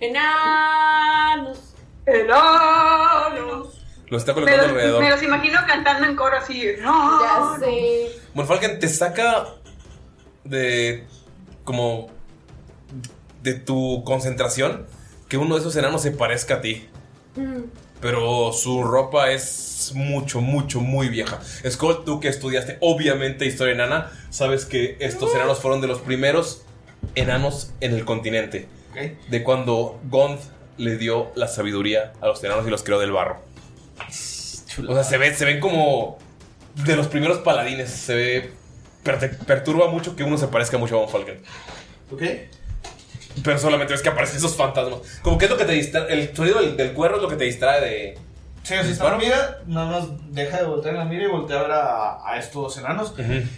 Enanos. 0.00 1.74
Enanos. 2.06 3.80
Los 4.08 4.22
está 4.22 4.32
Me 4.32 4.40
colocando 4.42 4.62
los, 4.62 4.70
alrededor. 4.70 5.02
me 5.02 5.10
los 5.10 5.22
imagino 5.22 5.60
cantando 5.66 6.06
en 6.06 6.16
coro 6.16 6.36
así. 6.36 6.64
No. 6.80 7.20
Ya 7.20 7.58
sé. 7.66 8.08
Monfalken 8.34 8.78
te 8.78 8.88
saca 8.88 9.46
de. 10.44 11.06
como. 11.64 12.08
de 13.42 13.54
tu 13.54 14.02
concentración 14.04 14.86
que 15.28 15.38
uno 15.38 15.54
de 15.54 15.60
esos 15.60 15.74
enanos 15.76 16.02
se 16.02 16.10
parezca 16.12 16.56
a 16.56 16.60
ti. 16.60 16.88
Pero 18.04 18.52
su 18.52 18.82
ropa 18.84 19.30
es 19.30 19.92
mucho, 19.94 20.42
mucho, 20.42 20.82
muy 20.82 21.08
vieja. 21.08 21.40
Skull, 21.66 22.04
tú 22.04 22.20
que 22.20 22.28
estudiaste 22.28 22.76
obviamente 22.82 23.46
historia 23.46 23.72
enana, 23.72 24.12
sabes 24.28 24.66
que 24.66 24.98
estos 25.00 25.34
enanos 25.34 25.58
fueron 25.60 25.80
de 25.80 25.86
los 25.86 26.00
primeros 26.00 26.64
enanos 27.14 27.72
en 27.80 27.94
el 27.94 28.04
continente. 28.04 28.68
de 29.28 29.42
cuando 29.42 29.98
Gond 30.10 30.38
le 30.76 30.98
dio 30.98 31.32
la 31.34 31.48
sabiduría 31.48 32.12
a 32.20 32.26
los 32.26 32.44
enanos 32.44 32.66
y 32.66 32.70
los 32.70 32.82
creó 32.82 32.98
del 33.00 33.10
barro. 33.12 33.38
O 34.86 34.92
sea, 34.94 35.02
se, 35.04 35.16
ve, 35.16 35.34
se 35.34 35.46
ven 35.46 35.58
como 35.58 36.18
de 36.84 36.96
los 36.96 37.06
primeros 37.08 37.38
paladines. 37.38 37.88
Se 37.88 38.14
ve. 38.14 38.50
per- 39.02 39.38
perturba 39.38 39.88
mucho 39.88 40.14
que 40.14 40.24
uno 40.24 40.36
se 40.36 40.48
parezca 40.48 40.76
mucho 40.76 40.96
a 40.96 41.00
Von 41.00 41.08
Falken. 41.08 41.40
Ok. 42.12 42.22
Pero 43.42 43.58
solamente 43.58 43.92
ves 43.92 44.02
que 44.02 44.08
aparecen 44.08 44.36
esos 44.36 44.56
fantasmas. 44.56 45.00
Como 45.22 45.38
que 45.38 45.46
es 45.46 45.50
lo 45.50 45.56
que 45.56 45.64
te 45.64 45.72
distrae. 45.72 46.12
El 46.12 46.36
sonido 46.36 46.60
del, 46.60 46.76
del 46.76 46.92
cuerno 46.92 47.16
es 47.16 47.22
lo 47.22 47.28
que 47.28 47.36
te 47.36 47.44
distrae 47.44 47.80
de. 47.80 48.18
Sí, 48.62 48.74
así 48.74 48.92
está 48.92 49.16
mira, 49.16 49.58
nada 49.66 49.86
más 49.90 50.08
deja 50.30 50.56
de 50.58 50.64
voltear 50.64 50.94
la 50.94 51.04
mira 51.04 51.24
y 51.24 51.26
voltea 51.26 51.60
a 51.60 52.20
a, 52.22 52.32
a 52.32 52.38
estos 52.38 52.78
enanos. 52.78 53.14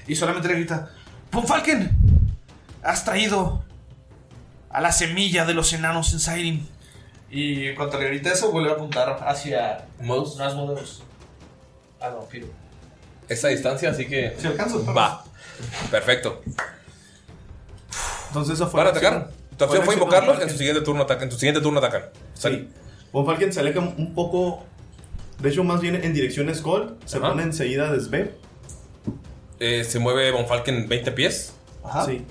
Y 0.07 0.17
solamente 0.17 0.49
le 0.49 0.55
grita: 0.55 0.91
¡Ponfalken! 1.31 1.97
Has 2.83 3.05
traído 3.05 3.63
a 4.71 4.81
la 4.81 4.91
semilla 4.93 5.45
de 5.45 5.55
los 5.55 5.73
enanos 5.73 6.13
en 6.13 6.21
Sairin. 6.21 6.69
Y 7.31 7.69
en 7.69 7.77
cuanto 7.77 7.99
le 7.99 8.07
grita 8.09 8.33
eso, 8.33 8.51
vuelve 8.51 8.71
a 8.71 8.75
apuntar 8.75 9.19
hacia 9.27 9.85
¿Modos? 10.01 10.37
más 10.37 10.55
modelos. 10.55 11.03
Al 12.01 12.15
vampiro. 12.15 12.47
Esa 13.29 13.49
distancia, 13.49 13.91
así 13.91 14.07
que. 14.07 14.35
Si 14.39 14.47
alcanzo, 14.47 14.85
Va. 14.93 15.25
Perfecto. 15.91 16.43
Entonces 18.29 18.55
eso 18.55 18.69
fue. 18.69 18.79
¿Van 18.83 18.89
a 18.89 18.91
la 18.93 18.99
atacar? 18.99 19.17
acción. 19.19 19.46
Tu 19.57 19.65
fue 19.65 19.79
acción 19.79 19.87
de 19.87 19.95
invocarlos, 19.95 20.43
en 20.43 20.51
su 20.51 20.59
siguiente 20.59 20.83
turno 20.83 21.03
atacan. 21.03 21.25
En 21.25 21.31
tu 21.31 21.37
siguiente 21.37 21.61
turno 21.61 21.79
atacan. 21.79 22.03
Sí. 22.35 22.69
Von 23.13 23.25
Falken 23.25 23.53
se 23.53 23.61
aleja 23.61 23.81
un 23.81 24.15
poco. 24.15 24.65
De 25.41 25.49
hecho, 25.51 25.65
más 25.65 25.81
bien 25.81 25.97
en 25.97 26.13
dirección 26.13 26.55
Skull. 26.55 26.97
Se 27.05 27.19
Ajá. 27.19 27.29
pone 27.31 27.43
enseguida 27.43 27.91
de 27.93 28.01
Sve. 28.01 28.35
Eh, 29.61 29.85
se 29.85 29.99
mueve 29.99 30.31
Von 30.31 30.47
Falken 30.47 30.89
20 30.89 31.13
pies. 31.13 31.55
Sí. 32.07 32.25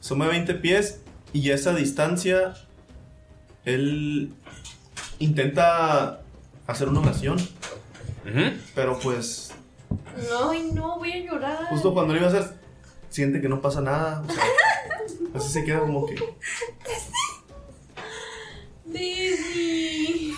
Se 0.00 0.14
mueve 0.14 0.32
20 0.32 0.54
pies. 0.54 1.00
Y 1.32 1.50
a 1.50 1.54
esa 1.54 1.74
distancia. 1.74 2.54
Él 3.64 4.32
intenta 5.18 6.20
hacer 6.66 6.88
una 6.88 7.00
oración. 7.00 7.36
Pero 8.74 8.98
pues. 8.98 9.52
Ay, 10.50 10.70
no, 10.72 10.98
voy 10.98 11.12
a 11.12 11.18
llorar. 11.18 11.64
Justo 11.68 11.92
cuando 11.92 12.14
lo 12.14 12.20
iba 12.20 12.28
a 12.28 12.30
hacer. 12.30 12.61
Siente 13.12 13.42
que 13.42 13.48
no 13.50 13.60
pasa 13.60 13.82
nada. 13.82 14.22
o 14.26 14.32
sea, 14.32 14.42
así 15.34 15.52
se 15.52 15.64
queda 15.64 15.80
como 15.80 16.06
que. 16.06 16.14
Daisy. 18.86 20.32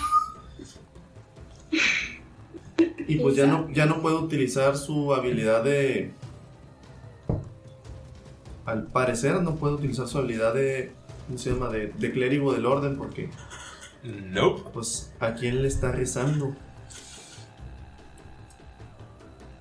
Y 3.06 3.16
pues 3.20 3.36
ya 3.36 3.46
no, 3.46 3.70
ya 3.70 3.86
no 3.86 4.02
puede 4.02 4.16
utilizar 4.16 4.76
su 4.76 5.14
habilidad 5.14 5.62
de. 5.62 6.10
Al 8.66 8.88
parecer 8.88 9.40
no 9.40 9.54
puede 9.54 9.74
utilizar 9.74 10.08
su 10.08 10.18
habilidad 10.18 10.52
de. 10.52 10.90
¿Cómo 11.26 11.38
se 11.38 11.50
llama? 11.52 11.68
De, 11.68 11.92
de 11.96 12.10
clérigo 12.10 12.52
del 12.52 12.66
orden 12.66 12.96
porque. 12.96 13.30
Nope. 14.02 14.68
Pues 14.72 15.14
a 15.20 15.34
quién 15.34 15.62
le 15.62 15.68
está 15.68 15.92
rezando. 15.92 16.56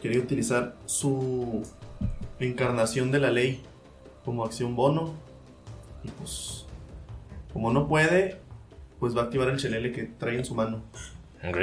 Quería 0.02 0.20
utilizar 0.20 0.76
su 0.88 1.64
encarnación 2.40 3.12
de 3.12 3.20
la 3.20 3.32
ley 3.32 3.64
como 4.26 4.46
acción 4.46 4.76
bono. 4.76 5.14
Y 6.04 6.10
pues. 6.10 6.66
Como 7.52 7.72
no 7.72 7.88
puede, 7.88 8.40
pues 9.00 9.16
va 9.16 9.22
a 9.22 9.24
activar 9.26 9.50
el 9.50 9.58
chelele 9.58 9.92
que 9.92 10.04
trae 10.04 10.38
en 10.38 10.46
su 10.46 10.56
mano. 10.56 10.82
Ok. 11.48 11.58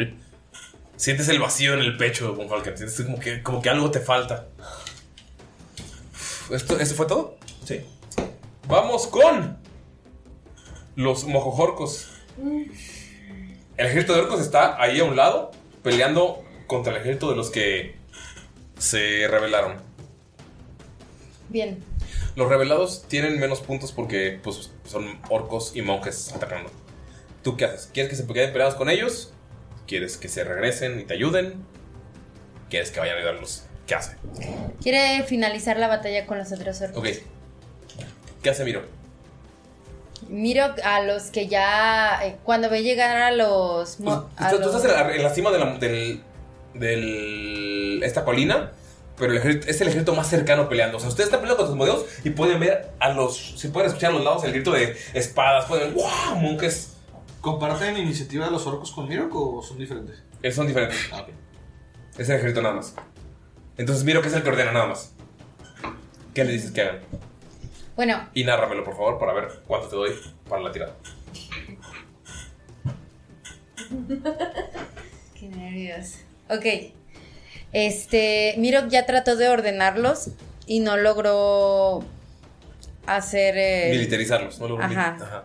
Sientes 0.97 1.29
el 1.29 1.41
vacío 1.41 1.75
en 1.75 1.81
el 1.81 1.97
pecho, 1.97 2.35
Von 2.35 2.49
Falken. 2.49 2.77
Sientes 2.77 3.01
como 3.03 3.19
que, 3.19 3.43
como 3.43 3.61
que 3.61 3.71
algo 3.71 3.91
te 3.91 4.01
falta. 4.01 4.47
¿Esto, 6.51 6.79
¿Eso 6.79 6.95
fue 6.95 7.07
todo? 7.07 7.39
Sí. 7.65 7.81
Vamos 8.69 9.07
con 9.07 9.57
los 10.97 11.25
mojojorcos. 11.25 12.11
El 12.39 13.87
ejército 13.87 14.15
de 14.15 14.21
orcos 14.21 14.41
está 14.41 14.81
ahí 14.81 15.01
a 15.01 15.05
un 15.05 15.17
lado, 15.17 15.51
peleando 15.83 16.45
contra 16.67 16.93
el 16.93 17.01
ejército 17.01 17.31
de 17.31 17.37
los 17.37 17.51
que 17.51 17.97
se 18.79 19.27
rebelaron. 19.29 19.77
Bien. 21.51 21.83
Los 22.37 22.49
rebelados 22.49 23.05
tienen 23.09 23.39
menos 23.39 23.61
puntos 23.61 23.93
porque 23.93 24.41
pues, 24.43 24.71
son 24.85 25.21
orcos 25.29 25.77
y 25.77 25.83
monjes 25.83 26.33
atacando. 26.33 26.71
¿Tú 27.43 27.57
qué 27.57 27.67
haces? 27.67 27.91
¿Quieres 27.93 28.11
que 28.11 28.17
se 28.17 28.27
queden 28.27 28.53
peleados 28.53 28.75
con 28.77 28.89
ellos? 28.89 29.33
¿Quieres 29.87 30.17
que 30.17 30.29
se 30.29 30.45
regresen 30.45 31.01
y 31.01 31.05
te 31.05 31.15
ayuden? 31.15 31.55
¿Quieres 32.69 32.91
que 32.91 33.01
vayan 33.01 33.17
a 33.17 33.19
ayudarlos? 33.19 33.65
¿Qué 33.87 33.95
hace? 33.97 34.17
Quiere 34.81 35.25
finalizar 35.25 35.77
la 35.79 35.89
batalla 35.89 36.25
con 36.27 36.39
los 36.39 36.53
otros 36.53 36.81
orcos. 36.81 36.99
Ok. 36.99 37.09
¿Qué 38.43 38.51
hace 38.51 38.65
Miro? 38.65 38.83
Miro 40.29 40.65
a 40.85 41.01
los 41.03 41.25
que 41.25 41.49
ya. 41.49 42.21
eh, 42.25 42.37
cuando 42.45 42.71
ve 42.71 42.83
llegar 42.83 43.17
a 43.17 43.33
los. 43.33 43.99
mo- 44.01 44.29
a 44.37 44.51
Tú, 44.51 44.57
tú 44.59 44.63
los- 44.67 44.77
estás 44.77 44.85
en 44.85 45.07
la, 45.09 45.17
en 45.17 45.23
la 45.25 45.35
cima 45.35 45.51
de 45.51 45.59
la, 45.59 45.79
del, 45.79 46.23
del- 46.75 48.03
esta 48.05 48.25
colina, 48.25 48.71
pero 49.21 49.31
el 49.33 49.39
ejército, 49.39 49.69
es 49.69 49.81
el 49.81 49.89
ejército 49.89 50.15
más 50.15 50.29
cercano 50.29 50.69
peleando. 50.69 50.97
O 50.97 51.01
sea, 51.01 51.09
ustedes 51.11 51.27
están 51.29 51.41
peleando 51.41 51.59
con 51.59 51.69
sus 51.69 51.77
modelos 51.77 52.07
y 52.25 52.31
pueden 52.31 52.59
ver 52.59 52.91
a 52.99 53.13
los. 53.13 53.37
Si 53.57 53.69
pueden 53.69 53.89
escuchar 53.89 54.11
a 54.11 54.15
los 54.15 54.25
lados 54.25 54.43
el 54.43 54.53
grito 54.53 54.73
de 54.73 54.97
espadas, 55.15 55.67
pueden 55.67 55.95
ver 55.95 56.03
¡Wow! 56.05 56.37
Monjes. 56.37 56.97
¿Comparten 57.41 57.97
iniciativa 57.97 58.47
de 58.47 58.51
los 58.51 58.67
orcos 58.67 58.91
con 58.91 59.09
Mirok 59.09 59.35
o 59.35 59.63
son 59.63 59.79
diferentes? 59.79 60.23
Eh, 60.43 60.51
Son 60.51 60.67
diferentes. 60.67 60.99
Es 62.19 62.29
el 62.29 62.37
ejército 62.37 62.61
nada 62.63 62.75
más. 62.75 62.95
Entonces 63.79 64.05
Miro 64.05 64.21
que 64.21 64.29
es 64.29 64.35
el 64.35 64.43
que 64.43 64.49
ordena 64.49 64.73
nada 64.73 64.87
más. 64.87 65.13
¿Qué 66.35 66.45
le 66.45 66.53
dices 66.53 66.71
que 66.71 66.83
hagan? 66.83 67.01
Bueno, 67.97 68.29
Y 68.35 68.45
nárramelo, 68.45 68.85
por 68.85 68.95
favor, 68.95 69.19
para 69.19 69.33
ver 69.35 69.63
cuánto 69.67 69.89
te 69.89 69.97
doy 69.97 70.11
para 70.49 70.63
la 70.63 70.73
tirada. 70.73 70.95
Qué 75.39 75.49
nervios. 75.49 76.17
Ok. 76.49 76.93
Este. 77.73 78.55
Miro 78.59 78.89
ya 78.89 79.07
trató 79.07 79.37
de 79.37 79.49
ordenarlos 79.49 80.31
y 80.67 80.81
no 80.81 80.97
logró 80.97 82.05
hacer. 83.07 83.55
eh, 83.57 83.89
Militarizarlos, 83.93 84.59
¿no? 84.61 84.69
Lo- 84.69 84.81
Ajá. 84.83 85.17
Ajá. 85.21 85.45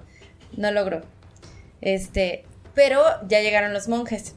No 0.58 0.72
logró. 0.72 1.02
Este. 1.82 2.46
Pero 2.74 3.02
ya 3.28 3.42
llegaron 3.42 3.74
los 3.74 3.88
monjes. 3.88 4.36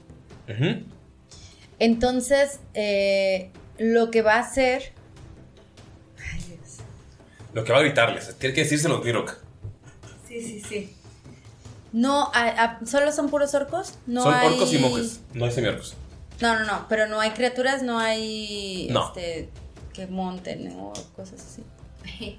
Entonces, 1.79 2.61
eh, 2.75 3.51
lo 3.79 4.11
que 4.11 4.23
va 4.23 4.35
a 4.35 4.41
hacer. 4.41 4.93
Lo 7.55 7.65
que 7.65 7.73
va 7.73 7.79
a 7.79 7.83
gritarles, 7.83 8.37
tiene 8.39 8.55
que 8.55 8.63
decírselo 8.63 9.01
Mirok. 9.01 9.37
Sí, 10.29 10.41
sí, 10.43 10.61
sí. 10.61 10.95
No, 11.93 12.31
a- 12.35 12.49
a- 12.81 12.87
solo 12.87 13.11
son 13.13 13.31
puros 13.31 13.55
orcos. 13.55 13.95
No 14.07 14.23
Son 14.23 14.35
hay... 14.35 14.47
orcos 14.49 14.73
y 14.75 14.79
monjes, 14.79 15.21
no 15.33 15.47
hay 15.47 15.51
semiorcos. 15.53 15.97
No, 16.41 16.59
no, 16.59 16.65
no, 16.65 16.87
pero 16.89 17.07
no 17.09 17.21
hay 17.21 17.31
criaturas, 17.33 17.83
no 17.83 17.99
hay 17.99 18.89
No. 18.91 19.07
este 19.09 19.49
que 19.93 20.07
monten 20.07 20.73
o 20.79 20.93
cosas 21.17 21.41
así. 21.45 21.65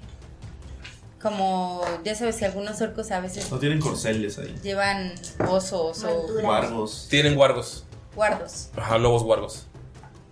Como, 1.22 1.82
ya 2.02 2.14
sabes 2.14 2.36
que 2.36 2.46
algunos 2.46 2.80
orcos 2.80 3.10
a 3.10 3.20
veces 3.20 3.50
No 3.50 3.58
tienen 3.58 3.78
corceles 3.78 4.38
ahí. 4.38 4.54
llevan 4.62 5.12
osos 5.48 6.02
o 6.04 6.42
Vargos. 6.42 7.08
Tienen 7.10 7.34
guargos. 7.34 7.84
guardos. 8.16 8.70
Ajá, 8.74 8.96
lobos 8.96 9.22
guargos. 9.22 9.66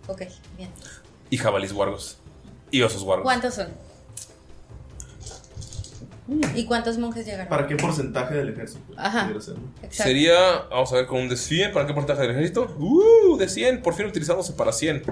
Ok, 0.06 0.22
bien. 0.56 0.70
Y 1.28 1.36
jabalís 1.36 1.74
guargos. 1.74 2.16
Y 2.70 2.80
osos 2.80 3.04
guargos. 3.04 3.24
¿Cuántos 3.24 3.54
son? 3.54 3.68
¿Y 6.54 6.64
cuántos 6.66 6.98
monjes 6.98 7.24
llegaron? 7.24 7.48
¿Para 7.48 7.66
qué 7.66 7.76
porcentaje 7.76 8.34
del 8.34 8.50
ejército? 8.50 8.82
Ajá. 8.96 9.30
Sería, 9.90 10.34
vamos 10.70 10.92
a 10.92 10.96
ver, 10.96 11.06
con 11.06 11.20
un 11.20 11.28
de 11.28 11.36
100. 11.36 11.72
¿Para 11.72 11.86
qué 11.86 11.94
porcentaje 11.94 12.22
del 12.22 12.32
ejército? 12.36 12.76
¡Uh! 12.78 13.36
De 13.38 13.48
100. 13.48 13.80
Por 13.82 13.94
fin 13.94 14.06
utilizamos 14.06 14.50
para 14.50 14.72
100. 14.72 15.02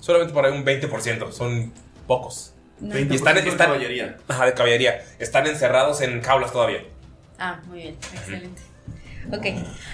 Solamente 0.00 0.32
para 0.32 0.50
un 0.52 0.64
20%. 0.64 1.30
Son 1.32 1.72
pocos. 2.06 2.52
No. 2.80 2.98
Y 2.98 3.02
están, 3.14 3.36
20% 3.36 3.42
de 3.44 3.48
están- 3.50 3.66
caballería. 3.66 4.16
Ajá, 4.28 4.46
de 4.46 4.54
caballería. 4.54 5.02
Están 5.18 5.46
encerrados 5.46 6.00
en 6.00 6.22
jaulas 6.22 6.52
todavía. 6.52 6.82
Ah, 7.38 7.60
muy 7.66 7.78
bien, 7.82 7.96
excelente. 8.14 8.62
Ok, 9.30 9.46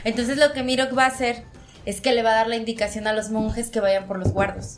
entonces 0.05 0.37
lo 0.37 0.53
que 0.53 0.63
Mirok 0.63 0.97
va 0.97 1.05
a 1.05 1.09
hacer 1.09 1.43
es 1.87 2.01
que 2.01 2.13
le 2.13 2.23
va 2.23 2.31
a 2.31 2.35
dar 2.35 2.49
la 2.49 2.57
indicación 2.57 3.07
a 3.07 3.13
los 3.13 3.31
monjes 3.31 3.71
que 3.71 3.81
vayan 3.81 4.07
por 4.07 4.19
los 4.19 4.31
guardos. 4.33 4.77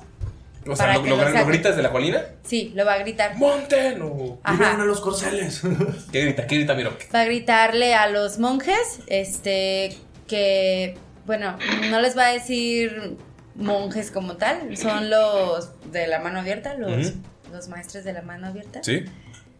O 0.66 0.77
sea, 0.77 0.95
¿lo, 0.95 1.03
lo- 1.03 1.09
los 1.11 1.19
lo 1.19 1.24
saquen. 1.32 1.49
gritas 1.49 1.77
de 1.77 1.82
la 1.82 1.91
colina? 1.91 2.23
Sí, 2.43 2.73
lo 2.74 2.85
va 2.85 2.95
a 2.95 2.99
gritar. 2.99 3.36
¡Monten! 3.36 4.01
o- 4.03 4.39
a 4.43 4.74
los 4.85 5.01
corceles! 5.01 5.62
¿Qué 6.12 6.23
grita? 6.23 6.47
¿Qué 6.47 6.57
grita 6.57 6.74
Mirok? 6.74 7.01
Va 7.15 7.20
a 7.20 7.24
gritarle 7.24 7.95
a 7.95 8.09
los 8.09 8.39
monjes, 8.39 9.01
este, 9.07 9.97
que, 10.27 10.97
bueno, 11.27 11.59
no 11.91 12.01
les 12.01 12.16
va 12.16 12.27
a 12.27 12.32
decir 12.32 13.16
monjes 13.55 14.11
como 14.11 14.36
tal, 14.36 14.77
son 14.77 15.11
los 15.11 15.70
de 15.93 16.07
la 16.07 16.19
mano 16.19 16.41
abierta, 16.41 16.74
los, 16.74 17.12
los 17.53 17.69
maestres 17.69 18.05
de 18.05 18.12
la 18.12 18.23
mano 18.23 18.47
abierta. 18.49 18.82
¿Sí? 18.82 19.05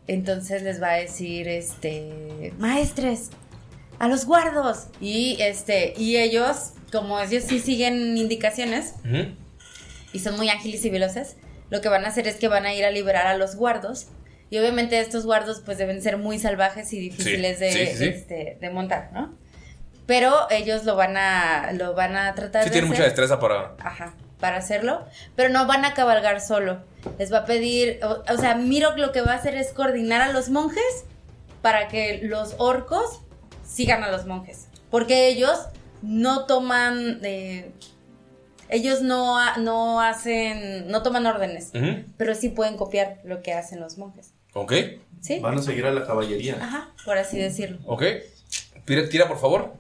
Entonces 0.07 0.63
les 0.63 0.83
va 0.83 0.91
a 0.93 0.97
decir, 0.97 1.49
este, 1.49 2.53
maestres, 2.59 3.31
a 3.99 4.09
los 4.09 4.27
guardos. 4.27 4.87
Y 5.01 5.37
este, 5.41 5.95
y 5.97 6.17
ellos, 6.17 6.73
como 6.93 7.19
ellos 7.21 7.45
sí 7.47 7.59
siguen 7.61 8.17
indicaciones 8.19 8.95
y 10.15 10.21
son 10.21 10.37
muy 10.37 10.49
ágiles 10.49 10.83
y 10.87 10.91
veloces, 10.91 11.37
lo 11.71 11.83
que 11.83 11.91
van 11.91 12.05
a 12.07 12.09
hacer 12.09 12.27
es 12.27 12.37
que 12.37 12.49
van 12.49 12.65
a 12.65 12.73
ir 12.73 12.85
a 12.87 12.91
liberar 12.91 13.27
a 13.27 13.37
los 13.37 13.57
guardos 13.57 14.07
Y 14.51 14.59
obviamente 14.59 14.99
estos 15.01 15.25
guardos 15.27 15.61
pues 15.65 15.77
deben 15.79 16.01
ser 16.01 16.17
muy 16.17 16.39
salvajes 16.39 16.93
y 16.93 17.01
difíciles 17.01 17.59
de, 17.61 17.73
sí, 17.73 17.87
sí, 17.87 17.97
sí. 17.97 18.05
este, 18.05 18.59
de 18.61 18.71
montar, 18.71 19.11
¿no? 19.13 19.35
Pero 20.07 20.47
ellos 20.51 20.85
lo 20.85 20.97
van 20.97 21.17
a, 21.17 21.73
lo 21.73 21.95
van 21.95 22.15
a 22.17 22.35
tratar 22.35 22.63
Sí, 22.63 22.69
de 22.69 22.73
tiene 22.73 22.87
hacer. 22.87 22.97
mucha 22.97 23.05
destreza 23.05 23.41
para. 23.41 23.75
Ajá, 23.81 24.15
para 24.39 24.59
hacerlo, 24.59 25.05
pero 25.35 25.49
no 25.49 25.67
van 25.67 25.85
a 25.87 25.95
cabalgar 25.95 26.41
solo. 26.43 26.83
Les 27.19 27.33
va 27.33 27.39
a 27.39 27.45
pedir, 27.47 28.01
o, 28.05 28.23
o 28.31 28.37
sea, 28.39 28.55
Miro 28.55 28.95
lo 28.97 29.11
que 29.13 29.23
va 29.23 29.33
a 29.33 29.37
hacer 29.37 29.57
es 29.57 29.73
coordinar 29.73 30.21
a 30.21 30.33
los 30.33 30.51
monjes 30.51 31.05
para 31.63 31.89
que 31.89 32.21
los 32.23 32.55
orcos 32.59 33.23
sigan 33.67 34.05
a 34.05 34.11
los 34.11 34.27
monjes, 34.27 34.69
porque 34.91 35.29
ellos 35.29 35.59
no 36.03 36.45
toman, 36.45 37.21
eh, 37.23 37.73
ellos 38.69 39.03
no, 39.03 39.39
no 39.59 40.01
hacen, 40.01 40.89
no 40.89 41.03
toman 41.03 41.27
órdenes, 41.27 41.71
Ujú. 41.75 42.05
pero 42.17 42.35
sí 42.35 42.49
pueden 42.49 42.77
copiar 42.77 43.21
lo 43.25 43.43
que 43.43 43.53
hacen 43.53 43.81
los 43.81 43.99
monjes. 43.99 44.33
Ok. 44.55 44.73
¿Sí? 45.21 45.41
Van 45.41 45.59
a 45.59 45.63
seguir 45.63 45.87
a 45.87 45.91
la 45.93 46.07
caballería. 46.07 46.57
Ajá, 46.61 46.91
por 47.05 47.17
así 47.19 47.39
decirlo. 47.39 47.79
Ok. 47.87 48.03
Tira, 48.85 49.09
tira, 49.09 49.27
por 49.29 49.39
favor. 49.39 49.73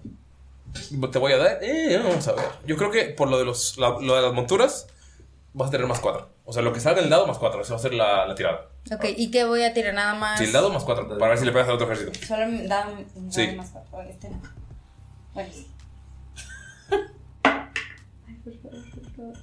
Te 1.12 1.18
voy 1.18 1.32
a 1.32 1.36
dar. 1.36 1.58
Eh, 1.62 2.00
vamos 2.02 2.26
a 2.26 2.32
ver. 2.32 2.44
Yo 2.66 2.76
creo 2.76 2.90
que 2.90 3.04
por 3.04 3.28
lo 3.30 3.38
de, 3.38 3.44
los, 3.44 3.76
la- 3.78 3.98
lo 4.00 4.16
de 4.16 4.22
las 4.22 4.32
monturas 4.32 4.86
vas 5.52 5.68
a 5.68 5.70
tener 5.70 5.86
más 5.86 6.00
cuatro. 6.00 6.30
O 6.46 6.52
sea, 6.52 6.62
lo 6.62 6.72
que 6.72 6.80
salga 6.80 7.00
del 7.00 7.10
dado 7.10 7.26
más 7.26 7.38
cuatro. 7.38 7.60
Esa 7.62 7.74
va 7.74 7.78
a 7.78 7.82
ser 7.82 7.94
la, 7.94 8.26
la 8.26 8.34
tirada. 8.34 8.68
Ok, 8.92 9.04
¿y 9.16 9.30
qué 9.30 9.44
voy 9.44 9.62
a 9.62 9.72
tirar 9.72 9.94
nada 9.94 10.14
más? 10.14 10.38
Si 10.38 10.46
el 10.46 10.52
dado 10.52 10.70
más 10.70 10.82
cuatro. 10.84 11.06
Para 11.08 11.28
ver 11.30 11.38
si 11.38 11.44
le 11.44 11.52
pegas 11.52 11.68
al 11.68 11.74
otro 11.74 11.90
ejército. 11.92 12.26
Solo 12.26 12.46
me 12.48 12.66
da 12.66 12.86
me 12.86 13.04
da 13.26 13.30
Sí. 13.32 13.48
más 13.56 13.70
cuatro, 13.70 14.02
este 14.10 14.30
no. 14.30 14.40
Bueno, 15.34 15.50
sí. 15.52 15.66
por 18.44 18.54
favor, 18.62 18.90
por 18.90 19.10
favor. 19.16 19.34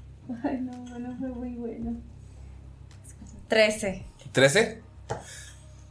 Ay, 0.44 0.60
no, 0.61 0.99
no 0.99 1.18
fue 1.18 1.28
muy 1.30 1.49
bueno. 1.56 1.98
13. 3.48 4.03
13. 4.32 4.82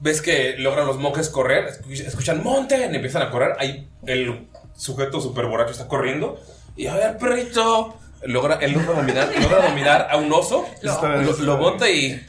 Ves 0.00 0.22
que 0.22 0.56
logran 0.58 0.86
los 0.86 0.98
monjes 0.98 1.28
correr. 1.28 1.66
escuch- 1.68 2.06
Escuchan 2.06 2.42
monten. 2.42 2.94
Empiezan 2.94 3.22
a 3.22 3.30
correr. 3.30 3.52
Ahí 3.58 3.88
el 4.06 4.48
sujeto 4.74 5.20
super 5.20 5.46
borracho 5.46 5.72
está 5.72 5.88
corriendo. 5.88 6.40
Y 6.76 6.86
a 6.86 6.94
ver, 6.94 7.18
perrito. 7.18 7.96
Logra, 8.22 8.56
él 8.56 8.72
logra 8.72 8.92
dominar, 9.00 9.30
logra 9.40 9.68
dominar 9.68 10.08
a 10.10 10.16
un 10.16 10.32
oso. 10.32 10.66
Lo, 10.82 11.36
lo 11.38 11.56
monta 11.58 11.90
y. 11.90 12.20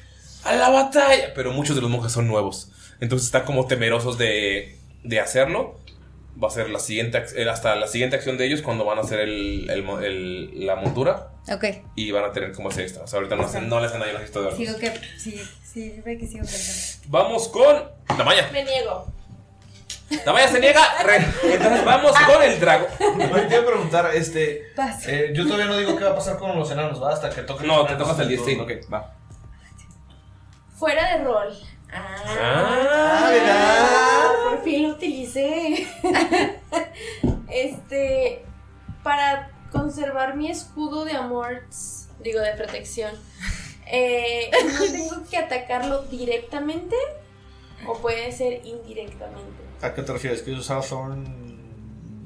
¡A 0.44 0.56
la 0.56 0.70
batalla! 0.70 1.34
Pero 1.36 1.52
muchos 1.54 1.76
de 1.76 1.82
los 1.82 1.92
monjes 1.92 2.12
son 2.12 2.28
nuevos. 2.28 2.72
Entonces 3.00 3.28
están 3.28 3.46
como 3.46 3.68
temerosos 3.68 4.18
de, 4.18 4.78
de 5.04 5.20
hacerlo. 5.20 5.80
Va 6.42 6.48
a 6.48 6.52
ser 6.52 6.70
la 6.70 6.80
siguiente, 6.80 7.24
eh, 7.36 7.50
hasta 7.50 7.76
la 7.76 7.88
siguiente 7.88 8.16
acción 8.16 8.38
de 8.38 8.46
ellos 8.46 8.62
cuando 8.62 8.86
van 8.86 8.98
a 8.98 9.02
hacer 9.02 9.20
el, 9.20 9.70
el 9.70 9.84
mo- 9.84 10.00
el- 10.00 10.66
la 10.66 10.76
montura. 10.76 11.30
Ok. 11.52 11.66
Y 11.96 12.12
van 12.12 12.24
a 12.26 12.32
tener 12.32 12.52
como 12.54 12.70
ese 12.70 12.84
extra. 12.84 13.04
O 13.04 13.08
sea, 13.08 13.18
ahorita 13.18 13.36
no, 13.36 13.44
hacen, 13.44 13.68
no 13.70 13.80
le 13.80 13.88
hacen 13.88 14.00
daño 14.00 14.18
a 14.18 14.22
los 14.22 14.32
de 14.34 14.40
orcos. 14.40 14.56
Sigo 14.58 14.78
que. 14.78 14.92
Sí, 15.18 15.42
sí, 15.64 16.02
ve 16.06 16.18
que 16.18 16.26
sigo 16.28 16.44
pensando. 16.46 17.08
Vamos 17.10 17.48
con. 17.50 17.84
Damaya. 18.18 18.50
Me 18.52 18.64
niego. 18.64 19.08
Damaya 20.26 20.48
se 20.48 20.60
niega. 20.60 20.82
Re- 21.04 21.26
Entonces 21.54 21.86
vamos 21.86 22.12
con 22.12 22.44
el 22.44 22.60
dragón. 22.60 22.88
Oye, 23.34 23.44
te 23.44 23.54
iba 23.56 23.64
a 23.64 23.66
preguntar, 23.66 24.12
este. 24.14 24.68
Eh, 25.08 25.32
yo 25.34 25.44
todavía 25.46 25.66
no 25.68 25.78
digo 25.78 25.96
qué 25.98 26.04
va 26.06 26.12
a 26.12 26.16
pasar 26.16 26.38
con 26.38 26.58
los 26.58 26.70
enanos, 26.72 27.02
¿va? 27.02 27.14
Hasta 27.14 27.30
que 27.30 27.42
toque 27.44 27.66
No, 27.68 27.86
te 27.86 27.96
tocas 27.96 28.18
el 28.20 28.28
10, 28.30 28.42
sí. 28.46 28.58
Ok, 28.60 28.72
va. 28.92 29.14
Fuera 30.76 31.18
de 31.18 31.24
rol. 31.24 31.54
Ah, 31.94 33.32
Ah, 33.34 34.32
por 34.50 34.64
fin 34.64 34.84
lo 34.84 34.96
utilicé. 34.96 35.88
este, 37.50 38.46
para 39.04 39.52
conservar 39.72 40.36
mi 40.36 40.50
escudo 40.50 41.06
de 41.06 41.14
amor, 41.14 41.64
digo 42.20 42.40
de 42.40 42.54
protección, 42.54 43.16
eh, 43.88 44.50
¿no 44.74 44.80
tengo 44.92 45.30
que 45.30 45.38
atacarlo 45.38 46.04
directamente 46.04 46.96
o 47.88 47.98
puede 47.98 48.32
ser 48.32 48.66
indirectamente? 48.66 49.62
¿A 49.82 49.94
qué 49.94 50.04
te 50.04 50.14
refieres? 50.14 50.42
¿Quieres 50.44 50.62
usar 50.62 50.84
Thorn 50.84 51.42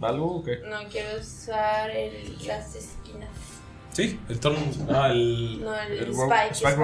algo 0.01 0.37
o 0.37 0.43
qué? 0.43 0.57
No 0.65 0.77
quiero 0.89 1.19
usar 1.19 1.89
el, 1.89 2.37
las 2.45 2.75
esquinas. 2.75 3.29
Sí, 3.95 4.19
el 4.27 4.39
turno. 4.41 4.59
Ah, 4.93 5.07
el. 5.09 5.61
No, 5.63 5.73
el, 5.73 5.91
El 5.93 6.09
spike. 6.11 6.15
rope, 6.17 6.51
spike. 6.51 6.75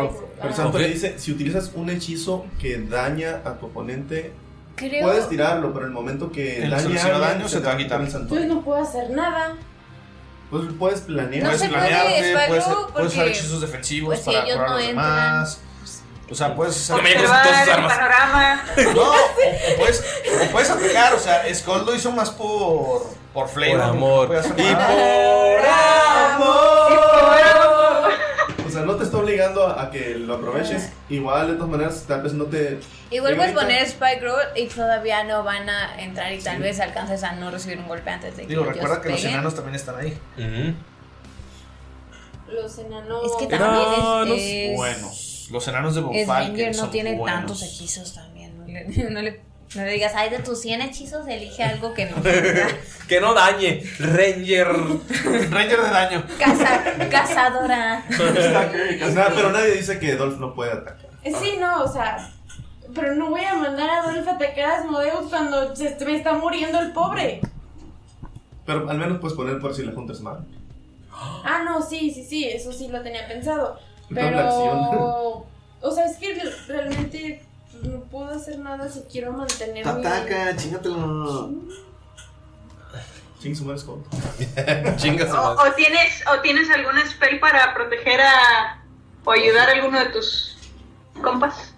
Pero. 0.42 0.54
Santo 0.56 0.80
le 0.80 0.88
dice, 0.88 1.20
si 1.20 1.34
utilizas 1.34 1.72
un 1.76 1.90
hechizo 1.90 2.46
que 2.58 2.78
daña 2.78 3.42
a 3.44 3.56
tu 3.58 3.66
oponente, 3.66 4.32
Creo. 4.78 5.04
puedes 5.08 5.28
tirarlo, 5.28 5.74
pero 5.74 5.86
en 5.88 5.92
el 5.92 5.94
momento 5.94 6.32
que 6.32 6.64
El 6.64 6.70
dañe 6.70 6.76
a 6.76 6.80
selecciona 6.80 7.16
alguien, 7.18 7.34
daño, 7.40 7.50
se 7.50 7.60
te 7.60 7.66
va 7.68 7.74
a 7.74 7.78
quitar. 7.78 8.00
el 8.00 8.06
Entonces 8.08 8.30
santuario. 8.30 8.48
no 8.56 8.62
puedo 8.64 8.82
hacer 8.82 9.10
nada. 9.10 9.58
Pues 10.50 10.64
puedes 10.80 11.02
planear. 11.02 11.44
No 11.44 11.50
puedes 11.50 11.70
planearte, 11.70 12.20
Spike 12.32 12.48
puedes, 12.48 12.64
puedes 12.94 13.08
usar 13.14 13.28
hechizos 13.28 13.60
defensivos 13.62 14.08
pues, 14.08 14.20
si 14.22 14.26
para 14.32 14.44
ellos 14.46 14.56
curar 14.56 14.66
a 14.68 14.70
no 14.72 14.76
los 14.78 14.88
entran. 14.88 15.06
demás. 15.36 15.62
O 16.32 16.36
sea, 16.36 16.56
puedes 16.56 16.88
con 16.90 17.02
todas 17.04 17.66
sus 17.66 17.74
armas. 17.74 17.94
panorama. 17.98 18.64
No, 18.96 19.02
o, 19.02 19.14
o 19.16 19.78
puedes, 19.78 20.04
o 20.42 20.52
puedes 20.52 20.70
atacar. 20.70 21.14
O 21.14 21.20
sea, 21.20 21.44
Skull 21.54 21.86
lo 21.86 21.94
hizo 21.94 22.12
más 22.12 22.30
por, 22.30 23.04
por 23.34 23.50
flavor. 23.50 23.80
Por 23.80 23.90
amor. 23.90 24.42
Y 24.58 24.62
nada. 24.64 25.92
O 28.66 28.70
sea, 28.74 28.84
no 28.84 28.96
te 28.96 29.04
está 29.04 29.18
obligando 29.18 29.68
a, 29.68 29.82
a 29.84 29.92
que 29.92 30.16
lo 30.16 30.36
aproveches. 30.36 30.90
Igual, 31.10 31.48
de 31.48 31.54
todas 31.56 31.70
maneras, 31.70 32.06
tal 32.08 32.22
vez 32.22 32.32
no 32.34 32.46
te. 32.46 32.80
Igual 33.10 33.36
puedes 33.36 33.52
poner 33.52 33.84
Spike 33.84 34.22
Roll 34.22 34.42
y 34.56 34.68
todavía 34.68 35.26
no 35.26 35.44
van 35.44 35.70
a 35.70 36.02
entrar 36.02 36.32
y 36.32 36.40
tal 36.40 36.60
vez 36.60 36.80
alcances 36.80 37.24
a 37.24 37.34
no 37.34 37.52
recibir 37.52 37.80
un 37.80 37.90
golpe 37.90 38.10
antes 38.10 38.38
de 38.38 38.44
que 38.44 38.48
Digo, 38.48 38.64
recuerda 38.64 39.02
que 39.02 39.10
los 39.10 39.24
enanos 39.26 39.54
también 39.56 39.76
están 39.76 39.98
ahí. 39.98 40.18
Los 42.48 42.78
enanos. 42.78 43.26
Es 43.26 43.32
que 43.38 43.48
también 43.48 43.88
Enanos 43.94 44.38
es, 44.38 44.42
es, 44.42 44.78
Buenos. 44.78 45.31
Los 45.52 45.68
enanos 45.68 45.94
de 45.96 46.02
es 46.02 46.06
Bonfalken 46.08 46.52
Ranger, 46.54 46.68
no 46.76 46.82
son 46.82 46.92
tiene 46.92 47.16
buenos. 47.16 47.40
tantos 47.40 47.64
hechizos 47.64 48.14
también. 48.14 48.58
No 48.58 48.66
le, 48.66 48.86
no 49.10 49.22
le, 49.22 49.42
no 49.76 49.84
le 49.86 49.92
digas, 49.92 50.14
ay, 50.16 50.30
de 50.30 50.40
tus 50.40 50.62
100 50.62 50.82
hechizos 50.82 51.28
elige 51.28 51.64
algo 51.64 51.94
que 51.94 52.06
no. 52.06 52.18
Que 53.08 53.20
no 53.20 53.34
dañe. 53.34 53.84
Ranger. 54.00 54.68
Ranger 55.52 55.82
de 55.82 55.90
daño. 55.90 56.26
Caza, 56.40 56.82
cazadora. 57.10 58.06
Nada, 59.14 59.32
pero 59.36 59.52
nadie 59.52 59.72
dice 59.76 60.00
que 60.00 60.16
Dolph 60.16 60.38
no 60.40 60.54
puede 60.56 60.72
atacar. 60.72 61.10
Eh, 61.24 61.34
Sí, 61.42 61.58
no, 61.60 61.84
o 61.84 61.88
sea. 61.92 62.30
Pero 62.94 63.16
no 63.16 63.30
voy 63.30 63.44
a 63.44 63.56
mandar 63.56 63.90
a 63.90 64.02
Adolfo 64.04 64.30
a 64.32 64.34
atacar 64.34 64.66
a 64.66 64.78
Asmodeus 64.80 65.30
cuando 65.30 65.76
se 65.76 65.96
me 66.06 66.16
está 66.16 66.34
muriendo 66.34 66.80
el 66.80 66.92
pobre. 66.92 67.40
Pero 68.66 68.90
al 68.90 68.98
menos 68.98 69.20
puedes 69.20 69.36
poner 69.36 69.60
por 69.60 69.74
si 69.74 69.84
la 69.84 69.92
junta 69.94 70.14
es 70.14 70.22
mala. 70.22 70.44
Ah, 71.14 71.62
no, 71.66 71.82
sí, 71.82 72.12
sí, 72.12 72.24
sí, 72.26 72.46
eso 72.46 72.72
sí 72.74 72.88
lo 72.90 73.02
tenía 73.02 73.28
pensado. 73.28 73.80
Pero. 74.14 75.46
O 75.84 75.92
sea, 75.94 76.06
es 76.06 76.18
que 76.18 76.34
re- 76.36 76.56
realmente 76.68 77.44
pues, 77.72 77.84
no 77.84 78.02
puedo 78.02 78.30
hacer 78.30 78.60
nada 78.60 78.88
si 78.90 79.02
quiero 79.12 79.32
mantener 79.34 79.86
mi. 79.86 79.92
Ataca, 79.92 80.56
chingatelo. 80.56 81.52
Ching 83.42 83.56
su 83.56 83.66
madre. 83.66 83.82
Chinga 84.98 85.28
su 85.28 85.36
O, 85.36 85.54
o 85.68 85.72
tienes, 85.76 86.24
o 86.28 86.40
tienes 86.42 86.70
algún 86.70 87.00
spell 87.10 87.40
para 87.40 87.74
proteger 87.74 88.22
a. 88.22 88.84
o 89.26 89.32
ayudar 89.32 89.70
a 89.70 89.72
alguno 89.74 89.98
de 90.00 90.06
tus 90.08 90.58
compas. 91.24 91.74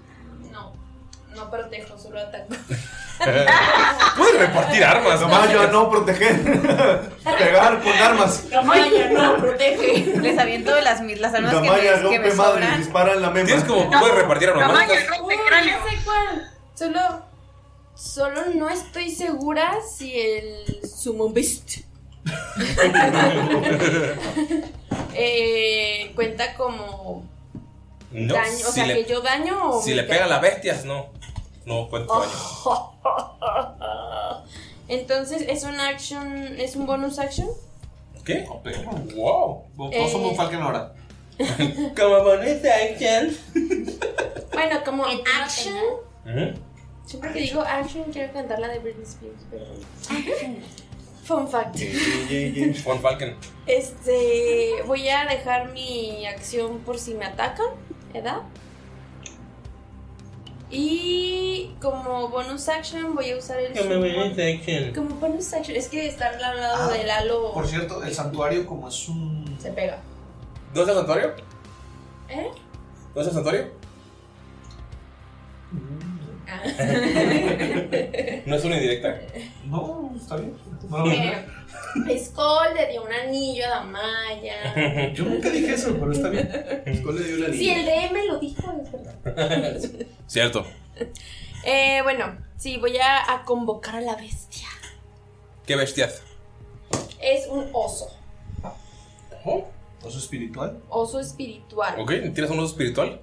No, 0.51 0.73
no 1.35 1.49
protejo, 1.49 1.97
solo 1.97 2.19
ataco. 2.19 2.53
Puedes 4.17 4.39
repartir 4.39 4.83
armas. 4.83 5.19
Tamayo 5.19 5.67
no 5.71 5.89
proteger. 5.89 6.41
Pegar 7.37 7.81
con 7.81 7.93
armas. 7.93 8.43
Tamaño, 8.49 9.09
no 9.11 9.37
protege. 9.41 10.13
Les 10.21 10.37
aviento 10.37 10.75
las, 10.81 11.01
las 11.01 11.33
armas 11.33 11.53
que 11.53 11.67
Tamayo 11.67 11.97
me, 12.03 12.09
que 12.09 12.19
me 12.19 12.33
madre 12.33 12.61
sobran. 12.63 12.77
dispara 12.79 13.13
en 13.13 13.21
la 13.21 13.29
mema. 13.29 13.45
Tienes 13.45 13.63
como. 13.65 13.89
Puedes 13.89 14.15
repartir 14.15 14.49
armas 14.49 14.67
rompe 14.67 14.93
Uy, 15.23 15.35
cráneo. 15.47 15.77
ya 15.83 15.89
sé 15.89 15.97
cuál. 16.03 16.51
Solo. 16.75 17.33
Solo 17.95 18.41
no 18.55 18.69
estoy 18.69 19.11
segura 19.11 19.75
si 19.95 20.19
el 20.19 20.81
Summon 20.89 21.31
Beast 21.33 21.81
eh, 25.13 26.11
cuenta 26.15 26.53
como 26.55 27.23
No, 28.11 28.33
daño. 28.33 28.51
O 28.67 28.71
si 28.71 28.73
sea, 28.73 28.85
le, 28.87 28.95
que 29.05 29.11
yo 29.11 29.21
daño 29.21 29.69
o. 29.69 29.81
si 29.81 29.93
le 29.93 30.03
pega 30.03 30.25
a 30.25 30.27
las 30.27 30.41
bestias, 30.41 30.85
no. 30.85 31.09
No 31.65 31.89
cuenta 31.89 32.13
daño. 32.13 32.31
Entonces, 34.87 35.43
¿es 35.47 35.63
un 35.63 35.79
action? 35.79 36.59
¿Es 36.59 36.75
un 36.75 36.85
bonus 36.85 37.19
action? 37.19 37.47
¿Qué? 38.25 38.45
Wow. 39.15 39.63
Todos 39.77 40.11
son 40.11 40.21
Eh. 40.21 40.25
Bonfalken 40.25 40.61
ahora. 40.61 40.93
Como 41.97 42.23
bonus 42.23 42.63
action. 42.65 43.35
Bueno, 44.53 44.79
como 44.85 45.05
action. 45.05 45.73
Siempre 47.05 47.33
que 47.33 47.39
digo 47.41 47.61
action, 47.61 48.03
quiero 48.11 48.31
cantar 48.31 48.59
la 48.59 48.67
de 48.69 48.79
Britney 48.79 49.03
Spears, 49.03 49.41
pero. 49.49 49.65
Fun 51.23 51.47
fact. 51.47 51.77
Von 52.83 52.99
Falken. 53.01 53.35
Este. 53.65 54.81
Voy 54.85 55.07
a 55.09 55.25
dejar 55.25 55.71
mi 55.71 56.25
acción 56.25 56.79
por 56.79 56.99
si 56.99 57.13
me 57.13 57.25
atacan, 57.25 57.67
¿verdad? 58.13 58.41
Y 60.75 61.69
como 61.79 62.29
bonus 62.29 62.67
action 62.67 63.13
voy 63.13 63.29
a 63.29 63.37
usar 63.37 63.59
el. 63.59 63.77
Como 63.77 63.99
bonus 63.99 64.39
action. 64.39 64.91
Como 64.95 65.15
bonus 65.17 65.53
action. 65.53 65.77
Es 65.77 65.87
que 65.87 66.07
está 66.07 66.29
al 66.29 66.41
lado 66.41 66.89
Ah, 66.89 66.91
del 66.91 67.07
halo. 67.11 67.53
Por 67.53 67.67
cierto, 67.67 68.03
el 68.03 68.11
santuario, 68.11 68.65
como 68.65 68.87
es 68.89 69.07
un. 69.07 69.55
Se 69.61 69.71
pega. 69.71 69.99
¿Dónde 70.73 70.91
es 70.91 70.97
el 70.97 71.05
santuario? 71.05 71.33
¿Eh? 72.29 72.47
¿Dónde 73.13 73.21
es 73.21 73.27
el 73.27 73.33
santuario? 73.33 73.67
No 78.45 78.55
es 78.55 78.63
una 78.65 78.75
indirecta. 78.75 79.17
No, 79.65 80.11
está 80.15 80.35
bien. 80.35 80.53
Skull 82.25 82.73
le 82.75 82.87
dio 82.91 83.03
un 83.03 83.11
anillo 83.11 83.65
a 83.65 83.69
Damaya. 83.69 85.11
Yo 85.13 85.25
nunca 85.25 85.49
dije 85.49 85.73
eso, 85.73 85.95
pero 85.99 86.11
está 86.11 86.29
bien. 86.29 86.49
Skull 86.97 87.15
le 87.19 87.23
dio 87.27 87.47
la 87.47 87.53
Sí, 87.53 87.69
el 87.69 87.85
DM 87.85 88.27
lo 88.27 88.39
dijo, 88.39 88.73
es 88.81 88.91
verdad. 88.91 89.79
Cierto. 90.27 90.65
Eh, 91.63 92.01
bueno, 92.03 92.37
sí, 92.57 92.77
voy 92.77 92.97
a, 92.97 93.33
a 93.33 93.43
convocar 93.45 93.95
a 93.95 94.01
la 94.01 94.15
bestia. 94.15 94.67
¿Qué 95.65 95.75
bestiad? 95.75 96.11
Es 97.21 97.47
un 97.47 97.69
oso. 97.71 98.09
¿Oso 100.03 100.19
espiritual? 100.19 100.79
Oso 100.89 101.19
espiritual. 101.19 101.95
¿Ok? 101.99 102.11
¿Tienes 102.33 102.49
un 102.49 102.59
oso 102.59 102.71
espiritual? 102.73 103.21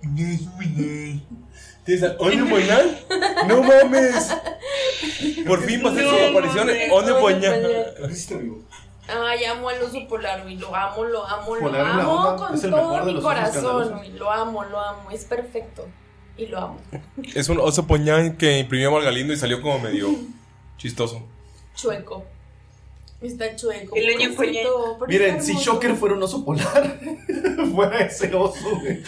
¿Tienes 1.91 2.09
al 2.09 2.17
Oño 2.21 2.47
Boñal? 2.47 3.01
¡No 3.49 3.65
mames! 3.65 4.33
Por 5.47 5.61
fin 5.65 5.85
va 5.85 5.91
a 5.91 5.95
ser 5.95 6.09
su 6.09 6.15
aparición 6.15 6.71
en 6.71 6.89
Boñal. 7.21 7.95
Ay, 9.09 9.45
amo 9.47 9.69
al 9.69 9.83
oso 9.83 10.07
polar, 10.07 10.43
güey. 10.45 10.57
Lo 10.57 10.73
amo, 10.73 11.03
lo 11.03 11.27
amo, 11.27 11.57
lo 11.57 11.63
Polar 11.63 11.81
en 11.81 11.97
la 11.97 12.03
amo 12.05 12.13
onda, 12.13 12.47
con 12.47 12.55
es 12.55 12.63
el 12.63 12.71
mejor 12.71 12.87
todo 12.87 12.99
de 13.01 13.07
mi 13.07 13.13
los 13.15 13.25
osos 13.25 13.35
corazón, 13.35 13.57
escandalosos. 13.57 13.97
güey. 13.97 14.13
Lo 14.13 14.31
amo, 14.31 14.65
lo 14.67 14.81
amo. 14.81 15.11
Es 15.11 15.25
perfecto. 15.25 15.89
Y 16.37 16.47
lo 16.47 16.59
amo. 16.59 16.81
Es 17.35 17.49
un 17.49 17.59
oso 17.59 17.89
poñán 17.89 18.37
que 18.37 18.61
imprimió 18.61 18.93
Margalindo 18.93 19.33
y 19.33 19.37
salió 19.37 19.61
como 19.61 19.81
medio 19.81 20.11
chistoso. 20.79 21.25
Chueco. 21.75 22.25
Está 23.21 23.57
chueco. 23.57 23.97
El 23.97 24.17
oño 24.17 24.33
pobrecito, 24.37 24.99
Miren, 25.09 25.43
si 25.43 25.51
hermoso. 25.51 25.73
Shocker 25.73 25.97
fuera 25.97 26.15
un 26.15 26.23
oso 26.23 26.45
polar, 26.45 27.01
fuera 27.75 27.99
ese 27.99 28.33
oso, 28.33 28.79
güey. 28.79 29.03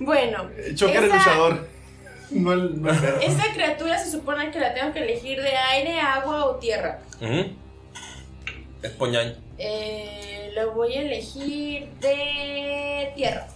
Bueno. 0.00 0.50
Shocker 0.74 0.96
el 0.96 1.04
esa- 1.04 1.16
luchador. 1.16 1.68
No 2.30 2.52
el, 2.52 2.80
no 2.80 2.90
el. 2.90 2.96
Esa 3.22 3.52
criatura 3.52 3.98
se 3.98 4.08
supone 4.08 4.52
que 4.52 4.60
la 4.60 4.72
tengo 4.72 4.92
que 4.92 5.00
elegir 5.00 5.42
de 5.42 5.48
aire, 5.56 6.00
agua 6.00 6.44
o 6.46 6.54
tierra. 6.56 7.00
Ujú. 7.20 7.50
Es 8.82 8.90
poñán. 8.92 9.34
Eh, 9.58 10.52
lo 10.54 10.70
voy 10.72 10.94
a 10.94 11.00
elegir 11.02 11.88
de 12.00 13.12
tierra. 13.16 13.48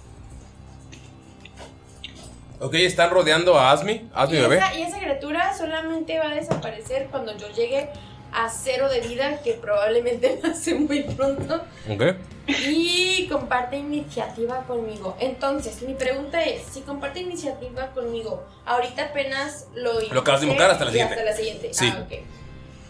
Ok, 2.61 2.75
están 2.75 3.11
rodeando 3.11 3.57
a 3.59 3.71
Asmi. 3.73 4.09
Asmi 4.13 4.39
Y 4.39 4.41
bebé. 4.41 4.57
esa, 4.57 4.75
y 4.75 4.83
esa 4.83 4.99
criatura 4.99 5.57
solamente 5.57 6.19
va 6.19 6.31
a 6.31 6.35
desaparecer 6.35 7.07
cuando 7.13 7.37
yo 7.37 7.49
llegue 7.53 7.89
a 8.35 8.51
cero 8.51 8.89
de 8.89 9.01
vida, 9.01 9.41
que 9.43 9.55
probablemente 9.55 10.29
pase 10.43 10.75
muy 10.75 11.03
pronto. 11.03 11.63
Ok. 11.89 12.03
Y 12.47 13.27
comparte 13.29 13.77
iniciativa 13.77 14.65
conmigo. 14.67 15.17
Entonces, 15.21 15.81
mi 15.83 15.95
pregunta 15.95 16.43
es, 16.43 16.63
si 16.65 16.81
comparte 16.81 17.21
iniciativa 17.21 17.89
conmigo, 17.93 18.45
ahorita 18.67 19.05
apenas 19.07 19.69
lo 19.75 20.01
Lo 20.01 20.21
acabas 20.21 20.41
de 20.41 20.49
invocar 20.49 20.71
hasta 20.71 20.85
la 20.85 20.91
siguiente. 20.91 21.15
Hasta 21.15 21.25
la 21.25 21.37
siguiente. 21.37 21.73
Sí. 21.73 21.93
Ah, 21.95 22.03
ok. 22.05 22.13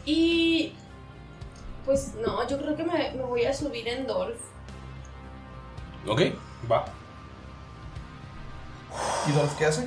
Y 0.07 0.73
pues 1.85 2.15
no, 2.15 2.49
yo 2.49 2.59
creo 2.59 2.75
que 2.77 2.85
me, 2.85 3.13
me 3.13 3.23
voy 3.23 3.45
a 3.45 3.53
subir 3.53 3.87
en 3.87 4.07
Dolph. 4.07 4.41
Ok, 6.07 6.21
va. 6.71 6.85
¿Y 9.29 9.33
Dolph 9.33 9.57
qué 9.59 9.67
hace? 9.67 9.85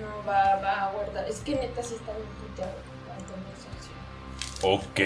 No, 0.00 0.26
va, 0.28 0.56
va 0.56 0.86
a 0.86 0.92
guardar. 0.92 1.28
Es 1.28 1.40
que 1.40 1.54
neta 1.54 1.82
sí 1.82 1.94
está 1.94 2.12
bien 2.12 2.28
puteado. 2.40 2.85
Ok. 4.62 5.00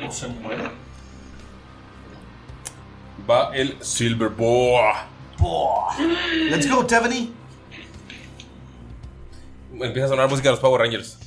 No 0.00 0.10
se 0.10 0.28
muere. 0.28 0.64
Va 3.28 3.54
el 3.54 3.76
Silver 3.82 4.28
Boa. 4.30 5.08
Let's 6.50 6.68
go, 6.70 6.86
Tiffany. 6.86 7.32
Empieza 9.72 10.06
a 10.06 10.08
sonar 10.08 10.28
música 10.28 10.48
de 10.48 10.52
los 10.52 10.60
Power 10.60 10.80
Rangers. 10.80 11.18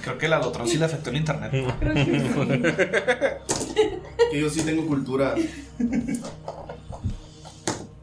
Creo 0.00 0.18
que 0.18 0.28
la 0.28 0.38
Lotron 0.38 0.66
sí 0.68 0.78
le 0.78 0.86
afectó 0.86 1.10
el 1.10 1.16
internet. 1.16 1.50
Que 4.30 4.40
yo 4.40 4.48
sí 4.48 4.62
tengo 4.62 4.86
cultura. 4.86 5.34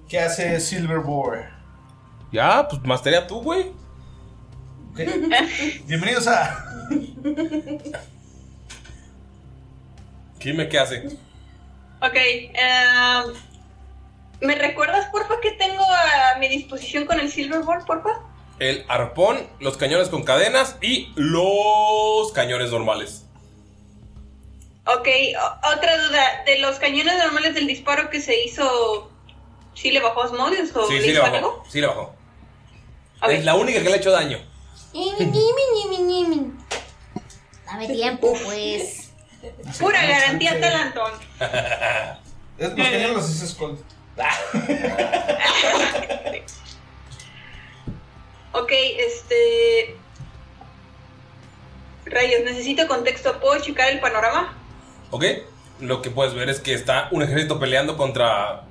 ¿Qué 0.07 0.19
hace 0.19 0.59
Silver 0.59 0.99
Boar? 0.99 1.51
Ya, 2.31 2.67
pues 2.67 2.81
mastería 2.83 3.25
tú, 3.27 3.41
güey. 3.41 3.71
Bienvenidos 5.85 6.27
a. 6.27 6.65
Dime 10.39 10.69
qué 10.69 10.79
hace. 10.79 11.07
Ok, 12.01 12.13
eh, 12.15 13.23
¿me 14.41 14.55
recuerdas, 14.55 15.07
porfa, 15.07 15.39
que 15.41 15.51
tengo 15.53 15.83
a 15.83 16.37
mi 16.39 16.47
disposición 16.49 17.05
con 17.05 17.19
el 17.19 17.31
Silverboard, 17.31 17.85
porfa? 17.85 18.19
El 18.59 18.85
arpón, 18.87 19.47
los 19.59 19.75
cañones 19.75 20.09
con 20.09 20.23
cadenas 20.23 20.77
y 20.81 21.11
los 21.15 22.31
cañones 22.33 22.71
normales. 22.71 23.25
Ok, 24.85 25.07
o- 25.41 25.75
otra 25.75 25.97
duda, 25.97 26.43
de 26.45 26.59
los 26.59 26.77
cañones 26.77 27.17
normales 27.17 27.55
del 27.55 27.65
disparo 27.67 28.09
que 28.11 28.21
se 28.21 28.43
hizo, 28.45 29.11
¿sí 29.75 29.91
le 29.91 29.99
bajó 30.01 30.23
Asmodeus 30.23 30.75
o 30.75 30.87
Sí, 30.87 30.95
le 30.95 31.01
sí 31.01 31.07
le 31.07 31.13
hizo 31.13 31.21
bajó. 31.21 31.35
algo? 31.35 31.63
Sí 31.69 31.81
le 31.81 31.87
bajó. 31.87 32.15
A 33.21 33.27
ver. 33.27 33.37
Es 33.37 33.45
la 33.45 33.55
única 33.55 33.79
que 33.79 33.85
le 33.85 33.93
ha 33.93 33.97
hecho 33.97 34.11
daño. 34.11 34.39
Dame 37.65 37.87
tiempo, 37.87 38.33
pues. 38.43 39.11
Pura 39.79 40.05
garantía 40.05 40.59
talantón. 40.59 41.11
Es 42.57 42.69
los 42.69 42.87
que 42.87 43.07
los 43.09 43.29
hice 43.29 43.47
Skull. 43.47 43.77
Ok, 48.53 48.71
este... 48.71 49.97
Rayos, 52.05 52.43
necesito 52.45 52.87
contexto, 52.87 53.39
¿puedo 53.41 53.61
checar 53.61 53.89
el 53.89 53.99
panorama? 53.99 54.53
¿Ok? 55.11 55.25
Lo 55.81 56.01
que 56.01 56.11
puedes 56.11 56.33
ver 56.33 56.47
es 56.49 56.61
que 56.61 56.73
está 56.73 57.09
un 57.11 57.23
ejército 57.23 57.59
peleando 57.59 57.97
contra 57.97 58.63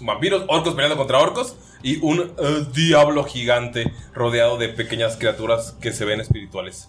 vampiros, 0.00 0.44
orcos 0.48 0.74
peleando 0.74 0.96
contra 0.96 1.18
orcos 1.18 1.56
y 1.82 1.98
un 2.04 2.34
eh, 2.38 2.66
diablo 2.74 3.24
gigante 3.24 3.92
rodeado 4.12 4.58
de 4.58 4.68
pequeñas 4.68 5.16
criaturas 5.16 5.76
que 5.80 5.92
se 5.92 6.04
ven 6.04 6.20
espirituales. 6.20 6.88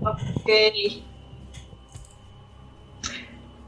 Ok. 0.00 0.48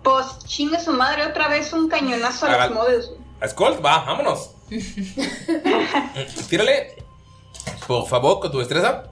Pues 0.02 0.38
chinga 0.44 0.78
su 0.80 0.92
madre, 0.92 1.26
otra 1.26 1.48
vez 1.48 1.72
un 1.72 1.88
cañonazo 1.88 2.46
a 2.46 2.52
Haga- 2.52 2.66
los 2.66 2.74
modos. 2.74 3.12
A 3.40 3.48
Skull, 3.48 3.84
va, 3.84 4.04
vámonos. 4.04 4.50
Tírale, 6.48 6.96
por 7.86 8.06
favor, 8.06 8.40
con 8.40 8.50
tu 8.52 8.58
destreza. 8.58 9.04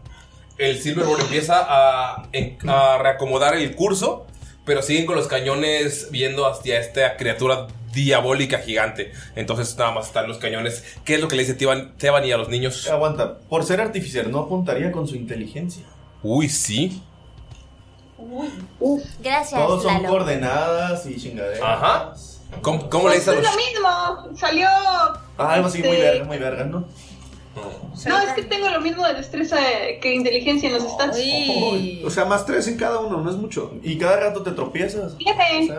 El 0.59 0.79
Silverboard 0.81 1.23
empieza 1.23 1.59
a, 1.67 2.29
a 2.69 2.99
reacomodar 2.99 3.55
el 3.57 3.75
curso, 3.75 4.27
pero 4.65 4.83
siguen 4.83 5.07
con 5.07 5.17
los 5.17 5.27
cañones 5.27 6.09
viendo 6.11 6.47
hacia 6.47 6.79
esta 6.79 7.17
criatura 7.17 7.67
diabólica 7.93 8.59
gigante. 8.59 9.13
Entonces 9.37 9.77
nada 9.77 9.93
más 9.93 10.07
están 10.07 10.29
los 10.29 10.39
cañones. 10.39 10.85
¿Qué 11.05 11.15
es 11.15 11.21
lo 11.21 11.29
que 11.29 11.37
le 11.37 11.43
dice 11.43 11.55
Teban, 11.55 11.97
Teban 11.99 12.25
y 12.25 12.33
a 12.33 12.37
los 12.37 12.49
niños? 12.49 12.89
Aguanta, 12.89 13.39
por 13.39 13.65
ser 13.65 13.81
artificial, 13.81 14.31
no 14.31 14.41
apuntaría 14.41 14.91
con 14.93 15.07
su 15.07 15.15
inteligencia. 15.17 15.85
Uy, 16.23 16.49
sí. 16.49 17.03
Gracias, 19.21 19.61
Todos 19.61 19.83
son 19.83 19.95
Lalo. 19.95 20.09
coordenadas 20.09 21.07
y 21.07 21.17
chingaderas. 21.17 21.61
Ajá. 21.63 22.13
¿Cómo, 22.61 22.89
cómo 22.89 23.09
le 23.09 23.17
dice 23.17 23.31
a 23.31 23.35
es 23.35 23.43
los 23.43 23.51
lo 23.51 23.57
mismo, 23.57 24.39
salió... 24.39 24.69
Ah, 25.39 25.55
algo 25.55 25.69
así 25.69 25.79
muy 25.79 25.89
este, 25.89 26.03
verga, 26.03 26.25
muy 26.25 26.39
verga, 26.39 26.65
¿no? 26.65 26.85
No, 28.07 28.19
es 28.21 28.33
que 28.33 28.43
tengo 28.43 28.69
lo 28.71 28.81
mismo 28.81 29.07
de 29.07 29.15
destreza 29.15 29.57
que 30.01 30.15
inteligencia 30.15 30.69
en 30.69 30.75
los 30.75 30.85
stats. 30.85 31.19
O 32.05 32.11
sea, 32.11 32.25
más 32.25 32.47
tres 32.47 32.67
en 32.69 32.77
cada 32.79 32.99
uno, 33.01 33.19
no 33.21 33.31
es 33.31 33.37
mucho. 33.37 33.75
Y 33.83 33.99
cada 33.99 34.19
rato 34.19 34.43
te 34.43 34.53
tropiezas. 34.53 35.13
Siete. 35.19 35.71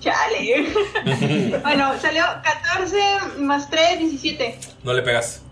Chale. 0.00 0.66
bueno, 1.62 1.92
salió 2.00 2.24
14 2.42 2.96
más 3.38 3.70
3, 3.70 3.98
17. 4.00 4.58
No 4.82 4.92
le 4.92 5.02
pegas. 5.02 5.42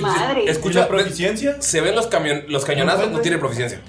Madre. 0.00 0.44
Escucha, 0.50 0.88
proficiencia? 0.88 1.60
Se 1.60 1.80
ven 1.80 1.94
los, 1.94 2.10
camion- 2.10 2.46
los 2.48 2.64
cañonazos, 2.64 3.10
no 3.10 3.20
tiene 3.20 3.38
proficiencia. 3.38 3.80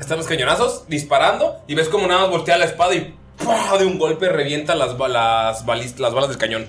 Están 0.00 0.18
los 0.18 0.26
cañonazos 0.26 0.84
disparando 0.88 1.56
y 1.66 1.74
ves 1.74 1.88
como 1.88 2.06
nada 2.06 2.22
más 2.22 2.30
voltea 2.30 2.56
la 2.58 2.66
espada 2.66 2.94
y 2.94 3.14
¡pua! 3.36 3.76
de 3.78 3.84
un 3.86 3.98
golpe 3.98 4.28
revienta 4.28 4.74
las, 4.74 4.96
ba- 4.96 5.08
las, 5.08 5.64
balis- 5.66 5.98
las 5.98 6.14
balas 6.14 6.28
del 6.30 6.38
cañón. 6.38 6.66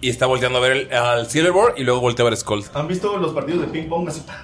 Y 0.00 0.10
está 0.10 0.26
volteando 0.26 0.58
a 0.58 0.62
ver 0.62 0.72
el- 0.72 0.92
al 0.94 1.28
Silverboard 1.28 1.76
y 1.78 1.82
luego 1.84 2.00
voltea 2.00 2.22
a 2.22 2.26
ver 2.26 2.34
a 2.34 2.36
Skull. 2.36 2.64
¿Han 2.74 2.86
visto 2.86 3.16
los 3.16 3.32
partidos 3.32 3.62
de 3.62 3.66
ping 3.68 3.88
pong 3.88 4.08
así? 4.08 4.20
pa, 4.20 4.42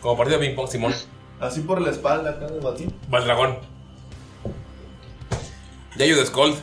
Como 0.00 0.16
partido 0.16 0.38
de 0.40 0.46
ping 0.48 0.56
pong, 0.56 0.68
Simón. 0.68 0.94
Así 1.40 1.60
por 1.60 1.80
la 1.80 1.90
espalda 1.90 2.30
acá 2.30 2.46
de 2.46 2.60
batir. 2.60 2.90
Va 3.12 3.18
el 3.18 3.24
dragón. 3.24 3.58
Ya 5.96 6.04
ayuda 6.04 6.22
a 6.22 6.26
Skull 6.26 6.54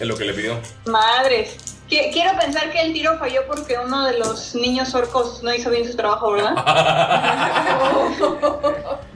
en 0.00 0.08
lo 0.08 0.16
que 0.16 0.24
le 0.24 0.34
pidió. 0.34 0.58
Madres. 0.86 1.56
Qui- 1.88 2.10
Quiero 2.12 2.38
pensar 2.38 2.70
que 2.72 2.80
el 2.80 2.92
tiro 2.92 3.18
falló 3.18 3.42
porque 3.46 3.76
uno 3.78 4.06
de 4.06 4.18
los 4.18 4.54
niños 4.54 4.94
orcos 4.94 5.42
no 5.42 5.54
hizo 5.54 5.70
bien 5.70 5.86
su 5.90 5.96
trabajo, 5.96 6.32
¿verdad? 6.32 6.54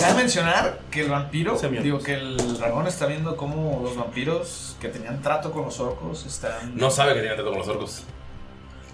Cabe 0.00 0.14
mencionar 0.14 0.80
que 0.90 1.00
el 1.02 1.10
vampiro, 1.10 1.58
digo 1.82 1.98
que 2.00 2.14
el 2.14 2.36
dragón 2.58 2.86
está 2.86 3.06
viendo 3.06 3.36
cómo 3.36 3.80
los 3.82 3.96
vampiros 3.96 4.76
que 4.80 4.88
tenían 4.88 5.22
trato 5.22 5.50
con 5.52 5.64
los 5.64 5.80
orcos 5.80 6.26
están. 6.26 6.76
No 6.76 6.90
sabe 6.90 7.14
que 7.14 7.20
tiene 7.20 7.34
trato 7.34 7.50
con 7.50 7.58
los 7.60 7.68
orcos. 7.68 8.02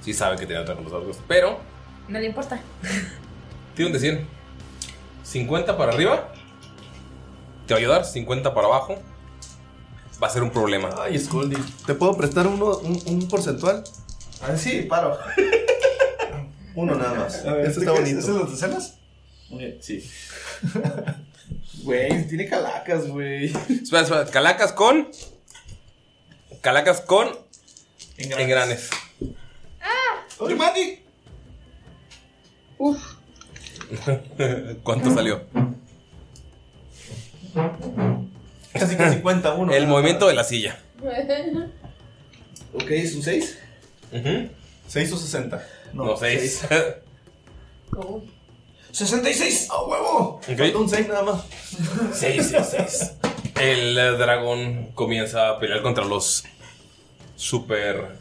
Sí 0.01 0.15
sabe 0.15 0.37
que 0.37 0.47
tiene 0.47 0.63
trato 0.65 0.77
con 0.83 0.85
los 0.93 0.93
orcos. 1.03 1.19
Pero, 1.27 1.59
No 2.09 2.19
le 2.19 2.27
importa. 2.27 2.61
tiene 3.75 3.89
un 3.89 3.93
decir. 3.93 4.27
50 5.25 5.77
para 5.77 5.93
arriba. 5.93 6.33
Te 7.67 7.75
va 7.75 7.79
a 7.79 7.81
ayudar. 7.81 8.05
50 8.05 8.55
para 8.55 8.67
abajo. 8.69 8.97
Va 10.23 10.29
a 10.29 10.31
ser 10.31 10.43
un 10.45 10.51
problema. 10.51 10.91
Ay, 11.03 11.19
Scoldy. 11.19 11.57
¿Te 11.85 11.95
puedo 11.95 12.17
prestar 12.17 12.47
uno, 12.47 12.77
un, 12.79 13.01
un 13.07 13.29
porcentual? 13.29 13.83
Ah, 14.41 14.57
sí, 14.57 14.83
paro. 14.83 15.19
Uno 16.75 16.95
nada 16.95 17.15
más. 17.15 17.45
A 17.45 17.55
ver, 17.55 17.67
este 17.67 17.69
¿este 17.69 17.81
está 17.81 17.93
qué 17.93 17.99
bonito. 18.01 18.19
¿Este 18.21 18.31
es 18.31 18.37
los 18.39 18.51
de 18.53 18.57
cenas? 18.57 18.99
Sí. 19.81 20.09
Güey, 21.83 22.29
tiene 22.29 22.49
calacas, 22.49 23.09
güey. 23.09 23.47
Espera, 23.47 24.03
espera. 24.03 24.25
Calacas 24.27 24.73
con. 24.73 25.09
Calacas 26.61 27.01
con. 27.01 27.29
Engranes. 28.17 28.45
Engranes. 28.45 28.91
¡Oye, 30.39 30.55
Mandy! 30.55 31.03
Uf. 32.79 33.15
¿Cuánto 34.83 35.13
salió? 35.13 35.45
Casi 38.73 38.97
50, 38.97 39.55
uno. 39.55 39.73
El 39.73 39.87
movimiento 39.87 40.29
de 40.29 40.35
la 40.35 40.45
silla. 40.45 40.79
Ok, 42.73 42.91
¿es 42.91 43.15
un 43.15 43.23
6? 43.23 43.59
6 44.89 45.13
o 45.13 45.17
60. 45.17 45.67
No, 45.93 46.17
6. 46.17 46.67
66, 48.93 49.69
¡a 49.71 49.83
huevo! 49.85 50.41
Falta 50.43 50.79
un 50.79 50.89
6 50.89 51.09
nada 51.09 51.23
más. 51.23 51.43
6, 52.13 52.49
6, 52.51 52.67
6. 52.71 53.13
El 53.61 53.97
eh, 53.99 54.13
dragón 54.19 54.91
comienza 54.95 55.49
a 55.49 55.59
pelear 55.59 55.83
contra 55.83 56.05
los 56.05 56.45
super 57.37 58.17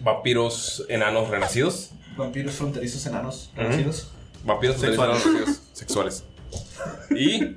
vampiros 0.00 0.84
enanos 0.88 1.28
renacidos. 1.28 1.90
Vampiros 2.16 2.54
fronterizos 2.54 3.04
enanos 3.06 3.50
Ujú. 3.54 3.62
conocidos. 3.64 4.10
Vampiros 4.44 4.76
Sexuales. 4.80 4.98
enanos 5.24 5.24
renacidos. 5.24 5.60
Sexuales. 5.72 6.24
Y. 7.10 7.56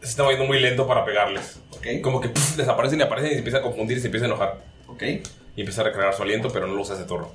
Se 0.00 0.08
está 0.12 0.22
moviendo 0.22 0.46
muy 0.46 0.60
lento 0.60 0.86
para 0.88 1.04
pegarles. 1.04 1.58
Como 2.02 2.20
que 2.20 2.28
pf, 2.30 2.56
desaparecen 2.56 3.00
y 3.00 3.02
aparecen 3.02 3.30
y 3.30 3.34
se 3.34 3.38
empieza 3.38 3.58
a 3.58 3.62
confundir 3.62 3.98
y 3.98 4.00
se 4.00 4.06
empieza 4.06 4.24
a 4.24 4.28
enojar. 4.28 4.62
Ok. 4.86 5.02
Y 5.02 5.60
empieza 5.60 5.82
a 5.82 5.84
recargar 5.84 6.14
su 6.14 6.22
aliento, 6.22 6.50
pero 6.50 6.66
no 6.66 6.74
lo 6.74 6.80
usa 6.80 6.94
ese 6.94 7.04
turno. 7.04 7.30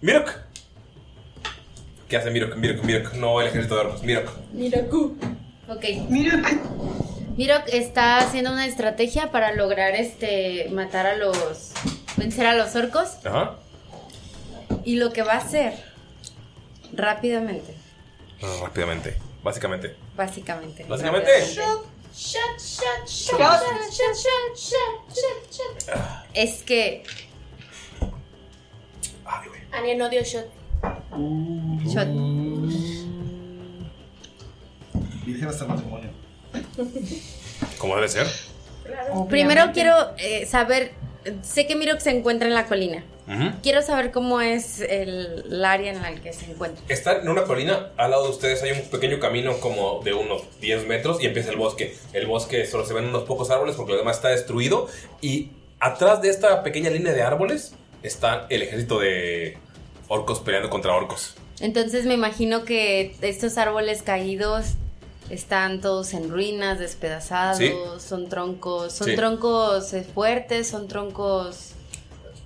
¡Mirok! 0.00 0.30
¿Qué 2.08 2.16
hace 2.16 2.30
Mirok? 2.30 2.56
Mirok, 2.56 2.84
Mirok. 2.84 3.12
No 3.14 3.40
el 3.40 3.48
ejército 3.48 3.74
de 3.74 3.80
orcos. 3.82 4.02
Mirok. 4.02 4.30
Miraku. 4.52 5.16
Ok. 5.68 5.84
Mirok 7.36 7.68
está 7.68 8.18
haciendo 8.18 8.52
una 8.52 8.66
estrategia 8.66 9.30
para 9.30 9.52
lograr 9.52 9.94
este 9.94 10.68
matar 10.72 11.06
a 11.06 11.16
los 11.16 11.72
vencer 12.16 12.46
a 12.46 12.54
los 12.54 12.74
orcos 12.74 13.10
Ajá. 13.24 13.54
y 14.84 14.96
lo 14.96 15.12
que 15.12 15.22
va 15.22 15.34
a 15.34 15.38
hacer 15.38 15.74
rápidamente, 16.92 17.74
Rápidamente. 18.60 19.16
Básicamente. 19.42 19.94
básicamente. 20.16 20.84
Básicamente. 20.88 21.30
Es 26.34 26.62
que 26.64 27.04
Ania 29.72 29.96
no 29.96 30.08
dio 30.08 30.22
shot. 30.22 30.46
Shot. 31.86 32.08
Virgen 35.26 35.48
hasta 35.48 35.64
el 35.64 35.70
matrimonio. 35.70 36.10
Como 37.78 37.94
debe 37.96 38.08
ser. 38.08 38.26
primero 39.28 39.70
quiero 39.72 39.94
eh, 40.18 40.46
saber, 40.46 40.92
sé 41.42 41.66
que 41.66 41.76
Mirok 41.76 42.00
se 42.00 42.10
encuentra 42.10 42.48
en 42.48 42.54
la 42.54 42.66
colina. 42.66 43.04
Ujú. 43.26 43.60
Quiero 43.62 43.82
saber 43.82 44.10
cómo 44.10 44.40
es 44.40 44.80
el, 44.80 45.44
el 45.50 45.64
área 45.64 45.92
en 45.92 46.00
la 46.00 46.14
que 46.14 46.32
se 46.32 46.50
encuentra. 46.50 46.82
Está 46.88 47.18
en 47.18 47.28
una 47.28 47.44
colina, 47.44 47.90
al 47.98 48.10
lado 48.10 48.24
de 48.24 48.30
ustedes 48.30 48.62
hay 48.62 48.70
un 48.72 48.88
pequeño 48.88 49.20
camino 49.20 49.58
como 49.60 50.00
de 50.02 50.14
unos 50.14 50.44
10 50.60 50.86
metros 50.86 51.22
y 51.22 51.26
empieza 51.26 51.50
el 51.50 51.56
bosque. 51.56 51.94
El 52.14 52.26
bosque 52.26 52.64
solo 52.64 52.86
se 52.86 52.94
ven 52.94 53.04
unos 53.04 53.24
pocos 53.24 53.50
árboles 53.50 53.76
porque 53.76 53.92
lo 53.92 53.98
demás 53.98 54.16
está 54.16 54.28
destruido. 54.28 54.88
Y 55.20 55.50
atrás 55.78 56.22
de 56.22 56.30
esta 56.30 56.62
pequeña 56.62 56.88
línea 56.88 57.12
de 57.12 57.22
árboles 57.22 57.74
está 58.02 58.46
el 58.50 58.62
ejército 58.62 58.98
de 59.00 59.58
orcos 60.08 60.40
peleando 60.40 60.70
contra 60.70 60.94
orcos. 60.94 61.34
Entonces 61.60 62.06
me 62.06 62.14
imagino 62.14 62.64
que 62.64 63.16
estos 63.20 63.58
árboles 63.58 64.02
caídos 64.02 64.74
están 65.30 65.80
todos 65.80 66.14
en 66.14 66.30
ruinas, 66.30 66.78
despedazados, 66.78 67.58
Sí. 67.58 67.72
son 67.98 68.28
troncos, 68.28 68.92
son 68.92 69.08
Sí. 69.08 69.16
troncos 69.16 69.92
eh, 69.92 70.02
fuertes, 70.02 70.68
son 70.68 70.88
troncos 70.88 71.72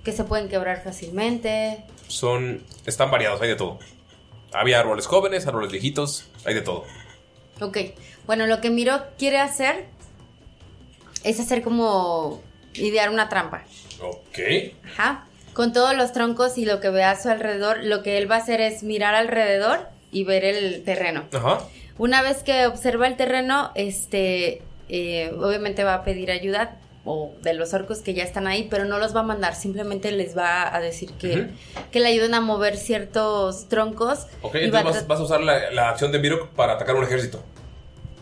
que 0.03 0.11
se 0.11 0.23
pueden 0.25 0.49
quebrar 0.49 0.83
fácilmente. 0.83 1.83
Son. 2.07 2.61
están 2.85 3.09
variados, 3.09 3.41
hay 3.41 3.47
de 3.49 3.55
todo. 3.55 3.79
Había 4.51 4.79
árboles 4.79 5.07
jóvenes, 5.07 5.47
árboles 5.47 5.71
viejitos, 5.71 6.25
hay 6.45 6.53
de 6.55 6.61
todo. 6.61 6.83
Ok, 7.61 7.77
bueno, 8.27 8.45
lo 8.47 8.59
que 8.61 8.69
Miro 8.69 9.01
quiere 9.17 9.39
hacer 9.39 9.85
es 11.23 11.39
hacer 11.39 11.61
como 11.63 12.41
idear 12.73 13.09
una 13.09 13.29
trampa. 13.29 13.63
Ok. 14.01 14.39
Ajá. 14.93 15.25
Con 15.53 15.71
todos 15.73 15.95
los 15.95 16.11
troncos 16.13 16.57
y 16.57 16.65
lo 16.65 16.79
que 16.79 16.89
ve 16.89 17.03
a 17.03 17.19
su 17.21 17.29
alrededor, 17.29 17.83
lo 17.83 18.01
que 18.03 18.17
él 18.17 18.29
va 18.29 18.35
a 18.35 18.39
hacer 18.39 18.59
es 18.61 18.83
mirar 18.83 19.13
alrededor 19.15 19.87
y 20.11 20.23
ver 20.23 20.43
el 20.45 20.83
terreno. 20.83 21.25
Ajá. 21.33 21.59
Una 21.97 22.21
vez 22.23 22.41
que 22.43 22.65
observa 22.65 23.07
el 23.07 23.15
terreno, 23.17 23.71
este, 23.75 24.63
eh, 24.89 25.31
obviamente 25.39 25.83
va 25.83 25.93
a 25.95 26.03
pedir 26.03 26.31
ayuda 26.31 26.77
o 27.05 27.33
de 27.41 27.53
los 27.53 27.73
orcos 27.73 27.99
que 27.99 28.13
ya 28.13 28.23
están 28.23 28.47
ahí, 28.47 28.67
pero 28.69 28.85
no 28.85 28.97
los 28.97 29.15
va 29.15 29.19
a 29.19 29.23
mandar, 29.23 29.55
simplemente 29.55 30.11
les 30.11 30.35
va 30.37 30.73
a 30.73 30.79
decir 30.79 31.11
que, 31.13 31.49
que 31.91 31.99
le 31.99 32.07
ayuden 32.07 32.33
a 32.33 32.39
mover 32.41 32.77
ciertos 32.77 33.67
troncos. 33.67 34.25
Ok, 34.41 34.55
entonces 34.55 35.05
vas, 35.05 35.19
a 35.19 35.23
usar 35.23 35.41
la, 35.41 35.69
la 35.71 35.89
acción 35.89 36.11
de 36.13 36.19
Mirok 36.19 36.49
para 36.49 36.73
atacar 36.73 36.95
un 36.95 37.03
ejército. 37.03 37.43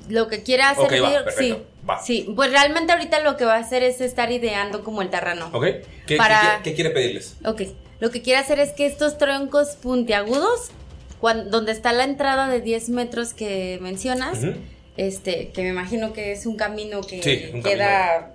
lo 0.09 0.27
que 0.27 0.41
quiera 0.43 0.71
hacer, 0.71 0.85
Ok, 0.85 0.93
va, 1.03 1.09
Miro- 1.09 1.23
perfecto, 1.23 1.57
sí, 1.57 1.63
va. 1.89 2.01
sí, 2.01 2.31
pues 2.35 2.51
realmente 2.51 2.91
ahorita 2.93 3.19
lo 3.21 3.37
que 3.37 3.45
va 3.45 3.55
a 3.55 3.59
hacer 3.59 3.83
es 3.83 4.01
estar 4.01 4.31
ideando 4.31 4.83
como 4.83 5.01
el 5.01 5.09
terreno. 5.09 5.49
¿Ok? 5.53 5.65
¿Qué, 6.07 6.17
Para- 6.17 6.59
qué- 6.63 6.69
qué 6.71 6.75
quiere 6.75 6.89
pedirles? 6.91 7.35
Ok, 7.45 7.61
lo 7.99 8.09
que 8.11 8.21
quiere 8.21 8.39
hacer 8.39 8.59
es 8.59 8.71
que 8.71 8.85
estos 8.85 9.17
troncos 9.17 9.75
puntiagudos, 9.81 10.69
cuan- 11.19 11.49
donde 11.51 11.71
está 11.71 11.93
la 11.93 12.03
entrada 12.03 12.47
de 12.47 12.61
10 12.61 12.89
metros 12.89 13.33
que 13.33 13.77
mencionas, 13.81 14.39
este, 14.97 15.49
que 15.49 15.61
me 15.63 15.69
imagino 15.69 16.13
que 16.13 16.31
es 16.31 16.45
un 16.45 16.57
camino 16.57 17.01
que 17.01 17.21
Sí, 17.23 17.49
un 17.53 17.61
queda 17.63 18.33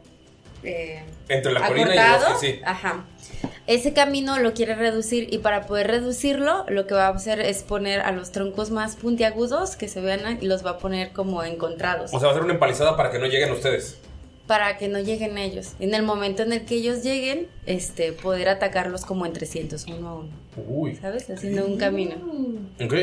eh, 0.63 1.03
Entre 1.29 1.53
la 1.53 1.67
colina 1.67 1.95
y 1.95 1.99
el 1.99 2.13
bosque, 2.13 2.35
sí. 2.41 2.61
Ajá. 2.65 3.05
Ese 3.67 3.93
camino 3.93 4.39
lo 4.39 4.55
quiere 4.55 4.77
reducir 4.77 5.27
y 5.33 5.39
para 5.39 5.67
poder 5.67 5.89
reducirlo, 5.89 6.65
lo 6.69 6.87
que 6.87 6.95
va 6.95 7.09
a 7.09 7.11
hacer 7.11 7.41
es 7.41 7.65
poner 7.65 8.01
a 8.01 8.13
los 8.13 8.31
troncos 8.31 8.71
más 8.71 8.95
puntiagudos 8.95 9.75
que 9.75 9.89
se 9.89 10.01
vean 10.01 10.39
y 10.41 10.47
los 10.47 10.65
va 10.65 10.71
a 10.71 10.79
poner 10.79 11.13
como 11.13 11.43
encontrados 11.43 12.15
O 12.15 12.21
sea, 12.21 12.29
va 12.29 12.33
a 12.33 12.35
ser 12.35 12.45
una 12.45 12.55
empalizada 12.55 12.97
para 12.97 13.11
que 13.11 13.19
no 13.19 13.27
lleguen 13.27 13.51
ustedes. 13.51 13.99
para 14.47 14.79
que 14.79 14.87
no 14.87 15.01
lleguen 15.01 15.37
ellos. 15.37 15.73
En 15.81 15.93
el 15.95 16.05
momento 16.05 16.45
en 16.45 16.53
el 16.53 16.65
que 16.65 16.77
ellos 16.77 17.03
lleguen, 17.03 17.49
este, 17.67 18.13
poder 18.13 18.49
atacarlos 18.49 19.05
como 19.05 19.27
en 19.27 19.33
300, 19.33 19.85
uno 19.89 20.09
a 20.09 20.15
uno. 20.15 20.29
Uy. 20.69 20.95
¿Sabes? 20.95 21.29
Haciendo 21.29 21.67
un 21.67 21.77
camino. 21.77 22.15
Ok. 22.81 22.95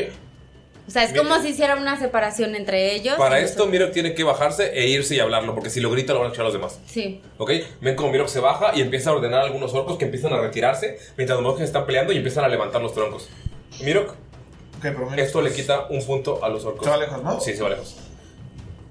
O 0.86 0.90
sea, 0.90 1.02
es 1.04 1.12
Mira. 1.12 1.22
como 1.22 1.40
si 1.40 1.48
hiciera 1.48 1.76
una 1.76 1.98
separación 1.98 2.54
entre 2.54 2.94
ellos. 2.94 3.14
Para 3.16 3.38
esto, 3.40 3.66
Mirok 3.66 3.90
tiene 3.92 4.12
que 4.14 4.22
bajarse 4.22 4.70
e 4.78 4.86
irse 4.88 5.14
y 5.14 5.20
hablarlo, 5.20 5.54
porque 5.54 5.70
si 5.70 5.80
lo 5.80 5.90
grita 5.90 6.12
lo 6.12 6.18
van 6.18 6.26
a 6.26 6.28
escuchar 6.28 6.44
los 6.44 6.52
demás. 6.52 6.78
Sí. 6.86 7.22
¿Ok? 7.38 7.50
Ven 7.80 7.96
como 7.96 8.10
Mirok 8.12 8.28
se 8.28 8.40
baja 8.40 8.72
y 8.74 8.82
empieza 8.82 9.10
a 9.10 9.14
ordenar 9.14 9.40
a 9.40 9.44
algunos 9.44 9.72
orcos 9.72 9.96
que 9.96 10.04
empiezan 10.04 10.34
a 10.34 10.40
retirarse 10.42 10.98
mientras 11.16 11.38
los 11.38 11.42
monjes 11.46 11.64
están 11.66 11.86
peleando 11.86 12.12
y 12.12 12.18
empiezan 12.18 12.44
a 12.44 12.48
levantar 12.48 12.82
los 12.82 12.92
troncos. 12.92 13.30
Mirok, 13.82 14.14
esto 15.16 15.40
le 15.40 15.52
quita 15.52 15.86
un 15.88 16.04
punto 16.04 16.44
a 16.44 16.48
los 16.50 16.64
orcos. 16.66 16.84
Se 16.84 16.90
va 16.90 16.96
lejos, 16.98 17.22
¿no? 17.22 17.40
Sí, 17.40 17.54
se 17.54 17.62
va 17.62 17.70
lejos. 17.70 17.96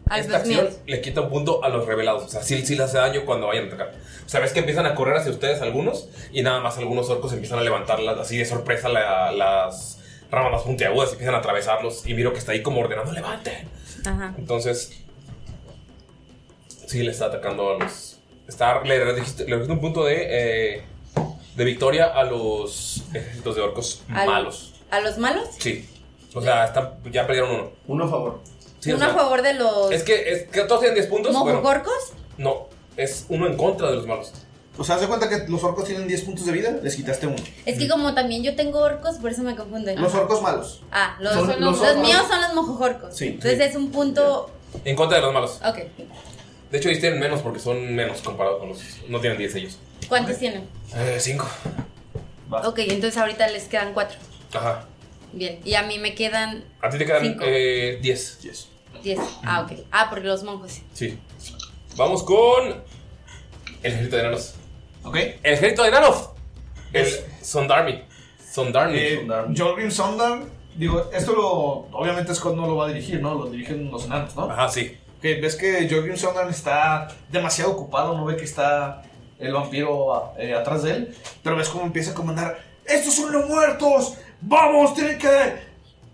A 0.09 0.19
Esta 0.19 0.37
acción 0.37 0.65
míos. 0.65 0.77
le 0.85 1.01
quita 1.01 1.21
un 1.21 1.29
punto 1.29 1.63
a 1.63 1.69
los 1.69 1.85
revelados. 1.85 2.23
O 2.23 2.29
sea, 2.29 2.41
sí, 2.43 2.65
sí 2.65 2.73
les 2.75 2.85
hace 2.85 2.97
daño 2.97 3.23
cuando 3.25 3.47
vayan 3.47 3.65
a 3.65 3.67
atacar. 3.67 3.93
O 4.25 4.29
sea, 4.29 4.39
ves 4.41 4.51
que 4.51 4.59
empiezan 4.59 4.85
a 4.85 4.95
correr 4.95 5.15
hacia 5.17 5.31
ustedes 5.31 5.61
algunos 5.61 6.09
y 6.31 6.41
nada 6.41 6.59
más 6.59 6.77
algunos 6.77 7.09
orcos 7.09 7.31
empiezan 7.33 7.59
a 7.59 7.61
levantarlas 7.61 8.17
así 8.19 8.37
de 8.37 8.45
sorpresa 8.45 8.89
la- 8.89 9.31
las 9.31 9.99
ramas 10.33 10.51
más 10.51 10.61
puntiagudas 10.63 11.09
y 11.09 11.13
empiezan 11.13 11.35
a 11.35 11.39
atravesarlos. 11.39 12.05
Y 12.07 12.13
miro 12.13 12.33
que 12.33 12.39
está 12.39 12.51
ahí 12.53 12.61
como 12.61 12.79
ordenando, 12.81 13.11
levanten. 13.11 13.67
Ajá. 14.05 14.33
Entonces, 14.37 14.91
sí 16.87 17.03
le 17.03 17.11
está 17.11 17.25
atacando 17.25 17.71
a 17.71 17.79
los. 17.79 18.17
Está, 18.47 18.81
le, 18.83 19.13
dijiste- 19.15 19.45
le 19.45 19.53
dijiste 19.55 19.71
un 19.73 19.79
punto 19.79 20.03
de, 20.05 20.27
eh, 20.77 20.83
de 21.55 21.63
victoria 21.65 22.05
a 22.07 22.23
los 22.23 23.03
ejércitos 23.13 23.55
de 23.55 23.61
orcos 23.61 24.03
Al- 24.09 24.27
malos. 24.27 24.73
¿A 24.91 24.99
los 24.99 25.17
malos? 25.17 25.47
Sí. 25.59 25.89
O 26.33 26.41
sea, 26.41 26.65
están, 26.65 26.95
ya 27.11 27.25
perdieron 27.25 27.51
uno. 27.51 27.69
Uno 27.87 28.05
a 28.05 28.09
favor. 28.09 28.41
Sí, 28.79 28.91
o 28.91 28.95
Uno 28.97 29.05
a 29.05 29.13
favor 29.13 29.41
de 29.41 29.53
los 29.53 29.91
Es 29.91 30.03
que, 30.03 30.29
es 30.31 30.43
que 30.49 30.63
todos 30.63 30.81
tienen 30.81 30.95
10 30.95 31.07
puntos. 31.07 31.31
bueno, 31.33 31.59
mojogorcos. 31.61 32.13
no, 32.37 32.67
es 32.97 33.25
uno 33.29 33.47
en 33.47 33.55
contra 33.55 33.89
de 33.89 33.95
los 33.95 34.05
malos. 34.07 34.33
O 34.77 34.83
sea, 34.83 34.95
haz 34.95 35.01
de 35.01 35.07
cuenta 35.07 35.29
que 35.29 35.45
los 35.49 35.63
orcos 35.63 35.85
tienen 35.85 36.07
10 36.07 36.21
puntos 36.23 36.45
de 36.47 36.51
vida, 36.51 36.71
les 36.81 36.95
quitaste 36.95 37.27
uno. 37.27 37.35
Es 37.65 37.77
que 37.77 37.87
como 37.87 38.13
también 38.15 38.41
yo 38.41 38.55
tengo 38.55 38.79
orcos, 38.79 39.17
por 39.17 39.31
eso 39.31 39.43
me 39.43 39.55
confunden. 39.55 40.01
Los 40.01 40.13
orcos 40.15 40.41
malos. 40.41 40.81
Ah, 40.91 41.15
los, 41.19 41.33
Son 41.33 41.47
los, 41.47 41.59
los 41.59 41.79
orcos. 41.81 41.97
míos 41.97 42.23
son 42.27 42.41
los 42.41 42.53
mojojorcos. 42.55 43.15
Sí. 43.15 43.27
Entonces 43.27 43.59
es 43.59 43.75
un 43.75 43.91
punto. 43.91 44.49
En 44.83 44.95
contra 44.95 45.17
de 45.17 45.23
los 45.23 45.33
malos. 45.33 45.59
Ok. 45.63 45.77
De 46.71 46.77
hecho, 46.79 46.89
ellos 46.89 47.01
tienen 47.01 47.19
menos 47.19 47.41
porque 47.41 47.59
son 47.59 47.93
menos 47.95 48.21
comparados 48.21 48.59
con 48.59 48.69
los. 48.69 48.79
No 49.09 49.19
tienen 49.19 49.37
10 49.37 49.55
ellos. 49.55 49.77
¿Cuántos 50.09 50.37
tienen? 50.39 50.67
Eh, 50.95 51.17
5. 51.19 51.47
Ok, 52.65 52.79
entonces 52.79 53.17
ahorita 53.17 53.47
les 53.49 53.65
quedan 53.65 53.93
cuatro. 53.93 54.17
Ajá. 54.53 54.85
Bien. 55.33 55.59
Y 55.63 55.75
a 55.75 55.83
mí 55.83 55.97
me 55.99 56.13
quedan 56.15 56.63
A 56.81 56.89
ti 56.89 56.97
te 56.97 57.05
quedan 57.05 57.21
Cinco. 57.21 57.43
eh, 57.45 57.99
10. 58.01 58.39
10. 58.41 58.67
diez. 59.03 59.19
Ah, 59.43 59.61
ok. 59.61 59.79
Ah, 59.91 60.07
porque 60.09 60.25
los 60.27 60.43
monjos. 60.43 60.79
Sí. 60.93 61.17
Vamos 61.95 62.23
con. 62.23 62.81
El 63.83 63.91
ejército 63.91 64.15
de 64.15 64.21
enanos. 64.23 64.55
Ok. 65.03 65.15
El 65.15 65.53
ejército 65.53 65.83
de 65.83 65.89
enanos. 65.89 66.29
El 66.93 67.07
Sondarmi. 67.41 68.03
Sondarmi. 68.51 68.97
Eh, 68.97 69.27
Jorgrim 69.57 69.89
Sondar, 69.91 70.43
digo, 70.75 71.09
esto 71.11 71.33
lo. 71.33 71.97
Obviamente 71.97 72.33
Scott 72.35 72.55
no 72.55 72.67
lo 72.67 72.75
va 72.75 72.85
a 72.85 72.87
dirigir, 72.89 73.21
¿no? 73.21 73.33
Lo 73.33 73.45
dirigen 73.47 73.89
los 73.89 74.05
enanos, 74.05 74.35
¿no? 74.35 74.49
Ajá, 74.49 74.69
sí. 74.69 74.97
Ok, 75.17 75.23
ves 75.23 75.55
que 75.55 75.89
Jorgrim 75.89 76.15
Sondar 76.17 76.49
está 76.49 77.07
demasiado 77.31 77.71
ocupado, 77.71 78.15
no 78.15 78.25
ve 78.25 78.35
que 78.35 78.43
está 78.43 79.01
el 79.39 79.53
vampiro 79.53 80.33
eh, 80.37 80.53
atrás 80.53 80.83
de 80.83 80.91
él, 80.91 81.17
pero 81.41 81.55
ves 81.55 81.69
cómo 81.69 81.83
empieza 81.85 82.11
a 82.11 82.13
comandar: 82.13 82.59
¡Estos 82.85 83.15
son 83.15 83.31
los 83.31 83.49
muertos! 83.49 84.15
¡Vamos! 84.41 84.93
¡Tienen 84.93 85.17
que. 85.17 85.55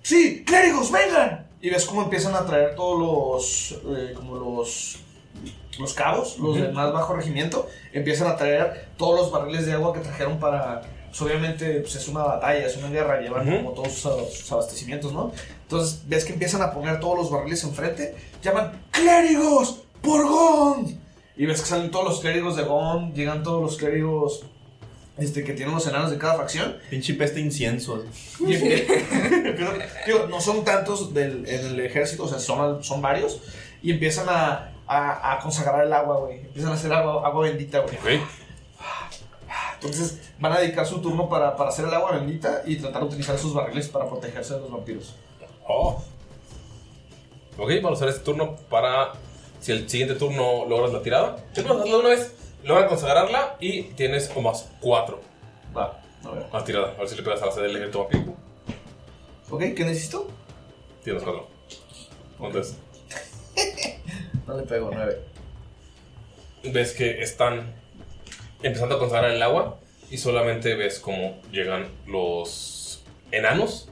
¡Sí! 0.02 0.44
¡Clérigos, 0.45 0.91
vengan! 0.91 1.45
Y 1.61 1.70
ves 1.70 1.86
cómo 1.86 2.03
empiezan 2.03 2.36
a 2.36 2.45
traer 2.45 2.74
todos 2.76 2.99
los. 3.82 3.98
eh, 3.98 4.14
como 4.16 4.36
los. 4.36 4.98
Los 5.80 5.93
cabos, 5.93 6.38
los 6.38 6.57
Ujú. 6.57 6.61
de 6.65 6.72
más 6.72 6.91
bajo 6.91 7.15
regimiento, 7.15 7.68
empiezan 7.93 8.27
a 8.27 8.35
traer 8.35 8.89
todos 8.97 9.19
los 9.19 9.31
barriles 9.31 9.65
de 9.65 9.73
agua 9.73 9.93
que 9.93 9.99
trajeron 10.01 10.39
para. 10.39 10.81
Pues 11.07 11.22
obviamente 11.23 11.80
pues, 11.80 11.95
es 11.95 12.07
una 12.07 12.22
batalla, 12.22 12.68
es 12.68 12.77
una 12.77 12.89
guerra, 12.89 13.19
llevan 13.19 13.45
como 13.57 13.72
todos 13.72 13.93
sus, 13.93 14.31
sus 14.31 14.51
abastecimientos, 14.51 15.11
¿no? 15.11 15.31
Entonces 15.64 16.03
ves 16.06 16.23
que 16.23 16.34
empiezan 16.34 16.61
a 16.61 16.72
poner 16.72 16.99
todos 16.99 17.18
los 17.18 17.31
barriles 17.31 17.64
enfrente, 17.64 18.15
llaman 18.43 18.84
¡Clérigos! 18.91 19.81
¡Por 20.03 20.27
Gond! 20.27 20.99
Y 21.35 21.45
ves 21.45 21.61
que 21.61 21.68
salen 21.68 21.89
todos 21.89 22.06
los 22.06 22.19
clérigos 22.19 22.57
de 22.57 22.64
Gond, 22.64 23.15
llegan 23.15 23.41
todos 23.41 23.61
los 23.61 23.77
clérigos 23.77 24.43
este, 25.18 25.43
que 25.43 25.53
tienen 25.53 25.73
los 25.73 25.88
enanos 25.88 26.11
de 26.11 26.18
cada 26.18 26.35
facción. 26.35 26.77
Pinche 26.89 27.14
peste 27.14 27.39
incienso. 27.39 28.03
Y 28.39 28.56
digo, 30.06 30.27
no 30.30 30.39
son 30.41 30.64
tantos 30.64 31.14
del, 31.14 31.47
en 31.47 31.65
el 31.65 31.80
ejército, 31.80 32.23
o 32.23 32.27
sea, 32.27 32.39
son, 32.39 32.84
son 32.84 33.01
varios. 33.01 33.41
Y 33.81 33.91
empiezan 33.91 34.27
a, 34.30 34.72
a, 34.90 35.34
a 35.34 35.40
consagrar 35.40 35.86
el 35.86 35.94
agua, 35.94 36.18
güey. 36.18 36.40
Empiezan 36.40 36.72
a 36.72 36.74
hacer 36.74 36.91
agua, 36.91 37.26
agua 37.26 37.44
bendita, 37.44 37.80
güey. 37.80 37.95
Entonces 39.76 40.20
van 40.40 40.52
a 40.52 40.60
dedicar 40.60 40.86
su 40.86 40.99
turno 40.99 41.30
para, 41.30 41.56
para 41.56 41.70
hacer 41.70 41.86
el 41.86 41.94
agua 41.94 42.14
bendita 42.14 42.64
y 42.66 42.76
tratar 42.78 43.03
de 43.03 43.07
utilizar 43.07 43.38
sus 43.38 43.53
barriles 43.53 43.88
para 43.88 44.07
protegerse 44.07 44.56
de 44.56 44.61
los 44.61 44.72
vampiros. 44.72 45.16
Oh. 45.68 46.03
Ok, 47.57 47.70
vamos 47.82 47.91
a 47.91 47.94
usar 47.94 48.10
este 48.10 48.24
turno 48.24 48.56
para. 48.70 49.14
Si 49.61 49.72
el 49.72 49.90
siguiente 49.90 50.16
turno 50.16 50.66
logras 50.66 50.91
la 50.91 51.02
tirada. 51.02 51.38
Más, 51.68 51.84
de 51.84 51.95
una 51.95 52.10
vez. 52.10 52.34
Logran 52.64 52.90
consagrarla 52.90 53.57
y 53.60 53.84
tienes 53.84 54.28
como 54.28 54.49
más 54.49 54.70
4. 54.82 55.22
Va, 55.78 56.02
a 56.26 56.32
ver. 56.32 56.48
La 56.52 56.64
tirada. 56.64 56.91
A 56.91 56.99
ver 56.99 57.07
si 57.07 57.16
le 57.16 57.24
pegas 57.24 57.41
a 57.41 57.45
la 57.45 57.52
sede 57.52 57.68
del 57.68 57.76
ejército 57.76 57.99
vampiro. 57.99 58.34
¿Ok? 59.49 59.60
¿Qué 59.76 59.86
necesito? 59.86 60.28
Tienes 61.03 61.24
4. 61.24 61.48
¿Cuánto 62.38 62.60
es? 62.60 62.76
No 64.49 64.57
le 64.57 64.63
pego, 64.63 64.89
nueve. 64.91 65.19
Ves 66.63 66.93
que 66.93 67.21
están 67.21 67.71
empezando 68.63 68.95
a 68.95 68.99
consagrar 68.99 69.30
el 69.30 69.43
agua 69.43 69.80
y 70.09 70.17
solamente 70.17 70.73
ves 70.73 70.97
cómo 70.97 71.39
llegan 71.51 71.88
los 72.07 73.05
enanos 73.31 73.89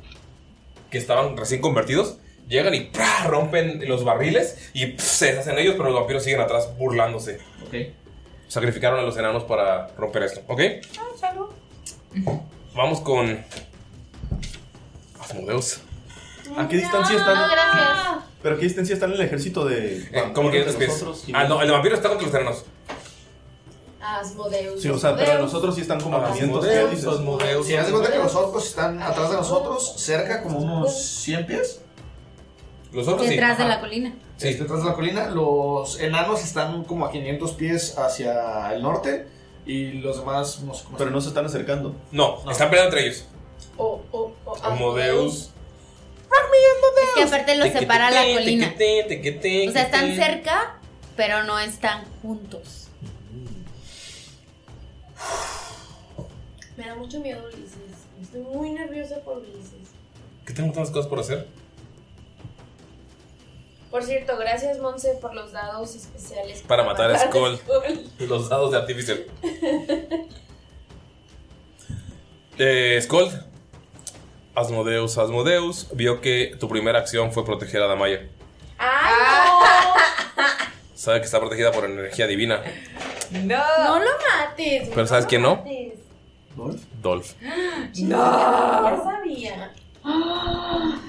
que 0.90 0.98
estaban 0.98 1.38
recién 1.38 1.62
convertidos. 1.62 2.18
Llegan 2.48 2.74
y 2.74 2.86
¡prá! 2.86 3.28
rompen 3.28 3.88
los 3.88 4.04
barriles 4.04 4.72
y 4.74 4.98
se 4.98 5.28
deshacen 5.28 5.60
ellos, 5.60 5.76
pero 5.78 5.90
los 5.90 6.00
vampiros 6.00 6.24
siguen 6.24 6.42
atrás 6.42 6.76
burlándose. 6.76 7.40
Ok. 7.68 7.76
Sacrificaron 8.48 9.00
a 9.00 9.04
los 9.04 9.16
enanos 9.16 9.44
para 9.44 9.90
romper 9.90 10.24
esto, 10.24 10.42
¿ok? 10.48 10.62
Vamos 12.74 13.02
con. 13.02 13.46
Asmodeus. 15.20 15.82
¿A 16.56 16.68
qué 16.68 16.78
distancia 16.78 17.18
están? 17.18 17.36
No, 17.36 17.48
gracias. 17.52 18.24
¿Pero 18.42 18.56
a 18.56 18.58
qué 18.60 18.66
distancia 18.66 18.94
están 18.94 19.12
el 19.12 19.22
ejército 19.22 19.66
de. 19.66 19.98
Eh, 20.12 20.32
¿Cómo 20.34 20.52
que 20.52 20.60
entre 20.60 20.86
es? 20.86 20.92
nosotros? 20.92 21.26
Ah, 21.34 21.46
no, 21.46 21.62
el 21.62 21.68
de 21.68 21.74
vampiro 21.74 21.96
está 21.96 22.10
contra 22.10 22.28
los 22.28 22.36
enanos. 22.36 22.66
Asmodeus. 24.00 24.82
Sí, 24.82 24.90
o 24.90 24.98
sea, 24.98 25.16
pero 25.16 25.40
nosotros 25.40 25.76
sí 25.76 25.82
están 25.82 26.00
como 26.00 26.18
a 26.18 26.32
500 26.32 26.66
¿qué 26.66 26.72
Asmodeus, 26.72 26.92
dices? 26.92 27.08
Asmodeus. 27.08 27.68
Si 27.68 27.76
haz 27.76 27.88
de 27.88 27.92
cuenta 27.92 28.12
que 28.12 28.18
los 28.20 28.36
orcos 28.36 28.68
están 28.68 29.02
atrás 29.02 29.32
de 29.32 29.38
nosotros, 29.38 29.96
cerca, 29.98 30.44
como 30.44 30.60
unos 30.60 30.98
100 30.98 31.46
pies. 31.46 31.82
Los 32.94 33.08
otros 33.08 33.28
Detrás 33.28 33.58
de 33.58 33.66
la 33.66 33.80
colina. 33.82 34.16
Sí, 34.38 34.54
detrás 34.54 34.82
de 34.82 34.90
la 34.90 34.94
colina. 34.96 35.30
Los 35.30 36.00
enanos 36.00 36.44
están 36.44 36.84
como 36.86 37.06
a 37.06 37.12
500 37.12 37.52
pies 37.54 37.98
hacia 37.98 38.74
el 38.74 38.82
norte. 38.82 39.28
Y 39.66 39.94
los 39.94 40.20
demás, 40.20 40.62
no 40.62 40.74
sé 40.74 40.86
cómo 40.86 40.98
Pero 40.98 41.12
no 41.12 41.20
se 41.20 41.28
están 41.28 41.46
acercando. 41.46 41.94
No, 42.12 42.40
están 42.50 42.70
peleando 42.70 42.96
entre 42.96 43.10
ellos. 43.10 43.26
O, 43.76 44.02
o, 44.12 44.32
o, 44.46 44.56
Asmodeus. 44.56 45.52
Es 46.30 47.10
que 47.16 47.24
aparte 47.24 47.56
los 47.56 47.70
separa 47.70 48.12
la 48.12 48.24
colina. 48.24 48.74
O 48.76 49.72
sea, 49.72 49.84
están 49.84 50.16
cerca 50.16 50.78
pero 51.18 51.44
no 51.44 51.60
están 51.60 52.06
juntos. 52.22 52.88
Me 56.78 56.86
da 56.86 56.96
mucho 56.96 57.20
miedo 57.20 57.44
Ulises. 57.44 58.06
Estoy 58.22 58.42
muy 58.42 58.70
nerviosa 58.70 59.20
por 59.22 59.40
Ulises. 59.40 59.90
¿Qué 60.46 60.54
tengo 60.54 60.72
tantas 60.72 60.92
cosas 60.92 61.10
por 61.10 61.20
hacer? 61.20 61.48
Por 63.90 64.04
cierto, 64.04 64.38
gracias 64.38 64.80
Monse 64.80 65.18
por 65.20 65.34
los 65.34 65.54
dados 65.54 65.96
especiales. 65.96 66.62
Para 66.62 66.84
matar 66.84 67.10
a 67.10 67.18
Skull. 67.18 67.58
Skull. 67.58 68.12
Los 68.28 68.48
dados 68.48 68.72
de 68.72 68.78
Artificial. 68.78 69.26
Eh, 72.60 73.00
Skull. 73.02 73.30
Asmodeus, 74.58 75.18
Asmodeus 75.20 75.88
vio 75.94 76.20
que 76.20 76.56
tu 76.60 76.68
primera 76.68 76.98
acción 76.98 77.32
fue 77.32 77.46
proteger 77.46 77.80
a 77.84 77.86
Damaya. 77.88 78.28
¡Ay, 78.80 79.62
Sabe 80.96 81.20
que 81.20 81.26
está 81.26 81.40
protegida 81.40 81.72
por 81.72 81.86
energía 81.86 82.26
divina. 82.26 82.64
no! 83.32 83.64
No 83.84 84.00
lo 84.00 84.10
mates. 84.10 84.90
Pero 84.90 85.06
¿sabes 85.06 85.28
quién 85.28 85.44
no? 85.44 85.58
mates. 85.58 86.00
Dolph. 87.04 87.34
No. 88.02 88.18
Ya 88.18 89.04
sabía. 89.04 89.74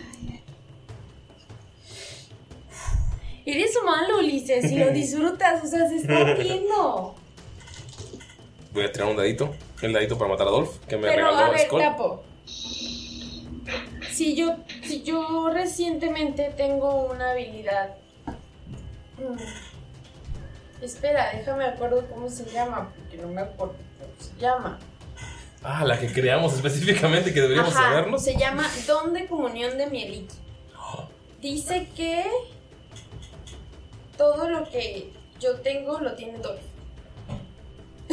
Eres 3.47 3.79
malo, 3.83 4.19
Ulises, 4.19 4.71
y 4.71 4.79
lo 4.79 4.91
disfrutas, 4.93 5.65
o 5.65 5.67
sea, 5.67 5.89
se 5.89 5.97
está 5.97 6.35
viendo. 6.35 7.15
Voy 8.75 8.85
a 8.85 8.93
tirar 8.93 9.09
un 9.09 9.17
dadito. 9.17 9.55
El 9.81 9.95
dadito 9.95 10.19
para 10.19 10.31
matar 10.33 10.49
a 10.49 10.51
Dolph, 10.51 10.85
que 10.87 10.99
me 10.99 11.09
Pero 11.09 11.29
regaló 11.29 11.47
a 11.47 11.49
ver, 11.51 11.61
Skull. 11.61 11.81
Capo. 11.81 12.25
Si 14.19 14.35
yo, 14.35 14.57
si 14.83 15.05
yo 15.05 15.49
recientemente 15.49 16.53
tengo 16.57 17.05
una 17.05 17.31
habilidad. 17.31 17.95
Mm. 19.17 20.83
Espera, 20.83 21.31
déjame 21.37 21.67
acuerdo 21.67 22.05
cómo 22.09 22.29
se 22.29 22.45
llama, 22.47 22.93
porque 22.97 23.17
no 23.19 23.29
me 23.29 23.43
acuerdo 23.43 23.77
cómo 23.77 24.13
se 24.19 24.41
llama. 24.41 24.77
Ah, 25.63 25.85
la 25.85 26.01
que 26.01 26.13
creamos 26.13 26.53
específicamente 26.55 27.33
que 27.33 27.43
deberíamos 27.43 27.77
Ajá, 27.77 27.91
sabernos. 27.91 28.25
Se 28.25 28.37
llama 28.37 28.69
Don 28.89 29.13
de 29.13 29.27
Comunión 29.29 29.79
de 29.79 29.87
Mieliki. 29.87 30.35
Dice 31.41 31.87
que 31.95 32.25
todo 34.17 34.49
lo 34.49 34.69
que 34.69 35.13
yo 35.39 35.61
tengo 35.61 36.01
lo 36.01 36.17
tiene 36.17 36.39
Dolph. 36.39 36.59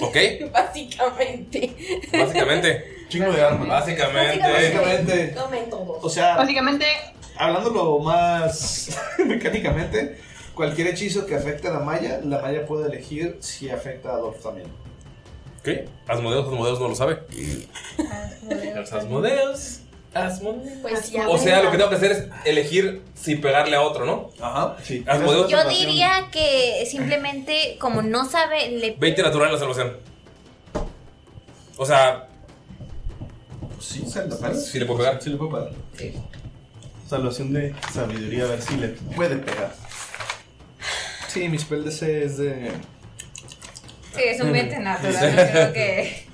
Ok, 0.03 0.17
Básicamente. 0.53 2.03
básicamente. 2.13 2.94
Chingo 3.09 3.31
de 3.31 3.41
armas. 3.41 3.67
Básicamente. 3.67 4.39
Básicamente. 4.39 5.27
Tomen 5.27 5.69
todos. 5.69 6.03
O 6.03 6.09
sea, 6.09 6.35
Básicamente, 6.37 6.85
hablándolo 7.37 7.99
más 7.99 8.97
mecánicamente, 9.25 10.19
cualquier 10.53 10.87
hechizo 10.87 11.25
que 11.25 11.35
afecte 11.35 11.67
a 11.67 11.71
la 11.71 11.79
malla, 11.79 12.19
la 12.23 12.39
malla 12.39 12.65
puede 12.65 12.87
elegir 12.87 13.37
si 13.41 13.69
afecta 13.69 14.13
a 14.13 14.17
Dolph 14.17 14.41
también. 14.41 14.67
¿Qué? 15.63 15.87
Asmodeus, 16.07 16.45
Asmodeus 16.47 16.79
no 16.79 16.87
lo 16.89 16.95
sabe. 16.95 17.21
Los 18.75 18.93
Asmodeus. 18.93 19.79
Asmodeus. 20.13 20.79
Pues 20.81 21.11
ya. 21.11 21.27
O 21.27 21.37
sea, 21.37 21.63
lo 21.63 21.71
que 21.71 21.77
tengo 21.77 21.89
que 21.89 21.95
hacer 21.95 22.11
es 22.11 22.25
elegir 22.45 23.01
si 23.15 23.35
pegarle 23.35 23.75
a 23.75 23.81
otro, 23.81 24.05
¿no? 24.05 24.29
Ajá, 24.39 24.77
sí. 24.83 25.03
Asmodeus. 25.07 25.49
Yo 25.49 25.67
diría 25.67 26.29
que 26.31 26.85
simplemente, 26.89 27.77
como 27.79 28.01
no 28.03 28.25
sabe, 28.25 28.69
le 28.69 28.91
20 28.91 29.23
natural 29.23 29.47
en 29.47 29.53
la 29.53 29.59
salvación. 29.59 29.97
O 31.77 31.85
sea, 31.85 32.29
Sí, 33.85 34.03
si 34.05 34.79
le 34.79 34.85
puedo 34.85 34.99
pegar. 34.99 35.21
Sí, 35.21 35.29
le 35.29 35.37
puedo 35.37 35.51
pegar. 35.51 35.71
Salvación 37.07 37.53
de 37.53 37.73
sabiduría, 37.93 38.45
a 38.45 38.47
ver 38.47 38.61
si 38.61 38.77
le 38.77 38.87
puede 38.89 39.37
pegar. 39.37 39.75
Sí, 41.27 41.47
mi 41.49 41.59
spell 41.59 41.83
DC 41.83 42.23
es 42.23 42.37
de. 42.37 42.71
Sí, 44.15 44.21
es 44.23 44.41
un 44.41 44.51
20 44.51 44.79
natural. 44.79 45.49
creo 45.51 45.73
que. 45.73 46.25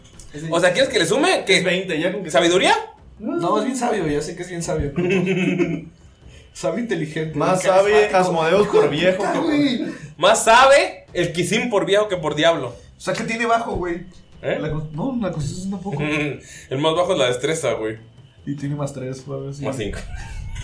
O 0.50 0.60
sea, 0.60 0.72
¿quieres 0.72 0.90
que 0.90 1.00
le 1.00 1.06
sume? 1.06 1.44
¿Qué? 1.46 1.62
20, 1.62 2.00
ya 2.00 2.14
con 2.14 2.24
que 2.24 2.32
¿Sabiduría? 2.32 2.74
No, 3.20 3.60
es 3.60 3.66
bien 3.66 3.78
sabio, 3.78 4.08
ya 4.08 4.22
sé 4.22 4.36
que 4.36 4.44
es 4.44 4.50
bien 4.50 4.64
sabio. 4.64 4.94
sabio 6.54 6.80
inteligente. 6.80 7.38
Más 7.38 7.62
sabe 7.62 8.08
Asmodeus 8.08 8.68
por 8.68 8.90
viejo 8.90 9.24
que 9.24 9.40
por... 9.40 10.18
Más 10.18 10.44
sabe 10.46 11.06
el 11.14 11.34
Kisim 11.34 11.70
por 11.70 11.86
viejo 11.86 12.08
que 12.08 12.18
por 12.18 12.36
diablo. 12.36 12.70
O 12.98 13.02
sea, 13.02 13.14
que 13.14 13.24
tiene 13.24 13.46
bajo, 13.46 13.76
güey. 13.76 14.06
¿Eh? 14.42 14.58
La 14.60 14.70
no, 14.70 15.18
la 15.22 15.32
constitución 15.32 15.72
tampoco. 15.72 16.02
El 16.70 16.78
más 16.80 16.96
bajo 16.96 17.14
es 17.14 17.20
la 17.20 17.28
destreza, 17.28 17.74
güey. 17.74 17.98
y 18.46 18.56
tiene 18.56 18.76
más 18.76 18.94
tres, 18.94 19.24
o 19.28 19.34
algo 19.36 19.50
así. 19.50 19.64
Más 19.64 19.78
5. 19.78 20.00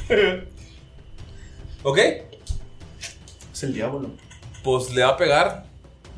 ¿Ok? 1.83 1.99
Es 3.53 3.63
el 3.63 3.73
diablo. 3.73 4.09
Pues 4.63 4.93
le 4.93 5.03
va 5.03 5.09
a 5.09 5.17
pegar. 5.17 5.65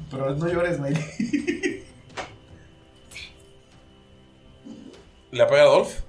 Pero 0.09 0.33
no 0.35 0.47
llores, 0.47 0.79
Mayri. 0.79 0.99
Le 5.31 5.39
va 5.39 5.45
a 5.45 5.47
pegar 5.47 5.67
a 5.67 5.69
Dolph. 5.69 5.99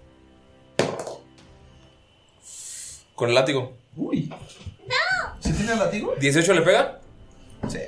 Con 3.15 3.29
el 3.29 3.35
látigo. 3.35 3.77
Uy. 3.97 4.33
¿Sí 5.41 5.53
tiene 5.53 5.77
látigo? 5.77 6.17
¿18 6.17 6.55
le 6.55 6.63
pega? 6.63 7.01
Sí. 7.69 7.79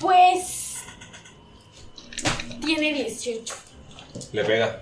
Pues. 0.00 0.76
Tiene 2.64 2.92
18. 2.94 3.54
Le 4.32 4.44
pega. 4.44 4.80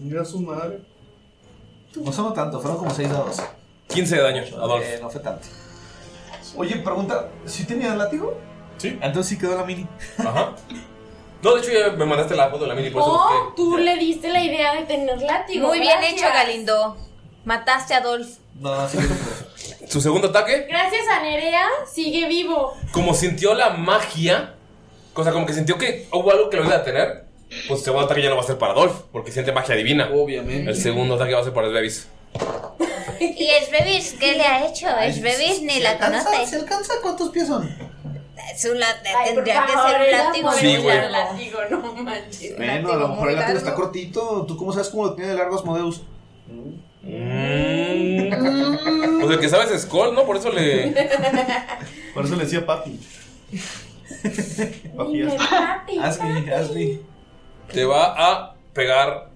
Mira 0.00 0.24
su 0.24 0.40
madre. 0.40 0.80
No 1.96 2.12
son 2.12 2.32
tanto, 2.34 2.60
fueron 2.60 2.78
como 2.78 2.94
6 2.94 3.10
dados. 3.10 3.36
15 3.88 4.16
de 4.16 4.22
daño 4.22 4.42
a 4.56 4.66
Dolph. 4.66 4.84
Eh, 4.84 4.98
no 5.00 5.10
fue 5.10 5.20
tanto. 5.20 5.46
Oye, 6.56 6.76
pregunta, 6.76 7.28
¿sí 7.46 7.64
tenía 7.64 7.94
látigo? 7.94 8.38
Sí. 8.78 8.98
Entonces 9.02 9.26
sí 9.26 9.38
quedó 9.38 9.56
la 9.56 9.64
mini. 9.64 9.86
Ajá. 10.18 10.54
No, 11.42 11.54
de 11.54 11.60
hecho 11.60 11.70
ya 11.72 11.90
me 11.96 12.04
mandaste 12.04 12.34
la 12.36 12.48
foto 12.50 12.64
de 12.64 12.68
la 12.68 12.74
mini, 12.74 12.90
por 12.90 13.02
eso 13.02 13.12
Oh, 13.12 13.28
busqué. 13.44 13.52
tú 13.56 13.76
le 13.78 13.96
diste 13.96 14.28
la 14.28 14.42
idea 14.42 14.74
de 14.74 14.84
tener 14.86 15.20
látigo. 15.22 15.68
Muy 15.68 15.80
bien 15.80 16.02
hecho, 16.02 16.24
Galindo. 16.26 16.96
Mataste 17.44 17.94
a 17.94 18.00
Dolph. 18.00 18.28
No, 18.58 18.88
sí. 18.88 18.98
Su 19.88 20.00
segundo 20.00 20.28
ataque, 20.28 20.66
Gracias 20.68 21.06
a 21.08 21.22
Nerea, 21.22 21.66
sigue 21.92 22.26
vivo. 22.28 22.74
como 22.92 23.14
sintió 23.14 23.54
la 23.54 23.70
magia, 23.70 24.54
o 25.14 25.22
sea, 25.24 25.32
como 25.32 25.46
que 25.46 25.52
sintió 25.52 25.78
que 25.78 26.06
hubo 26.12 26.30
algo 26.30 26.48
que 26.50 26.56
lo 26.58 26.64
iba 26.64 26.74
a 26.74 26.78
detener, 26.78 27.24
pues 27.66 27.80
el 27.80 27.84
segundo 27.84 28.04
ataque 28.06 28.22
ya 28.22 28.28
no 28.30 28.36
va 28.36 28.42
a 28.42 28.46
ser 28.46 28.58
para 28.58 28.74
Dolph, 28.74 28.94
porque 29.12 29.32
siente 29.32 29.52
magia 29.52 29.74
divina. 29.74 30.10
Obviamente. 30.12 30.70
El 30.70 30.76
segundo 30.76 31.14
ataque 31.14 31.34
va 31.34 31.40
a 31.40 31.44
ser 31.44 31.52
para 31.52 31.66
el 31.68 31.72
Bevis. 31.72 32.08
¿Y 33.20 33.46
Esbebis 33.50 34.14
qué 34.20 34.34
le 34.34 34.42
ha 34.44 34.66
hecho? 34.68 34.86
Esbebis 35.00 35.62
ni 35.62 35.80
la 35.80 35.98
conoce. 35.98 36.46
¿Se 36.46 36.56
alcanza? 36.56 36.94
¿Cuántos 37.02 37.30
pies 37.30 37.48
son? 37.48 37.68
Es 38.54 38.64
un 38.66 38.78
lat- 38.78 38.96
Ay, 39.04 39.34
por 39.34 39.44
tendría 39.44 39.66
que 39.66 39.72
favor, 39.72 39.90
ser 39.90 40.00
un 40.00 40.06
era 40.06 40.24
látigo 40.24 40.52
Sí, 40.52 40.76
güey. 40.76 40.96
largo. 40.96 41.10
Látigo, 41.10 41.58
no 41.70 41.80
manches. 42.02 42.56
Bueno, 42.56 42.92
a 42.92 42.96
lo 42.96 43.08
mejor 43.08 43.30
el 43.30 43.36
látigo 43.36 43.58
está 43.58 43.74
cortito. 43.74 44.44
¿Tú 44.46 44.56
cómo 44.56 44.72
sabes 44.72 44.88
cómo 44.90 45.06
lo 45.06 45.14
tiene 45.14 45.30
de 45.32 45.36
largo 45.38 45.56
Asmodeus? 45.56 46.02
Mm. 47.08 48.28
Pues 49.20 49.30
el 49.30 49.40
que 49.40 49.48
sabes 49.48 49.70
es 49.70 49.82
Skull, 49.82 50.14
¿no? 50.14 50.26
Por 50.26 50.36
eso 50.36 50.52
le. 50.52 50.88
Por 52.14 52.24
eso 52.24 52.36
le 52.36 52.44
decía 52.44 52.66
papi. 52.66 53.00
papi, 54.96 55.12
Dime, 55.12 55.36
papi, 55.36 55.98
Ashley, 55.98 56.50
Ashley. 56.50 57.02
Te 57.72 57.84
va 57.84 58.14
a 58.16 58.54
pegar 58.74 59.30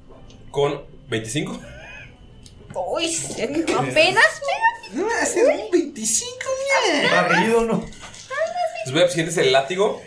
con 0.50 0.82
25. 1.08 1.58
Uy, 2.74 3.14
apenas 3.78 4.42
No, 4.92 5.06
ese 5.22 5.40
es 5.40 5.62
un 5.64 5.70
25, 5.70 6.36
mierda. 6.90 7.22
Barrido, 7.22 7.62
¿no? 7.64 7.84
Sveb, 8.86 9.08
sientes 9.10 9.36
el 9.36 9.52
látigo, 9.52 10.02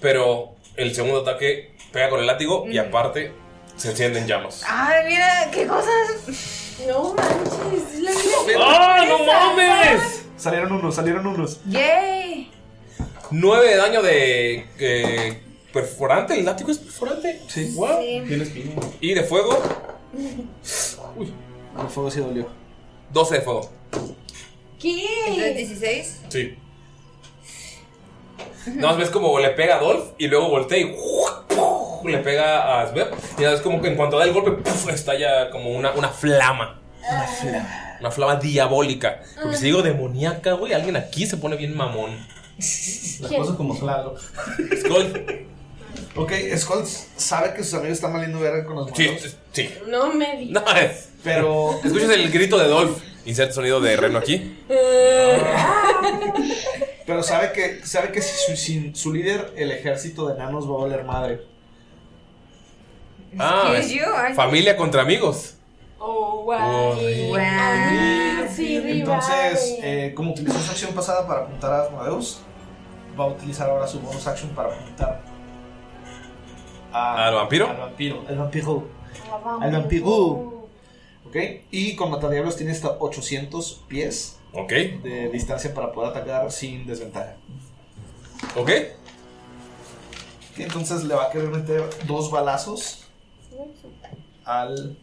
pero 0.00 0.54
el 0.76 0.94
segundo 0.94 1.22
ataque 1.22 1.74
pega 1.92 2.10
con 2.10 2.20
el 2.20 2.26
látigo 2.26 2.66
y 2.68 2.78
aparte 2.78 3.32
se 3.76 3.90
encienden 3.90 4.26
llamas. 4.26 4.62
Ay, 4.66 5.06
mira, 5.06 5.50
qué 5.52 5.66
cosas. 5.66 6.67
No 6.86 7.14
manches, 7.14 7.94
es 7.94 8.00
la 8.00 8.10
vida. 8.12 8.58
¡Ah, 8.60 9.04
no 9.08 9.24
mames! 9.24 10.24
Salieron 10.36 10.72
unos, 10.72 10.94
salieron 10.94 11.26
unos. 11.26 11.60
Yay. 11.66 12.50
9 13.30 13.68
de 13.68 13.76
daño 13.76 14.02
de 14.02 14.66
eh, 14.78 15.42
perforante. 15.72 16.38
¿El 16.38 16.44
látigo 16.44 16.70
es 16.70 16.78
perforante? 16.78 17.42
Sí. 17.48 17.72
Wow. 17.74 18.00
Y 19.00 19.14
de 19.14 19.24
fuego, 19.24 19.60
El 21.80 21.88
fuego 21.88 22.10
sí 22.10 22.20
dolió. 22.20 22.46
12 23.12 23.34
de 23.34 23.40
fuego. 23.40 23.70
¿Entonces 23.92 24.16
¿Qué? 24.78 25.54
16? 25.56 26.20
Sí. 26.28 26.58
Nada 28.74 28.88
más 28.88 28.96
ves 28.98 29.10
como 29.10 29.38
le 29.38 29.50
pega 29.50 29.76
a 29.76 29.80
Dolph 29.80 30.12
y 30.18 30.26
luego 30.28 30.48
voltea 30.48 30.78
y 30.78 30.94
le 32.08 32.18
pega 32.18 32.80
a 32.82 32.90
Sveb. 32.90 33.08
Y 33.38 33.42
nada, 33.42 33.54
es 33.54 33.60
como 33.60 33.80
que 33.82 33.88
en 33.88 33.96
cuanto 33.96 34.18
da 34.18 34.24
el 34.24 34.32
golpe, 34.32 34.52
¡puf! 34.52 34.88
estalla 34.90 35.50
como 35.50 35.70
una, 35.70 35.92
una 35.92 36.08
flama. 36.08 36.80
Una 37.10 37.22
flama. 37.26 37.96
Una 38.00 38.10
flama 38.10 38.36
diabólica. 38.36 39.20
Porque 39.42 39.56
si 39.56 39.64
digo 39.64 39.82
demoníaca, 39.82 40.52
güey, 40.52 40.72
alguien 40.72 40.96
aquí 40.96 41.26
se 41.26 41.36
pone 41.36 41.56
bien 41.56 41.76
mamón. 41.76 42.16
Las 42.58 43.32
cosas 43.36 43.56
como 43.56 43.78
claro. 43.78 44.14
Skull. 44.80 45.46
Ok, 46.16 46.32
Skull 46.56 46.84
sabe 47.16 47.54
que 47.54 47.62
sus 47.64 47.74
amigos 47.74 47.94
están 47.98 48.12
valiendo 48.12 48.38
verga 48.40 48.64
con 48.64 48.76
los 48.76 48.90
Sí, 48.94 49.06
monos. 49.06 49.36
sí. 49.52 49.70
No 49.88 50.12
me 50.12 50.36
digas. 50.38 50.62
No, 50.64 50.76
es- 50.76 51.08
Pero 51.24 51.80
Escuchas 51.84 52.10
el 52.10 52.30
grito 52.30 52.58
de 52.58 52.68
Dolph. 52.68 52.98
Insert 53.26 53.52
sonido 53.52 53.80
de 53.80 53.96
reno 53.96 54.18
aquí. 54.18 54.56
Pero 57.08 57.22
sabe 57.22 57.52
que, 57.52 57.86
sabe 57.86 58.12
que 58.12 58.20
si 58.20 58.36
su, 58.36 58.54
sin 58.54 58.94
su 58.94 59.14
líder, 59.14 59.54
el 59.56 59.72
ejército 59.72 60.28
de 60.28 60.34
enanos 60.34 60.70
va 60.70 60.74
a 60.74 60.80
valer 60.82 61.04
madre. 61.04 61.40
Ah, 63.38 63.70
¿Qué 63.70 63.78
es 63.78 63.86
es 63.86 63.92
yo? 63.92 64.04
Ay, 64.14 64.34
familia 64.34 64.76
contra 64.76 65.00
amigos. 65.00 65.56
Oh. 65.98 66.42
Guay. 66.44 67.32
Ah, 67.38 68.44
sí, 68.54 68.76
Entonces, 68.76 69.76
eh, 69.82 70.12
como 70.14 70.32
utilizó 70.32 70.58
su 70.58 70.70
acción 70.70 70.92
pasada 70.94 71.26
para 71.26 71.44
apuntar 71.44 71.72
a 71.72 71.82
Asmodeus, 71.84 72.42
va 73.18 73.24
a 73.24 73.28
utilizar 73.28 73.70
ahora 73.70 73.86
su 73.86 74.00
bonus 74.00 74.26
action 74.26 74.50
para 74.50 74.74
apuntar 74.74 75.22
a- 76.92 77.26
¿Al 77.26 77.34
vampiro? 77.36 77.70
Al 77.70 77.76
vampiro. 77.78 78.22
El 78.28 78.36
vampiro. 78.36 78.86
Al 79.62 79.72
vampiro. 79.72 80.08
Ok. 81.26 81.36
Y 81.70 81.96
con 81.96 82.10
Matadiablos 82.10 82.56
tiene 82.56 82.72
hasta 82.72 82.90
800 82.90 83.84
pies 83.88 84.37
Ok, 84.52 84.70
de 84.70 85.28
distancia 85.32 85.74
para 85.74 85.92
poder 85.92 86.10
atacar 86.10 86.50
sin 86.50 86.86
desventaja. 86.86 87.34
ok. 88.56 88.70
Y 90.56 90.62
entonces 90.62 91.04
le 91.04 91.14
va 91.14 91.24
a 91.24 91.30
querer 91.30 91.48
meter 91.48 91.84
dos 92.06 92.30
balazos 92.30 93.04
al, 94.44 94.96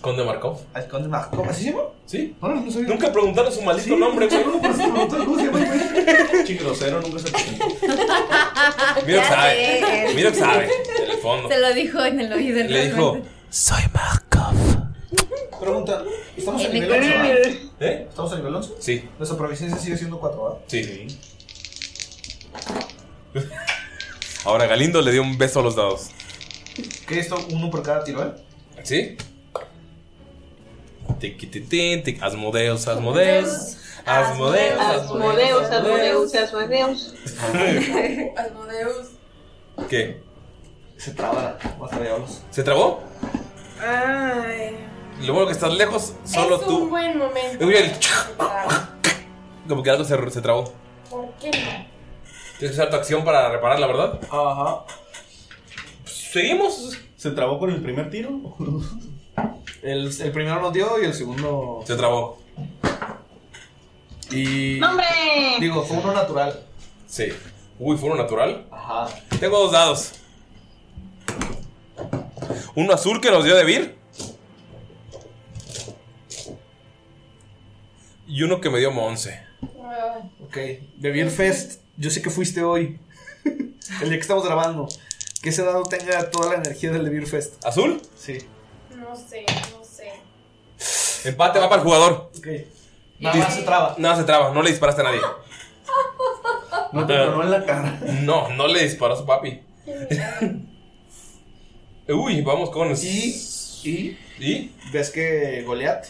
Conde 0.00 0.24
Markov. 0.24 0.58
al 0.72 0.88
conde 0.88 1.08
Markov. 1.08 1.48
¿Así 1.48 1.64
se 1.64 1.70
llama? 1.70 1.82
¿Sí? 2.06 2.34
No, 2.40 2.48
no, 2.48 2.60
no 2.62 2.70
sabía. 2.70 2.88
Nunca 2.88 3.12
preguntaron 3.12 3.52
su 3.52 3.62
maldito 3.62 3.96
nombre, 3.96 4.26
güey. 4.26 6.44
Chico 6.44 6.64
grosero, 6.64 7.00
nunca 7.02 7.18
se 7.18 7.30
presentó. 7.30 7.66
Mira 9.06 9.22
que 9.22 9.28
sabe. 9.28 10.12
Mira 10.14 10.32
que 10.32 10.38
sabe. 10.38 10.68
En 10.98 11.10
el 11.10 11.16
fondo. 11.18 11.48
Se 11.48 11.58
lo 11.58 11.74
dijo 11.74 12.02
en 12.04 12.20
el 12.20 12.32
oído. 12.32 12.64
Le 12.64 12.86
dijo, 12.86 13.18
soy 13.50 13.82
Markov. 13.92 14.54
Pregunta, 15.60 16.02
¿estamos 16.36 16.64
en 16.64 16.72
nivel 16.72 16.90
11? 16.92 17.06
el- 17.12 17.18
¿verdad? 17.22 17.52
¿Eh? 17.80 18.06
¿Estamos 18.08 18.32
en 18.32 18.38
nivel 18.38 18.54
11? 18.54 18.70
Sí, 18.78 19.08
Nuestra 19.18 19.36
providencia 19.38 19.76
sigue 19.78 19.96
siendo 19.96 20.18
4, 20.18 20.42
¿verdad? 20.44 20.58
sí. 20.66 21.06
Ahora 24.44 24.66
Galindo 24.66 25.02
le 25.02 25.12
dio 25.12 25.20
un 25.22 25.36
beso 25.36 25.60
a 25.60 25.62
los 25.62 25.76
dados. 25.76 26.08
¿Qué 27.06 27.18
esto? 27.20 27.36
¿Uno 27.52 27.70
por 27.70 27.82
cada 27.82 28.02
tiro, 28.02 28.24
eh? 28.24 28.32
¿Sí? 28.82 29.18
Tiquititín, 31.18 32.02
tic, 32.02 32.22
Asmodeus, 32.22 32.88
Asmodeus. 32.88 33.76
Asmodeus, 34.06 34.80
Asmodeus, 34.80 35.70
Asmodeus, 35.70 36.34
Asmodeus. 36.34 37.14
Asmodeus. 38.36 39.06
¿Qué? 39.90 40.22
Se 40.96 41.10
traba 41.12 41.58
la. 41.58 42.26
¿Se 42.50 42.62
trabó? 42.62 43.02
Ay. 43.78 44.76
Lo 45.22 45.34
bueno 45.34 45.46
que 45.46 45.52
estás 45.52 45.72
lejos, 45.74 46.14
solo 46.24 46.56
es 46.56 46.66
tú. 46.66 46.84
un 46.84 46.90
buen 46.90 47.18
momento. 47.18 47.68
Escucha 47.70 47.78
el 47.78 49.68
Como 49.68 49.82
que 49.82 49.90
algo 49.90 50.04
se, 50.04 50.30
se 50.30 50.40
trabó. 50.40 50.72
¿Por 51.10 51.28
qué 51.40 51.50
no? 51.50 51.56
Tienes 52.58 52.76
que 52.76 52.82
usar 52.82 52.90
tu 52.90 52.96
acción 52.96 53.24
para 53.24 53.50
reparar, 53.50 53.78
la 53.80 53.86
verdad. 53.86 54.20
Ajá. 54.30 54.84
Seguimos. 56.04 56.96
¿Se 57.16 57.30
trabó 57.32 57.58
con 57.58 57.70
el 57.70 57.82
primer 57.82 58.10
tiro? 58.10 58.30
El, 59.82 60.06
el 60.20 60.32
primero 60.32 60.60
nos 60.60 60.72
dio 60.72 61.00
y 61.00 61.04
el 61.06 61.14
segundo. 61.14 61.82
Se 61.86 61.96
trabó. 61.96 62.38
Y. 64.30 64.78
¡No, 64.80 64.90
hombre! 64.90 65.06
Digo, 65.58 65.82
fue 65.84 65.98
uno 65.98 66.12
natural. 66.12 66.62
Sí. 67.06 67.28
Uy, 67.78 67.96
fue 67.96 68.10
uno 68.10 68.22
natural. 68.22 68.66
Ajá. 68.70 69.08
Tengo 69.38 69.58
dos 69.58 69.72
dados. 69.72 70.12
Uno 72.74 72.92
azul 72.94 73.20
que 73.20 73.30
nos 73.30 73.44
dio 73.44 73.54
de 73.56 73.64
Vir. 73.64 73.99
Y 78.30 78.44
uno 78.44 78.60
que 78.60 78.70
me 78.70 78.78
dio 78.78 78.92
Monse. 78.92 79.42
Ok, 80.44 80.56
de 80.96 81.10
Beer 81.10 81.30
Fest, 81.30 81.80
yo 81.96 82.10
sé 82.10 82.22
que 82.22 82.30
fuiste 82.30 82.62
hoy. 82.62 83.00
El 83.44 84.08
día 84.08 84.10
que 84.10 84.20
estamos 84.20 84.44
grabando. 84.44 84.88
Que 85.42 85.48
ese 85.48 85.64
dado 85.64 85.82
tenga 85.84 86.30
toda 86.30 86.50
la 86.50 86.56
energía 86.56 86.92
del 86.92 87.04
de 87.04 87.10
Beer 87.10 87.26
Fest. 87.26 87.64
¿Azul? 87.64 88.00
Sí. 88.16 88.38
No 88.96 89.16
sé, 89.16 89.44
no 89.72 89.84
sé. 89.84 90.12
Empate 91.28 91.58
va 91.58 91.68
para 91.68 91.82
el 91.82 91.86
jugador. 91.86 92.30
Ok. 92.38 92.46
Nada 93.18 93.36
más 93.36 93.54
se 93.54 93.62
traba. 93.62 93.96
Nada 93.98 94.16
se 94.16 94.24
traba, 94.24 94.54
no 94.54 94.62
le 94.62 94.70
disparaste 94.70 95.02
a 95.02 95.04
nadie. 95.04 95.20
No 96.92 97.06
te 97.06 97.14
tronó 97.14 97.44
en 97.44 97.52
la 97.52 97.64
cara. 97.64 98.00
No, 98.22 98.48
no 98.48 98.66
le 98.66 98.82
disparó 98.82 99.14
a 99.14 99.16
su 99.16 99.24
papi. 99.24 99.60
Uy, 102.08 102.42
vamos 102.42 102.70
con. 102.70 102.90
Y. 102.90 103.36
Y. 103.84 104.18
¿Y? 104.40 104.72
¿Ves 104.92 105.10
que 105.10 105.62
Goliath 105.64 106.08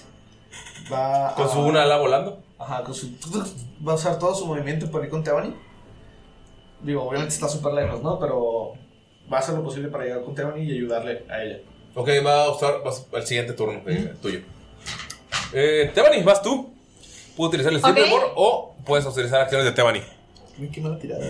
va 0.92 1.34
Con 1.34 1.46
a- 1.46 1.48
su 1.48 1.60
una 1.60 1.82
ala 1.82 1.96
volando. 1.98 2.42
Ajá, 2.58 2.82
con 2.84 2.94
su. 2.94 3.10
Va 3.86 3.92
a 3.92 3.94
usar 3.94 4.18
todo 4.18 4.34
su 4.34 4.46
movimiento 4.46 4.90
para 4.90 5.04
ir 5.04 5.10
con 5.10 5.22
Tebani. 5.24 5.54
Digo, 6.82 7.02
obviamente 7.02 7.34
está 7.34 7.48
súper 7.48 7.72
lejos, 7.74 8.02
¿no? 8.02 8.18
Pero 8.18 8.72
va 9.32 9.38
a 9.38 9.40
hacer 9.40 9.54
lo 9.54 9.62
posible 9.62 9.88
para 9.88 10.04
llegar 10.04 10.22
con 10.22 10.34
Tebani 10.34 10.62
y 10.64 10.72
ayudarle 10.72 11.24
a 11.30 11.42
ella. 11.42 11.58
Ok, 11.94 12.08
va 12.24 12.44
a 12.44 12.50
usar 12.50 12.82
vas- 12.84 13.06
el 13.12 13.26
siguiente 13.26 13.52
turno 13.54 13.80
eh, 13.86 14.14
tuyo. 14.22 14.40
Eh, 15.52 15.90
Tebani, 15.94 16.22
vas 16.22 16.42
tú. 16.42 16.70
Puedes 17.36 17.48
utilizar 17.50 17.72
el. 17.72 17.80
Silverboard 17.82 18.32
o 18.36 18.74
puedes 18.84 19.06
utilizar 19.06 19.40
acciones 19.40 19.64
de 19.66 19.72
Tebani. 19.72 20.02
Uy, 20.58 20.68
qué 20.70 20.80
mala 20.80 20.98
tirada. 20.98 21.24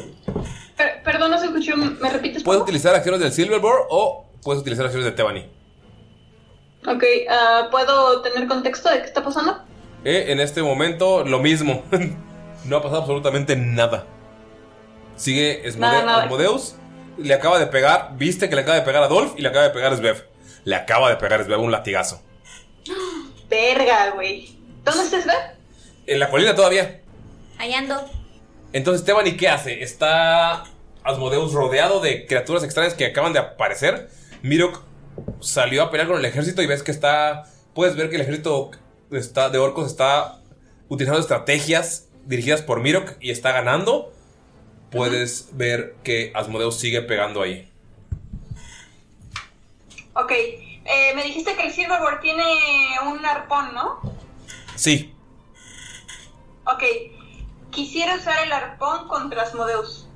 Per- 0.77 1.03
perdón, 1.05 1.31
no 1.31 1.39
se 1.39 1.47
escuchó. 1.47 1.77
¿Me 1.77 2.11
repites? 2.11 2.43
Puedes 2.43 2.63
utilizar 2.63 2.95
acciones 2.95 3.21
del 3.21 3.33
Silverboard 3.33 3.87
o 3.91 4.25
puedes 4.43 4.61
utilizar 4.61 4.85
acciones 4.87 5.07
de 5.07 5.13
Tebani. 5.13 5.47
Ok, 6.87 7.05
ah, 7.29 7.69
¿puedo 7.71 8.23
tener 8.23 8.49
contexto 8.49 8.91
de 8.91 9.01
qué 9.01 9.07
está 9.07 9.23
pasando? 9.23 9.63
Eh, 10.05 10.27
en 10.29 10.41
este 10.41 10.63
momento, 10.63 11.25
lo 11.25 11.39
mismo. 11.41 11.85
no 12.65 12.77
ha 12.77 12.83
pasado 12.83 13.01
absolutamente 13.03 13.55
nada. 13.57 14.07
Sigue 15.17 15.63
Esmode- 15.69 15.79
Nada. 16.05 16.23
Asmodeus. 16.23 16.77
Le 17.19 17.35
acaba 17.35 17.59
de 17.59 17.67
pegar. 17.67 18.13
Viste 18.17 18.49
que 18.49 18.55
le 18.55 18.63
acaba 18.63 18.79
de 18.79 18.83
pegar 18.85 19.03
a 19.03 19.09
Dolph 19.09 19.35
y 19.37 19.43
le 19.43 19.49
acaba 19.49 19.65
de 19.65 19.71
pegar 19.71 19.93
a 19.93 19.97
Svev. 19.97 20.25
Le 20.65 20.75
acaba 20.75 21.11
de 21.11 21.17
pegar 21.17 21.41
a 21.41 21.45
Svev 21.45 21.61
un 21.61 21.71
latigazo. 21.71 22.23
Verga, 23.51 24.13
güey. 24.15 24.57
¿Dónde 24.85 25.03
estás, 25.05 25.27
Beth? 25.27 25.59
En 26.07 26.19
la 26.19 26.31
colina 26.31 26.55
todavía. 26.55 27.03
Ahí 27.59 27.75
ando. 27.75 28.01
Entonces, 28.73 29.05
Tebani, 29.05 29.37
¿qué 29.37 29.49
hace? 29.49 29.83
Está 29.83 30.65
Asmodeus 31.05 31.53
rodeado 31.53 32.01
de 32.01 32.27
criaturas 32.27 32.65
extrañas 32.65 32.95
que 32.95 33.05
acaban 33.07 33.33
de 33.35 33.41
aparecer. 33.41 34.09
Mirok 34.43 34.81
salió 35.41 35.83
a 35.83 35.91
pelear 35.91 36.09
con 36.09 36.19
el 36.19 36.25
ejército 36.25 36.63
y 36.63 36.67
ves 36.67 36.83
que 36.83 36.91
está. 36.91 37.45
Puedes 37.75 37.97
ver 37.97 38.11
que 38.11 38.17
el 38.17 38.23
ejército 38.23 38.71
está, 39.11 39.49
de 39.51 39.59
orcos 39.59 39.87
está 39.87 40.41
utilizando 40.89 41.21
estrategias 41.21 42.09
dirigidas 42.27 42.63
por 42.63 42.81
Mirok 42.81 43.13
y 43.21 43.31
está 43.31 43.53
ganando. 43.53 44.13
Puedes 44.91 45.49
ver 45.53 45.95
que 46.03 46.33
Asmodeus 46.35 46.79
sigue 46.79 47.03
pegando 47.03 47.43
ahí. 47.43 47.71
Ok, 50.15 50.33
eh, 50.33 51.13
me 51.15 51.23
dijiste 51.23 51.55
que 51.55 51.67
el 51.69 51.73
Silverboard 51.73 52.21
tiene 52.21 52.45
un 53.07 53.25
arpón, 53.25 53.75
¿no? 53.75 54.01
Sí, 54.75 55.15
Ok, 56.65 56.83
quisiera 57.71 58.15
usar 58.17 58.45
el 58.45 58.53
arpón 58.53 59.09
contra 59.09 59.43
Asmodeus. 59.43 60.09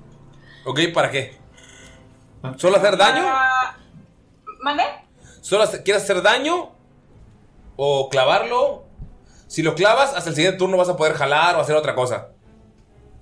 ok, 0.64 0.80
¿para 0.92 1.10
qué? 1.10 1.36
¿Solo 2.58 2.76
hacer 2.76 2.96
daño? 2.96 3.24
Para- 3.24 3.78
¿Mande? 4.64 4.82
¿Solo 5.42 5.64
hace- 5.64 5.82
quieres 5.82 6.02
hacer 6.04 6.22
daño? 6.22 6.70
¿O 7.76 8.08
clavarlo? 8.08 8.84
Si 9.46 9.62
lo 9.62 9.74
clavas, 9.74 10.14
hasta 10.14 10.30
el 10.30 10.34
siguiente 10.34 10.58
turno 10.58 10.78
vas 10.78 10.88
a 10.88 10.96
poder 10.96 11.12
jalar 11.12 11.54
o 11.56 11.60
hacer 11.60 11.76
otra 11.76 11.94
cosa. 11.94 12.28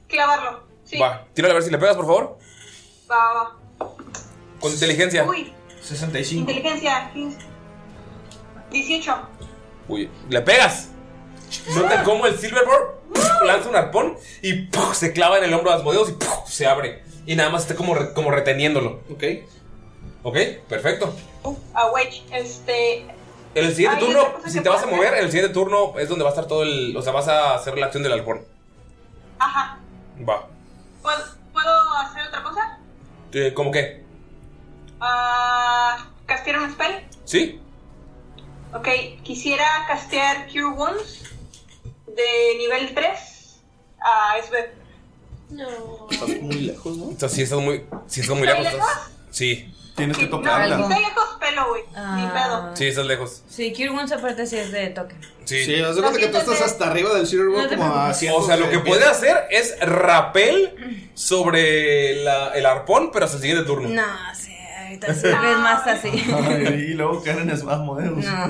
Clavarlo. 0.06 0.62
Sí. 0.84 0.98
Va, 1.00 1.26
tírale 1.34 1.50
a 1.50 1.54
ver 1.54 1.64
si 1.64 1.70
le 1.70 1.78
pegas, 1.78 1.96
por 1.96 2.06
favor. 2.06 2.38
Va, 3.10 3.32
va. 3.34 3.88
Con 4.60 4.70
inteligencia. 4.72 5.24
Uy, 5.24 5.52
65. 5.82 6.40
inteligencia. 6.48 7.10
15. 7.12 7.38
18. 8.70 9.14
Uy, 9.88 10.08
le 10.28 10.40
pegas. 10.42 10.90
Notan 11.74 12.04
cómo 12.04 12.26
el 12.26 12.38
Silverboard 12.38 13.00
lanza 13.44 13.68
un 13.68 13.74
arpón 13.76 14.16
y 14.42 14.66
¡puf! 14.66 14.94
se 14.94 15.12
clava 15.12 15.38
en 15.38 15.44
el 15.44 15.54
hombro 15.54 15.70
de 15.72 15.78
Asmodeus 15.78 16.08
y 16.10 16.12
¡puf! 16.12 16.46
se 16.48 16.68
abre. 16.68 17.02
Y 17.26 17.34
nada 17.34 17.50
más 17.50 17.62
está 17.62 17.74
como, 17.74 17.94
re- 17.96 18.12
como 18.14 18.30
reteniéndolo. 18.30 19.00
Ok. 19.10 19.24
Ok, 20.22 20.36
perfecto. 20.68 21.14
Ah, 21.74 21.90
wait, 21.92 22.12
este. 22.32 23.00
En 23.54 23.66
el 23.66 23.74
siguiente 23.74 23.98
¿Hay 23.98 24.12
turno, 24.12 24.28
si 24.46 24.60
te 24.60 24.68
vas 24.68 24.82
a 24.82 24.86
mover, 24.86 25.14
en 25.14 25.24
el 25.24 25.30
siguiente 25.30 25.52
turno 25.52 25.98
es 25.98 26.08
donde 26.08 26.24
va 26.24 26.30
a 26.30 26.32
estar 26.32 26.46
todo 26.46 26.62
el. 26.62 26.96
O 26.96 27.02
sea, 27.02 27.12
vas 27.12 27.28
a 27.28 27.54
hacer 27.54 27.76
la 27.76 27.86
acción 27.86 28.02
del 28.02 28.12
halcón. 28.12 28.44
Ajá. 29.38 29.78
Va. 30.26 30.46
¿Puedo, 31.02 31.18
¿puedo 31.52 31.92
hacer 31.98 32.26
otra 32.28 32.42
cosa? 32.42 32.78
Eh, 33.32 33.52
¿Cómo 33.54 33.70
qué? 33.72 34.02
Ah, 35.00 36.06
¿Castear 36.26 36.60
un 36.60 36.72
spell? 36.72 37.04
¿Sí? 37.24 37.60
Ok, 38.72 38.88
quisiera 39.22 39.66
castear 39.88 40.46
Cure 40.46 40.66
Wounds 40.66 41.24
de 42.06 42.56
nivel 42.58 42.94
3 42.94 43.60
a 44.00 44.34
Sveb. 44.46 44.70
No. 45.50 46.06
Estás 46.10 46.28
muy 46.40 46.54
lejos, 46.60 46.96
¿no? 46.96 47.08
O 47.08 47.14
sea, 47.18 47.28
si 47.28 47.42
estás 47.42 47.58
muy, 47.58 47.84
si 48.06 48.20
estás 48.20 48.36
muy 48.36 48.46
¿Estoy 48.48 48.62
lejos. 48.64 48.78
lejos? 48.78 48.90
estás- 48.90 49.10
Sí. 49.30 49.74
Tienes 49.94 50.16
que 50.16 50.24
No, 50.26 50.38
si 50.38 50.42
tocarla. 50.44 50.76
estoy 50.80 50.88
lejos, 51.02 51.24
pelo, 51.38 51.68
güey. 51.68 51.82
Ni 52.16 52.26
pedo. 52.28 52.70
Sí, 52.76 52.86
estás 52.88 53.04
lejos. 53.06 53.42
Sí, 53.48 53.72
Cure 53.76 53.90
Wounds 53.90 54.12
aparte 54.12 54.46
sí 54.46 54.56
es 54.56 54.72
de 54.72 54.88
toque. 54.88 55.14
Sí. 55.44 55.64
Sí, 55.64 55.80
haz 55.82 55.96
de 55.96 56.02
cuenta 56.02 56.18
que 56.18 56.28
tú 56.28 56.38
estás 56.38 56.62
hasta 56.62 56.86
arriba 56.86 57.10
del 57.12 57.24
No 57.52 57.68
te 57.68 57.76
como 57.76 57.94
a 57.94 58.10
O 58.10 58.42
sea, 58.42 58.56
lo 58.56 58.70
que 58.70 58.78
puede 58.78 59.04
hacer 59.04 59.36
es 59.50 59.76
rapel 59.80 61.10
sobre 61.14 62.16
la- 62.24 62.48
el 62.54 62.64
arpón, 62.64 63.10
pero 63.12 63.26
hasta 63.26 63.36
el 63.36 63.42
siguiente 63.42 63.66
turno. 63.66 63.88
No, 63.90 64.02
sí, 64.34 64.54
ahorita 64.82 65.12
sí 65.14 65.22
ves 65.26 65.58
más 65.58 65.86
así. 65.86 66.08
Ay, 66.48 66.86
y 66.90 66.94
luego 66.94 67.22
Karen 67.22 67.50
es 67.50 67.62
más 67.62 67.78
modelos. 67.80 68.24
No. 68.24 68.46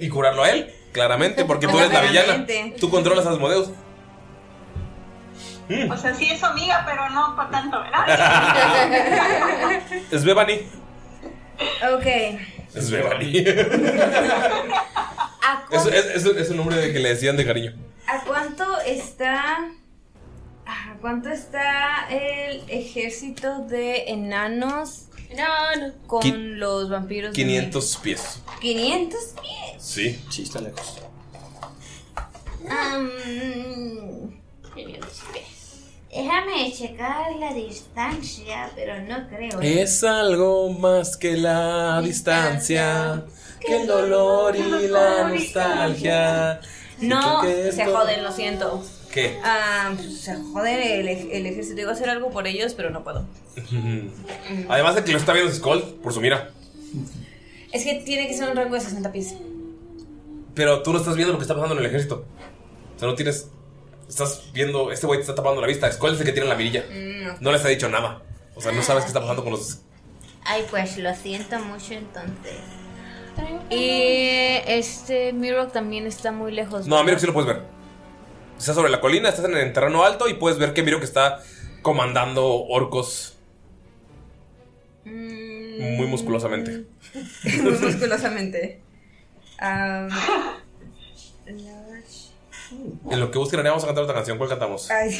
Y 0.00 0.08
curarlo 0.08 0.42
a 0.42 0.50
él, 0.50 0.74
claramente, 0.92 1.44
porque 1.44 1.68
tú 1.68 1.78
eres 1.78 1.92
la 1.92 2.00
villana. 2.00 2.24
Claramente. 2.44 2.76
Tú 2.80 2.90
controlas 2.90 3.26
a 3.26 3.30
Asmodeus. 3.30 3.70
O 5.88 5.96
sea, 5.96 6.12
sí 6.16 6.28
es 6.28 6.42
amiga, 6.42 6.82
pero 6.84 7.08
no 7.10 7.36
para 7.36 7.50
tanto, 7.50 7.80
¿verdad? 7.80 8.04
Es 10.10 10.24
Bebani. 10.24 10.62
Ok. 11.94 12.06
Es 12.74 12.90
Bebani. 12.90 13.38
¿A, 15.42 15.64
es, 15.72 15.86
es, 15.86 16.06
es, 16.16 16.24
es 16.26 16.50
un 16.50 16.56
nombre 16.58 16.76
de 16.76 16.92
que 16.92 16.98
le 17.00 17.08
decían 17.10 17.36
de 17.36 17.44
cariño. 17.44 17.72
¿A 18.06 18.20
cuánto 18.24 18.80
está. 18.80 19.70
¿A 20.66 20.94
cuánto 21.00 21.30
está 21.30 22.08
el 22.10 22.62
ejército 22.68 23.64
de 23.66 24.04
enanos 24.10 25.06
No, 25.36 25.76
no. 25.76 25.92
con 26.06 26.22
Qui- 26.22 26.56
los 26.56 26.88
vampiros? 26.90 27.32
de 27.32 27.36
500 27.36 27.96
pies. 28.02 28.40
mil? 28.62 28.76
500 28.76 29.20
pies. 29.42 29.82
Sí. 29.82 30.24
Sí, 30.30 30.42
está 30.44 30.60
lejos. 30.60 30.98
Mm, 32.62 34.28
500 34.74 35.22
pies. 35.32 35.59
Déjame 36.12 36.72
checar 36.72 37.34
la 37.36 37.52
distancia, 37.54 38.70
pero 38.74 39.00
no 39.02 39.28
creo. 39.28 39.60
Es 39.60 40.02
algo 40.04 40.70
más 40.70 41.16
que 41.16 41.36
la 41.36 42.00
distancia, 42.02 43.24
que 43.60 43.76
el 43.82 43.86
dolor 43.86 44.56
y 44.56 44.88
la 44.88 45.28
nostalgia. 45.28 46.60
No, 47.00 47.42
se 47.42 47.84
joden, 47.86 48.22
lo 48.22 48.32
siento. 48.32 48.84
¿Qué? 49.10 49.40
Ah, 49.42 49.90
pues, 49.96 50.20
se 50.20 50.36
joden 50.36 50.78
el, 50.80 51.08
ej- 51.08 51.28
el 51.32 51.46
ejército. 51.46 51.80
Iba 51.80 51.90
a 51.90 51.94
hacer 51.94 52.08
algo 52.10 52.30
por 52.30 52.46
ellos, 52.46 52.74
pero 52.74 52.90
no 52.90 53.02
puedo. 53.02 53.24
Además 54.68 54.94
de 54.94 55.04
que 55.04 55.12
lo 55.12 55.18
está 55.18 55.32
viendo 55.32 55.52
Skull 55.52 55.82
por 56.02 56.12
su 56.12 56.20
mira. 56.20 56.50
Es 57.72 57.84
que 57.84 57.94
tiene 57.96 58.28
que 58.28 58.34
ser 58.36 58.50
un 58.50 58.56
rango 58.56 58.74
de 58.74 58.80
60 58.80 59.10
pies. 59.12 59.34
Pero 60.54 60.82
tú 60.82 60.92
no 60.92 60.98
estás 60.98 61.16
viendo 61.16 61.32
lo 61.32 61.38
que 61.38 61.44
está 61.44 61.54
pasando 61.54 61.74
en 61.74 61.80
el 61.80 61.86
ejército. 61.86 62.24
O 62.96 62.98
sea, 62.98 63.08
no 63.08 63.14
tienes. 63.14 63.48
Estás 64.10 64.42
viendo. 64.52 64.92
Este 64.92 65.06
güey 65.06 65.18
te 65.18 65.22
está 65.22 65.34
tapando 65.34 65.60
la 65.60 65.66
vista. 65.66 65.90
Skull 65.90 66.12
es 66.12 66.20
el 66.20 66.26
que 66.26 66.32
tiene 66.32 66.48
la 66.48 66.54
mirilla. 66.56 66.84
Mm, 66.90 67.42
No 67.42 67.52
les 67.52 67.64
ha 67.64 67.68
dicho 67.68 67.88
nada. 67.88 68.20
O 68.54 68.60
sea, 68.60 68.72
no 68.72 68.82
sabes 68.82 69.04
qué 69.04 69.08
está 69.08 69.20
pasando 69.20 69.42
con 69.42 69.52
los. 69.52 69.80
Ay, 70.44 70.64
pues 70.70 70.98
lo 70.98 71.14
siento 71.14 71.58
mucho 71.60 71.94
entonces. 71.94 72.56
Y 73.70 74.58
este 74.66 75.32
Mirok 75.32 75.72
también 75.72 76.06
está 76.06 76.32
muy 76.32 76.52
lejos. 76.52 76.86
No, 76.86 77.02
que 77.06 77.18
sí 77.20 77.26
lo 77.26 77.32
puedes 77.32 77.46
ver. 77.54 77.62
Estás 78.58 78.74
sobre 78.74 78.90
la 78.90 79.00
colina, 79.00 79.28
estás 79.30 79.46
en 79.46 79.56
el 79.56 79.72
terreno 79.72 80.04
alto 80.04 80.28
y 80.28 80.34
puedes 80.34 80.58
ver 80.58 80.74
que 80.74 80.82
Miro 80.82 80.98
que 80.98 81.06
está 81.06 81.40
comandando 81.82 82.46
orcos 82.64 83.36
Mm, 85.04 85.96
muy 85.96 86.06
musculosamente. 86.06 86.84
muy 87.62 87.72
musculosamente. 87.78 88.82
Am, 89.58 90.08
large- 90.08 90.60
En 93.10 93.20
lo 93.20 93.30
que 93.30 93.38
busquen, 93.38 93.62
vamos 93.62 93.82
a 93.84 93.86
cantar 93.86 94.04
otra 94.04 94.14
canción. 94.14 94.38
¿Cuál 94.38 94.48
cantamos? 94.50 94.90
Ay, 94.90 95.18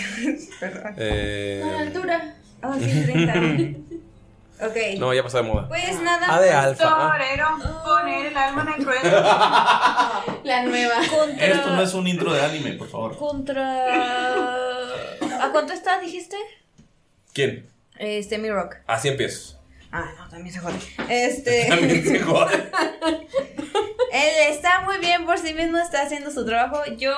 perdón. 0.61 0.95
Eh, 0.97 1.63
altura. 1.79 2.35
Oh, 2.63 2.75
sí, 2.75 3.03
30. 3.07 3.35
Ok. 4.63 4.77
No, 4.99 5.15
ya 5.15 5.23
pasó 5.23 5.39
de 5.39 5.45
moda. 5.45 5.67
Pues 5.69 5.99
nada. 6.03 6.27
Ah, 6.29 6.39
de 6.39 6.51
alfa. 6.53 6.85
ah. 6.87 7.13
Torero, 7.13 7.47
poner 7.83 8.27
el 8.27 8.37
alma 8.37 8.63
en 8.63 8.81
el 8.81 8.85
ruedo. 8.85 9.23
La 10.45 10.63
nueva. 10.65 10.97
Contra. 11.09 11.47
Esto 11.47 11.71
no 11.71 11.81
es 11.81 11.95
un 11.95 12.07
intro 12.07 12.31
de 12.35 12.43
anime, 12.45 12.73
por 12.75 12.89
favor. 12.89 13.17
Contra. 13.17 13.87
¿A 15.43 15.51
cuánto 15.51 15.73
está, 15.73 15.99
dijiste? 15.99 16.37
¿Quién? 17.33 17.71
Este, 17.97 18.37
mi 18.37 18.51
rock. 18.51 18.77
A 18.87 18.99
100 18.99 19.17
pies. 19.17 19.57
Ah, 19.93 20.11
no, 20.19 20.29
también 20.29 20.55
se 20.55 20.61
jode. 20.61 20.79
Este. 21.09 21.67
También 21.69 22.05
se 22.05 22.19
jode. 22.21 22.55
Él 24.13 24.51
está 24.51 24.81
muy 24.83 24.99
bien 24.99 25.25
por 25.27 25.39
sí 25.39 25.55
mismo, 25.55 25.79
está 25.79 26.03
haciendo 26.03 26.31
su 26.31 26.45
trabajo. 26.45 26.81
Yo 26.97 27.13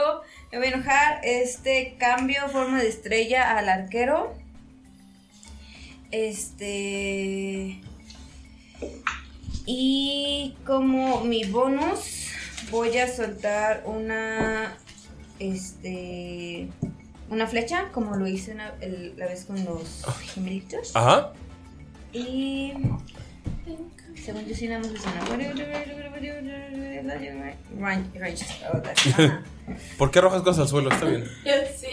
me 0.50 0.58
voy 0.58 0.66
a 0.68 0.70
enojar. 0.70 1.20
Este 1.24 1.96
cambio 1.98 2.48
forma 2.48 2.80
de 2.82 2.88
estrella 2.88 3.56
al 3.58 3.68
arquero. 3.68 4.34
Este. 6.10 7.80
Y 9.66 10.56
como 10.66 11.20
mi 11.24 11.44
bonus, 11.44 12.28
voy 12.70 12.96
a 12.98 13.08
soltar 13.14 13.82
una. 13.86 14.76
Este. 15.38 16.68
Una 17.30 17.46
flecha, 17.46 17.88
como 17.92 18.16
lo 18.16 18.26
hice 18.26 18.52
una- 18.52 18.74
el- 18.82 19.14
la 19.16 19.26
vez 19.26 19.44
con 19.46 19.64
los 19.64 20.04
gemelitos. 20.34 20.94
Ajá. 20.94 21.32
Y. 22.12 22.72
Según 24.24 24.46
yo, 24.46 24.66
una. 24.68 24.80
Range. 27.80 28.18
range, 28.18 28.44
ajá. 28.64 29.42
¿Por 29.98 30.10
qué 30.10 30.18
arrojas 30.20 30.42
cosas 30.42 30.60
al 30.62 30.68
suelo? 30.68 30.90
Está 30.90 31.06
bien. 31.06 31.24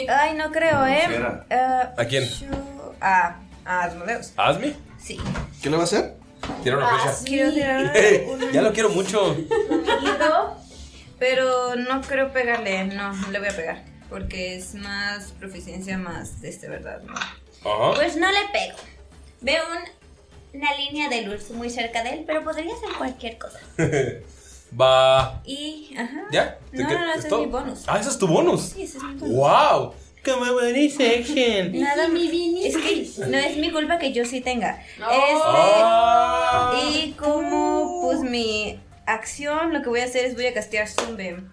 Ay, 0.10 0.36
no 0.36 0.52
creo, 0.52 0.86
¿eh? 0.86 1.08
Ah, 1.50 1.94
¿A 1.98 2.06
quién? 2.06 2.24
yo- 2.26 2.94
A. 3.02 3.40
A 3.66 3.84
Asmodeus. 3.84 4.34
¿Asmi? 4.38 4.76
Sí. 5.00 5.18
¿Qué 5.62 5.70
le 5.70 5.76
va 5.78 5.84
a 5.84 5.86
hacer? 5.86 6.16
Tira 6.64 6.78
una 6.78 6.88
flecha. 6.90 7.18
Quiero 7.26 7.54
tirar 7.54 7.94
un 8.28 8.52
ya 8.52 8.62
lo 8.62 8.74
quiero 8.74 8.90
mucho. 8.90 9.36
hilo, 9.38 10.56
pero 11.20 11.76
no 11.76 12.02
creo 12.02 12.32
pegarle. 12.32 12.86
No, 12.86 13.14
no 13.14 13.32
le 13.32 13.40
voy 13.40 13.50
a 13.50 13.56
pegar. 13.56 13.84
Porque 14.10 14.56
es 14.56 14.74
más 14.76 15.32
proficiencia, 15.34 15.98
más 15.98 16.42
de 16.42 16.50
este, 16.50 16.68
¿verdad? 16.68 17.02
No. 17.04 17.14
Ajá. 17.14 17.94
Pues 17.96 18.16
no 18.18 18.32
le 18.32 18.40
pego. 18.52 18.78
Veo 19.42 19.62
un- 19.72 19.99
una 20.54 20.76
línea 20.76 21.10
de 21.10 21.24
luz 21.24 21.50
muy 21.52 21.70
cerca 21.70 22.04
de 22.04 22.12
él, 22.12 22.24
pero 22.26 22.44
podría 22.44 22.76
ser 22.76 22.90
cualquier 22.98 23.38
cosa. 23.38 23.60
Va. 24.80 25.42
Y, 25.46 25.96
ajá. 25.98 26.28
¿Ya? 26.32 26.58
¿Te 26.72 26.84
No, 26.84 26.90
no, 26.90 27.06
no, 27.06 27.14
ese 27.14 27.28
es 27.28 27.34
mi 27.34 27.46
bonus. 27.48 27.84
Ah, 27.88 28.00
ese 28.00 28.10
es 28.10 28.18
tu 28.18 28.28
bonus. 28.28 28.62
Sí, 28.62 28.84
ese 28.84 28.98
es 28.98 29.04
mi 29.04 29.16
bonus. 29.16 29.36
¡Wow! 29.36 29.94
¡Como 30.24 30.46
bonus 30.52 30.94
section! 30.94 31.80
Nada, 31.80 32.06
es 32.06 32.78
que 32.78 33.26
no 33.28 33.38
es 33.38 33.58
mi 33.58 33.72
culpa 33.72 33.98
que 33.98 34.12
yo 34.12 34.26
sí 34.26 34.42
tenga. 34.42 34.84
Ah. 35.02 36.74
Este, 36.76 37.00
y 37.00 37.12
como 37.14 38.02
pues 38.04 38.20
mi 38.20 38.80
acción, 39.06 39.74
lo 39.74 39.82
que 39.82 39.90
voy 39.90 40.02
a 40.02 40.06
hacer 40.06 40.26
es 40.26 40.36
voy 40.36 40.46
a 40.46 40.54
castear 40.54 40.88
Sunbeam, 40.88 41.52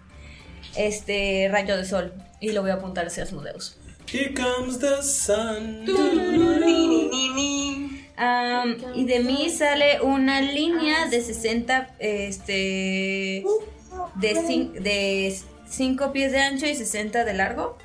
este 0.75 1.49
rayo 1.51 1.77
de 1.77 1.85
sol, 1.85 2.13
y 2.39 2.51
lo 2.51 2.61
voy 2.61 2.71
a 2.71 2.75
apuntar 2.75 3.07
hacia 3.07 3.23
Asmodeus. 3.23 3.77
Here 4.09 4.33
comes 4.33 4.79
the 4.79 5.01
sun. 5.01 5.85
Am, 8.17 8.77
y 8.95 9.05
de 9.05 9.19
mí 9.19 9.49
sale 9.49 10.01
una 10.01 10.41
línea 10.41 11.05
de 11.05 11.21
60, 11.21 11.95
este, 11.99 13.43
de 14.15 15.37
5 15.69 16.11
pies 16.11 16.31
de 16.31 16.39
ancho 16.39 16.65
y 16.65 16.73
60 16.75 17.23
de 17.23 17.33
largo. 17.33 17.77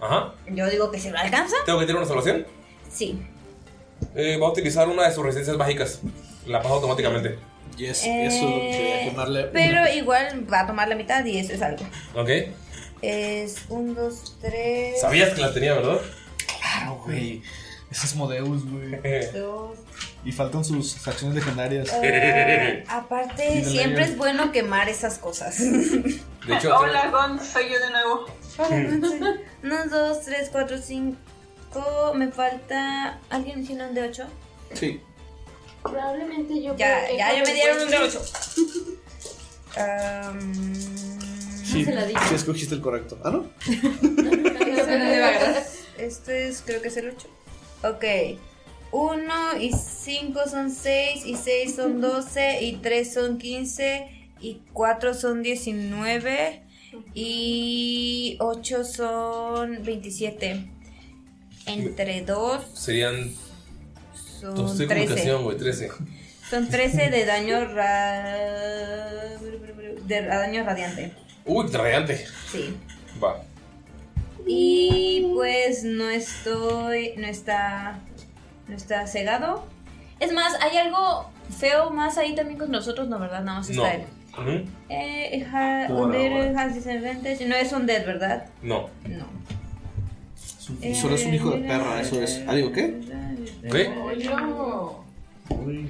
Ajá. 0.00 0.34
Yo 0.50 0.68
digo 0.68 0.90
que 0.90 0.98
se 1.00 1.10
lo 1.10 1.18
alcanza. 1.18 1.56
¿Tengo 1.64 1.78
que 1.78 1.86
tirar 1.86 2.00
una 2.02 2.06
salvación? 2.08 2.46
Sí. 2.92 3.18
Eh, 4.14 4.36
va 4.36 4.48
a 4.48 4.50
utilizar 4.50 4.88
una 4.88 5.08
de 5.08 5.14
sus 5.14 5.24
resistencias 5.24 5.56
mágicas. 5.56 6.00
La 6.46 6.60
pasa 6.60 6.74
automáticamente. 6.74 7.38
Yes, 7.78 8.04
Eh, 8.04 8.26
eso 8.26 9.08
quemarle. 9.10 9.44
Pero 9.44 9.90
igual 9.92 10.46
va 10.52 10.60
a 10.60 10.66
tomar 10.66 10.86
la 10.88 10.94
mitad 10.94 11.24
y 11.24 11.38
eso 11.38 11.54
es 11.54 11.62
algo. 11.62 11.84
Ok. 12.14 12.28
Es 13.00 13.62
1, 13.68 13.94
2, 13.94 14.36
3. 14.42 15.00
Sabías 15.00 15.32
que 15.34 15.40
la 15.40 15.52
tenía, 15.54 15.72
¿verdad? 15.74 16.00
Claro, 16.60 17.00
güey. 17.04 17.42
Ese 17.94 18.06
es 18.06 18.16
Modeus, 18.16 18.68
güey. 18.68 18.90
Dos. 19.32 19.78
Y 20.24 20.32
faltan 20.32 20.64
sus 20.64 21.06
acciones 21.06 21.36
legendarias. 21.36 21.88
Eh, 22.02 22.82
aparte, 22.88 23.64
siempre 23.64 24.00
Legend. 24.00 24.00
es 24.00 24.16
bueno 24.16 24.50
quemar 24.50 24.88
esas 24.88 25.18
cosas. 25.18 25.56
De 25.60 26.20
hecho, 26.48 26.76
Hola, 26.76 27.10
Gon, 27.10 27.38
soy 27.38 27.70
yo 27.70 27.78
de 27.78 27.90
nuevo. 27.90 28.26
1, 29.62 29.86
2, 29.90 30.20
3, 30.24 30.48
4, 30.50 30.78
5. 30.78 31.16
Me 32.16 32.32
falta. 32.32 33.20
¿Alguien 33.30 33.64
tiene 33.64 33.86
un 33.86 33.94
de 33.94 34.08
8? 34.08 34.26
Sí. 34.72 35.00
Probablemente 35.84 36.60
yo. 36.60 36.74
Ya, 36.76 37.08
ya, 37.16 37.32
ya 37.32 37.44
me 37.44 37.54
dieron 37.54 37.80
un 37.82 37.90
de 37.90 37.98
8. 37.98 38.22
Sí, 41.64 41.84
se 41.84 41.92
la 41.92 42.06
di. 42.06 42.14
sí 42.28 42.34
escogiste 42.34 42.74
el 42.74 42.80
correcto. 42.80 43.20
Ah, 43.22 43.30
¿no? 43.30 43.48
Este 45.96 46.48
es, 46.48 46.60
creo 46.66 46.82
que 46.82 46.88
es 46.88 46.96
el 46.96 47.10
8. 47.10 47.28
Ok. 47.84 48.04
1 48.92 49.58
y 49.60 49.72
5 49.72 50.40
son 50.48 50.70
6, 50.70 51.26
y 51.26 51.36
6 51.36 51.74
son 51.74 52.00
12, 52.00 52.62
y 52.62 52.76
3 52.76 53.12
son 53.12 53.38
15, 53.38 54.28
y 54.40 54.62
4 54.72 55.14
son 55.14 55.42
19, 55.42 56.62
y 57.12 58.36
8 58.38 58.84
son 58.84 59.82
27. 59.82 60.70
Entre 61.66 62.22
2 62.22 62.62
Serían. 62.74 63.32
son 64.14 64.50
Entonces 64.50 64.80
estoy 64.80 64.86
13. 64.86 65.06
comunicación, 65.06 65.44
güey, 65.44 65.56
13. 65.56 65.88
Son 66.50 66.68
13 66.68 67.10
de 67.10 67.24
daño 67.24 67.64
ra... 67.64 68.22
de 70.06 70.22
daño 70.22 70.64
radiante. 70.64 71.12
Uy, 71.46 71.66
radiante. 71.66 72.26
Sí. 72.52 72.76
Va. 73.22 73.42
Y 74.46 75.26
pues 75.34 75.84
no 75.84 76.08
estoy. 76.10 77.12
No 77.16 77.26
está. 77.26 77.98
No 78.68 78.76
está 78.76 79.06
cegado. 79.06 79.64
Es 80.20 80.32
más, 80.32 80.54
hay 80.62 80.76
algo 80.78 81.28
feo 81.58 81.90
más 81.90 82.16
ahí 82.18 82.34
también 82.34 82.58
con 82.58 82.70
nosotros, 82.70 83.08
no, 83.08 83.18
¿verdad? 83.18 83.42
Nada 83.44 83.58
más 83.58 83.68
está 83.70 83.82
No. 83.82 83.88
él. 83.88 84.02
Ujú. 84.36 84.68
Eh, 84.88 85.46
ha- 85.52 85.86
Undead 85.90 86.56
has 86.56 86.74
disadvantage. 86.74 87.46
No 87.46 87.54
es 87.54 87.72
un 87.72 87.86
dead, 87.86 88.04
¿verdad? 88.06 88.46
No. 88.62 88.88
No. 89.08 89.26
Y 90.80 90.94
solo 90.94 91.14
es 91.14 91.26
un 91.26 91.34
hijo 91.34 91.50
de 91.50 91.58
perra, 91.68 92.00
eso 92.00 92.22
es. 92.22 92.42
Ah, 92.46 92.54
digo, 92.54 92.72
¿qué? 92.72 92.98
¿Qué? 93.70 93.90
Uy, 95.50 95.88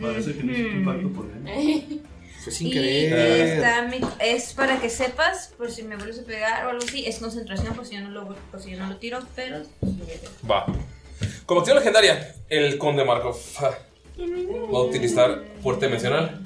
parece 0.00 0.34
que 0.34 0.42
no 0.44 0.52
hizo 0.52 0.68
impacto 0.68 1.08
por 1.12 1.26
él. 1.26 2.01
Fue 2.42 2.52
sin 2.52 2.66
Y 2.68 2.70
querer. 2.72 3.40
está 3.58 3.82
mi- 3.82 4.00
es 4.18 4.52
para 4.52 4.80
que 4.80 4.90
sepas, 4.90 5.52
por 5.56 5.70
si 5.70 5.82
me 5.84 5.96
vuelves 5.96 6.18
a 6.18 6.22
pegar 6.24 6.66
o 6.66 6.70
algo 6.70 6.84
así, 6.84 7.06
es 7.06 7.18
concentración 7.18 7.74
por 7.74 7.86
si 7.86 7.94
yo 7.94 8.00
no 8.00 8.10
lo, 8.10 8.34
por 8.50 8.60
si 8.60 8.72
yo 8.72 8.78
no 8.78 8.88
lo 8.88 8.96
tiro, 8.96 9.20
pero 9.36 9.62
Va. 10.50 10.66
Como 11.46 11.60
acción 11.60 11.76
legendaria, 11.78 12.34
el 12.48 12.78
Conde 12.78 13.04
Markov 13.04 13.36
va 13.60 14.78
a 14.78 14.82
utilizar 14.82 15.42
fuerte 15.62 15.86
dimensional 15.86 16.40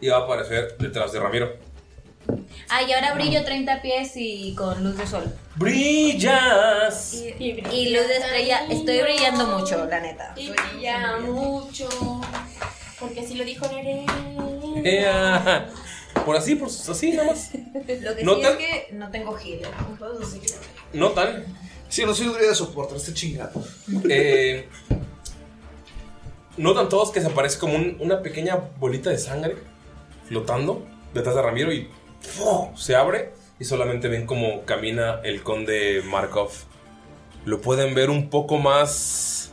y 0.00 0.08
va 0.08 0.16
a 0.18 0.20
aparecer 0.20 0.76
detrás 0.78 1.12
de 1.12 1.20
Ramiro. 1.20 1.56
Ah, 2.68 2.82
y 2.82 2.92
ahora 2.92 3.14
brillo 3.14 3.44
30 3.44 3.80
pies 3.80 4.12
y 4.16 4.54
con 4.54 4.82
luz 4.84 4.96
de 4.98 5.06
sol. 5.06 5.32
¡Brillas! 5.56 7.14
Y, 7.14 7.44
y 7.72 7.90
luz 7.94 8.06
de 8.06 8.16
estrella. 8.16 8.66
Estoy 8.68 9.00
brillando 9.02 9.46
mucho, 9.46 9.86
la 9.86 10.00
neta. 10.00 10.34
Y 10.36 10.50
brilla 10.50 11.16
mucho. 11.20 11.88
Porque 13.00 13.20
así 13.20 13.34
lo 13.34 13.44
dijo 13.44 13.66
Nere. 13.68 14.04
Ea. 14.84 15.70
Por 16.24 16.36
así, 16.36 16.56
por 16.56 16.68
así 16.68 17.12
nada 17.12 17.28
más. 17.28 17.50
Lo 17.54 17.84
que 17.86 17.98
sí 18.18 18.24
¿Notan? 18.24 18.52
es 18.52 18.58
que 18.58 18.88
no 18.92 19.10
tengo 19.10 19.38
healer. 19.38 19.68
¿Notan? 20.92 21.44
Sí, 21.88 22.04
no 22.04 22.14
soy 22.14 22.26
un 22.28 22.38
de 22.38 22.54
soporte, 22.54 22.96
este 22.96 23.14
chingado. 23.14 23.62
Eh, 24.10 24.68
Notan 26.56 26.88
todos 26.88 27.12
que 27.12 27.20
se 27.20 27.28
aparece 27.28 27.58
como 27.58 27.76
un- 27.76 27.96
una 28.00 28.20
pequeña 28.20 28.56
bolita 28.78 29.10
de 29.10 29.18
sangre 29.18 29.56
flotando 30.26 30.84
detrás 31.14 31.36
de 31.36 31.42
Ramiro 31.42 31.72
y 31.72 31.88
se 32.76 32.96
abre 32.96 33.30
y 33.60 33.64
solamente 33.64 34.08
ven 34.08 34.26
como 34.26 34.62
camina 34.64 35.20
el 35.24 35.42
conde 35.42 36.02
Markov. 36.04 36.50
Lo 37.44 37.60
pueden 37.60 37.94
ver 37.94 38.10
un 38.10 38.28
poco 38.28 38.58
más, 38.58 39.52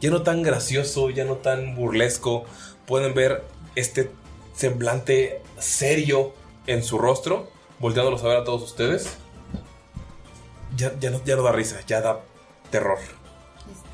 ya 0.00 0.10
no 0.10 0.22
tan 0.22 0.42
gracioso, 0.42 1.10
ya 1.10 1.24
no 1.24 1.36
tan 1.36 1.74
burlesco. 1.76 2.44
Pueden 2.86 3.14
ver 3.14 3.42
este 3.76 4.10
semblante 4.54 5.40
serio 5.58 6.32
en 6.66 6.82
su 6.82 6.98
rostro, 6.98 7.48
volteándolos 7.78 8.22
a 8.24 8.28
ver 8.28 8.36
a 8.38 8.44
todos 8.44 8.62
ustedes. 8.62 9.16
Ya, 10.76 10.92
ya, 10.98 11.10
no, 11.10 11.22
ya 11.24 11.36
no 11.36 11.42
da 11.42 11.52
risa, 11.52 11.80
ya 11.86 12.00
da 12.00 12.20
terror 12.70 12.98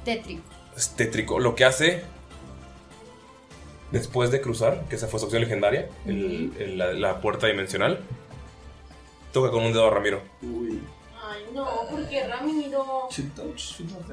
Tétrico. 0.04 0.42
es 0.76 0.90
tétrico. 0.90 1.40
Lo 1.40 1.54
que 1.54 1.64
hace 1.64 2.04
después 3.90 4.30
de 4.30 4.40
cruzar, 4.40 4.84
que 4.88 4.96
esa 4.96 5.08
fue 5.08 5.18
su 5.18 5.26
opción 5.26 5.42
legendaria, 5.42 5.88
el- 6.06 6.52
el- 6.58 6.78
la, 6.78 6.92
la 6.92 7.20
puerta 7.20 7.46
dimensional, 7.46 8.00
toca 9.32 9.50
con 9.50 9.64
un 9.64 9.72
dedo 9.72 9.86
a 9.86 9.90
Ramiro. 9.90 10.20
Ay, 10.42 11.42
no, 11.52 11.66
porque 11.90 12.26
Ramiro. 12.26 13.08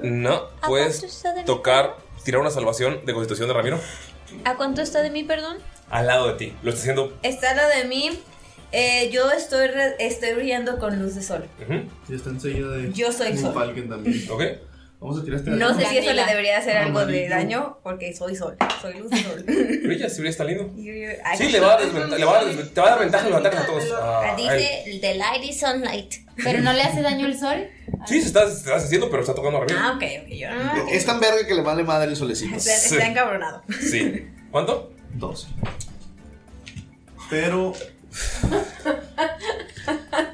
No, 0.01 0.47
puedes 0.65 1.23
tocar 1.45 1.97
tirar 2.23 2.41
una 2.41 2.49
salvación 2.49 3.05
de 3.05 3.13
constitución 3.13 3.47
de 3.47 3.53
Ramiro. 3.53 3.79
¿A 4.43 4.55
cuánto 4.55 4.81
está 4.81 5.01
de 5.01 5.11
mí, 5.11 5.23
perdón? 5.23 5.57
Al 5.89 6.07
lado 6.07 6.27
de 6.29 6.33
ti. 6.35 6.53
Lo 6.63 6.69
está 6.69 6.81
haciendo. 6.81 7.17
Está 7.23 7.51
al 7.51 7.57
lado 7.57 7.69
de 7.77 7.85
mí. 7.85 8.09
Eh, 8.71 9.09
yo 9.11 9.31
estoy, 9.31 9.67
re- 9.67 9.95
estoy 9.99 10.33
brillando 10.33 10.79
con 10.79 10.99
luz 10.99 11.15
de 11.15 11.21
sol. 11.23 11.45
Y 12.09 12.15
está 12.15 12.29
enseguida 12.29 12.69
de. 12.71 12.91
Yo 12.93 13.11
soy 13.11 13.37
sol. 13.37 13.53
Falcon 13.53 13.87
también. 13.89 14.29
Ok. 14.29 14.43
Vamos 14.99 15.19
a 15.19 15.23
tirar 15.23 15.39
este 15.39 15.51
No 15.51 15.77
sé 15.77 15.85
si 15.85 15.97
eso 15.97 16.13
le 16.13 16.25
debería 16.25 16.57
hacer 16.57 16.77
algo 16.77 16.99
de 16.99 17.03
Amarillo. 17.27 17.29
daño, 17.29 17.77
porque 17.83 18.13
soy 18.15 18.35
sol. 18.35 18.55
Soy 18.81 18.97
luz 18.97 19.11
de 19.11 19.17
sol. 19.23 19.43
Brilla, 19.83 20.09
sí, 20.09 20.15
brilla, 20.21 20.29
está 20.31 20.43
lindo. 20.45 20.71
Ay, 21.23 21.37
Sí, 21.37 21.49
le 21.49 21.59
va 21.59 21.73
a 21.73 21.77
dar, 21.77 21.81
desventa- 21.85 22.17
le 22.17 22.25
va 22.25 22.39
a 22.39 22.43
te 22.45 22.81
va 22.81 22.87
a 22.87 22.89
dar 22.91 22.99
ventaja 22.99 23.25
en 23.25 23.31
los 23.31 23.39
ataques 23.39 23.59
a 23.59 23.65
todos. 23.67 23.83
Ah, 23.93 24.21
a 24.23 24.31
él. 24.31 24.37
Dice 24.57 24.99
The 25.01 25.15
light 25.15 25.43
is 25.43 25.59
sunlight. 25.59 26.13
¿Pero 26.43 26.61
no 26.61 26.73
le 26.73 26.81
hace 26.81 27.01
daño 27.01 27.27
el 27.27 27.37
sol? 27.37 27.67
Sí, 28.07 28.19
se 28.21 28.27
está, 28.27 28.49
se 28.49 28.55
está 28.57 28.75
haciendo, 28.77 29.09
pero 29.09 29.21
está 29.21 29.35
tocando 29.35 29.57
a 29.57 29.61
Ramiro. 29.61 29.79
Ah, 29.79 29.93
ok, 29.95 30.03
ok. 30.23 30.29
Yo 30.29 30.49
no. 30.49 30.87
Es 30.89 31.05
tan 31.05 31.19
verga 31.19 31.45
que 31.45 31.53
le 31.53 31.61
vale 31.61 31.83
madre 31.83 32.09
el 32.09 32.15
solecito. 32.15 32.55
Está, 32.55 32.73
está 32.73 33.05
encabronado. 33.07 33.63
Sí. 33.79 34.27
¿Cuánto? 34.49 34.91
Dos. 35.15 35.47
Pero. 37.29 37.73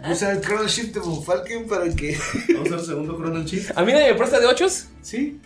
Usa 0.09 0.31
el 0.31 0.41
Chrono 0.41 0.67
Shift 0.67 0.95
de 0.95 1.01
Falcon 1.23 1.67
para 1.67 1.89
que. 1.93 2.17
Vamos 2.53 2.71
a 2.71 2.75
hacer 2.75 2.87
segundo 2.87 3.17
Chrono 3.17 3.43
Shift. 3.43 3.71
¿A 3.77 3.81
mí 3.83 3.91
nadie 3.93 4.11
me 4.11 4.17
presta 4.17 4.39
de 4.39 4.47
ochos? 4.47 4.85
Sí. 5.01 5.39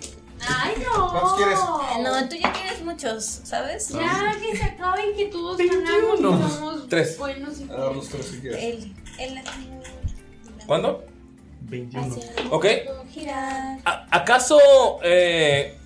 Ay, 0.47 0.75
no. 0.83 1.09
¿Cuántos 1.11 1.33
quieres? 1.37 1.59
No, 2.03 2.29
tú 2.29 2.35
ya 2.35 2.53
tienes 2.53 2.83
muchos, 2.83 3.41
¿sabes? 3.43 3.89
Ya, 3.89 4.35
que 4.39 4.55
se 4.57 4.63
acaben, 4.63 5.15
que 5.15 5.25
todos 5.27 5.57
ganamos 5.57 6.19
y 6.19 6.23
somos 6.53 6.87
Tres. 6.89 7.17
buenos 7.17 7.59
y 7.59 7.63
A 7.71 7.77
los 7.91 8.07
tres 8.09 8.27
si 8.27 8.39
quieres. 8.39 8.63
El, 8.63 8.93
el 9.19 9.43
¿Cuándo? 10.67 11.03
21. 11.61 12.15
Ok. 12.51 12.65
girar. 13.11 13.79
¿A- 13.85 14.07
¿Acaso 14.11 14.59
eh, 15.03 15.77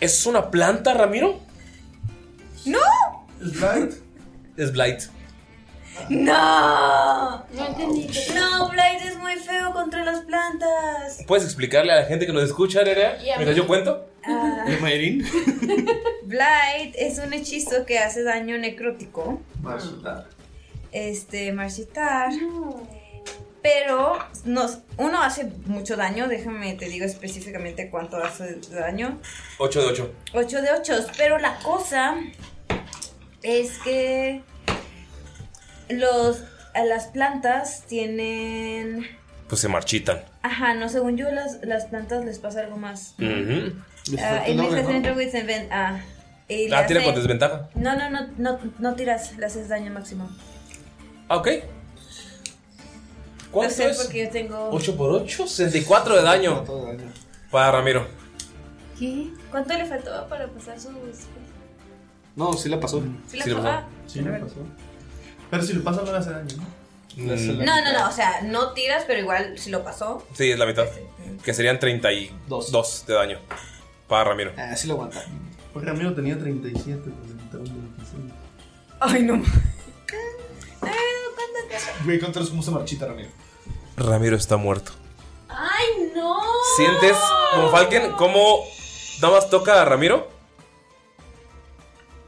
es 0.00 0.26
una 0.26 0.50
planta, 0.50 0.94
Ramiro? 0.94 1.40
¡No! 2.66 2.78
¿Es 3.40 3.60
Blight? 3.60 3.92
Es 4.56 4.72
Blight. 4.72 5.02
¡No! 6.08 7.46
No 7.52 7.66
entendí. 7.66 8.08
No, 8.34 8.68
Blight 8.70 9.02
es 9.04 9.16
muy 9.18 9.36
feo 9.36 9.72
contra 9.72 10.04
las 10.04 10.20
plantas. 10.24 11.24
¿Puedes 11.26 11.44
explicarle 11.44 11.92
a 11.92 12.00
la 12.00 12.04
gente 12.04 12.26
que 12.26 12.32
nos 12.32 12.42
escucha, 12.42 12.82
Nerea? 12.82 13.18
Ya. 13.18 13.36
Mientras 13.36 13.56
yo 13.56 13.66
cuento. 13.66 14.08
Ah, 14.24 14.64
¿Y 14.68 14.82
Mayrin? 14.82 15.24
Blight 16.24 16.94
es 16.96 17.18
un 17.18 17.32
hechizo 17.32 17.86
que 17.86 18.00
hace 18.00 18.24
daño 18.24 18.58
necrótico. 18.58 19.40
Marchitar. 19.62 20.26
Este, 20.90 21.52
marchitar. 21.52 22.30
Pero 23.62 24.18
nos, 24.44 24.78
uno 24.96 25.22
hace 25.22 25.44
mucho 25.66 25.96
daño, 25.96 26.28
déjame 26.28 26.74
te 26.74 26.88
digo 26.88 27.04
específicamente 27.04 27.90
cuánto 27.90 28.16
hace 28.16 28.60
daño. 28.70 29.20
8 29.58 29.80
de 29.80 29.86
8. 29.86 30.14
8 30.34 30.62
de 30.62 30.68
8, 30.72 31.06
pero 31.16 31.38
la 31.38 31.58
cosa 31.58 32.16
es 33.42 33.78
que 33.78 34.42
los 35.88 36.42
a 36.74 36.84
las 36.84 37.06
plantas 37.06 37.84
tienen 37.86 39.06
Pues 39.48 39.60
se 39.60 39.68
marchitan. 39.68 40.22
ajá, 40.42 40.74
no 40.74 40.88
según 40.88 41.16
yo 41.16 41.30
las, 41.30 41.58
las 41.62 41.86
plantas 41.86 42.24
les 42.24 42.38
pasa 42.38 42.60
algo 42.60 42.76
más. 42.76 43.14
Ujú. 43.18 43.72
Ah, 44.18 44.42
ah, 45.70 45.98
y 46.48 46.72
Ah, 46.72 46.86
tira 46.86 47.00
hace- 47.00 47.04
con 47.04 47.14
desventaja. 47.14 47.68
No, 47.74 47.96
no, 47.96 48.08
no, 48.10 48.28
no, 48.38 48.58
no 48.78 48.94
tiras, 48.94 49.36
le 49.36 49.46
haces 49.46 49.68
daño 49.68 49.90
máximo. 49.92 50.28
Ah, 51.28 51.38
ok. 51.38 51.48
¿Cuánto 53.50 53.74
sé 53.74 53.90
es? 53.90 53.96
porque 54.02 54.24
yo 54.26 54.30
tengo 54.30 54.68
8 54.70 54.96
por 54.96 55.10
8, 55.10 55.46
64 55.46 56.16
de 56.16 56.22
daño. 56.22 56.64
Para 57.50 57.72
Ramiro. 57.72 58.06
¿Qué? 58.98 59.28
¿Cuánto 59.50 59.74
le 59.74 59.86
faltó 59.86 60.28
para 60.28 60.46
pasar 60.48 60.78
sus 60.78 60.92
No, 62.36 62.52
sí 62.52 62.68
la 62.68 62.78
pasó. 62.78 63.02
¿Sí 63.28 63.36
la 63.38 63.44
Sí 63.44 63.50
le 63.50 63.56
pasó? 63.56 63.66
pasó. 63.66 63.76
Ah, 63.78 63.88
Sí, 64.06 64.20
me 64.22 64.38
pasó. 64.38 64.54
Pero 65.50 65.62
si 65.62 65.72
lo 65.72 65.82
pasa, 65.84 66.02
no 66.02 66.12
le 66.12 66.18
hace 66.18 66.30
daño, 66.30 66.56
¿no? 66.56 66.76
Mm, 67.16 67.64
No, 67.64 67.82
no, 67.82 67.92
no, 67.92 68.08
o 68.08 68.12
sea, 68.12 68.42
no 68.42 68.72
tiras, 68.72 69.04
pero 69.06 69.20
igual 69.20 69.58
si 69.58 69.70
lo 69.70 69.82
pasó. 69.82 70.24
Sí, 70.34 70.50
es 70.50 70.58
la 70.58 70.66
mitad. 70.66 70.86
Que 71.42 71.54
serían 71.54 71.78
32 71.80 73.04
de 73.06 73.14
daño. 73.14 73.38
Para 74.06 74.24
Ramiro. 74.24 74.52
Ah, 74.56 74.76
sí 74.76 74.86
lo 74.86 74.94
aguanta. 74.94 75.24
Porque 75.72 75.88
Ramiro 75.88 76.14
tenía 76.14 76.38
37, 76.38 77.00
pues 77.04 77.30
le 77.30 77.42
quitaron 77.42 77.64
25. 77.64 78.34
Ay, 79.00 79.22
no. 79.22 79.42
Güey, 82.04 82.20
contra 82.20 82.42
cómo 82.44 82.62
se 82.62 82.70
marchita, 82.70 83.06
Ramiro. 83.06 83.30
Ramiro 83.96 84.36
está 84.36 84.56
muerto. 84.56 84.92
¡Ay, 85.48 86.10
no! 86.14 86.38
¿Sientes, 86.76 87.16
como 87.54 87.70
Falken, 87.70 88.12
cómo 88.12 88.60
nada 89.20 89.34
más 89.34 89.50
toca 89.50 89.80
a 89.82 89.84
Ramiro? 89.84 90.28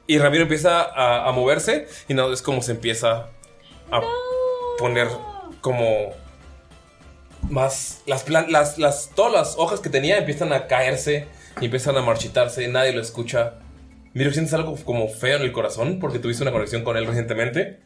Y 0.09 0.19
Ramiro 0.19 0.43
empieza 0.45 0.81
a, 0.83 1.29
a 1.29 1.33
moverse 1.33 1.87
y 2.09 2.15
nada, 2.15 2.33
es 2.33 2.43
como 2.43 2.63
se 2.63 2.73
empieza 2.73 3.29
a 3.93 4.01
poner 4.79 5.07
como 5.61 5.85
más 7.51 8.03
las, 8.07 8.25
plan- 8.25 8.51
las 8.51 8.79
las 8.79 9.11
todas 9.15 9.33
las 9.33 9.55
hojas 9.59 9.81
que 9.81 9.91
tenía 9.91 10.19
empiezan 10.19 10.53
a 10.53 10.67
caerse 10.67 11.27
y 11.61 11.67
empiezan 11.67 11.97
a 11.97 12.03
marchitarse, 12.03 12.67
nadie 12.69 12.93
lo 12.93 13.01
escucha. 13.03 13.55
Miro, 14.15 14.33
sientes 14.33 14.55
algo 14.55 14.77
como 14.85 15.09
feo 15.09 15.37
en 15.37 15.43
el 15.43 15.53
corazón 15.53 15.99
porque 16.01 16.19
tuviste 16.19 16.43
una 16.43 16.53
conexión 16.53 16.83
con 16.85 16.97
él 16.97 17.07
recientemente. 17.07 17.81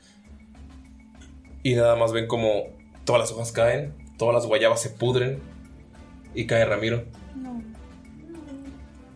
Y 1.65 1.74
nada 1.74 1.97
más 1.97 2.12
ven 2.12 2.27
como 2.28 2.69
todas 3.05 3.20
las 3.20 3.32
hojas 3.32 3.51
caen, 3.53 3.94
todas 4.16 4.35
las 4.35 4.47
guayabas 4.47 4.81
se 4.81 4.90
pudren 4.90 5.40
y 6.35 6.47
cae 6.47 6.65
Ramiro. 6.65 7.05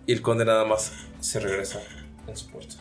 Y 0.06 0.12
el 0.12 0.22
conde 0.22 0.44
nada 0.44 0.64
más 0.64 0.92
se 1.20 1.38
regresa 1.40 1.80
en 2.26 2.36
su 2.36 2.48
puerto. 2.48 2.76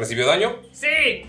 ¿Recibió 0.00 0.26
daño? 0.26 0.56
Sí. 0.72 1.26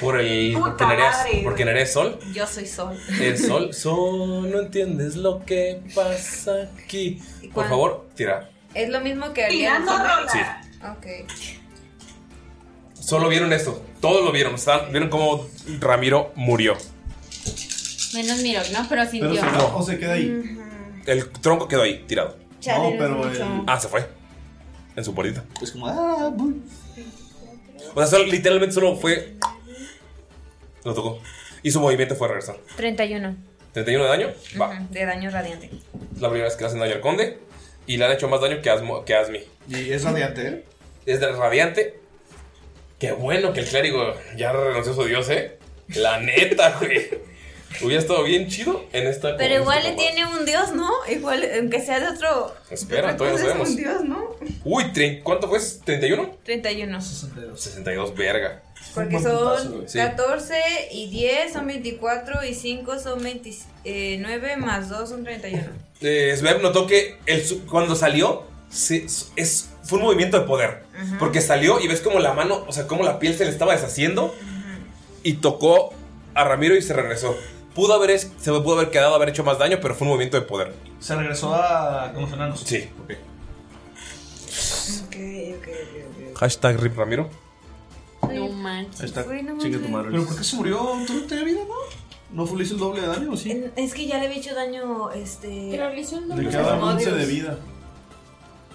Por 0.00 0.20
el. 0.20 0.52
Puta 0.54 0.70
Porque 0.70 0.86
Nerea, 0.86 1.10
madre, 1.10 1.30
porque 1.44 1.62
güey. 1.62 1.64
Nerea 1.66 1.82
es 1.84 1.92
sol. 1.92 2.18
Yo 2.34 2.46
soy 2.46 2.66
sol. 2.66 2.98
El 3.20 3.38
sol. 3.38 3.72
Sol, 3.74 4.50
no 4.50 4.58
entiendes 4.60 5.16
lo 5.16 5.44
que 5.44 5.80
pasa 5.94 6.68
aquí. 6.84 7.20
Por 7.54 7.68
favor, 7.68 8.08
tira. 8.14 8.50
Es 8.74 8.88
lo 8.90 9.00
mismo 9.00 9.32
que 9.32 9.46
Tirando 9.48 9.92
haríamos. 9.92 10.32
Sí. 10.32 10.38
Ok. 10.84 11.06
Solo 12.94 13.28
vieron 13.28 13.52
esto. 13.52 13.82
Todos 14.00 14.24
lo 14.24 14.32
vieron. 14.32 14.54
Están- 14.54 14.90
Vieron 14.90 15.08
cómo 15.08 15.46
Ramiro 15.80 16.32
murió. 16.34 16.76
Menos 18.14 18.38
Miro, 18.38 18.60
¿no? 18.72 18.78
Pero 18.88 19.02
Pero 19.02 19.10
sintió. 19.10 19.34
se 19.40 19.56
o 19.74 19.82
se 19.82 19.98
queda 19.98 20.14
ahí. 20.14 20.58
El 21.06 21.28
tronco 21.30 21.68
quedó 21.68 21.82
ahí, 21.82 22.04
tirado. 22.06 22.36
Chale, 22.60 22.92
No, 22.92 22.98
pero 22.98 23.28
el- 23.30 23.62
Ah, 23.66 23.78
se 23.80 23.88
fue. 23.88 24.06
En 24.96 25.04
su 25.04 25.12
bolita. 25.12 25.44
Es 25.62 25.70
como, 25.72 25.86
ah, 25.88 26.30
O 27.94 27.98
sea, 28.00 28.06
solo- 28.06 28.24
literalmente 28.24 28.74
solo 28.74 28.96
fue. 28.96 29.34
Lo 30.84 30.94
tocó. 30.94 31.20
Y 31.62 31.70
su 31.70 31.80
movimiento 31.80 32.14
fue 32.14 32.26
a 32.28 32.30
regresar. 32.30 32.56
31 32.76 33.36
31 33.72 34.04
de 34.04 34.10
daño. 34.10 34.28
Va. 34.60 34.68
Ujú, 34.70 34.86
de 34.90 35.04
daño 35.04 35.30
radiante. 35.30 35.66
Es 36.14 36.20
la 36.20 36.28
primera 36.28 36.46
vez 36.48 36.54
que 36.56 36.62
le 36.62 36.66
hacen 36.68 36.80
daño 36.80 36.94
al 36.94 37.00
conde. 37.00 37.38
Y 37.86 37.96
le 37.96 38.04
han 38.04 38.12
hecho 38.12 38.28
más 38.28 38.40
daño 38.40 38.60
que, 38.62 38.70
Asmo, 38.70 39.04
que 39.04 39.14
Asmi. 39.14 39.40
Y 39.68 39.90
es 39.92 40.04
radiante, 40.04 40.46
¿eh? 40.48 40.64
Es 41.06 41.20
del 41.20 41.36
radiante. 41.36 41.98
Qué 42.98 43.12
bueno 43.12 43.52
que 43.52 43.60
el 43.60 43.66
clérigo 43.66 44.14
ya 44.36 44.52
renunció 44.52 44.92
a 44.92 44.94
su 44.96 45.04
dios, 45.04 45.28
eh. 45.30 45.56
La 45.94 46.20
neta, 46.20 46.76
güey. 46.80 47.08
Hubiera 47.82 48.00
estado 48.00 48.24
bien 48.24 48.48
chido 48.48 48.84
en 48.92 49.06
esta. 49.06 49.36
Pero 49.36 49.56
igual 49.62 49.82
le 49.84 49.92
tiene 49.92 50.26
un 50.26 50.44
dios, 50.44 50.72
¿no? 50.74 50.90
Igual, 51.08 51.46
aunque 51.58 51.80
sea 51.80 52.00
de 52.00 52.08
otro. 52.08 52.54
Espera, 52.70 53.16
todavía 53.16 53.38
no 53.38 53.44
sabemos. 53.46 53.68
un 53.70 53.76
dios, 53.76 54.04
¿no? 54.04 54.36
Uy, 54.64 54.84
tre- 54.92 55.22
¿cuánto 55.22 55.48
fue? 55.48 55.58
¿31? 55.58 56.30
31. 56.44 57.00
62, 57.00 58.14
verga. 58.16 58.62
Porque 58.94 59.20
son 59.20 59.72
güey. 59.74 59.88
Sí. 59.88 59.98
14 59.98 60.54
y 60.92 61.10
10 61.10 61.52
son 61.52 61.66
24 61.66 62.44
y 62.44 62.54
5 62.54 62.98
son 62.98 63.22
29 63.22 64.56
más 64.56 64.88
2 64.88 65.08
son 65.08 65.24
31. 65.24 65.62
Eh, 66.00 66.34
Sverb 66.36 66.62
notó 66.62 66.86
que 66.86 67.18
el 67.26 67.44
su- 67.44 67.66
cuando 67.66 67.94
salió 67.96 68.44
se- 68.70 69.06
es, 69.36 69.70
fue 69.84 69.98
un 69.98 70.04
movimiento 70.04 70.38
de 70.40 70.46
poder. 70.46 70.82
Porque 71.20 71.40
salió 71.40 71.78
y 71.80 71.86
ves 71.86 72.00
como 72.00 72.18
la 72.18 72.32
mano, 72.34 72.64
o 72.66 72.72
sea, 72.72 72.88
como 72.88 73.04
la 73.04 73.18
piel 73.20 73.36
se 73.36 73.44
le 73.44 73.50
estaba 73.52 73.72
deshaciendo 73.72 74.34
y 75.22 75.34
tocó 75.34 75.94
a 76.34 76.42
Ramiro 76.44 76.74
y 76.74 76.82
se 76.82 76.92
regresó. 76.92 77.36
Pudo 77.78 77.94
haber, 77.94 78.10
es- 78.10 78.32
se 78.40 78.50
pudo 78.50 78.74
haber 78.74 78.90
quedado, 78.90 79.14
haber 79.14 79.28
hecho 79.28 79.44
más 79.44 79.56
daño, 79.56 79.78
pero 79.80 79.94
fue 79.94 80.04
un 80.04 80.14
movimiento 80.14 80.36
de 80.36 80.44
poder. 80.44 80.74
Se 80.98 81.14
regresó 81.14 81.54
a. 81.54 82.10
con 82.12 82.22
los 82.22 82.32
enanos. 82.32 82.60
Sí. 82.66 82.88
Ok. 83.04 83.12
Ok, 85.06 85.16
ok, 85.58 85.68
ok. 86.32 86.38
Hashtag 86.38 86.80
RIP 86.80 86.96
Ramiro. 86.96 87.30
No 88.22 88.48
manches. 88.48 89.14
Uy, 89.28 89.42
no 89.44 89.54
madre. 89.54 90.10
¿Pero 90.10 90.24
por 90.26 90.36
qué 90.36 90.42
se 90.42 90.56
murió? 90.56 90.76
¿Tú 91.06 91.12
no 91.14 91.20
tenía 91.22 91.44
vida, 91.44 91.60
no? 91.68 91.74
¿No 92.32 92.46
fue- 92.46 92.58
le 92.58 92.64
hizo 92.64 92.74
el 92.74 92.80
doble 92.80 93.00
de 93.00 93.06
daño 93.06 93.30
o 93.32 93.36
sí? 93.36 93.64
Es 93.76 93.94
que 93.94 94.06
ya 94.08 94.18
le 94.18 94.26
había 94.26 94.38
hecho 94.38 94.54
daño, 94.56 95.12
este... 95.12 95.68
Pero 95.70 95.88
le 95.90 96.00
hizo 96.00 96.16
un 96.16 96.28
Le 96.28 96.48
quedaban 96.48 96.82
11 96.82 97.12
de 97.12 97.26
vida. 97.26 97.58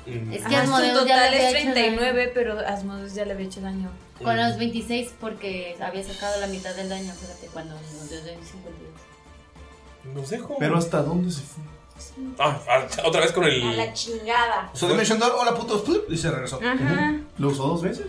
Es 0.06 0.46
que 0.46 0.56
Asmodeus 0.56 0.94
ya 0.94 1.00
total 1.00 1.08
le 1.32 1.38
había 1.38 1.50
es 1.50 1.56
hecho 1.56 1.74
39, 1.74 2.32
pero 2.34 2.58
Asmodeus 2.60 3.14
ya 3.16 3.26
le 3.26 3.34
había 3.34 3.48
hecho 3.48 3.60
daño. 3.62 3.90
Con 4.22 4.38
los 4.38 4.58
26 4.58 5.12
porque 5.20 5.76
había 5.82 6.04
sacado 6.04 6.40
la 6.40 6.48
mitad 6.48 6.74
del 6.76 6.88
daño, 6.90 7.12
fíjate, 7.14 7.48
cuando 7.52 7.74
nos 7.76 8.10
dio 8.10 8.22
de 8.24 8.32
52. 8.32 8.93
No 10.04 10.26
sé 10.26 10.40
cómo. 10.40 10.58
Pero 10.60 10.78
¿hasta 10.78 11.02
dónde 11.02 11.32
se 11.32 11.42
fue? 11.42 11.64
Ah, 12.40 12.60
ah, 12.68 12.88
otra 13.06 13.22
vez 13.22 13.32
con 13.32 13.44
A 13.44 13.48
el. 13.48 13.78
la 13.78 13.94
chingada. 13.94 14.70
Usó 14.74 14.88
Dimension 14.90 15.20
Door, 15.20 15.34
hola 15.40 15.54
putos, 15.56 15.84
y 16.10 16.18
se 16.18 16.30
regresó. 16.32 16.60
Ajá. 16.64 17.16
¿Lo 17.38 17.50
usó 17.50 17.68
dos 17.68 17.82
veces? 17.82 18.08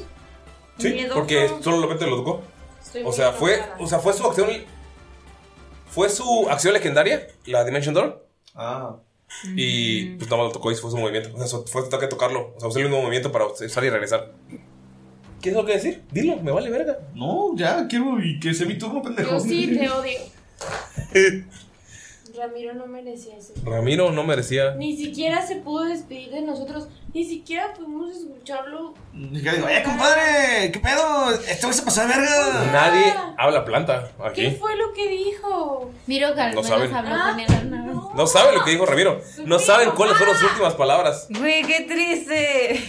Sí, 0.79 1.07
porque 1.13 1.49
solamente 1.63 2.07
lo 2.07 2.17
tocó. 2.17 2.43
Estoy 2.83 3.03
O 3.03 3.07
muy 3.07 3.13
sea, 3.15 3.33
fue, 3.33 3.63
o 3.79 3.87
sea, 3.87 3.99
fue 4.01 4.13
su 4.13 4.27
acción. 4.27 4.49
Fue 5.89 6.09
su 6.09 6.49
acción 6.51 6.73
legendaria, 6.75 7.29
la 7.47 7.65
Dimension 7.65 7.95
Door. 7.95 8.27
Ah. 8.55 8.97
Y 9.45 10.17
pues 10.17 10.29
nada 10.31 10.43
más 10.43 10.47
lo 10.49 10.53
tocó 10.53 10.73
y 10.73 10.77
fue 10.77 10.91
su 10.91 10.97
movimiento. 10.97 11.31
O 11.35 11.39
sea, 11.39 11.47
su- 11.47 11.65
fue 11.67 11.83
su 11.83 11.89
toque 11.89 12.07
tocarlo. 12.09 12.53
O 12.57 12.61
sea, 12.61 12.69
usé 12.69 12.81
el 12.81 12.87
mismo 12.87 13.01
movimiento 13.01 13.31
para 13.31 13.47
usar 13.47 13.85
y 13.85 13.91
regresar. 13.91 14.33
¿Qué 15.41 15.51
es 15.51 15.55
lo 15.57 15.65
que 15.65 15.75
decir? 15.75 16.03
Dilo, 16.11 16.37
me 16.37 16.51
vale 16.51 16.71
verga. 16.71 16.99
No, 17.15 17.55
ya, 17.57 17.87
quiero 17.87 18.21
y 18.23 18.41
que 18.41 18.55
sea 18.55 18.67
mi 18.67 18.77
turno, 18.79 19.03
pendejo. 19.03 19.31
Yo 19.33 19.41
sí 19.41 19.77
te 19.79 19.89
odio. 19.91 20.19
Ramiro 22.37 22.75
no 22.75 22.87
merecía 22.87 23.37
eso. 23.37 23.53
Ramiro 23.65 24.11
no 24.11 24.25
merecía. 24.25 24.75
Ni 24.75 24.97
siquiera 24.97 25.47
se 25.47 25.57
pudo 25.57 25.85
despedir 25.85 26.31
de 26.31 26.43
nosotros. 26.43 26.89
Ni 27.13 27.25
siquiera 27.25 27.73
pudimos 27.75 28.17
escucharlo. 28.17 28.95
Yo 29.13 29.53
digo, 29.53 29.69
¡eh, 29.69 29.83
compadre! 29.85 30.73
¿Qué 30.73 30.81
pedo? 30.81 31.31
Este 31.33 31.63
güey 31.67 31.73
se 31.75 31.83
pasó 31.83 32.01
de 32.01 32.09
verga. 32.09 32.71
Nadie 32.73 33.15
habla 33.39 33.65
planta 33.65 34.11
¿Qué 34.35 34.49
aquí. 34.49 34.57
fue 34.57 34.75
lo 34.77 34.93
que 34.93 35.09
dijo? 35.09 35.91
Miro 36.07 36.35
que 36.35 36.41
al 36.41 36.55
No 36.55 36.63
menos 36.63 36.67
saben. 36.77 36.95
habló 36.95 37.15
Ah, 37.15 37.35
vez. 37.37 37.47
No 38.15 38.27
sabe 38.27 38.53
lo 38.57 38.65
que 38.65 38.73
dijo 38.73 38.85
Ramiro. 38.87 39.21
No 39.45 39.59
saben 39.59 39.91
cuáles 39.93 40.17
fueron 40.17 40.37
sus 40.37 40.51
últimas 40.51 40.75
palabras. 40.75 41.29
Güey, 41.31 41.63
qué 41.65 41.83
triste. 41.83 42.81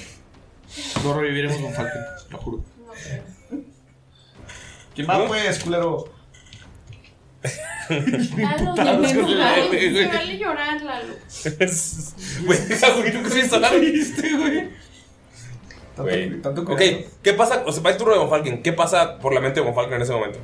Lo 1.04 1.14
reviviremos 1.14 1.58
con 1.58 1.74
Falcon, 1.74 2.02
lo 2.32 2.38
juro. 2.40 2.64
¿Quién 4.96 5.08
va, 5.10 5.28
pues, 5.28 5.60
culero? 5.64 6.06
Lalo, 7.90 8.76
ya 8.76 8.98
me 8.98 9.14
con 9.14 9.30
el 9.30 9.38
vale, 9.38 10.00
me 10.28 10.38
llorar, 10.38 10.82
Lalo. 10.82 11.14
Güey, 12.46 12.60
güey 12.98 13.14
nunca 13.14 13.30
se 13.30 13.40
hizo 13.40 13.60
nada. 13.60 13.78
Güey. 15.98 16.42
Ok, 16.44 16.82
¿qué 17.24 17.34
pasa? 17.34 17.64
O 17.66 17.72
sea, 17.72 17.82
va 17.82 17.92
el 17.92 17.98
turno 17.98 18.14
de 18.14 18.20
Von 18.20 18.30
Falken. 18.30 18.62
¿Qué 18.62 18.74
pasa 18.74 19.18
por 19.20 19.34
la 19.34 19.40
mente 19.40 19.60
de 19.60 19.66
Von 19.66 19.76
Falken 19.76 19.96
en 19.96 20.02
ese 20.02 20.14
momento? 20.14 20.40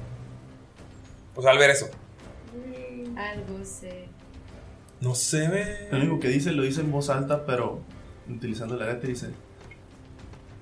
O 1.36 1.42
sea, 1.42 1.52
al 1.52 1.58
ver 1.58 1.72
eso. 1.72 1.90
Algo 3.18 3.66
sé. 3.66 4.08
No 5.02 5.16
se 5.16 5.48
ve. 5.50 5.88
Lo 5.92 5.98
único 5.98 6.20
que 6.20 6.30
dice 6.30 6.52
lo 6.52 6.64
dice 6.64 6.82
en 6.82 6.92
voz 6.92 7.10
alta, 7.10 7.46
pero 7.46 7.82
utilizando 8.30 8.76
el 8.76 8.82
arete 8.82 9.08
dice: 9.08 9.32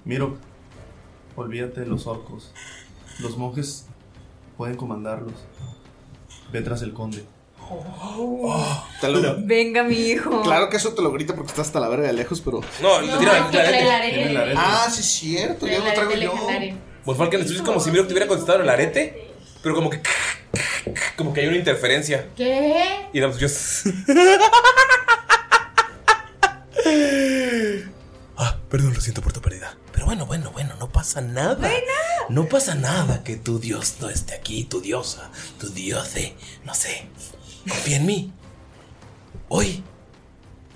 Miro, 0.06 0.38
olvídate 1.35 1.81
de 1.81 1.85
los 1.85 2.07
orcos. 2.07 2.53
Los 3.19 3.38
monjes 3.38 3.88
pueden 4.57 4.76
comandarlos. 4.76 5.45
Ve 6.51 6.61
tras 6.61 6.81
el 6.81 6.93
conde. 6.93 7.23
Te 8.99 9.07
lo- 9.09 9.35
Venga, 9.39 9.84
mi 9.84 9.95
hijo. 9.95 10.41
Claro 10.41 10.69
que 10.69 10.77
eso 10.77 10.93
te 10.93 11.01
lo 11.03 11.11
grita 11.11 11.35
porque 11.35 11.49
estás 11.51 11.67
hasta 11.67 11.80
la 11.80 11.88
verga 11.88 12.07
de 12.07 12.13
lejos, 12.13 12.41
pero. 12.41 12.61
No, 12.81 13.01
le 13.01 13.15
tira 13.17 13.38
es 13.38 13.43
que 13.45 13.51
trae 13.51 13.81
el 13.84 13.91
arete. 13.91 14.15
Tiene 14.15 14.31
el 14.31 14.38
arete. 14.38 14.57
Ah, 14.59 14.88
sí, 14.91 14.99
es 15.01 15.05
cierto, 15.05 15.67
ya 15.67 15.80
lo 15.80 15.93
traigo 15.93 16.13
yo. 16.13 16.34
Von 17.05 17.15
Falken 17.15 17.41
es 17.41 17.61
como 17.61 17.80
si 17.80 17.91
Miro 17.91 18.05
te 18.07 18.13
hubiera 18.13 18.27
contestado 18.27 18.61
el 18.63 18.69
arete, 18.69 19.27
pero 19.61 19.76
como 19.76 19.89
que. 19.89 20.01
Como 21.15 21.34
que 21.34 21.41
hay 21.41 21.47
una 21.47 21.57
interferencia. 21.57 22.27
¿Qué? 22.35 22.84
Y 23.13 23.21
pues 23.21 23.38
yo. 23.38 23.47
Ah, 28.41 28.56
perdón, 28.70 28.94
lo 28.94 29.02
siento 29.02 29.22
por 29.22 29.34
tu 29.34 29.41
pérdida. 29.41 29.76
Pero 29.91 30.06
bueno, 30.06 30.26
bueno, 30.26 30.49
bueno, 30.52 30.74
no 30.80 30.90
pasa 30.90 31.20
nada. 31.20 31.70
No 32.30 32.48
pasa 32.48 32.74
nada 32.74 33.22
que 33.22 33.36
tu 33.36 33.60
dios 33.60 33.95
no 33.99 34.10
esté 34.10 34.34
aquí, 34.34 34.64
tu 34.64 34.80
diosa, 34.80 35.30
tu 35.60 35.68
diose, 35.70 36.36
no 36.64 36.74
sé. 36.74 37.10
Confía 37.68 37.98
en 37.98 38.06
mí. 38.06 38.32
Hoy, 39.49 39.84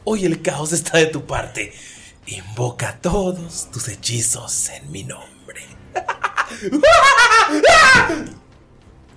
hoy 0.04 0.26
el 0.26 0.42
caos 0.42 0.74
está 0.74 0.98
de 0.98 1.06
tu 1.06 1.26
parte. 1.26 1.72
Invoca 2.26 3.00
todos 3.00 3.72
tus 3.72 3.88
hechizos 3.88 4.68
en 4.70 4.92
mi 4.92 5.04
nombre. 5.06 5.62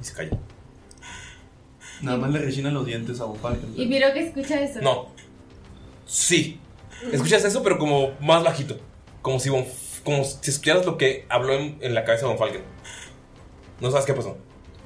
Y 0.01 0.05
se 0.05 0.12
calla. 0.12 0.39
Nada 2.02 2.18
más 2.18 2.31
le 2.31 2.40
rechinan 2.40 2.74
los 2.74 2.86
dientes 2.86 3.18
a 3.20 3.32
Falken. 3.32 3.73
Y 3.74 3.86
miro 3.86 4.12
que 4.12 4.28
escucha 4.28 4.60
eso. 4.60 4.81
No. 4.82 5.09
Sí. 6.05 6.60
Escuchas 7.12 7.44
eso, 7.44 7.62
pero 7.62 7.78
como 7.78 8.12
más 8.20 8.43
bajito. 8.43 8.78
Como 9.23 9.39
si, 9.40 9.51
como 10.05 10.24
si 10.24 10.51
escucharas 10.51 10.86
lo 10.86 10.97
que 10.97 11.27
habló 11.28 11.55
en, 11.55 11.78
en 11.81 11.94
la 11.94 12.05
cabeza 12.05 12.23
de 12.27 12.28
Von 12.32 12.39
Falken. 12.39 12.62
No 13.81 13.90
sabes 13.90 14.06
qué 14.06 14.14
pasó. 14.14 14.36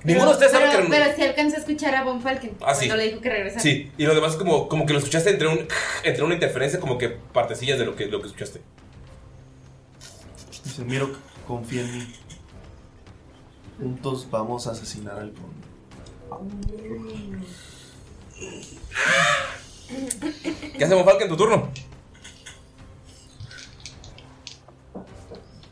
Ninguno 0.03 0.29
de 0.29 0.33
ustedes 0.33 0.53
sabe 0.53 0.67
pero, 0.71 0.85
que. 0.85 0.89
pero 0.91 1.15
sí 1.15 1.23
alcanzó 1.23 1.57
a 1.57 1.59
escuchar 1.59 1.95
a 1.95 2.05
Von 2.05 2.23
Falken 2.23 2.57
Ah, 2.63 2.75
sí. 2.75 2.87
cuando 2.87 2.97
le 2.97 3.11
dijo 3.11 3.21
que 3.21 3.29
regresara. 3.29 3.61
Sí, 3.61 3.93
y 3.99 4.05
lo 4.05 4.15
demás 4.15 4.35
como, 4.37 4.67
como 4.69 4.87
que 4.87 4.95
lo 4.95 4.99
escuchaste 4.99 5.29
entre, 5.31 5.47
un, 5.47 5.67
entre 6.05 6.25
una 6.25 6.35
interferencia, 6.35 6.81
como 6.81 6.97
que 6.97 7.11
partecillas 7.11 7.79
de 7.79 7.85
lo 7.85 7.95
que, 7.97 8.07
lo 8.07 8.21
que 8.21 8.29
escuchaste. 8.29 8.63
Dice: 10.65 10.85
Miro, 10.85 11.11
confía 11.47 11.83
en 11.83 11.99
mí. 11.99 12.15
Juntos 13.79 14.27
vamos 14.31 14.67
a 14.67 14.71
asesinar 14.73 15.19
al 15.19 15.33
conde. 15.33 15.67
¿Qué 20.79 20.85
hace 20.85 20.95
Von 20.95 21.05
Falken 21.05 21.25
en 21.25 21.29
tu 21.29 21.37
turno? 21.37 21.69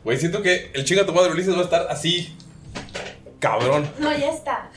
Güey, 0.03 0.17
siento 0.17 0.41
que 0.41 0.71
el 0.73 0.85
chinga 0.85 1.05
tomado 1.05 1.27
de 1.27 1.33
Ulises 1.33 1.55
va 1.55 1.61
a 1.61 1.63
estar 1.63 1.87
así. 1.89 2.35
Cabrón. 3.39 3.89
No, 3.99 4.15
ya 4.17 4.31
está. 4.31 4.69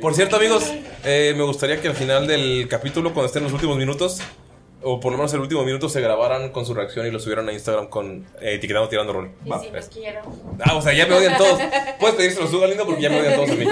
Por 0.00 0.14
cierto, 0.14 0.36
amigos, 0.36 0.72
eh, 1.04 1.34
me 1.36 1.42
gustaría 1.44 1.80
que 1.80 1.88
al 1.88 1.94
final 1.94 2.26
del 2.26 2.66
capítulo, 2.68 3.12
cuando 3.12 3.26
estén 3.26 3.42
los 3.42 3.52
últimos 3.52 3.76
minutos, 3.76 4.20
o 4.82 5.00
por 5.00 5.12
lo 5.12 5.18
menos 5.18 5.32
el 5.34 5.40
último 5.40 5.64
minuto, 5.64 5.88
se 5.88 6.00
grabaran 6.00 6.50
con 6.50 6.64
su 6.64 6.72
reacción 6.72 7.06
y 7.06 7.10
lo 7.10 7.18
subieran 7.18 7.48
a 7.48 7.52
Instagram 7.52 7.88
con 7.88 8.26
eh, 8.40 8.54
etiquetando 8.54 8.88
tirando 8.88 9.12
rol. 9.12 9.32
Y 9.44 9.48
Va, 9.48 9.60
si 9.60 9.68
pues. 9.68 9.86
no 9.86 9.92
quiero. 9.92 10.20
Ah, 10.64 10.76
o 10.76 10.82
sea, 10.82 10.92
ya 10.92 11.06
me 11.06 11.14
odian 11.14 11.36
todos. 11.36 11.60
Puedes 11.98 12.16
pedir 12.16 12.34
que 12.34 12.40
lo 12.40 12.48
suba, 12.48 12.66
lindo, 12.66 12.86
porque 12.86 13.02
ya 13.02 13.10
me 13.10 13.20
odian 13.20 13.34
todos 13.34 13.50
a 13.50 13.54
mí. 13.54 13.66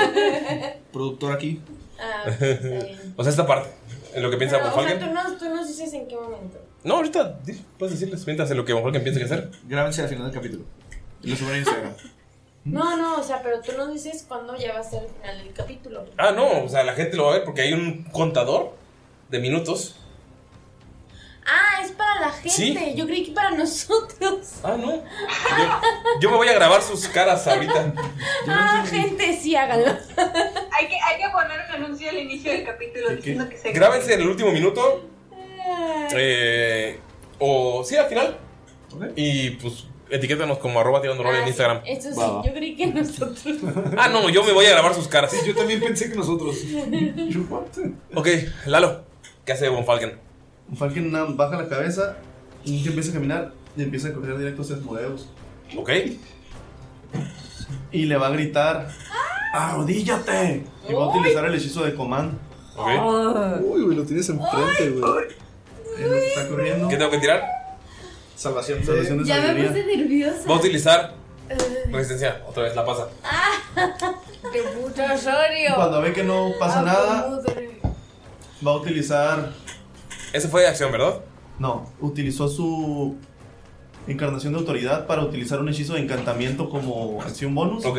Productor 0.93 1.33
aquí. 1.33 1.61
Ah, 1.99 2.25
o 3.17 3.23
sea, 3.23 3.31
esta 3.31 3.47
parte, 3.47 3.71
en 4.15 4.23
lo 4.23 4.31
que 4.31 4.37
piensa 4.37 4.59
pero, 4.59 4.71
o 4.71 4.75
sea, 4.75 4.83
Falken. 4.83 4.99
tú 5.09 5.15
nos, 5.15 5.39
tú 5.39 5.49
nos 5.49 5.69
dices 5.69 5.93
en 5.95 6.09
qué 6.09 6.17
momento. 6.17 6.59
No, 6.85 6.97
ahorita 6.97 7.41
puedes 7.79 7.99
decirles 7.99 8.27
mientras 8.27 8.51
en 8.51 8.59
lo 8.59 8.65
que 8.65 8.75
Von 8.75 8.83
Falken 8.83 9.03
piensa 9.03 9.19
que 9.19 9.25
hacer. 9.25 9.51
Grábense 9.67 10.03
al 10.03 10.09
final 10.09 10.25
del 10.25 10.35
capítulo. 10.35 10.65
Y 11.23 11.31
lo 11.31 11.37
suben 11.37 11.55
a 11.55 11.59
Instagram. 11.59 11.95
No, 12.65 12.97
no, 12.97 13.17
o 13.17 13.23
sea, 13.23 13.43
pero 13.43 13.61
tú 13.61 13.73
nos 13.77 13.93
dices 13.93 14.25
cuándo 14.29 14.55
ya 14.57 14.75
va 14.75 14.81
a 14.81 14.85
ser 14.85 15.03
el 15.05 15.09
final 15.09 15.39
del 15.39 15.53
capítulo. 15.55 16.05
Ah, 16.19 16.33
no, 16.33 16.65
o 16.65 16.69
sea, 16.69 16.85
la 16.85 16.93
gente 16.93 17.17
lo 17.17 17.25
va 17.25 17.31
a 17.31 17.35
ver 17.37 17.45
porque 17.45 17.63
hay 17.63 17.73
un 17.73 18.05
contador 18.05 18.77
de 19.31 19.39
minutos. 19.39 19.97
Ah, 21.47 21.83
es 21.83 21.93
para 21.93 22.21
la 22.21 22.31
gente. 22.33 22.51
Sí. 22.51 22.95
Yo 22.97 23.07
creí 23.07 23.25
que 23.25 23.33
para 23.33 23.51
nosotros. 23.51 24.61
Ah, 24.63 24.77
no. 24.79 25.03
Yo 26.21 26.31
me 26.31 26.37
voy 26.37 26.49
a 26.49 26.55
grabar 26.55 26.83
sus 26.83 27.09
caras 27.09 27.47
ahorita. 27.47 27.95
Ah, 28.47 28.85
gente, 28.87 29.39
sí, 29.41 29.57
háganlo. 29.57 29.89
Hay 29.89 30.87
que, 30.87 30.97
hay 31.01 31.19
que 31.19 31.31
poner 31.33 31.61
un 31.67 31.83
anuncio 31.83 32.11
al 32.11 32.19
inicio 32.19 32.53
del 32.53 32.65
capítulo 32.65 33.11
diciendo 33.11 33.49
que 33.49 33.57
se 33.57 33.73
Grábense 33.73 34.15
en 34.15 34.21
el 34.21 34.29
último 34.29 34.53
minuto. 34.53 35.14
Eh, 36.15 36.99
o 37.39 37.83
sí, 37.85 37.97
al 37.97 38.07
final. 38.07 38.37
Y 39.17 39.51
pues 39.51 39.87
etiquétanos 40.11 40.59
como 40.59 40.79
arroba 40.79 41.01
tirando 41.01 41.23
rol 41.23 41.35
en 41.37 41.49
Instagram. 41.49 41.81
Eso 41.85 42.11
sí, 42.13 42.19
Va, 42.19 42.43
yo 42.45 42.53
creí 42.53 42.77
que 42.77 42.87
nosotros. 42.87 43.43
Ah, 43.99 44.09
no, 44.09 44.29
yo 44.29 44.45
me 44.45 44.53
voy 44.53 44.67
a 44.67 44.71
grabar 44.71 44.95
sus 44.95 45.09
caras. 45.09 45.33
yo 45.45 45.55
también 45.55 45.81
pensé 45.81 46.11
que 46.11 46.17
nosotros. 46.17 46.57
Ok, 48.15 48.29
Lalo. 48.67 49.03
¿Qué 49.45 49.53
hace 49.53 49.69
Von 49.69 49.85
Falken? 49.85 50.19
Von 50.69 50.77
Falken 50.77 51.37
baja 51.37 51.57
la 51.57 51.69
cabeza 51.69 52.17
y 52.65 52.87
empieza 52.87 53.11
a 53.11 53.15
caminar 53.15 53.53
y 53.77 53.83
empieza 53.83 54.09
a 54.09 54.13
correr 54.13 54.39
directo 54.39 54.63
hacia 54.63 54.77
Asmodeus. 54.77 55.29
Ok. 55.77 55.91
Y 57.93 58.07
le 58.07 58.17
va 58.17 58.29
a 58.29 58.31
gritar: 58.31 58.89
¡Arrodíllate! 59.53 60.65
Y 60.89 60.93
va 60.95 61.05
a 61.05 61.09
utilizar 61.09 61.45
el 61.45 61.55
hechizo 61.55 61.85
de 61.85 61.95
Command. 61.95 62.39
Uy, 62.77 63.83
güey, 63.83 63.97
lo 63.97 64.05
tienes 64.05 64.29
enfrente, 64.29 64.91
güey. 64.91 65.44
Es 65.99 66.07
lo 66.07 66.13
que 66.17 66.27
está 66.27 66.49
corriendo. 66.49 66.89
¿Qué 66.89 66.97
tengo 66.97 67.11
que 67.11 67.19
tirar? 67.19 67.45
Salvación. 68.37 68.85
Salvación 68.85 69.19
de 69.19 69.25
Ya 69.25 69.41
me 69.41 69.47
sabiduría. 69.47 69.69
puse 69.71 69.97
nerviosa. 69.97 70.49
Va 70.49 70.55
a 70.55 70.59
utilizar 70.59 71.15
resistencia. 71.91 72.43
Otra 72.47 72.65
vez, 72.65 72.75
la 72.77 72.85
pasa. 72.85 73.09
¡Qué 74.53 74.63
puto 74.63 75.03
Osorio! 75.03 75.75
Cuando 75.77 76.01
ve 76.01 76.13
que 76.13 76.25
no 76.25 76.51
pasa 76.59 76.83
nada, 76.83 77.41
va 78.67 78.71
a 78.71 78.77
utilizar. 78.77 79.53
Esa 80.33 80.49
fue 80.49 80.67
acción, 80.67 80.91
¿verdad? 80.93 81.21
No, 81.59 81.89
utilizó 82.01 82.49
su 82.49 83.17
encarnación 84.07 84.53
de 84.53 84.59
autoridad 84.59 85.07
para 85.07 85.23
utilizar 85.23 85.61
un 85.61 85.69
hechizo 85.69 85.95
de 85.95 86.01
encantamiento 86.01 86.69
como 86.69 87.23
acción 87.23 87.55
bonus. 87.55 87.85
Ok. 87.87 87.99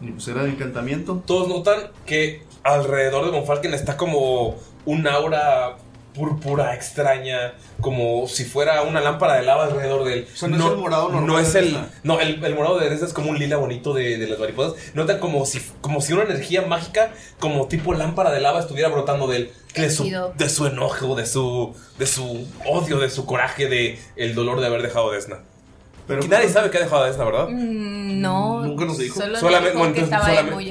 Y 0.00 0.10
pues 0.12 0.28
era 0.28 0.44
de 0.44 0.50
encantamiento. 0.50 1.22
Todos 1.26 1.48
notan 1.48 1.90
que 2.06 2.44
alrededor 2.62 3.24
de 3.24 3.30
Von 3.32 3.46
Falken 3.46 3.74
está 3.74 3.96
como 3.96 4.56
un 4.84 5.06
aura 5.08 5.76
púrpura 6.18 6.74
extraña, 6.74 7.54
como 7.80 8.26
si 8.26 8.44
fuera 8.44 8.82
una 8.82 9.00
lámpara 9.00 9.36
de 9.36 9.42
lava 9.42 9.66
alrededor 9.66 10.04
de 10.04 10.14
él. 10.14 10.28
sea, 10.34 10.48
no 10.48 10.56
es 10.56 10.72
el 10.72 10.78
morado 10.78 11.08
normal 11.08 11.26
No 11.26 11.38
es 11.38 11.54
el, 11.54 11.78
no, 12.02 12.20
el, 12.20 12.44
el 12.44 12.54
morado 12.54 12.78
de 12.78 12.90
Desna 12.90 13.06
es 13.06 13.12
como 13.12 13.30
un 13.30 13.38
lila 13.38 13.56
bonito 13.56 13.94
de, 13.94 14.18
de 14.18 14.26
las 14.26 14.38
mariposas. 14.38 14.74
Notan 14.94 15.20
como 15.20 15.46
si, 15.46 15.60
como 15.80 16.00
si 16.00 16.12
una 16.12 16.24
energía 16.24 16.62
mágica, 16.62 17.12
como 17.38 17.68
tipo 17.68 17.94
lámpara 17.94 18.32
de 18.32 18.40
lava, 18.40 18.60
estuviera 18.60 18.88
brotando 18.88 19.28
de 19.28 19.36
él. 19.36 19.52
De 19.74 19.90
su, 19.90 20.04
de 20.36 20.48
su 20.48 20.66
enojo, 20.66 21.14
de 21.14 21.24
su, 21.24 21.74
de 21.98 22.06
su 22.06 22.46
odio, 22.66 22.98
de 22.98 23.10
su 23.10 23.24
coraje, 23.26 23.68
de 23.68 23.98
el 24.16 24.34
dolor 24.34 24.60
de 24.60 24.66
haber 24.66 24.82
dejado 24.82 25.10
a 25.10 25.14
Desna. 25.14 25.38
Pero 26.08 26.24
y 26.24 26.28
nadie 26.28 26.48
sabe 26.48 26.70
que 26.70 26.78
ha 26.78 26.80
dejado 26.80 27.04
a 27.04 27.06
Desna, 27.06 27.24
¿verdad? 27.24 27.48
Mm, 27.48 28.20
No. 28.20 28.64
Nunca 28.64 28.84
nos 28.86 28.98
dijo. 28.98 29.20
Solo 29.20 29.38
Solamente- 29.38 29.78
dijo 29.78 29.92
que 29.92 30.00
estaba. 30.00 30.26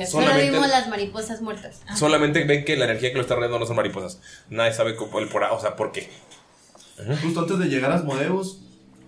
Solo 0.08 0.28
vimos 0.42 0.68
las 0.68 0.90
mariposas 0.90 1.42
muertas. 1.42 1.82
Solamente 1.96 2.44
ven 2.44 2.66
que 2.66 2.76
la 2.76 2.86
energía 2.86 3.12
que 3.12 3.16
lo 3.16 3.22
está 3.22 3.36
rodeando 3.36 3.60
no 3.60 3.66
son 3.66 3.76
mariposas. 3.78 4.20
Nadie 4.50 4.74
sabe 4.74 4.96
cómo, 4.98 5.20
el 5.20 5.30
por, 5.30 5.44
o 5.44 5.60
sea, 5.62 5.76
por 5.78 5.92
qué. 5.94 6.10
Justo 7.22 7.42
antes 7.42 7.60
de 7.60 7.66
llegar 7.70 7.92
a 7.92 7.96
Asmodeus, 7.96 8.60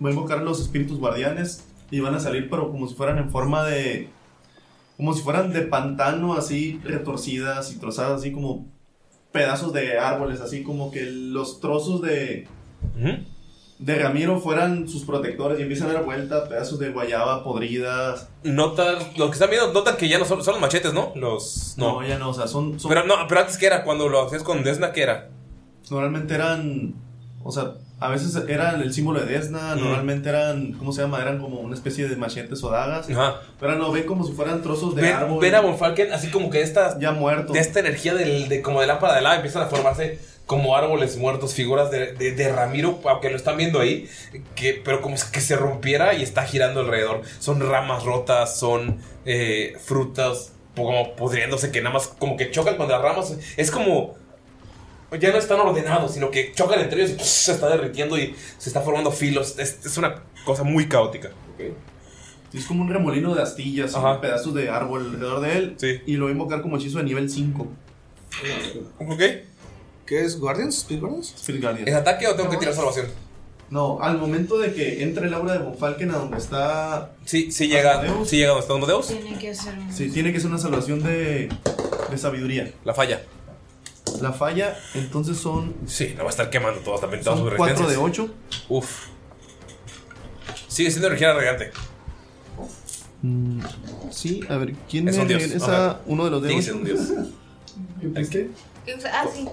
va 0.02 0.08
a 0.08 0.12
invocar 0.12 0.40
los 0.42 0.60
espíritus 0.60 0.98
guardianes 0.98 1.64
y 1.90 1.98
van 2.00 2.14
a 2.14 2.20
salir, 2.20 2.48
pero 2.48 2.70
como 2.70 2.86
si 2.88 2.94
fueran 2.94 3.18
en 3.18 3.30
forma 3.30 3.64
de. 3.64 4.08
Como 4.96 5.12
si 5.14 5.22
fueran 5.22 5.52
de 5.52 5.62
pantano, 5.62 6.34
así 6.34 6.80
retorcidas 6.84 7.72
y 7.72 7.78
trozadas, 7.78 8.20
así 8.20 8.32
como 8.32 8.66
pedazos 9.32 9.72
de 9.72 9.98
árboles, 9.98 10.40
así 10.40 10.62
como 10.62 10.90
que 10.92 11.02
los 11.10 11.60
trozos 11.60 12.00
de. 12.02 12.46
De 13.80 13.98
Ramiro 13.98 14.38
fueran 14.40 14.86
sus 14.88 15.04
protectores 15.04 15.58
y 15.58 15.62
empiezan 15.62 15.88
a 15.88 15.94
dar 15.94 16.04
vuelta, 16.04 16.46
pedazos 16.48 16.78
de 16.78 16.90
guayaba 16.90 17.42
podridas. 17.42 18.28
Notan, 18.42 18.96
los 19.16 19.28
que 19.28 19.32
están 19.32 19.48
viendo 19.48 19.72
notan 19.72 19.96
que 19.96 20.06
ya 20.06 20.18
no 20.18 20.26
son, 20.26 20.44
son 20.44 20.52
los 20.54 20.60
machetes, 20.60 20.92
¿no? 20.92 21.12
Los. 21.16 21.74
No, 21.78 22.00
No, 22.02 22.06
ya 22.06 22.18
no, 22.18 22.28
o 22.28 22.34
sea, 22.34 22.46
son. 22.46 22.78
son- 22.78 22.90
Pero 22.90 23.04
no, 23.06 23.14
pero 23.26 23.40
antes 23.40 23.56
que 23.56 23.64
era, 23.66 23.82
cuando 23.82 24.08
lo 24.10 24.26
hacías 24.26 24.42
con 24.42 24.62
Desna, 24.62 24.92
¿qué 24.92 25.02
era? 25.04 25.28
Normalmente 25.90 26.34
eran. 26.34 26.94
O 27.42 27.50
sea, 27.50 27.72
a 28.00 28.08
veces 28.10 28.36
eran 28.48 28.82
el 28.82 28.92
símbolo 28.92 29.20
de 29.20 29.32
Desna, 29.32 29.74
Mm. 29.74 29.80
normalmente 29.80 30.28
eran. 30.28 30.72
¿Cómo 30.72 30.92
se 30.92 31.00
llama? 31.00 31.22
Eran 31.22 31.38
como 31.40 31.60
una 31.60 31.74
especie 31.74 32.06
de 32.06 32.16
machetes 32.16 32.62
o 32.62 32.70
dagas. 32.70 33.08
Ajá. 33.08 33.40
Pero 33.58 33.76
no, 33.76 33.90
ven 33.92 34.04
como 34.04 34.26
si 34.26 34.32
fueran 34.34 34.60
trozos 34.62 34.94
de 34.94 35.00
Ven, 35.02 35.14
árbol. 35.14 35.40
ven 35.40 35.54
a 35.54 35.60
Von 35.62 35.78
Falken 35.78 36.12
así 36.12 36.28
como 36.30 36.50
que 36.50 36.60
esta. 36.60 36.98
Ya 36.98 37.12
muerto. 37.12 37.54
De 37.54 37.58
esta 37.60 37.80
energía 37.80 38.14
del, 38.14 38.48
de, 38.50 38.60
como 38.60 38.82
de 38.82 38.86
lámpara 38.88 39.14
de 39.14 39.22
lava 39.22 39.36
empiezan 39.36 39.62
a 39.62 39.66
formarse 39.66 40.18
como 40.50 40.74
árboles 40.74 41.16
muertos, 41.16 41.54
figuras 41.54 41.92
de, 41.92 42.12
de- 42.14 42.32
de 42.32 42.52
Ramiro, 42.52 42.98
aunque 43.04 43.30
lo 43.30 43.36
están 43.36 43.56
viendo 43.56 43.78
ahí, 43.78 44.08
que, 44.56 44.82
pero 44.84 45.00
como 45.00 45.14
que 45.32 45.40
se 45.40 45.54
rompiera 45.54 46.12
y 46.14 46.24
está 46.24 46.42
girando 46.42 46.80
alrededor. 46.80 47.22
Son 47.38 47.60
ramas 47.60 48.02
rotas, 48.02 48.58
son 48.58 48.98
eh, 49.26 49.74
frutas 49.78 50.50
como 50.74 51.14
podriéndose 51.14 51.70
que 51.70 51.80
nada 51.80 51.94
más 51.94 52.08
como 52.08 52.36
que 52.36 52.50
chocan 52.50 52.76
con 52.76 52.88
las 52.88 53.00
ramas. 53.00 53.36
Es 53.56 53.70
como 53.70 54.16
ya 55.20 55.30
no 55.30 55.38
están 55.38 55.60
ordenados, 55.60 56.14
sino 56.14 56.32
que 56.32 56.52
chocan 56.52 56.80
entre 56.80 57.04
ellos 57.04 57.16
y 57.20 57.24
se 57.24 57.52
está 57.52 57.68
derritiendo 57.68 58.18
y 58.18 58.34
se 58.58 58.70
está 58.70 58.80
formando 58.80 59.12
filos. 59.12 59.56
Es, 59.56 59.86
es 59.86 59.96
una 59.98 60.16
cosa 60.44 60.64
muy 60.64 60.88
caótica. 60.88 61.30
Sí, 62.50 62.58
es 62.58 62.64
como 62.66 62.82
un 62.82 62.88
remolino 62.92 63.36
de 63.36 63.42
astillas, 63.42 63.94
Ajá. 63.94 64.20
pedazos 64.20 64.52
de 64.54 64.68
árbol 64.68 65.02
alrededor 65.14 65.40
de 65.42 65.56
él. 65.58 66.02
Y 66.06 66.14
lo 66.16 66.24
voy 66.24 66.30
a 66.30 66.32
invocar 66.32 66.60
como 66.60 66.76
hechizo 66.76 66.98
de 66.98 67.04
nivel 67.04 67.30
5. 67.30 67.68
¿Ok? 68.98 69.22
¿Qué 70.10 70.24
es? 70.24 70.40
¿Guardians? 70.40 70.78
¿Speed 70.78 70.98
Guardians? 70.98 71.32
Spirit 71.36 71.62
Guardian. 71.62 71.86
¿Es 71.86 71.94
ataque 71.94 72.26
o 72.26 72.34
tengo 72.34 72.50
que 72.50 72.56
tirar 72.56 72.74
salvación? 72.74 73.06
No, 73.70 74.00
al 74.02 74.18
momento 74.18 74.58
de 74.58 74.74
que 74.74 75.04
entre 75.04 75.28
el 75.28 75.34
aura 75.34 75.52
de 75.52 75.60
Von 75.60 75.76
Falken 75.78 76.10
a 76.10 76.14
donde 76.16 76.36
está. 76.36 77.12
Sí, 77.24 77.52
sí 77.52 77.68
llega, 77.68 78.02
sí 78.24 78.38
llega 78.38 78.48
donde 78.48 78.62
está 78.62 78.74
Asmodeus. 78.74 79.06
Tiene 79.06 79.38
que 79.38 79.54
ser 79.54 79.78
un... 79.78 79.92
Sí, 79.92 80.10
tiene 80.10 80.32
que 80.32 80.40
ser 80.40 80.50
una 80.50 80.58
salvación 80.58 81.00
de, 81.04 81.48
de 82.10 82.18
sabiduría. 82.18 82.72
La 82.84 82.92
falla. 82.92 83.22
La 84.20 84.32
falla, 84.32 84.76
entonces 84.94 85.36
son. 85.38 85.76
Sí, 85.86 86.12
no 86.16 86.24
va 86.24 86.30
a 86.30 86.30
estar 86.30 86.50
quemando 86.50 86.80
todas 86.80 87.00
también 87.02 87.22
todas 87.22 87.38
Son 87.38 87.48
sus 87.48 87.56
4 87.56 87.74
de 87.76 87.94
resistencias. 87.94 88.26
8. 88.26 88.34
Uf. 88.68 89.06
Sigue 90.66 90.90
siendo 90.90 91.06
energía 91.06 91.32
radiante. 91.34 91.70
Mm, 93.22 93.60
sí, 94.10 94.40
a 94.48 94.56
ver, 94.56 94.74
¿quién 94.90 95.06
Es 95.06 95.14
me 95.14 95.22
un 95.22 95.28
dios. 95.28 95.42
regresa 95.42 95.90
Ajá. 95.90 96.00
uno 96.06 96.24
de 96.24 96.30
los 96.32 96.42
de 96.42 96.48
Sigue 96.48 96.60
8? 96.60 96.64
siendo 96.72 96.80
un 96.80 97.28
dios. 98.02 98.28
¿Qué? 98.30 98.50
Ah, 99.12 99.24
sí. 99.32 99.46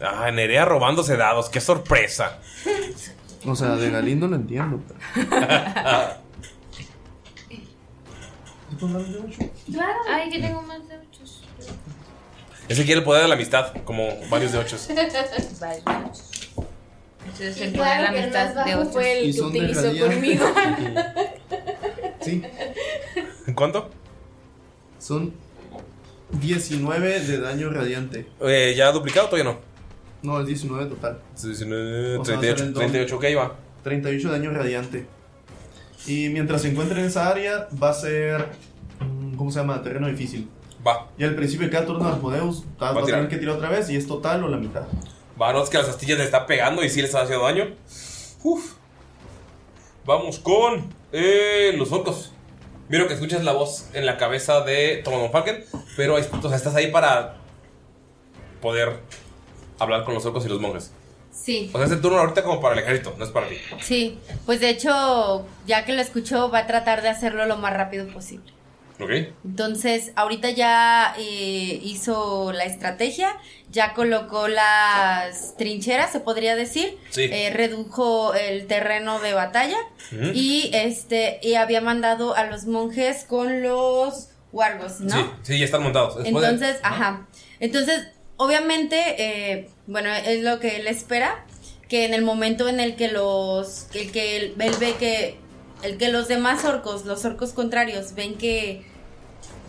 Ah, 0.00 0.30
Nerea 0.30 0.64
robándose 0.64 1.16
dados, 1.16 1.48
qué 1.48 1.60
sorpresa. 1.60 2.38
O 3.46 3.54
sea, 3.54 3.76
de 3.76 3.90
Galindo 3.90 4.26
lo 4.28 4.36
entiendo. 4.36 4.80
Claro. 9.72 9.98
Ay, 10.08 10.30
que 10.30 10.38
tengo 10.40 10.62
más 10.62 10.88
de 10.88 10.96
ocho. 10.96 11.22
Ese 12.68 12.84
quiere 12.84 13.00
el 13.00 13.04
poder 13.04 13.22
de 13.22 13.28
la 13.28 13.34
amistad, 13.34 13.72
como 13.84 14.08
varios 14.30 14.52
de 14.52 14.58
ocho. 14.58 14.76
Vale, 15.60 15.82
ocho. 15.86 16.22
Entonces 17.24 17.60
el 17.60 17.72
poder 17.72 17.98
de 17.98 17.98
claro 17.98 18.02
la 18.02 18.10
que 18.12 18.18
el 18.18 18.22
amistad 18.24 18.48
de 18.48 18.54
bajo 18.74 18.80
ocho. 18.82 18.90
fue 18.92 19.18
el 19.18 19.24
Y 19.24 19.32
que 19.32 19.38
son 19.38 19.52
de 19.52 19.58
utilizó 19.58 20.06
conmigo. 20.06 20.46
Sí, 22.22 22.42
¿En 23.46 23.54
cuánto? 23.54 23.88
son 24.98 25.32
19 26.32 27.20
de 27.20 27.40
daño 27.40 27.70
radiante. 27.70 28.26
Eh, 28.42 28.74
¿Ya 28.76 28.92
duplicado 28.92 29.26
o 29.26 29.30
todavía 29.30 29.52
no? 29.52 29.69
No, 30.22 30.40
es 30.40 30.46
19 30.46 30.86
total. 30.86 31.18
19, 31.42 32.18
O 32.18 32.24
sea, 32.24 32.34
va 32.36 32.40
a 32.40 32.44
ser 32.44 32.54
38, 32.56 32.62
el 32.64 32.72
doble. 32.74 32.86
38, 32.88 33.16
ok, 33.16 33.24
va. 33.38 33.56
38 33.82 34.28
de 34.30 34.38
daño 34.38 34.50
radiante. 34.52 35.06
Y 36.06 36.28
mientras 36.28 36.62
se 36.62 36.68
encuentre 36.70 37.00
en 37.00 37.06
esa 37.06 37.28
área, 37.28 37.68
va 37.82 37.90
a 37.90 37.94
ser. 37.94 38.48
mm, 39.00 39.34
¿Cómo 39.36 39.50
se 39.50 39.60
llama? 39.60 39.82
Terreno 39.82 40.08
difícil. 40.08 40.48
Va. 40.86 41.08
Y 41.18 41.24
al 41.24 41.34
principio 41.34 41.66
de 41.66 41.72
cada 41.72 41.86
turno 41.86 42.04
de 42.06 42.12
Asmodeus, 42.12 42.64
va, 42.82 42.92
Va 42.92 43.02
a 43.02 43.04
tener 43.04 43.28
que 43.28 43.36
tirar 43.36 43.56
otra 43.56 43.68
vez 43.70 43.88
y 43.90 43.96
es 43.96 44.06
total 44.06 44.44
o 44.44 44.48
la 44.48 44.56
mitad. 44.56 44.82
Va, 45.40 45.52
no 45.52 45.62
es 45.62 45.70
que 45.70 45.78
las 45.78 45.88
astillas 45.88 46.18
le 46.18 46.24
están 46.24 46.46
pegando 46.46 46.82
y 46.84 46.88
sí 46.90 47.00
le 47.00 47.06
están 47.06 47.24
haciendo 47.24 47.44
daño. 47.44 47.68
Uf. 48.42 48.74
Vamos 50.04 50.38
con 50.38 50.84
eh, 51.12 51.74
los 51.76 51.92
orcos. 51.92 52.32
Miro 52.88 53.06
que 53.06 53.14
escuchas 53.14 53.44
la 53.44 53.52
voz 53.52 53.88
en 53.92 54.04
la 54.04 54.16
cabeza 54.16 54.62
de 54.62 55.02
von 55.04 55.30
Falken, 55.30 55.64
pero 55.96 56.16
o 56.16 56.22
sea, 56.48 56.56
estás 56.56 56.74
ahí 56.74 56.90
para 56.90 57.36
poder 58.60 58.98
hablar 59.80 60.04
con 60.04 60.14
los 60.14 60.24
orcos 60.26 60.44
y 60.46 60.48
los 60.48 60.60
monjes. 60.60 60.92
Sí, 61.32 61.70
O 61.72 61.78
sea, 61.78 61.86
es 61.86 61.92
el 61.92 62.00
turno 62.00 62.18
ahorita 62.18 62.42
como 62.42 62.60
para 62.60 62.74
el 62.74 62.80
ejército, 62.80 63.14
no 63.16 63.24
es 63.24 63.30
para 63.30 63.48
ti. 63.48 63.56
sí. 63.80 64.18
Pues 64.46 64.60
de 64.60 64.68
hecho, 64.70 65.46
ya 65.66 65.84
que 65.84 65.92
lo 65.92 66.02
escuchó, 66.02 66.50
va 66.50 66.58
a 66.60 66.66
tratar 66.66 67.02
de 67.02 67.08
hacerlo 67.08 67.46
lo 67.46 67.56
más 67.56 67.72
rápido 67.72 68.06
posible. 68.08 68.52
¿Ok? 68.98 69.10
Entonces, 69.46 70.12
ahorita 70.16 70.50
ya 70.50 71.14
eh, 71.18 71.80
hizo 71.82 72.52
la 72.52 72.64
estrategia, 72.64 73.34
ya 73.70 73.94
colocó 73.94 74.46
las 74.48 75.56
trincheras, 75.56 76.12
se 76.12 76.20
podría 76.20 76.54
decir, 76.56 76.98
Sí. 77.10 77.22
Eh, 77.32 77.50
redujo 77.50 78.34
el 78.34 78.66
terreno 78.66 79.18
de 79.20 79.32
batalla 79.32 79.78
y 80.34 80.70
este 80.74 81.38
y 81.42 81.54
había 81.54 81.80
mandado 81.80 82.34
a 82.36 82.44
los 82.44 82.66
monjes 82.66 83.24
con 83.24 83.62
los 83.62 84.28
wargos, 84.52 85.00
¿no? 85.00 85.14
Sí, 85.14 85.30
sí, 85.42 85.58
ya 85.60 85.64
están 85.64 85.82
montados. 85.82 86.16
Después 86.16 86.42
de- 86.42 86.50
Entonces, 86.50 86.80
ajá. 86.82 87.26
Entonces, 87.60 88.08
obviamente, 88.40 88.96
eh, 89.18 89.68
bueno, 89.86 90.08
es 90.14 90.42
lo 90.42 90.60
que 90.60 90.76
él 90.76 90.86
espera, 90.86 91.44
que 91.90 92.06
en 92.06 92.14
el 92.14 92.22
momento 92.22 92.70
en 92.70 92.80
el 92.80 92.96
que 92.96 93.08
los, 93.08 93.86
el 93.92 94.10
que 94.12 94.38
él, 94.38 94.54
él 94.58 94.74
ve 94.80 94.94
que, 94.98 95.36
el 95.82 95.98
que 95.98 96.08
los 96.08 96.26
demás 96.26 96.64
orcos, 96.64 97.04
los 97.04 97.22
orcos 97.26 97.52
contrarios, 97.52 98.14
ven 98.14 98.36
que 98.36 98.82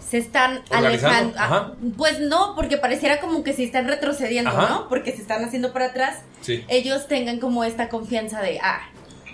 se 0.09 0.19
están 0.19 0.63
alejando, 0.69 1.33
ah, 1.37 1.73
pues 1.97 2.21
no, 2.21 2.55
porque 2.55 2.77
pareciera 2.77 3.19
como 3.19 3.43
que 3.43 3.51
se 3.51 3.65
están 3.65 3.89
retrocediendo, 3.89 4.51
Ajá. 4.51 4.69
¿no? 4.69 4.87
Porque 4.87 5.11
se 5.11 5.21
están 5.21 5.43
haciendo 5.43 5.73
para 5.73 5.87
atrás, 5.87 6.19
Sí. 6.39 6.63
ellos 6.69 7.09
tengan 7.09 7.39
como 7.39 7.65
esta 7.65 7.89
confianza 7.89 8.41
de, 8.41 8.57
ah, 8.61 8.89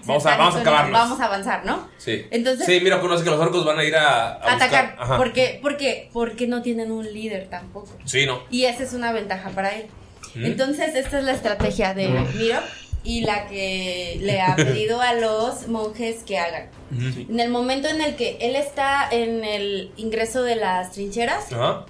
Vamos 0.08 0.26
a- 0.26 0.38
vamos 0.38 0.56
a 0.56 0.60
acabarlos. 0.62 0.92
Vamos 0.94 1.20
a 1.20 1.26
avanzar, 1.26 1.66
¿no? 1.66 1.88
Sí. 1.98 2.26
Entonces- 2.32 2.66
Sí, 2.66 2.80
mira, 2.82 3.00
conoce 3.02 3.24
que 3.24 3.30
los 3.30 3.40
orcos 3.40 3.66
van 3.66 3.78
a 3.80 3.84
ir 3.84 3.96
a, 3.96 4.36
Atacar, 4.54 4.98
porque, 5.18 5.60
porque, 5.62 6.10
porque 6.14 6.48
no 6.48 6.62
tienen 6.62 6.92
un 6.92 7.06
líder 7.14 7.48
tampoco. 7.50 7.90
Sí, 8.06 8.26
no. 8.26 8.42
Y 8.50 8.66
esa 8.66 8.84
es 8.84 8.94
una 8.94 9.12
ventaja 9.12 9.50
para 9.50 9.76
él. 9.76 9.88
Mm. 10.36 10.46
Entonces, 10.46 10.96
esta 10.96 11.20
es 11.20 11.24
la 11.26 11.32
estrategia 11.34 11.94
de 11.94 12.08
Mm. 12.10 12.38
Miro 12.38 12.60
y 13.04 13.22
la 13.22 13.48
que 13.48 14.18
le 14.22 14.42
ha 14.42 14.56
pedido 14.56 15.02
a 15.02 15.14
los 15.14 15.68
monjes 15.68 16.24
que 16.24 16.38
hagan. 16.40 16.70
En 16.92 17.40
el 17.40 17.50
momento 17.50 17.88
en 17.88 18.02
el 18.02 18.16
que 18.16 18.38
él 18.42 18.56
está 18.56 19.08
en 19.12 19.44
el 19.44 19.92
ingreso 19.98 20.44
de 20.44 20.56
las 20.56 20.92
trincheras 20.92 21.52
Ajá. 21.54 21.86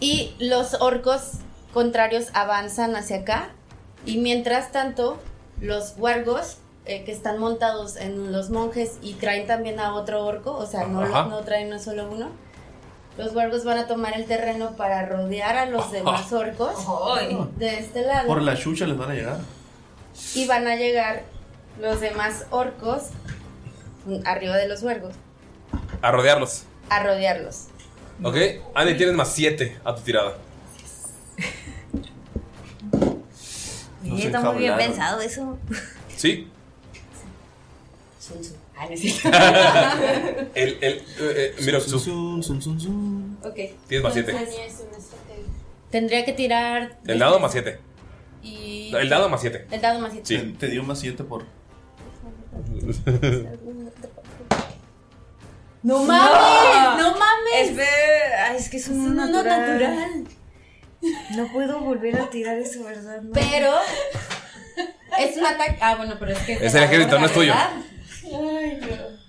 y 0.00 0.34
los 0.38 0.74
orcos 0.80 1.32
contrarios 1.72 2.26
avanzan 2.34 2.96
hacia 2.96 3.18
acá 3.18 3.50
y 4.04 4.18
mientras 4.18 4.72
tanto 4.72 5.20
los 5.60 5.94
wargos 5.96 6.58
eh, 6.86 7.04
que 7.04 7.12
están 7.12 7.38
montados 7.38 7.96
en 7.96 8.32
los 8.32 8.50
monjes 8.50 8.98
y 9.02 9.14
traen 9.14 9.46
también 9.46 9.78
a 9.80 9.94
otro 9.94 10.24
orco, 10.26 10.52
o 10.56 10.66
sea, 10.66 10.86
no, 10.86 11.02
Ajá. 11.02 11.26
no 11.26 11.40
traen 11.40 11.70
no 11.70 11.78
solo 11.78 12.08
uno. 12.10 12.30
Los 13.18 13.34
wargos 13.34 13.64
van 13.64 13.78
a 13.78 13.86
tomar 13.86 14.14
el 14.16 14.24
terreno 14.24 14.72
para 14.76 15.04
rodear 15.06 15.56
a 15.56 15.66
los 15.66 15.92
demás 15.92 16.32
orcos 16.32 16.74
de 17.58 17.78
este 17.78 18.02
lado 18.02 18.26
Por 18.26 18.40
la 18.42 18.56
chucha 18.56 18.86
les 18.86 18.96
van 18.96 19.10
a 19.10 19.14
llegar. 19.14 19.38
y 20.34 20.46
van 20.46 20.66
a 20.66 20.76
llegar 20.76 21.22
los 21.80 22.00
demás 22.00 22.46
orcos 22.50 23.10
arriba 24.24 24.56
de 24.56 24.66
los 24.66 24.82
wargos 24.82 25.14
A 26.00 26.10
rodearlos. 26.10 26.64
a 26.88 27.02
rodearlos. 27.02 27.66
¿Ok? 28.24 28.36
Andy, 28.74 28.96
tienes 28.96 29.14
más 29.14 29.32
7 29.34 29.78
a 29.84 29.94
tu 29.94 30.00
tirada. 30.02 30.34
Está 34.18 34.40
muy 34.40 34.58
bien 34.58 34.76
pensado 34.76 35.20
eso. 35.20 35.58
Sí. 36.16 36.48
Sun 38.32 38.40
Tzu. 38.42 38.54
Ah, 38.76 38.86
no 38.86 38.92
es 38.92 39.00
cierto. 39.00 39.28
El, 40.54 40.78
el, 40.80 40.92
eh, 40.98 41.02
eh, 41.20 41.54
mira, 41.64 41.80
su- 41.80 41.96
ok. 43.42 43.54
Tienes 43.88 44.02
más 44.02 44.12
siete. 44.12 44.30
Entonces, 44.32 44.82
una 44.88 44.98
estrategia. 44.98 45.44
Tendría 45.90 46.24
que 46.24 46.32
tirar. 46.32 46.98
El 47.06 47.18
dado 47.18 47.38
más 47.38 47.52
7. 47.52 47.78
Y. 48.42 48.92
El 48.94 49.08
dado 49.08 49.28
más 49.28 49.40
7. 49.42 49.66
El 49.70 49.80
dado 49.80 50.00
más 50.00 50.12
7. 50.12 50.26
Sí. 50.26 50.56
Te 50.58 50.68
dio 50.68 50.82
más 50.82 50.98
7 51.00 51.22
por. 51.24 51.44
¡No 55.82 56.04
mames! 56.04 57.02
¡No 57.02 57.10
mames! 57.18 57.70
Espera, 57.70 58.46
ay, 58.50 58.56
es 58.56 58.68
que 58.68 58.76
es 58.76 58.88
un 58.88 58.94
Es 59.00 59.06
un 59.06 59.12
uno 59.12 59.26
natural. 59.26 59.60
natural. 59.72 60.24
No 61.36 61.52
puedo 61.52 61.80
volver 61.80 62.16
a 62.20 62.30
tirar 62.30 62.56
eso, 62.58 62.84
¿verdad? 62.84 63.20
No. 63.22 63.32
Pero. 63.32 63.72
Es 65.18 65.36
un 65.36 65.44
ataque. 65.44 65.76
Ah, 65.80 65.96
bueno, 65.96 66.14
pero 66.18 66.32
es 66.32 66.38
que. 66.40 66.52
Es 66.64 66.74
el 66.74 66.84
ejército, 66.84 67.18
no 67.18 67.26
es 67.26 67.32
tuyo. 67.32 67.52
Ay, 68.34 68.78
no. 68.80 69.22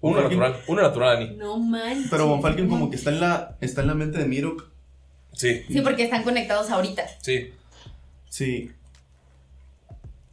Uno 0.00 0.22
natural. 0.22 0.56
Uno 0.68 0.82
natural, 0.82 1.16
Ani. 1.16 1.36
No 1.36 1.58
manches. 1.58 2.08
Pero 2.10 2.26
Von 2.28 2.42
Falken 2.42 2.68
como 2.68 2.90
que 2.90 2.96
está 2.96 3.10
en 3.10 3.20
la, 3.20 3.56
está 3.60 3.80
en 3.80 3.86
la 3.86 3.94
mente 3.94 4.18
de 4.18 4.26
Mirok. 4.26 4.68
Sí. 5.32 5.62
Sí, 5.68 5.80
porque 5.80 6.04
están 6.04 6.22
conectados 6.22 6.70
ahorita. 6.70 7.04
Sí. 7.22 7.50
Sí. 8.28 8.70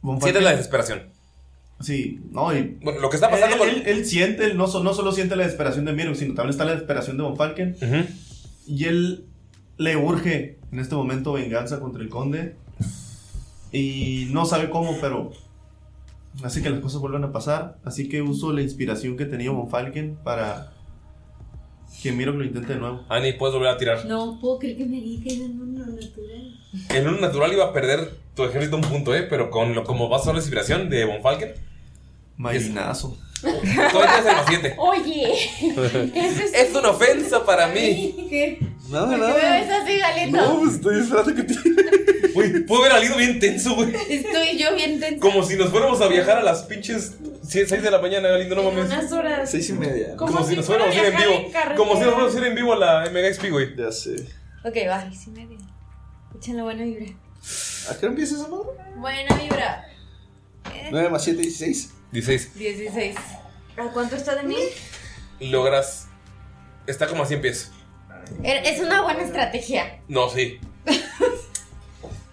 Von 0.02 0.20
Falken- 0.20 0.40
la 0.42 0.50
desesperación. 0.50 1.10
Sí, 1.80 2.20
no, 2.30 2.54
y. 2.56 2.78
Bueno, 2.82 3.00
lo 3.00 3.10
que 3.10 3.16
está 3.16 3.28
pasando 3.30 3.54
él, 3.54 3.58
con- 3.58 3.68
él, 3.68 3.82
él 3.86 4.06
siente, 4.06 4.44
él 4.44 4.56
no, 4.56 4.68
so- 4.68 4.84
no 4.84 4.94
solo 4.94 5.10
siente 5.12 5.34
la 5.36 5.42
desesperación 5.44 5.84
de 5.84 5.92
Mirok, 5.92 6.14
sino 6.14 6.34
también 6.34 6.50
está 6.50 6.64
la 6.64 6.72
desesperación 6.72 7.16
de 7.16 7.22
Von 7.24 7.36
Falken. 7.36 7.76
Y 8.66 8.84
él 8.84 9.24
le 9.78 9.96
urge 9.96 10.58
en 10.70 10.78
este 10.78 10.94
momento 10.94 11.32
venganza 11.32 11.80
contra 11.80 12.02
el 12.02 12.08
conde. 12.08 12.56
Y 13.72 14.28
no 14.30 14.44
sabe 14.44 14.68
cómo, 14.70 14.98
pero 15.00 15.32
hace 16.42 16.62
que 16.62 16.70
las 16.70 16.80
cosas 16.80 17.00
vuelvan 17.00 17.24
a 17.24 17.32
pasar. 17.32 17.78
Así 17.84 18.08
que 18.08 18.22
uso 18.22 18.52
la 18.52 18.62
inspiración 18.62 19.16
que 19.16 19.24
tenía 19.26 19.50
Von 19.50 19.68
Falken 19.68 20.16
para 20.22 20.72
que 22.02 22.12
Mirok 22.12 22.36
lo 22.36 22.44
intente 22.44 22.74
de 22.74 22.80
nuevo. 22.80 23.04
Ani, 23.08 23.32
puedes 23.34 23.54
volver 23.54 23.70
a 23.70 23.76
tirar. 23.76 24.04
No 24.06 24.38
puedo 24.40 24.58
creer 24.58 24.76
que 24.76 24.86
me 24.86 25.00
digan 25.00 25.60
uno 25.60 25.86
natural. 25.86 26.60
En 26.90 27.08
uno 27.08 27.20
natural 27.20 27.52
iba 27.52 27.66
a 27.66 27.72
perder 27.72 28.10
tu 28.34 28.44
ejército 28.44 28.76
un 28.76 28.82
punto, 28.82 29.14
¿eh? 29.14 29.22
Pero 29.28 29.50
con 29.50 29.74
lo, 29.74 29.84
como 29.84 30.08
vas 30.08 30.26
a 30.26 30.32
la 30.32 30.38
inspiración 30.38 30.88
de 30.88 31.04
Von 31.04 31.22
Falken. 31.22 31.52
Marinazo. 32.36 33.16
Todavía 33.42 34.44
7. 34.48 34.74
Oye. 34.78 35.34
Es 36.54 36.74
una 36.74 36.90
ofensa 36.90 37.44
para 37.44 37.66
mí. 37.68 38.26
¿Qué? 38.30 38.58
Nada, 38.88 39.06
¿Por 39.06 39.26
qué 39.26 39.42
me 39.42 39.60
ves 39.60 39.70
así, 39.70 39.98
Galeto? 39.98 40.58
pues 40.60 40.74
estoy 40.74 41.00
esperando 41.00 41.34
que 41.34 41.42
te. 41.44 41.54
Uy, 42.34 42.60
puedo 42.60 42.82
ver 42.82 42.92
al 42.92 43.04
hilo 43.04 43.16
bien 43.16 43.40
tenso, 43.40 43.74
güey. 43.74 43.92
Estoy 44.08 44.58
yo 44.58 44.74
bien 44.74 45.00
tensa. 45.00 45.20
Como 45.20 45.42
si 45.42 45.56
nos 45.56 45.70
fuéramos 45.70 46.00
a 46.00 46.08
viajar 46.08 46.38
a 46.38 46.42
las 46.42 46.62
pinches 46.62 47.16
6 47.48 47.70
de 47.70 47.90
la 47.90 48.00
mañana, 48.00 48.28
Galindo, 48.28 48.54
no 48.54 48.64
mames. 48.64 48.86
Unas 48.86 49.12
horas. 49.12 49.50
Seis 49.50 49.68
y 49.70 49.72
media. 49.74 50.16
Como, 50.16 50.42
si 50.44 50.56
nos 50.56 50.66
fuéramos 50.66 50.94
a 50.94 50.98
ir 50.98 51.04
en 51.06 51.16
vivo. 51.16 51.32
en. 51.32 51.76
Como 51.76 51.94
si 51.94 52.00
nos 52.00 52.12
fuéramos 52.12 52.34
a 52.34 52.38
ir 52.38 52.44
en 52.44 52.54
vivo 52.54 52.72
a 52.72 52.76
la 52.76 53.10
Mega 53.10 53.32
XP, 53.32 53.50
güey. 53.50 53.76
Ya 53.76 53.90
sé. 53.90 54.16
Ok, 54.64 54.76
va. 54.88 55.10
Sí, 55.12 55.30
media. 55.30 55.58
Échenle 56.36 56.62
buena 56.62 56.84
vibra. 56.84 57.06
¿A 57.90 57.94
qué 57.94 58.06
hora 58.06 58.08
empieza 58.08 58.36
esa 58.36 58.48
madre? 58.48 58.68
Buena 58.96 59.36
vibra. 59.36 59.84
9 60.90 61.08
más 61.10 61.24
7, 61.24 61.40
16. 61.40 61.90
16. 62.12 62.54
16. 62.54 63.16
¿A 63.76 63.84
cuánto 63.92 64.16
está 64.16 64.34
de 64.36 64.42
mí? 64.44 64.56
Logras. 65.40 66.08
Está 66.86 67.06
como 67.06 67.22
a 67.22 67.26
100 67.26 67.40
pies. 67.40 67.70
Er- 68.42 68.62
Es 68.64 68.80
una 68.80 69.02
buena 69.02 69.22
estrategia. 69.22 70.00
No, 70.08 70.28
sí. 70.28 70.58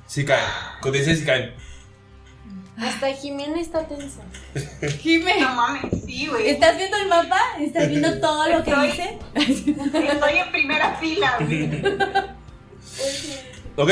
Sí 0.08 0.26
caen. 0.26 0.46
Con 0.82 0.92
16 0.92 1.20
sí 1.20 1.26
caen. 1.26 1.54
Hasta 2.78 3.12
Jimena 3.14 3.60
está 3.60 3.86
tensa. 3.88 4.22
Jime. 5.02 5.40
No 5.42 5.54
mames, 5.54 6.04
sí, 6.06 6.28
güey. 6.28 6.50
¿Estás 6.50 6.78
viendo 6.78 6.96
el 6.98 7.08
mapa? 7.08 7.40
¿Estás 7.60 7.90
viendo 7.90 8.20
todo 8.20 8.48
lo 8.50 8.64
que 8.64 8.72
Estoy- 8.72 8.88
dice? 8.88 9.18
Estoy 9.36 10.38
en 10.38 10.52
primera 10.52 10.96
fila, 10.98 11.38
güey. 11.42 11.84
¿Ok? 13.76 13.92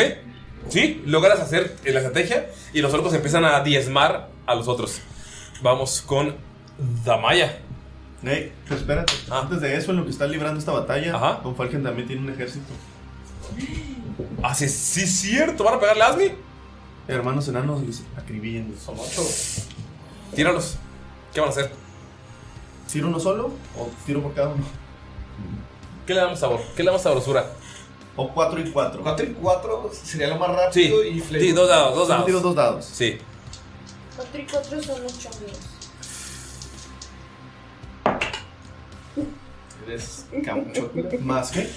Sí, 0.70 1.02
logras 1.06 1.40
hacer 1.40 1.76
la 1.86 2.00
estrategia 2.00 2.48
y 2.74 2.82
los 2.82 2.94
orcos 2.94 3.14
empiezan 3.14 3.46
a 3.46 3.62
diezmar 3.62 4.30
a 4.46 4.56
los 4.56 4.68
otros. 4.68 5.00
Vamos 5.62 6.02
con 6.02 6.36
Damaya. 7.06 7.60
Hey, 8.24 8.52
pues 8.68 8.82
espérate. 8.82 9.14
Antes 9.30 9.62
de 9.62 9.76
eso, 9.76 9.92
en 9.92 9.98
lo 9.98 10.04
que 10.06 10.12
está 10.12 10.26
librando 10.28 10.60
esta 10.60 10.72
batalla, 10.72 11.16
Ajá. 11.16 11.42
Don 11.44 11.56
Falken 11.56 11.84
también 11.84 12.08
tiene 12.08 12.24
un 12.24 12.30
ejército. 12.34 12.66
Ah, 14.44 14.54
sí, 14.54 14.68
sí, 14.68 15.06
cierto. 15.08 15.64
¿Van 15.64 15.76
a 15.76 15.80
pegarle 15.80 16.04
a 16.04 16.08
Asmi? 16.08 16.32
Hermanos 17.08 17.48
enanos 17.48 17.82
les 17.84 18.04
acribillan. 18.16 18.74
Son 18.84 18.96
ocho. 19.00 19.24
Tíralos. 20.36 20.78
¿Qué 21.34 21.40
van 21.40 21.50
a 21.50 21.52
hacer? 21.52 21.72
¿Tiro 22.92 23.08
uno 23.08 23.20
solo 23.20 23.52
o 23.78 23.90
tiro 24.06 24.22
por 24.22 24.34
cada 24.34 24.50
uno? 24.50 24.64
¿Qué 26.06 26.14
le 26.14 26.22
damos 26.22 26.40
sabor? 26.40 26.62
¿Qué 26.76 26.84
le 26.84 26.88
damos 26.88 27.02
sabrosura? 27.02 27.46
O 28.16 28.30
4 28.34 28.60
y 28.62 28.72
4. 28.72 29.02
4 29.04 29.26
y 29.26 29.34
4 29.34 29.92
sería 29.94 30.28
lo 30.30 30.38
más 30.38 30.50
Sí, 30.74 30.84
rápido 30.90 31.04
y 31.04 31.20
flejo. 31.20 31.46
sí, 31.46 31.52
dos 31.52 31.70
dados, 31.70 31.96
dos 31.96 32.08
dados. 32.08 32.26
tiro 32.26 32.40
dos 32.40 32.56
dados. 32.56 32.86
Sí. 32.86 33.18
4 34.18 34.42
y 34.42 34.46
4 34.46 34.84
son 34.84 35.02
8 35.06 35.30
amigos. 35.38 35.60
Eres 39.86 40.26
camchotla. 40.44 41.20
¿Más 41.22 41.52
qué? 41.52 41.70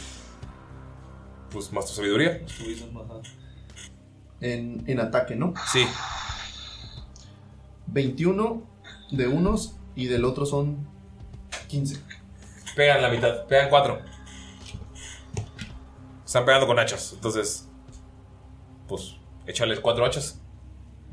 Pues 1.51 1.70
más 1.73 1.86
tu 1.86 1.93
sabiduría. 1.93 2.41
En, 4.41 4.83
en 4.86 5.01
ataque, 5.01 5.36
¿no? 5.36 5.52
Sí. 5.70 5.86
21 7.89 8.62
de 9.10 9.28
unos 9.28 9.77
y 9.94 10.07
del 10.07 10.25
otro 10.25 10.47
son 10.47 10.89
15. 11.69 12.01
Pegan 12.75 13.02
la 13.02 13.10
mitad. 13.10 13.47
Pegan 13.47 13.69
cuatro. 13.69 14.01
Están 16.25 16.47
pegando 16.47 16.67
con 16.67 16.78
hachas. 16.78 17.12
Entonces. 17.12 17.69
Pues. 18.89 19.17
Échales 19.47 19.81
cuatro 19.81 20.07
hachas. 20.07 20.41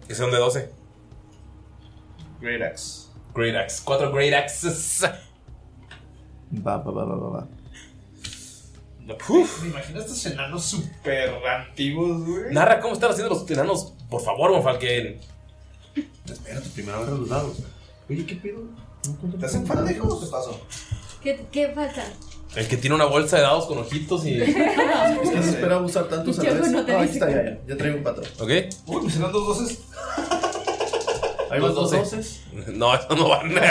Que 0.07 0.15
son 0.15 0.31
de 0.31 0.37
12. 0.37 0.86
Great 2.41 2.61
Axe. 2.61 3.07
Great 3.33 3.55
Axe. 3.55 3.81
Cuatro 3.83 4.11
Great 4.11 4.33
Axes. 4.33 5.03
Va, 6.65 6.77
va, 6.77 6.91
va, 6.91 7.03
va, 7.05 7.15
va, 7.15 7.29
va. 7.29 7.47
Uf. 9.29 9.63
Me 9.63 9.69
imagino 9.69 9.99
estos 10.01 10.25
enanos 10.25 10.65
súper 10.65 11.29
antiguos, 11.45 12.25
güey. 12.25 12.53
Narra 12.53 12.79
cómo 12.79 12.93
están 12.93 13.11
haciendo 13.11 13.33
los 13.33 13.49
enanos. 13.49 13.93
Por 14.09 14.21
favor, 14.21 14.51
Monfalken. 14.51 15.19
Espérate, 16.25 16.69
primero 16.69 16.97
agarra 16.97 17.15
los 17.17 17.29
dados. 17.29 17.57
Oye, 18.09 18.25
¿qué 18.25 18.35
pedo? 18.35 18.61
¿Te 19.39 19.45
hacen 19.45 19.65
falta, 19.65 19.89
hijos? 19.91 20.23
¿Qué 20.25 20.29
pasó? 20.31 20.61
¿Qué, 21.23 21.45
qué 21.51 21.69
falta? 21.69 22.03
El 22.55 22.67
que 22.67 22.77
tiene 22.77 22.95
una 22.95 23.05
bolsa 23.05 23.37
de 23.37 23.43
dados 23.43 23.65
con 23.65 23.77
ojitos 23.77 24.25
y. 24.25 24.41
Es 24.41 25.29
que 25.29 25.43
se 25.43 25.49
espera 25.51 25.79
usar 25.79 26.07
tantos 26.09 26.39
a 26.39 26.43
la 26.43 26.49
Yo 26.49 26.61
vez. 26.61 26.71
no 26.71 26.85
te 26.85 26.91
Ah, 26.93 27.01
aquí 27.01 27.07
dice 27.13 27.19
está, 27.25 27.29
ya, 27.31 27.43
ya. 27.43 27.59
Ya 27.67 27.77
traigo 27.77 27.97
un 27.97 28.03
patrón. 28.03 28.25
¿Ok? 28.39 28.49
Uy, 28.87 29.05
me 29.05 29.09
serán 29.11 29.31
dos 29.31 29.47
doces. 29.47 29.79
Ahí 31.51 31.59
van 31.59 31.73
dos 31.73 31.91
doces. 31.91 32.43
No, 32.73 32.93
eso 32.95 33.15
no 33.15 33.29
van. 33.29 33.51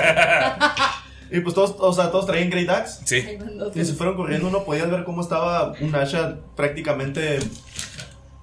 Y 1.28 1.40
pues 1.40 1.56
todos, 1.56 1.74
o 1.80 1.92
sea, 1.92 2.12
todos 2.12 2.24
traían 2.26 2.50
Great 2.50 2.68
Axe. 2.68 3.00
Sí. 3.04 3.38
Y 3.74 3.84
se 3.84 3.94
fueron 3.94 4.14
corriendo. 4.16 4.46
Uno 4.46 4.62
podía 4.62 4.84
ver 4.86 5.02
cómo 5.02 5.22
estaba 5.22 5.72
un 5.80 5.92
Asha 5.92 6.36
prácticamente 6.54 7.40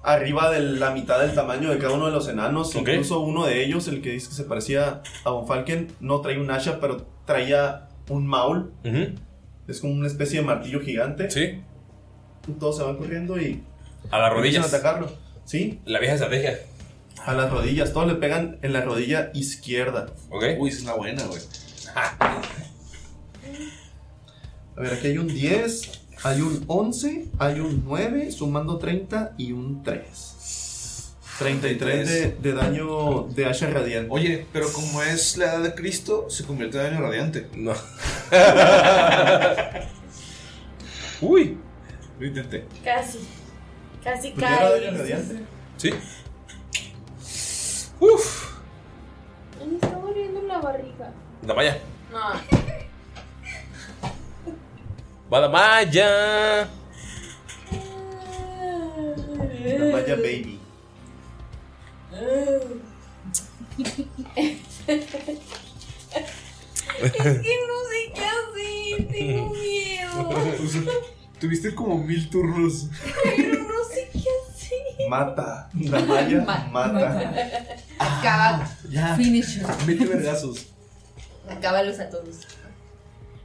arriba 0.02 0.50
de 0.50 0.60
la 0.60 0.90
mitad 0.90 1.18
del 1.20 1.34
tamaño 1.34 1.70
de 1.70 1.78
cada 1.78 1.94
uno 1.94 2.06
de 2.06 2.12
los 2.12 2.28
enanos. 2.28 2.76
Ok. 2.76 2.88
Incluso 2.88 3.20
uno 3.20 3.46
de 3.46 3.64
ellos, 3.64 3.88
el 3.88 4.02
que 4.02 4.10
dice 4.10 4.28
que 4.28 4.34
se 4.34 4.44
parecía 4.44 5.00
a 5.24 5.30
Von 5.30 5.46
Falken, 5.46 5.92
no 6.00 6.20
traía 6.20 6.38
un 6.40 6.50
Asha, 6.50 6.78
pero 6.78 7.06
traía 7.24 7.88
un 8.10 8.26
Maul. 8.26 8.70
Ujú. 8.84 9.14
Es 9.66 9.80
como 9.80 9.94
una 9.94 10.06
especie 10.06 10.40
de 10.40 10.46
martillo 10.46 10.80
gigante. 10.80 11.30
Sí. 11.30 11.62
Y 12.46 12.52
todos 12.60 12.76
se 12.76 12.82
van 12.82 12.96
corriendo 12.98 13.40
y 13.40 13.62
A 14.10 14.18
las 14.18 14.30
rodillas. 14.30 14.62
a 14.64 14.76
atacarlo. 14.76 15.08
Sí, 15.46 15.80
La 15.86 16.00
vieja 16.00 16.14
estrategia. 16.16 16.58
A 17.24 17.32
las 17.34 17.50
rodillas. 17.50 17.92
Todos 17.92 18.08
le 18.08 18.14
pegan 18.16 18.58
en 18.62 18.72
la 18.72 18.80
rodilla 18.82 19.30
izquierda. 19.34 20.06
¿Ok? 20.30 20.44
Uy, 20.58 20.70
esa 20.70 20.78
es 20.78 20.84
la 20.84 20.94
buena, 20.94 21.24
güey. 21.24 21.40
A 24.76 24.80
ver, 24.80 24.94
aquí 24.94 25.06
hay 25.06 25.18
un 25.18 25.28
10, 25.28 26.00
hay 26.24 26.40
un 26.40 26.64
11, 26.66 27.26
hay 27.38 27.60
un 27.60 27.84
9, 27.84 28.32
sumando 28.32 28.78
30 28.78 29.34
y 29.38 29.52
un 29.52 29.84
3. 29.84 31.12
33 31.38 32.08
de, 32.08 32.36
de 32.40 32.52
daño 32.52 33.28
de 33.34 33.46
Asha 33.46 33.68
Radiante. 33.70 34.08
Oye, 34.10 34.46
pero 34.52 34.72
como 34.72 35.02
es 35.02 35.36
la 35.36 35.46
edad 35.46 35.62
de 35.62 35.74
Cristo, 35.74 36.26
se 36.28 36.44
convierte 36.44 36.78
en 36.78 36.84
daño 36.84 37.00
radiante. 37.02 37.48
No. 37.54 37.72
Uy. 41.20 41.56
Lo 42.18 42.26
intenté. 42.26 42.64
Casi. 42.84 43.18
Casi 44.02 44.30
Pues 44.30 44.40
ya 44.48 44.56
era 44.56 44.70
daño 44.70 44.84
cae. 44.90 44.98
radiante. 44.98 45.34
Sí. 45.76 45.90
Uf. 48.00 48.54
Me 49.58 49.74
está 49.76 49.98
doliendo 49.98 50.42
la 50.42 50.58
barriga. 50.58 51.12
La 51.46 51.54
malla. 51.54 51.78
No. 52.10 52.18
Va 55.32 55.40
la 55.40 55.48
malla. 55.48 56.68
La 59.64 59.84
malla 59.92 60.16
baby. 60.16 60.60
es 67.02 67.12
que 67.12 67.54
no 67.66 67.78
sé 67.88 68.12
qué 68.14 68.24
hacer, 68.24 69.08
tengo 69.10 69.50
miedo. 69.50 70.30
Tuviste 71.40 71.74
como 71.74 71.98
mil 71.98 72.30
turnos. 72.30 72.88
Pero 73.24 73.62
no 73.64 73.84
sé 73.84 74.08
qué 74.12 74.18
hacer. 74.18 74.43
Mata. 75.08 75.68
Damaya, 75.72 76.40
Ma- 76.42 76.68
mata. 76.70 77.32
Acaba. 77.98 78.70
Ya. 78.90 79.16
Finish. 79.16 79.60
Mete 79.86 80.06
vergazos. 80.06 80.66
Acábalos 81.48 81.98
a 82.00 82.08
todos. 82.08 82.46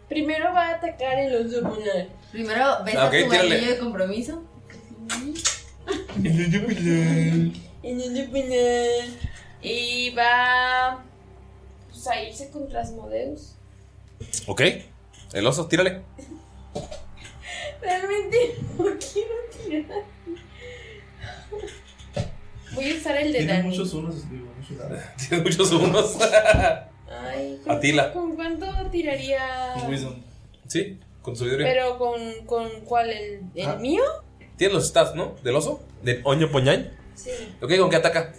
Primero 0.07 0.53
va 0.53 0.69
a 0.69 0.75
atacar 0.75 1.19
el 1.19 1.35
oso 1.35 1.61
polar. 1.61 2.07
Primero 2.31 2.83
besa 2.83 3.07
Ok, 3.07 3.11
tu 3.23 3.29
tírale. 3.29 3.55
anillo 3.55 3.71
de 3.71 3.77
compromiso. 3.79 4.43
En 7.83 8.01
el 8.01 8.29
polar. 8.29 9.07
Y 9.61 10.09
va 10.11 11.03
pues, 11.89 12.07
a 12.07 12.21
irse 12.23 12.49
contra 12.49 12.81
Asmodeus. 12.81 13.55
Ok. 14.47 14.61
El 15.33 15.45
oso, 15.47 15.67
tírale. 15.67 16.01
Realmente 17.81 18.55
no 18.77 18.85
quiero 18.85 19.35
tirar. 19.51 20.03
Voy 22.73 22.91
a 22.91 22.95
usar 22.95 23.17
el 23.17 23.31
de 23.33 23.39
Tiene 23.39 23.53
Dani. 23.53 23.69
muchos 23.69 23.93
unos, 23.93 24.29
digo, 24.29 24.47
muchos. 24.57 24.77
Tiene 25.29 25.43
muchos 25.43 25.71
unos. 25.71 26.17
Ay, 27.11 27.59
¿con, 27.63 27.75
Atila. 27.77 28.13
¿con 28.13 28.35
cuánto 28.35 28.67
tiraría? 28.91 29.73
Sí, 30.67 30.99
con 31.21 31.35
su 31.35 31.43
sabiduría. 31.45 31.67
Pero 31.67 31.97
con, 31.97 32.45
con 32.45 32.69
cuál, 32.81 33.09
el, 33.09 33.41
el 33.55 33.67
Ah. 33.67 33.75
mío? 33.75 34.03
Tienes 34.55 34.75
los 34.75 34.87
stats, 34.87 35.15
¿no? 35.15 35.35
Del 35.43 35.55
oso. 35.55 35.81
Del 36.03 36.21
oño 36.25 36.51
poñañ. 36.51 36.89
Sí. 37.15 37.31
Ok, 37.61 37.75
¿con 37.79 37.89
qué 37.89 37.95
ataca? 37.95 38.33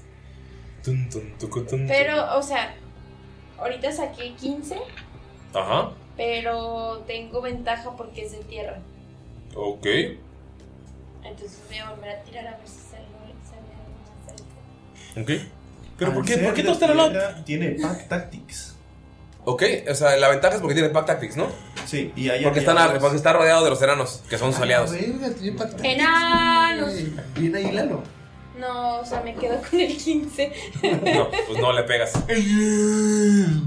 Tun, 0.84 1.08
tun, 1.10 1.36
tucu, 1.38 1.64
tun, 1.64 1.86
Pero, 1.88 2.38
o 2.38 2.42
sea, 2.42 2.74
ahorita 3.58 3.90
saqué 3.92 4.32
15, 4.34 4.74
tun. 4.76 4.82
Ajá. 5.60 5.92
pero 6.16 7.02
tengo 7.06 7.40
ventaja 7.42 7.96
porque 7.96 8.24
es 8.26 8.32
de 8.32 8.38
tierra. 8.44 8.78
Ok. 9.56 9.86
Entonces 11.24 11.60
voy 11.68 11.78
a 11.78 11.90
volver 11.90 12.10
a 12.10 12.22
tirar 12.22 12.46
a 12.46 12.56
ver 12.58 12.68
si 12.68 12.78
Ok. 15.16 15.30
¿Pero 15.98 16.14
por 16.14 16.24
qué? 16.24 16.34
ser 16.34 16.44
¿Por 16.44 16.54
qué 16.54 16.62
de 16.62 16.68
todos 16.68 16.76
están 16.82 16.90
al 16.90 16.96
lado? 16.96 17.10
tierra, 17.10 17.44
Tiene 17.44 17.70
Pack 17.80 18.08
Tactics. 18.08 18.74
Ok, 19.44 19.62
o 19.90 19.94
sea, 19.94 20.16
la 20.16 20.28
ventaja 20.28 20.54
es 20.56 20.60
porque 20.60 20.74
tiene 20.74 20.90
Pack 20.90 21.06
Tactics, 21.06 21.36
¿no? 21.36 21.46
Sí, 21.86 22.12
y 22.14 22.28
hay 22.28 22.44
Porque, 22.44 22.60
están 22.60 22.76
a- 22.78 22.98
porque 22.98 23.16
está 23.16 23.32
rodeado 23.32 23.64
de 23.64 23.70
los 23.70 23.80
enanos, 23.82 24.22
que 24.28 24.36
son 24.38 24.52
sus 24.52 24.60
aliados. 24.62 24.92
¡Enanos! 25.82 26.92
Bien 27.36 27.56
ahí, 27.56 27.72
Lalo. 27.72 28.02
No, 28.58 28.98
o 29.00 29.04
sea, 29.06 29.22
me 29.22 29.34
quedo 29.34 29.60
con 29.68 29.80
el 29.80 29.96
15. 29.96 30.52
No, 31.14 31.30
pues 31.46 31.58
no 31.60 31.72
le 31.72 31.82
pegas. 31.84 32.12
El 32.28 33.64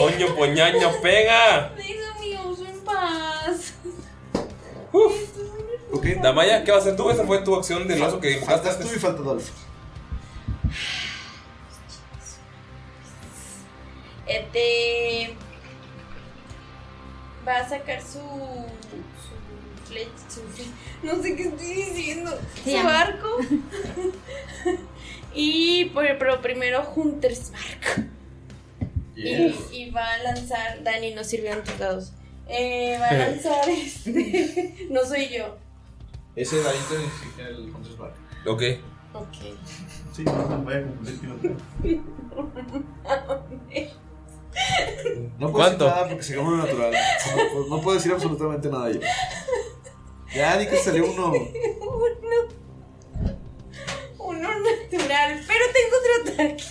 oño 0.00 0.34
poñaño 0.36 0.90
pega. 1.02 1.72
Deja 1.76 2.20
mi 2.20 2.36
oso 2.36 2.64
en 2.64 2.78
paz. 2.80 3.74
Ok, 4.92 6.06
Damaya, 6.22 6.62
¿qué 6.64 6.70
vas 6.70 6.80
a 6.80 6.82
hacer 6.84 6.96
tú? 6.96 7.10
Esa 7.10 7.24
fue 7.24 7.38
tu 7.38 7.54
acción 7.56 7.88
del 7.88 8.00
oso 8.02 8.20
que 8.20 8.28
dibujaste. 8.28 8.68
Faltas 8.68 8.88
tú 8.88 8.94
y 8.94 8.98
falta 9.00 9.22
Dolph. 9.22 9.48
Este. 14.26 15.34
Va 17.46 17.58
a 17.58 17.68
sacar 17.68 18.00
su. 18.00 18.18
Su 18.18 19.86
flecha. 19.86 20.10
Su, 20.28 20.40
no 21.06 21.22
sé 21.22 21.36
qué 21.36 21.42
estoy 21.44 21.66
diciendo. 21.74 22.30
Su 22.62 22.70
llama- 22.70 23.00
arco. 23.00 23.36
y. 25.34 25.86
Pero, 25.94 26.18
pero 26.18 26.40
primero 26.40 26.90
Hunter's 26.94 27.50
Mark. 27.52 28.08
Y, 29.16 29.54
y 29.72 29.90
va 29.90 30.14
a 30.14 30.18
lanzar. 30.22 30.82
Dani, 30.82 31.14
no 31.14 31.22
sirvieron 31.24 31.62
tus 31.64 31.78
dados. 31.78 32.12
Eh, 32.48 32.96
va 33.00 33.08
a 33.08 33.14
lanzar 33.14 33.68
este. 33.68 34.86
no 34.90 35.04
soy 35.04 35.28
yo. 35.28 35.56
Ese 36.36 36.60
dadito 36.62 36.94
es 36.98 37.46
el 37.46 37.70
Hunter's 37.74 37.98
Mark. 37.98 38.14
Ok. 38.46 38.62
Ok. 39.14 39.36
Sí, 40.12 40.24
no 40.24 40.62
vaya 40.64 40.78
a 40.80 40.82
confundir 40.82 41.20
que 41.20 41.26
no 41.26 41.34
tengo. 41.36 42.04
No 45.38 45.50
puedo 45.50 45.52
¿Cuánto? 45.52 45.84
decir 45.84 45.96
nada 45.96 46.08
porque 46.08 46.22
se 46.22 46.36
llama 46.36 46.56
natural. 46.64 46.92
No, 47.54 47.66
no 47.76 47.82
puedo 47.82 47.96
decir 47.96 48.12
absolutamente 48.12 48.68
nada 48.68 48.90
yo. 48.90 49.00
Ya, 50.34 50.56
di 50.56 50.66
que 50.66 50.76
salió 50.76 51.10
uno. 51.10 51.32
Uno. 51.32 51.48
Uno 54.18 54.48
natural. 54.48 55.40
Pero 55.46 55.64
tengo 55.72 55.96
otro 56.00 56.32
ataque. 56.32 56.64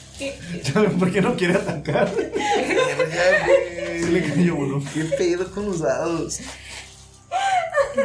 ¿Por 1.00 1.12
qué 1.12 1.22
no 1.22 1.36
quiere 1.36 1.56
atacar? 1.56 2.10
Se 2.10 4.10
le 4.12 4.24
cayó 4.24 4.56
uno. 4.56 4.84
¿Qué 4.94 5.03
pedo 5.06 5.50
con 5.52 5.66
los 5.68 5.80
dados? 5.80 6.40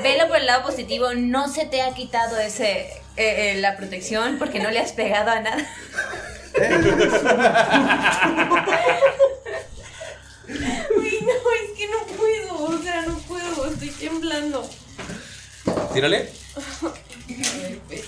Velo 0.02 0.28
por 0.28 0.36
el 0.38 0.46
lado 0.46 0.62
positivo, 0.64 1.14
no 1.14 1.48
se 1.48 1.66
te 1.66 1.82
ha 1.82 1.92
quitado 1.94 2.38
ese 2.38 2.80
eh, 3.16 3.16
eh, 3.16 3.56
la 3.60 3.76
protección 3.76 4.38
porque 4.38 4.60
no 4.60 4.70
le 4.70 4.78
has 4.80 4.92
pegado 4.92 5.30
a 5.30 5.40
nada. 5.40 5.66
Uy, 10.48 11.18
no, 11.22 11.32
es 11.32 11.76
que 11.76 11.88
no 11.88 12.16
puedo. 12.16 12.64
O 12.64 12.82
sea, 12.82 13.02
no 13.02 13.18
puedo. 13.18 13.66
Estoy 13.66 13.90
temblando. 13.90 14.68
Tírale. 15.92 16.30
A 16.56 16.88
ver, 16.88 17.78
pues, 17.86 18.04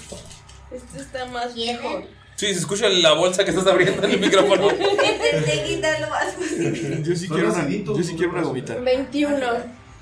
Esto 0.73 1.01
está 1.01 1.27
más 1.27 1.55
mejor. 1.55 2.05
Sí, 2.37 2.47
se 2.47 2.61
escucha 2.61 2.89
la 2.89 3.13
bolsa 3.13 3.45
que 3.45 3.51
estás 3.51 3.67
abriendo 3.67 4.03
en 4.03 4.13
el 4.13 4.21
micrófono. 4.21 4.71
Intenté 4.71 5.65
quitarlo 5.67 6.09
más 6.09 6.35
posible. 6.35 7.03
Yo 7.03 7.15
sí 7.15 7.29
quiero 7.29 7.53
una, 7.53 7.69
yo 7.69 8.03
sí 8.03 8.15
quiero 8.17 8.33
una 8.33 8.43
gomita. 8.43 8.75
21. 8.77 9.37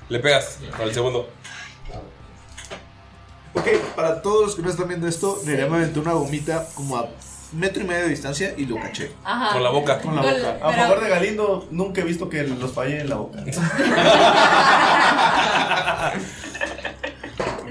Le 0.07 0.19
pegas 0.19 0.57
con 0.77 0.87
el 0.87 0.93
segundo. 0.93 1.29
Ok, 3.53 3.67
para 3.95 4.21
todos 4.21 4.45
los 4.45 4.55
que 4.55 4.61
no 4.61 4.69
están 4.69 4.87
viendo 4.87 5.07
esto, 5.07 5.41
Nerea 5.43 5.67
me 5.67 5.77
aventó 5.77 5.99
una 5.99 6.13
gomita 6.13 6.65
como 6.75 6.97
a 6.97 7.09
metro 7.53 7.83
y 7.83 7.87
medio 7.87 8.03
de 8.03 8.09
distancia 8.09 8.53
y 8.57 8.65
lo 8.65 8.75
caché. 8.77 9.11
Ajá. 9.23 9.53
Con 9.53 9.63
la 9.63 9.69
boca. 9.71 9.99
Con 10.01 10.15
la 10.15 10.21
Con- 10.21 10.31
boca. 10.33 10.49
A 10.61 10.69
pero- 10.71 10.81
favor 10.83 11.01
de 11.03 11.09
Galindo, 11.09 11.67
nunca 11.71 12.01
he 12.01 12.03
visto 12.03 12.29
que 12.29 12.43
los 12.43 12.71
falle 12.71 13.01
en 13.01 13.09
la 13.09 13.15
boca. 13.17 13.43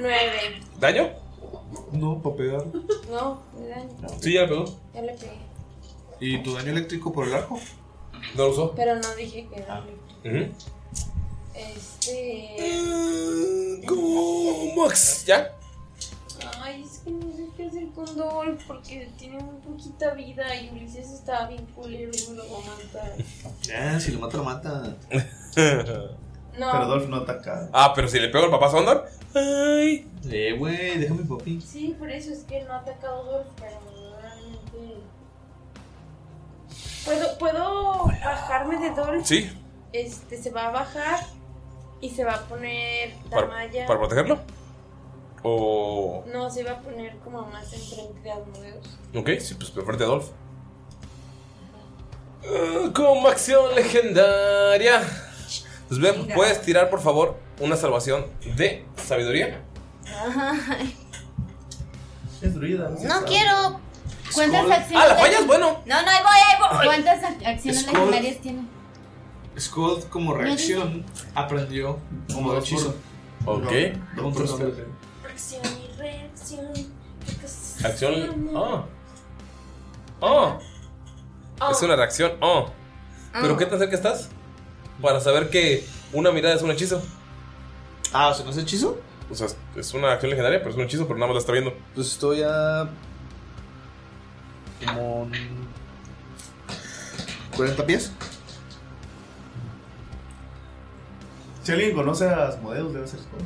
9. 0.00 0.60
¿Daño? 0.80 1.08
No, 1.92 2.20
para 2.22 2.36
pegar. 2.36 2.64
No, 3.10 3.40
daño. 3.68 4.08
Sí, 4.20 4.34
ya 4.34 4.42
le 4.42 4.48
pegó. 4.48 4.64
Ya 4.94 5.02
le 5.02 5.12
pegué. 5.14 5.38
¿Y 6.20 6.42
tu 6.42 6.54
daño 6.54 6.70
eléctrico 6.72 7.12
por 7.12 7.26
el 7.26 7.34
arco? 7.34 7.58
No 8.34 8.44
lo 8.44 8.50
usó. 8.50 8.72
Pero 8.74 8.96
no 8.96 9.14
dije 9.14 9.46
que 9.52 9.60
era. 9.60 9.84
Ujú. 10.24 10.52
Este. 11.54 12.56
¿Cómo, 13.86 14.74
Max? 14.76 15.24
¿Ya? 15.26 15.52
Con 17.98 18.16
Dolph 18.16 18.62
porque 18.68 19.10
tiene 19.18 19.40
muy 19.40 19.56
poquita 19.56 20.14
vida 20.14 20.54
y 20.54 20.70
Ulises 20.70 21.10
estaba 21.10 21.48
bien 21.48 21.66
culero 21.74 22.12
y 22.16 22.30
me 22.30 22.36
lo 22.36 22.44
va 22.44 22.58
a 22.58 22.76
matar. 22.76 23.12
Ya, 23.62 23.98
si 23.98 24.12
lo 24.12 24.20
mata, 24.20 24.36
lo 24.36 24.44
mata. 24.44 24.96
No. 26.58 26.72
Pero 26.72 26.86
Dolph 26.86 27.08
no 27.08 27.16
ataca. 27.18 27.68
Ah, 27.72 27.92
pero 27.94 28.08
si 28.08 28.18
le 28.18 28.30
pego 28.30 28.46
al 28.46 28.50
papá 28.50 28.68
Sondor. 28.68 29.08
Ay. 29.32 30.08
Eh, 30.28 30.56
güey, 30.58 30.98
déjame 30.98 31.22
papi. 31.22 31.60
Sí, 31.60 31.94
por 31.96 32.10
eso 32.10 32.32
es 32.32 32.40
que 32.40 32.64
no 32.64 32.72
ha 32.72 32.78
atacado 32.78 33.22
Dolph, 33.22 33.46
pero 33.56 33.78
realmente. 34.20 35.00
¿Puedo, 37.04 37.38
¿Puedo 37.38 38.06
bajarme 38.06 38.78
de 38.78 38.90
Dolph? 38.90 39.24
Sí, 39.24 39.48
Este, 39.92 40.36
se 40.36 40.50
va 40.50 40.66
a 40.66 40.70
bajar 40.70 41.20
y 42.00 42.10
se 42.10 42.24
va 42.24 42.34
a 42.34 42.40
poner 42.48 43.14
para, 43.30 43.42
Damaya. 43.46 43.86
para 43.86 44.00
protegerlo. 44.00 44.40
O. 45.44 45.87
No, 46.32 46.50
se 46.50 46.62
va 46.64 46.72
a 46.72 46.80
poner 46.80 47.16
como 47.18 47.42
más 47.46 47.72
enfrente 47.72 48.20
de 48.22 48.30
Asmodeus. 48.32 48.86
Ok, 49.14 49.30
sí, 49.40 49.54
pues 49.54 49.70
frente 49.70 50.04
a 50.04 50.06
Dolph. 50.06 50.26
Ah, 52.44 52.90
Como 52.94 53.28
acción 53.28 53.74
legendaria. 53.74 55.02
Pues 55.88 56.00
ven. 56.00 56.28
¿puedes 56.34 56.60
tirar 56.62 56.90
por 56.90 57.00
favor 57.00 57.36
una 57.60 57.76
salvación 57.76 58.26
de 58.56 58.84
sabiduría? 58.96 59.62
Es 62.42 62.54
druida. 62.54 62.90
No 63.02 63.24
quiero. 63.24 63.80
¿Cuántas 64.34 64.60
Skull. 64.62 64.72
acciones? 64.72 65.04
Ah, 65.04 65.08
la 65.08 65.16
fallas, 65.16 65.46
bueno. 65.46 65.80
No, 65.86 66.02
no, 66.02 66.08
ahí 66.10 66.22
voy, 66.22 66.38
ahí 66.46 66.76
voy. 66.76 66.86
¿Cuántas 66.86 67.22
ac- 67.22 67.46
acciones 67.46 67.80
Skull. 67.82 67.94
legendarias 67.94 68.38
tiene? 68.40 68.62
Skull, 69.58 70.04
como 70.10 70.34
reacción, 70.34 71.04
aprendió 71.34 71.98
como 72.32 72.54
hechizo. 72.56 72.94
Ok. 73.46 73.70
Reacción. 73.70 74.72
¿Qué 75.62 75.77
cosas 75.98 77.84
Acción. 77.84 78.50
Ah. 78.56 78.84
Ah. 80.20 80.58
Ah. 81.60 81.68
Es 81.70 81.82
una 81.82 81.96
reacción. 81.96 82.32
Ah. 82.40 82.66
¿Pero 83.40 83.56
qué 83.56 83.66
tan 83.66 83.78
cerca 83.78 83.94
estás? 83.94 84.30
Para 85.02 85.20
saber 85.20 85.50
que 85.50 85.84
una 86.12 86.32
mirada 86.32 86.54
es 86.54 86.62
un 86.62 86.70
hechizo. 86.70 87.02
Ah, 88.12 88.28
o 88.28 88.34
sea, 88.34 88.44
¿no 88.44 88.50
es 88.50 88.58
hechizo? 88.58 88.98
O 89.30 89.34
sea, 89.34 89.48
es 89.76 89.94
una 89.94 90.12
acción 90.12 90.30
legendaria, 90.30 90.58
pero 90.58 90.70
es 90.70 90.76
un 90.76 90.82
hechizo, 90.82 91.06
pero 91.06 91.18
nada 91.18 91.28
más 91.28 91.34
la 91.34 91.40
está 91.40 91.52
viendo. 91.52 91.74
Pues 91.94 92.08
estoy 92.08 92.42
a. 92.42 92.88
Como. 94.84 95.28
40 97.56 97.86
pies. 97.86 98.12
Si 101.62 101.72
alguien 101.72 101.94
conoce 101.94 102.28
a 102.28 102.48
Asmodeus, 102.48 102.94
debe 102.94 103.06
ser 103.06 103.20
Skull. 103.20 103.40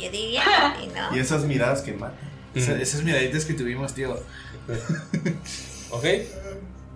Yo 0.00 0.10
diría 0.10 0.42
que 0.80 0.86
no. 0.88 1.16
Y 1.16 1.20
esas 1.20 1.44
miradas 1.44 1.82
que 1.82 1.92
matan. 1.92 2.18
Esa- 2.54 2.80
esas 2.80 3.02
miraditas 3.02 3.44
que 3.44 3.54
tuvimos, 3.54 3.94
tío. 3.94 4.16
Ok. 5.90 6.04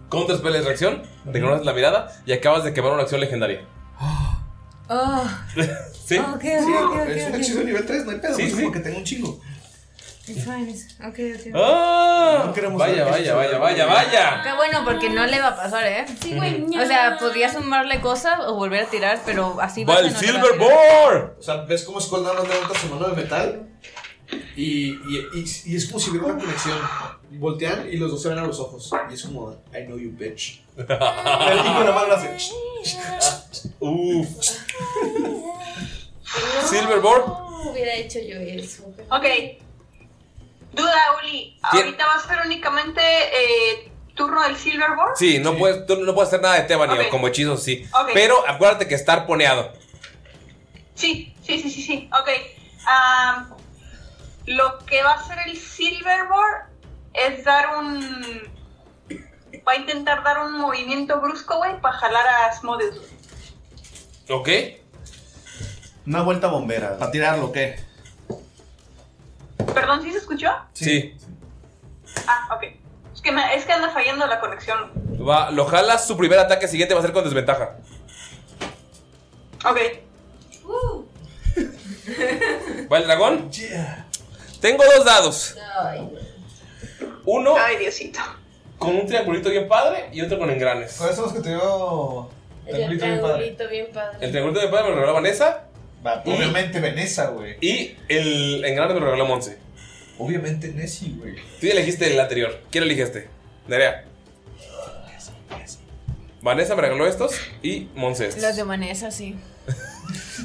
Counter 0.09 0.37
spell 0.37 0.55
es 0.55 0.65
reacción. 0.65 1.03
Reconoces 1.27 1.67
la 1.67 1.73
mirada 1.73 2.13
y 2.27 2.33
acabas 2.33 2.63
de 2.65 2.73
quemar 2.73 2.93
una 2.93 3.03
acción 3.03 3.21
legendaria. 3.21 3.63
Oh, 4.87 5.25
¿Sí? 6.07 6.19
ok, 6.19 6.35
ok, 6.35 6.43
Sí, 6.43 6.49
ok, 6.59 6.93
ok. 7.01 7.09
es 7.09 7.27
un 7.29 7.35
hechizo 7.37 7.59
de 7.61 7.65
nivel 7.65 7.87
3, 7.87 8.05
no 8.05 8.11
hay 8.11 8.19
pedo. 8.19 8.37
Sí, 8.37 8.43
no 8.43 8.49
es 8.49 8.55
sí. 8.55 8.61
como 8.61 8.73
que 8.75 8.81
tengo 8.81 8.99
un 8.99 9.05
chingo. 9.05 9.41
It's 10.27 10.45
fine, 10.45 10.71
it's- 10.71 10.97
ok, 11.01 11.19
ok. 11.39 11.55
¡Ah! 11.55 12.43
No 12.47 12.53
queremos 12.55 12.79
vaya, 12.79 13.05
vaya, 13.05 13.35
vaya, 13.35 13.59
vaya, 13.59 13.87
vaya. 13.87 14.41
Qué 14.43 14.53
bueno, 14.55 14.83
porque 14.85 15.11
no 15.11 15.27
le 15.27 15.39
va 15.39 15.49
a 15.49 15.57
pasar, 15.57 15.85
¿eh? 15.87 16.07
Sí, 16.23 16.35
güey. 16.35 16.65
O 16.79 16.87
sea, 16.87 17.19
podría 17.19 17.53
sumarle 17.53 18.01
cosas 18.01 18.41
o 18.47 18.55
volver 18.55 18.85
a 18.85 18.87
tirar, 18.87 19.21
pero 19.27 19.61
así 19.61 19.85
¡Va 19.85 19.95
base 19.97 20.07
el 20.07 20.13
no 20.13 20.19
va 20.41 20.49
Silver! 20.57 21.35
O 21.39 21.43
sea, 21.43 21.57
ves 21.65 21.85
cómo 21.85 22.01
Skull 22.01 22.23
nada 22.23 22.35
más 22.41 22.49
levanta 22.49 22.79
su 22.79 22.87
mano 22.89 23.09
de 23.09 23.17
metal 23.23 23.69
y, 24.57 24.93
y, 24.93 25.29
y, 25.35 25.45
y 25.67 25.77
es 25.77 25.87
como 25.87 26.01
si 26.01 26.11
hubiera 26.11 26.27
una 26.27 26.39
conexión. 26.43 26.79
Voltean 27.33 27.87
y 27.93 27.97
los 27.99 28.11
dos 28.11 28.23
se 28.23 28.29
ven 28.31 28.39
a 28.39 28.47
los 28.47 28.59
ojos. 28.61 28.91
Y 29.11 29.15
es 29.15 29.23
como, 29.25 29.53
I 29.75 29.85
know 29.87 29.99
you, 29.99 30.11
bitch. 30.17 30.63
y 30.79 30.83
con 30.85 30.89
la 31.85 31.93
mano 31.93 32.07
le 32.09 32.15
hace. 32.15 32.37
Uf. 33.81 34.27
Silver 36.69 37.01
Boar. 37.01 37.21
No 37.27 37.71
hubiera 37.73 37.95
hecho 37.95 38.19
yo 38.21 38.37
eso. 38.39 38.85
Ok. 39.11 39.25
Duda, 40.75 41.01
Uli. 41.23 41.59
Ahorita 41.63 42.07
va 42.07 42.15
a 42.15 42.21
ser 42.21 42.39
únicamente 42.45 43.01
eh, 43.03 43.93
turno 44.15 44.43
del 44.43 44.57
Silverboard. 44.57 45.17
Sí, 45.17 45.39
no, 45.39 45.57
Puedes, 45.57 45.87
tú 45.87 45.97
no 45.97 46.15
puedes 46.15 46.29
hacer 46.29 46.41
nada 46.43 46.55
de 46.57 46.63
tema 46.63 46.87
ni 46.87 46.95
Ok. 46.95 47.09
como 47.11 47.29
hechizos, 47.29 47.63
sí. 47.63 47.87
Pero 48.13 48.37
acuérdate 48.49 48.89
que 48.89 48.95
estar 48.95 49.27
poneado. 49.27 49.73
Sí, 50.95 51.35
sí, 51.43 51.59
sí, 51.61 51.71
sí, 51.71 51.83
sí. 51.83 52.11
Ok. 52.13 52.29
Am, 52.87 53.51
lo 54.47 54.79
que 54.87 55.03
va 55.03 55.13
a 55.13 55.15
hacer 55.15 55.39
el 55.47 55.57
Silverboard 55.57 56.67
es 57.15 57.45
dar 57.45 57.77
un. 57.79 58.53
Va 59.67 59.73
a 59.73 59.77
intentar 59.77 60.23
dar 60.23 60.41
un 60.45 60.59
movimiento 60.59 61.21
brusco, 61.21 61.57
güey, 61.57 61.81
para 61.81 61.97
jalar 61.97 62.27
a 62.27 62.47
Asmodeus. 62.47 62.99
¿Ok? 64.29 64.49
Una 66.07 66.23
vuelta 66.23 66.49
bombera. 66.49 66.99
¿Para 66.99 67.11
tirarlo 67.11 67.47
o 67.47 67.53
qué? 67.53 67.77
Perdón, 69.75 70.03
¿sí 70.03 70.13
se 70.13 70.19
escuchó? 70.19 70.49
Sí. 70.73 71.17
Ah, 72.27 72.49
ok. 72.57 72.65
Es 73.15 73.21
que, 73.23 73.33
me- 73.33 73.55
es 73.55 73.65
que 73.65 73.73
anda 73.73 73.91
fallando 73.91 74.27
la 74.27 74.41
conexión. 74.41 74.91
Va, 75.27 75.51
lo 75.51 75.65
jalas, 75.67 76.07
su 76.07 76.17
primer 76.17 76.39
ataque 76.39 76.69
siguiente 76.69 76.95
va 76.95 77.01
a 77.01 77.03
ser 77.03 77.13
con 77.13 77.25
desventaja. 77.25 77.77
Ok. 79.65 79.79
¿Va 82.93 82.99
el 82.99 83.05
dragón? 83.05 83.51
Tengo 84.61 84.83
dos 84.97 85.05
dados. 85.05 85.57
Uno 87.25 87.55
Ay, 87.57 87.77
Diosito. 87.79 88.21
con 88.79 88.95
un 88.97 89.07
triangulito 89.07 89.49
bien 89.51 89.67
padre 89.69 90.11
y 90.13 90.21
otro 90.21 90.39
con 90.39 90.51
engranes. 90.51 90.95
¿Cuáles 90.99 91.17
son 91.17 91.25
los 91.27 91.35
que 91.35 91.41
te 91.41 91.49
dio? 91.51 92.29
El 92.67 92.99
triangulito 92.99 93.69
bien 93.69 93.89
padre. 93.93 94.19
El 94.21 94.31
triangulito 94.31 94.61
bien 94.61 94.71
padre 94.71 94.85
me 94.85 94.91
lo 94.91 94.95
regaló 94.97 95.15
Vanessa 95.15 95.65
Va, 96.07 96.23
Y- 96.25 96.31
obviamente 96.33 96.81
Vanessa, 96.81 97.29
güey. 97.29 97.57
y 97.61 97.97
el 98.09 98.65
engrane 98.65 98.95
me 98.95 99.01
lo 99.01 99.07
regaló 99.07 99.27
Monse. 99.27 99.59
Obviamente 100.19 100.69
Nessie, 100.69 101.15
güey. 101.19 101.37
Tú 101.61 101.67
ya 101.67 101.73
elegiste 101.73 102.13
el 102.13 102.21
anterior. 102.21 102.61
¿Quién 102.71 102.85
elegiste? 102.85 103.29
Nerea. 103.67 104.05
Vanessa 106.43 106.75
me 106.77 106.83
regaló 106.83 107.07
estos 107.07 107.41
y 107.63 107.89
Monse 107.95 108.27
estos. 108.29 108.43
Los 108.43 108.55
de 108.57 108.63
Vanessa, 108.65 109.11
sí. 109.11 109.35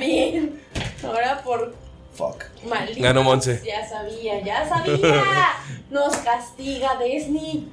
Bien. 0.00 0.60
Ahora 1.04 1.40
por 1.44 1.74
Fuck. 2.14 2.44
maldito. 2.68 3.00
Ganó 3.02 3.22
Monse. 3.22 3.62
Ya 3.64 3.88
sabía, 3.88 4.42
ya 4.44 4.68
sabía. 4.68 5.52
Nos 5.90 6.16
castiga 6.18 6.98
Disney. 7.02 7.68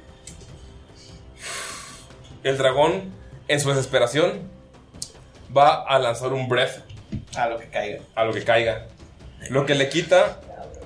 El 2.44 2.58
dragón, 2.60 3.12
en 3.48 3.60
su 3.60 3.70
desesperación, 3.70 4.52
va 5.56 5.84
a 5.84 6.00
lanzar 6.00 6.34
un 6.34 6.48
breath 6.48 6.80
A 7.36 7.48
lo 7.48 7.58
que 7.60 7.68
caiga. 7.70 8.00
a 8.16 8.24
lo 8.26 8.34
que 8.34 8.44
caiga. 8.44 8.88
Lo 9.50 9.66
que 9.66 9.76
le 9.76 9.90
quita 9.90 10.40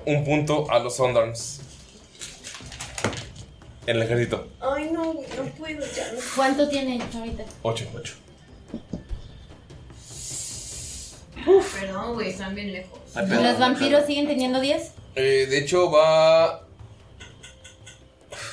un 0.06 0.24
punto 0.24 0.70
a 0.70 0.78
los 0.78 0.96
Sondarns. 0.96 1.60
En 3.86 3.96
el 3.96 4.02
ejército. 4.02 4.46
Ay, 4.60 4.90
no, 4.92 5.12
güey, 5.12 5.26
no 5.36 5.44
puedo 5.52 5.80
ya. 5.94 6.12
No. 6.12 6.20
¿Cuánto 6.36 6.68
tiene 6.68 7.02
ahorita? 7.14 7.44
8. 7.62 7.86
8. 7.94 8.14
Perdón, 11.80 12.14
güey, 12.14 12.30
están 12.30 12.54
bien 12.54 12.72
lejos. 12.72 12.98
¿Los 13.14 13.58
vampiros 13.58 14.06
siguen 14.06 14.26
teniendo 14.26 14.60
10? 14.60 14.92
Eh, 15.16 15.46
de 15.48 15.58
hecho, 15.58 15.90
va. 15.90 16.66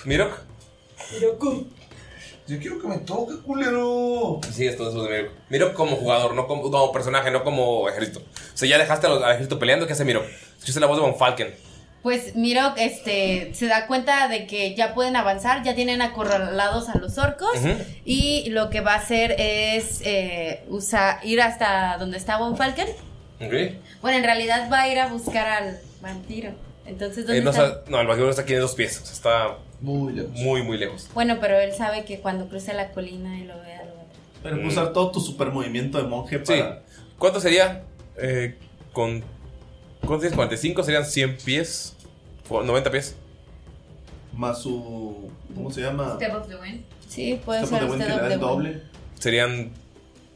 Mirok. 0.05 0.39
Yo 2.47 2.57
quiero 2.59 2.79
que 2.79 2.87
me 2.87 2.97
toque, 2.99 3.33
culero. 3.45 4.39
Sí, 4.51 4.65
esto 4.65 4.87
es 4.87 4.93
lo 4.95 5.03
de 5.03 5.09
Mirok. 5.23 5.31
Mirok 5.49 5.73
como 5.73 5.95
jugador, 5.97 6.33
no 6.33 6.47
como, 6.47 6.63
como 6.63 6.91
personaje, 6.91 7.29
no 7.31 7.43
como 7.43 7.89
ejército. 7.89 8.19
O 8.19 8.57
sea, 8.57 8.69
ya 8.69 8.77
dejaste 8.77 9.07
a 9.07 9.09
los- 9.09 9.23
al 9.23 9.31
ejército 9.31 9.59
peleando. 9.59 9.85
¿Qué 9.85 9.93
hace 9.93 10.05
Mirok? 10.05 10.23
Escuchaste 10.25 10.79
la 10.79 10.87
voz 10.87 10.97
de 10.97 11.01
Von 11.03 11.15
Falken. 11.17 11.53
Pues 12.03 12.35
Mirok 12.37 12.77
este, 12.77 13.53
se 13.53 13.65
da 13.67 13.85
cuenta 13.87 14.29
de 14.29 14.47
que 14.47 14.75
ya 14.75 14.93
pueden 14.93 15.17
avanzar, 15.17 15.63
ya 15.63 15.75
tienen 15.75 16.01
acorralados 16.01 16.87
a 16.87 16.97
los 16.99 17.17
orcos 17.17 17.49
y 18.05 18.49
lo 18.51 18.69
que 18.69 18.79
va 18.79 18.93
a 18.93 18.97
hacer 18.97 19.35
es 19.37 20.01
eh, 20.05 20.63
usa- 20.69 21.19
ir 21.23 21.41
hasta 21.41 21.97
donde 21.97 22.15
está 22.17 22.37
Von 22.37 22.55
Falken. 22.55 22.87
Bueno, 24.01 24.19
en 24.19 24.23
realidad 24.23 24.69
va 24.71 24.81
a 24.83 24.87
ir 24.89 24.99
a 24.99 25.07
buscar 25.07 25.47
al 25.47 25.79
vampiro. 26.01 26.51
Entonces, 26.87 27.25
¿dónde 27.25 27.39
Eh, 27.39 27.43
no, 27.43 27.51
está? 27.51 27.83
no, 27.89 27.99
el 28.01 28.07
vaquero 28.07 28.29
está 28.29 28.41
aquí 28.43 28.53
en 28.53 28.61
dos 28.61 28.73
pies. 28.75 29.01
O 29.01 29.05
sea, 29.05 29.13
está 29.13 29.57
Muy 29.81 30.13
lejos. 30.13 30.31
muy, 30.31 30.63
muy 30.63 30.77
lejos. 30.77 31.07
Bueno, 31.13 31.37
pero 31.41 31.59
él 31.59 31.73
sabe 31.73 32.05
que 32.05 32.19
cuando 32.19 32.47
cruce 32.47 32.73
la 32.73 32.91
colina 32.91 33.37
y 33.37 33.43
lo 33.43 33.59
vea, 33.61 33.83
lo 33.85 33.95
va 33.95 34.01
a 34.01 34.05
Pero 34.43 34.55
puedes 34.55 34.71
usar 34.73 34.93
todo 34.93 35.11
tu 35.11 35.19
super 35.19 35.49
movimiento 35.51 35.97
de 35.97 36.05
monje 36.05 36.39
Sí. 36.43 36.53
para. 36.59 36.81
¿Cuánto 37.19 37.39
sería? 37.39 37.83
Eh, 38.17 38.57
con. 38.93 39.23
¿Cuánto 40.01 40.19
tienes? 40.19 40.35
45 40.35 40.83
serían 40.83 41.05
100 41.05 41.37
pies. 41.37 41.95
O 42.49 42.63
90 42.63 42.89
pies. 42.91 43.15
Más 44.33 44.61
su. 44.61 45.29
¿Cómo 45.53 45.69
se 45.71 45.81
llama? 45.81 46.13
Step 46.15 46.35
of 46.35 46.47
the 46.47 46.55
wind. 46.55 46.83
Sí, 47.07 47.39
puede 47.43 47.65
Step 47.65 47.73
of 47.73 47.79
ser 47.79 47.87
the 47.87 47.91
Wind 47.91 48.01
usted 48.01 48.13
que 48.15 48.21
le 48.21 48.27
da 48.29 48.33
el 48.35 48.39
doble. 48.39 48.69
doble. 48.73 48.83
Serían 49.19 49.71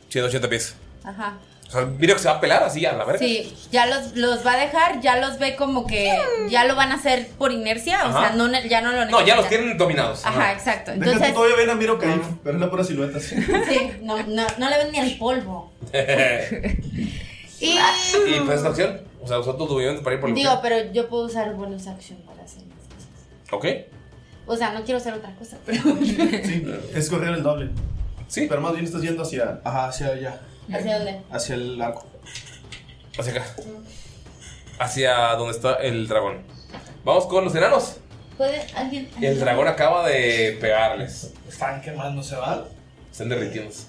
180 0.09 0.49
pies. 0.49 0.75
Ajá. 1.03 1.37
O 1.71 1.73
sea, 1.73 1.85
mira 1.85 2.13
que 2.15 2.19
se 2.19 2.27
va 2.27 2.33
a 2.35 2.41
pelar 2.41 2.63
así 2.63 2.85
a 2.85 2.91
la 2.91 3.05
verga. 3.05 3.19
Sí, 3.19 3.55
ya 3.71 3.85
los, 3.85 4.13
los 4.17 4.45
va 4.45 4.55
a 4.55 4.57
dejar, 4.57 4.99
ya 4.99 5.15
los 5.21 5.39
ve 5.39 5.55
como 5.55 5.87
que 5.87 6.13
ya 6.49 6.65
lo 6.65 6.75
van 6.75 6.91
a 6.91 6.95
hacer 6.95 7.29
por 7.37 7.53
inercia, 7.53 8.03
o 8.03 8.09
Ajá. 8.09 8.27
sea, 8.27 8.35
no, 8.35 8.49
ne- 8.49 8.67
ya 8.67 8.81
no 8.81 8.91
lo 8.91 9.05
No, 9.05 9.19
ya 9.25 9.35
los 9.37 9.45
necesitan. 9.45 9.49
tienen 9.49 9.77
dominados. 9.77 10.25
Ajá, 10.25 10.51
exacto. 10.51 10.91
Deja 10.91 11.03
tú 11.05 11.09
Entonces, 11.11 11.33
todavía 11.33 11.55
ven 11.55 11.69
a 11.69 11.75
Miro 11.75 11.97
caer, 11.97 12.19
pero 12.43 12.55
es 12.57 12.61
la 12.61 12.69
pura 12.69 12.83
silueta. 12.83 13.21
Sí. 13.21 13.35
sí, 13.69 13.91
no, 14.01 14.17
no, 14.23 14.45
no 14.57 14.69
le 14.69 14.77
ven 14.79 14.91
ni 14.91 14.99
el 14.99 15.17
polvo. 15.17 15.71
Y 17.61 17.77
¿Y 17.77 18.39
pues 18.45 18.57
esta 18.57 18.69
opción? 18.71 19.01
O 19.21 19.27
sea, 19.27 19.37
usó 19.39 19.55
tu 19.55 19.67
movimiento 19.67 20.01
para 20.01 20.15
ir 20.15 20.19
por 20.19 20.29
el 20.29 20.35
digo, 20.35 20.59
pero 20.63 20.91
yo 20.91 21.07
puedo 21.07 21.25
usar 21.25 21.53
bonus 21.53 21.85
action 21.87 22.17
para 22.25 22.41
hacer 22.43 22.63
eso. 22.63 23.55
Ok. 23.55 23.65
O 24.47 24.57
sea, 24.57 24.71
no 24.73 24.83
quiero 24.83 24.97
hacer 24.97 25.13
otra 25.13 25.33
cosa, 25.35 25.57
pero 25.65 25.83
Sí, 26.03 26.65
es 26.95 27.07
correr 27.09 27.35
el 27.35 27.43
doble. 27.43 27.69
Sí. 28.27 28.47
Pero 28.49 28.61
más 28.61 28.73
bien 28.73 28.85
estás 28.85 29.01
yendo 29.03 29.21
hacia. 29.21 29.61
Ajá, 29.63 29.89
hacia 29.89 30.07
allá. 30.07 30.41
¿Hacia 30.73 30.95
dónde? 30.97 31.21
hacia 31.31 31.55
el 31.55 31.81
arco. 31.81 32.05
Hacia 33.17 33.31
acá. 33.33 33.45
Hacia 34.79 35.15
donde 35.35 35.53
está 35.55 35.75
el 35.75 36.07
dragón. 36.07 36.41
Vamos 37.03 37.25
con 37.27 37.43
los 37.45 37.55
enanos. 37.55 37.97
¿Puede 38.37 38.61
alguien? 38.75 39.09
El 39.21 39.39
dragón 39.39 39.67
acaba 39.67 40.07
de 40.07 40.57
pegarles. 40.59 41.33
Están 41.47 41.81
quemándose, 41.81 42.35
¿va? 42.35 42.65
Están 43.11 43.29
derritiéndose. 43.29 43.83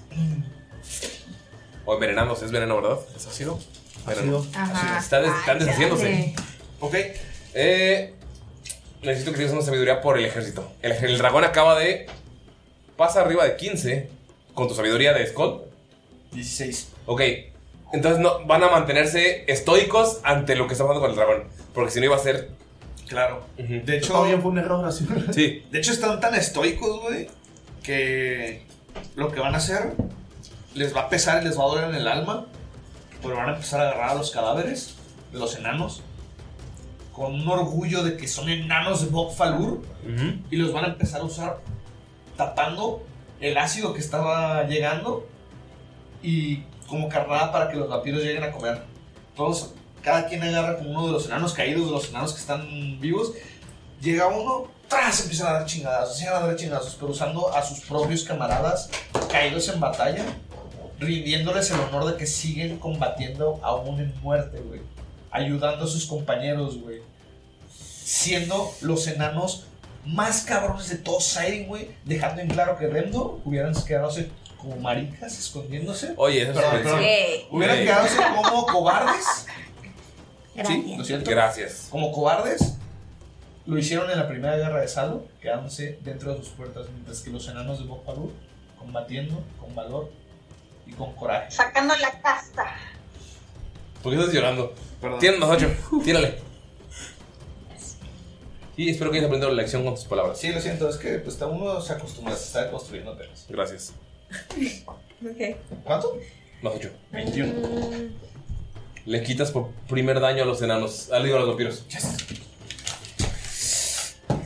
O 1.85 1.93
envenenándose, 1.95 2.45
es 2.45 2.51
veneno, 2.51 2.81
¿verdad? 2.81 2.99
¿Es 3.15 3.25
ácido? 3.27 3.59
Veneno. 4.05 4.39
Ácido. 4.39 4.47
Ajá. 4.61 4.99
Están, 4.99 5.23
des- 5.23 5.33
están 5.39 5.59
deshaciéndose. 5.59 6.35
Ok. 6.79 6.95
Eh, 7.55 8.13
necesito 9.01 9.31
que 9.31 9.37
tires 9.37 9.51
una 9.53 9.61
sabiduría 9.61 10.01
por 10.01 10.17
el 10.17 10.25
ejército. 10.25 10.71
El, 10.81 10.91
el 10.91 11.17
dragón 11.17 11.43
acaba 11.43 11.77
de. 11.79 12.07
Pasa 12.97 13.21
arriba 13.21 13.43
de 13.45 13.55
15 13.57 14.09
con 14.53 14.67
tu 14.67 14.75
sabiduría 14.75 15.13
de 15.13 15.25
Skull. 15.27 15.61
16. 16.33 16.91
Ok. 17.05 17.21
Entonces 17.93 18.19
no, 18.19 18.45
van 18.45 18.63
a 18.63 18.69
mantenerse 18.69 19.45
estoicos 19.51 20.19
ante 20.23 20.55
lo 20.55 20.67
que 20.67 20.73
está 20.73 20.83
pasando 20.83 21.01
con 21.01 21.11
el 21.11 21.15
dragón. 21.15 21.43
Porque 21.73 21.91
si 21.91 21.99
no 21.99 22.05
iba 22.05 22.15
a 22.15 22.19
ser. 22.19 22.49
Claro. 23.07 23.43
De 23.57 23.97
hecho, 23.97 24.13
Todavía 24.13 24.39
fue 24.39 24.51
un 24.51 24.57
error 24.57 24.85
así. 24.85 25.05
Sí. 25.31 25.63
de 25.69 25.79
hecho 25.79 25.91
están 25.91 26.19
tan 26.19 26.33
estoicos, 26.33 27.01
güey, 27.01 27.29
que 27.83 28.63
lo 29.15 29.31
que 29.31 29.39
van 29.39 29.53
a 29.53 29.57
hacer 29.57 29.93
les 30.73 30.95
va 30.95 31.01
a 31.01 31.09
pesar 31.09 31.43
y 31.43 31.45
les 31.45 31.59
va 31.59 31.63
a 31.63 31.67
doler 31.67 31.89
en 31.89 31.95
el 31.95 32.07
alma, 32.07 32.47
pero 33.21 33.35
van 33.35 33.49
a 33.49 33.53
empezar 33.53 33.81
a 33.81 33.89
agarrar 33.89 34.09
a 34.11 34.15
los 34.15 34.31
cadáveres 34.31 34.95
de 35.31 35.39
los 35.39 35.55
enanos 35.55 36.01
con 37.13 37.35
un 37.35 37.47
orgullo 37.47 38.03
de 38.03 38.17
que 38.17 38.27
son 38.27 38.49
enanos 38.49 39.01
de 39.01 39.07
Bok 39.09 39.33
Falur 39.33 39.81
y 40.49 40.55
los 40.57 40.73
van 40.73 40.85
a 40.85 40.87
empezar 40.87 41.21
a 41.21 41.25
usar 41.25 41.59
tapando 42.35 43.05
el 43.39 43.57
ácido 43.57 43.93
que 43.93 43.99
estaba 43.99 44.63
llegando 44.63 45.27
y 46.23 46.63
como 46.87 47.09
carnada 47.09 47.51
para 47.51 47.69
que 47.69 47.77
los 47.77 47.89
vampiros 47.89 48.23
lleguen 48.23 48.43
a 48.43 48.51
comer. 48.51 48.81
Todos, 49.35 49.73
cada 50.01 50.27
quien 50.27 50.41
agarra 50.41 50.77
como 50.77 50.91
uno 50.91 51.07
de 51.07 51.11
los 51.11 51.25
enanos 51.25 51.53
caídos, 51.53 51.85
de 51.85 51.91
los 51.91 52.09
enanos 52.09 52.33
que 52.33 52.39
están 52.39 52.99
vivos. 52.99 53.33
Llega 54.01 54.27
uno, 54.27 54.67
tras 54.87 55.21
empiezan 55.21 55.47
a 55.47 55.53
dar 55.53 55.65
chingadazos, 55.65 56.19
empiezan 56.19 56.43
a 56.43 56.47
dar 56.47 56.55
chingadazos, 56.55 56.95
pero 56.95 57.11
usando 57.11 57.53
a 57.53 57.63
sus 57.63 57.81
propios 57.81 58.23
camaradas 58.23 58.89
caídos 59.31 59.67
en 59.69 59.79
batalla, 59.79 60.25
rindiéndoles 60.99 61.71
el 61.71 61.79
honor 61.79 62.11
de 62.11 62.17
que 62.17 62.25
siguen 62.25 62.77
combatiendo 62.79 63.59
aún 63.61 63.99
en 63.99 64.13
muerte, 64.21 64.59
güey. 64.59 64.81
Ayudando 65.31 65.85
a 65.85 65.87
sus 65.87 66.05
compañeros, 66.05 66.79
güey. 66.79 67.01
Siendo 67.69 68.71
los 68.81 69.07
enanos 69.07 69.65
más 70.05 70.41
cabrones 70.41 70.89
de 70.89 70.97
todo 70.97 71.19
Siren, 71.19 71.67
güey. 71.67 71.89
Dejando 72.05 72.41
en 72.41 72.49
claro 72.49 72.77
que 72.77 72.87
Remdo 72.87 73.41
hubieran 73.45 73.73
quedado 73.83 74.11
como 74.63 74.77
maricas 74.77 75.37
escondiéndose. 75.37 76.13
Oye, 76.15 76.41
eso 76.43 76.51
es 76.51 76.55
Perdón, 76.57 76.71
buenísimo. 76.71 76.95
perdón. 76.97 77.11
Sí. 77.41 77.47
Hubieran 77.51 77.77
Sí. 77.77 77.83
quedado 77.83 78.41
como 78.43 78.65
cobardes. 78.65 79.45
Sí, 80.65 80.93
¿no 80.95 81.01
es 81.01 81.07
cierto? 81.07 81.29
Gracias. 81.31 81.87
Como 81.89 82.11
cobardes. 82.11 82.77
Lo 83.65 83.77
hicieron 83.77 84.09
en 84.09 84.17
la 84.19 84.27
primera 84.27 84.55
guerra 84.57 84.81
de 84.81 84.87
Salo, 84.87 85.25
quedándose 85.41 85.99
dentro 86.01 86.33
de 86.33 86.39
sus 86.39 86.49
puertas, 86.49 86.87
mientras 86.91 87.21
que 87.21 87.29
los 87.29 87.47
enanos 87.47 87.79
de 87.79 87.85
Bokpalur 87.85 88.31
combatiendo 88.77 89.41
con 89.59 89.73
valor 89.75 90.11
y 90.85 90.91
con 90.93 91.13
coraje. 91.15 91.51
Sacando 91.51 91.95
la 91.97 92.11
casta. 92.21 92.75
¿Por 94.01 94.13
qué 94.13 94.19
estás 94.19 94.33
llorando? 94.33 94.73
Tienes 95.19 95.39
más 95.39 95.49
ocho. 95.49 95.67
Tírale. 96.03 96.39
Y 98.75 98.89
espero 98.89 99.11
que 99.11 99.17
hayas 99.17 99.27
aprendido 99.27 99.51
la 99.51 99.61
lección 99.61 99.83
con 99.83 99.95
tus 99.95 100.05
palabras. 100.05 100.37
Sí, 100.39 100.51
lo 100.51 100.59
siento, 100.59 100.89
es 100.89 100.97
que 100.97 101.19
pues, 101.19 101.39
uno 101.41 101.79
se 101.79 101.93
acostumbra, 101.93 102.35
se 102.35 102.45
está 102.45 102.71
construyendo 102.71 103.11
apenas. 103.11 103.45
Gracias. 103.47 103.93
Ok. 105.25 105.57
¿Cuánto? 105.83 106.17
Más 106.61 106.73
ocho. 106.75 106.91
21. 107.11 107.53
Le 109.05 109.23
quitas 109.23 109.51
por 109.51 109.69
primer 109.89 110.19
daño 110.19 110.43
a 110.43 110.45
los 110.45 110.61
enanos. 110.61 111.11
Al 111.11 111.23
digo 111.23 111.35
a 111.35 111.39
los 111.39 111.49
vampiros. 111.49 111.85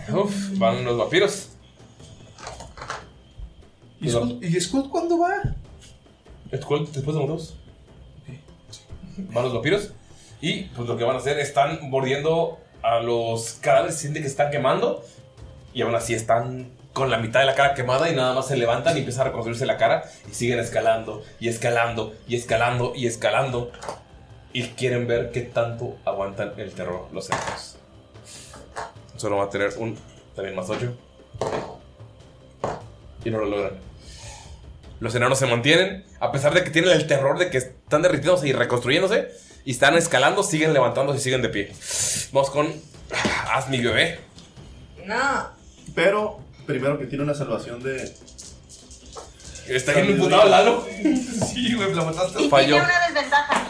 Uf, 0.09 0.57
van 0.57 0.83
los 0.85 0.97
vampiros. 0.97 1.49
¿Y 3.99 4.09
Skull, 4.09 4.85
¿y 4.85 4.89
cuándo 4.89 5.19
va? 5.19 5.55
Skull 6.55 6.91
después 6.91 7.17
de 7.17 7.23
unos. 7.23 7.55
Van 9.17 9.43
los 9.43 9.53
vampiros. 9.53 9.91
Y 10.41 10.63
pues 10.63 10.87
lo 10.87 10.97
que 10.97 11.03
van 11.03 11.15
a 11.15 11.19
hacer 11.19 11.39
están 11.39 11.89
mordiendo 11.89 12.59
a 12.81 12.99
los 12.99 13.53
cadáveres. 13.53 13.97
Sienten 13.97 14.23
que 14.23 14.29
están 14.29 14.51
quemando. 14.51 15.03
Y 15.73 15.81
aún 15.81 15.95
así 15.95 16.13
están 16.13 16.71
con 16.97 17.11
la 17.11 17.19
mitad 17.19 17.41
de 17.41 17.45
la 17.45 17.53
cara 17.53 17.75
quemada 17.75 18.09
y 18.09 18.15
nada 18.15 18.33
más 18.33 18.47
se 18.47 18.57
levantan 18.57 18.95
y 18.95 18.99
empiezan 19.01 19.21
a 19.21 19.25
reconstruirse 19.25 19.67
la 19.67 19.77
cara. 19.77 20.03
Y 20.27 20.33
siguen 20.33 20.57
escalando 20.57 21.23
y 21.39 21.47
escalando 21.47 22.15
y 22.27 22.35
escalando 22.35 22.93
y 22.95 23.05
escalando. 23.05 23.71
Y 24.51 24.69
quieren 24.69 25.05
ver 25.05 25.31
qué 25.31 25.41
tanto 25.41 25.97
aguantan 26.05 26.53
el 26.57 26.71
terror 26.71 27.07
los 27.13 27.29
enanos. 27.29 27.77
Solo 29.15 29.37
va 29.37 29.43
a 29.43 29.49
tener 29.51 29.73
un 29.77 29.95
también 30.35 30.55
más 30.55 30.71
8. 30.71 30.91
Y 33.23 33.29
no 33.29 33.37
lo 33.37 33.45
logran. 33.45 33.73
Los 34.99 35.13
enanos 35.13 35.37
se 35.37 35.45
mantienen, 35.45 36.03
a 36.19 36.31
pesar 36.31 36.55
de 36.55 36.63
que 36.63 36.71
tienen 36.71 36.89
el 36.89 37.05
terror 37.05 37.37
de 37.37 37.51
que 37.51 37.59
están 37.59 38.01
derritiéndose 38.01 38.47
y 38.47 38.53
reconstruyéndose. 38.53 39.29
Y 39.65 39.71
están 39.71 39.95
escalando, 39.95 40.41
siguen 40.41 40.73
levantándose 40.73 41.19
y 41.19 41.21
siguen 41.21 41.43
de 41.43 41.49
pie. 41.49 41.71
Vamos 42.31 42.49
con. 42.49 42.73
Haz 43.53 43.69
mi 43.69 43.79
bebé. 43.81 44.19
No. 45.05 45.49
Pero 45.93 46.46
primero 46.67 46.99
que 46.99 47.07
tiene 47.07 47.23
una 47.23 47.33
salvación 47.33 47.81
de. 47.81 48.13
Está 49.67 49.93
bien 49.93 50.11
imputado 50.11 50.47
Lalo. 50.49 50.85
Sí, 51.47 51.73
güey, 51.73 51.93
la 51.93 52.03
mataste. 52.03 52.43
Y 52.43 52.49
Falló. 52.49 52.67
tiene 52.75 52.83
una 52.85 53.07
desventaja. 53.07 53.67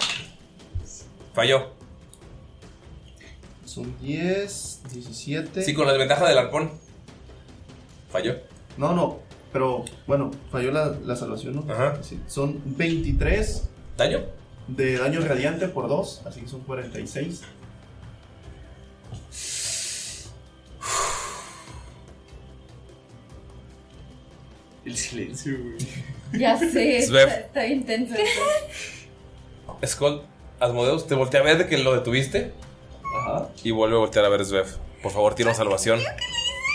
Falló. 1.34 1.68
Son 3.66 3.96
10, 4.02 4.82
17. 4.92 5.62
Sí, 5.64 5.74
con 5.74 5.86
la 5.86 5.94
desventaja 5.94 6.28
del 6.28 6.38
arpón. 6.38 6.72
Falló. 8.12 8.36
No, 8.78 8.94
no, 8.94 9.20
pero 9.54 9.86
bueno, 10.06 10.32
falló 10.52 10.72
la, 10.72 10.96
la 11.04 11.16
salvación, 11.16 11.56
¿no? 11.66 11.74
Ajá. 11.74 11.98
Sí, 12.04 12.20
son 12.28 12.62
23 12.66 13.70
¿Daño? 13.98 14.20
de 14.68 14.98
daño 14.98 15.22
radiante 15.22 15.68
por 15.68 15.88
2, 15.88 16.24
así 16.26 16.42
que 16.42 16.48
son 16.48 16.62
46. 16.62 17.42
El 24.88 24.96
silencio, 24.98 25.58
güey. 25.62 25.78
Ya 26.40 26.58
sé, 26.58 26.98
está, 27.00 27.24
está 27.24 27.68
intenso. 27.68 28.16
Skull, 29.86 30.22
Asmodeus, 30.62 31.08
te 31.08 31.16
voltea 31.16 31.42
a 31.42 31.44
ver 31.44 31.58
de 31.58 31.68
que 31.68 31.78
lo 31.78 31.94
detuviste. 31.94 32.54
Ajá. 33.20 33.50
Y 33.66 33.72
vuelve 33.72 33.98
a 33.98 34.00
voltear 34.00 34.24
a 34.24 34.30
ver 34.30 34.46
Svev. 34.46 34.66
Por 35.04 35.12
favor, 35.12 35.36
tira 35.36 35.50
una 35.50 35.58
salvación 35.58 36.00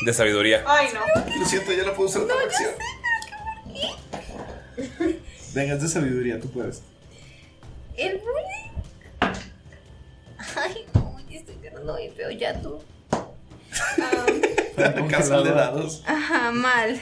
de 0.05 0.13
sabiduría. 0.13 0.63
Ay, 0.67 0.89
no. 0.93 1.01
Lo 1.39 1.47
siento, 1.47 1.73
ya 1.73 1.85
no 1.85 1.95
puedo 1.95 2.11
usar 2.11 2.23
otra 2.23 2.37
acción. 2.45 2.71
Venga, 5.55 5.75
es 5.75 5.83
de 5.83 5.89
sabiduría, 5.89 6.39
tú 6.39 6.51
puedes. 6.51 6.83
El 7.97 8.19
bullying. 8.19 9.37
Ay, 10.55 10.87
no, 10.93 11.19
ya 11.31 11.39
estoy 11.39 11.55
quedando 11.57 11.95
muy 11.95 12.11
feo 12.11 12.31
ya 12.31 12.61
tú. 12.61 12.79
Casal 15.11 15.45
de 15.45 15.51
dados. 15.53 16.03
Ajá, 16.07 16.53
mal. 16.53 17.01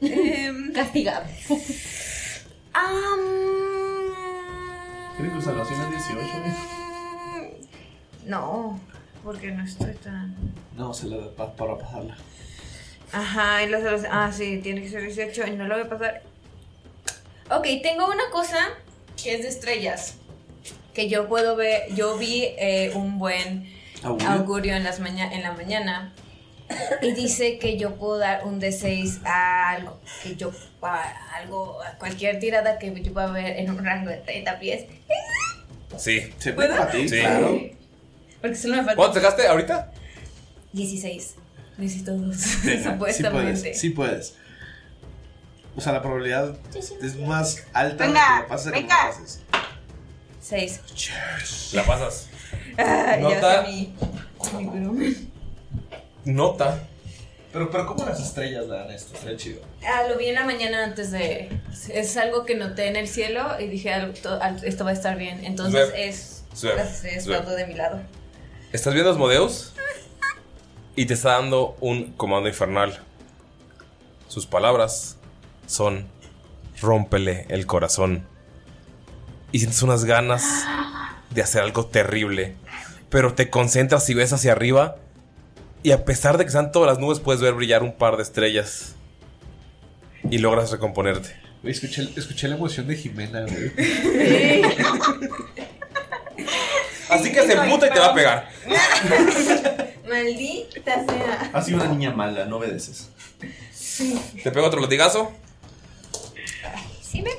Em, 0.00 0.72
Castigado. 0.72 1.26
am, 2.72 3.20
Tiene 5.16 5.32
tu 5.34 5.40
salvación 5.42 5.80
es 5.94 6.06
18, 6.06 6.22
¿eh? 6.22 7.60
no, 8.26 8.78
porque 9.24 9.50
no 9.50 9.64
estoy 9.64 9.94
tan. 9.94 10.36
No, 10.76 10.94
se 10.94 11.06
la 11.08 11.16
da 11.16 11.30
pa- 11.34 11.52
para 11.54 11.76
pasarla. 11.78 12.16
Ajá, 13.12 13.64
y 13.64 13.68
los 13.68 13.82
de 13.82 13.90
los. 13.90 14.02
Ah, 14.10 14.30
sí, 14.32 14.60
tiene 14.62 14.82
que 14.82 14.88
ser 14.90 15.02
18 15.02 15.46
y 15.48 15.56
no 15.56 15.66
lo 15.66 15.74
voy 15.76 15.84
a 15.84 15.88
pasar. 15.88 16.22
Ok, 17.50 17.66
tengo 17.82 18.06
una 18.06 18.30
cosa 18.30 18.58
que 19.20 19.34
es 19.34 19.42
de 19.42 19.48
estrellas. 19.48 20.14
Que 20.94 21.08
yo 21.08 21.26
puedo 21.28 21.56
ver. 21.56 21.92
Yo 21.94 22.18
vi 22.18 22.44
eh, 22.58 22.92
un 22.94 23.18
buen 23.18 23.72
¿Augurio? 24.02 24.30
augurio 24.30 24.74
en, 24.76 24.84
las 24.84 25.00
maña- 25.00 25.32
en 25.32 25.42
la 25.42 25.52
mañana. 25.52 26.12
Y 27.02 27.12
dice 27.12 27.58
que 27.58 27.78
yo 27.78 27.94
puedo 27.96 28.18
dar 28.18 28.44
un 28.44 28.60
D6 28.60 29.20
a 29.24 29.70
algo. 29.70 30.00
Que 30.22 30.36
yo. 30.36 30.52
A 30.82 31.36
algo. 31.36 31.82
A 31.82 31.92
cualquier 31.98 32.38
tirada 32.38 32.78
que 32.78 32.92
yo 33.02 33.12
pueda 33.12 33.30
ver 33.30 33.58
en 33.58 33.70
un 33.70 33.84
rango 33.84 34.10
de 34.10 34.18
30 34.18 34.58
pies. 34.58 34.84
Sí. 35.96 36.32
Se 36.38 36.52
¿Puedo? 36.52 36.76
para 36.76 36.90
ti, 36.90 37.08
Sí. 37.08 37.20
claro. 37.20 37.58
Porque 38.40 38.56
solo 38.56 38.74
me 38.76 38.80
falta. 38.82 38.96
¿Cuánto 38.96 39.14
sacaste 39.14 39.46
ahorita? 39.48 39.92
16. 40.72 41.34
Necesito 41.78 42.12
dos. 42.16 42.36
Venga, 42.64 42.82
sí 42.82 42.84
supuestamente. 42.90 43.60
puedes, 43.60 43.80
sí 43.80 43.90
puedes. 43.90 44.34
O 45.76 45.80
sea, 45.80 45.92
la 45.92 46.02
probabilidad 46.02 46.56
es 47.02 47.16
más 47.16 47.64
alta 47.72 48.04
de 48.04 48.10
que 48.12 48.14
la 48.18 48.46
pases 48.48 48.72
que 48.72 48.80
no 48.80 48.82
venga. 48.82 48.96
la 48.96 49.10
pases. 49.10 49.40
6. 50.40 51.70
La 51.74 51.84
pasas. 51.84 52.28
Ah, 52.78 53.16
Nota. 53.20 53.40
ya 53.40 53.66
sé 53.66 53.72
mi. 53.72 53.94
Nota. 56.32 56.86
Pero, 57.52 57.70
pero 57.70 57.86
¿cómo 57.86 58.04
las 58.04 58.20
estrellas 58.20 58.66
le 58.66 58.76
dan 58.76 58.90
esto? 58.90 59.18
Sería 59.18 59.36
chido. 59.38 59.62
Ah, 59.82 60.02
lo 60.08 60.18
vi 60.18 60.26
en 60.26 60.34
la 60.34 60.44
mañana 60.44 60.84
antes 60.84 61.10
de. 61.10 61.48
Es 61.88 62.16
algo 62.18 62.44
que 62.44 62.54
noté 62.54 62.88
en 62.88 62.96
el 62.96 63.08
cielo 63.08 63.58
y 63.58 63.66
dije, 63.68 63.92
"Algo- 63.94 64.12
to- 64.12 64.40
al- 64.42 64.62
esto 64.62 64.84
va 64.84 64.90
a 64.90 64.92
estar 64.92 65.16
bien. 65.16 65.42
Entonces 65.44 65.90
es. 65.96 66.34
Las 66.62 67.02
estrellas 67.04 67.46
de 67.56 67.66
mi 67.66 67.74
lado. 67.74 68.00
Estás 68.72 68.92
viendo 68.92 69.10
a 69.10 69.12
Asmodeus 69.14 69.72
y 70.96 71.06
te 71.06 71.14
está 71.14 71.30
dando 71.32 71.76
un 71.80 72.12
comando 72.12 72.48
infernal. 72.50 72.98
Sus 74.28 74.44
palabras 74.46 75.16
son: 75.66 76.06
rómpele 76.82 77.46
el 77.48 77.64
corazón. 77.66 78.26
Y 79.52 79.60
sientes 79.60 79.80
unas 79.82 80.04
ganas 80.04 80.44
de 81.30 81.40
hacer 81.42 81.62
algo 81.62 81.86
terrible. 81.86 82.56
Pero 83.08 83.32
te 83.32 83.48
concentras 83.48 84.10
y 84.10 84.14
ves 84.14 84.34
hacia 84.34 84.52
arriba. 84.52 84.96
Y 85.88 85.92
a 85.92 86.04
pesar 86.04 86.36
de 86.36 86.44
que 86.44 86.48
están 86.48 86.70
todas 86.70 86.86
las 86.86 86.98
nubes, 86.98 87.18
puedes 87.18 87.40
ver 87.40 87.54
brillar 87.54 87.82
un 87.82 87.94
par 87.94 88.18
de 88.18 88.22
estrellas. 88.22 88.94
Y 90.30 90.36
logras 90.36 90.70
recomponerte. 90.70 91.34
Güey, 91.62 91.72
Escuché, 91.72 92.06
escuché 92.14 92.46
la 92.46 92.56
emoción 92.56 92.86
de 92.86 92.94
Jimena, 92.94 93.46
güey. 93.46 93.72
Así 97.08 97.32
que 97.32 97.40
se 97.40 97.54
emputa 97.54 97.86
y 97.86 97.90
te 97.90 97.98
va 98.00 98.08
a 98.08 98.14
pegar. 98.14 98.50
Maldita 100.06 101.06
sea. 101.06 101.50
Has 101.54 101.64
sido 101.64 101.78
una 101.78 101.88
niña 101.88 102.10
mala, 102.10 102.44
no 102.44 102.58
obedeces. 102.58 103.08
Te 104.44 104.50
pega 104.50 104.66
otro 104.66 104.82
latigazo. 104.82 105.32
¿Sí 107.00 107.22
me? 107.22 107.30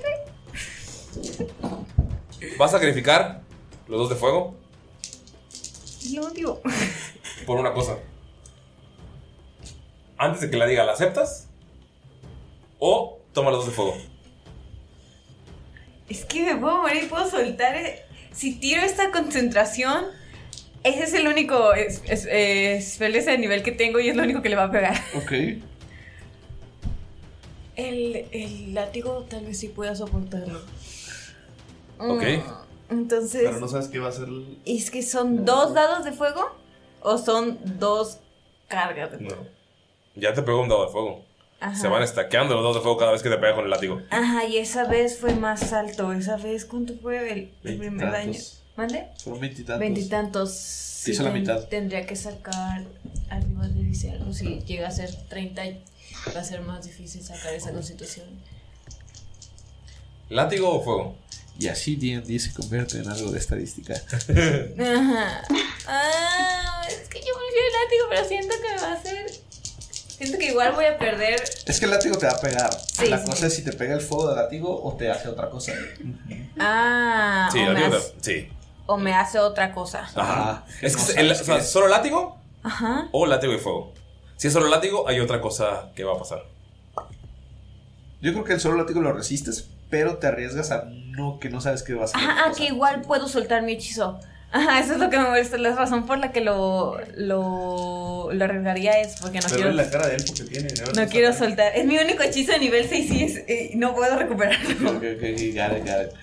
Vas 2.58 2.74
a 2.74 2.78
sacrificar 2.78 3.42
los 3.88 4.00
dos 4.00 4.10
de 4.10 4.16
fuego 4.16 4.56
Lo 6.14 6.24
odio. 6.24 6.62
por 7.46 7.60
una 7.60 7.74
cosa. 7.74 7.98
Antes 10.20 10.42
de 10.42 10.52
que 10.52 10.58
la 10.58 10.68
diga, 10.68 10.84
¿la 10.86 10.92
aceptas? 10.92 11.48
O 12.78 13.20
toma 13.34 13.50
los 13.52 13.62
dos 13.62 13.68
de 13.68 13.72
fuego. 13.72 13.98
Es 16.10 16.26
que 16.26 16.44
me 16.44 16.56
puedo 16.60 16.82
morir 16.82 17.04
y 17.04 17.08
puedo 17.08 17.28
soltar. 17.30 17.76
eh, 17.76 18.04
Si 18.34 18.56
tiro 18.60 18.82
esta 18.82 19.12
concentración, 19.12 20.06
ese 20.84 21.04
es 21.04 21.14
el 21.14 21.28
único 21.28 21.74
es, 21.74 22.02
es, 22.06 22.26
de 23.32 23.38
nivel 23.38 23.64
que 23.64 23.72
tengo 23.72 24.00
y 24.00 24.10
es 24.10 24.16
lo 24.16 24.24
único 24.24 24.42
que 24.42 24.50
le 24.50 24.56
va 24.56 24.66
a 24.66 24.72
pegar. 24.72 24.96
Ok. 25.16 25.32
El, 27.76 28.26
el 28.32 28.74
látigo 28.74 29.26
tal 29.30 29.46
vez 29.46 29.58
sí 29.60 29.70
pueda 29.70 29.96
soportarlo. 29.96 30.60
Ok. 31.98 32.24
Mm, 32.24 32.92
Entonces, 33.00 33.42
Pero 33.46 33.60
no 33.60 33.68
sabes 33.70 33.88
qué 33.88 34.00
va 34.00 34.10
a 34.10 34.12
ser. 34.12 34.28
el- 34.28 34.58
¿es 34.66 34.92
que 34.92 35.02
son 35.02 35.46
dos 35.46 35.74
dados 35.74 36.04
de 36.04 36.12
fuego? 36.12 36.42
¿O 37.02 37.18
son 37.18 37.58
dos 37.80 38.18
cargas 38.68 39.12
de 39.12 39.20
fuego? 39.20 39.48
Ya 40.16 40.34
te 40.34 40.42
pegó 40.42 40.62
un 40.62 40.70
dado 40.70 40.86
de 40.86 40.92
fuego. 40.92 41.26
Ajá. 41.60 41.76
Se 41.76 41.88
van 41.88 42.04
estaqueando 42.04 42.56
los 42.56 42.64
dados 42.64 42.78
de 42.78 42.82
fuego 42.82 42.98
cada 42.98 43.12
vez 43.12 43.22
que 43.22 43.30
te 43.30 43.38
pega 43.38 43.56
con 43.56 43.66
el 43.66 43.70
látigo. 43.70 44.02
Ajá, 44.10 44.46
y 44.46 44.58
esa 44.58 44.86
vez 44.86 45.18
fue 45.20 45.36
más 45.36 45.74
alto. 45.74 46.14
Esa 46.14 46.38
vez, 46.38 46.66
¿cuánto 46.66 46.94
fue 46.96 47.32
el, 47.32 47.54
el 47.64 47.78
primer 47.78 48.12
daño? 48.12 48.40
¿Mande? 48.78 49.08
Fueron 49.22 49.42
veintitantos. 49.42 49.80
Veintitantos. 49.80 51.08
Hizo 51.08 51.24
la 51.24 51.32
mitad. 51.32 51.68
Tendría 51.68 52.06
que 52.06 52.16
sacar 52.16 52.84
arriba 53.30 53.68
de 53.68 53.84
dice 53.84 54.12
algo. 54.12 54.32
Si 54.34 54.60
llega 54.62 54.88
a 54.88 54.92
ser 54.92 55.10
30, 55.28 55.64
va 56.36 56.40
a 56.40 56.44
ser 56.44 56.62
más 56.62 56.86
difícil 56.86 57.22
sacar 57.24 57.54
esa 57.54 57.72
constitución. 57.72 58.28
¿Látigo 60.30 60.70
o 60.70 60.84
fuego? 60.84 61.16
Y 61.58 61.68
así 61.68 61.96
D&D 61.98 62.40
se 62.40 62.54
convierte 62.54 63.00
en 63.00 63.10
algo 63.10 63.32
de 63.32 63.40
estadística. 63.40 63.94
Ajá. 63.94 65.42
Ah, 65.88 66.82
es 66.88 67.10
que 67.10 67.20
yo 67.20 67.34
prefiero 67.34 67.68
el 67.68 67.74
látigo, 67.84 68.06
pero 68.10 68.26
siento 68.26 68.56
que 68.62 68.76
me 68.76 68.82
va 68.82 68.92
a 68.92 68.94
hacer. 68.94 69.32
Siento 70.20 70.38
que 70.38 70.48
igual 70.48 70.74
voy 70.74 70.84
a 70.86 70.98
perder. 70.98 71.42
Es 71.66 71.80
que 71.80 71.86
el 71.86 71.92
látigo 71.92 72.18
te 72.18 72.26
va 72.26 72.34
a 72.34 72.40
pegar. 72.42 72.70
Sí, 72.74 73.08
la 73.08 73.20
sí, 73.20 73.26
cosa 73.26 73.48
es 73.48 73.56
si 73.56 73.64
te 73.64 73.72
pega 73.72 73.94
el 73.96 74.02
fuego 74.02 74.28
del 74.28 74.36
látigo 74.36 74.84
o 74.84 74.96
te 74.98 75.10
hace 75.10 75.30
otra 75.30 75.50
cosa. 75.50 75.72
Ah, 76.60 77.50
Sí, 77.52 77.60
o, 77.60 77.66
me 77.68 77.74
látigo 77.74 77.96
hace, 77.98 78.14
Sí. 78.20 78.50
o 78.86 78.98
me 78.98 79.14
hace 79.14 79.40
otra 79.40 79.72
cosa. 79.74 80.10
Ajá. 80.16 80.66
Es 80.82 80.96
que 80.98 81.14
no 81.14 81.20
el- 81.22 81.32
o 81.32 81.36
sea, 81.36 81.62
solo 81.62 81.88
látigo 81.88 82.38
Ajá. 82.64 83.08
o 83.14 83.26
látigo 83.26 83.54
y 83.54 83.60
fuego. 83.60 83.94
Si 84.36 84.48
es 84.48 84.54
solo 84.54 84.68
látigo, 84.68 85.08
hay 85.08 85.20
otra 85.22 85.40
cosa 85.42 85.90
que 85.96 86.04
va 86.04 86.16
a 86.16 86.18
pasar. 86.20 86.44
Yo 88.22 88.34
creo 88.34 88.44
que 88.44 88.54
el 88.54 88.60
solo 88.60 88.76
látigo 88.76 89.02
lo 89.02 89.14
resistes, 89.14 89.70
pero 89.90 90.18
te 90.18 90.28
arriesgas 90.28 90.72
a 90.72 90.84
no 90.86 91.40
que 91.40 91.50
no 91.50 91.62
sabes 91.62 91.84
qué 91.84 91.94
va 91.94 92.02
a 92.02 92.06
hacer. 92.06 92.20
Ajá, 92.22 92.44
ah, 92.48 92.52
que 92.56 92.66
igual 92.66 93.02
puedo 93.02 93.28
soltar 93.30 93.62
mi 93.64 93.74
hechizo. 93.74 94.20
Ajá, 94.52 94.80
eso 94.80 94.94
es 94.94 95.00
lo 95.00 95.10
que 95.10 95.18
me 95.18 95.26
molesta. 95.26 95.58
La 95.58 95.76
razón 95.76 96.06
por 96.08 96.18
la 96.18 96.32
que 96.32 96.42
lo, 96.42 96.98
lo, 97.16 98.30
lo 98.34 98.46
arriesgaría 98.46 99.00
es 99.00 99.18
porque 99.22 99.38
no 99.40 99.46
Pero 99.48 99.56
quiero. 99.62 99.72
la 99.74 99.90
cara 99.90 100.08
de 100.08 100.16
él 100.16 100.24
porque 100.26 100.44
tiene. 100.44 100.70
No 100.96 101.08
quiero 101.08 101.34
soltar. 101.34 101.76
Es 101.76 101.86
mi 101.86 101.98
único 101.98 102.24
hechizo 102.24 102.54
de 102.54 102.60
nivel 102.60 102.88
6 102.90 103.12
y 103.12 103.24
es, 103.24 103.36
eh, 103.48 103.72
no 103.76 103.94
puedo 103.94 104.18
recuperarlo. 104.18 104.90
Ok, 104.92 104.96
ok, 104.98 105.04
ok, 105.04 105.40
got 105.54 105.78
it, 105.78 105.86
got 105.86 106.02
it. 106.08 106.14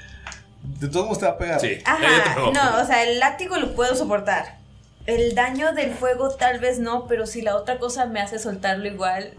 De 0.80 0.88
todos 0.88 1.06
modos 1.06 1.18
te 1.20 1.26
va 1.26 1.30
a 1.32 1.38
pegar. 1.38 1.60
Sí. 1.60 1.78
Ajá, 1.84 2.36
no, 2.52 2.82
o 2.82 2.86
sea, 2.86 3.04
el 3.04 3.20
látigo 3.20 3.56
lo 3.58 3.74
puedo 3.74 3.94
soportar. 3.94 4.56
El 5.06 5.36
daño 5.36 5.72
del 5.72 5.92
fuego 5.94 6.30
tal 6.34 6.58
vez 6.58 6.80
no, 6.80 7.06
pero 7.06 7.26
si 7.26 7.40
la 7.42 7.54
otra 7.54 7.78
cosa 7.78 8.06
me 8.06 8.20
hace 8.20 8.40
soltarlo 8.40 8.86
igual. 8.88 9.34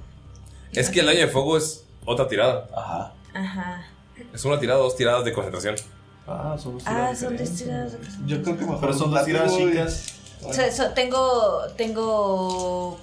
Es 0.72 0.90
que 0.90 1.02
el 1.02 1.08
daño 1.08 1.20
de 1.20 1.28
fuego 1.28 1.58
es 1.58 1.84
otra 2.06 2.30
tirada. 2.30 2.68
Ajá. 2.74 3.14
Ajá. 3.34 3.86
Es 4.34 4.46
una 4.46 4.58
tirada, 4.60 4.80
dos 4.80 4.96
tiradas 4.96 5.26
de 5.26 5.34
concentración. 5.34 5.76
Ah, 6.28 6.58
son 6.62 6.74
dos 6.74 6.84
Ah, 6.86 7.14
son 7.16 7.38
dos 7.38 7.50
tiradas. 7.56 7.94
Yo 8.26 8.44
creo 8.44 8.58
que 8.58 8.66
mejor 8.66 8.82
Pero 8.82 8.94
son 8.94 9.12
dos 9.12 9.24
tiradas 9.26 9.56
chicas. 9.56 10.14
O 10.44 10.54
sea, 10.54 10.72
so- 10.72 10.90
tengo, 10.92 11.62
tengo 11.78 13.00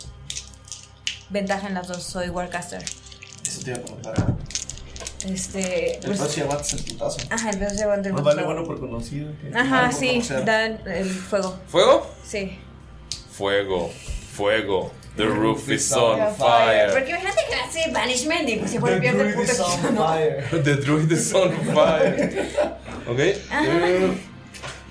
ventaja 1.31 1.67
en 1.69 1.75
las 1.75 1.89
dos, 1.89 2.03
soy 2.03 2.29
Warcaster. 2.29 2.85
Eso 3.47 3.61
te 3.63 3.71
iba 3.71 3.79
a 3.81 3.83
preguntar. 3.83 4.15
Este. 5.27 5.97
El 5.97 6.01
pues- 6.17 6.21
si 6.31 6.41
aguantas 6.43 6.73
el 6.75 6.85
putazo. 6.85 7.17
Ajá, 7.31 7.51
el 7.51 7.59
pedo 7.59 7.71
se 7.71 7.83
aguanta 7.85 8.09
el 8.09 8.15
Más 8.15 8.25
vale 8.25 8.43
putazo. 8.43 8.55
bueno 8.55 8.67
por 8.69 8.81
conocido. 8.81 9.31
Ajá, 9.55 9.91
sí, 9.91 10.23
dan 10.45 10.81
el 10.87 11.09
fuego. 11.09 11.57
¿Fuego? 11.69 12.07
Sí. 12.27 12.59
Fuego. 13.33 13.91
Fuego. 14.35 14.93
The 15.17 15.25
roof 15.27 15.69
is 15.69 15.93
on 15.93 16.19
Porque 16.19 16.35
fire. 16.39 16.91
imagínate 16.91 17.41
que 17.49 17.55
hace 17.55 17.91
banishment 17.93 18.49
y 18.49 18.57
pues 18.57 18.71
se 18.73 18.79
vuelve 18.81 19.01
pierde 19.01 19.29
el 19.29 19.35
puto 19.35 19.53
hechizo, 19.53 19.91
¿no? 19.93 20.13
The 20.65 20.77
druid 20.77 21.11
is 21.13 21.33
on 21.35 21.53
fire. 21.73 22.49
¿Ok? 23.09 23.19
Eh, 23.19 24.19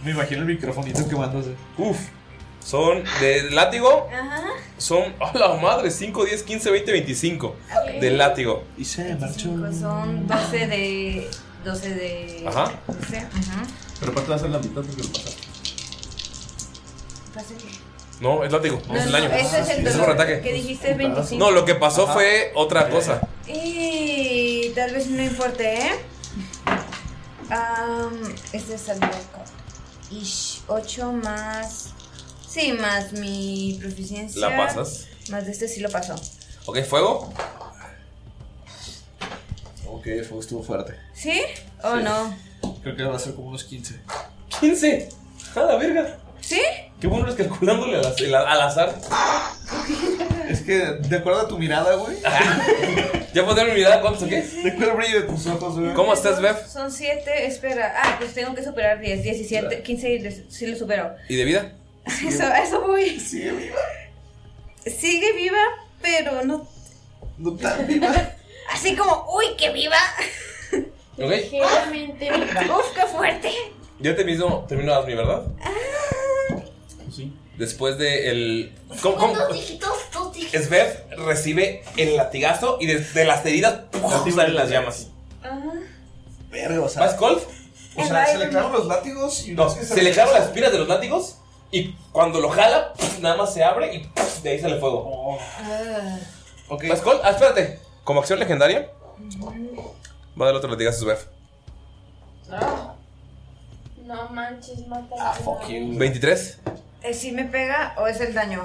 Me 0.06 0.12
imagino 0.12 0.42
el 0.42 0.48
microfonito 0.48 1.08
quemándose. 1.10 1.50
Uf. 1.78 1.98
Son 2.64 3.04
de 3.20 3.52
látigo. 3.52 4.08
Ajá. 4.14 4.44
Son, 4.78 5.14
a 5.20 5.38
la 5.38 5.56
madre, 5.56 5.92
5, 5.92 6.24
10, 6.24 6.44
15, 6.44 6.72
20, 6.72 6.92
25. 6.94 7.56
De 8.00 8.12
látigo. 8.12 8.64
Y 8.78 8.86
se 8.86 9.16
marchó. 9.16 9.50
Son 9.78 10.26
12 10.26 10.68
de. 10.68 11.30
12 11.66 11.90
de. 11.96 12.44
Ajá. 12.48 12.72
12, 12.88 13.18
ajá. 13.18 13.64
Pero 14.00 14.12
aparte 14.14 14.30
va 14.30 14.36
a 14.38 14.40
ser 14.40 14.50
la 14.52 14.60
mitad 14.60 14.82
porque 14.82 15.04
lo 15.04 15.10
pasaste. 15.10 15.42
Pasa 17.34 17.54
que- 17.58 17.83
No, 18.24 18.42
es 18.46 18.54
látigo. 18.54 18.82
No, 18.88 18.96
es 18.96 19.06
el 19.06 19.12
daño. 19.12 19.30
ese 19.34 19.60
es 19.60 19.70
el 19.70 19.84
dolor. 19.84 20.12
ataque. 20.12 20.40
que 20.40 20.54
dijiste 20.54 20.94
25. 20.94 21.44
No, 21.44 21.52
lo 21.52 21.66
que 21.66 21.76
pasó 21.76 22.06
Ajá. 22.06 22.14
fue 22.14 22.54
otra 22.56 22.90
cosa. 22.90 23.20
Y 23.48 24.70
tal 24.70 24.94
vez 24.94 25.08
no 25.08 25.22
importe, 25.22 25.74
¿eh? 25.78 25.92
Am, 27.50 28.34
este 28.54 28.76
es 28.76 28.88
el 28.88 29.02
loco. 29.02 29.44
Ish, 30.10 30.62
8 30.68 31.12
más. 31.12 31.90
Sí, 32.48 32.72
más 32.72 33.12
mi 33.12 33.78
proficiencia. 33.82 34.40
¿La 34.40 34.56
pasas? 34.56 35.08
Más 35.30 35.46
de 35.46 35.52
este 35.52 35.68
sí 35.68 35.82
lo 35.82 35.90
pasó. 35.90 36.16
Ok, 36.66 36.82
fuego. 36.84 37.34
Ok, 39.86 40.08
el 40.08 40.24
fuego 40.24 40.40
estuvo 40.40 40.64
fuerte. 40.64 40.96
¿Sí? 41.14 41.42
¿O 41.84 41.98
no? 41.98 42.34
Creo 42.84 42.96
que 42.96 43.04
va 43.04 43.18
a 43.18 43.20
ser 43.20 43.36
como 43.36 43.50
unos 43.50 43.66
15. 43.66 44.00
15. 44.62 45.10
A 45.58 45.60
la 45.60 45.76
verga. 45.76 46.20
¿Sí? 46.44 46.62
Qué 47.00 47.08
bueno 47.08 47.28
es 47.30 47.36
calculándole 47.36 47.98
al, 47.98 48.06
az- 48.06 48.22
al 48.22 48.62
azar. 48.62 48.94
Es 50.50 50.62
que, 50.62 50.74
de 50.78 51.18
acuerdo 51.18 51.42
a 51.42 51.48
tu 51.48 51.58
mirada, 51.58 51.96
güey. 51.96 52.18
¿Ya 53.34 53.46
puedo 53.46 53.66
mi 53.66 53.72
mirada 53.72 54.02
cuánto 54.02 54.28
qué? 54.28 54.42
De 54.42 54.72
acuerdo 54.72 54.92
al 54.92 54.98
brillo 54.98 55.22
de 55.22 55.28
tus 55.28 55.48
ojos, 55.48 55.80
güey. 55.80 55.94
¿Cómo 55.94 56.14
estás, 56.14 56.42
Bev? 56.42 56.56
Son 56.68 56.92
7, 56.92 57.46
espera. 57.48 57.94
Ah, 57.98 58.16
pues 58.20 58.34
tengo 58.34 58.54
que 58.54 58.64
superar 58.64 59.00
10, 59.00 59.24
17, 59.24 59.82
15 59.84 60.14
y 60.14 60.32
sí 60.52 60.68
lo 60.68 60.78
supero. 60.78 61.16
¿Y 61.30 61.38
de 61.38 61.46
vida? 61.46 61.72
Eso, 62.28 62.44
a 62.44 62.60
eso 62.62 62.82
voy. 62.82 63.18
Sigue 63.20 63.52
viva. 63.52 63.80
Sigue 64.86 65.32
viva, 65.34 65.58
pero 66.02 66.44
no. 66.44 66.68
No 67.38 67.54
tan 67.56 67.88
viva. 67.88 68.12
Así 68.74 68.96
como, 68.96 69.26
uy, 69.34 69.46
qué 69.58 69.72
viva. 69.72 69.98
Ok. 71.18 71.30
Ligeramente 71.32 72.30
viva. 72.32 72.78
Uf, 72.78 72.94
qué 72.94 73.08
fuerte. 73.08 73.50
Ya 74.00 74.14
te 74.16 74.26
mismo 74.26 74.66
terminó 74.68 75.02
mi 75.04 75.16
verdad. 75.16 75.44
Después 77.64 77.98
de 77.98 78.30
el. 78.30 78.76
¿Cómo? 79.02 79.16
cómo? 79.16 79.34
Dos 79.36 79.54
dígitos, 79.54 79.90
dos 80.12 80.34
dígitos. 80.34 80.66
Svev 80.66 81.18
recibe 81.26 81.82
el 81.96 82.18
latigazo 82.18 82.78
y 82.82 82.88
desde 82.88 83.24
las 83.24 83.46
heridas 83.46 83.86
¡puf! 83.90 84.36
salen 84.36 84.56
las 84.56 84.70
llamas. 84.70 85.08
Verga, 86.52 86.82
o 86.82 86.90
sea. 86.90 87.04
¿Vas, 87.04 87.14
Colt? 87.14 87.42
O 87.96 88.06
sea, 88.06 88.26
se 88.26 88.38
le 88.38 88.50
clavan 88.50 88.74
los 88.74 88.86
látigos 88.86 89.48
y 89.48 89.54
No, 89.54 89.70
se 89.70 90.02
le 90.04 90.12
clavan 90.12 90.34
las 90.34 90.48
espinas 90.48 90.74
de 90.74 90.80
los 90.80 90.90
látigos 90.90 91.38
y 91.72 91.94
cuando 92.12 92.42
lo 92.42 92.50
jala, 92.50 92.92
nada 93.22 93.38
más 93.38 93.54
se 93.54 93.64
abre 93.64 93.96
y 93.96 94.10
de 94.44 94.50
ahí 94.50 94.60
sale 94.60 94.78
fuego. 94.80 95.38
Ah, 95.40 96.18
Ok. 96.68 96.84
¿Vas, 96.90 97.00
Colt? 97.02 97.22
Ah, 97.24 97.30
espérate. 97.32 97.80
Como 98.04 98.20
acción 98.20 98.40
legendaria, 98.40 98.90
va 100.40 100.46
a 100.46 100.46
dar 100.48 100.56
otro 100.56 100.70
latigazo 100.70 101.10
a 101.10 101.16
Svev. 101.16 101.20
No 104.06 104.30
manches, 104.30 104.86
mata. 104.88 105.16
Ah, 105.18 105.34
fuck 105.34 105.66
you. 105.70 105.98
23. 105.98 106.60
¿Eh, 107.04 107.14
¿Sí 107.14 107.32
me 107.32 107.46
pega 107.46 107.94
o 107.98 108.08
es 108.08 108.20
el 108.22 108.34
daño? 108.34 108.64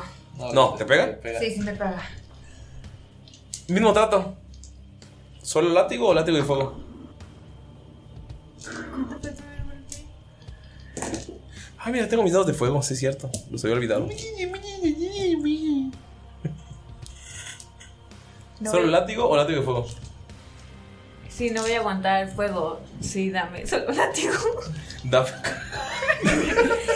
No, 0.55 0.75
¿te 0.75 0.84
pega? 0.84 1.18
Sí, 1.41 1.50
sí 1.55 1.60
me 1.60 1.73
pega. 1.73 2.02
Mismo 3.68 3.92
trato. 3.92 4.34
¿Solo 5.42 5.70
látigo 5.70 6.08
o 6.08 6.15
látigo 6.15 6.39
y 6.39 6.42
fuego? 6.42 6.78
Ay, 11.78 11.92
mira, 11.92 12.08
tengo 12.08 12.23
mis 12.23 12.33
dados 12.33 12.47
de 12.47 12.55
fuego, 12.55 12.83
sí 12.83 12.94
es 12.94 13.00
cierto. 13.00 13.31
Los 13.50 13.65
había 13.65 13.76
olvidado. 13.76 14.08
No 18.60 18.70
¿Solo 18.70 18.83
voy- 18.84 18.91
látigo 18.92 19.28
o 19.28 19.36
látigo 19.36 19.60
y 19.60 19.65
fuego? 19.65 19.86
Sí, 21.28 21.50
no 21.50 21.62
voy 21.62 21.73
a 21.73 21.78
aguantar 21.78 22.25
el 22.25 22.31
fuego. 22.34 22.81
Sí, 23.00 23.31
dame. 23.31 23.65
Solo 23.67 23.92
látigo. 23.92 24.34
Da- 25.05 25.25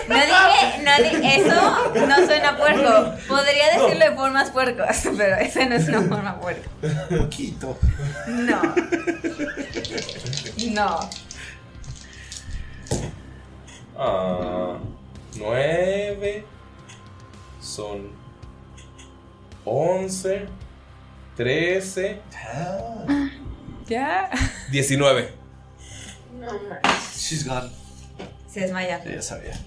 No 0.09 0.17
dije, 0.17 0.83
no 0.83 0.97
dije, 0.99 1.41
eso 1.41 2.07
no 2.07 2.17
suena 2.27 2.57
puerco. 2.57 3.15
Podría 3.29 3.79
decirlo 3.79 4.05
de 4.11 4.17
formas 4.17 4.51
puercas, 4.51 5.05
pero 5.17 5.37
esa 5.37 5.65
no 5.67 5.77
es 5.77 5.89
una 5.89 6.03
forma 6.03 6.41
puerca. 6.41 6.69
Poquito. 7.17 7.79
No. 8.27 8.61
No. 10.73 11.11
Ah, 13.97 14.79
9 15.37 16.45
son 17.61 18.11
11, 19.65 20.47
13, 21.37 22.21
¿Ya? 23.87 24.31
19. 24.71 25.33
She's 27.17 27.47
gone. 27.47 27.71
Se 28.53 28.61
desmaya. 28.61 29.03
Ya 29.05 29.23
sabía. 29.23 29.59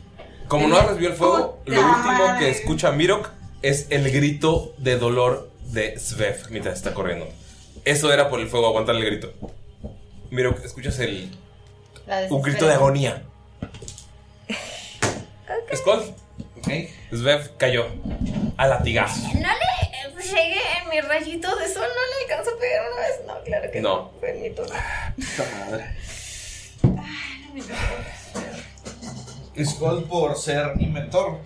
Como 0.47 0.67
no 0.67 0.79
recibió 0.79 1.09
el 1.09 1.15
fuego, 1.15 1.59
lo 1.65 1.81
último 1.81 2.27
madre. 2.27 2.45
que 2.45 2.51
escucha 2.51 2.91
Mirok 2.91 3.29
es 3.63 3.87
el 3.89 4.11
grito 4.11 4.75
de 4.77 4.97
dolor 4.97 5.49
de 5.71 5.97
Svev 5.99 6.51
mientras 6.51 6.75
está 6.75 6.93
corriendo. 6.93 7.27
Eso 7.83 8.13
era 8.13 8.29
por 8.29 8.39
el 8.39 8.47
fuego, 8.47 8.67
aguantar 8.67 8.95
el 8.95 9.05
grito. 9.05 9.33
Mirok, 10.29 10.63
escuchas 10.63 10.99
el 10.99 11.35
un 12.29 12.41
grito 12.41 12.67
de 12.67 12.73
agonía. 12.73 13.23
Skull. 15.75 16.13
Svev 17.11 17.57
cayó 17.57 17.87
a 18.57 18.67
latigazo. 18.67 19.21
No 19.33 19.49
le 19.49 20.23
llegué 20.23 20.61
en 20.81 20.89
mi 20.89 21.01
rayito 21.01 21.55
de 21.55 21.67
sol, 21.67 21.87
no 21.87 22.27
le 22.27 22.33
alcanzo 22.33 22.55
a 22.55 22.59
pegar 22.59 22.85
una 22.91 23.01
vez. 23.01 23.21
No, 23.25 23.43
claro 23.43 23.71
que 23.71 23.81
no. 23.81 23.89
No. 23.95 24.11
Fue 24.19 24.33
mi 24.33 24.49
turno. 24.51 24.75
Puta 25.15 25.43
madre. 25.59 25.95
Skull 29.63 30.03
por 30.03 30.35
ser 30.37 30.73
inventor 30.79 31.39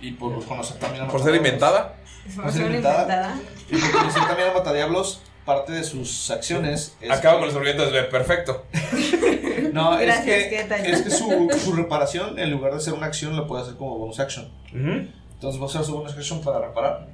y 0.00 0.12
por 0.12 0.44
conocer 0.46 0.78
también 0.78 1.04
a 1.04 1.08
Por 1.08 1.20
ser 1.22 1.32
Matadiablos. 1.32 1.46
inventada. 1.46 1.96
Por 2.36 2.52
ser 2.52 2.66
inventada. 2.66 3.34
Y 3.70 3.76
por 3.76 3.90
conocer 3.92 4.22
también 4.26 4.48
a 4.50 4.54
Matadiablos, 4.54 5.22
parte 5.44 5.72
de 5.72 5.84
sus 5.84 6.30
acciones 6.30 6.96
es 7.00 7.10
Acaba 7.10 7.34
que- 7.34 7.40
con 7.40 7.48
el 7.48 7.54
sufrimiento 7.54 7.90
de 7.90 8.02
perfecto. 8.04 8.64
No, 9.72 9.98
es 9.98 10.20
que, 10.20 10.58
es 10.60 11.02
que 11.02 11.10
su, 11.10 11.48
su 11.64 11.72
reparación, 11.72 12.38
en 12.38 12.50
lugar 12.52 12.74
de 12.74 12.80
ser 12.80 12.92
una 12.92 13.06
acción, 13.06 13.34
la 13.36 13.44
puede 13.46 13.62
hacer 13.62 13.74
como 13.74 13.98
bonus 13.98 14.20
action. 14.20 14.48
Entonces 14.72 15.60
va 15.60 15.64
a 15.64 15.66
usar 15.66 15.84
su 15.84 15.92
bonus 15.96 16.12
action 16.12 16.40
para 16.42 16.60
reparar. 16.60 17.08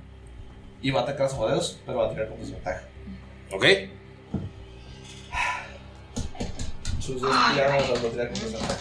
Y 0.83 0.91
va 0.91 1.01
a 1.01 1.03
atacar 1.05 1.27
a 1.27 1.29
sus 1.31 1.39
modelos, 1.39 1.79
pero 1.87 1.99
va 1.99 2.07
a 2.07 2.11
tirar 2.11 2.29
con 2.29 2.39
desventaja. 2.39 2.83
Ok. 3.53 3.65
Sus 6.99 7.21
dos 7.21 7.35
tiradas 7.53 7.89
las 7.91 8.05
va 8.05 8.09
a 8.09 8.11
tirar 8.13 8.27
con 8.31 8.41
desventaja. 8.41 8.75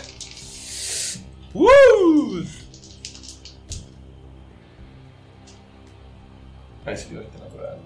Ahí 6.89 6.97
sí, 6.97 7.15
ahorita 7.15 7.37
natural. 7.37 7.77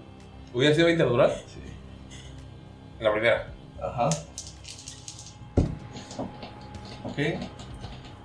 ¿Hubiera 0.54 0.74
sido 0.74 0.86
20 0.86 1.04
natural? 1.04 1.34
Sí. 1.46 1.60
La 3.00 3.12
primera. 3.12 3.52
Ajá. 3.82 4.08
Ok. 7.04 7.18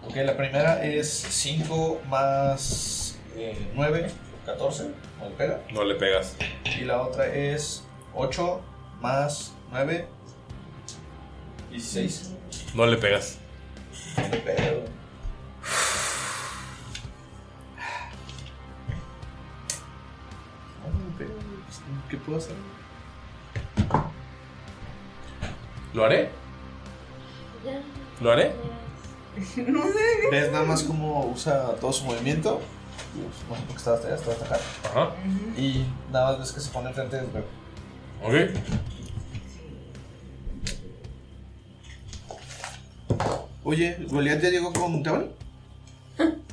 Ok, 0.07 0.15
la 0.15 0.37
primera 0.37 0.85
es 0.85 1.09
5 1.09 2.01
más 2.07 3.19
eh, 3.35 3.57
9, 3.75 4.09
14. 4.45 4.91
No 5.19 5.29
le 5.29 5.35
pega. 5.35 5.61
No 5.73 5.83
le 5.83 5.95
pegas. 5.95 6.37
Y 6.63 6.85
la 6.85 7.01
otra 7.01 7.27
es 7.27 7.83
8 8.13 8.61
más 9.01 9.51
9, 9.71 10.07
16. 11.71 12.35
No 12.73 12.85
le 12.85 12.95
pegas. 12.95 13.37
No 14.15 14.29
le 14.29 14.37
pega. 14.37 14.73
¿Qué 22.09 22.17
puedo 22.17 22.37
hacer? 22.39 22.55
¿Lo 25.93 26.05
haré? 26.05 26.29
¿Lo 28.21 28.31
haré? 28.31 28.51
No 29.67 29.83
sé. 29.83 30.29
¿Ves 30.31 30.51
nada 30.51 30.65
más 30.65 30.83
cómo 30.83 31.27
usa 31.27 31.75
todo 31.79 31.93
su 31.93 32.03
movimiento? 32.05 32.59
No 33.15 33.23
sé 33.33 33.45
por 33.47 33.57
qué 33.67 33.77
está 33.77 33.93
hasta 33.93 34.07
allá, 34.07 34.15
está 34.17 34.31
hasta 34.31 34.45
acá. 34.45 34.59
Ajá. 34.85 35.11
Y 35.55 35.85
nada 36.11 36.31
más 36.31 36.39
ves 36.39 36.51
que 36.51 36.59
se 36.59 36.69
pone 36.71 36.89
enfrente 36.89 37.15
del 37.15 37.27
bebé. 37.27 37.45
Ok. 38.21 38.33
Oye, 43.63 43.97
¿Goliath 44.09 44.41
ya 44.41 44.49
llegó 44.49 44.73
con 44.73 45.03
Teban? 45.03 45.29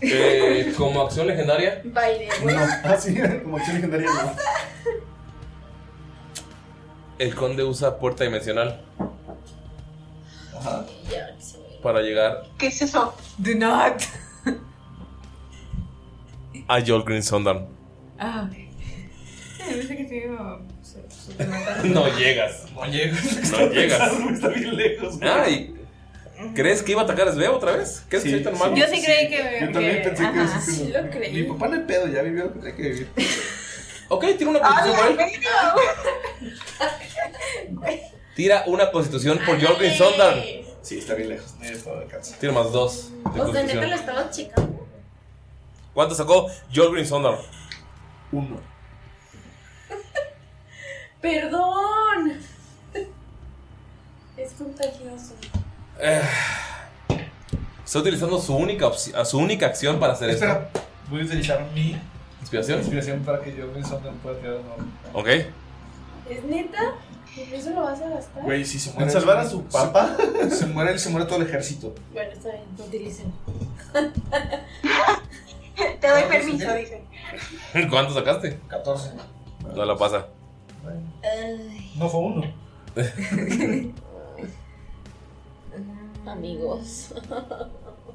Eh, 0.00 0.74
como 0.76 1.00
acción 1.00 1.26
legendaria, 1.26 1.80
Baile. 1.84 2.28
No, 2.44 2.52
ah, 2.84 2.96
sí, 3.00 3.16
como 3.42 3.56
acción 3.56 3.76
legendaria 3.76 4.08
no. 4.10 4.32
El 7.18 7.34
conde 7.34 7.64
usa 7.64 7.98
puerta 7.98 8.24
dimensional 8.24 8.80
Ajá. 10.58 10.84
para 11.82 12.00
llegar 12.02 12.42
¿Qué 12.58 12.66
es 12.68 12.82
eso? 12.82 13.14
Do 13.38 13.54
not. 13.54 14.02
a 16.68 16.80
Jolgrin 16.84 17.22
Sondarn. 17.22 17.66
Ah, 18.18 18.48
ok. 18.50 18.56
Que 19.58 20.08
se- 20.82 21.10
super 21.10 21.48
matar. 21.48 21.84
No 21.84 22.06
llegas. 22.18 22.66
No 22.74 22.84
llegas. 22.90 23.50
No 23.52 23.70
llegas. 23.70 24.12
Está 24.32 24.48
bien 24.48 24.76
lejos. 24.76 25.18
güey. 25.18 25.30
Ay, 25.30 25.74
¿crees 26.54 26.82
que 26.82 26.92
iba 26.92 27.02
a 27.02 27.04
atacar 27.04 27.28
a 27.28 27.32
Svea 27.32 27.50
otra 27.52 27.72
vez? 27.76 28.02
¿Qué 28.08 28.16
es 28.16 28.22
que 28.24 28.30
soy 28.30 28.42
tan 28.42 28.58
malo? 28.58 28.74
Yo 28.76 28.86
sí 28.88 29.02
creí 29.04 29.28
que. 29.28 29.58
Yo 29.66 29.72
también 29.72 29.96
que- 30.02 30.08
pensé 30.08 30.22
que 30.22 30.28
ajá. 30.40 30.60
sí, 30.60 30.70
Sí 30.72 30.92
lo 30.92 31.10
creí. 31.10 31.32
Mi 31.34 31.42
papá 31.44 31.68
no 31.68 31.74
hay 31.76 31.82
pedo, 31.82 32.06
ya 32.08 32.22
vivió 32.22 32.44
lo 32.44 32.52
que 32.54 32.58
tenía 32.60 32.76
que 32.76 32.82
vivir. 32.82 33.08
Ok, 34.08 34.24
tira 34.38 34.50
una 34.50 34.60
constitución 34.60 35.16
por 35.16 35.20
él. 37.88 38.00
Tira 38.36 38.64
una 38.66 38.90
constitución 38.90 39.40
por 39.44 39.60
Jolgrin 39.60 39.94
Sondarn. 39.96 40.42
Sí, 40.82 40.98
está 40.98 41.14
bien 41.14 41.30
lejos. 41.30 41.54
No. 41.58 42.38
Tira 42.38 42.52
más 42.52 42.70
dos. 42.70 43.10
de 43.34 43.40
O 43.40 43.52
sea, 43.52 43.62
neta 43.62 43.86
lo 43.86 43.94
estaba 43.94 44.30
checando. 44.30 44.86
¿Cuánto 45.94 46.14
sacó 46.14 46.48
Jolgrin 46.72 47.06
Sondarn? 47.06 47.38
Uno. 48.30 48.60
Perdón. 51.20 52.38
Es 54.36 54.52
contagioso. 54.52 55.34
Eh, 55.98 56.20
está 57.84 57.98
utilizando 57.98 58.38
su 58.38 58.54
única, 58.54 58.92
su 58.92 59.38
única 59.38 59.66
acción 59.66 59.98
para 59.98 60.12
hacer 60.12 60.30
esto. 60.30 60.44
Espera, 60.44 60.70
voy 61.08 61.22
a 61.22 61.24
utilizar 61.24 61.64
mi 61.72 61.98
¿Inspiración? 62.46 62.78
inspiración 62.78 63.18
para 63.24 63.40
que 63.40 63.56
yo 63.56 63.66
mismo 63.66 63.98
no 63.98 64.12
pueda 64.22 64.38
tirar 64.38 64.60
no. 64.60 64.76
Ok. 65.18 65.26
¿Es 65.26 66.44
neta? 66.48 66.94
¿Por 67.34 67.44
eso 67.52 67.70
lo 67.70 67.82
vas 67.82 68.00
a 68.00 68.08
gastar? 68.08 68.44
Güey, 68.44 68.64
si 68.64 68.78
se 68.78 68.92
muere. 68.92 69.06
¿En 69.06 69.10
salvar 69.10 69.38
a 69.38 69.48
su 69.48 69.64
papá? 69.64 70.16
Se, 70.50 70.66
muere 70.66 70.92
él, 70.92 71.00
se 71.00 71.10
muere 71.10 71.26
todo 71.26 71.42
el 71.42 71.48
ejército. 71.48 71.92
Bueno, 72.12 72.30
está 72.30 72.52
bien, 72.52 72.62
utilicen. 72.78 73.32
Te 76.00 76.08
doy 76.08 76.22
permiso, 76.22 76.72
dice. 76.74 77.02
¿Cuánto 77.90 78.14
sacaste? 78.14 78.60
14. 78.68 79.10
No 79.74 79.84
la 79.84 79.96
pasa. 79.96 80.28
No 81.96 82.08
fue 82.08 82.20
uno. 82.20 82.44
Amigos. 86.26 87.12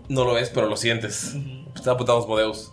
No 0.08 0.24
lo 0.24 0.36
ves, 0.36 0.50
pero 0.54 0.68
lo 0.68 0.78
sientes. 0.78 1.36
Está 1.76 1.92
apuntado 1.92 2.20
a 2.20 2.22
Asmodeus. 2.22 2.72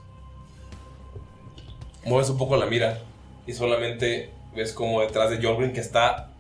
Mueves 2.09 2.31
un 2.31 2.39
poco 2.39 2.57
la 2.57 2.65
mira 2.65 3.01
y 3.47 3.53
solamente 3.53 4.31
ves 4.57 4.73
como 4.73 5.03
detrás 5.03 5.29
de 5.29 5.43
Jolgrin 5.43 5.75
que 5.75 5.81
está 5.81 6.31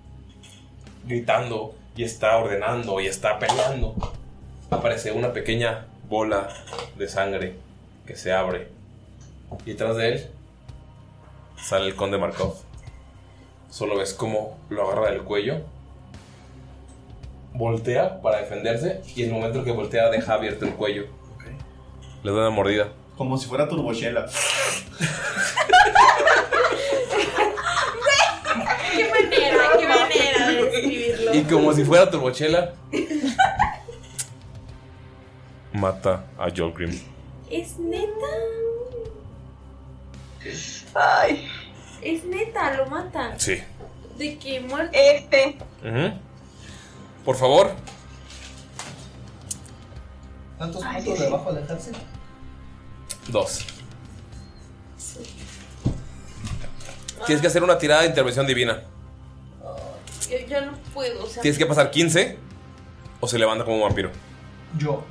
gritando 1.04 1.74
y 1.94 2.04
está 2.04 2.38
ordenando 2.38 2.98
y 3.00 3.06
está 3.06 3.38
peleando. 3.38 3.94
Aparece 4.70 5.12
una 5.12 5.34
pequeña 5.34 5.86
bola 6.08 6.48
de 6.96 7.06
sangre 7.06 7.56
que 8.06 8.16
se 8.16 8.32
abre. 8.32 8.68
Y 9.66 9.72
detrás 9.72 9.98
de 9.98 10.08
él 10.08 10.30
sale 11.58 11.88
el 11.88 11.96
conde 11.96 12.16
Markov. 12.16 12.54
Solo 13.68 13.98
ves 13.98 14.14
como 14.14 14.56
lo 14.70 14.86
agarra 14.90 15.10
del 15.10 15.22
cuello. 15.22 15.60
Voltea 17.52 18.22
para 18.22 18.38
defenderse 18.38 19.02
y 19.14 19.24
en 19.24 19.28
el 19.28 19.34
momento 19.34 19.58
en 19.58 19.66
que 19.66 19.72
voltea 19.72 20.08
deja 20.08 20.32
abierto 20.32 20.64
el 20.64 20.72
cuello. 20.72 21.08
Le 22.22 22.32
da 22.32 22.38
una 22.38 22.50
mordida. 22.50 22.88
Como 23.18 23.36
si 23.36 23.48
fuera 23.48 23.68
turbochela. 23.68 24.26
¿Qué 28.94 29.08
manera? 29.10 29.58
¿Qué 29.78 29.86
manera 29.88 30.48
de 30.48 30.62
describirlo? 30.64 31.34
Y 31.34 31.42
como 31.42 31.72
si 31.74 31.84
fuera 31.84 32.08
turbochela, 32.08 32.74
mata 35.72 36.24
a 36.38 36.48
Jolgrim. 36.56 36.96
¿Es 37.50 37.76
neta? 37.78 38.26
Ay, 40.94 41.48
Es 42.00 42.24
neta, 42.24 42.74
lo 42.76 42.86
matan. 42.86 43.38
Sí. 43.40 43.60
¿De 44.16 44.38
qué 44.38 44.60
muerte? 44.60 45.16
este. 45.16 45.58
Ujú. 45.82 46.16
Por 47.24 47.36
favor, 47.36 47.72
¿Cuántos 50.56 50.84
puntos 50.84 51.18
debajo 51.18 51.52
del 51.52 51.64
ejército? 51.64 51.98
Dos. 53.28 53.64
Tienes 57.26 57.40
que 57.42 57.48
hacer 57.48 57.62
una 57.62 57.78
tirada 57.78 58.02
de 58.02 58.08
intervención 58.08 58.46
divina. 58.46 58.82
Yo, 60.30 60.38
yo 60.48 60.66
no 60.66 60.72
puedo, 60.94 61.24
o 61.24 61.26
sea. 61.26 61.42
Tienes 61.42 61.58
que 61.58 61.66
pasar 61.66 61.90
15 61.90 62.38
o 63.20 63.26
se 63.28 63.38
levanta 63.38 63.64
como 63.64 63.76
un 63.76 63.82
vampiro. 63.82 64.10
Yo. 64.76 65.02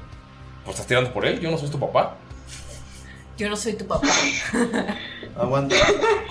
Pues 0.64 0.76
estás 0.76 0.88
tirando 0.88 1.14
por 1.14 1.26
él, 1.26 1.40
yo 1.40 1.50
no 1.52 1.58
soy 1.58 1.70
tu 1.70 1.80
papá. 1.80 2.16
Yo 3.38 3.50
no 3.50 3.56
soy 3.56 3.74
tu 3.74 3.86
papá. 3.86 4.08
Aguanta. 5.38 5.76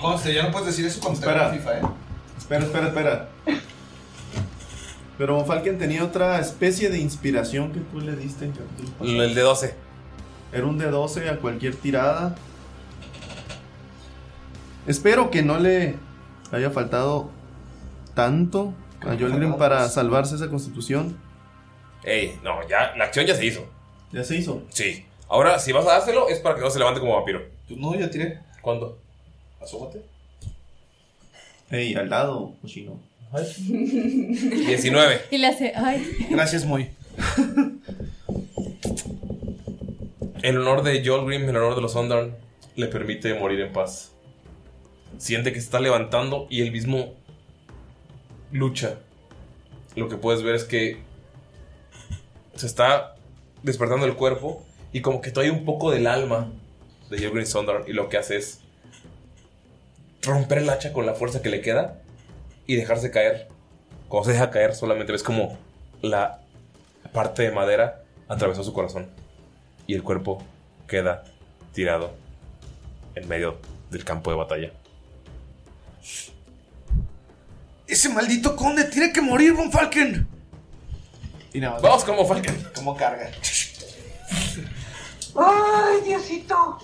Conste, 0.01 0.33
ya 0.33 0.43
no 0.43 0.51
puedes 0.51 0.67
decir 0.67 0.85
eso 0.85 0.99
cuando 0.99 1.19
Espera. 1.19 1.51
te 1.51 1.57
FIFA, 1.57 1.77
¿eh? 1.79 1.81
Espera, 2.37 2.65
espera, 2.65 2.87
espera. 2.87 3.29
Pero 5.17 5.43
Falken 5.45 5.79
tenía 5.79 6.03
otra 6.03 6.39
especie 6.39 6.89
de 6.89 6.99
inspiración 6.99 7.71
que 7.71 7.79
tú 7.79 7.99
le 7.99 8.15
diste 8.15 8.45
en 8.45 8.51
capítulo 8.51 8.89
pasado. 8.91 9.23
El 9.23 9.33
de 9.35 9.41
12. 9.41 9.75
Era 10.51 10.65
un 10.65 10.77
de 10.77 10.89
12 10.89 11.29
a 11.29 11.37
cualquier 11.37 11.75
tirada. 11.75 12.35
Espero 14.85 15.29
que 15.29 15.43
no 15.43 15.59
le 15.59 15.95
haya 16.51 16.71
faltado 16.71 17.29
tanto 18.13 18.73
a 19.01 19.17
Jolgrim 19.17 19.57
para 19.57 19.87
salvarse 19.89 20.35
esa 20.35 20.49
constitución. 20.49 21.17
Ey, 22.03 22.39
no, 22.43 22.65
ya, 22.67 22.95
la 22.95 23.05
acción 23.05 23.25
ya 23.25 23.35
se 23.35 23.45
hizo. 23.45 23.65
¿Ya 24.11 24.23
se 24.23 24.37
hizo? 24.37 24.63
Sí. 24.69 25.05
Ahora, 25.27 25.59
si 25.59 25.73
vas 25.73 25.85
a 25.85 25.93
dárselo, 25.93 26.29
es 26.29 26.39
para 26.39 26.55
que 26.55 26.61
no 26.61 26.69
se 26.69 26.79
levante 26.79 27.01
como 27.01 27.15
vampiro. 27.15 27.41
No, 27.69 27.95
ya 27.95 28.09
tiré. 28.09 28.39
¿Cuándo? 28.61 28.97
Asómate. 29.61 30.01
Ey, 31.69 31.95
al 31.95 32.09
lado, 32.09 32.53
cochino. 32.61 32.97
19. 34.39 35.21
Y 35.31 35.37
le 35.37 35.47
hace, 35.47 35.73
ay. 35.75 36.27
Gracias, 36.29 36.63
muy. 36.65 36.89
El 40.47 40.57
honor 40.59 40.81
de 40.81 41.05
Jolgrim, 41.05 41.49
el 41.49 41.57
honor 41.57 41.75
de 41.75 41.81
los 41.81 41.93
Ondarn, 41.97 42.33
le 42.77 42.87
permite 42.87 43.33
morir 43.33 43.59
en 43.59 43.73
paz. 43.73 44.13
Siente 45.17 45.51
que 45.51 45.59
se 45.59 45.65
está 45.65 45.81
levantando 45.81 46.47
y 46.49 46.61
él 46.61 46.71
mismo 46.71 47.15
lucha. 48.53 48.97
Lo 49.97 50.07
que 50.07 50.15
puedes 50.15 50.43
ver 50.43 50.55
es 50.55 50.63
que 50.63 50.99
se 52.55 52.65
está 52.65 53.17
despertando 53.61 54.05
el 54.05 54.15
cuerpo 54.15 54.63
y 54.93 55.01
como 55.01 55.19
que 55.19 55.31
todavía 55.31 55.51
un 55.51 55.65
poco 55.65 55.91
del 55.91 56.07
alma 56.07 56.49
de 57.09 57.21
Jolgrim 57.21 57.45
Sondar 57.45 57.83
y 57.85 57.91
lo 57.91 58.07
que 58.07 58.15
hace 58.15 58.37
es 58.37 58.61
romper 60.21 60.59
el 60.59 60.69
hacha 60.69 60.93
con 60.93 61.05
la 61.05 61.13
fuerza 61.13 61.41
que 61.41 61.49
le 61.49 61.59
queda 61.59 62.01
y 62.67 62.77
dejarse 62.77 63.11
caer. 63.11 63.49
Cuando 64.07 64.27
se 64.27 64.31
deja 64.31 64.49
caer 64.49 64.75
solamente 64.75 65.11
ves 65.11 65.23
como 65.23 65.57
la 66.01 66.39
parte 67.11 67.43
de 67.43 67.51
madera 67.51 68.03
atravesó 68.29 68.63
su 68.63 68.71
corazón 68.71 69.26
y 69.87 69.95
el 69.95 70.03
cuerpo 70.03 70.43
queda 70.87 71.23
tirado 71.73 72.13
en 73.15 73.27
medio 73.27 73.57
del 73.89 74.03
campo 74.03 74.29
de 74.29 74.37
batalla. 74.37 74.71
Ese 77.87 78.09
maldito 78.09 78.55
conde 78.55 78.83
tiene 78.85 79.13
que 79.13 79.21
morir, 79.21 79.53
Von 79.53 79.71
Falken. 79.71 80.27
Y 81.53 81.59
nada 81.61 81.73
más. 81.73 81.81
Vamos 81.81 82.03
como 82.03 82.27
Falken. 82.27 82.67
¿Cómo 82.75 82.95
carga? 82.95 83.31
¡Ay, 85.35 86.01
Diosito! 86.03 86.79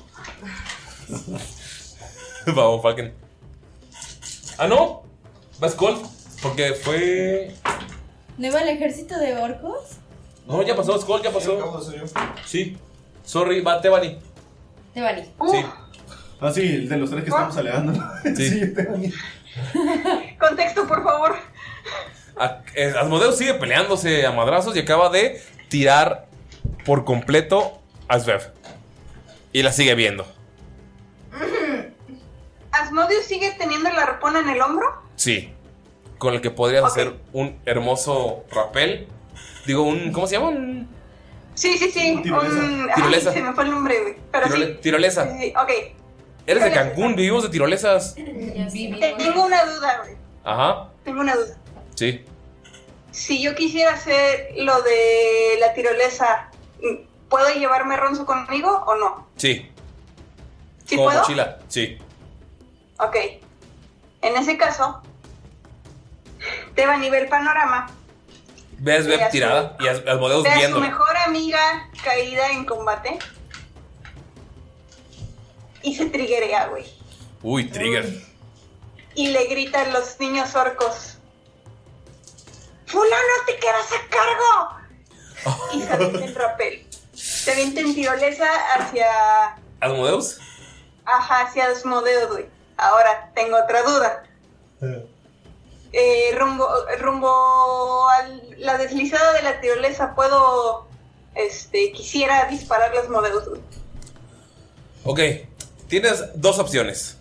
Vamos, 2.48 2.82
Falken. 2.82 3.14
Ah, 4.58 4.68
no. 4.68 5.04
Va 5.62 5.70
Skull. 5.70 6.02
Porque 6.42 6.74
fue. 6.74 7.54
¿No 8.38 8.48
iba 8.48 8.62
el 8.62 8.70
ejército 8.70 9.18
de 9.18 9.36
orcos? 9.36 9.98
No, 10.48 10.62
ya 10.62 10.76
pasó, 10.76 11.00
Skull, 11.00 11.22
ya 11.22 11.32
pasó. 11.32 11.82
Sí. 12.46 12.78
Sorry, 13.24 13.61
va 13.61 13.82
Tebani. 13.82 14.19
Te 14.93 15.02
vale. 15.02 15.24
Sí. 15.52 15.66
Ah, 16.42 16.52
sí, 16.52 16.61
el 16.61 16.90
de 16.90 16.98
los 16.98 17.10
tres 17.10 17.24
que 17.24 17.30
estamos 17.30 17.56
alegando. 17.58 17.93
Sí. 18.35 18.74
Contexto, 20.40 20.88
por 20.88 21.03
favor. 21.03 21.35
A- 22.38 22.61
eh, 22.76 22.93
Asmodeus 23.00 23.38
sigue 23.38 23.53
peleándose 23.53 24.26
a 24.26 24.32
madrazos 24.32 24.76
y 24.76 24.80
acaba 24.80 25.10
de 25.10 25.42
tirar 25.69 26.26
por 26.85 27.06
completo 27.06 27.80
a 28.08 28.19
Svev. 28.19 28.52
Y 29.52 29.61
la 29.64 29.72
sigue 29.72 29.93
viendo. 29.95 30.26
¿Asmodius 32.72 33.26
sigue 33.26 33.52
teniendo 33.58 33.90
la 33.92 34.02
arpona 34.02 34.40
en 34.40 34.50
el 34.50 34.61
hombro? 34.61 34.88
Sí. 35.16 35.53
Con 36.18 36.34
el 36.34 36.42
que 36.42 36.50
podrías 36.50 36.84
hacer 36.84 37.14
un 37.32 37.60
hermoso 37.66 38.45
rapel. 38.52 39.08
Digo, 39.68 39.84
un. 39.84 40.11
¿Cómo 40.11 40.26
se 40.27 40.35
llama? 40.38 40.50
Un. 40.50 40.90
Sí, 41.56 41.78
sí, 41.78 41.92
sí. 41.92 42.20
Tirolesa. 42.24 42.56
Un- 42.56 42.88
ay, 42.90 42.96
Tirolesa. 42.96 43.32
se 43.34 43.42
me 43.42 43.54
fue 43.54 43.64
el 43.66 43.72
nombre, 43.72 44.02
güey. 44.02 44.16
Pero 44.32 44.48
tirole- 44.48 44.66
sí. 44.76 44.80
tirolesa. 44.82 45.32
Sí, 45.32 45.38
sí, 45.40 45.54
ok. 45.56 45.70
Eres 46.46 46.64
de 46.64 46.72
Cancún, 46.72 47.16
vivimos 47.16 47.44
de 47.44 47.50
tirolesas. 47.50 48.16
Tengo 48.16 49.46
una 49.46 49.64
duda, 49.66 50.02
güey. 50.04 50.18
Ajá. 50.44 50.90
Tengo 51.06 51.22
una 51.22 51.36
duda. 51.36 51.56
Sí. 51.96 52.26
Si 53.12 53.42
yo 53.42 53.54
quisiera 53.56 53.94
hacer 53.94 54.50
lo 54.58 54.82
de 54.82 55.58
la 55.60 55.74
tirolesa, 55.74 56.50
¿puedo 57.30 57.48
llevarme 57.54 57.96
Ronzo 57.96 58.26
conmigo 58.26 58.84
o 58.88 58.96
no? 58.96 59.28
Sí. 59.38 59.70
¿Sí 60.86 60.96
Como 60.96 61.08
puedo? 61.10 61.22
mochila. 61.22 61.60
Sí. 61.70 61.98
Ok. 63.00 63.16
En 64.22 64.36
ese 64.36 64.58
caso, 64.58 65.02
te 66.76 66.86
va 66.86 66.96
a 66.96 66.98
nivel 66.98 67.28
panorama. 67.30 67.90
Ves 68.84 69.08
Ve 69.08 69.14
a 69.16 69.18
Svev 69.18 69.26
su- 69.28 69.32
tirada 69.32 69.78
y 69.80 69.88
As- 69.88 70.03
Asmodeus 70.06 70.44
Ve 70.44 70.50
a 70.50 70.70
su 70.70 70.80
mejor 70.80 71.18
amiga 71.26 71.90
caída 72.03 72.50
en 72.52 72.66
combate. 72.66 73.18
Y 75.82 75.95
se 75.95 76.06
triguea, 76.08 76.68
güey. 76.68 76.86
Uy, 77.42 77.70
trigger. 77.70 78.06
Y 79.16 79.28
le 79.28 79.45
grita 79.48 79.82
a 79.82 79.88
los 79.88 80.20
niños 80.20 80.53
orcos. 80.56 81.18
¡Fulano, 82.86 83.34
te 83.48 83.58
quedas 83.58 83.90
a 83.92 84.10
cargo! 84.10 85.74
Y 85.74 85.82
se 85.82 85.94
avienta 85.94 86.26
en 86.26 86.36
rapel. 86.36 86.88
Se 87.14 87.52
avienta 87.52 87.80
en 87.82 87.95
tirolesa 87.95 88.48
hacia... 88.76 89.08
¿Asmodeus? 89.80 90.40
Ajá, 91.06 91.42
hacia 91.48 91.68
Asmodeus, 91.68 92.30
güey. 92.32 92.45
Ahora, 92.78 93.32
tengo 93.36 93.58
otra 93.62 93.82
duda. 93.84 94.24
Eh, 95.94 96.36
rumbo, 96.36 96.68
rumbo 97.00 98.10
a 98.10 98.28
la 98.58 98.78
deslizada 98.78 99.34
de 99.34 99.44
la 99.44 99.62
tirolesa, 99.62 100.16
¿puedo... 100.16 100.88
Este, 101.36 101.92
quisiera 101.92 102.46
dispararle 102.50 102.98
a 102.98 103.02
Asmodeus, 103.02 103.48
güey? 103.48 103.62
Ok. 105.04 105.20
Tienes 105.88 106.24
dos 106.36 106.60
opciones. 106.60 107.18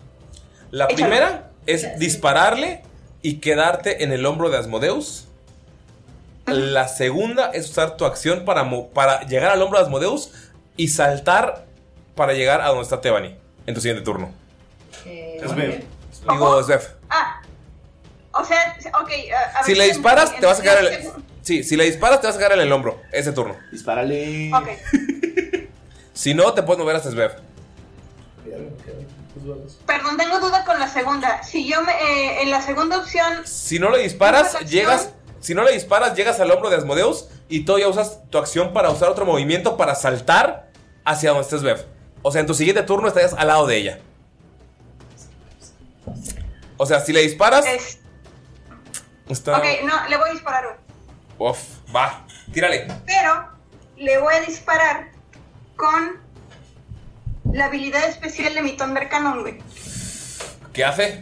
La 0.71 0.85
Échalo. 0.85 0.97
primera 0.97 1.51
es 1.65 1.97
dispararle 1.99 2.83
y 3.21 3.39
quedarte 3.39 4.03
en 4.03 4.11
el 4.11 4.25
hombro 4.25 4.49
de 4.49 4.57
Asmodeus. 4.57 5.27
La 6.45 6.87
segunda 6.87 7.51
es 7.51 7.69
usar 7.69 7.95
tu 7.95 8.05
acción 8.05 8.43
para, 8.45 8.69
para 8.93 9.21
llegar 9.27 9.51
al 9.51 9.61
hombro 9.61 9.79
de 9.79 9.85
Asmodeus 9.85 10.31
y 10.75 10.89
saltar 10.89 11.65
para 12.15 12.33
llegar 12.33 12.61
a 12.61 12.67
donde 12.67 12.83
está 12.83 13.01
Tebani 13.01 13.35
en 13.65 13.73
tu 13.73 13.81
siguiente 13.81 14.03
turno. 14.03 14.31
Svev. 15.03 15.83
Digo. 16.29 16.61
Ah, 17.09 17.41
o 18.33 18.43
sea, 18.45 18.75
ok. 19.01 19.09
a- 19.55 19.59
a 19.59 19.63
Si 19.63 19.71
ver, 19.71 19.77
le 19.77 19.85
disparas, 19.87 20.31
en- 20.33 20.39
te 20.39 20.45
vas 20.45 20.59
a 20.59 20.79
en- 20.79 20.85
el. 20.85 21.11
Sí, 21.41 21.63
si 21.63 21.75
le 21.75 21.85
disparas, 21.85 22.21
te 22.21 22.27
vas 22.27 22.37
a 22.37 22.53
en 22.53 22.59
el 22.61 22.71
hombro. 22.71 23.01
Ese 23.11 23.31
turno. 23.31 23.55
Dispárale. 23.71 24.51
Ok. 24.53 24.67
Si 26.15 26.35
no, 26.35 26.53
te 26.53 26.61
puedes 26.61 26.79
mover 26.79 26.95
hasta 26.95 27.09
Svev. 27.09 27.31
Perdón, 29.87 30.15
tengo 30.15 30.39
duda 30.39 30.63
con 30.63 30.79
la 30.79 30.87
segunda. 30.87 31.41
Si 31.43 31.67
yo 31.67 31.81
me, 31.81 31.91
eh, 31.91 32.43
en 32.43 32.51
la 32.51 32.61
segunda 32.61 32.99
opción, 32.99 33.45
Si 33.45 33.79
no 33.79 33.89
le 33.89 33.97
disparas, 34.03 34.59
llegas. 34.69 35.09
Si 35.41 35.53
no 35.55 35.63
le 35.63 35.73
disparas, 35.73 36.15
llegas 36.15 36.39
al 36.39 36.51
hombro 36.51 36.69
de 36.69 36.77
Asmodeus 36.77 37.27
y 37.49 37.65
todavía 37.65 37.87
usas 37.89 38.19
tu 38.29 38.37
acción 38.37 38.71
para 38.73 38.89
usar 38.91 39.09
otro 39.09 39.25
movimiento 39.25 39.75
para 39.75 39.95
saltar 39.95 40.69
hacia 41.03 41.31
donde 41.31 41.43
estés 41.43 41.63
Bev. 41.63 41.83
O 42.21 42.31
sea, 42.31 42.41
en 42.41 42.47
tu 42.47 42.53
siguiente 42.53 42.83
turno 42.83 43.07
estarías 43.07 43.33
al 43.33 43.47
lado 43.47 43.65
de 43.67 43.75
ella. 43.77 43.99
O 46.77 46.85
sea, 46.85 46.99
si 47.01 47.11
le 47.11 47.21
disparas. 47.21 47.65
es, 47.65 47.99
Está. 49.29 49.57
ok, 49.57 49.65
no, 49.83 50.09
le 50.09 50.17
voy 50.17 50.29
a 50.29 50.33
disparar, 50.33 50.65
güey. 50.65 51.49
Uf, 51.51 51.59
va. 51.95 52.25
Tírale. 52.51 52.87
Pero 53.05 53.49
le 53.97 54.17
voy 54.19 54.33
a 54.33 54.41
disparar 54.41 55.11
con 55.75 56.19
la 57.51 57.65
habilidad 57.65 58.07
especial 58.07 58.53
de 58.53 58.61
mi 58.61 58.75
Thunder 58.77 59.09
Cannon, 59.09 59.41
güey. 59.41 59.59
¿Qué 60.73 60.83
hace? 60.83 61.21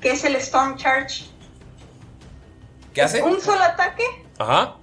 Que 0.00 0.12
es 0.12 0.24
el 0.24 0.36
Storm 0.36 0.76
Charge. 0.76 1.24
¿Qué 2.94 3.02
hace? 3.02 3.22
Un 3.22 3.40
solo 3.40 3.62
ataque. 3.62 4.04
Ajá. 4.38 4.76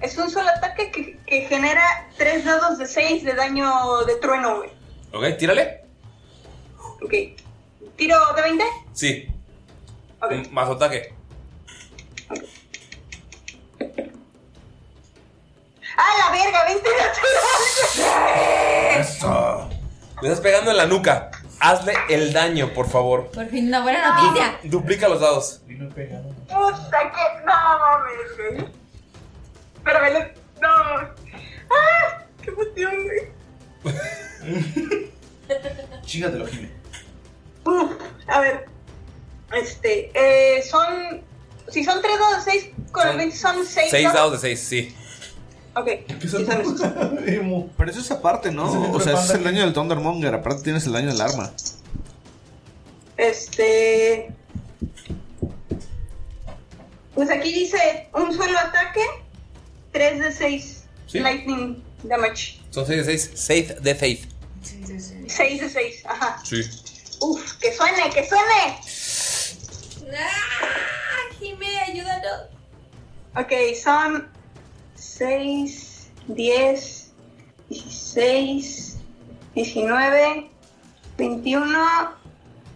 Es 0.00 0.16
un 0.16 0.30
solo 0.30 0.48
ataque 0.48 0.90
que, 0.90 1.18
que 1.26 1.42
genera 1.42 2.08
3 2.16 2.44
dados 2.44 2.78
de 2.78 2.86
6 2.86 3.24
de 3.24 3.34
daño 3.34 4.04
de 4.04 4.16
trueno, 4.16 4.58
güey. 4.58 4.70
Ok, 5.12 5.38
tírale. 5.38 5.82
Ok. 7.02 7.14
¿Tiro 7.96 8.16
de 8.34 8.42
20? 8.42 8.64
Sí. 8.92 9.28
Más 10.50 10.68
ataque. 10.68 11.14
¡Ah, 15.96 16.14
la 16.18 16.30
verga! 16.30 16.68
¡20 16.68 16.82
natural! 16.82 17.34
Eso. 19.00 19.68
Le 20.20 20.28
estás 20.28 20.40
pegando 20.40 20.70
en 20.70 20.76
la 20.76 20.86
nuca. 20.86 21.30
Hazle 21.60 21.94
el 22.08 22.32
daño, 22.32 22.72
por 22.72 22.88
favor. 22.88 23.30
Por 23.30 23.46
fin, 23.48 23.66
una 23.68 23.82
buena 23.82 24.14
noticia. 24.14 24.60
Duplica 24.64 25.08
los 25.08 25.20
dados. 25.20 25.60
¡Puta 25.66 27.12
que! 27.12 27.44
¡No 27.44 27.52
mames, 27.78 28.36
güey! 28.36 28.64
Pero 29.84 30.00
me 30.00 30.10
lo... 30.12 30.20
¡No! 30.60 30.68
¡Ah! 31.70 32.22
¡Qué 32.42 32.50
emoción, 32.50 32.94
güey! 33.04 33.38
Chingatelo, 36.02 36.46
Jimmy. 36.46 36.70
Uf, 37.64 37.92
a 38.28 38.40
ver. 38.40 38.66
Este, 39.52 40.10
eh, 40.14 40.62
son. 40.62 41.22
Si 41.70 41.84
son 41.84 42.00
3 42.00 42.18
dados 42.18 42.44
de 42.44 42.50
6, 42.52 42.70
Con 42.92 43.08
el 43.08 43.16
20 43.16 43.36
son 43.36 43.66
6 43.66 43.88
6 43.90 44.12
dados 44.12 44.32
de 44.32 44.38
6, 44.56 44.60
sí. 44.60 44.94
Ok. 45.74 45.88
sabes. 46.46 46.68
Pero 47.76 47.90
eso 47.90 48.00
es 48.00 48.10
aparte, 48.10 48.50
¿no? 48.50 48.68
Ese 48.68 48.92
O 48.96 49.00
sea, 49.00 49.12
ese 49.14 49.24
es 49.24 49.30
el 49.38 49.44
daño 49.44 49.60
del 49.60 49.72
Thundermonger. 49.72 50.34
Aparte 50.34 50.62
tienes 50.64 50.86
el 50.86 50.92
daño 50.92 51.08
del 51.08 51.20
arma. 51.20 51.52
Este. 53.16 54.32
Pues 57.14 57.30
aquí 57.30 57.52
dice 57.52 58.08
un 58.14 58.32
solo 58.32 58.58
ataque, 58.58 59.00
3 59.92 60.20
de 60.20 60.32
6 60.32 60.84
Sí. 61.06 61.18
lightning 61.20 61.82
damage. 62.04 62.60
Son 62.70 62.86
6 62.86 63.06
de 63.06 63.18
6. 63.18 63.30
Safe 63.34 63.76
de 63.80 63.94
faith. 63.94 64.24
6 64.62 65.60
de 65.60 65.68
6, 65.68 66.02
ajá. 66.06 66.40
Sí. 66.44 66.60
Uf, 67.20 67.52
que 67.54 67.74
suene, 67.74 68.10
que 68.10 68.26
suene. 68.28 68.78
¡Ah! 70.16 71.07
Ayúdanos. 71.98 72.46
Ok, 73.34 73.52
son 73.82 74.28
6, 74.94 76.10
10, 76.28 77.12
16, 77.68 78.98
19, 79.54 80.50
21, 81.16 82.14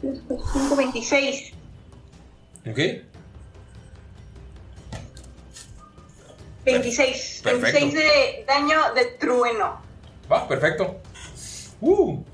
5, 0.03 0.77
26. 0.77 1.53
¿Ok? 2.69 2.79
26. 6.65 7.41
Perfecto. 7.45 7.79
26 7.81 7.95
de 7.95 8.45
daño 8.47 8.95
de 8.95 9.05
trueno. 9.21 9.81
Va, 10.31 10.49
perfecto. 10.49 11.01
Uh. 11.81 12.25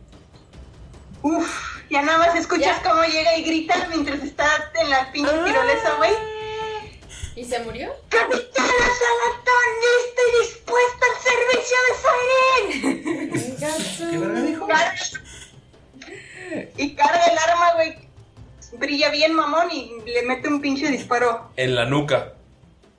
Uf, 1.21 1.81
ya 1.91 2.01
nada 2.01 2.19
más 2.19 2.35
escuchas 2.37 2.81
cómo 2.83 3.03
llega 3.03 3.37
y 3.37 3.43
grita 3.43 3.89
mientras 3.91 4.23
está 4.23 4.71
en 4.81 4.89
la 4.89 5.13
pinche 5.13 5.33
tirolesa, 5.33 5.97
güey. 5.99 6.38
¿Y 7.39 7.45
se 7.45 7.61
murió? 7.61 7.89
¡Capitana 8.09 8.67
Salatón, 8.99 9.69
lista 9.85 10.21
y 10.27 10.31
dispuesta 10.41 11.05
al 11.07 11.17
servicio 11.23 11.79
de 11.87 11.93
Siren! 13.31 14.11
¿Qué 14.11 14.19
verga 14.19 14.41
dijo? 14.43 14.67
Y 16.77 16.95
carga 16.97 17.25
el 17.27 17.39
arma, 17.39 17.75
güey. 17.75 18.09
Brilla 18.73 19.11
bien, 19.11 19.35
mamón, 19.35 19.71
y 19.71 19.93
le 20.05 20.23
mete 20.23 20.49
un 20.49 20.61
pinche 20.61 20.91
disparo 20.91 21.51
En 21.57 21.75
la 21.77 21.85
nuca. 21.85 22.33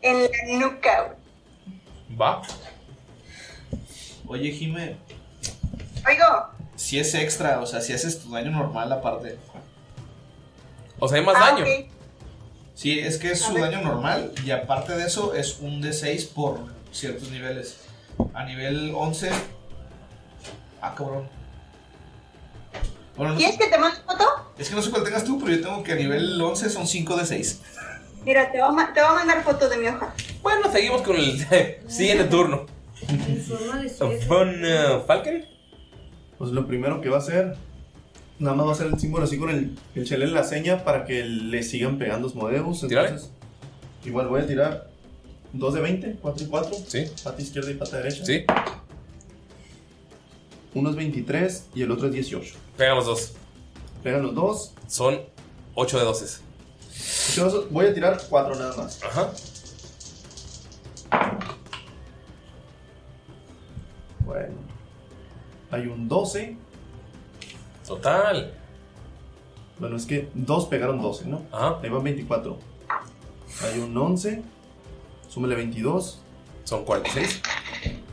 en 0.01 0.24
la 0.24 0.30
nuca, 0.68 1.01
güey. 1.03 2.18
Va. 2.18 2.42
Oye, 4.27 4.51
Jime, 4.51 4.95
Oigo, 6.08 6.48
si 6.77 6.98
es 7.00 7.14
extra, 7.14 7.59
o 7.59 7.66
sea, 7.66 7.82
si 7.82 7.92
haces 7.92 8.22
tu 8.24 8.32
daño 8.32 8.51
normal 8.51 8.90
aparte. 8.93 9.38
O 10.98 11.08
sea, 11.09 11.18
hay 11.19 11.26
más 11.26 11.35
Ah, 11.38 11.51
daño. 11.51 11.66
Sí, 12.80 12.98
es 12.98 13.17
que 13.17 13.32
es 13.33 13.41
su 13.41 13.53
daño 13.58 13.82
normal 13.82 14.32
y 14.45 14.51
aparte 14.51 14.95
de 14.95 15.03
eso 15.06 15.33
es 15.33 15.59
un 15.59 15.83
D6 15.83 16.30
por 16.30 16.59
ciertos 16.93 17.30
niveles. 17.30 17.75
A 18.33 18.45
nivel 18.45 18.93
11... 18.95 19.30
Ah, 20.82 20.95
cabrón. 20.95 21.27
Bueno, 23.17 23.33
no 23.33 23.38
¿quieres 23.38 23.58
sé- 23.58 23.64
que 23.66 23.69
te 23.69 23.77
mande 23.77 23.98
foto? 24.08 24.24
es 24.58 24.69
que 24.69 24.75
no 24.75 24.82
sé 24.82 24.91
cuál 24.91 25.03
tengas 25.03 25.25
tú, 25.25 25.38
pero 25.43 25.58
yo 25.58 25.61
tengo 25.61 25.83
que 25.83 25.91
a 25.91 25.95
nivel 25.95 26.41
11 26.41 26.69
son 26.69 26.88
5 26.88 27.17
de 27.17 27.25
6. 27.25 27.61
Mira, 28.24 28.49
te 28.49 28.61
voy, 28.61 28.82
a, 28.82 28.93
te 28.93 29.01
voy 29.01 29.09
a 29.09 29.14
mandar 29.14 29.43
foto 29.43 29.67
de 29.67 29.75
mi 29.75 29.88
hoja. 29.90 30.14
Bueno, 30.41 30.72
seguimos 30.72 31.01
con 31.01 31.17
el 31.17 31.45
siguiente 31.90 32.24
turno. 32.25 32.66
Von 34.30 34.61
eh, 34.66 35.01
Falken. 35.06 35.45
Pues 36.38 36.51
lo 36.51 36.66
primero 36.66 37.01
que 37.01 37.09
va 37.09 37.17
a 37.17 37.19
hacer, 37.19 37.58
nada 38.40 38.56
más 38.56 38.66
va 38.66 38.69
a 38.72 38.74
hacer 38.74 38.88
el 38.88 39.00
símbolo 39.00 39.26
así 39.26 39.38
con 39.38 39.50
el, 39.50 39.77
el 39.95 40.06
chele 40.06 40.26
en 40.26 40.34
la 40.34 40.43
seña 40.43 40.84
para 40.84 41.06
que 41.06 41.24
le 41.24 41.61
sigan 41.64 41.98
pegando 41.98 42.27
Osmodeus. 42.27 42.88
Tírale. 42.88 43.09
Entonces, 43.09 43.32
igual 44.06 44.27
voy 44.27 44.42
a 44.42 44.48
tirar 44.48 44.90
2 45.53 45.74
de 45.74 45.82
20, 45.82 46.18
4 46.22 46.43
y 46.43 46.48
4. 46.48 46.77
Sí. 46.88 47.06
Pata 47.24 47.42
izquierda 47.42 47.72
y 47.72 47.74
pata 47.76 47.98
derecha. 47.98 48.26
Sí. 48.26 48.45
Uno 50.74 50.92
es 50.92 50.95
23 50.95 51.68
y 51.76 51.82
el 51.82 51.92
otro 51.92 52.08
es 52.08 52.14
18. 52.14 52.56
Pegan 52.77 52.95
los 52.95 53.06
dos. 53.06 53.34
Pegan 54.03 54.24
los 54.24 54.35
dos. 54.35 54.74
Son 54.88 55.19
8 55.76 56.00
de 56.00 56.06
12. 56.06 56.42
Yo 57.35 57.68
voy 57.69 57.88
a 57.88 57.93
tirar 57.93 58.22
4 58.30 58.56
nada 58.56 58.76
más. 58.77 59.03
Ajá. 59.03 59.32
Bueno. 64.26 64.56
Hay 65.72 65.88
un 65.88 66.08
12. 66.08 66.56
Total. 67.90 68.53
Bueno, 69.80 69.95
es 69.95 70.06
que 70.06 70.30
dos 70.35 70.66
pegaron 70.68 71.01
12, 71.01 71.26
¿no? 71.26 71.42
Ajá. 71.51 71.80
Ahí 71.82 71.90
van 71.90 72.03
24. 72.03 72.58
Hay 73.64 73.80
un 73.80 73.98
11. 73.98 74.43
Súmele 75.27 75.56
22. 75.56 76.19
Son 76.66 76.85
46. 76.85 77.42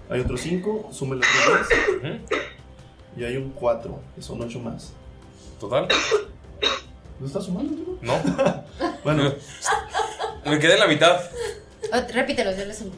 Hay 0.09 0.21
otro 0.21 0.37
5. 0.39 0.89
Súmele 0.93 1.21
otro 1.21 1.57
10. 2.01 2.23
Ujú. 2.25 3.21
Y 3.21 3.25
hay 3.25 3.37
un 3.37 3.51
4, 3.51 4.01
que 4.15 4.23
son 4.23 4.41
8 4.43 4.59
más. 4.61 4.93
Total. 5.61 5.87
¿No 7.21 7.27
estás 7.27 7.45
sumando, 7.45 7.75
tío? 7.75 7.99
No. 8.03 8.15
Bueno, 9.05 9.33
Me 10.45 10.59
quedé 10.59 10.75
en 10.75 10.81
la 10.81 10.87
mitad. 10.89 11.21
Ot- 11.93 12.11
Repítelo, 12.13 12.51
yo 12.57 12.65
le 12.65 12.75
sumo. 12.75 12.91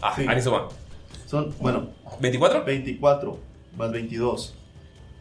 Ah, 0.00 0.12
Sí. 0.16 0.24
Ani 0.28 0.40
suma. 0.42 0.68
son, 1.26 1.54
bueno, 1.60 1.90
¿24? 2.20 2.64
24 2.64 3.38
más 3.76 3.92
22 3.92 4.54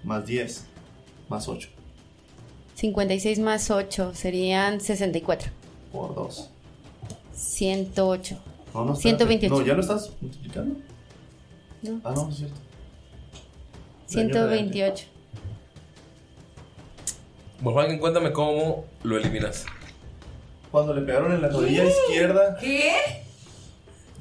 más 0.04 0.26
10 0.26 0.66
más 1.32 1.48
8 1.48 1.70
56 2.76 3.40
más 3.40 3.72
8 3.72 4.12
serían 4.14 4.82
64. 4.82 5.50
por 5.92 6.14
2. 6.14 6.50
108. 7.34 8.38
No, 8.74 8.86
no, 8.86 8.94
espérate. 8.94 9.26
128. 9.26 9.56
No, 9.56 9.66
¿ya 9.66 9.74
lo 9.74 9.82
estás 9.82 10.12
multiplicando? 10.20 10.76
No. 11.84 12.02
Ah, 12.04 12.14
no, 12.16 12.30
es 12.30 12.38
cierto. 12.38 12.56
128. 14.08 15.06
Von 17.62 17.74
Falken, 17.76 18.00
cuéntame 18.00 18.32
cómo 18.32 18.86
lo 19.04 19.18
eliminas. 19.18 19.66
Cuando 20.72 20.94
le 20.94 21.02
pegaron 21.02 21.32
en 21.34 21.42
la 21.42 21.50
rodilla 21.50 21.86
izquierda, 21.86 22.58
¿Qué? 22.60 22.92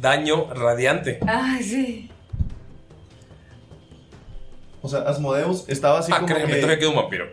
Daño 0.01 0.53
radiante. 0.53 1.21
Ay, 1.27 1.63
sí. 1.63 2.10
O 4.83 4.89
sea, 4.89 5.01
Asmodeus 5.01 5.65
estaba 5.69 5.99
así 5.99 6.11
ah, 6.15 6.17
como 6.21 6.27
créeme, 6.29 6.53
que... 6.55 6.61
todavía 6.61 6.79
queda 6.79 6.91
un 6.91 6.97
vampiro. 6.97 7.27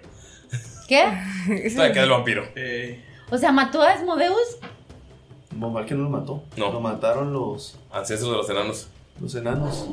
¿Qué? 0.88 1.04
Todavía 1.74 1.94
queda 1.94 2.04
el 2.04 2.10
vampiro. 2.10 2.48
Eh, 2.56 3.04
O 3.30 3.38
sea, 3.38 3.52
mató 3.52 3.82
a 3.82 3.92
Asmodeus. 3.92 4.58
Von 5.52 5.86
que 5.86 5.96
no 5.96 6.04
lo 6.04 6.10
mató. 6.10 6.44
No. 6.56 6.72
Lo 6.72 6.80
mataron 6.80 7.34
los, 7.34 7.78
Ancestros 7.92 8.32
de 8.32 8.38
los 8.38 8.50
enanos. 8.50 8.88
los 9.20 9.36
enanos. 9.36 9.88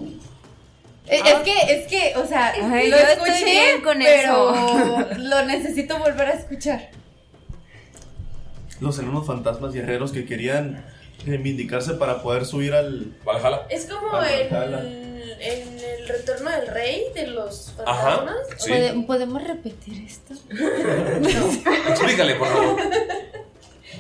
Eh, 1.06 1.20
Es 1.24 1.34
que, 1.40 1.52
es 1.74 1.86
que, 1.88 2.18
o 2.18 2.26
sea, 2.26 2.52
Ay, 2.52 2.90
lo 2.90 2.96
yo 2.96 3.02
estoy 3.02 3.28
escuché, 3.30 3.44
bien 3.50 3.82
con 3.82 3.98
pero 3.98 4.54
eso. 4.54 5.06
lo 5.18 5.44
necesito 5.46 5.98
volver 5.98 6.28
a 6.28 6.32
escuchar. 6.34 6.90
Los 8.80 8.98
enanos 8.98 9.26
fantasmas 9.26 9.72
guerreros 9.72 10.12
que 10.12 10.26
querían 10.26 10.84
reivindicarse 11.26 11.94
para 11.94 12.22
poder 12.22 12.44
subir 12.44 12.74
al... 12.74 13.12
Valhalla. 13.24 13.62
Es 13.70 13.86
como 13.86 14.14
Ah, 14.16 14.28
en, 14.30 14.48
En 15.40 15.68
el 15.78 16.08
retorno 16.08 16.50
del 16.50 16.66
rey 16.68 17.04
de 17.14 17.26
los 17.28 17.74
Ajá. 17.86 18.16
fantasmas. 18.16 18.36
Sí. 18.58 18.70
¿Pode- 18.70 19.06
¿Podemos 19.06 19.42
repetir 19.46 20.04
esto? 20.06 20.34
Explícale, 21.88 22.34
por 22.36 22.48
favor. 22.48 22.76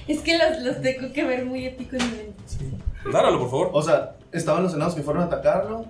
Es 0.08 0.20
que 0.20 0.38
los, 0.38 0.62
los 0.62 0.82
tengo 0.82 1.12
que 1.12 1.24
ver 1.24 1.44
muy 1.44 1.66
épicos 1.66 2.00
en 2.00 2.10
mi 2.10 2.16
mente. 2.16 2.80
Dáralo, 3.12 3.38
por 3.40 3.50
favor. 3.50 3.70
O 3.72 3.82
sea, 3.82 4.16
estaban 4.32 4.62
los 4.62 4.74
enanos 4.74 4.94
que 4.94 5.02
fueron 5.02 5.22
a 5.22 5.26
atacarlo 5.26 5.86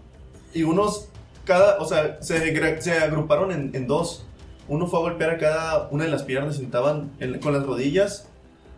y 0.53 0.63
unos, 0.63 1.09
cada, 1.45 1.79
o 1.79 1.85
sea, 1.85 2.19
se, 2.23 2.81
se 2.81 2.93
agruparon 2.93 3.53
en, 3.53 3.71
en 3.75 3.87
dos. 3.87 4.25
Uno 4.69 4.87
fue 4.87 4.99
a 5.01 5.03
golpear 5.03 5.31
a 5.31 5.39
cada 5.39 5.89
una 5.91 6.05
de 6.05 6.11
las 6.11 6.23
piernas, 6.23 6.57
intentaban 6.57 7.13
en- 7.21 7.39
con 7.41 7.53
las 7.53 7.65
rodillas 7.67 8.27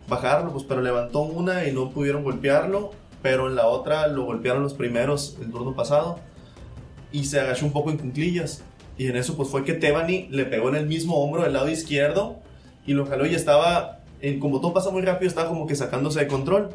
bajarlo, 0.07 0.51
pues, 0.51 0.63
pero 0.67 0.81
levantó 0.81 1.19
una 1.21 1.65
y 1.65 1.71
no 1.71 1.89
pudieron 1.91 2.23
golpearlo, 2.23 2.91
pero 3.21 3.47
en 3.47 3.55
la 3.55 3.67
otra 3.67 4.07
lo 4.07 4.23
golpearon 4.25 4.63
los 4.63 4.73
primeros 4.73 5.37
el 5.41 5.51
turno 5.51 5.75
pasado 5.75 6.19
y 7.11 7.25
se 7.25 7.39
agachó 7.39 7.65
un 7.65 7.71
poco 7.71 7.91
en 7.91 7.97
cunclillas. 7.97 8.63
Y 8.97 9.07
en 9.07 9.15
eso 9.15 9.37
pues 9.37 9.49
fue 9.49 9.63
que 9.63 9.73
Tebani 9.73 10.27
le 10.29 10.45
pegó 10.45 10.69
en 10.69 10.75
el 10.75 10.87
mismo 10.87 11.17
hombro 11.23 11.43
del 11.43 11.53
lado 11.53 11.69
izquierdo 11.69 12.39
y 12.85 12.93
lo 12.93 13.05
jaló 13.05 13.25
y 13.25 13.35
estaba, 13.35 13.99
eh, 14.21 14.39
como 14.39 14.59
todo 14.59 14.73
pasa 14.73 14.89
muy 14.89 15.01
rápido, 15.01 15.29
estaba 15.29 15.49
como 15.49 15.67
que 15.67 15.75
sacándose 15.75 16.19
de 16.19 16.27
control. 16.27 16.69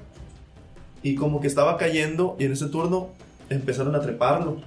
Y 1.03 1.17
como 1.17 1.41
que 1.41 1.49
estaba 1.49 1.77
cayendo 1.77 2.37
y 2.39 2.45
en 2.45 2.53
ese 2.53 2.67
turno 2.67 3.09
empezaron 3.51 3.95
a 3.97 4.01
treparlo. 4.01 4.59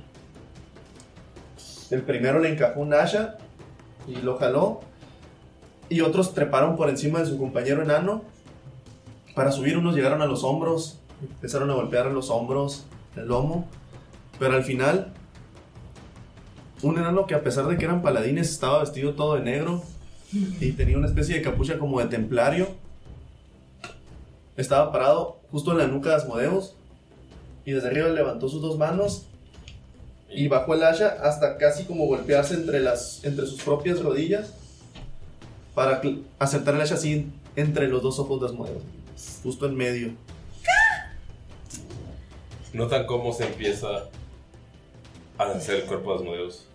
El 1.89 2.01
primero 2.01 2.39
le 2.39 2.49
encajó 2.49 2.81
un 2.81 2.93
asha 2.93 3.37
y 4.07 4.15
lo 4.17 4.37
jaló. 4.37 4.81
Y 5.87 6.01
otros 6.01 6.33
treparon 6.33 6.75
por 6.75 6.89
encima 6.89 7.19
de 7.19 7.27
su 7.27 7.37
compañero 7.37 7.83
enano. 7.83 8.23
Para 9.35 9.51
subir 9.51 9.77
unos 9.77 9.95
llegaron 9.95 10.21
a 10.21 10.25
los 10.25 10.43
hombros. 10.43 10.99
Empezaron 11.21 11.69
a 11.69 11.75
golpear 11.75 12.07
los 12.07 12.29
hombros, 12.29 12.85
el 13.15 13.27
lomo. 13.27 13.67
Pero 14.39 14.55
al 14.55 14.63
final, 14.63 15.13
un 16.81 16.97
enano 16.97 17.25
que 17.25 17.35
a 17.35 17.43
pesar 17.43 17.67
de 17.67 17.77
que 17.77 17.85
eran 17.85 18.01
paladines 18.01 18.49
estaba 18.49 18.79
vestido 18.79 19.13
todo 19.13 19.35
de 19.35 19.41
negro. 19.41 19.83
Y 20.31 20.71
tenía 20.73 20.97
una 20.97 21.07
especie 21.07 21.35
de 21.35 21.41
capucha 21.41 21.79
como 21.79 21.99
de 21.99 22.07
templario. 22.07 22.67
estaba 24.57 24.91
parado 24.91 25.39
justo 25.51 25.71
en 25.71 25.77
la 25.77 25.87
nuca 25.87 26.09
de 26.09 26.15
Asmodeus. 26.15 26.73
Y 27.65 27.71
desde 27.71 27.87
arriba 27.87 28.09
levantó 28.09 28.49
sus 28.49 28.61
dos 28.61 28.77
manos. 28.77 29.25
Y 30.29 30.47
bajó 30.47 30.73
el 30.73 30.83
hacha 30.83 31.17
hasta 31.23 31.57
casi 31.57 31.85
como 31.85 32.07
golpearse 32.07 32.55
entre, 32.55 32.81
las, 32.81 33.23
entre 33.23 33.45
sus 33.47 33.61
propias 33.61 34.01
rodillas. 34.01 34.53
Para 35.73 36.01
acertar 36.39 36.75
el 36.75 36.81
hacha 36.81 36.95
así 36.95 37.31
entre 37.55 37.87
los 37.87 38.01
dos 38.01 38.19
ojos 38.19 38.41
de 38.41 38.47
Asmodeus. 38.47 38.83
Justo 39.43 39.65
en 39.65 39.75
medio. 39.75 40.11
Notan 42.73 43.05
cómo 43.05 43.31
se 43.31 43.45
empieza 43.45 43.87
a 45.37 45.45
deshacer 45.47 45.75
el 45.75 45.83
cuerpo 45.85 46.11
de 46.13 46.19
Asmodeus. 46.19 46.65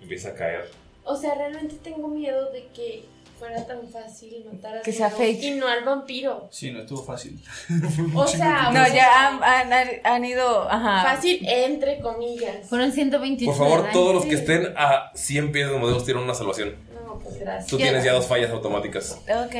Empieza 0.00 0.30
a 0.30 0.34
caer. 0.34 0.70
O 1.04 1.16
sea, 1.16 1.34
realmente 1.34 1.76
tengo 1.82 2.08
miedo 2.08 2.50
de 2.52 2.66
que 2.74 3.04
fuera 3.38 3.64
tan 3.66 3.88
fácil 3.88 4.44
matar 4.52 4.78
a 4.78 4.82
Que 4.82 4.92
sea 4.92 5.10
fake. 5.10 5.42
y 5.44 5.50
no 5.52 5.68
al 5.68 5.84
vampiro. 5.84 6.48
Sí, 6.50 6.70
no 6.72 6.80
estuvo 6.80 7.02
fácil. 7.04 7.40
O 8.14 8.26
sea, 8.26 8.70
No, 8.72 8.86
ya 8.94 9.28
han, 9.28 9.72
han- 9.72 9.88
han 10.04 10.24
ido. 10.24 10.68
Ajá. 10.70 11.14
Fácil 11.14 11.40
entre 11.48 12.00
comillas. 12.00 12.68
Fueron 12.68 12.90
128 12.92 13.50
Por 13.56 13.58
favor, 13.68 13.90
todos 13.92 14.14
los 14.14 14.24
que 14.26 14.34
estén 14.34 14.74
a 14.76 15.10
100 15.14 15.52
pies 15.52 15.68
de 15.68 15.74
Asmodeus 15.74 16.04
tienen 16.04 16.22
una 16.24 16.34
salvación. 16.34 16.74
No, 17.06 17.18
pues 17.20 17.38
gracias. 17.38 17.66
Tú 17.68 17.76
tienes 17.76 18.04
ya 18.04 18.12
dos 18.12 18.26
fallas 18.26 18.50
automáticas. 18.50 19.12
Ok. 19.28 19.54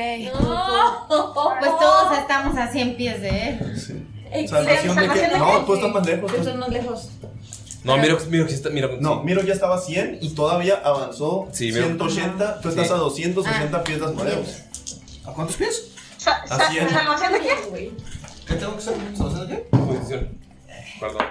Pues 1.59 1.77
todos 1.79 2.17
estamos 2.17 2.57
a 2.57 2.67
100 2.71 2.95
pies 2.95 3.21
de 3.21 3.49
él. 3.49 4.47
Salvación 4.47 4.95
de 4.95 5.07
que. 5.09 5.37
No, 5.37 5.65
tú 5.65 5.73
estás 5.75 5.91
más 5.91 6.05
lejos. 6.05 6.31
Tú- 6.31 6.37
estás 6.37 6.55
más 6.55 6.69
lejos. 6.69 7.09
No, 7.83 7.97
Miro, 7.97 8.17
Miro, 8.29 8.45
Miro, 8.71 8.97
No, 8.99 9.23
Miro 9.23 9.41
ya 9.43 9.53
estaba 9.53 9.75
a 9.75 9.79
100 9.79 10.19
y 10.21 10.29
todavía 10.35 10.81
avanzó 10.83 11.47
Sí, 11.53 11.71
Miro. 11.71 11.85
180. 11.85 12.59
Tú 12.61 12.69
estás 12.69 12.87
Sí. 12.87 12.93
a 12.93 12.97
260 12.97 13.83
pies 13.83 13.99
de 13.99 14.05
Asmodeus. 14.05 14.49
¿A 15.25 15.31
cuántos 15.31 15.55
pies? 15.55 15.91
Sa- 16.17 16.43
Así 16.49 16.77
es. 16.77 16.91
¿Salvación 16.91 17.33
de 17.33 17.39
quién? 17.39 17.97
¿Qué 18.45 18.55
tengo 18.55 18.73
que 18.73 18.77
hacer? 18.79 18.95
¿Salvación 19.15 19.47
de 19.47 19.55
qué? 19.55 19.61
Posición. 19.77 20.37
Perdón. 20.99 21.25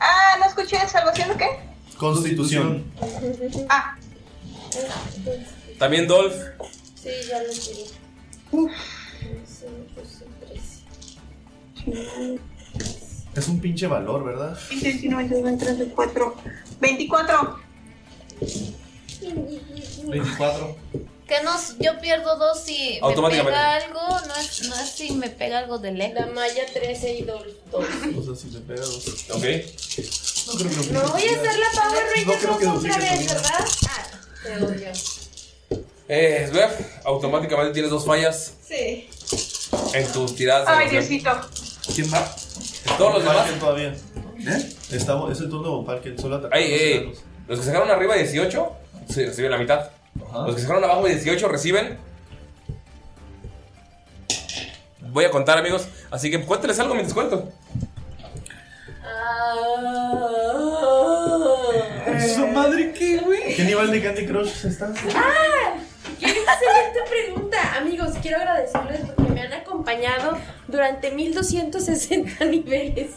Ah, 0.00 0.36
no 0.40 0.46
escuché. 0.46 0.88
¿Salvación 0.88 1.28
de 1.28 1.36
qué? 1.36 1.48
Constitución. 1.96 2.84
Ah, 3.68 3.96
También 5.78 6.08
Dolph. 6.08 6.34
Sí, 7.00 7.08
ya 7.28 7.42
lo 7.42 7.48
quiero. 7.52 7.90
Uf. 8.50 8.72
Es 13.36 13.48
un 13.48 13.60
pinche 13.60 13.86
valor, 13.86 14.24
¿verdad? 14.24 14.56
19, 14.70 15.42
20, 15.42 15.64
24. 15.64 16.36
24. 16.80 17.58
24. 20.08 20.76
Que 21.26 21.42
no, 21.42 21.52
yo 21.80 21.98
pierdo 22.00 22.36
dos 22.36 22.60
si 22.62 23.00
me 23.02 23.14
pega 23.14 23.76
algo, 23.76 24.00
no 24.26 24.34
es, 24.36 24.68
no 24.68 24.74
es 24.74 24.90
si 24.90 25.12
me 25.12 25.30
pega 25.30 25.60
algo 25.60 25.78
de 25.78 25.92
lejos. 25.92 26.14
La 26.20 26.26
malla 26.26 26.66
13 26.70 27.14
y 27.18 27.22
Dolph 27.22 27.46
12. 27.70 28.18
O 28.18 28.22
sea, 28.22 28.34
si 28.36 28.50
se 28.52 28.60
pega 28.60 28.82
dos. 28.82 29.08
Ok. 29.30 29.44
No 30.46 30.54
creo 30.58 30.70
que 30.70 30.92
lo 30.92 31.02
No 31.02 31.08
voy 31.12 31.22
a 31.22 31.30
hacer 31.32 31.58
la 31.58 31.70
Power 31.82 32.04
No 32.04 32.32
Rangers 32.32 32.58
que 32.58 32.66
dos 32.66 32.76
otra 32.76 32.98
vez, 32.98 33.26
¿verdad? 33.26 33.64
Ah, 33.88 34.06
te 34.42 34.64
odio. 34.64 34.92
Eh, 36.06 36.46
Svev, 36.50 36.70
automáticamente 37.04 37.72
tienes 37.72 37.90
dos 37.90 38.04
fallas 38.04 38.52
Sí. 38.68 39.08
en 39.94 40.12
tus 40.12 40.36
tiradas. 40.36 40.68
Ay. 40.68 40.90
Diosito. 40.90 41.30
¿Quién 41.94 42.12
va? 42.12 42.36
Todos 42.98 43.14
los 43.14 43.24
demás. 43.24 43.50
Todavía. 43.58 43.88
¿Eh? 43.88 44.74
Está, 44.90 45.18
es 45.30 45.40
el 45.40 45.48
turno 45.48 45.82
de. 45.82 46.18
Solo 46.18 46.36
ataca 46.36 46.54
Ay, 46.56 46.64
a 46.64 46.68
los 46.70 46.80
ey, 46.80 46.92
enanos. 46.98 47.18
los 47.48 47.58
que 47.60 47.66
sacaron 47.66 47.90
arriba 47.90 48.14
18 48.14 48.72
sí, 49.08 49.24
reciben 49.24 49.50
la 49.50 49.58
mitad. 49.58 49.90
Los 50.46 50.54
que 50.54 50.60
sacaron 50.62 50.84
abajo 50.84 51.06
18 51.06 51.48
reciben. 51.48 51.98
Voy 55.10 55.24
a 55.24 55.30
contar, 55.30 55.58
amigos. 55.58 55.86
Así 56.10 56.30
que 56.30 56.40
cuénteles 56.44 56.78
algo 56.80 56.94
mientras 56.94 57.14
cuento. 57.14 57.48
¿Eso 62.06 62.46
madre 62.48 62.92
qué, 62.92 63.18
güey? 63.18 63.54
¿Qué 63.54 63.64
nivel 63.64 63.90
de 63.90 64.02
Candy 64.02 64.26
Crush 64.26 64.66
estás? 64.66 64.96
¡Ah! 65.14 65.76
Quiero 66.18 66.40
hacer 66.48 66.68
esta 66.88 67.04
pregunta. 67.08 67.76
Amigos, 67.76 68.14
quiero 68.22 68.38
agradecerles 68.38 69.00
porque 69.14 69.32
me 69.32 69.40
han 69.42 69.52
acompañado 69.52 70.38
durante 70.68 71.10
1260 71.10 72.44
niveles. 72.46 73.12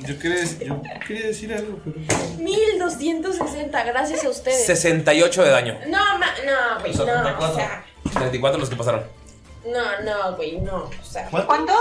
Yo 0.00 0.18
quería, 0.18 0.40
decir, 0.40 0.66
yo 0.66 0.82
quería 1.06 1.26
decir 1.28 1.52
algo, 1.52 1.78
pero. 1.84 2.00
1260, 2.38 3.84
gracias 3.84 4.24
a 4.24 4.28
ustedes. 4.28 4.66
68 4.66 5.44
de 5.44 5.50
daño. 5.50 5.78
No, 5.86 6.18
ma 6.18 6.26
no, 6.44 6.80
güey, 6.80 6.94
no, 6.94 7.38
o 7.38 7.54
sea, 7.54 7.84
34 8.12 8.58
los 8.58 8.68
que 8.68 8.76
pasaron. 8.76 9.04
no, 9.64 10.02
no, 10.02 10.36
güey, 10.36 10.58
no, 10.58 10.90
o 11.00 11.04
sea. 11.04 11.28
¿Cuánto? 11.30 11.72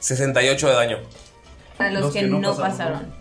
68 0.00 0.68
de 0.68 0.74
daño. 0.74 0.98
Para 1.76 1.90
los, 1.90 2.12
que, 2.12 2.22
no 2.22 2.56
pasaron. 2.56 3.12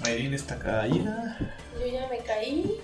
Mayrin 0.00 0.34
está 0.34 0.58
caída. 0.58 1.38
Yo 1.78 1.86
ya 1.86 2.08
me 2.08 2.18
caí. 2.18 2.80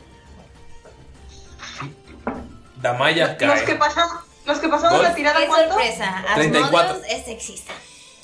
Damaya 2.82 3.28
Los 3.28 3.36
cae. 3.38 3.64
que 3.64 3.74
pasaron, 3.76 4.18
los 4.44 4.58
que 4.58 4.68
pasaron 4.68 4.98
Dos. 4.98 5.02
la 5.08 5.14
tirada, 5.14 5.38
Qué 5.40 5.46
¿cuánto? 5.46 5.68
sorpresa, 5.74 6.24
34. 6.34 6.78
Asmodeus 6.90 7.12
es 7.12 7.24
sexista. 7.24 7.72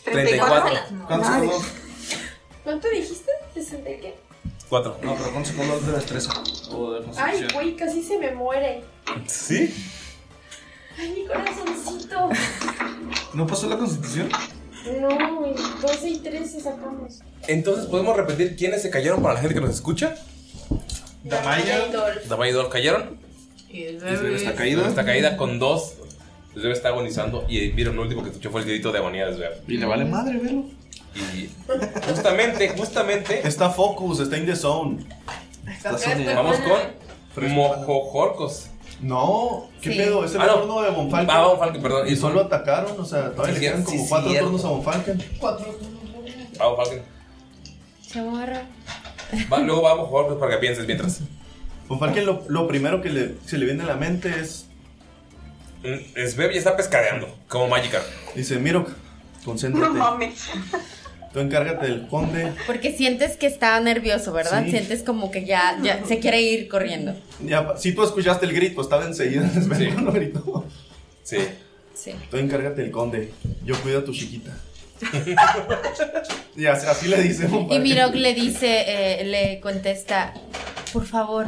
34. 0.04 0.70
¿Cuántos 1.06 1.28
segundos? 1.32 1.62
¿Cuánto 2.64 2.88
dijiste? 2.90 3.30
¿60 3.56 3.98
y 3.98 4.00
qué? 4.00 4.18
4. 4.68 4.98
No, 5.02 5.14
pero 5.14 5.30
¿cuántos 5.30 5.52
segundos 5.52 5.86
de 5.86 5.92
destreza? 5.92 6.32
O 6.70 6.92
de 6.92 6.98
Ay, 6.98 7.04
constitución. 7.04 7.50
güey, 7.54 7.76
casi 7.76 8.02
se 8.02 8.18
me 8.18 8.30
muere. 8.32 8.84
¿Sí? 9.26 9.74
Ay, 10.98 11.10
mi 11.10 11.26
corazoncito. 11.26 12.28
¿No 13.34 13.46
pasó 13.46 13.68
la 13.68 13.78
constitución? 13.78 14.28
No, 15.00 15.36
güey, 15.40 15.54
12 15.80 16.08
y 16.08 16.18
13 16.18 16.60
sacamos. 16.60 17.20
Entonces, 17.46 17.86
¿podemos 17.86 18.16
repetir 18.16 18.56
quiénes 18.56 18.82
se 18.82 18.90
cayeron 18.90 19.22
para 19.22 19.34
la 19.34 19.40
gente 19.40 19.54
que 19.54 19.60
nos 19.60 19.70
escucha? 19.70 20.14
Damaya 21.22 21.86
y 21.86 21.92
Dolph. 21.92 22.24
Damaya 22.26 22.50
y 22.50 22.54
Dolph 22.54 22.70
cayeron. 22.72 23.18
Y 23.70 23.84
el 23.84 23.96
Isabel 23.96 24.34
está 24.34 24.50
Svev 24.50 24.56
caída. 24.56 24.88
está 24.88 25.04
caída 25.04 25.36
con 25.36 25.58
dos. 25.58 25.94
Svev 26.54 26.72
está 26.72 26.88
agonizando. 26.88 27.44
Y 27.48 27.68
vieron 27.70 27.96
lo 27.96 28.02
último 28.02 28.22
que 28.22 28.30
escuchó 28.30 28.50
fue 28.50 28.62
el 28.62 28.66
grito 28.66 28.90
de 28.92 28.98
agonía 28.98 29.26
de 29.26 29.34
Svev. 29.34 29.52
Y 29.68 29.76
le 29.76 29.86
vale 29.86 30.04
madre, 30.04 30.38
velo. 30.38 30.64
Y 31.34 31.48
justamente, 32.08 32.68
justamente. 32.76 33.46
Está 33.46 33.70
Focus, 33.70 34.20
está 34.20 34.36
in 34.38 34.46
the 34.46 34.56
zone. 34.56 34.98
Vamos 36.34 36.56
con 37.36 37.48
Mojojorcos. 37.50 38.68
No, 39.00 39.68
¿qué 39.80 39.92
Sí. 39.92 39.98
pedo? 39.98 40.24
Es 40.24 40.34
el 40.34 40.40
Ah, 40.40 40.46
no. 40.46 40.54
turno 40.60 40.82
de 40.82 40.90
Bonfalken. 40.90 41.30
Ah, 41.30 41.46
Bonfalken, 41.46 41.82
perdón. 41.82 42.08
Y 42.08 42.16
solo 42.16 42.40
atacaron, 42.40 42.98
o 43.00 43.04
sea, 43.04 43.30
todavía 43.30 43.54
Sí, 43.54 43.60
le 43.60 43.66
quedan 43.68 43.86
sí, 43.86 43.96
como 43.96 44.08
cuatro 44.08 44.30
cierto. 44.30 44.46
turnos 44.48 44.64
a 44.64 44.68
Bonfalken. 44.70 45.22
Ah, 46.58 46.66
Bonfalken. 46.66 47.02
Chamorra. 48.08 48.62
Va, 49.52 49.58
luego 49.60 49.82
vamos 49.82 50.06
a 50.06 50.08
jugar 50.08 50.38
para 50.38 50.52
que 50.54 50.58
pienses 50.58 50.86
mientras. 50.86 51.20
Bonfalken 51.88 52.26
lo, 52.26 52.44
lo 52.48 52.68
primero 52.68 53.00
que 53.02 53.10
le, 53.10 53.34
se 53.46 53.56
le 53.58 53.64
viene 53.66 53.82
a 53.82 53.86
la 53.86 53.96
mente 53.96 54.32
es, 54.40 54.64
Mm, 55.80 56.26
Svev 56.26 56.50
ya 56.50 56.58
está 56.58 56.76
pescadeando, 56.76 57.32
como 57.46 57.68
Magikarp. 57.68 58.04
dice, 58.34 58.58
Miro, 58.58 58.80
No 58.80 59.44
concéntrate. 59.44 59.90
mames. 59.94 60.40
Tú 61.32 61.38
encárgate 61.38 61.86
del 61.86 62.08
conde. 62.08 62.52
Porque 62.66 62.90
sientes 62.96 63.36
que 63.36 63.46
está 63.46 63.78
nervioso, 63.78 64.32
¿verdad? 64.32 64.64
Sí. 64.64 64.70
Sientes 64.72 65.04
como 65.04 65.30
que 65.30 65.44
ya, 65.44 65.78
ya 65.80 66.04
se 66.04 66.18
quiere 66.18 66.42
ir 66.42 66.66
corriendo. 66.68 67.14
Ya, 67.44 67.74
si 67.76 67.92
tú 67.92 68.02
escuchaste 68.02 68.44
el 68.46 68.54
grito, 68.54 68.80
estaba 68.82 69.04
enseguida 69.04 69.46
esperando 69.56 70.10
el 70.10 70.16
grito. 70.20 70.66
Sí. 71.22 71.36
Sí. 71.94 72.10
Tú 72.28 72.38
encárgate 72.38 72.82
del 72.82 72.90
conde. 72.90 73.32
Yo 73.64 73.80
cuido 73.80 74.00
a 74.00 74.04
tu 74.04 74.12
chiquita. 74.12 74.50
y 76.56 76.66
así, 76.66 76.86
así 76.88 77.06
le 77.08 77.22
dice 77.22 77.48
Y. 77.70 77.78
Mirok 77.78 78.14
le 78.14 78.34
dice, 78.34 79.20
eh, 79.20 79.24
le 79.24 79.60
contesta, 79.60 80.34
por 80.92 81.06
favor, 81.06 81.46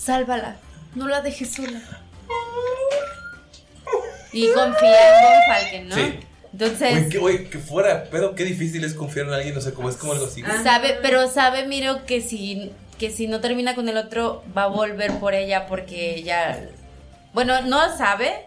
sálvala, 0.00 0.56
no 0.94 1.08
la 1.08 1.20
dejes 1.20 1.52
sola. 1.52 1.80
Y 4.32 4.52
confía 4.52 5.08
en 5.08 5.24
Bonfalken, 5.24 5.88
¿no? 5.88 5.94
Sí. 5.96 6.20
Entonces, 6.52 7.14
Oye, 7.20 7.48
que, 7.48 7.58
fuera, 7.58 8.04
pero 8.10 8.34
qué 8.34 8.44
difícil 8.44 8.82
es 8.84 8.94
confiar 8.94 9.26
en 9.26 9.34
alguien, 9.34 9.54
no 9.54 9.60
sé 9.60 9.72
cómo 9.72 9.88
es 9.88 9.96
como 9.96 10.12
algo 10.12 10.26
así. 10.26 10.42
sabe, 10.64 10.98
pero 11.00 11.28
sabe 11.28 11.66
Miro 11.66 12.04
que 12.06 12.20
si, 12.20 12.72
que 12.98 13.10
si 13.10 13.28
no 13.28 13.40
termina 13.40 13.74
con 13.74 13.88
el 13.88 13.96
otro, 13.96 14.42
va 14.56 14.64
a 14.64 14.68
volver 14.68 15.12
por 15.18 15.34
ella 15.34 15.66
porque 15.66 16.22
ya... 16.22 16.68
Bueno, 17.32 17.62
no 17.62 17.96
sabe, 17.96 18.46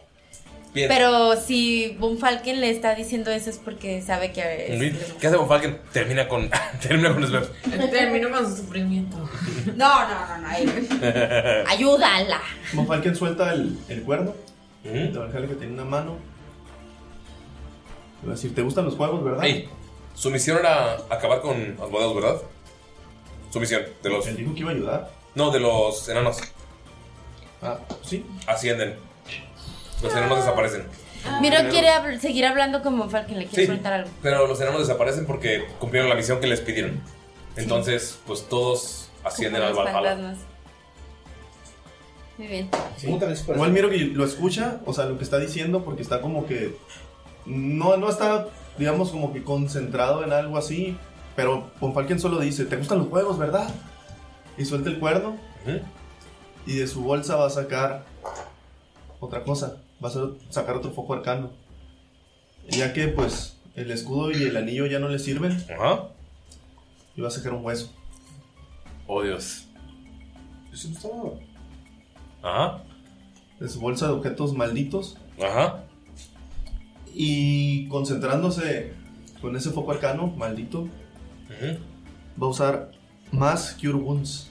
Bien. 0.73 0.87
pero 0.89 1.35
si 1.39 1.95
Bonfalken 1.99 2.59
le 2.59 2.71
está 2.71 2.95
diciendo 2.95 3.29
eso 3.29 3.49
es 3.51 3.59
porque 3.59 4.01
sabe 4.01 4.31
que... 4.31 4.73
es- 4.87 4.95
¿Qué 5.19 5.27
hace 5.27 5.35
Bonfalken? 5.37 5.79
Termina 5.91 6.27
con, 6.27 6.49
termina 6.81 7.13
con 7.13 7.27
Svev. 7.27 7.47
Termino 7.91 8.31
con 8.31 8.49
su 8.49 8.57
sufrimiento. 8.63 9.17
No, 9.75 10.07
no, 10.09 10.27
no, 10.27 10.37
no. 10.39 10.47
ahí- 10.47 10.65
Ayúdala. 11.67 12.41
Bonfalken 12.73 13.15
suelta 13.15 13.53
el, 13.53 13.77
el 13.87 14.01
cuerno. 14.03 14.33
Ujú. 14.83 14.93
De 14.93 15.11
Valhalla 15.17 15.47
que 15.47 15.55
tiene 15.55 15.73
una 15.73 15.85
mano. 15.85 16.17
Le 18.21 18.27
va 18.29 18.33
a 18.33 18.35
decir, 18.35 18.55
¿te 18.55 18.61
gustan 18.61 18.85
los 18.85 18.95
juegos, 18.95 19.23
verdad? 19.23 19.43
Ey, 19.43 19.69
su 20.15 20.31
misión 20.31 20.57
era 20.57 20.95
acabar 21.09 21.41
con 21.41 21.77
Asmodeus, 21.81 22.15
¿verdad? 22.15 22.41
Su 23.51 23.59
misión, 23.59 23.83
de 24.01 24.09
los. 24.09 24.25
Él 24.27 24.37
dijo 24.37 24.53
que 24.53 24.61
iba 24.61 24.71
a 24.71 24.73
ayudar. 24.73 25.11
No, 25.35 25.51
de 25.51 25.59
los 25.59 26.09
enanos. 26.09 26.37
Ah, 27.61 27.77
sí. 28.01 28.25
Ascienden. 28.47 28.95
Los 30.03 30.13
enanos 30.13 30.37
desaparecen. 30.39 30.83
Miro 31.41 31.57
quiere 31.69 31.87
habl- 31.89 32.19
seguir 32.19 32.45
hablando 32.45 32.81
como 32.83 33.09
Falcon, 33.09 33.39
le 33.39 33.45
quiere 33.47 33.63
Sí. 33.63 33.67
preguntar 33.67 33.93
algo. 33.93 34.09
Pero 34.21 34.45
los 34.45 34.59
enanos 34.59 34.81
desaparecen 34.81 35.25
porque 35.25 35.65
cumplieron 35.79 36.09
la 36.09 36.15
misión 36.15 36.39
que 36.41 36.47
les 36.47 36.59
pidieron. 36.59 37.01
Entonces, 37.55 38.19
pues 38.27 38.47
todos 38.49 39.09
ascienden 39.23 39.61
al 39.61 39.71
Como 39.71 39.83
los 39.85 39.93
Valhalla. 39.93 40.15
fantasmas. 40.15 40.45
Muy 42.37 42.47
bien. 42.47 42.69
Igual 43.47 43.71
miro 43.71 43.89
que 43.89 43.97
lo 43.99 44.25
escucha, 44.25 44.81
o 44.85 44.93
sea, 44.93 45.05
lo 45.05 45.17
que 45.17 45.23
está 45.23 45.39
diciendo, 45.39 45.83
porque 45.85 46.01
está 46.01 46.19
como 46.19 46.45
que. 46.45 46.75
No, 47.45 47.95
no 47.97 48.09
está, 48.09 48.47
digamos, 48.77 49.11
como 49.11 49.31
que 49.33 49.43
concentrado 49.43 50.23
en 50.23 50.33
algo 50.33 50.57
así. 50.57 50.97
Pero 51.35 51.69
Von 51.79 51.93
Falken 51.93 52.19
solo 52.19 52.39
dice: 52.39 52.65
¿Te 52.65 52.75
gustan 52.75 52.97
los 52.99 53.07
juegos, 53.07 53.37
verdad? 53.37 53.69
Y 54.57 54.65
suelta 54.65 54.89
el 54.89 54.99
cuerno. 54.99 55.37
Y 56.65 56.77
de 56.77 56.87
su 56.87 57.03
bolsa 57.03 57.35
va 57.35 57.47
a 57.47 57.49
sacar 57.51 58.03
otra 59.19 59.43
cosa. 59.43 59.77
Va 60.03 60.09
a 60.09 60.11
ser- 60.11 60.33
sacar 60.49 60.75
otro 60.75 60.91
foco 60.91 61.13
arcano. 61.13 61.51
Ya 62.69 62.93
que, 62.93 63.07
pues, 63.07 63.57
el 63.75 63.91
escudo 63.91 64.31
y 64.31 64.43
el 64.43 64.57
anillo 64.57 64.85
ya 64.85 64.99
no 64.99 65.07
le 65.09 65.19
sirven. 65.19 65.51
Ajá. 65.73 66.09
Y 67.15 67.21
va 67.21 67.27
a 67.27 67.31
sacar 67.31 67.53
un 67.53 67.63
hueso. 67.63 67.91
Oh, 69.07 69.21
Dios. 69.21 69.65
Eso 70.73 70.89
no 70.89 70.95
estaba. 70.95 71.29
Ajá. 72.41 72.83
De 73.59 73.69
su 73.69 73.79
bolsa 73.79 74.07
de 74.07 74.13
objetos 74.13 74.53
malditos. 74.53 75.17
Ajá. 75.41 75.83
Y 77.13 77.87
concentrándose 77.89 78.93
con 79.39 79.55
ese 79.55 79.69
foco 79.69 79.91
arcano, 79.91 80.27
maldito, 80.27 80.87
va 82.41 82.47
a 82.47 82.49
usar 82.49 82.91
más 83.31 83.77
Cure 83.79 83.93
Wounds. 83.93 84.49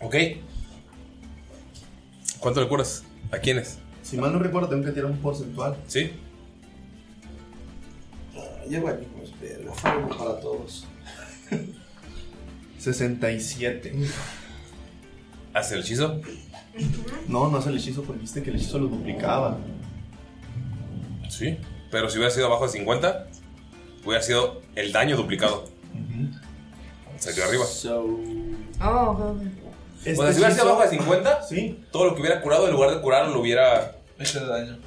Ok. 0.00 0.14
¿Cuánto 2.38 2.60
le 2.60 2.68
curas? 2.68 3.02
¿A 3.32 3.38
quiénes? 3.38 3.79
Si 4.10 4.16
mal 4.16 4.32
no 4.32 4.40
recuerdo, 4.40 4.68
tengo 4.68 4.84
que 4.84 4.90
tirar 4.90 5.08
un 5.08 5.18
porcentual. 5.18 5.76
Sí. 5.86 6.10
Ya 8.68 8.80
bueno, 8.80 8.98
pues, 9.16 9.40
verga, 9.40 9.72
para 9.82 10.40
todos. 10.40 10.84
67. 12.78 13.94
¿Hace 15.54 15.74
el 15.74 15.82
hechizo? 15.82 16.20
No, 17.28 17.48
no 17.48 17.58
hace 17.58 17.68
el 17.68 17.76
hechizo 17.76 18.02
porque 18.02 18.22
viste 18.22 18.42
que 18.42 18.50
el 18.50 18.56
hechizo 18.56 18.80
lo 18.80 18.88
duplicaba. 18.88 19.58
Sí. 21.28 21.56
Pero 21.92 22.10
si 22.10 22.18
hubiera 22.18 22.34
sido 22.34 22.46
abajo 22.46 22.64
de 22.64 22.70
50, 22.70 23.28
hubiera 24.04 24.22
sido 24.24 24.60
el 24.74 24.90
daño 24.90 25.16
duplicado. 25.16 25.68
Quedó 27.22 27.44
arriba. 27.44 27.64
Oh, 28.82 29.36
o 30.00 30.02
sea, 30.02 30.32
si 30.32 30.38
hubiera 30.38 30.50
sido 30.50 30.70
abajo 30.70 30.82
de 30.82 30.98
50, 30.98 31.42
sí. 31.44 31.84
todo 31.92 32.06
lo 32.06 32.14
que 32.16 32.22
hubiera 32.22 32.40
curado, 32.40 32.66
en 32.66 32.72
lugar 32.72 32.90
de 32.90 33.00
curarlo, 33.00 33.34
lo 33.34 33.40
hubiera. 33.40 33.99
Hecho 34.20 34.46
daño. 34.46 34.78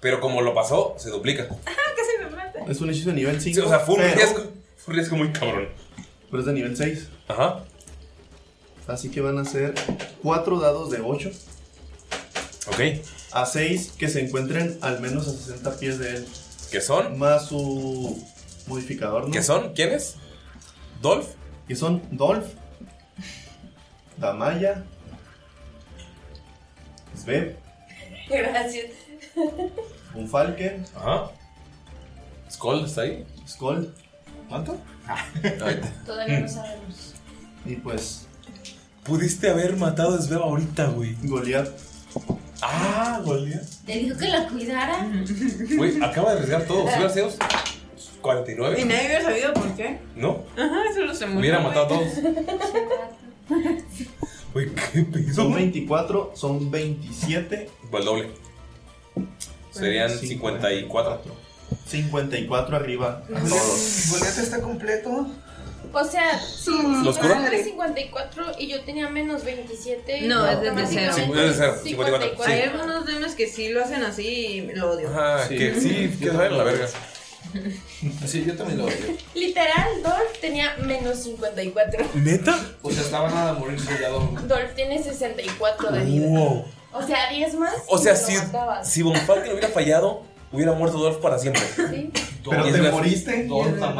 Pero 0.00 0.20
como 0.20 0.42
lo 0.42 0.54
pasó, 0.54 0.94
se 0.98 1.10
duplica. 1.10 1.48
casi 1.48 2.22
me 2.22 2.30
mata. 2.30 2.60
Es 2.70 2.80
un 2.80 2.90
hechizo 2.90 3.08
de 3.10 3.16
nivel 3.16 3.40
5. 3.40 3.54
Sí, 3.54 3.60
o 3.66 3.68
sea, 3.68 3.80
fue 3.80 3.94
un 3.96 4.00
pero- 4.02 4.14
riesgo. 4.14 4.38
Fue 4.76 4.92
un 4.92 4.96
riesgo 4.98 5.16
muy 5.16 5.32
cabrón. 5.32 5.68
Pero 6.30 6.40
es 6.40 6.46
de 6.46 6.52
nivel 6.52 6.76
6. 6.76 7.08
Ajá. 7.28 7.64
Así 8.86 9.10
que 9.10 9.20
van 9.22 9.38
a 9.38 9.44
ser 9.46 9.74
4 10.22 10.60
dados 10.60 10.90
de 10.90 11.00
8. 11.00 11.30
Ok. 12.68 12.80
A 13.32 13.46
6 13.46 13.94
que 13.98 14.08
se 14.08 14.20
encuentren 14.20 14.78
al 14.82 15.00
menos 15.00 15.26
a 15.26 15.32
60 15.32 15.78
pies 15.78 15.98
de 15.98 16.16
él. 16.16 16.28
¿Qué 16.70 16.80
son? 16.80 17.18
Más 17.18 17.46
su 17.46 18.22
modificador, 18.66 19.26
¿no? 19.26 19.30
¿Qué 19.32 19.42
son? 19.42 19.72
¿Quiénes? 19.74 20.16
¿Dolph? 21.00 21.28
Que 21.66 21.76
son 21.76 22.02
Dolph, 22.10 22.44
Damaya, 24.18 24.84
Sveb, 27.16 27.56
Gracias. 28.28 28.86
un 30.14 30.28
Falken. 30.28 30.84
Ajá. 30.96 31.30
¿Skull 32.50 32.84
está 32.84 33.02
ahí? 33.02 33.26
Skull. 33.48 33.92
¿Cuánto? 34.48 34.78
Todavía 36.06 36.40
no 36.40 36.48
sabemos. 36.48 37.14
Y 37.64 37.76
pues. 37.76 38.26
Pudiste 39.02 39.50
haber 39.50 39.76
matado 39.76 40.16
a 40.16 40.22
Sveb 40.22 40.40
ahorita, 40.42 40.86
güey. 40.86 41.14
Goliath. 41.24 41.68
Ah, 42.62 43.20
Goliath. 43.22 43.68
¿Te 43.84 43.98
dijo 43.98 44.16
que 44.16 44.28
la 44.28 44.48
cuidara? 44.48 45.06
Güey, 45.76 46.02
acaba 46.02 46.30
de 46.30 46.36
arriesgar 46.38 46.64
todo. 46.64 46.88
Si 46.88 46.94
hubiera 46.94 47.10
sido 47.10 47.30
49. 48.22 48.80
Y 48.80 48.84
nadie 48.84 49.06
hubiera 49.06 49.22
sabido 49.22 49.52
por 49.52 49.74
qué. 49.76 49.98
¿No? 50.16 50.44
Ajá, 50.56 50.80
solo 50.94 51.14
se 51.14 51.26
murió. 51.26 51.40
Hubiera 51.40 51.60
matado 51.60 51.84
a 51.84 51.88
todos. 51.88 52.08
Güey, 54.54 54.70
qué 54.92 55.02
pedo. 55.02 55.34
Son 55.34 55.52
24, 55.52 56.32
son 56.36 56.70
27. 56.70 57.68
El 57.98 58.04
doble. 58.04 58.30
Serían 59.70 60.10
54. 60.10 61.34
54 61.86 62.76
arriba. 62.76 63.22
a 63.34 63.40
todos. 63.40 64.08
¿Goliath 64.10 64.38
está 64.38 64.60
completo? 64.60 65.28
O 65.92 66.04
sea, 66.04 66.40
si, 66.40 66.72
¿Los 67.04 67.18
fuera 67.18 67.48
54 67.48 68.52
y 68.58 68.66
yo 68.66 68.80
tenía 68.82 69.08
menos 69.08 69.44
27. 69.44 70.22
No, 70.22 70.44
es 70.48 70.60
desde 70.60 70.86
cero. 70.88 71.12
Sí, 71.14 71.20
es 71.22 71.28
de 71.36 71.54
cero, 71.54 71.74
54, 71.82 72.44
Hay 72.46 72.62
sí. 72.62 72.68
algunos 72.68 73.04
memes 73.04 73.34
que 73.34 73.46
sí 73.46 73.68
lo 73.68 73.84
hacen 73.84 74.02
así 74.02 74.26
y 74.26 74.60
lo 74.74 74.90
odio. 74.90 75.08
Ajá, 75.10 75.48
que 75.48 75.80
sí, 75.80 76.10
que 76.18 76.30
saben 76.30 76.58
la 76.58 76.64
verga. 76.64 76.88
Sí, 78.26 78.44
yo 78.44 78.56
también 78.56 78.78
lo 78.78 78.86
odio. 78.86 78.96
Literal, 79.34 80.02
Dolph 80.02 80.40
tenía 80.40 80.76
menos 80.78 81.22
54. 81.22 82.06
¿Neta? 82.14 82.58
O 82.82 82.90
sea, 82.90 83.02
estaba 83.02 83.30
nada 83.30 83.54
de 83.54 83.60
morirse 83.60 83.96
ya 84.00 84.08
don. 84.08 84.48
Dolph 84.48 84.74
tiene 84.74 85.00
64 85.00 85.92
de 85.92 86.04
vida. 86.04 86.26
Wow. 86.26 86.64
O 86.94 87.02
sea, 87.02 87.28
10 87.30 87.54
más. 87.54 87.74
O 87.88 87.98
sea, 87.98 88.14
si, 88.14 88.34
si 88.82 89.02
Von 89.02 89.16
Falken 89.16 89.52
hubiera 89.52 89.68
fallado, 89.68 90.22
hubiera 90.52 90.72
muerto 90.72 90.98
Dolph 90.98 91.18
para 91.18 91.38
siempre. 91.38 91.62
Sí. 91.76 92.10
Pero 92.48 92.64
te 92.64 92.90
moriste. 92.90 93.48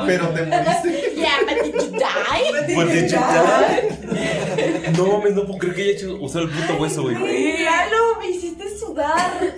Pero 0.06 0.28
te 0.30 0.42
moriste. 0.46 1.14
Yeah, 1.16 1.40
but 1.40 1.64
did 1.64 1.74
you 1.74 1.90
die? 1.90 2.76
What 2.76 2.86
did 2.86 3.10
you 3.10 3.18
die? 3.18 4.92
No 4.96 5.06
mames, 5.18 5.34
no 5.34 5.44
puedo 5.44 5.58
creer 5.58 5.74
que 5.74 5.82
haya 5.82 5.90
hecho 5.92 6.16
usar 6.20 6.42
el 6.42 6.50
puto 6.50 6.76
hueso, 6.76 7.02
güey. 7.02 7.64
Lalo, 7.64 8.20
me 8.20 8.28
hiciste 8.28 8.78
sudar. 8.78 9.56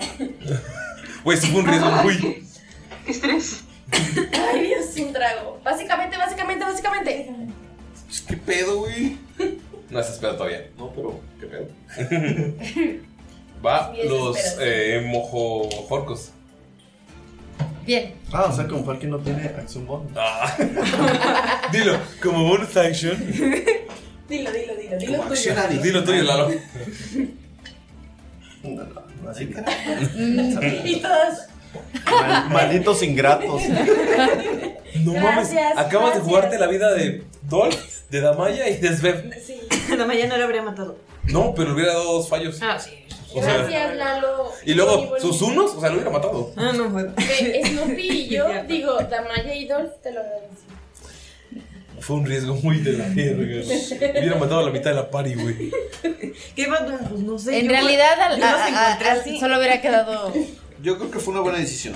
Güey, 1.24 1.36
sí 1.36 1.48
fue 1.48 1.60
un 1.60 1.66
riesgo 1.66 1.90
muy. 1.90 2.46
Estrés. 3.06 3.64
Ay, 3.92 4.66
Dios, 4.66 4.86
un 4.96 5.12
trago. 5.12 5.60
Básicamente, 5.62 6.16
básicamente, 6.16 6.64
básicamente. 6.64 7.30
¿Qué 8.28 8.36
pedo, 8.36 8.78
güey? 8.78 9.18
No 9.90 10.00
estás 10.00 10.18
pedo 10.18 10.36
todavía. 10.36 10.70
No, 10.78 10.90
pero 10.92 11.20
qué 11.38 11.46
pedo. 11.46 11.66
Va 13.66 13.92
los 14.08 14.36
eh, 14.60 15.02
mojojorcos. 15.04 16.30
Bien. 17.84 18.14
Ah, 18.32 18.46
o 18.50 18.52
sea 18.54 18.66
que 18.66 18.74
un 18.74 18.84
Falken 18.84 19.10
no 19.10 19.18
tiene 19.18 19.44
acción 19.44 19.86
bonus. 19.86 20.12
Ah. 20.16 20.56
Dilo, 21.72 21.98
como 22.22 22.44
bonus 22.48 22.76
action. 22.76 23.16
Dilo, 24.28 24.50
dilo, 24.50 24.74
dilo, 24.74 24.96
dilo 24.98 25.18
Como 25.18 25.28
tuyo. 25.34 25.54
Dilo 25.82 26.04
tuyo, 26.04 26.22
Lalo. 26.24 26.50
Así 29.30 29.46
que. 29.46 29.62
Y 30.84 30.96
todos. 31.00 31.38
Mal- 32.10 32.50
malditos 32.50 33.02
ingratos. 33.02 33.62
No 35.00 35.12
mames, 35.14 35.52
Gracias, 35.52 35.72
acabas 35.72 35.92
de 35.92 35.96
gracias. 36.20 36.22
jugarte 36.24 36.58
la 36.58 36.66
vida 36.68 36.92
de 36.94 37.22
Dolph, 37.42 37.76
de 38.10 38.20
Damaya 38.20 38.68
y 38.68 38.78
de 38.78 38.96
Svev. 38.96 39.30
Sí. 39.44 39.60
La 39.96 40.06
mañana 40.06 40.36
lo 40.38 40.44
habría 40.44 40.62
matado. 40.62 40.96
No, 41.24 41.54
pero 41.54 41.74
hubiera 41.74 41.92
dado 41.92 42.14
dos 42.14 42.28
fallos. 42.28 42.58
Ah, 42.62 42.78
sí. 42.78 42.92
O 43.38 43.42
sea, 43.42 43.58
Gracias, 43.58 43.96
Lalo. 43.96 44.50
y 44.64 44.72
luego 44.74 45.18
sus 45.18 45.42
unos, 45.42 45.74
o 45.74 45.80
sea, 45.80 45.90
lo 45.90 45.96
hubiera 45.96 46.10
matado. 46.10 46.52
Ah, 46.56 46.72
no 46.74 46.90
fue. 46.90 47.04
Ve, 47.04 47.62
Snoopy 47.66 48.08
y 48.10 48.28
yo, 48.28 48.46
digo, 48.66 48.94
Damaya 49.10 49.54
y 49.54 49.66
Dolph, 49.66 49.92
te 50.02 50.12
lo 50.12 50.20
agradezco. 50.20 50.54
Fue 52.00 52.16
un 52.16 52.26
riesgo 52.26 52.54
muy 52.56 52.78
de 52.78 52.92
la 52.92 53.06
verga. 53.08 53.62
Hubiera 54.20 54.36
matado 54.36 54.60
a 54.60 54.64
la 54.64 54.70
mitad 54.70 54.90
de 54.90 54.96
la 54.96 55.10
party, 55.10 55.34
güey. 55.34 55.70
¿Qué 56.54 56.66
pasó? 56.66 56.96
Pues 57.10 57.20
no 57.22 57.38
sé. 57.38 57.58
En 57.58 57.66
yo- 57.66 57.72
realidad, 57.72 58.20
al- 58.20 58.38
yo 58.38 58.44
los 58.46 58.54
a- 58.60 58.64
a- 58.64 58.68
encontré 58.92 59.08
a- 59.08 59.12
así. 59.14 59.40
solo 59.40 59.58
hubiera 59.58 59.80
quedado 59.80 60.32
Yo 60.82 60.98
creo 60.98 61.10
que 61.10 61.18
fue 61.18 61.32
una 61.32 61.40
buena 61.42 61.58
decisión. 61.58 61.94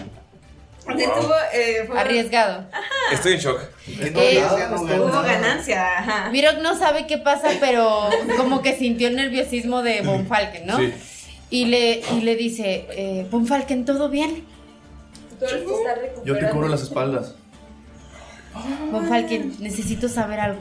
Estuvo, 0.89 1.35
eh, 1.53 1.85
fue- 1.87 2.01
arriesgado. 2.01 2.65
Estoy 3.13 3.35
en 3.35 3.39
shock. 3.39 3.61
Que 3.87 4.11
no, 4.11 4.21
Eh, 4.21 4.41
nada, 4.41 4.69
no 4.71 4.83
Hubo 4.83 5.23
ganancia, 5.23 5.99
ajá. 5.99 6.31
Mirok 6.31 6.57
no 6.63 6.77
sabe 6.77 7.07
qué 7.07 7.19
pasa, 7.19 7.51
pero 7.61 8.09
como 8.39 8.63
que 8.63 8.75
sintió 8.77 9.07
el 9.09 9.17
nerviosismo 9.17 9.83
de 9.83 10.01
Von 10.01 10.27
Falken, 10.27 10.67
¿no? 10.67 10.79
Sí. 10.79 10.93
Y 11.51 11.67
le, 11.67 12.03
y 12.17 12.21
le 12.21 12.37
dice, 12.37 12.87
eh, 12.91 13.27
Von 13.31 13.47
Falken, 13.47 13.85
¿todo 13.85 14.09
bien? 14.09 14.45
Yo 16.25 16.39
te 16.39 16.49
cubro 16.51 16.69
las 16.69 16.83
espaldas. 16.83 17.35
Von 18.93 19.07
Falken, 19.09 19.57
necesito 19.61 20.09
saber 20.09 20.41
algo. 20.41 20.61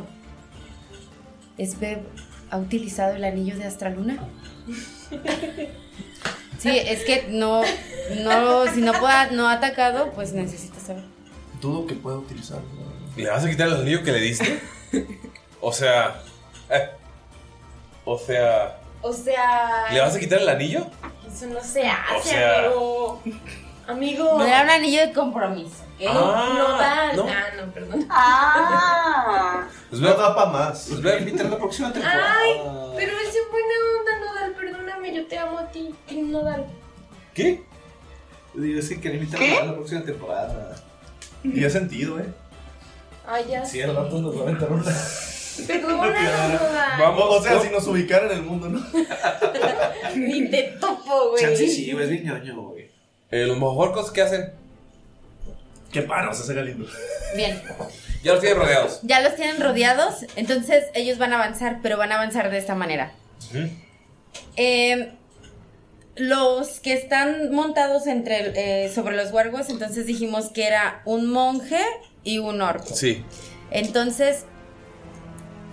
¿Esbeb 1.58 2.00
ha 2.50 2.58
utilizado 2.58 3.16
el 3.16 3.24
anillo 3.24 3.58
de 3.58 3.66
Astraluna? 3.66 4.18
Sí, 6.59 6.69
es 6.77 7.06
que 7.06 7.27
no, 7.30 7.61
no, 8.22 8.68
si 8.74 8.82
no, 8.82 8.92
pueda, 8.92 9.32
no 9.32 9.48
ha 9.48 9.53
atacado, 9.53 10.11
pues 10.11 10.34
necesito 10.34 10.77
saber. 10.85 11.03
Dudo 11.61 11.88
que 11.88 11.95
pueda 11.95 12.18
utilizarlo. 12.18 12.68
¿Le 13.16 13.30
vas 13.30 13.45
a 13.45 13.50
quitar 13.50 13.69
el 13.69 13.76
anillo 13.76 14.03
que 14.03 14.11
le 14.11 14.19
diste? 14.19 14.59
O 15.61 15.72
sea. 15.72 16.22
eh, 16.69 16.90
o 18.03 18.18
sea. 18.18 18.77
O 19.02 19.14
sea. 19.14 19.86
¿Le 19.92 20.00
vas 20.02 20.16
a 20.16 20.19
quitar 20.19 20.40
el 20.40 20.50
anillo? 20.50 20.86
Eso 21.28 21.48
no 21.48 21.61
se 21.61 21.88
hace, 21.88 22.30
sea- 22.30 22.66
amigo. 22.66 23.22
Amigo. 23.88 24.44
Era 24.45 24.64
un 24.64 24.69
anillo 24.69 25.08
de 25.08 25.14
compromiso. 25.14 25.84
¿ok? 26.00 26.06
Ah, 26.10 26.53
no 26.58 26.78
da. 26.78 27.14
no. 27.14 27.26
Ah, 27.28 27.45
no, 27.58 27.72
perdón. 27.74 28.06
Ah. 28.10 29.64
Pues 29.90 30.02
ve, 30.02 30.08
da 30.08 30.36
para 30.36 30.52
más. 30.52 30.86
pues 30.88 31.02
ve, 31.02 31.18
Invítalo 31.19 31.50
la 31.50 31.58
próxima 31.58 31.92
temporada. 31.92 32.36
Ay, 32.40 32.61
pero 32.95 33.11
es 33.18 33.36
en 33.36 33.52
buena 33.52 33.74
onda, 34.00 34.19
Nodal. 34.26 34.52
Perdóname, 34.53 35.16
yo 35.16 35.26
te 35.28 35.38
amo 35.40 35.58
a 35.58 35.68
ti, 35.72 35.95
Nodal. 36.11 36.68
¿Qué? 37.34 37.64
Digo, 38.53 38.80
es 38.80 38.90
que 38.90 39.00
quiero 39.00 39.16
invitarlo 39.18 39.45
¿Qué? 39.48 39.58
a 39.58 39.66
la 39.66 39.74
próxima 39.74 40.03
temporada. 40.03 40.76
Tiene 41.42 41.69
sentido, 41.72 42.19
¿eh? 42.19 42.26
Ay, 43.28 43.45
ya. 43.50 43.66
Sí, 43.66 43.82
al 43.82 43.95
rato 43.95 44.19
nos 44.19 44.36
va 44.36 44.42
a 44.42 44.44
aventar 44.44 44.72
una. 44.72 44.84
Perdóname, 45.68 46.19
Nodal. 46.22 47.00
Vamos, 47.00 47.24
o 47.30 47.44
sea, 47.44 47.60
si 47.61 47.69
nos 47.69 47.86
ubicaran 47.88 48.32
en 48.32 48.38
el 48.38 48.44
mundo, 48.44 48.69
¿no? 48.69 48.86
Ni 50.16 50.50
te 50.50 50.64
topo, 50.80 51.32
güey. 51.32 51.44
Chance 51.44 51.68
sí, 51.68 51.92
güey, 51.92 52.06
es 52.06 52.10
bien 52.11 52.26
ñoño, 52.26 52.61
güey. 52.69 52.90
eh, 53.32 53.45
los 53.45 53.58
mojorcos, 53.58 54.11
¿qué 54.11 54.22
hacen? 54.22 54.53
Qué 55.92 56.02
paros 56.03 56.40
ese 56.40 56.53
Galindo. 56.53 56.86
Bien. 57.36 57.61
Ya 58.24 58.34
los 58.34 58.42
tienen 58.42 58.60
rodeados. 58.60 59.00
Ya 59.03 59.22
los 59.22 59.36
tienen 59.36 59.60
rodeados, 59.61 60.26
entonces 60.36 60.86
ellos 60.94 61.18
van 61.18 61.34
a 61.34 61.38
avanzar, 61.38 61.80
pero 61.82 61.98
van 61.98 62.11
a 62.11 62.16
avanzar 62.16 62.50
de 62.52 62.58
esta 62.58 62.76
manera. 62.76 63.14
Ujú. 63.50 63.69
Eh, 64.56 65.14
los 66.16 66.80
que 66.80 66.94
están 66.94 67.52
montados 67.52 68.06
entre 68.08 68.86
eh, 68.86 68.90
sobre 68.94 69.16
los 69.16 69.32
huargos, 69.32 69.69
entonces 69.69 70.06
dijimos 70.06 70.50
que 70.50 70.68
era 70.68 71.02
un 71.06 71.30
monje 71.32 71.82
y 72.24 72.40
un 72.40 72.61
orco. 72.61 72.94
Sí. 72.94 73.24
Entonces, 73.72 74.45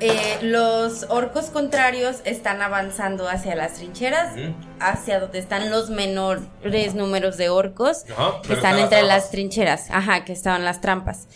eh, 0.01 0.39
los 0.43 1.07
orcos 1.09 1.47
contrarios 1.47 2.17
están 2.25 2.61
avanzando 2.61 3.29
hacia 3.29 3.55
las 3.55 3.75
trincheras, 3.75 4.35
hacia 4.79 5.21
donde 5.21 5.39
están 5.39 5.71
los 5.71 5.89
menores 5.89 6.95
números 6.95 7.39
de 7.39 7.49
orcos 7.49 8.05
que 8.47 8.53
están 8.53 8.79
entre 8.79 9.03
las 9.03 9.31
trincheras, 9.31 9.91
ajá, 9.91 10.25
que 10.25 10.33
estaban 10.35 10.65
las 10.67 10.83
trampas. 10.83 11.29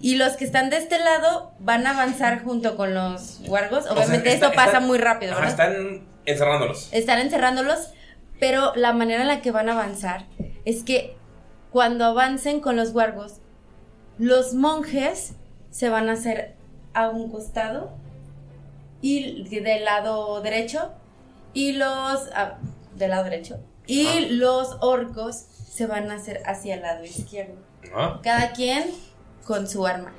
Y 0.00 0.16
los 0.16 0.32
que 0.36 0.44
están 0.44 0.68
de 0.68 0.78
este 0.78 0.98
lado 0.98 1.52
van 1.60 1.86
a 1.86 1.90
avanzar 1.90 2.42
junto 2.42 2.76
con 2.76 2.92
los 2.94 3.40
huargos. 3.46 3.80
O 3.80 3.82
sea, 3.84 3.92
Obviamente 3.92 4.32
está- 4.32 4.46
esto 4.48 4.56
pasa 4.56 4.80
muy 4.80 4.98
rápido, 4.98 5.40
están 5.42 6.06
encerrándolos. 6.26 6.88
Están 6.92 7.20
encerrándolos, 7.20 7.90
pero 8.40 8.72
la 8.74 8.92
manera 8.92 9.22
en 9.22 9.28
la 9.28 9.40
que 9.42 9.52
van 9.52 9.68
a 9.68 9.72
avanzar 9.72 10.26
es 10.64 10.82
que 10.82 11.16
cuando 11.70 12.04
avancen 12.04 12.60
con 12.60 12.74
los 12.74 12.90
huargos, 12.90 13.34
los 14.18 14.54
monjes 14.54 15.34
se 15.70 15.88
van 15.88 16.08
a 16.08 16.12
hacer 16.14 16.56
a 16.94 17.08
un 17.10 17.30
costado 17.30 17.96
y 19.00 19.44
del 19.48 19.84
lado 19.84 20.40
derecho 20.40 20.92
y 21.54 21.72
los 21.72 22.28
ah, 22.34 22.58
del 22.96 23.10
lado 23.10 23.24
derecho 23.24 23.58
y 23.86 24.26
los 24.30 24.76
orcos 24.80 25.36
se 25.70 25.86
van 25.86 26.10
a 26.10 26.14
hacer 26.16 26.42
hacia 26.44 26.74
el 26.74 26.82
lado 26.82 27.04
izquierdo. 27.04 27.54
Ajá. 27.94 28.20
Cada 28.22 28.52
quien 28.52 28.84
con 29.46 29.66
su 29.68 29.86
arma. 29.86 30.12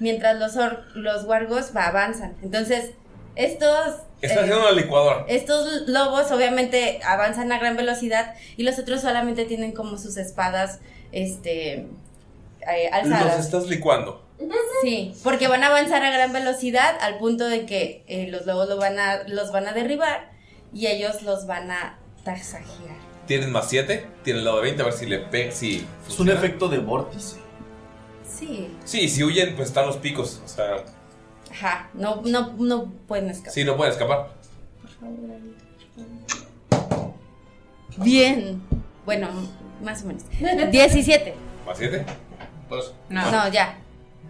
Mientras 0.00 0.38
los 0.38 0.56
or- 0.56 0.84
los 0.96 1.24
huargos 1.24 1.72
va, 1.76 1.86
avanzan. 1.88 2.36
Entonces, 2.42 2.92
estos 3.36 3.96
Están 4.20 4.38
eh, 4.38 4.40
haciendo 4.42 4.60
una 4.60 4.72
licuadora. 4.72 5.24
estos 5.28 5.88
lobos 5.88 6.30
obviamente 6.32 7.00
avanzan 7.04 7.52
a 7.52 7.58
gran 7.58 7.76
velocidad 7.76 8.34
y 8.56 8.62
los 8.64 8.78
otros 8.78 9.00
solamente 9.02 9.44
tienen 9.44 9.72
como 9.72 9.96
sus 9.98 10.16
espadas 10.16 10.80
este 11.12 11.86
eh, 12.68 12.90
Los 13.04 13.38
estás 13.38 13.66
licuando. 13.68 14.24
Sí, 14.82 15.12
porque 15.24 15.48
van 15.48 15.64
a 15.64 15.66
avanzar 15.66 16.04
a 16.04 16.10
gran 16.10 16.32
velocidad 16.32 16.96
al 17.00 17.18
punto 17.18 17.46
de 17.48 17.66
que 17.66 18.04
eh, 18.06 18.28
los 18.30 18.46
lobos 18.46 18.68
lo 18.68 18.76
van 18.76 18.98
a, 18.98 19.24
los 19.26 19.50
van 19.52 19.66
a 19.66 19.72
derribar 19.72 20.30
y 20.72 20.86
ellos 20.86 21.22
los 21.22 21.46
van 21.46 21.70
a 21.70 21.98
tasajear. 22.24 22.96
Tienen 23.26 23.50
más 23.50 23.68
7, 23.68 24.06
tienen 24.22 24.40
el 24.40 24.44
lado 24.44 24.58
de 24.58 24.62
20, 24.64 24.82
a 24.82 24.84
ver 24.86 24.94
si 24.94 25.06
le 25.06 25.18
pe 25.18 25.50
si 25.52 25.76
Es 25.76 25.82
un 25.82 25.88
funciona. 26.04 26.32
efecto 26.34 26.68
de 26.68 26.78
vórtice. 26.78 27.36
Sí, 28.24 28.70
Sí, 28.84 29.08
si 29.08 29.24
huyen, 29.24 29.56
pues 29.56 29.68
están 29.68 29.86
los 29.86 29.96
picos. 29.96 30.40
O 30.44 30.48
sea, 30.48 30.84
ajá, 31.50 31.90
no, 31.94 32.22
no, 32.24 32.54
no 32.58 32.92
pueden 33.08 33.28
escapar. 33.30 33.52
sí, 33.52 33.64
no 33.64 33.76
pueden 33.76 33.92
escapar. 33.92 34.28
Bien, 37.96 38.62
bueno, 39.04 39.28
más 39.82 40.02
o 40.04 40.06
menos. 40.06 40.22
17. 40.70 41.34
¿Más 41.66 41.76
7? 41.78 42.04
No. 43.08 43.48
ya. 43.48 43.76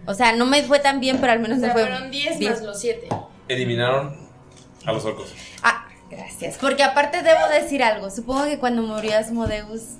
O 0.09 0.15
sea, 0.15 0.33
no 0.33 0.47
me 0.47 0.63
fue 0.63 0.79
tan 0.79 0.99
bien, 0.99 1.19
pero 1.19 1.33
al 1.33 1.39
menos 1.39 1.59
O 1.59 1.61
sea, 1.61 1.67
me 1.67 1.73
fue 1.73 1.83
fueron 1.83 2.09
10 2.09 2.39
bien. 2.39 2.51
más 2.51 2.63
los 2.63 2.79
7. 2.79 3.09
Eliminaron 3.47 4.17
a 4.83 4.91
los 4.91 5.05
orcos. 5.05 5.35
Ah, 5.61 5.87
gracias. 6.09 6.57
Porque 6.59 6.81
aparte 6.81 7.21
debo 7.21 7.47
decir 7.47 7.83
algo. 7.83 8.09
Supongo 8.09 8.45
que 8.45 8.57
cuando 8.57 8.81
murió 8.81 9.15
Asmodeus. 9.15 9.97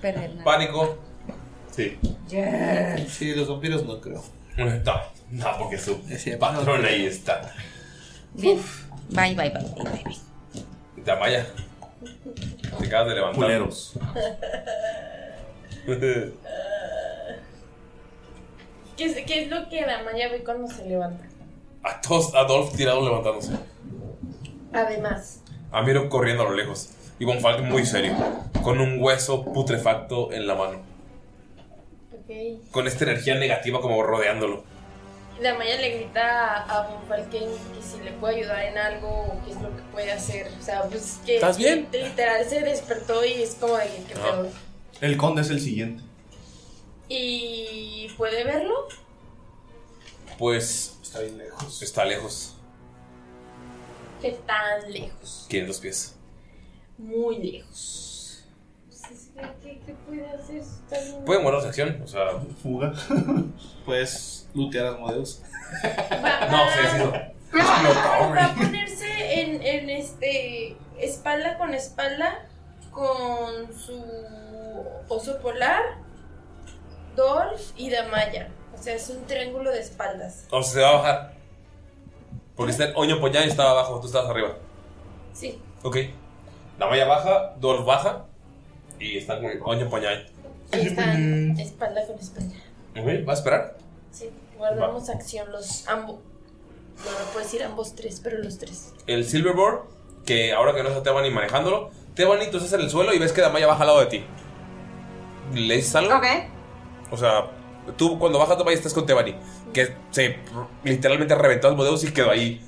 Perder 0.00 0.30
nada. 0.30 0.44
Pánico. 0.44 0.96
Sí. 1.70 1.98
Sí, 3.10 3.34
los 3.34 3.46
vampiros 3.46 3.84
no 3.84 4.00
creo. 4.00 4.24
No, 4.56 4.64
no, 5.32 5.58
porque 5.58 5.76
su 5.76 6.00
patrón 6.40 6.82
ahí 6.82 7.04
está. 7.04 7.52
Bien. 8.32 8.58
Bye, 9.10 9.34
bye, 9.34 9.50
bye, 9.50 9.60
bye, 9.60 9.84
bye, 9.84 10.02
bye. 10.02 11.04
Damaya. 11.04 11.46
Te 12.78 12.86
acabas 12.86 13.08
de 13.08 13.14
levantar. 13.16 13.34
Culeros. 13.44 13.92
¿Qué 18.98 19.04
es, 19.06 19.16
¿Qué 19.26 19.44
es 19.44 19.48
lo 19.48 19.68
que 19.70 19.80
la 19.82 20.02
Maya 20.02 20.28
ve 20.28 20.42
cuando 20.44 20.68
se 20.68 20.84
levanta? 20.84 21.24
a 21.84 22.00
todos, 22.02 22.34
a 22.34 22.44
Dolph 22.44 22.74
tirado 22.76 23.02
levantándose. 23.02 23.52
Además. 24.72 25.40
A 25.72 25.80
Miro 25.82 26.08
corriendo 26.10 26.42
a 26.42 26.50
lo 26.50 26.54
lejos. 26.56 26.90
Y 27.18 27.24
Von 27.24 27.40
Falk 27.40 27.62
muy 27.64 27.86
serio. 27.86 28.12
Con 28.62 28.80
un 28.80 29.00
hueso 29.02 29.44
putrefacto 29.44 30.30
en 30.32 30.46
la 30.46 30.54
mano. 30.54 30.80
Ok. 32.12 32.70
Con 32.70 32.86
esta 32.86 33.04
energía 33.04 33.36
negativa 33.36 33.80
como 33.80 34.02
rodeándolo. 34.02 34.64
La 35.40 35.54
Maya 35.54 35.76
le 35.80 35.96
grita 35.98 36.56
a, 36.56 36.78
a 36.80 36.88
Von 36.88 37.06
Falken 37.08 37.48
que 37.48 37.82
si 37.82 38.02
le 38.04 38.10
puede 38.12 38.36
ayudar 38.40 38.62
en 38.64 38.76
algo 38.76 39.08
o 39.08 39.40
qué 39.44 39.52
es 39.52 39.60
lo 39.62 39.74
que 39.74 39.82
puede 39.92 40.12
hacer. 40.12 40.48
O 40.60 40.62
sea, 40.62 40.82
pues 40.82 41.20
que. 41.24 41.36
¿Estás 41.36 41.56
bien? 41.56 41.86
que 41.90 42.02
Literal 42.04 42.44
se 42.44 42.60
despertó 42.60 43.24
y 43.24 43.34
es 43.42 43.54
como 43.54 43.76
de 43.76 43.84
que. 43.86 44.02
¿qué 44.12 44.14
Ah. 44.20 44.30
pedo? 44.42 44.48
El 45.00 45.16
conde 45.16 45.42
es 45.42 45.50
el 45.50 45.60
siguiente. 45.60 46.02
¿Y 47.08 48.08
puede 48.16 48.44
verlo? 48.44 48.88
Pues 50.38 50.98
Está 51.02 51.20
bien 51.20 51.38
lejos. 51.38 51.82
está 51.82 52.04
lejos. 52.04 52.54
¿Qué 54.20 54.32
tan 54.46 54.92
lejos? 54.92 55.46
500 55.48 55.80
pies. 55.80 56.14
Muy 56.98 57.38
lejos. 57.38 58.44
Pues, 58.88 59.30
¿Qué, 59.34 59.48
qué, 59.62 59.80
qué 59.86 59.94
puede 60.06 60.28
hacer? 60.28 60.56
Está 60.56 61.00
bien- 61.00 61.24
Puede 61.24 61.40
mover 61.42 61.60
su 61.62 61.66
acción. 61.68 62.02
O 62.02 62.06
sea, 62.06 62.40
Fuga. 62.62 62.92
Puedes 63.86 64.48
lootear 64.54 64.86
a. 64.86 64.90
Va- 64.92 64.98
no, 66.50 66.58
va- 66.58 66.72
sí, 66.72 66.80
sí. 66.92 66.98
no. 66.98 67.10
va, 67.12 68.28
va 68.34 68.44
a 68.46 68.54
ponerse 68.54 69.40
en, 69.40 69.62
en 69.62 69.90
este 69.90 70.76
espalda 70.98 71.56
con 71.58 71.72
espalda 71.74 72.46
con 72.90 73.72
su 73.78 74.02
oso 75.08 75.38
polar, 75.40 75.82
Dolph 77.18 77.72
y 77.76 77.90
Damaya. 77.90 78.48
O 78.72 78.80
sea, 78.80 78.94
es 78.94 79.10
un 79.10 79.26
triángulo 79.26 79.72
de 79.72 79.80
espaldas. 79.80 80.46
O 80.50 80.62
sea, 80.62 80.72
se 80.72 80.80
va 80.80 80.88
a 80.88 80.92
bajar. 80.92 81.34
Porque 82.54 82.70
está 82.70 82.84
el 82.84 82.92
Oño 82.94 83.20
Poñán 83.20 83.44
y 83.44 83.48
estaba 83.48 83.72
abajo, 83.72 84.00
tú 84.00 84.06
estabas 84.06 84.30
arriba. 84.30 84.56
Sí. 85.32 85.60
Ok. 85.82 85.96
Damaya 86.78 87.06
baja, 87.06 87.54
Dolph 87.58 87.84
baja. 87.84 88.24
Y 89.00 89.18
están 89.18 89.42
con 89.42 89.50
Oño 89.64 89.90
Poñán. 89.90 90.26
Y 90.72 90.86
están 90.86 91.58
espalda 91.58 92.06
con 92.06 92.18
espalda. 92.18 92.54
Ok, 92.96 93.28
¿va 93.28 93.32
a 93.32 93.34
esperar? 93.34 93.76
Sí. 94.12 94.30
Guardamos 94.56 95.08
acción 95.08 95.50
los 95.50 95.88
ambos. 95.88 96.20
No, 97.04 97.10
no 97.10 97.26
puedo 97.32 97.44
decir 97.44 97.64
ambos 97.64 97.96
tres, 97.96 98.20
pero 98.22 98.38
los 98.38 98.58
tres. 98.58 98.92
El 99.08 99.24
Silverboard, 99.24 99.88
que 100.24 100.52
ahora 100.52 100.74
que 100.74 100.84
no 100.84 100.88
está 100.88 101.02
Tebani 101.02 101.30
manejándolo, 101.30 101.90
Tebani 102.14 102.48
tú 102.50 102.58
estás 102.58 102.72
en 102.74 102.80
el 102.80 102.90
suelo 102.90 103.12
y 103.12 103.18
ves 103.18 103.32
que 103.32 103.40
Damaya 103.40 103.66
baja 103.66 103.82
al 103.82 103.86
lado 103.88 104.00
de 104.00 104.06
ti. 104.06 104.24
¿Le 105.54 105.76
dices 105.76 105.94
algo? 105.96 106.16
Ok. 106.16 106.26
O 107.10 107.16
sea, 107.16 107.50
tú 107.96 108.18
cuando 108.18 108.38
bajas 108.38 108.58
Damaya 108.58 108.76
estás 108.76 108.94
con 108.94 109.06
Tebani, 109.06 109.34
que 109.72 109.94
se 110.10 110.36
literalmente 110.84 111.34
reventó 111.34 111.68
al 111.68 111.76
Modeus 111.76 112.04
y 112.04 112.12
quedó 112.12 112.30
ahí. 112.30 112.64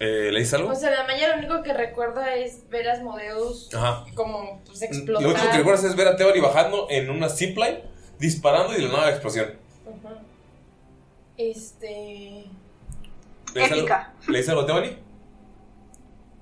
Eh, 0.00 0.30
¿Le 0.32 0.38
dices 0.38 0.54
algo? 0.54 0.70
O 0.70 0.74
sea, 0.74 0.90
Damaya 0.90 1.36
lo 1.36 1.38
único 1.38 1.62
que 1.62 1.72
recuerda 1.72 2.34
es 2.36 2.68
ver 2.70 2.88
a 2.88 2.92
Asmodeus 2.92 3.68
Ajá. 3.74 4.04
como 4.14 4.62
pues 4.64 4.80
Lo 4.80 4.86
explotar. 4.86 5.26
único 5.26 5.50
que 5.50 5.56
recuerdas 5.58 5.84
es 5.84 5.96
ver 5.96 6.08
a 6.08 6.16
Tebani 6.16 6.40
bajando 6.40 6.86
en 6.88 7.10
una 7.10 7.28
zipline, 7.28 7.80
disparando 8.18 8.72
y 8.74 8.76
de 8.76 8.82
la 8.82 8.88
nada 8.92 9.04
la 9.06 9.10
explosión. 9.10 9.54
Ajá. 9.86 10.14
Este. 11.36 12.44
¿Le 13.54 13.60
dices 13.60 13.72
algo, 13.72 13.80
Épica. 13.86 14.12
¿Le 14.28 14.38
dices 14.38 14.50
algo 14.50 14.62
a 14.62 14.66
Tebani? 14.66 14.98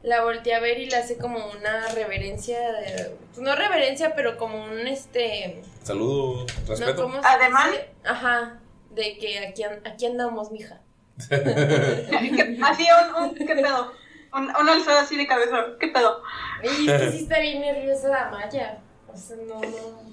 La 0.07 0.23
voltea 0.23 0.59
a 0.59 0.60
ver 0.60 0.78
y 0.78 0.89
le 0.89 0.97
hace 0.97 1.18
como 1.18 1.39
una 1.51 1.89
reverencia. 1.89 2.59
De, 2.73 3.17
pues 3.35 3.41
no 3.41 3.57
reverencia, 3.57 4.15
pero 4.15 4.36
como 4.39 4.62
un 4.65 4.86
este. 4.86 5.60
Saludo, 5.83 6.47
respeto. 6.68 7.02
¿cómo 7.02 7.20
se 7.20 7.26
¿Ademán? 7.28 7.73
dice? 7.73 7.89
Ajá. 8.05 8.60
De 8.91 9.18
que 9.18 9.39
aquí, 9.41 9.65
aquí 9.65 10.07
andamos, 10.07 10.52
mija. 10.52 10.81
Así 11.18 12.86
un, 13.18 13.25
un- 13.25 13.35
¿qué 13.35 13.44
pedo? 13.55 13.93
Un, 14.33 14.44
un 14.44 14.68
alzado 14.68 14.99
así 15.01 15.17
de 15.17 15.26
cabeza. 15.26 15.57
¿Qué 15.81 15.89
pedo? 15.89 16.23
Y 16.62 16.89
es 16.89 17.01
que 17.02 17.10
sí 17.10 17.18
está 17.25 17.41
bien 17.41 17.60
nerviosa 17.60 18.09
la 18.09 18.31
Maya. 18.31 18.78
O 19.12 19.17
sea, 19.17 19.36
no, 19.36 19.60
no. 19.60 20.07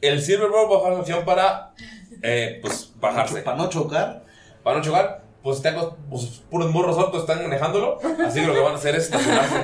El 0.00 0.20
Silverboard 0.20 0.70
va 0.70 0.74
a 0.74 0.78
bajar 0.78 0.92
la 0.92 1.00
opción 1.00 1.24
para. 1.24 1.72
Eh, 2.22 2.58
pues 2.60 2.92
bajarse. 2.96 3.42
Para 3.42 3.56
no 3.56 3.68
chocar. 3.70 4.24
Para 4.62 4.78
no 4.78 4.84
chocar. 4.84 5.22
Pues, 5.42 5.56
están 5.56 5.74
los- 5.76 5.94
pues, 6.10 6.42
puros 6.50 6.70
morros 6.70 6.98
altos 6.98 7.20
están 7.22 7.42
manejándolo. 7.42 7.98
Así 8.26 8.40
que 8.40 8.46
lo 8.46 8.54
que 8.54 8.60
van 8.60 8.72
a 8.74 8.76
hacer 8.76 8.94
es 8.94 9.04
estacionarse. 9.04 9.56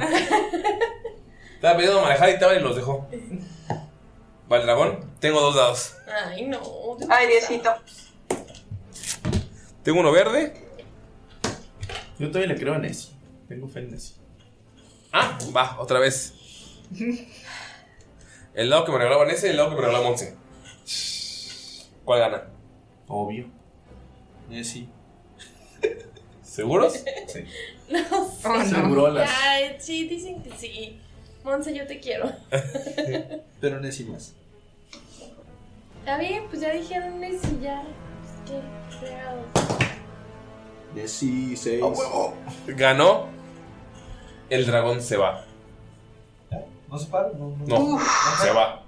Estaba 1.54 1.76
pidiendo 1.76 2.00
manejar 2.02 2.30
y 2.30 2.38
tal 2.38 2.56
y 2.56 2.60
los 2.60 2.76
dejó. 2.76 3.06
Vale, 4.48 4.64
dragón. 4.64 5.10
Tengo 5.20 5.40
dos 5.40 5.56
dados. 5.56 5.94
Ay, 6.28 6.46
no. 6.46 6.60
Ay, 7.08 7.26
Diosito. 7.28 7.74
Tengo 9.82 10.00
uno 10.00 10.12
verde. 10.12 10.54
Yo 12.18 12.28
todavía 12.28 12.54
le 12.54 12.58
creo 12.60 12.74
a 12.74 12.78
Nessie. 12.78 13.12
Tengo 13.48 13.68
fe 13.68 13.80
en 13.80 13.90
Nessie. 13.90 14.16
Ah, 15.12 15.38
va, 15.54 15.76
otra 15.78 15.98
vez. 15.98 16.34
El 18.54 18.70
lado 18.70 18.84
que 18.84 18.92
me 18.92 18.98
regalaba 18.98 19.24
Nesse 19.26 19.48
y 19.48 19.50
el 19.50 19.56
lado 19.56 19.70
que 19.70 19.74
me 19.76 19.80
regalaba 19.82 20.04
Monse. 20.08 20.36
¿Cuál 22.04 22.20
gana? 22.20 22.44
Obvio. 23.08 23.46
Nessie. 24.48 24.88
¿Seguros? 26.42 26.94
Sí. 27.26 27.44
No 27.90 27.98
sé. 28.00 28.48
Oh, 28.48 28.56
no. 28.56 28.64
Segurolas. 28.64 29.30
Ay, 29.42 29.76
sí, 29.78 30.08
dicen 30.08 30.42
que 30.42 30.50
sí. 30.56 30.98
Monse, 31.44 31.74
yo 31.74 31.86
te 31.86 32.00
quiero. 32.00 32.32
Pero 33.60 33.80
Nessie 33.80 34.06
más. 34.06 34.34
Está 36.00 36.18
bien, 36.18 36.44
pues 36.48 36.62
ya 36.62 36.72
dijeron 36.72 37.22
y 37.22 37.62
ya. 37.62 37.82
Pues, 38.46 38.60
qué 38.90 38.98
fregado. 38.98 39.42
Nessie 40.94 41.56
6. 41.56 41.84
Ganó. 42.68 43.28
El 44.48 44.66
dragón 44.66 45.02
se 45.02 45.16
va. 45.16 45.44
¿No 46.88 46.98
se 46.98 47.06
para? 47.06 47.28
No, 47.30 47.56
no. 47.66 47.66
No, 47.66 48.00
se 48.42 48.52
va. 48.52 48.82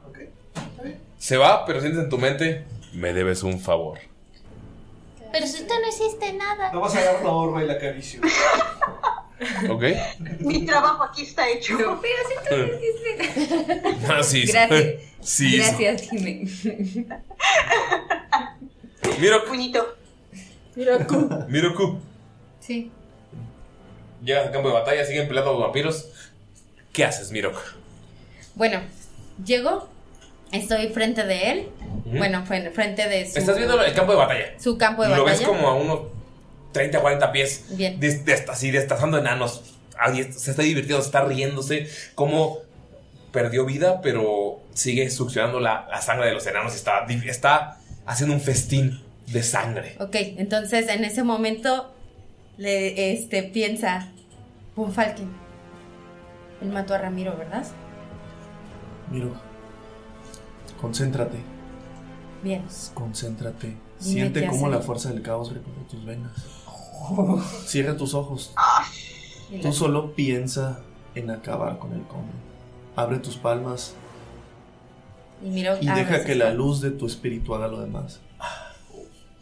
Se 1.19 1.37
va, 1.37 1.67
pero 1.67 1.81
sientes 1.81 2.05
en 2.05 2.09
tu 2.09 2.19
mente. 2.19 2.65
Me 2.93 3.13
debes 3.13 3.43
un 3.43 3.61
favor. 3.61 3.99
Pero 5.39 5.53
si 5.53 5.63
usted 5.63 5.75
no 5.81 5.89
hiciste 5.89 6.33
nada. 6.33 6.73
No 6.73 6.81
vas 6.81 6.97
a 6.97 6.99
agarrar 6.99 7.23
la 7.23 7.31
horma 7.31 7.63
y 7.63 7.67
la 7.69 7.75
acaricio. 7.75 8.21
¿Ok? 9.71 9.85
Mi 10.41 10.67
trabajo 10.67 11.05
aquí 11.05 11.23
está 11.23 11.49
hecho. 11.49 11.79
Pero 11.79 11.95
si 12.27 12.75
Ah, 14.09 14.23
sí. 14.25 14.47
Gracias. 14.47 15.01
Sí. 15.21 15.57
Gracias, 15.59 16.03
Jimmy. 16.11 16.45
Miro. 19.21 19.45
Puñito. 19.45 19.97
Miroku. 20.75 21.31
Miroku. 21.47 22.01
Sí. 22.59 22.91
Llegas 24.25 24.47
al 24.49 24.53
campo 24.53 24.71
de 24.71 24.75
batalla, 24.75 25.05
siguen 25.05 25.29
peleando 25.29 25.53
los 25.53 25.61
vampiros. 25.61 26.09
¿Qué 26.93 27.05
haces, 27.05 27.31
Mirok? 27.31 27.57
Bueno, 28.57 28.81
llego, 29.45 29.89
estoy 30.51 30.89
frente 30.89 31.23
de 31.23 31.51
él. 31.53 31.69
Bueno, 32.17 32.45
fue- 32.47 32.71
frente 32.71 33.09
de 33.09 33.29
su. 33.31 33.39
Estás 33.39 33.57
viendo 33.57 33.81
el 33.83 33.93
campo 33.95 34.13
de 34.13 34.19
batalla. 34.19 34.45
Su 34.59 34.79
campo 34.79 35.03
de 35.03 35.09
Lo 35.11 35.25
batalla. 35.25 35.39
ves 35.39 35.47
como 35.47 35.69
a 35.69 35.75
unos 35.75 36.01
30, 36.73 37.01
40 37.01 37.33
pies. 37.33 37.65
Bien. 37.71 37.99
Des- 38.01 38.25
así, 38.49 38.71
destazando 38.71 39.19
enanos. 39.19 39.75
Se 40.37 40.51
está 40.51 40.63
divirtiendo, 40.63 41.03
se 41.03 41.09
está 41.09 41.25
riéndose. 41.25 41.89
Como 42.15 42.59
perdió 43.33 43.65
vida, 43.67 44.01
pero 44.01 44.61
sigue 44.75 45.11
succionando 45.11 45.61
la, 45.61 45.87
la 45.91 46.01
sangre 46.01 46.27
de 46.29 46.33
los 46.35 46.47
enanos. 46.47 46.73
y 46.73 46.77
Está, 46.77 47.05
está 47.09 47.79
haciendo 48.07 48.35
un 48.35 48.41
festín 48.41 49.03
de 49.27 49.43
sangre. 49.43 49.97
Ok, 50.01 50.15
entonces 50.39 50.89
en 50.89 51.05
ese 51.05 51.23
momento 51.25 51.93
le 52.57 53.13
este 53.13 53.43
piensa 53.43 54.09
un 54.77 54.93
Falken. 54.93 55.29
Él 56.63 56.69
mató 56.71 56.95
a 56.95 56.99
Ramiro, 56.99 57.37
¿verdad? 57.37 57.65
Miro. 59.11 59.33
Concéntrate. 60.81 61.39
Bien. 62.43 62.65
Concéntrate. 62.95 63.77
Siente 63.99 64.47
cómo 64.47 64.67
hacer. 64.67 64.79
la 64.79 64.81
fuerza 64.81 65.11
del 65.11 65.23
caos 65.23 65.53
recorre 65.53 65.85
tus 65.91 66.05
venas. 66.05 66.33
Cierra 67.67 67.97
tus 67.97 68.15
ojos. 68.15 68.53
Tú 69.63 69.73
solo 69.73 70.15
piensa 70.15 70.81
en 71.15 71.31
acabar 71.31 71.79
con 71.79 71.93
el 71.93 72.03
conde. 72.03 72.33
Abre 72.97 73.19
tus 73.19 73.37
palmas 73.37 73.95
Y 75.45 75.49
Miro 75.49 75.77
y 75.81 75.87
deja 75.87 76.25
que 76.25 76.35
la 76.35 76.53
luz 76.53 76.81
de 76.81 76.91
tu 76.91 77.07
espíritu 77.07 77.55
haga 77.55 77.69
lo 77.69 77.81
demás. 77.81 78.21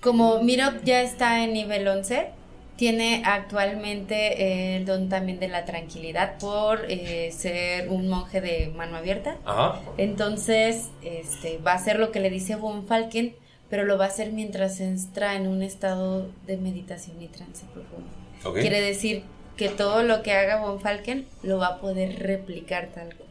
Como 0.00 0.42
Miro 0.42 0.64
ya 0.84 1.02
está 1.02 1.42
en 1.42 1.52
nivel 1.54 1.88
11, 1.88 2.30
tiene 2.76 3.22
actualmente 3.24 4.42
eh, 4.42 4.76
el 4.76 4.84
don 4.86 5.08
también 5.08 5.38
de 5.40 5.48
la 5.48 5.64
tranquilidad 5.64 6.38
por 6.38 6.84
eh, 6.88 7.32
ser 7.32 7.88
un 7.88 8.08
monje 8.08 8.40
de 8.40 8.68
mano 8.76 8.96
abierta. 8.96 9.36
Ajá. 9.44 9.80
Entonces, 9.96 10.88
este, 11.02 11.58
va 11.58 11.72
a 11.72 11.76
hacer 11.76 11.98
lo 11.98 12.12
que 12.12 12.20
le 12.20 12.30
dice 12.30 12.56
Von 12.56 12.86
Falken, 12.86 13.34
pero 13.70 13.84
lo 13.84 13.98
va 13.98 14.04
a 14.04 14.08
hacer 14.08 14.32
mientras 14.32 14.80
entra 14.80 15.34
en 15.34 15.46
un 15.46 15.62
estado 15.62 16.28
de 16.46 16.56
meditación 16.56 17.20
y 17.22 17.28
trance 17.28 17.64
profundo. 17.72 18.08
Ok. 18.44 18.58
Quiere 18.60 18.80
decir 18.80 19.22
que 19.56 19.68
todo 19.70 20.02
lo 20.02 20.22
que 20.22 20.32
haga 20.32 20.60
Von 20.60 20.80
Falken 20.80 21.26
lo 21.42 21.58
va 21.58 21.66
a 21.68 21.80
poder 21.80 22.18
replicar 22.20 22.88
tal 22.94 23.14
cual. 23.16 23.28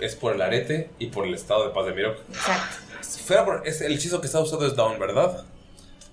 Es 0.00 0.14
por 0.14 0.34
el 0.34 0.42
arete 0.42 0.90
y 0.98 1.06
por 1.06 1.26
el 1.26 1.32
estado 1.32 1.66
de 1.66 1.74
paz 1.74 1.86
de 1.86 1.94
Mirok. 1.94 2.18
Exacto. 2.28 2.76
Fuera 3.24 3.44
por- 3.46 3.62
es 3.66 3.80
el 3.80 3.94
hechizo 3.94 4.20
que 4.20 4.26
está 4.26 4.40
usando 4.40 4.66
es 4.66 4.76
Down, 4.76 4.98
¿verdad? 4.98 5.44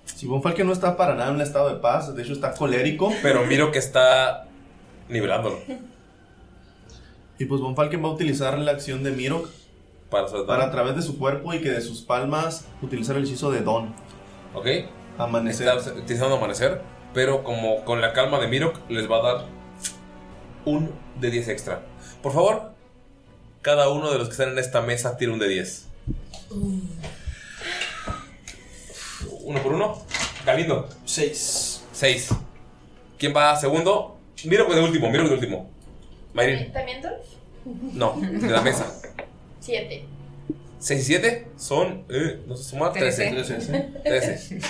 Si 0.04 0.26
Von 0.26 0.42
Falken 0.42 0.66
no 0.66 0.72
está 0.72 0.96
para 0.96 1.14
nada 1.14 1.30
en 1.30 1.36
un 1.36 1.42
estado 1.42 1.68
de 1.68 1.80
paz, 1.80 2.14
de 2.14 2.22
hecho 2.22 2.32
está 2.32 2.54
colérico. 2.54 3.12
Pero 3.22 3.44
Mirok 3.44 3.74
está 3.76 4.46
nivelándolo. 5.08 5.58
Y 7.38 7.44
pues 7.46 7.60
Von 7.60 7.74
Falken 7.74 8.02
va 8.02 8.08
a 8.08 8.12
utilizar 8.12 8.58
la 8.58 8.72
acción 8.72 9.02
de 9.02 9.10
Mirok 9.10 9.48
Para, 10.10 10.26
para 10.46 10.64
a 10.64 10.70
través 10.70 10.94
de 10.94 11.02
su 11.02 11.18
cuerpo 11.18 11.52
y 11.52 11.60
que 11.60 11.70
de 11.70 11.80
sus 11.80 12.02
palmas 12.02 12.66
utilizar 12.80 13.16
el 13.16 13.24
hechizo 13.24 13.50
de 13.50 13.60
Don. 13.60 13.94
¿Ok? 14.54 14.66
Amanecer. 15.18 15.68
Está 15.68 15.92
utilizando 15.92 16.36
amanecer, 16.36 16.80
pero 17.12 17.42
como 17.42 17.84
con 17.84 18.00
la 18.00 18.12
calma 18.12 18.38
de 18.40 18.48
Mirok 18.48 18.88
les 18.88 19.10
va 19.10 19.18
a 19.18 19.22
dar 19.22 19.44
un 20.64 20.90
de 21.20 21.30
10 21.30 21.48
extra. 21.48 21.82
Por 22.22 22.32
favor, 22.32 22.72
cada 23.62 23.88
uno 23.88 24.10
de 24.10 24.18
los 24.18 24.28
que 24.28 24.32
están 24.32 24.50
en 24.50 24.58
esta 24.58 24.80
mesa 24.80 25.16
tire 25.16 25.32
un 25.32 25.38
de 25.38 25.48
10. 25.48 25.88
Uno 29.44 29.62
por 29.62 29.72
uno. 29.72 30.02
Galindo. 30.44 30.88
6. 31.04 31.84
6. 31.92 32.28
¿Quién 33.18 33.34
va 33.34 33.56
segundo? 33.56 34.18
Mirok 34.44 34.74
de 34.74 34.80
último, 34.80 35.10
Mirok 35.10 35.28
de 35.28 35.34
último. 35.34 35.70
Mayrin. 36.32 36.72
¿También 36.72 37.00
Dolph? 37.00 37.24
No, 37.64 38.16
de 38.20 38.48
la 38.48 38.60
mesa. 38.60 38.86
Siete. 39.60 40.04
6 40.78 41.00
y 41.00 41.04
7 41.04 41.46
son, 41.56 42.04
eh, 42.10 42.42
no 42.46 42.56
sé 42.56 42.64
sumar, 42.64 42.92
13. 42.92 43.30
Trece. 43.30 43.90
13. 44.04 44.60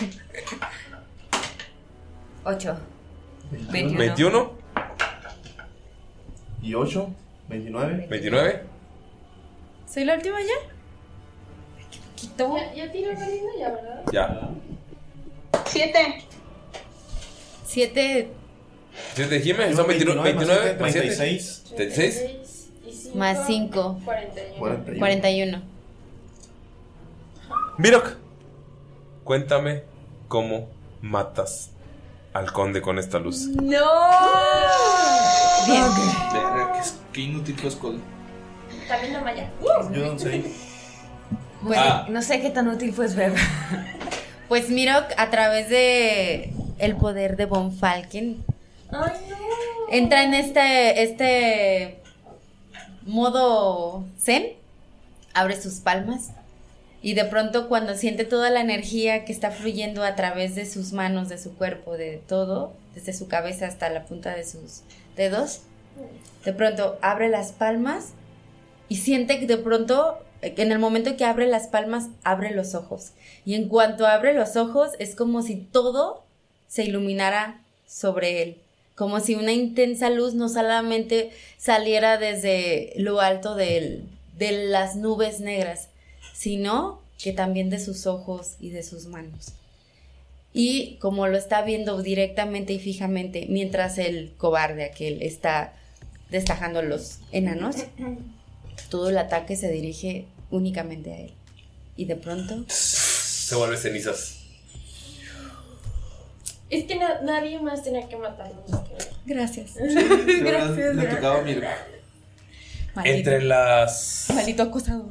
8. 2.44 2.77
21. 3.51 3.99
21. 3.99 4.53
Y 6.62 6.75
8. 6.75 7.15
29. 7.49 8.07
29. 8.09 8.62
¿Soy 9.89 10.05
la 10.05 10.15
última 10.15 10.41
ya? 10.41 10.74
¿Quito? 12.25 12.57
¿Ya, 12.57 12.75
ya 12.75 12.93
tiró 12.93 13.11
ya, 13.59 13.70
verdad? 13.70 14.05
Ya. 14.12 14.51
Siete. 15.67 16.25
Siete 17.67 18.31
7 19.15 19.35
de 19.35 19.41
Jimmy, 19.41 19.75
son 19.75 19.86
29, 19.86 20.23
29 20.23 20.77
más 20.81 20.93
7. 20.93 21.09
36. 21.09 21.65
36. 21.77 22.70
Y 22.86 22.93
cinco, 22.93 23.19
más 23.19 23.47
cinco. 23.47 24.01
41. 24.05 24.59
41. 24.59 24.99
41. 24.99 25.62
Mirok, 27.78 28.17
cuéntame 29.25 29.83
cómo 30.28 30.69
matas 31.01 31.73
al 32.33 32.53
conde 32.53 32.81
con 32.81 32.99
esta 32.99 33.19
luz. 33.19 33.49
¡No! 33.49 33.91
Bien. 35.67 35.85
Verga, 36.33 36.83
qué, 37.12 37.20
inútil 37.20 37.57
fue 37.57 37.70
Skull. 37.70 38.01
También 38.89 39.12
la 39.12 39.20
Maya. 39.20 39.51
Yo 39.93 40.12
no 40.12 40.19
sé. 40.19 40.44
Pues 41.65 41.78
Ah. 41.81 42.07
no 42.09 42.20
sé 42.23 42.41
qué 42.41 42.51
tan 42.51 42.68
útil 42.68 42.93
fue 42.93 43.09
ver. 43.09 43.33
Pues 44.49 44.68
Mirok, 44.68 45.07
a 45.17 45.31
través 45.31 45.68
de 45.70 46.52
el 46.78 46.97
poder 46.97 47.36
de 47.36 47.47
Von 47.47 47.73
Falken, 47.73 48.44
¡Ay, 48.91 49.12
no! 49.31 49.36
entra 49.91 50.23
en 50.23 50.34
este, 50.34 51.02
este 51.02 51.99
modo 53.07 54.05
zen, 54.20 54.49
abre 55.33 55.60
sus 55.60 55.75
palmas 55.81 56.31
y 57.02 57.15
de 57.15 57.25
pronto 57.25 57.68
cuando 57.68 57.94
siente 57.97 58.25
toda 58.25 58.51
la 58.51 58.60
energía 58.60 59.25
que 59.25 59.33
está 59.33 59.51
fluyendo 59.51 60.05
a 60.05 60.15
través 60.15 60.55
de 60.55 60.67
sus 60.67 60.93
manos, 60.93 61.28
de 61.28 61.39
su 61.39 61.55
cuerpo, 61.57 61.97
de 61.97 62.23
todo, 62.26 62.73
desde 62.94 63.12
su 63.15 63.28
cabeza 63.28 63.67
hasta 63.67 63.89
la 63.91 64.05
punta 64.05 64.34
de 64.34 64.44
sus 64.44 64.83
dedos, 65.17 65.60
de 66.44 66.52
pronto 66.52 66.99
abre 67.02 67.28
las 67.28 67.52
palmas 67.52 68.10
y 68.89 68.97
siente 68.97 69.41
que 69.41 69.47
de 69.47 69.57
pronto, 69.59 70.18
en 70.44 70.73
el 70.73 70.78
momento 70.78 71.16
que 71.16 71.24
abre 71.24 71.47
las 71.47 71.68
palmas, 71.68 72.08
abre 72.23 72.55
los 72.55 72.74
ojos. 72.74 73.12
Y 73.44 73.55
en 73.55 73.68
cuanto 73.68 74.06
abre 74.06 74.34
los 74.34 74.56
ojos, 74.56 74.90
es 74.98 75.14
como 75.14 75.42
si 75.42 75.56
todo 75.56 76.24
se 76.68 76.84
iluminara 76.84 77.62
sobre 77.86 78.42
él. 78.42 78.56
como 78.94 79.18
si 79.18 79.34
una 79.34 79.52
intensa 79.52 80.08
luz 80.08 80.34
no 80.34 80.48
solamente 80.48 81.31
saliera 81.58 82.16
desde 82.16 82.92
lo 82.97 83.20
alto 83.20 83.56
de 83.56 84.06
las 84.39 84.94
nubes 84.94 85.40
negras, 85.40 85.89
sino 86.32 87.00
que 87.20 87.32
también 87.32 87.70
de 87.70 87.81
sus 87.81 88.06
ojos 88.06 88.55
y 88.60 88.70
de 88.70 88.84
sus 88.84 89.06
manos. 89.06 89.55
Y 90.52 90.97
como 91.00 91.26
lo 91.26 91.36
está 91.36 91.62
viendo 91.62 92.00
directamente 92.02 92.73
y 92.73 92.78
fijamente, 92.78 93.47
mientras 93.48 93.98
el 93.98 94.32
cobarde 94.36 94.84
aquel 94.84 95.20
está 95.23 95.73
destajando 96.31 96.78
a 96.78 96.82
los 96.82 97.18
enanos, 97.32 97.76
todo 98.90 99.10
el 99.10 99.18
ataque 99.18 99.56
se 99.56 99.70
dirige 99.73 100.26
únicamente 100.50 101.12
a 101.12 101.18
él. 101.20 101.32
Y 101.97 102.06
de 102.06 102.16
pronto, 102.16 102.64
Se 102.68 103.55
vuelve 103.55 103.76
cenizas. 103.76 104.40
Es 106.70 106.84
que 106.84 106.97
na- 106.97 107.20
nadie 107.23 107.60
más 107.60 107.82
tenía 107.84 108.08
que 108.08 108.16
matarlo. 108.16 108.64
Gracias. 109.26 109.74
gracias, 109.76 110.97
Le 110.97 111.06
tocaba. 111.06 111.42
Entre 113.05 113.42
las. 113.42 114.26
Maldito 114.34 114.62
acosador. 114.64 115.06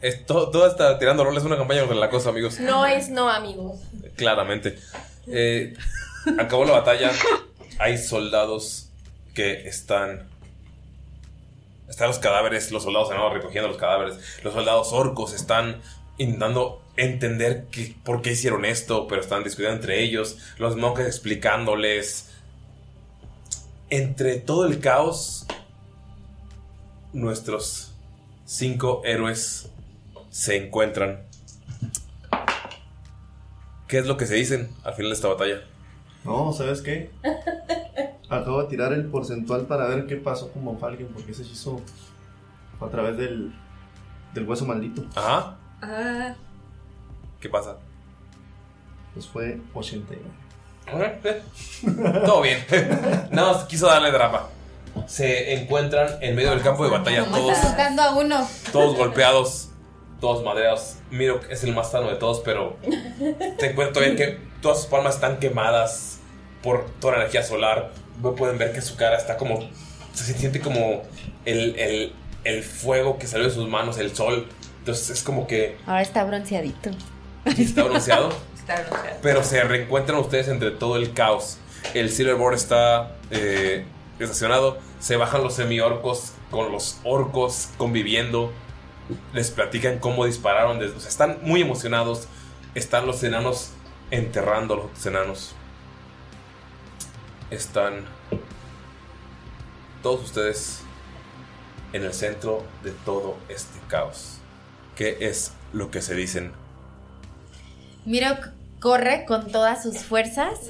Esto, 0.00 0.50
todo 0.50 0.66
está 0.66 0.98
tirando 0.98 1.24
roles 1.24 1.44
una 1.44 1.56
campaña 1.56 1.80
contra 1.80 1.96
la 1.98 2.10
cosa, 2.10 2.28
amigos. 2.30 2.60
No 2.60 2.86
es 2.86 3.08
no, 3.08 3.28
amigos. 3.28 3.80
Claramente. 4.16 4.78
Eh, 5.26 5.74
acabó 6.38 6.64
la 6.64 6.72
batalla. 6.72 7.10
Hay 7.78 7.98
soldados 7.98 8.88
que 9.34 9.66
están. 9.66 10.28
Están 11.92 12.08
los 12.08 12.18
cadáveres, 12.18 12.72
los 12.72 12.84
soldados 12.84 13.10
enanos 13.10 13.34
recogiendo 13.34 13.68
los 13.68 13.76
cadáveres. 13.76 14.18
Los 14.42 14.54
soldados 14.54 14.94
orcos 14.94 15.34
están 15.34 15.82
intentando 16.16 16.80
entender 16.96 17.66
que- 17.70 17.94
por 18.02 18.22
qué 18.22 18.32
hicieron 18.32 18.64
esto, 18.64 19.06
pero 19.06 19.20
están 19.20 19.44
discutiendo 19.44 19.76
entre 19.76 20.02
ellos. 20.02 20.38
Los 20.56 20.74
monjes 20.76 21.06
explicándoles. 21.06 22.30
Entre 23.90 24.36
todo 24.40 24.64
el 24.64 24.80
caos, 24.80 25.44
nuestros 27.12 27.92
cinco 28.46 29.02
héroes 29.04 29.68
se 30.30 30.56
encuentran. 30.56 31.26
¿Qué 33.86 33.98
es 33.98 34.06
lo 34.06 34.16
que 34.16 34.24
se 34.26 34.36
dicen 34.36 34.74
al 34.82 34.94
final 34.94 35.10
de 35.10 35.14
esta 35.16 35.28
batalla? 35.28 35.60
No, 36.24 36.54
¿sabes 36.54 36.80
qué? 36.80 37.10
Acabo 38.32 38.62
de 38.62 38.68
tirar 38.68 38.92
el 38.92 39.06
porcentual 39.06 39.66
para 39.66 39.86
ver 39.86 40.06
qué 40.06 40.16
pasó 40.16 40.50
con 40.50 40.64
Von 40.64 40.78
Falken, 40.78 41.08
porque 41.08 41.32
ese 41.32 41.42
hechizo 41.42 41.80
fue 42.78 42.88
a 42.88 42.90
través 42.90 43.16
del, 43.16 43.52
del 44.34 44.48
hueso 44.48 44.64
maldito. 44.66 45.04
Ajá. 45.14 45.56
Ah, 45.82 46.34
¿Qué 47.40 47.48
pasa? 47.48 47.76
Pues 49.12 49.26
fue 49.26 49.60
89. 49.74 50.30
Todo 52.24 52.42
bien. 52.42 52.58
Nada 53.30 53.52
más 53.52 53.64
quiso 53.64 53.86
darle 53.86 54.10
drama. 54.10 54.46
Se 55.06 55.54
encuentran 55.54 56.08
en 56.20 56.34
medio 56.36 56.50
del 56.50 56.62
campo 56.62 56.84
de 56.84 56.90
batalla 56.90 57.24
todos, 57.24 57.58
Buscando 57.62 58.02
a 58.02 58.14
uno. 58.14 58.46
todos 58.72 58.96
golpeados, 58.96 59.70
todos 60.20 60.44
madreados. 60.44 60.96
Miro 61.10 61.40
que 61.40 61.52
es 61.54 61.64
el 61.64 61.74
más 61.74 61.90
sano 61.90 62.08
de 62.08 62.16
todos, 62.16 62.40
pero 62.40 62.76
te 63.58 63.70
encuentras 63.70 63.92
todavía 63.92 64.16
que 64.16 64.38
todas 64.60 64.78
sus 64.82 64.86
palmas 64.88 65.14
están 65.14 65.38
quemadas 65.38 66.18
por 66.62 66.84
toda 67.00 67.14
la 67.14 67.18
energía 67.20 67.42
solar. 67.42 67.90
Pueden 68.36 68.58
ver 68.58 68.72
que 68.72 68.80
su 68.82 68.96
cara 68.96 69.16
está 69.16 69.36
como. 69.36 69.68
Se 70.14 70.34
siente 70.34 70.60
como 70.60 71.02
el, 71.44 71.76
el, 71.78 72.12
el 72.44 72.62
fuego 72.62 73.18
que 73.18 73.26
salió 73.26 73.46
de 73.48 73.52
sus 73.54 73.68
manos, 73.68 73.98
el 73.98 74.14
sol. 74.14 74.46
Entonces 74.80 75.10
es 75.10 75.22
como 75.22 75.46
que 75.46 75.76
Ahora 75.86 76.02
está 76.02 76.24
bronceadito. 76.24 76.90
está 77.44 77.84
bronceado. 77.84 78.28
está 78.58 78.74
bronceado. 78.82 79.16
Pero 79.22 79.42
se 79.44 79.62
reencuentran 79.64 80.18
ustedes 80.18 80.48
entre 80.48 80.70
todo 80.72 80.96
el 80.96 81.12
caos. 81.14 81.58
El 81.94 82.10
Silverboard 82.10 82.54
está 82.54 83.16
eh, 83.30 83.84
estacionado. 84.18 84.78
Se 85.00 85.16
bajan 85.16 85.42
los 85.42 85.54
semi-orcos 85.54 86.32
con 86.50 86.70
los 86.70 86.98
orcos 87.04 87.70
conviviendo. 87.76 88.52
Les 89.32 89.50
platican 89.50 89.98
cómo 89.98 90.24
dispararon. 90.26 90.78
desde- 90.78 90.96
o 90.96 91.00
sea, 91.00 91.08
están 91.08 91.38
muy 91.42 91.62
emocionados. 91.62 92.28
Están 92.74 93.06
los 93.06 93.22
enanos 93.24 93.70
enterrando 94.10 94.74
a 94.74 94.76
los 94.78 95.06
enanos. 95.06 95.54
Están 97.52 98.06
todos 100.02 100.24
ustedes 100.24 100.80
en 101.92 102.02
el 102.02 102.14
centro 102.14 102.64
de 102.82 102.92
todo 103.04 103.36
este 103.50 103.78
caos. 103.88 104.38
¿Qué 104.96 105.18
es 105.20 105.52
lo 105.74 105.90
que 105.90 106.00
se 106.00 106.14
dicen? 106.14 106.52
Miro 108.06 108.28
corre 108.80 109.26
con 109.26 109.52
todas 109.52 109.82
sus 109.82 109.98
fuerzas 109.98 110.60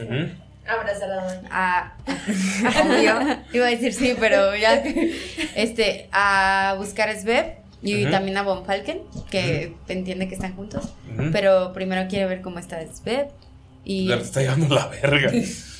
Abrazar 0.66 1.08
la 1.08 1.22
mano. 1.22 1.48
a 1.50 1.94
obvio, 2.84 3.38
iba 3.52 3.66
a 3.66 3.70
decir 3.70 3.94
sí, 3.94 4.16
pero 4.18 4.56
ya 4.56 4.82
este 5.54 6.08
a 6.10 6.74
buscar 6.78 7.08
a 7.08 7.18
Sveb 7.18 7.58
y 7.80 8.06
también 8.06 8.36
a 8.38 8.42
Von 8.42 8.64
Falken, 8.64 9.02
que 9.30 9.74
entiende 9.86 10.28
que 10.28 10.34
están 10.34 10.56
juntos, 10.56 10.88
pero 11.30 11.72
primero 11.72 12.08
quiere 12.08 12.26
ver 12.26 12.42
cómo 12.42 12.58
está 12.58 12.80
Sveb 12.92 13.28
y 13.84 14.06
Le 14.06 14.20
está 14.20 14.40
llevando 14.40 14.74
la 14.74 14.88
verga. 14.88 15.30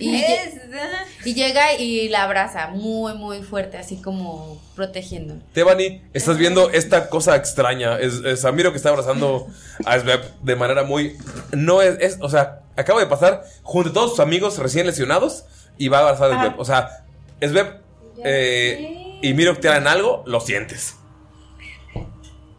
y, 0.00 0.12
lle- 0.22 1.04
y 1.24 1.34
llega 1.34 1.74
y 1.74 2.08
la 2.08 2.22
abraza 2.24 2.68
muy 2.68 3.14
muy 3.14 3.42
fuerte, 3.42 3.76
así 3.78 4.00
como 4.00 4.60
protegiendo. 4.76 5.34
Tebani, 5.52 6.02
estás 6.14 6.36
viendo 6.38 6.70
esta 6.70 7.08
cosa 7.08 7.36
extraña. 7.36 7.98
Es, 7.98 8.14
es 8.24 8.44
Amiro 8.44 8.70
que 8.70 8.76
está 8.76 8.90
abrazando 8.90 9.46
a 9.84 9.98
Sveb 9.98 10.22
de 10.42 10.56
manera 10.56 10.84
muy. 10.84 11.16
No 11.52 11.82
es, 11.82 11.96
es- 12.00 12.18
O 12.20 12.28
sea, 12.28 12.60
acaba 12.76 13.00
de 13.00 13.06
pasar 13.06 13.42
junto 13.62 13.90
a 13.90 13.92
todos 13.92 14.10
sus 14.10 14.20
amigos 14.20 14.58
recién 14.58 14.86
lesionados 14.86 15.44
y 15.78 15.88
va 15.88 15.98
a 15.98 16.00
abrazar 16.02 16.32
a 16.32 16.40
Sveb. 16.40 16.60
O 16.60 16.64
sea, 16.64 17.04
Sveb 17.40 17.80
eh, 18.24 19.18
y 19.22 19.34
Miro 19.34 19.56
te 19.56 19.68
harán 19.68 19.86
algo, 19.86 20.22
lo 20.26 20.40
sientes. 20.40 20.94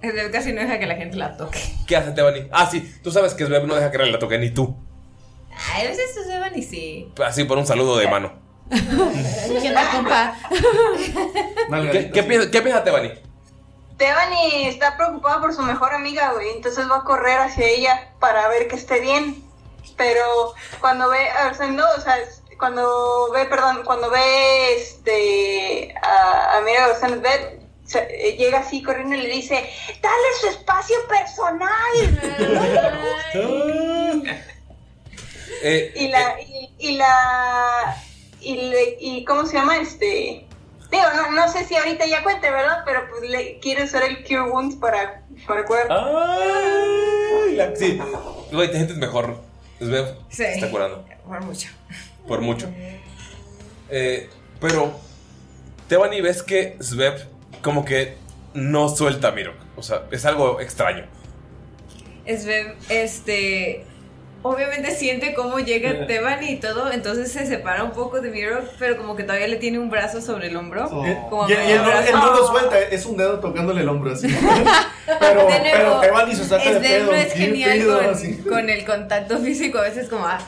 Sveb 0.01 0.31
casi 0.31 0.53
no 0.53 0.61
deja 0.61 0.79
que 0.79 0.85
la 0.87 0.95
gente 0.95 1.17
la 1.17 1.35
toque. 1.35 1.59
¿Qué 1.85 1.97
hace 1.97 2.11
Tebani? 2.11 2.47
Ah, 2.51 2.67
sí, 2.71 2.89
tú 3.03 3.11
sabes 3.11 3.33
que 3.33 3.45
Sveb 3.45 3.65
no 3.65 3.75
deja 3.75 3.91
que 3.91 3.97
nadie 3.97 4.11
la 4.11 4.19
toque, 4.19 4.37
ni 4.37 4.49
tú. 4.49 4.77
Ay, 5.73 5.85
a 5.85 5.89
veces 5.89 6.25
se 6.25 6.39
van 6.39 6.57
y 6.57 6.63
sí. 6.63 7.11
Así 7.25 7.43
por 7.43 7.57
un 7.57 7.65
saludo 7.65 7.97
de 7.97 8.07
mano. 8.07 8.33
¿Qué 8.69 9.67
onda, 9.67 9.91
compa? 9.91 10.35
¿Qué, 11.91 12.11
qué 12.11 12.23
piensa, 12.23 12.51
qué 12.51 12.61
piensa 12.61 12.83
Tebani? 12.83 13.11
Devani 13.97 14.67
está 14.67 14.95
preocupada 14.95 15.41
por 15.41 15.53
su 15.53 15.61
mejor 15.61 15.93
amiga, 15.93 16.31
güey. 16.33 16.51
Entonces 16.51 16.89
va 16.89 16.97
a 16.97 17.03
correr 17.03 17.39
hacia 17.39 17.67
ella 17.67 18.13
para 18.19 18.47
ver 18.47 18.67
que 18.67 18.77
esté 18.77 19.01
bien. 19.01 19.43
Pero 19.97 20.53
cuando 20.79 21.09
ve, 21.09 21.27
o 21.51 21.53
sea, 21.53 21.67
no, 21.67 21.85
o 21.97 21.99
sea, 21.99 22.15
cuando 22.57 23.29
ve, 23.33 23.45
perdón, 23.45 23.81
cuando 23.83 24.09
ve 24.09 24.75
este 24.75 25.93
a, 26.01 26.57
a 26.57 26.61
Mira 26.61 26.87
González 26.87 27.21
eh, 27.95 28.35
llega 28.37 28.59
así 28.59 28.81
corriendo 28.81 29.15
y 29.15 29.21
le 29.21 29.29
dice, 29.29 29.69
dale 30.01 30.27
su 30.39 30.47
espacio 30.47 30.95
personal. 31.07 31.69
Eh, 35.63 35.93
y 35.95 36.07
la, 36.09 36.35
y, 36.41 36.69
y 36.79 36.95
la, 36.97 37.95
y, 38.41 38.55
le- 38.55 38.97
y 38.99 39.25
cómo 39.25 39.45
se 39.45 39.53
llama 39.57 39.77
este. 39.77 40.45
Digo, 40.91 41.03
no, 41.15 41.31
no 41.31 41.51
sé 41.51 41.65
si 41.65 41.75
ahorita 41.75 42.05
ya 42.07 42.23
cuente, 42.23 42.49
¿verdad? 42.49 42.81
Pero 42.85 43.01
pues 43.09 43.29
le 43.29 43.59
quiere 43.59 43.83
usar 43.83 44.03
el 44.03 44.23
Cure 44.23 44.41
Wounds 44.49 44.75
para, 44.77 45.23
para 45.45 45.63
curar. 45.65 45.87
Ay, 45.91 47.55
la- 47.55 47.75
sí. 47.75 47.99
Güey, 48.51 48.67
te 48.69 48.75
sientes 48.75 48.97
mejor. 48.97 49.37
Sveb 49.79 50.15
Sí. 50.29 50.37
se 50.37 50.53
está 50.55 50.69
curando. 50.71 51.05
Por 51.27 51.41
mucho. 51.43 51.69
Por 52.27 52.41
mucho. 52.41 52.67
Eh, 53.89 54.29
pero, 54.59 54.91
Tebani, 55.87 56.21
ves 56.21 56.43
que 56.43 56.75
Sveb 56.81 57.27
como 57.61 57.85
que 57.85 58.17
no 58.53 58.89
suelta 58.89 59.29
a 59.29 59.31
Mirok. 59.31 59.55
O 59.77 59.83
sea, 59.83 60.03
es 60.11 60.25
algo 60.25 60.59
extraño. 60.59 61.05
Sveb, 62.25 62.75
este. 62.89 63.85
Obviamente 64.41 64.91
siente 64.91 65.33
cómo 65.33 65.59
llega 65.59 66.07
Teban 66.07 66.41
y 66.43 66.55
todo, 66.55 66.89
entonces 66.93 67.29
se 67.29 67.45
separa 67.45 67.83
un 67.83 67.91
poco 67.91 68.21
de 68.21 68.29
Mirok, 68.31 68.63
pero 68.79 68.95
como 68.95 69.17
que 69.17 69.23
todavía 69.23 69.49
le 69.49 69.57
tiene 69.57 69.79
un 69.79 69.89
brazo 69.89 70.21
sobre 70.21 70.47
el 70.47 70.55
hombro. 70.55 70.87
Como 71.29 71.49
Y, 71.49 71.53
no, 71.53 71.83
brazo. 71.85 72.17
no 72.17 72.33
lo 72.33 72.47
suelta, 72.47 72.79
es 72.79 73.05
un 73.05 73.17
dedo 73.17 73.39
tocándole 73.39 73.81
el 73.81 73.89
hombro 73.89 74.13
así. 74.13 74.27
pero, 75.19 75.45
De 75.45 75.59
nuevo, 75.59 75.61
pero 75.71 75.99
Teban 75.99 76.31
y 76.31 76.35
su 76.35 76.45
saca 76.45 76.71
de 76.71 76.79
pedo. 76.79 77.07
no 77.07 77.17
es 77.17 77.33
genial 77.33 77.79
pedo, 77.79 78.01
con, 78.49 78.69
el 78.69 78.85
contacto 78.85 79.39
físico, 79.39 79.77
a 79.79 79.81
veces 79.81 80.07
como, 80.07 80.25
ah. 80.25 80.39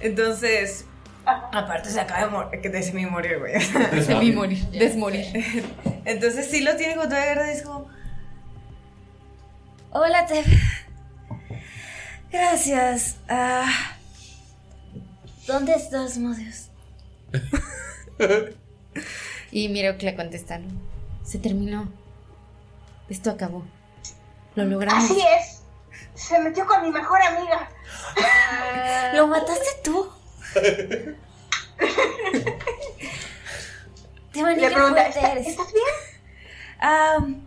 Entonces, 0.00 0.84
aparte 1.24 1.88
se 1.88 2.00
acaba 2.00 2.20
de, 2.26 2.30
mor- 2.30 2.50
de 2.50 2.82
semi-morir, 2.82 3.38
güey. 3.38 3.58
Semi-morir, 4.02 4.58
desmorir. 4.72 5.24
Entonces 6.04 6.48
sí 6.50 6.60
lo 6.60 6.76
tiene 6.76 6.96
con 6.96 7.08
toda 7.08 7.20
la 7.20 7.26
guerra 7.26 7.48
y 7.48 7.56
es 7.56 7.62
como, 7.62 7.88
Hola, 9.90 10.26
Tef. 10.26 10.46
Gracias. 12.30 13.16
Ah, 13.28 13.96
¿Dónde 15.46 15.74
estás, 15.74 16.18
Modius? 16.18 16.68
Y 19.50 19.68
miro 19.68 19.96
que 19.96 20.06
le 20.06 20.16
contestan. 20.16 20.66
Se 21.24 21.38
terminó. 21.38 21.88
Esto 23.08 23.30
acabó. 23.30 23.64
Lo 24.54 24.64
logramos. 24.64 25.04
Así 25.04 25.20
es. 25.20 25.62
Se 26.14 26.38
metió 26.40 26.66
con 26.66 26.82
mi 26.82 26.90
mejor 26.90 27.20
amiga. 27.22 27.70
¿Lo 29.14 29.26
mataste 29.26 29.70
tú? 29.82 30.08
Qué 34.32 34.42
pregunta, 34.44 35.12
fuerte 35.12 35.48
¿estás 35.50 35.72
bien? 35.72 35.86
Am, 36.80 37.40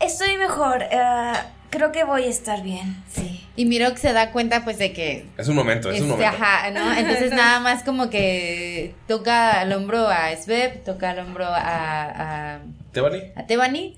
estoy 0.00 0.36
mejor. 0.36 0.84
ah, 0.92 1.46
creo 1.72 1.90
que 1.90 2.04
voy 2.04 2.22
a 2.24 2.28
estar 2.28 2.62
bien. 2.62 3.02
Sí. 3.12 3.44
Y 3.56 3.64
Mirok 3.64 3.96
se 3.96 4.12
da 4.12 4.30
cuenta 4.30 4.62
pues 4.62 4.78
de 4.78 4.92
que 4.92 5.26
Es 5.36 5.48
un 5.48 5.56
momento, 5.56 5.90
es 5.90 6.00
un 6.00 6.10
Este, 6.10 6.22
momento. 6.24 6.44
ajá, 6.44 6.70
¿no? 6.70 6.92
Entonces 6.94 7.32
nada 7.34 7.58
más 7.58 7.82
como 7.82 8.08
que 8.10 8.94
toca 9.08 9.60
al 9.60 9.72
hombro 9.72 10.06
a 10.08 10.36
Sveb, 10.36 10.84
toca 10.84 11.10
al 11.10 11.18
hombro 11.18 11.46
a, 11.46 12.54
a, 12.54 12.58
¿Tebani? 12.92 13.22
a 13.34 13.46
Tebani 13.46 13.96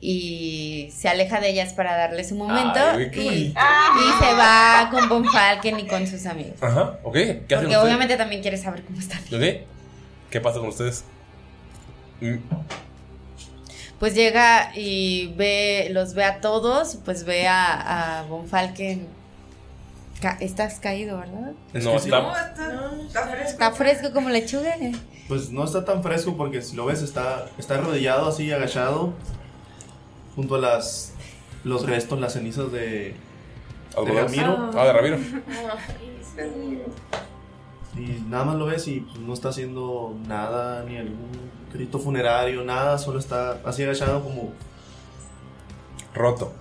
y 0.00 0.90
se 0.94 1.08
aleja 1.08 1.40
de 1.40 1.48
ellas 1.48 1.72
para 1.72 1.96
darle 1.96 2.24
su 2.24 2.34
momento 2.34 2.78
Ay, 2.92 3.10
y, 3.14 3.20
y 3.20 3.54
se 3.54 4.34
va 4.34 4.88
con 4.90 5.08
Von 5.08 5.24
Falken 5.24 5.80
y 5.80 5.86
con 5.86 6.06
sus 6.06 6.26
amigos. 6.26 6.62
Ajá, 6.62 6.98
ok. 7.04 7.14
¿Qué 7.14 7.44
Porque 7.48 7.64
ustedes? 7.66 7.76
obviamente 7.78 8.16
también 8.16 8.42
quiere 8.42 8.58
saber 8.58 8.82
cómo 8.82 8.98
están. 8.98 9.20
¿Ok? 9.32 9.66
¿Qué 10.30 10.40
pasa 10.42 10.58
con 10.58 10.68
ustedes? 10.68 11.04
Pues 14.04 14.14
llega 14.14 14.70
y 14.76 15.28
ve, 15.34 15.88
los 15.90 16.12
ve 16.12 16.24
a 16.24 16.42
todos, 16.42 16.98
pues 17.06 17.24
ve 17.24 17.48
a, 17.48 18.18
a 18.18 18.22
Von 18.24 18.46
Falken. 18.46 19.08
Ca- 20.20 20.36
estás 20.40 20.78
caído, 20.78 21.20
¿verdad? 21.20 21.52
No, 21.72 21.96
está. 21.96 22.18
está, 23.06 23.26
fresco. 23.26 23.48
Está 23.48 23.70
fresco 23.72 24.12
como 24.12 24.28
lechuga. 24.28 24.74
Pues 25.26 25.48
no 25.48 25.64
está 25.64 25.86
tan 25.86 26.02
fresco 26.02 26.36
porque 26.36 26.60
si 26.60 26.76
lo 26.76 26.84
ves 26.84 27.00
está, 27.00 27.46
está 27.56 27.76
arrodillado 27.76 28.28
así, 28.28 28.52
agachado, 28.52 29.14
junto 30.36 30.56
a 30.56 30.58
las 30.58 31.14
los 31.64 31.86
restos, 31.86 32.20
las 32.20 32.34
cenizas 32.34 32.70
de, 32.72 33.14
de. 34.04 34.12
Ramiro. 34.12 34.70
Ah, 34.76 34.84
de 34.84 34.92
Ramiro. 34.92 35.16
Y 37.96 38.22
nada 38.28 38.44
más 38.44 38.56
lo 38.56 38.66
ves 38.66 38.86
y 38.86 39.00
pues, 39.00 39.18
no 39.20 39.32
está 39.32 39.48
haciendo 39.48 40.14
nada, 40.28 40.84
ni 40.84 40.98
algún 40.98 41.53
grito 41.74 41.98
funerario, 41.98 42.62
nada, 42.64 42.96
solo 42.98 43.18
está 43.18 43.58
así 43.64 43.82
agachado 43.82 44.22
como 44.22 44.52
Roto. 46.14 46.52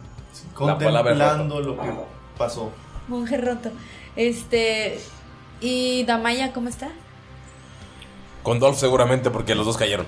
Contemplando 0.55 1.61
lo 1.61 1.79
que 1.79 1.89
pasó. 2.37 2.71
Monje 3.07 3.37
roto. 3.37 3.69
Este. 4.15 4.99
¿Y 5.61 6.03
Damaya 6.05 6.51
cómo 6.51 6.69
está? 6.69 6.89
Con 8.41 8.59
Dolph 8.59 8.77
seguramente 8.77 9.29
porque 9.29 9.55
los 9.55 9.65
dos 9.65 9.77
cayeron. 9.77 10.05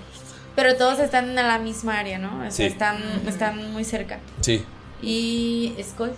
Pero 0.55 0.75
todos 0.77 0.99
están 0.99 1.29
en 1.29 1.35
la 1.35 1.59
misma 1.59 1.99
área, 1.99 2.17
¿no? 2.17 2.37
O 2.39 2.41
sea, 2.41 2.51
Sí. 2.51 2.63
están, 2.63 2.97
están 3.27 3.71
muy 3.71 3.83
cerca. 3.83 4.19
Sí. 4.41 4.65
¿Y 5.01 5.75
Skull? 5.83 6.11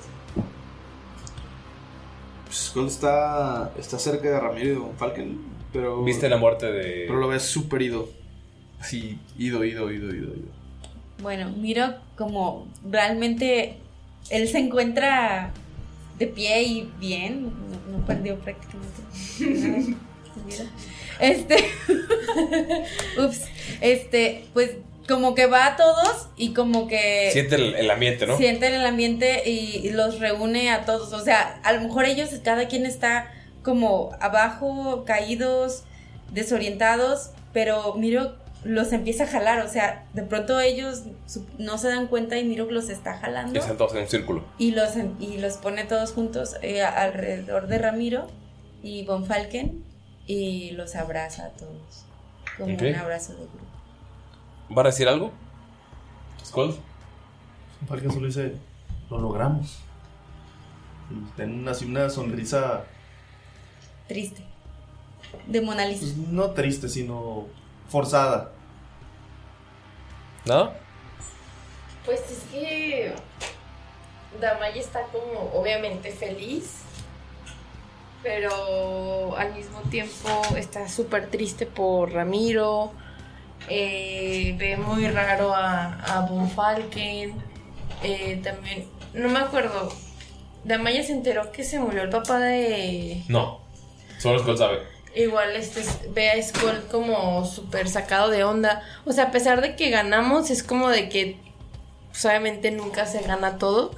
Skull 2.52 2.88
está, 2.88 3.72
está 3.78 4.00
cerca 4.00 4.30
de 4.30 4.40
Ramiro 4.40 4.66
y 4.66 4.70
de 4.70 4.78
Von 4.78 4.96
Falken, 4.96 5.40
pero... 5.74 6.04
¿Viste 6.04 6.30
la 6.30 6.38
muerte 6.38 6.68
de.? 6.72 7.06
Pero 7.08 7.20
lo 7.20 7.28
ves 7.28 7.44
súper 7.44 7.82
ido. 7.82 8.08
Así, 8.80 9.20
ido, 9.38 9.64
ido, 9.64 9.92
ido, 9.92 10.14
ido, 10.14 10.36
ido. 10.36 10.58
Bueno, 11.22 11.50
miro 11.50 11.96
como 12.16 12.68
realmente 12.90 13.78
él 14.30 14.48
se 14.48 14.60
encuentra 14.60 15.52
de 16.20 16.28
pie 16.28 16.64
y 16.64 16.92
bien. 17.00 17.44
No, 17.44 17.98
no 17.98 18.06
perdió 18.06 18.38
prácticamente. 18.40 19.96
Este. 21.20 21.58
Ups. 23.20 23.46
Este, 23.82 24.46
pues 24.54 24.76
como 25.08 25.34
que 25.34 25.48
va 25.48 25.66
a 25.66 25.76
todos 25.76 26.28
y 26.38 26.54
como 26.54 26.88
que. 26.88 27.30
Siente 27.32 27.56
el, 27.56 27.74
el 27.76 27.90
ambiente, 27.90 28.28
¿no? 28.28 28.38
Sienten 28.38 28.74
el 28.74 28.86
ambiente 28.86 29.50
y, 29.50 29.82
y 29.84 29.90
los 29.92 30.20
reúne 30.20 30.70
a 30.70 30.86
todos. 30.86 31.14
O 31.14 31.20
sea, 31.20 31.60
a 31.64 31.74
lo 31.74 31.82
mejor 31.82 32.06
ellos, 32.06 32.30
cada 32.44 32.68
quien 32.68 32.86
está 32.86 33.32
como 33.64 34.12
abajo, 34.20 35.04
caídos, 35.06 35.84
desorientados, 36.32 37.32
pero 37.52 37.96
Miro 37.96 38.36
los 38.68 38.92
empieza 38.94 39.24
a 39.24 39.28
jalar. 39.28 39.66
O 39.66 39.70
sea, 39.70 40.06
de 40.14 40.24
pronto 40.24 40.60
ellos 40.60 41.04
no 41.58 41.78
se 41.78 41.88
dan 41.90 42.08
cuenta 42.08 42.38
y 42.38 42.44
Miro 42.44 42.70
los 42.70 42.90
está 42.90 43.18
jalando 43.18 43.54
Y 43.56 43.58
están 43.58 43.78
todos 43.78 43.94
en 43.96 44.02
un 44.02 44.08
círculo. 44.08 44.44
y 44.58 44.72
los, 44.72 44.92
y 45.20 45.38
los 45.38 45.58
pone 45.58 45.86
todos 45.86 46.12
juntos 46.14 46.56
eh, 46.62 46.84
alrededor 46.84 47.68
de 47.68 47.78
Ramiro 47.78 48.28
y 48.84 49.06
Von 49.06 49.26
Falken 49.26 49.84
y 50.26 50.72
los 50.72 50.96
abraza 50.96 51.46
a 51.46 51.50
todos. 51.50 52.06
Como 52.58 52.76
un 52.76 52.96
abrazo 52.96 53.34
de 53.34 53.40
grupo. 53.40 53.66
¿Va 54.76 54.82
a 54.82 54.86
decir 54.86 55.08
algo? 55.08 55.32
¿Skull? 56.44 56.76
Falken 57.88 58.12
solo 58.12 58.26
dice, 58.28 58.54
lo 59.10 59.20
logramos. 59.20 59.80
Y 61.10 61.16
tiene 61.36 61.70
así 61.70 61.86
una 61.86 62.10
sonrisa, 62.10 62.84
Triste. 64.08 64.42
De 65.46 65.62
Mona 65.62 65.86
Lisa. 65.86 66.02
pues, 66.02 66.18
no 66.18 66.52
triste, 66.52 66.90
sino 66.90 67.46
forzada. 67.90 68.52
¿Nada? 70.48 70.80
Pues 72.06 72.22
es 72.32 72.40
que 72.52 73.14
Damaya 74.40 74.80
está 74.80 75.02
como 75.04 75.52
obviamente 75.54 76.12
feliz, 76.12 76.82
pero 78.24 79.36
al 79.38 79.54
mismo 79.54 79.82
tiempo 79.90 80.42
está 80.56 80.88
súper 80.88 81.30
triste 81.30 81.66
por 81.66 82.12
Ramiro. 82.14 82.92
eh, 83.70 84.56
ve 84.58 84.78
muy 84.78 85.08
raro 85.10 85.54
a, 85.54 85.94
a 86.02 86.22
Von 86.22 86.50
Falken. 86.50 87.36
eh, 88.04 88.40
también, 88.44 88.88
no 89.14 89.28
me 89.30 89.40
acuerdo. 89.40 89.92
Damaya 90.64 91.04
se 91.04 91.12
enteró 91.14 91.52
que 91.52 91.64
se 91.64 91.80
murió 91.80 92.04
el 92.04 92.10
papá 92.10 92.40
de. 92.40 93.24
No. 93.28 93.60
Solo 94.20 94.40
Skull 94.40 94.58
sabe. 94.58 94.80
Igual 95.18 95.56
este 95.56 95.80
es- 95.82 96.14
ve 96.14 96.30
a 96.30 96.42
Skull 96.44 96.84
como 96.92 97.44
súper 97.46 97.90
sacado 97.90 98.30
de 98.30 98.44
onda. 98.44 98.84
O 99.06 99.12
sea, 99.14 99.26
a 99.26 99.32
pesar 99.32 99.62
de 99.62 99.76
que 99.76 99.90
ganamos, 99.90 100.50
es 100.52 100.62
como 100.64 100.90
de 100.90 101.10
que 101.10 101.38
pues, 102.12 102.24
obviamente 102.26 102.72
nunca 102.72 103.06
se 103.06 103.22
gana 103.22 103.58
todo. 103.58 103.92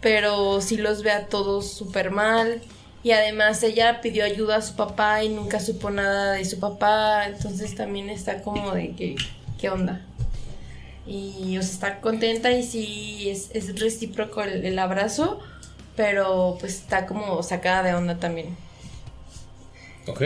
Pero 0.00 0.60
sí 0.60 0.76
los 0.76 1.02
ve 1.02 1.10
a 1.10 1.26
todos 1.26 1.72
súper 1.72 2.10
mal. 2.10 2.60
Y 3.02 3.12
además 3.12 3.62
ella 3.62 4.00
pidió 4.00 4.24
ayuda 4.24 4.56
a 4.56 4.62
su 4.62 4.76
papá 4.76 5.22
y 5.24 5.28
nunca 5.28 5.58
supo 5.60 5.90
nada 5.90 6.32
de 6.32 6.44
su 6.44 6.58
papá. 6.60 7.26
Entonces 7.26 7.74
también 7.74 8.10
está 8.10 8.42
como 8.42 8.72
de 8.72 8.94
que, 8.94 9.16
¿qué 9.60 9.70
onda? 9.70 10.02
Y 11.06 11.56
o 11.56 11.62
sea, 11.62 11.70
está 11.72 12.00
contenta 12.00 12.50
y 12.50 12.62
sí 12.62 13.30
es, 13.30 13.48
es 13.54 13.80
recíproco 13.80 14.42
el, 14.42 14.64
el 14.66 14.78
abrazo. 14.78 15.40
Pero 15.96 16.56
pues 16.60 16.74
está 16.74 17.06
como 17.06 17.42
sacada 17.42 17.82
de 17.82 17.94
onda 17.94 18.18
también. 18.18 18.54
Ok. 20.06 20.22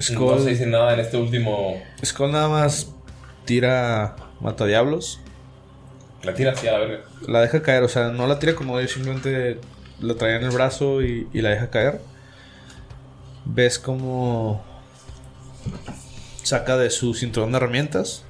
Skull, 0.00 0.36
No 0.36 0.38
se 0.38 0.50
dice 0.50 0.66
nada 0.66 0.94
en 0.94 1.00
este 1.00 1.16
último. 1.16 1.80
Skull 2.04 2.32
nada 2.32 2.48
más 2.48 2.92
tira 3.44 4.16
matadiablos. 4.40 5.20
La 6.22 6.34
tira 6.34 6.52
así 6.52 6.66
a 6.68 6.72
la 6.72 6.78
verga. 6.78 7.04
La 7.26 7.40
deja 7.40 7.62
caer, 7.62 7.82
o 7.82 7.88
sea, 7.88 8.08
no 8.08 8.26
la 8.26 8.38
tira 8.38 8.54
como 8.54 8.74
odio, 8.74 8.88
simplemente 8.88 9.60
la 10.00 10.14
trae 10.14 10.36
en 10.36 10.44
el 10.44 10.50
brazo 10.50 11.02
y, 11.02 11.28
y 11.32 11.40
la 11.40 11.50
deja 11.50 11.70
caer. 11.70 12.00
Ves 13.44 13.78
como 13.78 14.62
saca 16.42 16.76
de 16.76 16.90
su 16.90 17.14
cinturón 17.14 17.52
de 17.52 17.58
herramientas 17.58 18.24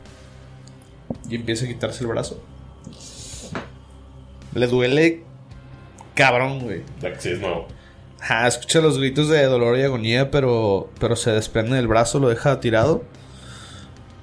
y 1.29 1.37
empieza 1.37 1.65
a 1.65 1.69
quitarse 1.69 2.05
el 2.05 2.09
brazo. 2.09 2.43
Le 4.55 4.67
duele 4.67 5.23
cabrón, 6.15 6.61
güey. 6.61 6.83
Sí, 7.19 7.31
es 7.31 7.41
nuevo. 7.41 7.67
Ajá, 8.29 8.49
escucha 8.49 8.81
los 8.81 8.99
gritos 8.99 9.29
de 9.29 9.45
dolor 9.45 9.79
y 9.79 9.83
agonía, 9.83 10.33
pero, 10.33 10.91
pero 10.99 11.15
se 11.15 11.31
desprende 11.31 11.77
del 11.77 11.87
brazo, 11.87 12.19
lo 12.19 12.29
deja 12.29 12.59
tirado. 12.59 13.05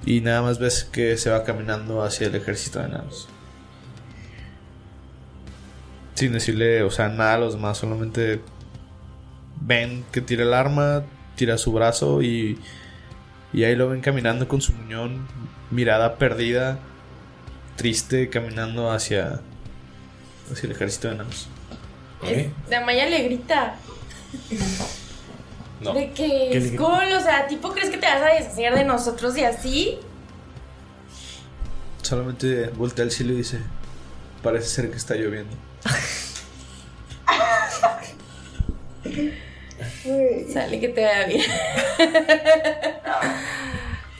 Y 0.04 0.20
nada 0.20 0.42
más 0.42 0.58
ves 0.58 0.84
que 0.84 1.16
se 1.16 1.30
va 1.30 1.42
caminando 1.42 2.02
hacia 2.02 2.26
el 2.26 2.34
ejército 2.34 2.80
de 2.80 2.84
enanos. 2.84 3.28
Sin 6.16 6.34
decirle, 6.34 6.82
o 6.82 6.90
sea, 6.90 7.08
nada 7.08 7.36
a 7.36 7.38
los 7.38 7.54
demás, 7.54 7.78
solamente 7.78 8.42
ven 9.62 10.04
que 10.12 10.20
tira 10.20 10.42
el 10.42 10.52
arma, 10.52 11.04
tira 11.34 11.56
su 11.56 11.72
brazo 11.72 12.20
y, 12.20 12.58
y 13.54 13.64
ahí 13.64 13.74
lo 13.74 13.88
ven 13.88 14.02
caminando 14.02 14.48
con 14.48 14.60
su 14.60 14.74
muñón, 14.74 15.26
mirada 15.70 16.16
perdida, 16.16 16.78
triste, 17.76 18.28
caminando 18.28 18.90
hacia, 18.90 19.40
hacia 20.52 20.66
el 20.66 20.72
ejército 20.72 21.08
de 21.08 21.14
enanos. 21.14 21.48
Damaya 22.68 23.06
le 23.06 23.22
grita. 23.22 23.76
No. 25.80 25.92
De 25.92 26.12
¿Qué 26.12 26.48
que 26.52 26.60
le- 26.60 26.68
Skull, 26.76 27.12
o 27.16 27.20
sea, 27.20 27.46
tipo, 27.46 27.72
¿crees 27.72 27.90
que 27.90 27.98
te 27.98 28.06
vas 28.06 28.22
a 28.22 28.34
deshacer 28.34 28.74
de 28.74 28.84
nosotros 28.84 29.36
y 29.36 29.44
así? 29.44 29.98
Solamente 32.02 32.68
voltea 32.70 33.04
al 33.04 33.10
cielo 33.10 33.32
y 33.32 33.36
dice: 33.36 33.58
Parece 34.42 34.68
ser 34.68 34.90
que 34.90 34.96
está 34.96 35.14
lloviendo. 35.14 35.54
Sale 40.52 40.80
que 40.80 40.88
te 40.88 41.04
vaya 41.04 41.26
bien. 41.26 41.42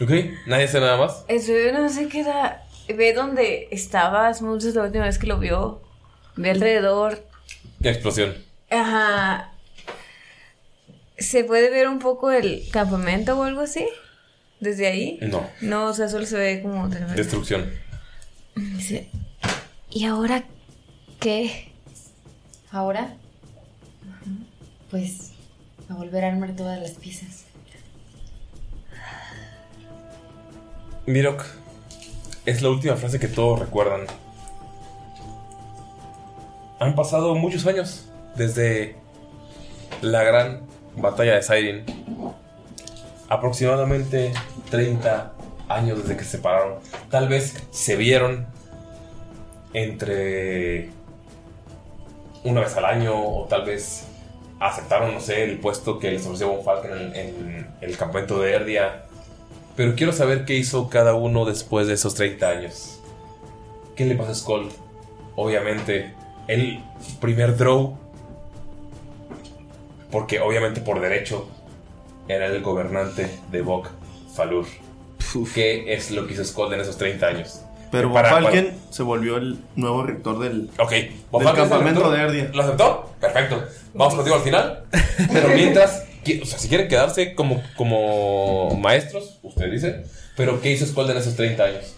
Ok. 0.01 0.11
Nadie 0.47 0.63
dice 0.67 0.81
nada 0.81 0.97
más. 0.97 1.25
Eso 1.29 1.53
no 1.73 1.89
se 1.89 2.09
queda. 2.09 2.65
Ve 2.89 3.13
dónde 3.15 3.69
estaba 3.71 4.35
Smooth 4.35 4.75
la 4.75 4.83
última 4.83 5.05
vez 5.05 5.19
que 5.19 5.29
lo 5.29 5.39
vio. 5.39 5.83
Ve 6.35 6.51
alrededor. 6.51 7.25
Explosión. 7.81 8.35
Ajá. 8.71 9.53
¿Se 11.19 11.45
puede 11.45 11.71
ver 11.71 11.89
un 11.89 11.99
poco 11.99 12.31
el 12.31 12.65
campamento 12.71 13.39
o 13.39 13.45
algo 13.45 13.61
así? 13.61 13.87
¿Desde 14.61 14.87
ahí? 14.87 15.19
No. 15.23 15.49
No, 15.61 15.87
o 15.87 15.95
sea, 15.95 16.09
solo 16.09 16.27
se 16.27 16.37
ve 16.37 16.63
como... 16.63 16.89
Destrucción. 16.89 17.71
¿y 19.91 20.05
ahora 20.05 20.45
qué? 21.21 21.73
Ahora, 22.71 23.17
pues, 24.91 25.33
a 25.89 25.95
volver 25.95 26.25
a 26.25 26.29
armar 26.29 26.57
todas 26.57 26.81
las 26.81 26.93
piezas. 26.93 27.45
Mirok, 31.07 31.45
es 32.47 32.63
la 32.63 32.71
última 32.71 32.97
frase 32.97 33.21
que 33.21 33.29
todos 33.29 33.59
recuerdan. 33.59 34.07
Han 36.81 36.95
pasado 36.95 37.35
muchos 37.35 37.67
años 37.67 38.07
desde 38.37 38.97
la 40.01 40.23
gran 40.25 40.63
batalla 40.97 41.35
de 41.35 41.43
Siren. 41.43 41.85
Aproximadamente 43.29 44.33
30 44.71 45.33
años 45.69 46.03
desde 46.03 46.17
que 46.17 46.25
se 46.25 46.31
separaron. 46.33 46.75
Tal 47.11 47.29
vez 47.29 47.55
se 47.71 47.97
vieron 47.97 48.47
entre 49.73 50.91
una 52.45 52.61
vez 52.61 52.77
al 52.77 52.85
año 52.85 53.15
o 53.15 53.47
tal 53.47 53.65
vez 53.65 54.07
aceptaron, 54.61 55.15
no 55.15 55.21
sé, 55.21 55.45
el 55.45 55.59
puesto 55.59 55.99
que 55.99 56.11
les 56.11 56.25
ofreció 56.25 56.49
Von 56.49 56.65
Falken 56.65 57.13
en, 57.15 57.67
el 57.81 57.97
campamento 57.97 58.41
de 58.41 58.53
Erdia. 58.53 59.05
Pero 59.77 59.95
quiero 59.97 60.13
saber 60.13 60.45
qué 60.45 60.55
hizo 60.55 60.89
cada 60.89 61.15
uno 61.15 61.45
después 61.45 61.87
de 61.87 61.95
esos 61.95 62.15
30 62.15 62.49
años. 62.49 63.01
¿Qué 63.97 64.05
le 64.05 64.15
pasó 64.15 64.31
a 64.31 64.35
Skull? 64.35 64.69
Obviamente, 65.37 66.15
el 66.47 66.83
primer 67.21 67.57
draw. 67.57 67.99
Porque 70.15 70.39
obviamente 70.39 70.81
por 70.81 71.01
derecho 71.01 71.49
era 72.29 72.47
el 72.47 72.63
gobernante 72.63 73.29
de 73.51 73.63
Bok 73.63 73.89
Falur. 74.33 74.65
¿Qué 75.53 75.93
es 75.93 76.13
lo 76.13 76.25
que 76.29 76.35
hizo 76.35 76.45
Skull 76.45 76.73
en 76.73 76.81
esos 76.81 76.97
30 76.97 77.27
años? 77.27 77.61
Pero 77.91 78.09
Que 78.13 78.15
Von 78.15 78.25
Falken 78.25 78.79
se 78.91 79.03
volvió 79.03 79.37
el 79.39 79.59
nuevo 79.75 80.05
rector 80.05 80.39
del, 80.39 80.71
Ok, 80.79 80.93
Von 81.33 81.45
del 81.45 81.55
campamento 81.55 82.01
¿lo 82.03 82.11
de 82.13 82.21
aceptó? 82.21 82.33
Erdia. 82.39 82.51
¿Lo 82.55 82.63
aceptó? 82.63 83.11
Perfecto. 83.21 83.65
Vamos 83.93 84.15
contigo 84.15 84.37
al 84.37 84.43
final. 84.43 84.85
Pero 85.33 85.49
mientras, 85.49 86.05
o 86.43 86.47
sea, 86.47 86.59
si 86.61 86.69
quieren 86.69 86.87
quedarse 86.87 87.35
como, 87.35 87.61
como 87.77 88.71
maestros, 88.77 89.41
usted 89.43 89.69
dice. 89.73 90.05
Pero 90.37 90.61
¿qué 90.61 90.71
hizo 90.71 90.87
Skull 90.87 91.11
en 91.11 91.17
esos 91.17 91.35
30 91.35 91.65
años? 91.65 91.95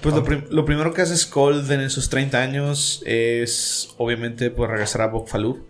Pues 0.00 0.14
lo, 0.14 0.24
prim- 0.24 0.46
lo 0.48 0.64
primero 0.64 0.94
que 0.94 1.02
hace 1.02 1.14
Skull 1.16 1.70
en 1.70 1.80
esos 1.82 2.08
30 2.08 2.38
años 2.40 3.02
es, 3.04 3.90
obviamente, 3.98 4.50
pues 4.50 4.70
regresar 4.70 5.02
a 5.02 5.08
Bokfalur. 5.08 5.64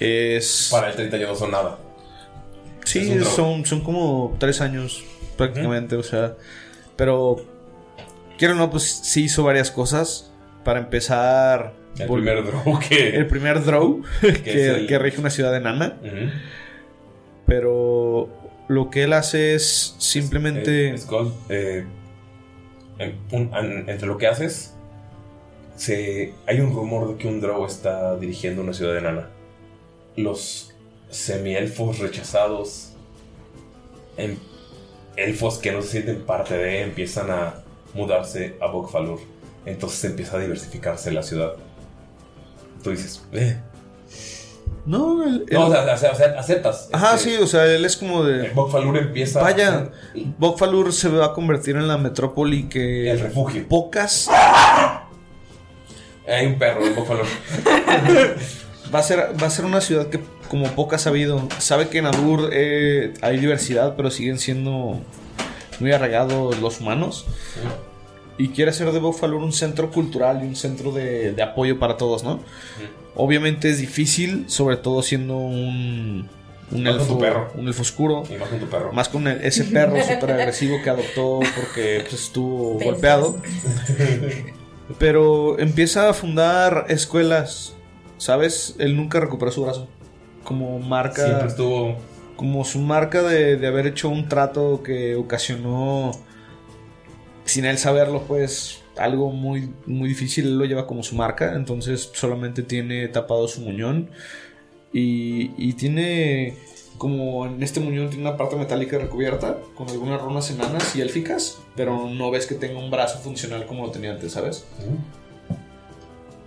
Es. 0.00 0.68
Para 0.70 0.90
el 0.90 0.96
30 0.96 1.16
años 1.16 1.28
no 1.30 1.34
son 1.36 1.50
nada. 1.50 1.78
Sí, 2.84 3.14
draw. 3.14 3.24
son, 3.30 3.66
son 3.66 3.80
como 3.82 4.36
tres 4.38 4.60
años 4.60 5.02
prácticamente, 5.36 5.96
o 5.96 6.02
sea. 6.02 6.34
Pero, 6.96 7.36
quiero 8.38 8.54
o 8.54 8.56
no, 8.56 8.70
pues 8.70 8.84
sí 8.84 9.24
hizo 9.24 9.42
varias 9.44 9.70
cosas. 9.70 10.32
Para 10.64 10.80
empezar... 10.80 11.74
El 11.98 12.08
primer 12.08 12.44
draw 12.44 12.78
que- 12.88 13.16
El 13.16 13.26
primer 13.26 13.64
draw 13.64 14.02
que, 14.20 14.28
es 14.28 14.46
el- 14.76 14.86
que 14.86 14.98
rige 14.98 15.20
una 15.20 15.30
ciudad 15.30 15.54
enana. 15.56 15.96
Ujú. 16.02 16.30
Pero 17.46 18.28
lo 18.68 18.90
que 18.90 19.04
él 19.04 19.12
hace 19.12 19.54
es 19.54 19.94
simplemente... 19.98 20.94
Eh, 21.48 21.84
eh, 22.98 23.14
en- 23.30 23.88
entre 23.88 24.06
lo 24.06 24.18
que 24.18 24.26
haces, 24.26 24.74
se, 25.76 26.32
hay 26.46 26.60
un 26.60 26.74
rumor 26.74 27.08
de 27.12 27.16
que 27.16 27.28
un 27.28 27.40
Drow 27.40 27.64
está 27.66 28.16
dirigiendo 28.16 28.62
una 28.62 28.72
ciudad 28.72 28.96
enana. 28.96 29.28
Los 30.16 30.72
semielfos 31.10 31.98
rechazados, 31.98 32.90
em- 34.16 34.38
elfos 35.16 35.58
que 35.58 35.72
no 35.72 35.82
se 35.82 35.88
sienten 35.88 36.22
parte 36.24 36.56
de, 36.56 36.82
empiezan 36.82 37.30
a 37.30 37.54
mudarse 37.94 38.56
a 38.60 38.66
Bokfalur. 38.66 39.20
Entonces 39.64 40.04
empieza 40.04 40.36
a 40.36 40.40
diversificarse 40.40 41.10
la 41.10 41.22
ciudad. 41.22 41.54
Tú 42.82 42.90
dices, 42.90 43.22
eh. 43.32 43.58
No, 44.84 45.24
el- 45.24 45.44
No, 45.50 45.66
el- 45.66 45.72
o 45.72 45.84
sea, 45.84 45.94
o 45.94 45.98
sea, 45.98 46.10
o 46.12 46.14
sea, 46.14 46.38
aceptas. 46.38 46.88
Ajá, 46.92 47.16
Este, 47.16 47.30
sí, 47.36 47.42
o 47.42 47.46
sea, 47.46 47.64
él 47.66 47.84
es 47.84 47.96
como 47.96 48.22
de... 48.22 48.50
Bokfalur 48.50 48.96
empieza 48.98 49.40
Vaya, 49.42 49.90
Bokfalur 50.38 50.92
se 50.92 51.08
va 51.08 51.26
a 51.26 51.32
convertir 51.32 51.74
en 51.76 51.88
la 51.88 51.98
metrópoli 51.98 52.68
que... 52.68 53.10
El 53.10 53.18
refugio. 53.20 53.66
Pocas... 53.68 54.28
Hay 56.28 56.46
un 56.46 56.58
perro 56.58 56.84
en 56.86 56.94
Bokfalur. 56.94 57.26
Va 58.96 59.00
a 59.00 59.02
ser, 59.02 59.18
va 59.42 59.46
a 59.46 59.50
ser 59.50 59.64
una 59.66 59.80
ciudad 59.82 60.06
que 60.06 60.20
como 60.48 60.66
pocas 60.68 61.06
ha 61.06 61.10
habido. 61.10 61.46
Sabe 61.58 61.88
que 61.88 61.98
en 61.98 62.06
Adur 62.06 62.48
eh, 62.52 63.12
hay 63.20 63.38
diversidad, 63.38 63.94
pero 63.94 64.10
siguen 64.10 64.38
siendo 64.38 64.98
muy 65.80 65.92
arraigados 65.92 66.58
los 66.60 66.80
humanos. 66.80 67.26
Y 68.38 68.48
quiere 68.48 68.70
hacer 68.70 68.90
de 68.92 68.98
Bokfalur 68.98 69.42
un 69.42 69.52
centro 69.52 69.90
cultural 69.90 70.42
y 70.42 70.46
un 70.46 70.56
centro 70.56 70.92
de, 70.92 71.32
de 71.32 71.42
apoyo 71.42 71.78
para 71.78 71.96
todos, 71.98 72.24
¿no? 72.24 72.40
Obviamente 73.14 73.68
es 73.70 73.78
difícil, 73.78 74.44
sobre 74.48 74.76
todo 74.78 75.02
siendo 75.02 75.36
un, 75.36 76.28
un, 76.70 76.82
Más 76.82 76.92
con 76.92 77.00
elfo, 77.02 77.14
tu 77.14 77.18
perro. 77.20 77.52
un 77.54 77.68
elfo 77.68 77.82
oscuro. 77.82 78.22
Y 78.30 78.34
más 78.38 78.48
con 78.48 78.58
tu 78.60 78.66
perro. 78.66 78.92
Más 78.92 79.08
con 79.10 79.26
el- 79.28 79.42
ese 79.44 79.64
perro 79.64 79.96
súper 80.02 80.30
agresivo 80.32 80.76
que 80.82 80.88
adoptó 80.90 81.40
porque 81.54 82.00
pues, 82.08 82.14
estuvo 82.24 82.78
Pensas. 82.78 82.86
golpeado. 82.94 83.36
Pero 84.98 85.58
empieza 85.58 86.08
a 86.08 86.14
fundar 86.14 86.86
escuelas. 86.88 87.72
¿Sabes? 88.18 88.76
Él 88.78 88.96
nunca 88.96 89.20
recuperó 89.20 89.50
su 89.50 89.64
brazo. 89.64 89.88
Como 90.44 90.78
marca. 90.78 91.24
Siempre 91.24 91.48
estuvo. 91.48 91.96
Como 92.36 92.64
su 92.64 92.78
marca 92.78 93.22
de, 93.22 93.56
de 93.56 93.66
haber 93.66 93.86
hecho 93.86 94.08
un 94.08 94.28
trato 94.28 94.82
que 94.82 95.16
ocasionó. 95.16 96.12
Sin 97.44 97.64
él 97.64 97.78
saberlo, 97.78 98.22
pues. 98.22 98.82
Algo 98.96 99.30
muy, 99.30 99.70
muy 99.86 100.08
difícil. 100.08 100.46
Él 100.46 100.58
lo 100.58 100.64
lleva 100.64 100.86
como 100.86 101.02
su 101.02 101.16
marca. 101.16 101.54
Entonces 101.54 102.10
solamente 102.14 102.62
tiene 102.62 103.08
tapado 103.08 103.46
su 103.48 103.60
muñón. 103.60 104.10
Y, 104.92 105.50
y 105.58 105.74
tiene. 105.74 106.56
Como 106.98 107.44
en 107.44 107.62
este 107.62 107.78
muñón 107.80 108.08
tiene 108.08 108.26
una 108.26 108.38
parte 108.38 108.56
metálica 108.56 108.96
recubierta. 108.98 109.58
Con 109.74 109.90
algunas 109.90 110.20
runas 110.20 110.50
enanas 110.50 110.96
y 110.96 111.02
élficas. 111.02 111.58
Pero 111.74 112.08
no 112.08 112.30
ves 112.30 112.46
que 112.46 112.54
tenga 112.54 112.78
un 112.78 112.90
brazo 112.90 113.18
funcional 113.18 113.66
como 113.66 113.84
lo 113.84 113.90
tenía 113.90 114.12
antes, 114.12 114.32
¿sabes? 114.32 114.64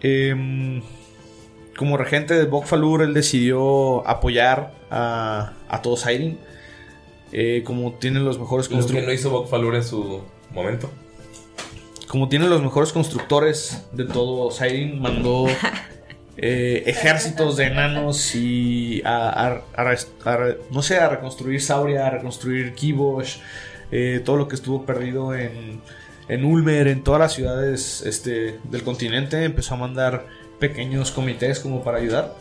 Em, 0.02 0.82
como 1.80 1.96
regente 1.96 2.34
de 2.36 2.44
Bokfalur, 2.44 3.02
él 3.02 3.14
decidió 3.14 4.06
apoyar 4.06 4.74
a, 4.92 5.54
a 5.70 5.82
todos 5.82 6.02
Siren. 6.02 6.38
Eh, 7.32 7.64
como 7.66 7.94
tienen 7.94 8.26
los 8.26 8.38
mejores 8.38 8.66
Lo 8.66 8.70
que 8.72 8.76
no 8.76 8.82
constructores. 8.82 9.20
hizo 9.22 9.30
Bokfalur 9.30 9.76
en 9.76 9.84
su 9.84 10.22
momento. 10.52 10.92
Como 12.10 12.28
tienen 12.28 12.50
los 12.50 12.62
mejores 12.62 12.92
constructores 12.92 13.86
de 13.94 14.04
todo 14.06 14.52
Siren, 14.52 15.00
mandó 15.02 15.46
eh, 16.38 16.84
ejércitos 16.86 17.56
de 17.56 17.66
enanos 17.68 18.36
y 18.36 19.02
a, 19.06 19.62
a- 19.76 19.96
no 20.72 20.82
sé, 20.82 20.98
a 20.98 21.08
reconstruir 21.08 21.62
Sauria, 21.62 22.08
a 22.08 22.10
reconstruir 22.10 22.74
Kibosh, 22.74 23.38
eh, 23.92 24.22
todo 24.26 24.36
lo 24.36 24.48
que 24.50 24.56
estuvo 24.56 24.86
perdido 24.86 25.34
en, 25.36 25.82
en 26.28 26.44
Ulmer, 26.46 26.88
en 26.90 27.04
todas 27.06 27.20
las 27.22 27.34
ciudades 27.34 28.02
este, 28.02 28.60
del 28.66 28.84
continente. 28.84 29.44
Empezó 29.46 29.76
a 29.76 29.78
mandar 29.78 30.26
pequeños 30.60 31.12
comités 31.12 31.60
como 31.60 31.84
para 31.84 31.98
ayudar. 31.98 32.34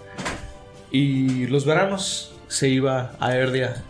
Y 0.91 1.47
los 1.47 1.65
veranos 1.65 2.35
se 2.49 2.69
iba 2.69 3.13
a 3.21 3.37
Erdia 3.37 3.83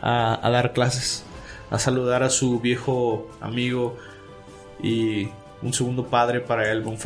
a, 0.00 0.48
dar 0.50 0.72
clases, 0.72 1.24
a 1.70 1.78
saludar 1.78 2.22
a 2.22 2.30
su 2.30 2.60
viejo 2.60 3.28
amigo 3.40 3.96
y 4.82 5.28
un 5.62 5.72
segundo 5.72 6.06
padre 6.06 6.40
para 6.40 6.70
él, 6.70 6.82
Von. 6.82 6.96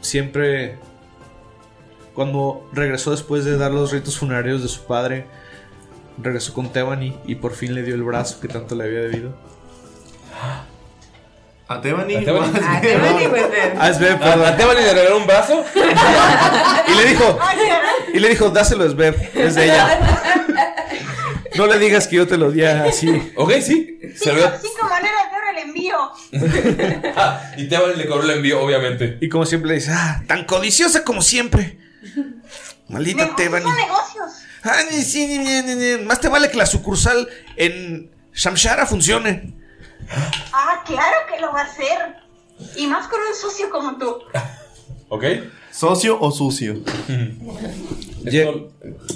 Siempre, 0.00 0.76
cuando 2.14 2.68
regresó 2.72 3.10
después 3.10 3.44
de 3.46 3.56
dar 3.56 3.72
los 3.72 3.90
ritos 3.90 4.18
funerarios 4.18 4.62
de 4.62 4.68
su 4.68 4.84
padre, 4.84 5.26
regresó 6.18 6.52
con 6.52 6.70
Tebani 6.70 7.16
y 7.24 7.36
por 7.36 7.54
fin 7.54 7.74
le 7.74 7.82
dio 7.82 7.94
el 7.94 8.02
brazo 8.02 8.38
que 8.40 8.48
tanto 8.48 8.74
le 8.74 8.84
había 8.84 9.00
debido. 9.00 9.34
A 11.68 11.80
Tebani. 11.80 12.16
A 12.16 12.24
Tebani. 12.24 12.58
A 12.58 12.80
Tebani, 12.80 13.28
pues, 13.28 13.44
Ah, 13.78 13.88
es 13.90 13.98
Beb, 13.98 14.22
¿A, 14.22 14.48
a 14.48 14.56
Tebani 14.56 14.80
le 14.82 14.92
regaló 14.94 15.16
un 15.18 15.26
brazo? 15.26 15.64
Y 16.86 16.94
le 16.94 17.04
dijo, 17.06 17.38
y 18.12 18.18
le 18.20 18.28
dijo, 18.28 18.50
dáselo, 18.50 18.84
es 18.84 18.94
Beb, 18.94 19.16
es 19.34 19.54
de 19.54 19.64
ella. 19.64 19.98
No 21.56 21.66
le 21.68 21.78
digas 21.78 22.08
que 22.08 22.16
yo 22.16 22.26
te 22.26 22.36
lo 22.36 22.50
di 22.50 22.64
así. 22.64 23.32
Ok, 23.36 23.52
sí. 23.62 24.00
Se 24.16 24.32
lo 24.32 24.38
dio- 24.38 24.52
Cinco 24.60 24.88
maneras 24.88 25.22
de 25.30 25.60
el 25.62 25.68
envío. 25.68 25.96
Ah, 27.16 27.40
y 27.56 27.68
Tebani 27.68 27.94
le 27.94 28.06
cobró 28.08 28.24
el 28.24 28.30
envío, 28.30 28.60
obviamente. 28.60 29.18
Y 29.20 29.28
como 29.28 29.46
siempre 29.46 29.68
le 29.68 29.74
dice, 29.76 29.92
ah, 29.92 30.20
tan 30.26 30.44
codiciosa 30.46 31.04
como 31.04 31.22
siempre. 31.22 31.78
Maldita 32.88 33.34
Tebani. 33.36 33.70
Negocios. 33.70 34.32
Ah, 34.64 34.80
ni- 34.90 35.02
sí, 35.02 35.26
ni- 35.28 35.38
ni- 35.38 35.62
ni- 35.62 35.74
ni. 35.96 36.04
Más 36.04 36.20
te 36.20 36.28
vale 36.28 36.50
que 36.50 36.56
la 36.56 36.66
sucursal 36.66 37.28
en 37.56 38.10
Shamshara 38.34 38.84
funcione. 38.84 39.54
Ah, 40.52 40.82
claro 40.86 41.16
que 41.32 41.40
lo 41.40 41.52
va 41.52 41.60
a 41.60 41.64
hacer. 41.64 41.98
Y 42.76 42.86
más 42.86 43.08
con 43.08 43.20
un 43.20 43.34
socio 43.34 43.68
como 43.70 43.98
tú. 43.98 44.16
¿Ok? 45.08 45.24
¿Socio 45.70 46.18
o 46.20 46.30
sucio? 46.30 46.74
Lle- 48.24 48.68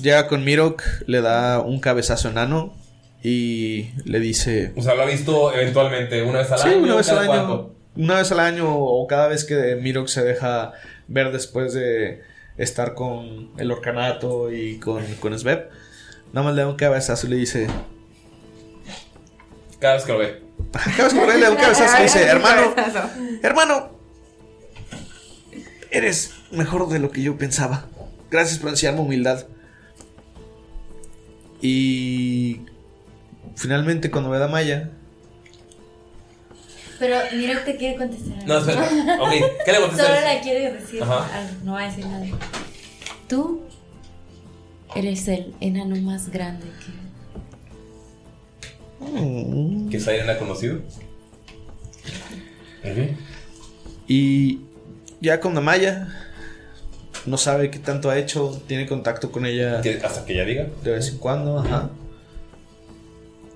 Llega 0.02 0.26
con 0.28 0.44
Mirok, 0.44 0.83
le 1.07 1.20
da 1.20 1.60
un 1.60 1.81
cabezazo 1.81 2.28
enano 2.28 2.75
y 3.23 3.91
le 4.05 4.20
dice... 4.20 4.73
O 4.76 4.83
sea, 4.83 4.94
lo 4.94 5.02
ha 5.02 5.07
visto 5.07 5.52
eventualmente, 5.52 6.23
una 6.23 6.41
vez 6.41 6.50
al 6.52 6.58
Sí, 6.58 6.68
año. 6.68 6.78
una 6.83 6.97
vez 6.97 7.08
al 7.10 7.18
año. 7.18 7.26
cuánto? 7.28 7.75
Una 7.97 8.15
vez 8.17 8.31
al 8.33 8.41
año 8.41 8.76
o 8.76 9.07
cada 9.07 9.28
vez 9.28 9.44
que 9.44 9.76
Mirok 9.76 10.08
se 10.08 10.23
deja 10.25 10.73
ver 11.08 11.33
después 11.33 11.73
de 11.75 12.23
estar 12.57 12.94
con 12.94 13.50
el 13.58 13.70
orcanato 13.70 14.52
y 14.52 14.78
con, 14.78 15.05
con 15.20 15.36
Sveb. 15.39 15.68
Nada 16.33 16.44
más 16.47 16.55
le 16.55 16.62
da 16.62 16.68
un 16.68 16.76
cabezazo 16.76 17.26
y 17.26 17.31
le 17.31 17.36
dice... 17.36 17.67
Cada 19.81 19.94
vez 19.94 20.05
que 20.05 20.12
lo 20.12 20.18
ve. 20.18 20.42
Cada 20.73 21.05
vez 21.05 21.15
que 21.15 21.20
lo 21.20 21.27
ve, 21.27 21.35
le 21.35 21.41
da 21.41 21.51
un 21.51 21.57
cabezazo 21.57 21.95
y 21.95 21.99
le 21.99 22.03
dice, 22.05 22.23
hermano, 22.25 22.75
hermano, 23.43 23.91
eres 25.91 26.33
mejor 26.51 26.89
de 26.89 26.99
lo 26.99 27.11
que 27.11 27.23
yo 27.23 27.37
pensaba. 27.39 27.87
Gracias 28.31 28.59
por 28.59 28.70
enseñarme 28.70 29.01
humildad. 29.01 29.47
Y 31.61 32.61
finalmente 33.57 34.11
cuando 34.11 34.31
ve 34.31 34.43
a 34.43 34.49
Maya, 34.49 34.91
Pero 36.99 37.17
mira 37.35 37.65
te 37.65 37.77
quiere 37.77 37.97
contestar. 37.97 38.47
No, 38.47 38.59
espera. 38.59 38.83
Ok, 39.20 39.31
¿qué 39.65 39.73
le 39.73 39.81
contestas? 39.81 40.07
Solo 40.07 40.20
la 40.20 40.41
quiere 40.41 40.73
decir. 40.73 41.03
Ajá. 41.03 41.39
algo, 41.39 41.53
No 41.65 41.73
va 41.73 41.81
a 41.83 41.87
decir 41.87 42.07
nada. 42.07 42.27
Tú 43.28 43.62
eres 44.95 45.27
el 45.28 45.55
enano 45.61 45.97
más 45.97 46.28
grande 46.31 46.67
que. 46.67 47.08
Que 49.91 50.01
Siren 50.01 50.28
ha 50.28 50.39
conocido. 50.39 50.78
Y 54.07 54.60
ya 55.20 55.41
con 55.41 55.55
Damaya, 55.55 56.09
no 57.27 57.36
sabe 57.36 57.70
qué 57.70 57.78
tanto 57.78 58.10
ha 58.10 58.18
hecho, 58.18 58.60
tiene 58.67 58.86
contacto 58.86 59.31
con 59.31 59.47
ella. 59.47 59.81
Hasta 60.05 60.25
que 60.25 60.33
ella 60.35 60.44
diga. 60.44 60.67
De 60.83 60.93
vez 60.93 61.09
en 61.09 61.18
cuando, 61.18 61.59
ajá. 61.59 61.91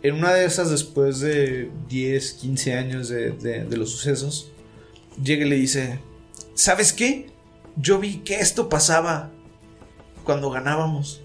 En 0.02 0.16
una 0.16 0.34
de 0.34 0.44
esas, 0.44 0.70
después 0.70 1.20
de 1.20 1.70
10, 1.88 2.32
15 2.34 2.74
años 2.74 3.08
de, 3.08 3.30
de- 3.30 3.64
de 3.64 3.76
los 3.76 3.90
sucesos, 3.90 4.50
llega 5.22 5.46
y 5.46 5.48
le 5.48 5.56
dice, 5.56 6.00
¿sabes 6.54 6.92
qué? 6.92 7.30
Yo 7.76 7.98
vi 8.00 8.18
que 8.18 8.40
esto 8.40 8.68
pasaba 8.68 9.30
cuando 10.24 10.50
ganábamos. 10.50 11.21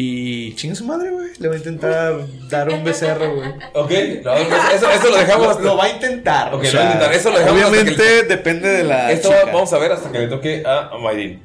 Y 0.00 0.54
chinga 0.54 0.76
su 0.76 0.84
madre, 0.84 1.10
güey. 1.10 1.26
Le 1.40 1.48
va 1.48 1.54
a 1.54 1.58
intentar 1.58 2.14
dar 2.48 2.68
un 2.68 2.84
becerro, 2.84 3.34
güey. 3.34 3.48
Ok, 3.72 3.90
no, 4.22 4.32
eso, 4.72 4.88
eso 4.92 5.10
lo 5.10 5.16
dejamos. 5.16 5.48
hasta- 5.48 5.62
Lo 5.64 5.76
va 5.76 5.84
a 5.86 5.88
intentar. 5.88 6.54
Ok, 6.54 6.62
o 6.62 6.66
lo 6.66 6.72
va 6.78 6.80
a 6.80 6.84
intentar. 6.84 7.12
Eso 7.14 7.30
lo 7.30 7.38
dejamos 7.40 7.60
hasta 7.62 7.72
que 7.74 7.80
Obviamente 7.80 8.22
depende 8.22 8.68
de 8.68 8.84
la. 8.84 9.10
Esto 9.10 9.30
chica. 9.30 9.44
vamos 9.46 9.72
a 9.72 9.78
ver 9.78 9.90
hasta 9.90 10.12
que 10.12 10.18
le 10.20 10.28
toque 10.28 10.62
a 10.64 10.90
Mayrin. 11.02 11.42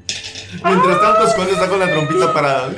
Mientras 0.64 1.00
tanto, 1.00 1.28
Skull 1.30 1.48
está 1.48 1.68
con 1.68 1.80
la 1.80 1.90
trompita 1.90 2.32
para. 2.32 2.68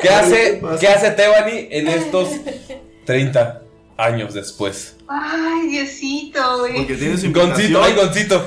¿Qué 0.00 0.08
hace, 0.10 0.62
¿qué 0.80 0.86
hace 0.88 1.10
Tebani 1.10 1.66
en 1.72 1.88
estos 1.88 2.28
30 3.04 3.62
años 3.96 4.34
después? 4.34 4.96
Ay, 5.08 5.68
Diosito, 5.68 6.58
güey. 6.60 6.76
Porque 6.76 6.94
tiene 6.96 7.16
su 7.16 7.32
Goncito, 7.32 7.44
invitación. 7.78 7.82
ay, 7.84 7.94
Goncito. 7.94 8.46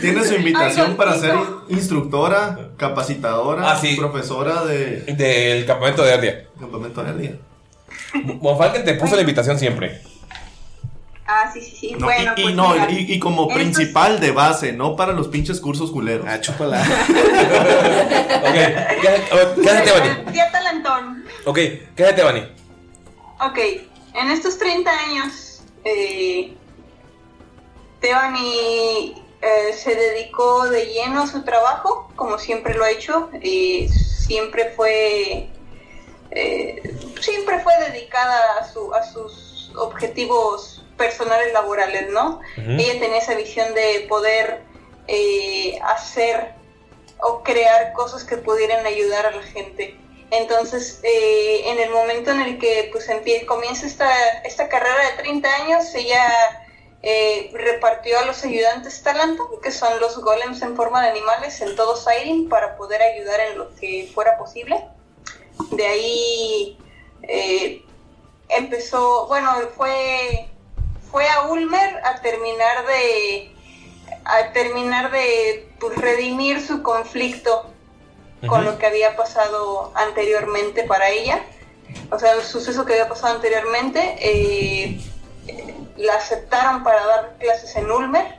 Tiene 0.00 0.24
su 0.24 0.34
invitación 0.34 0.86
Ay, 0.90 0.96
para 0.96 1.18
ser 1.18 1.34
Goncito. 1.36 1.64
instructora, 1.70 2.58
capacitadora, 2.76 3.72
Ah, 3.72 3.78
sí. 3.80 3.96
profesora 3.96 4.64
de 4.64 5.02
Del 5.14 5.64
campamento 5.66 6.02
de 6.04 6.12
Ardia. 6.12 6.44
campamento 6.58 7.02
de 7.02 7.10
Ardia. 7.10 7.36
Monfalken 8.40 8.84
te 8.84 8.94
puso 8.94 9.14
la 9.14 9.22
invitación 9.22 9.58
siempre. 9.58 10.00
Ah, 11.26 11.50
sí, 11.54 11.60
sí, 11.62 11.76
sí. 11.80 11.92
No, 11.98 12.06
bueno, 12.06 12.32
y, 12.36 12.40
y 12.40 12.44
pues 12.44 12.54
no, 12.54 12.70
mira, 12.74 12.90
y, 12.90 13.12
y 13.14 13.18
como 13.18 13.48
principal 13.48 14.20
de 14.20 14.32
base, 14.32 14.72
no 14.72 14.96
para 14.96 15.12
los 15.12 15.28
pinches 15.28 15.60
cursos 15.60 15.90
culeros. 15.90 16.26
Ah, 16.28 16.40
chúpala. 16.40 16.82
Ok, 18.42 18.54
¿qué 19.00 19.08
hace, 19.08 19.22
¿qué 19.62 19.70
hace 19.70 19.82
Tebani? 19.82 20.32
Día 20.32 20.50
talentón. 20.50 21.24
Ok, 21.44 21.58
¿qué 21.96 22.04
hace 22.04 22.12
Tebani? 22.14 22.40
Ok, 23.40 23.58
en 24.14 24.30
estos 24.30 24.58
30 24.58 24.90
años, 24.90 25.62
eh, 25.84 26.54
eh, 29.44 29.72
se 29.72 29.94
dedicó 29.94 30.68
de 30.68 30.86
lleno 30.86 31.22
a 31.22 31.26
su 31.26 31.42
trabajo, 31.42 32.10
como 32.16 32.38
siempre 32.38 32.74
lo 32.74 32.84
ha 32.84 32.90
hecho, 32.90 33.30
y 33.42 33.88
siempre 33.88 34.70
fue, 34.76 35.48
eh, 36.30 36.96
siempre 37.20 37.60
fue 37.60 37.72
dedicada 37.90 38.58
a, 38.60 38.72
su, 38.72 38.94
a 38.94 39.02
sus 39.04 39.72
objetivos 39.76 40.84
personales 40.96 41.52
laborales, 41.52 42.10
¿no? 42.10 42.40
Ella 42.56 43.00
tenía 43.00 43.18
esa 43.18 43.34
visión 43.34 43.74
de 43.74 44.06
poder 44.08 44.62
eh, 45.08 45.78
hacer 45.82 46.54
o 47.20 47.42
crear 47.42 47.92
cosas 47.92 48.24
que 48.24 48.36
pudieran 48.36 48.86
ayudar 48.86 49.26
a 49.26 49.30
la 49.32 49.42
gente. 49.42 49.96
Entonces, 50.32 50.98
eh, 51.02 51.60
en 51.66 51.78
el 51.78 51.90
momento 51.90 52.30
en 52.30 52.40
el 52.40 52.58
que 52.58 52.88
pues 52.90 53.06
comienza 53.46 53.86
esta, 53.86 54.10
esta 54.44 54.66
carrera 54.66 55.10
de 55.10 55.22
30 55.22 55.56
años, 55.56 55.94
ella 55.94 56.24
eh, 57.02 57.50
repartió 57.52 58.18
a 58.18 58.24
los 58.24 58.42
ayudantes 58.42 59.02
talento, 59.02 59.60
que 59.60 59.70
son 59.70 60.00
los 60.00 60.18
golems 60.18 60.62
en 60.62 60.74
forma 60.74 61.02
de 61.02 61.10
animales, 61.10 61.60
en 61.60 61.76
todo 61.76 61.96
Siren 61.96 62.48
para 62.48 62.78
poder 62.78 63.02
ayudar 63.02 63.40
en 63.40 63.58
lo 63.58 63.74
que 63.76 64.10
fuera 64.14 64.38
posible. 64.38 64.82
De 65.72 65.86
ahí 65.86 66.78
eh, 67.24 67.84
empezó, 68.48 69.26
bueno, 69.26 69.52
fue, 69.76 70.48
fue 71.10 71.28
a 71.28 71.42
Ulmer 71.42 72.00
a 72.06 72.22
terminar 72.22 72.86
de 72.86 73.50
a 74.24 74.52
terminar 74.52 75.10
de 75.10 75.68
pues, 75.78 75.98
redimir 75.98 76.64
su 76.64 76.82
conflicto 76.82 77.71
con 78.46 78.64
lo 78.64 78.78
que 78.78 78.86
había 78.86 79.16
pasado 79.16 79.92
anteriormente 79.94 80.84
para 80.84 81.10
ella. 81.10 81.44
O 82.10 82.18
sea, 82.18 82.32
el 82.32 82.42
suceso 82.42 82.84
que 82.84 82.94
había 82.94 83.08
pasado 83.08 83.36
anteriormente, 83.36 84.16
eh, 84.18 85.00
eh, 85.46 85.74
la 85.96 86.14
aceptaron 86.14 86.82
para 86.82 87.04
dar 87.04 87.36
clases 87.38 87.74
en 87.76 87.90
Ulmer 87.90 88.38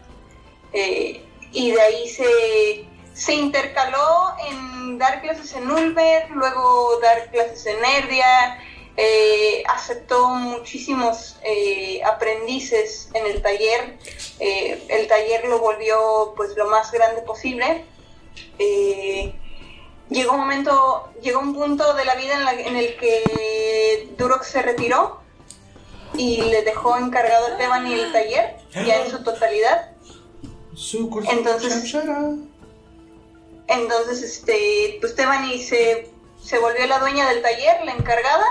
eh, 0.74 1.24
y 1.52 1.72
de 1.72 1.82
ahí 1.82 2.10
se, 2.10 2.86
se 3.14 3.34
intercaló 3.34 4.36
en 4.48 4.98
dar 4.98 5.22
clases 5.22 5.54
en 5.54 5.70
Ulmer, 5.70 6.30
luego 6.32 7.00
dar 7.00 7.30
clases 7.30 7.66
en 7.68 7.84
Erdia, 7.86 8.60
eh, 8.96 9.64
aceptó 9.70 10.30
muchísimos 10.30 11.38
eh, 11.44 12.02
aprendices 12.04 13.10
en 13.14 13.26
el 13.26 13.42
taller, 13.42 13.98
eh, 14.40 14.86
el 14.88 15.08
taller 15.08 15.46
lo 15.46 15.60
volvió 15.60 16.34
pues 16.36 16.56
lo 16.56 16.68
más 16.68 16.92
grande 16.92 17.22
posible. 17.22 17.86
Llegó 20.14 20.34
un 20.34 20.40
momento, 20.42 21.10
llegó 21.22 21.40
un 21.40 21.54
punto 21.56 21.94
de 21.96 22.06
la 22.06 22.16
vida 22.16 22.34
en, 22.36 22.46
la- 22.46 22.54
en 22.54 22.76
el 22.78 22.96
que 22.98 24.10
Durox 24.18 24.48
se 24.48 24.62
retiró 24.62 25.20
y 26.16 26.42
le 26.44 26.62
dejó 26.62 26.96
encargado 26.98 27.48
a 27.48 27.58
Tebani 27.58 27.94
el 27.94 28.12
taller, 28.12 28.58
ya 28.86 29.04
en 29.04 29.10
su 29.12 29.24
totalidad. 29.24 29.92
Entonces, 31.32 31.74
entonces 33.68 34.22
este, 34.24 34.98
pues 35.02 35.16
Tebani 35.16 35.62
se, 35.64 36.10
se 36.44 36.60
volvió 36.60 36.86
la 36.86 37.00
dueña 37.00 37.28
del 37.30 37.42
taller, 37.42 37.84
la 37.86 37.94
encargada. 37.94 38.46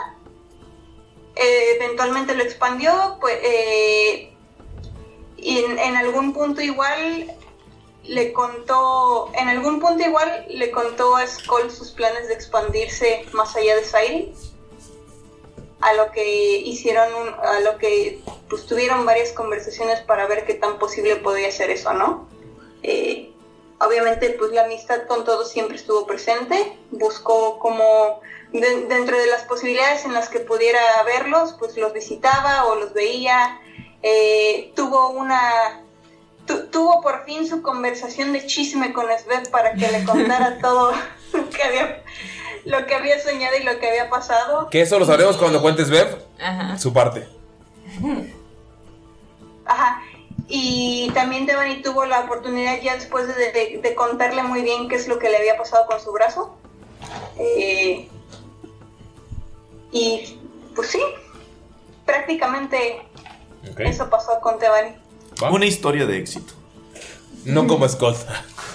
Eh, 1.36 1.76
eventualmente 1.81 2.34
lo 2.34 2.42
expandió, 2.42 3.18
pues, 3.20 3.39
eh, 3.42 4.32
y 5.36 5.58
en, 5.65 5.78
en 5.78 5.97
algún 5.97 6.32
punto 6.32 6.60
igual 6.60 7.32
le 8.05 8.32
contó, 8.32 9.31
en 9.34 9.48
algún 9.48 9.81
punto 9.81 10.02
igual 10.05 10.44
le 10.48 10.70
contó 10.70 11.16
a 11.16 11.26
Skull 11.26 11.70
sus 11.70 11.92
planes 11.92 12.28
de 12.28 12.34
expandirse 12.34 13.24
más 13.32 13.55
allá 13.56 13.76
de 13.76 13.84
Siren, 13.84 14.34
a 15.81 15.94
lo 15.94 16.10
que 16.12 16.24
hicieron, 16.58 17.12
un- 17.14 17.34
a 17.34 17.60
lo 17.60 17.78
que 17.78 18.20
pues 18.48 18.66
tuvieron 18.66 19.05
varias 19.05 19.32
conversaciones 19.32 20.00
para 20.00 20.26
ver 20.26 20.44
qué 20.47 20.55
tan 20.55 20.78
posible 20.78 21.16
podía 21.16 21.50
ser 21.50 21.70
eso, 21.70 21.92
¿no? 21.92 22.28
Eh, 22.82 23.32
obviamente 23.81 24.31
pues 24.31 24.52
la 24.52 24.64
amistad 24.64 25.06
con 25.08 25.24
todos 25.24 25.50
siempre 25.50 25.76
estuvo 25.76 26.06
presente, 26.06 26.78
buscó 26.90 27.58
como 27.58 28.20
de- 28.52 28.82
dentro 28.86 29.18
de 29.18 29.26
las 29.26 29.42
posibilidades 29.44 30.05
en 30.05 30.12
las 30.14 30.28
que 30.28 30.40
pudiera 30.40 30.81
verlos, 31.05 31.55
pues 31.58 31.76
los 31.76 31.92
visitaba 31.92 32.66
o 32.66 32.74
los 32.76 32.92
veía, 32.92 33.58
Eh, 34.05 34.72
tuvo 34.74 35.10
una 35.10 35.84
tu- 36.46 36.66
tuvo 36.68 37.00
por 37.00 37.24
fin 37.24 37.46
su 37.46 37.62
conversación 37.62 38.32
de 38.32 38.46
chisme 38.46 38.92
con 38.92 39.06
Sveb 39.06 39.50
para 39.50 39.74
que 39.74 39.88
le 39.90 40.04
contara 40.04 40.58
todo 40.62 40.92
lo 41.32 41.50
que 41.50 41.62
había 41.62 42.02
lo 42.64 42.86
que 42.86 42.94
había 42.94 43.18
soñado 43.20 43.56
y 43.60 43.64
lo 43.64 43.78
que 43.80 43.88
había 43.88 44.08
pasado. 44.08 44.68
Que 44.70 44.82
eso 44.82 44.96
lo 44.98 45.04
sabremos 45.04 45.36
cuando 45.36 45.60
cuentes 45.60 45.90
Bev 45.90 46.16
Ajá. 46.40 46.78
su 46.78 46.92
parte. 46.92 47.26
Ajá. 49.66 50.02
Y 50.48 51.10
también 51.14 51.46
Devani 51.46 51.82
tuvo 51.82 52.04
la 52.04 52.20
oportunidad 52.20 52.80
ya 52.82 52.94
después 52.94 53.26
de, 53.28 53.52
de- 53.52 53.80
de 53.82 53.94
contarle 53.94 54.42
muy 54.42 54.62
bien 54.62 54.88
qué 54.88 54.96
es 54.96 55.08
lo 55.08 55.18
que 55.18 55.28
le 55.30 55.38
había 55.38 55.56
pasado 55.56 55.86
con 55.86 56.00
su 56.00 56.12
brazo. 56.12 56.56
Eh, 57.38 58.08
y 59.90 60.38
pues 60.74 60.88
sí, 60.88 61.00
prácticamente 62.06 63.02
eso 63.78 64.08
pasó 64.10 64.40
con 64.40 64.58
Devani. 64.58 64.94
Una 65.50 65.66
historia 65.66 66.06
de 66.06 66.18
éxito. 66.18 66.54
No 67.44 67.66
como 67.66 67.88
Scott. 67.88 68.16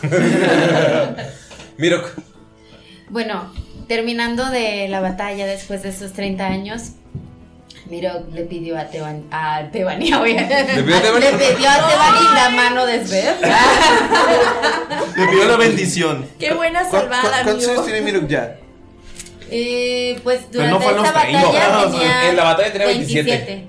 Mirok. 1.77 2.11
Bueno, 3.09 3.53
terminando 3.87 4.49
de 4.49 4.87
la 4.89 4.99
batalla 4.99 5.45
después 5.45 5.83
de 5.83 5.89
esos 5.89 6.13
30 6.13 6.45
años, 6.45 6.91
Miro 7.85 8.25
le 8.33 8.43
pidió 8.43 8.77
a 8.77 8.87
Teban, 8.87 9.23
a 9.31 9.69
Tebani, 9.71 10.13
oye. 10.15 10.33
¿Le 10.33 10.83
pidió 10.83 10.97
a 10.97 11.01
Tebani? 11.01 11.25
Le 11.25 11.31
pidió 11.31 11.69
a 11.69 11.87
Tebani 11.87 12.35
la 12.35 12.49
mano 12.49 12.85
de 12.85 13.05
Sveb. 13.05 13.35
Le 15.15 15.27
pidió 15.27 15.45
la 15.47 15.55
bendición. 15.57 16.25
Qué 16.37 16.53
buena 16.53 16.89
salvada, 16.89 17.43
¿Cuántos 17.43 17.67
años 17.67 17.85
tiene 17.85 18.01
Mirok 18.01 18.27
ya? 18.27 18.57
Eh, 19.49 20.19
pues 20.23 20.51
durante 20.51 20.73
no 20.73 20.81
fue 20.81 20.91
a 20.91 20.95
los 20.97 21.07
esta 21.07 21.21
30. 21.21 21.41
batalla 21.47 21.89
tenía 21.89 22.29
en 22.29 22.35
la 22.35 22.43
batalla 22.43 22.71
tenía 22.73 22.87
27. 22.87 23.67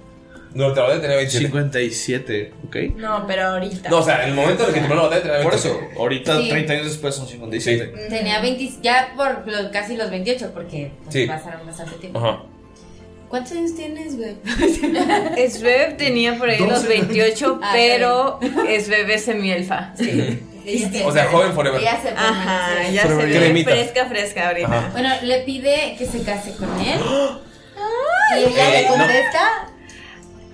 27. 0.55 0.55
Durante 0.55 0.81
la 0.81 0.87
batalla 0.87 1.01
tenía 1.01 1.17
27. 1.17 1.47
57, 1.47 2.53
¿ok? 2.67 2.77
No, 2.97 3.27
pero 3.27 3.43
ahorita. 3.49 3.89
No, 3.91 3.99
o 3.99 4.03
sea, 4.03 4.23
en 4.23 4.31
el 4.31 4.35
momento 4.35 4.63
en 4.65 4.69
el 4.69 4.75
que 4.75 4.81
terminó 4.81 5.03
la 5.03 5.09
batalla 5.09 5.23
tenía 5.23 5.43
Por 5.43 5.53
27. 5.53 5.87
eso, 5.95 6.01
ahorita 6.01 6.41
Sí. 6.41 6.49
30 6.49 6.73
años 6.73 6.87
después 6.87 7.15
son 7.15 7.29
57. 7.29 7.87
Tenía 8.09 8.41
20, 8.41 8.71
ya 8.83 9.13
por 9.17 9.47
los- 9.47 9.69
casi 9.73 9.97
los 9.97 10.11
28, 10.11 10.51
porque 10.55 10.93
pues, 11.05 11.15
Sí. 11.15 11.27
pasaron 11.27 11.67
bastante 11.67 11.97
tiempo. 11.97 12.19
Ajá. 12.19 12.43
¿Cuántos 13.29 13.53
años 13.53 13.75
tienes, 13.77 14.17
güey? 14.17 14.37
Sveb 15.51 15.97
tenía 15.99 16.39
por 16.39 16.49
ahí 16.49 16.59
los 16.67 16.87
28, 16.89 17.61
Ah, 17.63 17.71
pero 17.75 18.41
Sveb 18.81 19.11
es 19.11 19.25
semielfa. 19.25 19.93
Sí. 19.99 20.49
O 21.05 21.13
sea, 21.13 21.25
joven 21.27 21.53
forever. 21.55 21.81
Ya 21.81 22.01
se 22.01 22.09
Ajá, 22.11 22.67
permanece. 22.69 22.93
ya 22.95 23.03
se 23.07 23.15
ve 23.15 23.31
Cremita. 23.39 23.71
fresca, 23.71 24.07
fresca 24.07 24.49
ahorita. 24.49 24.79
Ajá. 24.79 24.89
Bueno, 24.93 25.11
le 25.23 25.41
pide 25.41 25.95
que 25.99 26.07
se 26.07 26.23
case 26.23 26.53
con 26.57 26.69
él. 26.81 26.99
y 28.39 28.45
ella 28.45 28.69
Eh, 28.79 28.83
le 28.83 28.89
no. 28.89 28.97
contesta. 28.97 29.69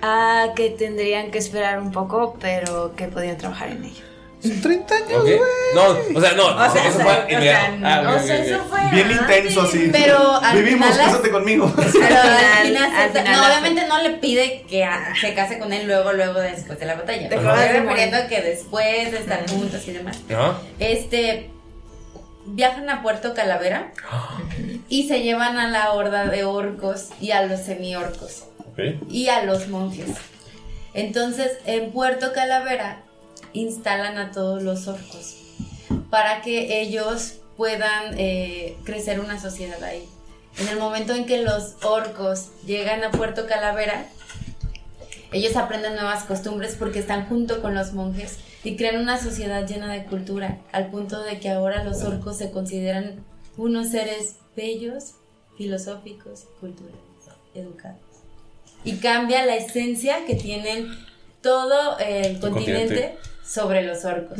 Ah, 0.07 0.49
que 0.55 0.69
tendrían 0.69 1.31
que 1.31 1.39
esperar 1.39 1.79
un 1.79 1.91
poco, 1.91 2.37
pero 2.39 2.95
que 2.95 3.07
podían 3.07 3.37
trabajar 3.37 3.69
en 3.69 3.83
ello. 3.85 4.03
Son 4.41 4.61
30 4.61 4.93
años, 4.95 5.23
¿Ok? 5.23 5.29
No, 5.73 6.17
o 6.17 6.21
sea, 6.21 6.33
no, 6.33 6.45
O 6.45 6.69
sea, 6.71 6.87
eso 6.87 6.99
o 6.99 7.01
fue 7.01 7.13
sea, 7.13 7.25
inmediato. 7.31 7.77
no, 7.77 7.87
Ah, 7.87 8.01
ok, 8.01 8.07
o 8.07 8.19
sea, 8.27 8.35
ok, 8.35 8.41
ok. 8.41 8.47
eso 8.47 8.63
fue 8.69 8.79
Bien 8.91 9.07
antes. 9.07 9.21
intenso 9.21 9.61
así. 9.61 9.89
Pero 9.91 10.35
al 10.35 10.57
Vivimos, 10.57 10.87
final 10.91 11.05
cásate 11.07 11.31
conmigo. 11.31 11.73
Pero 11.75 11.85
al 12.21 12.21
final- 12.21 12.63
final, 12.67 12.91
al 12.95 13.11
se- 13.13 13.19
final 13.21 13.35
no, 13.37 13.45
obviamente 13.47 13.87
no 13.87 14.01
le 14.03 14.09
pide 14.11 14.61
que 14.69 14.87
se 15.19 15.33
case 15.33 15.57
con 15.57 15.73
él 15.73 15.87
luego, 15.87 16.13
luego 16.13 16.39
después 16.39 16.79
de 16.79 16.85
la 16.85 16.93
batalla. 16.93 17.27
Te 17.27 17.35
estoy 17.35 17.67
refiriendo 17.79 18.17
a 18.17 18.27
que 18.27 18.41
después 18.41 19.11
de 19.11 19.17
estar 19.17 19.49
juntos 19.49 19.87
y 19.87 19.91
demás. 19.93 20.19
Ajá. 20.29 20.59
Este 20.77 21.49
viajan 22.45 22.87
a 22.91 23.01
Puerto 23.01 23.33
Calavera 23.33 23.91
y 24.89 25.07
se 25.07 25.23
llevan 25.23 25.57
a 25.57 25.67
la 25.69 25.91
horda 25.93 26.27
de 26.27 26.43
orcos 26.43 27.09
y 27.19 27.31
a 27.31 27.41
los 27.41 27.61
semiorcos 27.61 28.43
Y 29.09 29.29
a 29.29 29.43
los 29.43 29.67
monjes. 29.67 30.09
Entonces, 30.93 31.51
en 31.65 31.91
Puerto 31.91 32.33
Calavera 32.33 33.03
instalan 33.53 34.17
a 34.17 34.31
todos 34.31 34.63
los 34.63 34.87
orcos 34.87 35.37
para 36.09 36.41
que 36.41 36.81
ellos 36.81 37.35
puedan 37.57 38.15
eh, 38.17 38.77
crecer 38.83 39.19
una 39.19 39.39
sociedad 39.39 39.81
ahí. 39.83 40.07
En 40.57 40.69
el 40.69 40.77
momento 40.77 41.13
en 41.13 41.25
que 41.25 41.41
los 41.41 41.75
orcos 41.83 42.49
llegan 42.65 43.03
a 43.03 43.11
Puerto 43.11 43.45
Calavera, 43.45 44.05
ellos 45.31 45.57
aprenden 45.57 45.95
nuevas 45.95 46.23
costumbres 46.23 46.75
porque 46.79 46.99
están 46.99 47.27
junto 47.27 47.61
con 47.61 47.75
los 47.75 47.91
monjes 47.91 48.39
y 48.63 48.77
crean 48.77 49.01
una 49.01 49.21
sociedad 49.21 49.67
llena 49.67 49.91
de 49.91 50.05
cultura, 50.05 50.59
al 50.71 50.89
punto 50.91 51.21
de 51.23 51.39
que 51.39 51.49
ahora 51.49 51.83
los 51.83 52.03
orcos 52.03 52.37
se 52.37 52.51
consideran 52.51 53.23
unos 53.57 53.89
seres 53.89 54.37
bellos, 54.55 55.15
filosóficos, 55.57 56.45
culturales, 56.61 56.99
educados. 57.53 58.04
Y 58.85 58.93
cambia 58.97 59.45
la 59.45 59.55
esencia 59.55 60.25
que 60.25 60.35
tienen 60.35 60.95
todo 61.41 61.97
el 61.99 62.39
continente, 62.39 62.85
continente. 62.87 63.17
sobre 63.45 63.83
los 63.83 64.05
orcos. 64.05 64.39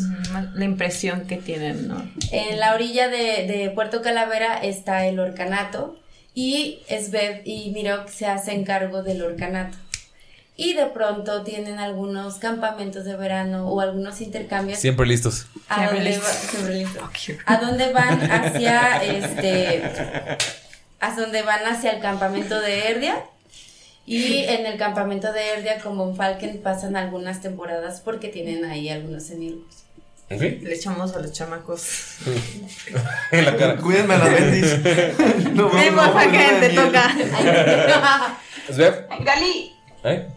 La 0.53 0.65
impresión 0.65 1.25
que 1.27 1.37
tienen, 1.37 1.87
¿no? 1.87 2.09
En 2.31 2.59
la 2.59 2.73
orilla 2.73 3.07
de, 3.09 3.45
de 3.47 3.71
Puerto 3.73 4.01
Calavera 4.01 4.57
está 4.63 5.05
el 5.07 5.19
orcanato 5.19 5.99
y 6.33 6.79
Sveb 6.87 7.41
y 7.45 7.71
Mirok 7.71 8.07
se 8.09 8.27
hacen 8.27 8.63
cargo 8.65 9.03
del 9.03 9.21
orcanato. 9.21 9.77
Y 10.57 10.73
de 10.73 10.85
pronto 10.85 11.43
tienen 11.43 11.79
algunos 11.79 12.35
campamentos 12.35 13.03
de 13.03 13.15
verano 13.17 13.67
o 13.67 13.81
algunos 13.81 14.21
intercambios. 14.21 14.79
Siempre 14.79 15.05
listos. 15.05 15.47
¿A 15.67 15.75
Siempre 15.79 15.95
dónde, 15.97 16.09
listos. 16.11 16.29
va- 16.29 16.49
siempre 16.49 16.73
listos. 16.75 17.03
¿A 17.45 17.57
dónde 17.57 17.91
van 17.91 18.31
hacia 18.31 19.03
este 19.03 20.37
a 21.01 21.15
dónde 21.15 21.41
van 21.41 21.65
hacia 21.65 21.91
el 21.91 21.99
campamento 22.01 22.59
de 22.61 22.87
Erdia? 22.89 23.17
Y 24.07 24.43
en 24.43 24.65
el 24.67 24.77
campamento 24.77 25.33
de 25.33 25.53
Erdia 25.53 25.79
como 25.79 26.07
en 26.07 26.15
Falken 26.15 26.61
pasan 26.61 26.95
algunas 26.95 27.41
temporadas 27.41 28.01
porque 28.01 28.27
tienen 28.29 28.63
ahí 28.65 28.89
algunos 28.89 29.23
semillos. 29.23 29.85
¿Ok? 30.29 30.41
Le 30.41 30.73
echamos 30.73 31.15
a 31.15 31.19
los 31.19 31.31
chamacos. 31.31 32.17
En 33.31 33.45
la 33.45 33.57
cara. 33.57 33.77
Cuídenme 33.77 34.15
a 34.15 34.17
las 34.17 34.31
bendis. 34.31 34.77
No, 35.53 35.69
Ven, 35.69 35.95
no, 35.95 36.13
no, 36.13 36.59
te 36.59 36.69
toca. 36.69 37.15
Sveb, 38.71 39.07
Gali, 39.23 39.73
¿eh? 40.03 40.27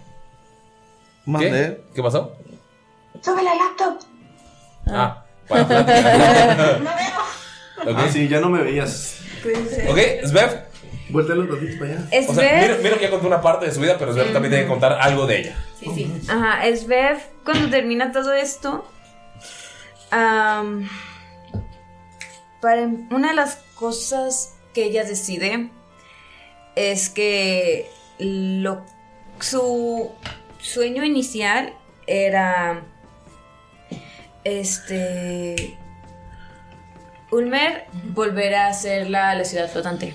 Mandé. 1.24 1.80
¿Qué 1.94 2.02
pasó? 2.02 2.36
sube 3.22 3.42
la 3.42 3.55
laptop. 3.55 3.98
Ah, 4.86 5.24
para 5.48 5.66
plática. 5.66 6.78
No 6.78 6.90
veo. 6.94 7.92
Ok. 7.92 7.98
Ah, 7.98 8.08
sí, 8.12 8.28
ya 8.28 8.40
no 8.40 8.48
me 8.48 8.62
veías. 8.62 9.18
Ok, 9.88 9.98
Svev. 10.24 10.67
Vuelta 11.11 11.35
los 11.35 11.49
ratitos 11.49 11.77
para 11.77 11.93
allá. 11.93 12.09
Es 12.11 12.28
O 12.28 12.35
sea, 12.35 12.49
Svev. 12.49 12.62
mira, 12.62 12.77
mira 12.83 12.97
que 12.97 13.03
ya 13.05 13.11
contó 13.11 13.27
una 13.27 13.41
parte 13.41 13.67
de 13.67 13.73
su 13.73 13.81
vida, 13.81 13.97
pero 13.99 14.12
Svev 14.12 14.33
también 14.33 14.51
tiene 14.53 14.65
que 14.65 14.70
contar 14.70 14.99
algo 15.01 15.27
de 15.27 15.41
ella. 15.41 15.57
Sí, 15.78 15.87
sí. 15.95 16.20
Ajá, 16.28 16.61
Svev, 16.77 17.19
cuando 17.45 17.70
termina 17.70 18.12
todo 18.12 18.33
esto, 18.35 18.87
para 22.61 22.83
una 23.11 23.28
de 23.28 23.35
las 23.35 23.57
cosas 23.75 24.55
que 24.75 24.85
ella 24.85 25.05
decide 25.05 25.70
es 26.75 27.09
que 27.09 27.91
lo, 28.19 28.85
su 29.41 30.11
sueño 30.61 31.05
inicial 31.05 31.73
era 32.07 32.83
este 34.45 35.77
Ulmer 37.31 37.87
volver 38.15 38.55
a 38.55 38.73
ser 38.73 39.11
la, 39.11 39.35
la 39.35 39.45
ciudad 39.45 39.69
flotante. 39.70 40.15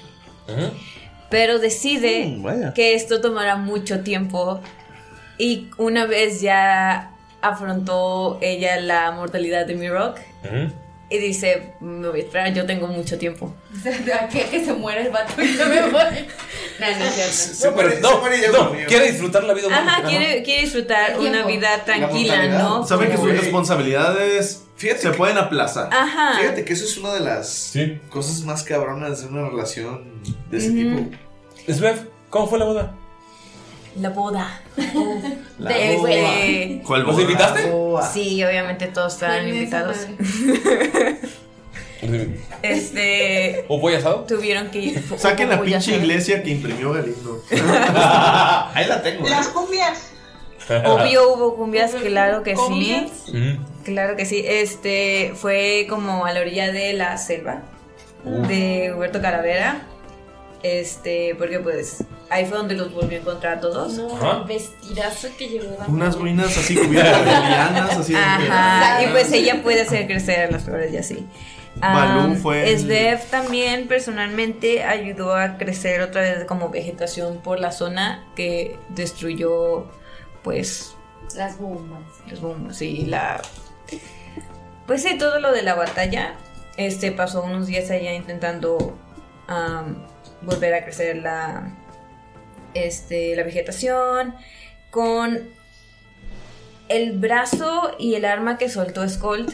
Pero 1.30 1.60
decide 1.60 2.26
Mm, 2.26 2.74
que 2.74 2.94
esto 2.96 3.22
tomará 3.22 3.56
mucho 3.56 4.02
tiempo 4.02 4.60
y 5.38 5.70
una 5.78 6.06
vez 6.06 6.42
ya 6.42 7.12
afrontó 7.42 8.38
ella 8.42 8.80
la 8.80 9.12
mortalidad 9.12 9.66
de 9.66 9.76
Mirok 9.76 10.20
y 11.14 11.20
dice, 11.20 11.74
me 11.80 12.10
voy 12.10 12.22
a 12.22 12.24
esperar, 12.24 12.54
yo 12.56 12.66
tengo 12.66 12.88
mucho 12.88 13.20
tiempo. 13.20 13.54
que, 14.32 14.46
que 14.46 14.66
se 14.66 14.74
muere 14.74 15.04
el 15.04 15.10
vato 15.12 15.40
y 15.44 15.56
yo 15.56 15.70
me 15.70 15.82
voy. 15.90 16.02
No, 16.80 16.88
no. 16.90 17.06
No, 18.02 18.22
no, 18.22 18.72
no, 18.72 18.88
quiere 18.88 19.12
disfrutar 19.12 19.44
la 19.44 19.54
vida 19.54 19.68
humana. 19.68 19.98
Ajá, 19.98 20.08
quiere, 20.08 20.42
quiere 20.42 20.62
disfrutar 20.64 21.20
una 21.20 21.46
vida 21.46 21.86
tranquila. 21.86 22.48
¿no? 22.48 22.86
Saben 22.86 23.12
que 23.12 23.18
sus 23.18 23.30
responsabilidades 23.30 24.64
se 24.76 25.12
pueden 25.12 25.38
aplazar. 25.38 25.90
Ajá. 25.94 26.40
Fíjate 26.40 26.66
que 26.66 26.74
eso 26.74 26.86
es 26.86 26.98
una 26.98 27.14
de 27.14 27.20
las 27.20 27.74
cosas 28.10 28.42
más 28.42 28.64
cabronas 28.64 29.22
de 29.22 29.28
una 29.28 29.50
relación 29.50 30.24
de 30.50 30.58
ese 30.58 30.72
tipo. 30.72 31.16
Svev, 31.72 32.10
¿cómo 32.32 32.48
fue 32.48 32.58
la 32.58 32.66
boda? 32.66 32.96
La 34.00 34.10
boda. 34.10 34.62
La 35.60 35.70
De- 35.72 35.98
boda. 35.98 36.10
de- 36.10 36.82
¿Cuál 36.86 37.04
¿Los 37.04 37.12
boda? 37.14 37.22
invitaste? 37.24 37.72
Sí, 38.14 38.44
obviamente 38.44 38.88
todos 38.88 39.14
estaban 39.14 39.48
invitados. 39.48 40.08
Este. 42.62 43.66
¿O 43.70 43.80
pollo 43.80 43.98
asado? 43.98 44.26
Tuvieron 44.28 44.70
que 44.70 44.80
ir. 44.80 45.04
Saquen 45.18 45.50
la 45.50 45.62
pinche 45.62 45.96
iglesia 45.96 46.44
que 46.44 46.50
imprimió 46.52 46.92
Galindo. 46.94 47.42
Ahí 47.52 48.86
la 48.88 49.02
tengo. 49.02 49.28
Las 49.28 49.48
cumbias. 49.48 50.10
Obvio 50.86 51.34
hubo 51.34 51.56
cumbias, 51.56 51.92
claro 51.94 52.42
que 52.44 52.54
¿Cumbias? 52.54 53.12
sí. 53.26 53.32
Mm. 53.34 53.66
Claro 53.84 54.16
que 54.16 54.26
sí. 54.26 54.44
Este 54.46 55.34
fue 55.36 55.86
como 55.90 56.26
a 56.26 56.32
la 56.34 56.40
orilla 56.42 56.72
de 56.72 56.94
la 56.94 57.18
selva 57.18 57.62
de 58.48 58.94
Huerto 58.98 59.22
Calavera. 59.22 59.82
Este, 60.62 61.36
porque 61.38 61.60
pues 61.60 62.04
ahí 62.34 62.46
fue 62.46 62.58
donde 62.58 62.76
los 62.76 62.94
volvió 62.94 63.18
a 63.18 63.22
encontrar 63.22 63.58
a 63.58 63.60
todos. 63.62 64.00
Ajá. 64.14 64.38
el 64.42 64.44
vestidazo 64.46 65.28
que 65.38 65.48
llevaba. 65.50 65.86
Unas 65.88 66.18
ruinas 66.18 66.58
así 66.58 66.76
cubiertas 66.76 67.20
de 67.26 67.32
lianas, 67.32 67.98
así 67.98 68.14
de- 68.14 68.20
Ajá, 68.20 69.04
y 69.04 69.08
pues 69.08 69.32
ella 69.32 69.62
puede 69.64 69.82
hacer 69.82 70.08
crecer 70.08 70.52
las 70.52 70.64
flores 70.64 70.92
y 70.94 70.98
así. 70.98 71.28
Balú 71.76 72.36
fue 72.36 72.70
el- 72.72 72.80
Svev 72.80 73.20
también 73.32 73.88
personalmente 73.88 74.84
ayudó 74.84 75.36
a 75.36 75.58
crecer 75.58 76.02
otra 76.02 76.22
vez 76.22 76.46
como 76.46 76.70
vegetación 76.70 77.38
por 77.42 77.60
la 77.60 77.72
zona 77.72 78.26
que 78.36 78.78
destruyó 78.90 79.88
pues 80.44 80.96
Las 81.36 81.58
bombas. 81.58 82.02
los 82.30 82.42
bombos 82.42 82.82
y 82.84 83.06
la 83.08 83.42
pues 84.86 85.02
sí 85.02 85.18
todo 85.18 85.40
lo 85.40 85.52
de 85.52 85.64
la 85.64 85.74
batalla 85.74 86.36
este 86.78 87.12
pasó 87.12 87.42
unos 87.44 87.66
días 87.68 87.90
allá 87.90 88.14
intentando 88.14 88.96
volver 90.42 90.74
a 90.76 90.84
crecer 90.84 91.18
la 91.18 91.72
este 92.74 93.36
la 93.36 93.44
vegetación 93.44 94.36
con 94.92 95.50
el 96.90 97.18
brazo 97.18 97.92
y 97.98 98.16
el 98.16 98.26
arma 98.26 98.58
que 98.58 98.70
soltó 98.70 99.08
Skold 99.08 99.54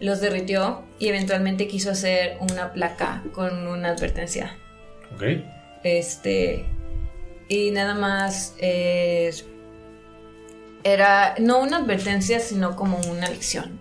los 0.00 0.20
derritió 0.20 0.82
y 0.98 1.08
eventualmente 1.08 1.66
quiso 1.66 1.90
hacer 1.90 2.36
una 2.40 2.72
placa 2.72 3.22
con 3.32 3.66
una 3.66 3.90
advertencia. 3.90 4.56
Ok. 5.14 5.22
Este. 5.82 6.66
Y 7.48 7.70
nada 7.70 7.94
más. 7.94 8.54
eh, 8.58 9.30
era 10.84 11.34
no 11.40 11.60
una 11.60 11.78
advertencia, 11.78 12.38
sino 12.38 12.76
como 12.76 12.98
una 13.10 13.28
lección. 13.28 13.80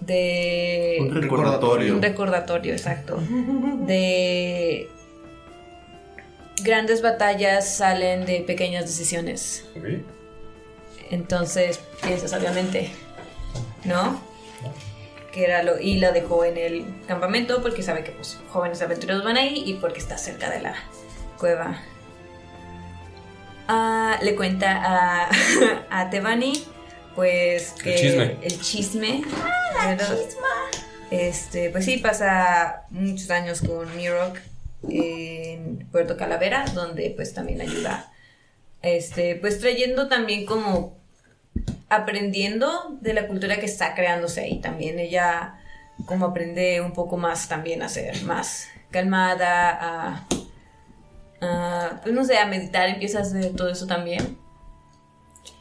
De. 0.00 0.98
Un 1.00 1.14
recordatorio. 1.14 1.94
Un 1.94 2.02
recordatorio, 2.02 2.72
exacto. 2.72 3.18
De. 3.86 4.88
Grandes 6.62 7.02
batallas 7.02 7.76
salen 7.76 8.26
de 8.26 8.40
pequeñas 8.40 8.86
decisiones. 8.86 9.64
Entonces, 11.10 11.80
piensas 12.02 12.32
obviamente, 12.32 12.90
¿no? 13.84 14.20
Que 15.32 15.44
era 15.44 15.62
lo. 15.62 15.78
Y 15.78 15.98
la 15.98 16.12
dejó 16.12 16.44
en 16.44 16.56
el 16.56 16.84
campamento 17.06 17.62
porque 17.62 17.82
sabe 17.82 18.04
que 18.04 18.12
pues 18.12 18.38
jóvenes 18.50 18.82
aventureros 18.82 19.24
van 19.24 19.36
ahí 19.36 19.62
y 19.66 19.74
porque 19.74 19.98
está 19.98 20.18
cerca 20.18 20.50
de 20.50 20.60
la 20.60 20.74
cueva. 21.38 21.80
Ah, 23.68 24.18
le 24.22 24.34
cuenta 24.34 24.80
a, 24.82 25.30
a 25.90 26.10
Tebani, 26.10 26.64
pues 27.14 27.72
que. 27.72 27.94
chisme. 27.94 28.36
El 28.42 28.60
chisme. 28.60 29.22
¿verdad? 29.86 30.18
Este, 31.10 31.70
pues 31.70 31.84
sí, 31.84 31.98
pasa 31.98 32.84
muchos 32.90 33.30
años 33.30 33.60
con 33.60 33.96
Mirok 33.96 34.36
en 34.88 35.86
Puerto 35.90 36.16
Calavera, 36.16 36.64
donde 36.74 37.12
pues 37.14 37.34
también 37.34 37.60
ayuda. 37.60 38.12
Este, 38.82 39.36
pues 39.36 39.60
trayendo 39.60 40.08
también 40.08 40.46
como 40.46 40.98
aprendiendo 41.88 42.96
de 43.00 43.12
la 43.14 43.26
cultura 43.26 43.58
que 43.58 43.66
está 43.66 43.94
creándose 43.94 44.40
ahí 44.42 44.60
también. 44.60 44.98
Ella 44.98 45.60
como 46.06 46.26
aprende 46.26 46.80
un 46.80 46.92
poco 46.92 47.16
más 47.16 47.48
también 47.48 47.82
a 47.82 47.88
ser 47.88 48.22
más 48.22 48.68
calmada, 48.90 49.70
a, 49.70 50.26
a, 51.42 52.00
pues 52.02 52.14
no 52.14 52.24
sé, 52.24 52.38
a 52.38 52.46
meditar, 52.46 52.88
empieza 52.88 53.18
a 53.18 53.22
hacer 53.22 53.54
todo 53.54 53.68
eso 53.68 53.86
también. 53.86 54.38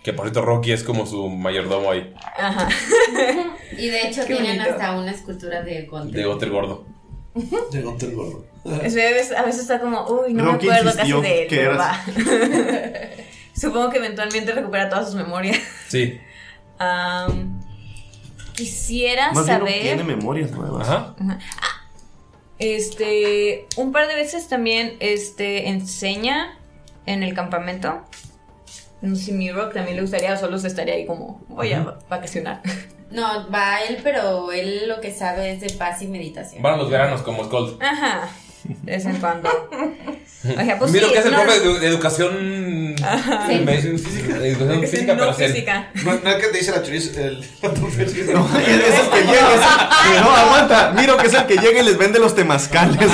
Que 0.03 0.14
por 0.14 0.25
cierto, 0.25 0.41
Rocky 0.43 0.72
es 0.72 0.83
como 0.83 1.06
su 1.06 1.27
mayordomo 1.30 1.91
ahí. 1.91 2.14
Ajá. 2.38 2.69
Y 3.72 3.88
de 3.88 4.07
hecho 4.07 4.22
Qué 4.25 4.35
tienen 4.35 4.57
bonito. 4.57 4.72
hasta 4.75 4.98
una 4.99 5.11
escultura 5.11 5.61
de 5.61 5.83
Gonte. 5.85 6.17
De 6.17 6.25
Gotter 6.25 6.49
Gordo. 6.49 6.85
De 7.72 7.81
Gunter 7.81 8.11
Gordo. 8.14 8.45
Es 8.65 8.93
a, 8.93 8.97
veces, 8.97 9.31
a 9.38 9.43
veces 9.43 9.61
está 9.61 9.79
como, 9.79 10.05
uy, 10.07 10.33
no 10.33 10.45
Rocky 10.45 10.67
me 10.67 10.73
acuerdo 10.73 10.97
casi 10.97 11.11
de 11.21 11.41
él, 11.43 11.47
que 11.47 11.55
pero 11.57 11.77
va. 11.77 12.01
Supongo 13.55 13.89
que 13.89 13.97
eventualmente 13.97 14.51
recupera 14.51 14.89
todas 14.89 15.05
sus 15.07 15.15
memorias. 15.15 15.57
Sí. 15.88 16.19
Quisiera 18.53 19.31
Más 19.31 19.45
bien 19.45 19.59
no 19.59 19.65
saber. 19.65 19.81
tiene 19.81 20.03
memorias 20.03 20.51
nuevas. 20.51 20.88
Ajá. 20.88 21.15
Ajá. 21.19 21.39
Ah, 21.61 21.88
Este, 22.57 23.67
un 23.77 23.91
par 23.91 24.07
de 24.07 24.15
veces 24.15 24.47
también 24.49 24.97
este, 24.99 25.69
enseña 25.69 26.57
en 27.05 27.23
el 27.23 27.33
campamento. 27.33 28.01
No 29.01 29.15
sé 29.15 29.23
si 29.25 29.31
Mirok 29.31 29.73
también 29.73 29.95
le 29.95 30.01
gustaría 30.01 30.33
o 30.33 30.38
solo 30.38 30.57
se 30.59 30.67
estaría 30.67 30.95
ahí 30.95 31.05
como, 31.05 31.41
voy 31.47 31.71
a 31.73 31.97
vacacionar. 32.09 32.61
No, 33.11 33.49
va 33.49 33.79
él, 33.89 33.97
pero 34.03 34.51
él 34.51 34.88
lo 34.88 35.01
que 35.01 35.11
sabe 35.11 35.51
es 35.53 35.61
de 35.61 35.71
paz 35.71 36.03
y 36.03 36.07
meditación. 36.07 36.61
Van 36.61 36.77
los 36.77 36.91
veranos 36.91 37.23
como 37.23 37.43
Skull. 37.43 37.79
Ajá, 37.81 38.29
de 38.83 38.91
vez 38.91 39.06
en 39.06 39.15
cuando. 39.17 39.49
O 39.49 40.64
sea, 40.64 40.80
pues 40.80 40.91
Mira 40.91 41.07
sí, 41.07 41.14
que 41.14 41.19
es 41.19 41.25
el 41.25 41.31
no- 41.33 41.41
profe 41.41 41.59
de, 41.59 41.65
edu- 41.65 41.80
de 41.80 41.88
educación. 41.88 42.95
Medicina 43.65 43.98
física. 43.98 44.39
de 44.39 44.49
educación 44.51 44.81
física, 44.88 45.14
no 45.14 45.19
pero 45.19 45.33
física. 45.33 45.89
No, 46.06 46.14
no 46.23 46.30
es 46.30 46.35
que 46.38 46.48
te 46.48 46.57
dice 46.59 46.72
la 46.72 46.81
choriz, 46.83 47.17
el 47.17 47.41
la. 47.61 47.69
No, 47.69 47.77
es 47.89 47.99
el 47.99 49.09
que 49.09 49.22
llega. 49.25 49.53
es- 49.53 50.22
No, 50.22 50.30
aguanta. 50.31 50.91
Miro 50.95 51.17
que 51.17 51.27
es 51.27 51.33
el 51.33 51.45
que 51.45 51.57
llega 51.57 51.81
y 51.81 51.85
les 51.85 51.98
vende 51.98 52.19
los 52.19 52.35
temazcales. 52.35 52.98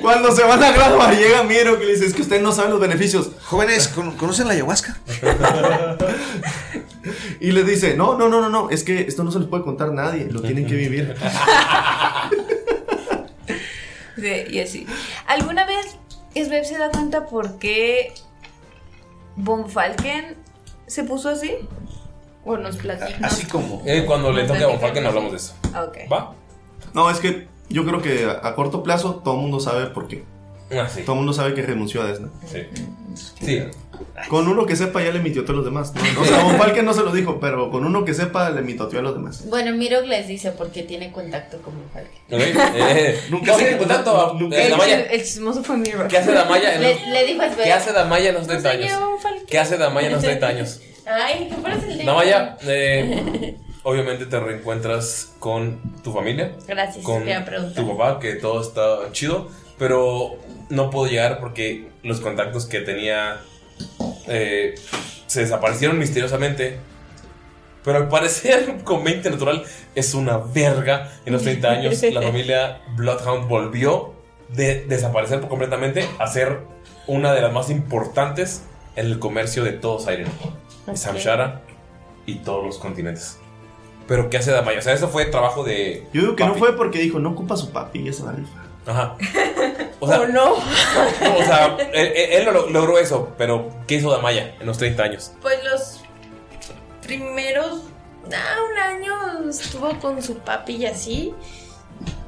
Cuando 0.00 0.32
se 0.32 0.42
van 0.44 0.62
a 0.62 0.70
graduar, 0.72 1.16
llega 1.16 1.42
Miro 1.44 1.78
que 1.78 1.86
le 1.86 1.92
dice: 1.92 2.06
Es 2.06 2.12
que 2.14 2.22
ustedes 2.22 2.42
no 2.42 2.52
saben 2.52 2.72
los 2.72 2.80
beneficios. 2.80 3.30
Jóvenes, 3.44 3.88
¿con- 3.88 4.16
¿conocen 4.16 4.48
la 4.48 4.52
ayahuasca? 4.54 4.98
Y 7.40 7.52
les 7.52 7.66
dice: 7.66 7.94
No, 7.96 8.18
no, 8.18 8.28
no, 8.28 8.40
no, 8.40 8.48
no. 8.50 8.68
Es 8.70 8.82
que 8.84 9.00
esto 9.02 9.24
no 9.24 9.30
se 9.30 9.38
les 9.38 9.48
puede 9.48 9.62
contar 9.64 9.88
a 9.88 9.92
nadie. 9.92 10.26
Lo 10.30 10.42
tienen 10.42 10.66
que 10.66 10.74
vivir. 10.74 11.14
Sí, 14.16 14.44
y 14.50 14.60
así. 14.60 14.86
¿Alguna 15.26 15.66
vez 15.66 15.96
Sveb 16.34 16.64
se 16.64 16.78
da 16.78 16.90
cuenta 16.90 17.26
por 17.26 17.58
qué 17.58 18.12
Von 19.36 19.68
Falken 19.68 20.36
se 20.86 21.04
puso 21.04 21.28
así? 21.30 21.52
O 22.44 22.56
nos 22.56 22.76
platica. 22.76 23.26
Así 23.26 23.46
como. 23.46 23.82
Eh, 23.86 24.04
cuando 24.06 24.32
le 24.32 24.44
toque 24.44 24.62
a 24.64 24.68
Von. 24.68 24.80
Falken 24.80 25.06
hablamos 25.06 25.30
de 25.32 25.36
eso. 25.38 25.54
Ah, 25.72 25.84
Ok. 25.84 25.98
¿Va? 26.12 26.34
No, 26.92 27.10
es 27.10 27.18
que 27.18 27.48
yo 27.68 27.84
creo 27.84 28.00
que 28.02 28.24
a, 28.26 28.46
a 28.46 28.54
corto 28.54 28.82
plazo 28.82 29.16
todo 29.16 29.34
el 29.34 29.40
mundo 29.40 29.58
sabe 29.60 29.86
por 29.86 30.06
qué. 30.06 30.24
Ah, 30.70 30.88
sí. 30.88 31.02
Todo 31.02 31.12
el 31.12 31.18
mundo 31.18 31.32
sabe 31.32 31.54
que 31.54 31.62
renunció 31.62 32.02
a 32.02 32.06
Desna. 32.06 32.28
Sí. 32.46 32.62
Sí. 33.40 33.62
Con 34.28 34.48
uno 34.48 34.64
que 34.66 34.76
sepa 34.76 35.02
ya 35.02 35.10
le 35.10 35.18
mitió 35.20 35.42
a 35.46 35.52
los 35.52 35.64
demás. 35.64 35.92
¿no? 35.94 36.20
O 36.20 36.24
sea, 36.24 36.42
Von 36.44 36.56
Falken 36.56 36.84
no 36.84 36.94
se 36.94 37.02
lo 37.02 37.12
dijo, 37.12 37.38
pero 37.40 37.70
con 37.70 37.84
uno 37.84 38.04
que 38.04 38.14
sepa 38.14 38.50
le 38.50 38.62
mitoteó 38.62 39.00
a 39.00 39.02
los 39.02 39.14
demás. 39.14 39.44
Bueno, 39.48 39.72
Mirok 39.76 40.06
les 40.06 40.26
dice 40.28 40.50
porque 40.52 40.82
tiene 40.82 41.12
contacto 41.12 41.58
con 41.62 41.74
Falken. 41.92 42.12
Ok, 42.30 42.72
eh, 42.76 43.20
Nunca 43.30 43.56
¿Qué 43.56 43.64
se- 43.70 43.76
contacto? 43.78 44.34
nunca- 44.38 44.56
Eh, 44.56 44.72
El, 44.72 45.00
el 45.14 45.20
chismoso 45.24 45.62
fue 45.64 45.76
Mirok. 45.76 46.06
¿Qué 46.08 46.18
hace 46.18 46.32
Damaya 46.32 46.74
en 46.76 46.82
los, 46.82 47.00
Le, 47.02 47.10
le 47.12 47.26
dijo 47.26 47.42
a 47.42 47.48
Sveb. 47.52 47.64
¿Qué 47.64 47.72
hace 47.72 47.92
Damaya 47.92 48.28
en 48.30 48.34
los 48.36 48.46
30 48.46 48.70
años? 48.70 48.92
Von. 49.00 49.46
¿Qué 49.46 49.58
hace 49.58 49.76
Damaya 49.76 50.06
en 50.08 50.12
los 50.14 50.22
30 50.22 50.46
años? 50.46 50.80
Ay, 51.06 51.48
tú 51.54 51.60
pareces 51.62 51.90
el 51.90 51.98
de. 51.98 52.04
Damaya, 52.04 52.56
eh, 52.62 53.56
obviamente 53.82 54.26
te 54.26 54.40
reencuentras 54.40 55.32
con 55.38 55.78
tu 56.02 56.12
familia. 56.12 56.52
Gracias, 56.66 57.04
con 57.04 57.24
tu 57.74 57.96
papá, 57.96 58.18
que 58.20 58.34
todo 58.34 58.60
está 58.62 59.12
chido, 59.12 59.48
pero 59.78 60.36
no 60.70 60.88
puedo 60.90 61.10
llegar 61.10 61.40
porque 61.40 61.88
los 62.02 62.20
contactos 62.20 62.64
que 62.66 62.80
tenía 62.80 63.40
eh, 64.26 64.74
se 65.26 65.40
desaparecieron 65.40 65.98
misteriosamente. 65.98 66.78
Pero 67.84 67.98
al 67.98 68.08
parecer, 68.08 68.78
con 68.84 69.04
20 69.04 69.30
natural, 69.30 69.64
es 69.94 70.14
una 70.14 70.38
verga. 70.38 71.12
En 71.26 71.32
los 71.32 71.42
30 71.42 71.70
años, 71.70 72.02
la 72.02 72.22
familia 72.22 72.80
Bloodhound 72.96 73.48
volvió 73.48 74.14
de 74.48 74.84
desaparecer 74.86 75.40
completamente 75.40 76.08
a 76.18 76.26
ser 76.26 76.60
una 77.06 77.32
de 77.32 77.40
las 77.42 77.52
más 77.52 77.70
importantes 77.70 78.62
en 78.96 79.06
el 79.06 79.18
comercio 79.18 79.64
de 79.64 79.72
todo 79.72 79.98
Siren. 79.98 80.28
Ok. 80.86 80.96
Samshara 80.96 81.62
y 82.26 82.36
todos 82.36 82.64
los 82.64 82.78
continentes. 82.78 83.38
Pero 84.06 84.28
¿qué 84.28 84.36
hace 84.36 84.50
Damaya? 84.50 84.78
O 84.78 84.82
sea, 84.82 84.92
eso 84.92 85.08
fue 85.08 85.24
trabajo 85.26 85.64
de... 85.64 86.06
Yo 86.12 86.20
digo 86.22 86.36
que 86.36 86.44
no 86.44 86.54
fue 86.54 86.76
porque 86.76 86.98
dijo, 86.98 87.18
no 87.18 87.30
ocupa 87.30 87.56
su 87.56 87.70
papi 87.70 88.00
y 88.00 88.04
ya 88.04 88.12
se 88.12 88.22
va 88.22 88.30
a 88.30 88.34
rifar. 88.34 88.63
Ajá. 88.86 89.16
O 90.00 90.06
sea, 90.08 90.20
¿O 90.20 90.26
no? 90.26 90.56
no, 90.56 91.36
o 91.38 91.44
sea, 91.44 91.76
él, 91.94 92.12
él 92.14 92.44
lo- 92.44 92.68
logró 92.68 92.98
eso, 92.98 93.32
pero 93.38 93.70
¿qué 93.86 93.94
hizo 93.94 94.10
Damaya 94.10 94.54
en 94.60 94.66
los 94.66 94.76
30 94.76 95.02
años? 95.02 95.32
Pues 95.40 95.64
los 95.64 96.00
primeros. 97.00 97.84
Ah, 98.26 98.56
un 98.70 98.78
año 98.78 99.48
estuvo 99.48 99.98
con 100.00 100.20
su 100.22 100.38
papi 100.40 100.76
y 100.76 100.86
así. 100.86 101.34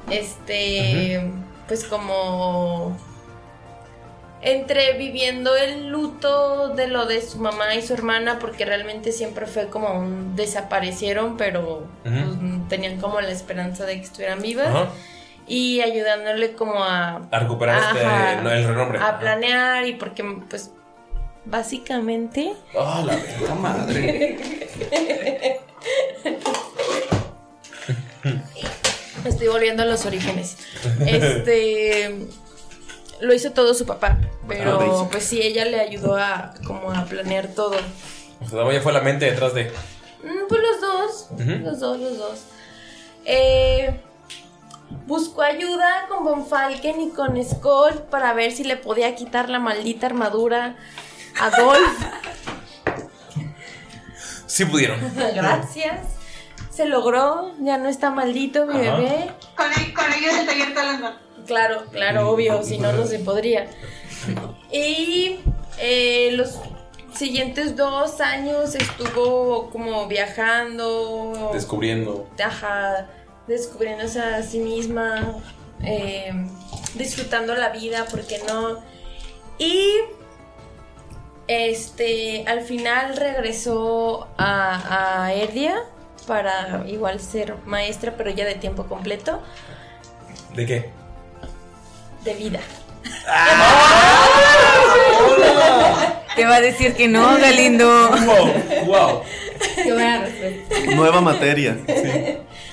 Este. 0.09 1.21
Pues 1.67 1.83
como. 1.83 2.97
Entre 4.41 4.93
viviendo 4.97 5.55
el 5.55 5.87
luto 5.89 6.69
de 6.69 6.87
lo 6.87 7.05
de 7.05 7.21
su 7.21 7.39
mamá 7.39 7.75
y 7.75 7.81
su 7.81 7.93
hermana, 7.95 8.37
porque 8.39 8.65
realmente 8.65 9.11
siempre 9.11 9.45
fue 9.47 9.67
como 9.67 9.91
un 9.99 10.35
desaparecieron, 10.35 11.37
pero 11.37 11.83
pues, 12.03 12.15
tenían 12.69 12.99
como 13.01 13.19
la 13.19 13.31
esperanza 13.31 13.85
de 13.85 13.95
que 13.95 14.03
estuvieran 14.05 14.41
vivas. 14.41 14.67
Ajá. 14.67 14.89
Y 15.47 15.79
ayudándole 15.81 16.53
como 16.53 16.83
a 16.83 17.21
A 17.31 17.39
recuperar 17.39 17.81
este, 17.95 18.41
no, 18.43 18.51
el 18.51 18.67
renombre. 18.67 18.99
a 18.99 19.17
planear 19.19 19.85
y 19.87 19.93
porque 19.93 20.23
pues 20.49 20.71
básicamente 21.45 22.53
Ah, 22.77 23.01
la 23.05 23.15
verga 23.15 23.55
madre. 23.55 24.37
estoy 29.25 29.47
volviendo 29.47 29.83
a 29.83 29.85
los 29.85 30.05
orígenes. 30.05 30.57
Este 31.05 32.15
lo 33.19 33.33
hizo 33.33 33.51
todo 33.51 33.73
su 33.73 33.85
papá, 33.85 34.17
Ah, 34.21 34.27
pero 34.47 34.77
basic. 34.77 35.09
pues 35.11 35.23
sí 35.23 35.41
ella 35.41 35.65
le 35.65 35.79
ayudó 35.79 36.15
a 36.17 36.53
como 36.65 36.91
a 36.91 37.05
planear 37.05 37.47
todo. 37.47 37.75
O 38.41 38.47
sea, 38.49 38.59
Damaya 38.59 38.81
fue 38.81 38.93
la 38.93 39.01
mente 39.01 39.25
detrás 39.25 39.53
de... 39.55 39.71
Mm, 40.23 40.47
Pues 40.47 40.61
los 40.61 40.81
dos, 40.81 41.27
los 41.39 41.79
dos, 41.79 41.99
los 41.99 42.17
dos. 42.17 42.39
Eh, 43.25 43.99
buscó 45.07 45.41
ayuda 45.41 46.05
con 46.07 46.23
Von 46.23 46.45
Falken 46.45 47.01
y 47.01 47.09
con 47.09 47.43
Skull 47.43 48.03
para 48.11 48.33
ver 48.33 48.51
si 48.51 48.63
le 48.63 48.77
podía 48.77 49.15
quitar 49.15 49.49
la 49.49 49.57
maldita 49.59 50.05
armadura 50.05 50.75
a 51.41 51.49
Dolph. 51.49 52.03
Sí 54.45 54.65
pudieron. 54.65 54.99
Gracias. 55.35 55.99
Se 56.71 56.85
logró, 56.85 57.53
ya 57.59 57.77
no 57.77 57.89
está 57.89 58.09
maldito 58.11 58.65
mi 58.65 58.85
Ajá. 58.87 58.97
bebé. 58.97 59.31
Con, 59.55 59.65
el- 59.73 59.93
con 59.93 60.05
ayuda 60.05 60.33
del 60.37 60.45
taller 60.45 60.73
Talanda. 60.73 61.17
Claro, 61.45 61.85
claro, 61.91 62.29
obvio, 62.31 62.63
si 62.63 62.77
no, 62.77 62.91
no 62.93 63.05
se 63.05 63.19
podría. 63.19 63.67
Y 64.71 65.39
eh, 65.79 66.29
los 66.33 66.59
siguientes 67.13 67.75
dos 67.75 68.19
años 68.21 68.73
estuvo 68.75 69.69
como 69.69 70.07
viajando. 70.07 71.51
Descubriendo. 71.53 72.27
Ajá, 72.43 73.07
descubriéndose 73.47 74.19
a 74.19 74.41
sí 74.43 74.59
misma, 74.59 75.35
eh, 75.83 76.31
disfrutando 76.95 77.55
la 77.55 77.69
vida, 77.69 78.05
¿por 78.05 78.25
qué 78.25 78.39
no? 78.47 78.79
Y 79.57 79.91
este, 81.47 82.43
al 82.47 82.61
final 82.61 83.15
regresó 83.15 84.27
a, 84.37 85.23
a 85.25 85.33
Erdia 85.33 85.83
para 86.27 86.83
igual 86.87 87.19
ser 87.21 87.55
maestra, 87.65 88.15
pero 88.17 88.29
ya 88.31 88.45
de 88.45 88.55
tiempo 88.55 88.85
completo, 88.87 89.41
¿De 90.53 90.65
qué? 90.65 90.89
de 92.23 92.33
vida. 92.33 92.59
Te 96.35 96.45
va 96.45 96.55
a 96.55 96.61
decir 96.61 96.93
que 96.95 97.07
no, 97.07 97.37
Galindo. 97.37 98.09
wow. 98.85 99.21
Qué 99.75 99.93
buena 99.93 100.19
respuesta. 100.25 100.95
Nueva 100.95 101.21
materia. 101.21 101.77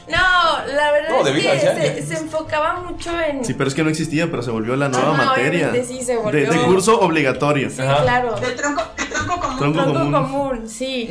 No, 0.06 0.66
la 0.74 0.92
verdad 0.92 1.08
No, 1.10 1.26
es 1.26 1.32
que 1.34 1.42
ya, 1.42 1.58
se, 1.74 2.00
ya. 2.00 2.06
se 2.06 2.14
enfocaba 2.22 2.80
mucho 2.80 3.18
en... 3.20 3.44
Sí, 3.44 3.54
pero 3.54 3.68
es 3.68 3.74
que 3.74 3.82
no 3.82 3.88
existía, 3.90 4.30
pero 4.30 4.42
se 4.42 4.50
volvió 4.50 4.76
la 4.76 4.88
nueva 4.88 5.12
materia. 5.14 5.72
sí, 5.84 6.02
se 6.02 6.16
volvió. 6.16 6.50
de 6.52 6.58
curso 6.66 7.00
obligatorio. 7.00 7.70
Sí, 7.70 7.76
claro. 7.76 8.34
De 8.38 8.50
tronco, 8.52 8.82
de 8.98 9.04
tronco 9.06 9.40
común. 9.40 9.58
Tronco 9.58 9.82
Tronco 9.82 9.98
común. 9.98 10.12
común, 10.12 10.68
sí. 10.68 11.08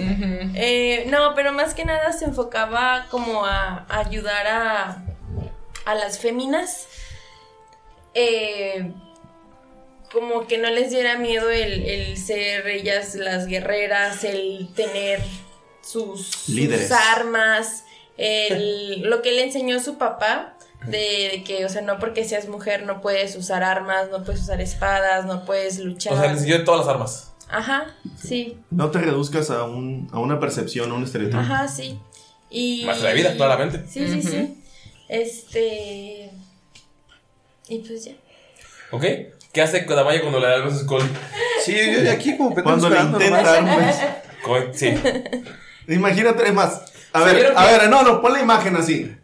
Eh, 0.55 1.07
no, 1.09 1.33
pero 1.35 1.53
más 1.53 1.73
que 1.73 1.85
nada 1.85 2.13
se 2.13 2.25
enfocaba 2.25 3.07
como 3.09 3.45
a, 3.45 3.85
a 3.89 3.99
ayudar 3.99 4.45
a, 4.47 5.03
a 5.85 5.95
las 5.95 6.19
féminas. 6.19 6.87
Eh, 8.13 8.91
como 10.11 10.45
que 10.45 10.59
no 10.59 10.69
les 10.69 10.91
diera 10.91 11.17
miedo 11.17 11.49
el, 11.49 11.83
el 11.85 12.17
ser 12.17 12.67
ellas 12.67 13.15
las 13.15 13.47
guerreras, 13.47 14.23
el 14.23 14.69
tener 14.75 15.19
sus, 15.81 16.27
sus 16.27 16.49
Líderes. 16.49 16.91
armas, 16.91 17.85
el, 18.17 19.01
lo 19.09 19.21
que 19.21 19.31
le 19.31 19.43
enseñó 19.43 19.79
su 19.79 19.97
papá. 19.97 20.57
De, 20.85 21.29
de 21.31 21.43
que, 21.45 21.63
o 21.63 21.69
sea, 21.69 21.81
no 21.81 21.97
porque 21.97 22.25
seas 22.25 22.49
mujer 22.49 22.85
no 22.85 22.99
puedes 22.99 23.37
usar 23.37 23.63
armas, 23.63 24.09
no 24.11 24.25
puedes 24.25 24.41
usar 24.41 24.59
espadas, 24.59 25.25
no 25.25 25.45
puedes 25.45 25.79
luchar. 25.79 26.11
O 26.11 26.17
sea, 26.17 26.25
le 26.25 26.33
enseñó 26.33 26.61
todas 26.65 26.81
las 26.85 26.89
armas. 26.93 27.33
Ajá, 27.49 27.95
sí. 28.21 28.59
No 28.69 28.91
te 28.91 28.99
reduzcas 28.99 29.49
a, 29.49 29.63
un, 29.63 30.09
a 30.11 30.19
una 30.19 30.41
percepción, 30.41 30.91
a 30.91 30.95
un 30.95 31.03
estereotipo. 31.05 31.39
Ajá, 31.39 31.69
sí. 31.69 31.97
Y. 32.49 32.83
Maestra 32.85 33.09
de 33.09 33.15
vida, 33.15 33.33
claramente. 33.35 33.83
Sí, 33.89 34.09
sí, 34.09 34.21
sí. 34.21 34.61
Este. 35.07 36.31
Y 37.69 37.79
pues 37.79 38.03
ya. 38.03 38.11
¿Ok? 38.91 39.05
¿Qué 39.53 39.61
hace 39.61 39.85
Damaya 39.85 40.19
cuando 40.19 40.39
le 40.39 40.47
da 40.47 40.55
el 40.55 40.63
beso? 40.63 40.85
Sí, 41.63 41.75
yo 41.93 42.01
de 42.01 42.09
aquí 42.11 42.35
como 42.35 42.53
Cuando 42.55 42.89
le 42.89 42.99
intenta 42.99 43.61
nomás. 43.61 44.01
Co- 44.43 44.73
Sí. 44.73 44.93
Imagínate, 45.87 46.45
es 46.45 46.53
más. 46.53 46.92
A 47.13 47.19
¿Sí 47.19 47.25
ver, 47.35 47.53
a 47.55 47.65
que- 47.67 47.77
ver, 47.77 47.89
no, 47.89 48.03
no, 48.03 48.21
pon 48.21 48.33
la 48.33 48.41
imagen 48.41 48.75
así. 48.75 49.15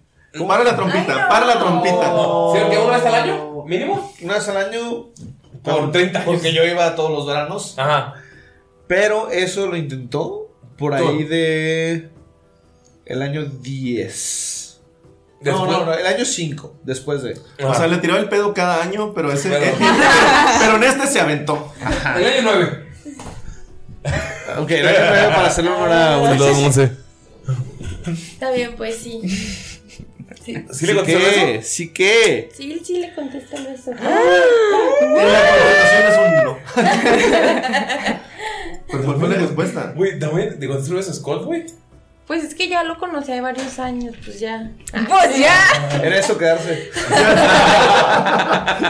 Para 0.47 0.63
la 0.63 0.75
trompita, 0.75 1.27
para 1.27 1.45
la 1.47 1.57
trompita. 1.59 2.13
¿Sí, 2.53 2.69
que 2.69 2.77
una 2.77 2.97
vez 2.97 3.05
al 3.05 3.15
año? 3.15 3.63
¿Mínimo? 3.65 4.13
Una 4.21 4.33
vez 4.35 4.47
al 4.47 4.57
año. 4.57 5.07
Por 5.63 5.91
30 5.91 6.19
años. 6.19 6.31
Porque 6.31 6.53
yo 6.53 6.63
iba 6.63 6.95
todos 6.95 7.11
los 7.11 7.25
veranos. 7.27 7.73
Ajá. 7.77 8.13
Pero 8.87 9.29
eso 9.31 9.67
lo 9.67 9.75
intentó 9.75 10.51
por 10.77 10.93
ahí 10.93 11.03
Todo. 11.03 11.29
de. 11.29 12.09
El 13.05 13.21
año 13.23 13.43
10. 13.45 14.79
No, 15.41 15.65
no, 15.65 15.85
no, 15.85 15.93
el 15.93 16.05
año 16.05 16.25
5. 16.25 16.75
Después 16.83 17.23
de. 17.23 17.39
O 17.63 17.73
sea, 17.73 17.87
le 17.87 17.97
tiró 17.97 18.17
el 18.17 18.29
pedo 18.29 18.53
cada 18.53 18.81
año, 18.83 19.13
pero 19.15 19.31
ese. 19.31 19.49
Pero- 19.49 19.75
pero 20.59 20.75
en 20.75 20.83
este 20.83 21.07
se 21.07 21.19
aventó. 21.19 21.73
El 22.17 22.25
año 22.25 22.41
9. 22.43 22.89
Ok, 24.59 24.71
el 24.71 24.87
año 24.87 24.97
9 25.09 25.27
para 25.35 25.47
hacerle 25.47 25.71
honor 25.71 25.91
a 25.91 26.17
Ulises. 26.19 26.57
Monse. 26.57 26.91
Está 28.07 28.51
bien, 28.51 28.75
pues 28.75 28.97
sí. 28.97 29.21
Sí, 30.45 30.55
¿Sí 30.71 30.85
le 30.85 30.95
contestó 30.95 31.19
que, 31.19 31.55
eso? 31.55 31.67
sí 31.67 31.89
que. 31.93 32.49
sí, 32.55 32.81
sí 32.85 32.99
le 32.99 33.13
contesta 33.13 33.57
el 33.57 33.65
beso. 33.67 33.91
La 33.91 33.99
contestación 34.99 36.05
es 36.07 36.17
un 36.17 36.43
no. 36.43 36.57
Pero 38.91 39.03
¿cuál 39.03 39.19
fue 39.19 39.29
la 39.29 39.35
respuesta? 39.35 39.93
Güey, 39.95 40.17
Damaya, 40.19 40.57
¿te 40.57 40.67
contestó 40.67 40.91
el 40.93 40.97
beso 40.97 41.11
a 41.11 41.13
Skull, 41.15 41.45
güey? 41.45 41.65
Pues 42.25 42.43
es 42.43 42.53
que 42.53 42.67
ya 42.67 42.83
lo 42.83 42.97
conocí 42.99 43.31
hace 43.31 43.41
varios 43.41 43.79
años, 43.79 44.15
pues 44.23 44.39
ya. 44.39 44.71
Pues 44.91 45.37
ya. 45.39 45.63
Era 46.03 46.19
eso 46.19 46.37
quedarse. 46.37 46.89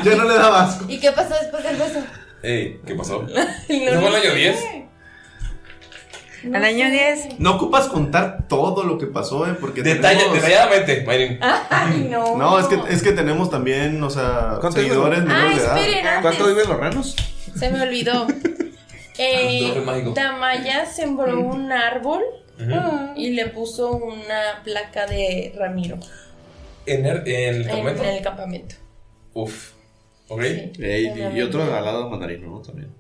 Ya 0.03 0.15
no 0.15 0.23
le 0.25 0.33
daba 0.35 0.63
asco. 0.65 0.85
¿Y 0.88 0.99
qué 0.99 1.11
pasó 1.11 1.33
después 1.41 1.63
del 1.63 1.77
beso? 1.77 2.03
Ey, 2.43 2.79
¿qué 2.85 2.95
pasó? 2.95 3.21
No, 3.33 3.91
¿No 3.93 4.01
fue 4.01 4.09
el 4.09 4.15
año 4.15 4.33
10? 4.33 4.55
Al 6.53 6.63
año 6.63 6.89
10. 6.89 7.39
No 7.39 7.55
ocupas 7.55 7.87
contar 7.87 8.47
todo 8.47 8.83
lo 8.83 8.97
que 8.97 9.07
pasó, 9.07 9.45
¿eh? 9.47 9.55
Porque 9.59 9.81
Detalle, 9.83 10.19
tenemos- 10.19 10.35
detalladamente, 10.35 11.03
Mayrin. 11.05 11.39
Ay, 11.69 12.07
no. 12.09 12.37
No, 12.37 12.59
es 12.59 12.67
que, 12.67 12.79
es 12.89 13.03
que 13.03 13.11
tenemos 13.11 13.49
también, 13.49 14.01
o 14.03 14.09
sea, 14.09 14.57
¿Cuánto 14.61 14.79
seguidores 14.79 15.21
viven? 15.21 15.31
Ah, 15.35 15.37
menores 15.43 15.57
de 15.57 15.63
edad. 15.65 15.77
esperen, 15.77 16.07
antes. 16.07 16.21
¿Cuánto 16.21 16.47
viven 16.47 16.69
los 16.69 16.79
renos? 16.79 17.15
Se 17.55 17.69
me 17.69 17.81
olvidó. 17.81 18.27
Eh. 19.21 19.73
Damaya 20.15 20.85
sembró 20.85 21.37
un 21.41 21.73
árbol 21.73 22.23
y 23.17 23.31
le 23.31 23.47
puso 23.47 23.91
una 23.91 24.61
placa 24.63 25.05
de 25.07 25.53
Ramiro 25.57 25.97
¿En 26.85 27.05
el, 27.05 27.27
en 27.27 27.55
el 27.55 27.61
en, 27.63 27.67
campamento? 27.67 28.03
en 28.03 28.09
el 28.09 28.23
campamento. 28.23 28.75
Uf. 29.33 29.71
¿Ok? 30.29 30.41
Ey, 30.41 31.11
y 31.35 31.41
otro 31.41 31.63
al 31.63 31.83
lado 31.83 32.09
mandarino, 32.09 32.47
¿no? 32.49 32.61
También. 32.61 32.93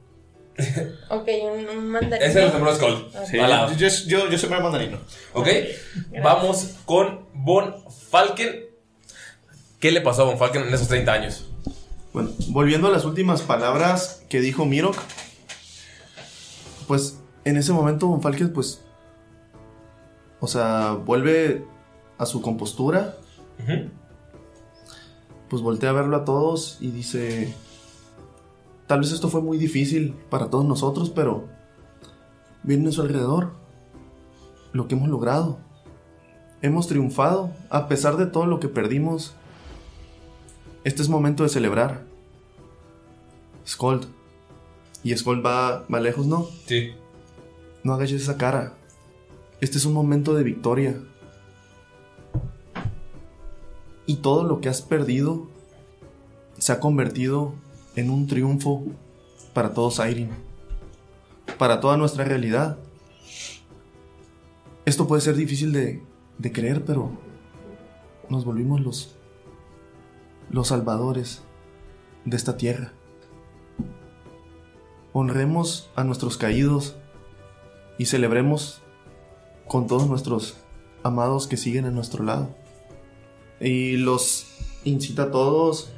Ok, 1.09 1.27
un, 1.43 1.77
un 1.77 1.87
mandarín. 1.89 2.27
Ese 2.29 2.41
lo 2.41 2.51
sembró 2.51 2.75
Skull. 2.75 3.11
Sí, 3.29 3.39
Al 3.39 3.49
lado. 3.49 3.71
yo, 3.73 3.87
yo, 3.87 4.07
yo, 4.07 4.29
yo 4.29 4.37
sembré 4.37 4.59
mandarino. 4.61 4.97
¿Ok? 5.33 5.47
Vamos 6.23 6.75
con 6.85 7.27
Von 7.33 7.75
Falken. 8.09 8.65
¿Qué 9.79 9.91
le 9.91 10.01
pasó 10.01 10.23
a 10.23 10.25
Von 10.25 10.37
Falken 10.37 10.63
en 10.67 10.73
esos 10.73 10.87
30 10.87 11.11
años? 11.11 11.45
Bueno, 12.13 12.31
volviendo 12.47 12.87
a 12.87 12.91
las 12.91 13.05
últimas 13.05 13.41
palabras 13.41 14.23
que 14.29 14.41
dijo 14.41 14.65
Mirok, 14.65 14.95
pues 16.87 17.19
en 17.45 17.57
ese 17.57 17.71
momento 17.71 18.07
Von 18.07 18.21
Falken, 18.21 18.51
pues, 18.51 18.81
o 20.39 20.47
sea, 20.47 20.91
vuelve 20.93 21.65
a 22.17 22.25
su 22.25 22.41
compostura, 22.41 23.15
pues 25.49 25.61
voltea 25.61 25.91
a 25.91 25.93
verlo 25.93 26.17
a 26.17 26.25
todos 26.25 26.77
y 26.81 26.91
dice, 26.91 27.53
tal 28.89 29.01
vez 29.01 29.11
esto 29.11 29.29
fue 29.29 29.43
muy 29.43 29.59
difícil 29.59 30.15
para 30.31 30.49
todos 30.49 30.65
nosotros, 30.65 31.11
pero 31.11 31.47
miren 32.63 32.87
a 32.87 32.91
su 32.91 33.03
alrededor, 33.03 33.51
lo 34.73 34.87
que 34.87 34.95
hemos 34.95 35.09
logrado. 35.09 35.59
Hemos 36.63 36.87
triunfado 36.87 37.51
a 37.69 37.87
pesar 37.87 38.17
de 38.17 38.25
todo 38.25 38.47
lo 38.47 38.59
que 38.59 38.67
perdimos. 38.67 39.35
Este 40.83 41.03
es 41.03 41.07
momento 41.07 41.43
de 41.43 41.49
celebrar. 41.49 42.03
Skold. 43.67 44.07
Y 45.03 45.15
Skold 45.15 45.45
va, 45.45 45.85
va 45.85 45.99
lejos, 45.99 46.25
¿no? 46.25 46.47
Sí. 46.65 46.93
No 47.83 47.93
hagas 47.93 48.11
esa 48.11 48.37
cara. 48.37 48.73
Este 49.61 49.77
es 49.77 49.85
un 49.85 49.93
momento 49.93 50.33
de 50.33 50.43
victoria. 50.43 50.99
Y 54.07 54.15
todo 54.15 54.45
lo 54.45 54.61
que 54.61 54.69
has 54.69 54.81
perdido 54.81 55.45
se 56.57 56.71
ha 56.71 56.79
convertido 56.79 57.53
en 57.99 58.09
un 58.09 58.27
triunfo 58.27 58.83
para 59.53 59.73
todos 59.73 59.99
Airin. 59.99 60.29
Para 61.57 61.79
toda 61.79 61.97
nuestra 61.97 62.23
realidad. 62.23 62.77
Esto 64.85 65.07
puede 65.07 65.21
ser 65.21 65.35
difícil 65.35 65.71
de, 65.71 66.01
de 66.37 66.51
creer, 66.51 66.85
pero 66.85 67.11
nos 68.29 68.45
volvimos 68.45 68.81
los, 68.81 69.15
los 70.49 70.67
salvadores 70.67 71.41
de 72.25 72.37
esta 72.37 72.57
tierra. 72.57 72.93
Honremos 75.13 75.89
a 75.95 76.03
nuestros 76.03 76.37
caídos 76.37 76.95
y 77.97 78.05
celebremos 78.05 78.81
con 79.67 79.87
todos 79.87 80.07
nuestros 80.07 80.57
amados 81.03 81.47
que 81.47 81.57
siguen 81.57 81.85
a 81.85 81.91
nuestro 81.91 82.23
lado. 82.23 82.55
Y 83.59 83.97
los 83.97 84.47
incita 84.85 85.23
a 85.23 85.31
todos, 85.31 85.91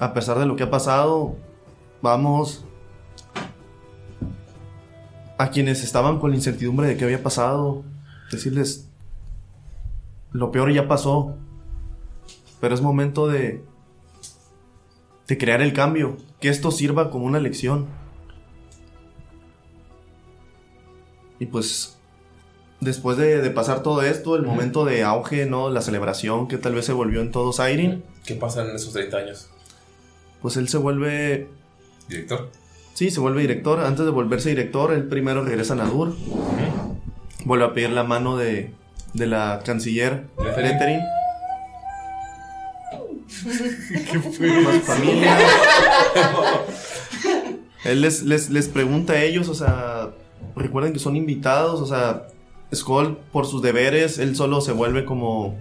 a 0.00 0.14
pesar 0.14 0.38
de 0.38 0.46
lo 0.46 0.56
que 0.56 0.62
ha 0.62 0.70
pasado, 0.70 1.36
vamos 2.00 2.64
a 5.38 5.50
quienes 5.50 5.84
estaban 5.84 6.18
con 6.18 6.30
la 6.30 6.36
incertidumbre 6.36 6.88
de 6.88 6.96
qué 6.96 7.04
había 7.04 7.22
pasado, 7.22 7.84
decirles, 8.30 8.88
lo 10.32 10.50
peor 10.50 10.72
ya 10.72 10.88
pasó, 10.88 11.36
pero 12.60 12.74
es 12.74 12.80
momento 12.80 13.28
de, 13.28 13.62
de 15.28 15.38
crear 15.38 15.60
el 15.60 15.74
cambio, 15.74 16.16
que 16.40 16.48
esto 16.48 16.70
sirva 16.70 17.10
como 17.10 17.26
una 17.26 17.38
lección. 17.38 17.86
Y 21.38 21.46
pues 21.46 21.98
después 22.80 23.18
de, 23.18 23.42
de 23.42 23.50
pasar 23.50 23.82
todo 23.82 24.02
esto, 24.02 24.36
el 24.36 24.42
momento 24.42 24.84
de 24.84 25.04
auge, 25.04 25.46
¿no? 25.46 25.70
La 25.70 25.82
celebración 25.82 26.48
que 26.48 26.58
tal 26.58 26.74
vez 26.74 26.86
se 26.86 26.92
volvió 26.92 27.20
en 27.20 27.30
todos 27.30 27.60
Airin, 27.60 28.02
¿Qué 28.24 28.34
pasa 28.34 28.62
en 28.62 28.74
esos 28.76 28.92
30 28.92 29.16
años? 29.16 29.49
Pues 30.42 30.56
él 30.56 30.68
se 30.68 30.78
vuelve 30.78 31.48
Director. 32.08 32.50
Sí, 32.94 33.10
se 33.10 33.20
vuelve 33.20 33.40
director. 33.40 33.80
Antes 33.80 34.04
de 34.04 34.10
volverse 34.10 34.50
director, 34.50 34.92
él 34.92 35.04
primero 35.04 35.44
regresa 35.44 35.72
a 35.74 35.76
Nadur. 35.76 36.14
Vuelve 37.44 37.64
a 37.64 37.72
pedir 37.72 37.90
la 37.90 38.04
mano 38.04 38.36
de, 38.36 38.74
de 39.14 39.26
la 39.26 39.60
canciller. 39.64 40.24
Letherin. 40.38 41.00
¿Qué 44.10 44.18
fue? 44.18 44.60
Más 44.60 44.82
familia. 44.82 45.38
Él 47.84 48.02
les, 48.02 48.22
les, 48.24 48.50
les 48.50 48.68
pregunta 48.68 49.14
a 49.14 49.22
ellos, 49.22 49.48
o 49.48 49.54
sea, 49.54 50.10
recuerden 50.54 50.92
que 50.92 50.98
son 50.98 51.16
invitados, 51.16 51.80
o 51.80 51.86
sea, 51.86 52.26
Skull 52.74 53.16
por 53.32 53.46
sus 53.46 53.62
deberes, 53.62 54.18
él 54.18 54.36
solo 54.36 54.60
se 54.60 54.72
vuelve 54.72 55.04
como... 55.04 55.58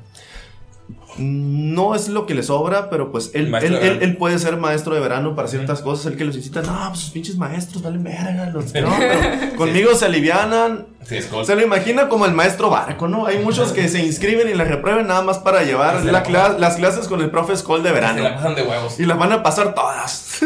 No 1.18 1.96
es 1.96 2.08
lo 2.08 2.26
que 2.26 2.34
le 2.36 2.44
sobra, 2.44 2.90
pero 2.90 3.12
pues 3.12 3.32
él, 3.34 3.54
él, 3.62 3.76
él- 3.76 4.00
él 4.02 4.18
puede 4.18 4.38
ser 4.40 4.58
maestro 4.58 4.94
de 4.96 5.02
verano 5.02 5.36
para 5.36 5.48
ciertas 5.48 5.82
cosas. 5.82 6.06
El 6.06 6.18
que 6.18 6.24
los 6.24 6.36
visita, 6.36 6.62
no, 6.62 6.78
pues 6.90 7.00
sus 7.00 7.10
pinches 7.10 7.36
maestros, 7.36 7.82
valen 7.84 8.04
verga. 8.04 8.50
Los, 8.52 8.66
no, 8.74 8.90
pero 8.98 9.56
conmigo 9.58 9.96
se 9.96 10.06
alivianan. 10.06 10.86
Sí. 11.06 11.20
Se 11.44 11.56
lo 11.56 11.62
imagina 11.64 12.08
como 12.08 12.26
el 12.26 12.34
maestro 12.34 12.70
barco, 12.70 13.08
¿no? 13.08 13.26
Hay 13.26 13.40
muchos 13.40 13.72
que 13.72 13.88
se 13.90 14.06
inscriben 14.06 14.48
y 14.50 14.54
la 14.54 14.64
reprueben 14.64 15.08
nada 15.08 15.24
más 15.24 15.40
para 15.40 15.64
llevar 15.64 16.00
Se 16.00 16.06
la 16.06 16.12
la 16.12 16.24
cla- 16.24 16.58
las 16.58 16.76
clases 16.76 17.08
con 17.08 17.22
el 17.22 17.32
profe 17.32 17.58
Skull 17.58 17.82
de 17.82 17.92
verano. 17.92 18.18
Se 18.18 18.24
la 18.24 18.36
pasan 18.36 18.56
de 18.56 18.62
huevos. 18.64 19.00
Y 19.00 19.06
las 19.06 19.18
van 19.18 19.32
a 19.32 19.42
pasar 19.42 19.74
todas. 19.74 20.40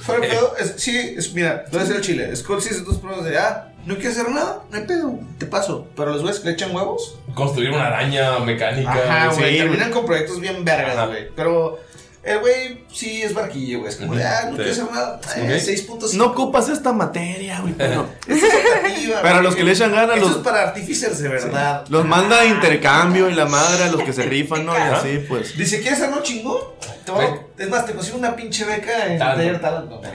Fuera 0.00 0.20
de 0.20 0.28
pedo, 0.28 0.54
es- 0.58 0.74
sí, 0.78 1.14
es, 1.16 1.32
mira, 1.32 1.64
a 1.72 1.76
decir 1.76 1.96
el 1.96 2.02
chile. 2.02 2.34
Skull 2.36 2.60
sí 2.60 2.70
hace 2.70 2.82
tus 2.82 2.96
pruebas 2.96 3.24
de, 3.24 3.38
ah, 3.38 3.71
no 3.86 3.94
quiero 3.96 4.10
hacer 4.10 4.30
nada, 4.30 4.62
no 4.70 4.76
hay 4.78 4.84
pedo, 4.86 5.18
te 5.38 5.46
paso. 5.46 5.86
Pero 5.96 6.12
los 6.12 6.22
güeyes 6.22 6.40
que 6.40 6.48
le 6.48 6.54
echan 6.54 6.74
huevos, 6.74 7.18
Construir 7.34 7.70
una 7.70 7.86
araña 7.86 8.38
mecánica. 8.40 8.92
ajá, 8.92 9.34
güey, 9.34 9.52
Sí, 9.52 9.58
terminan 9.58 9.90
con 9.90 10.04
proyectos 10.06 10.40
bien 10.40 10.64
vergas, 10.64 11.08
güey. 11.08 11.28
Pero 11.34 11.78
el 12.24 12.38
güey 12.38 12.84
sí 12.92 13.22
es 13.22 13.34
barquillo, 13.34 13.80
güey. 13.80 13.90
Es 13.90 13.96
como 13.96 14.14
de, 14.14 14.24
ah, 14.24 14.42
no 14.44 14.50
Sí. 14.50 14.56
quiero 14.62 14.70
hacer 14.72 14.84
nada. 14.92 15.20
Eh, 15.36 15.54
Ok. 15.56 15.60
seis 15.64 15.82
puntos. 15.82 16.14
No 16.14 16.26
ocupas 16.26 16.68
esta 16.68 16.92
materia, 16.92 17.60
güey. 17.60 17.74
Pero, 17.74 18.08
Esa 18.28 18.46
es 18.46 18.54
optativa, 18.54 19.16
pero 19.22 19.28
a 19.28 19.32
güey. 19.32 19.42
los 19.44 19.56
que 19.56 19.64
le 19.64 19.72
echan 19.72 19.92
ganas, 19.92 20.16
Eso 20.16 20.26
los, 20.28 20.36
es 20.38 20.42
para 20.44 20.62
artificers 20.68 21.18
de 21.18 21.28
verdad. 21.28 21.84
los 21.88 22.04
manda 22.04 22.40
a 22.40 22.44
intercambio 22.44 23.28
y 23.28 23.34
la 23.34 23.46
madre 23.46 23.84
a 23.84 23.92
los 23.92 24.02
que 24.02 24.12
se 24.12 24.22
rifan, 24.22 24.64
¿no? 24.64 24.72
Y 24.76 24.80
así, 24.80 25.24
pues. 25.28 25.56
Dice, 25.56 25.80
¿quieres 25.80 25.98
no 26.10 26.22
chingón? 26.22 26.58
Te 27.04 27.10
voy 27.10 27.24
a- 27.24 27.40
es 27.62 27.68
más, 27.68 27.84
te 27.86 27.92
consigo 27.92 28.18
una 28.18 28.36
pinche 28.36 28.64
beca 28.64 29.06
en 29.06 29.18
taller 29.18 29.60
talento. 29.60 30.00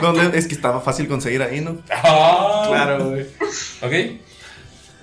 Donde 0.00 0.38
es 0.38 0.46
que 0.46 0.54
estaba 0.54 0.80
fácil 0.80 1.08
conseguir 1.08 1.42
ahí, 1.42 1.60
¿no? 1.60 1.78
Ah. 1.90 2.64
Claro, 2.68 3.10
güey. 3.10 3.26
Ok. 3.82 4.20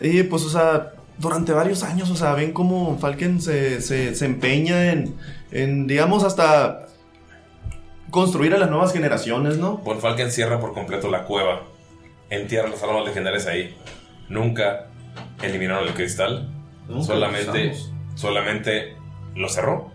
Y 0.01 0.23
pues, 0.23 0.43
o 0.43 0.49
sea, 0.49 0.91
durante 1.17 1.51
varios 1.51 1.83
años, 1.83 2.09
o 2.09 2.15
sea, 2.15 2.33
ven 2.33 2.53
cómo 2.53 2.97
Falken 2.99 3.41
se, 3.41 3.81
se, 3.81 4.15
se 4.15 4.25
empeña 4.25 4.91
en, 4.91 5.15
en, 5.51 5.87
digamos, 5.87 6.23
hasta 6.23 6.87
construir 8.09 8.53
a 8.53 8.57
las 8.57 8.69
nuevas 8.69 8.93
generaciones, 8.93 9.57
¿no? 9.57 9.77
Von 9.77 9.99
Falken 9.99 10.31
cierra 10.31 10.59
por 10.59 10.73
completo 10.73 11.09
la 11.09 11.23
cueva. 11.23 11.63
Entierra 12.29 12.69
las 12.69 12.83
armas 12.83 13.05
legendarias 13.05 13.47
ahí. 13.47 13.75
Nunca 14.29 14.87
eliminaron 15.41 15.87
el 15.87 15.93
cristal. 15.93 16.49
Nunca 16.87 17.05
solamente, 17.05 17.69
lo 17.69 18.17
solamente 18.17 18.95
lo 19.35 19.49
cerró. 19.49 19.91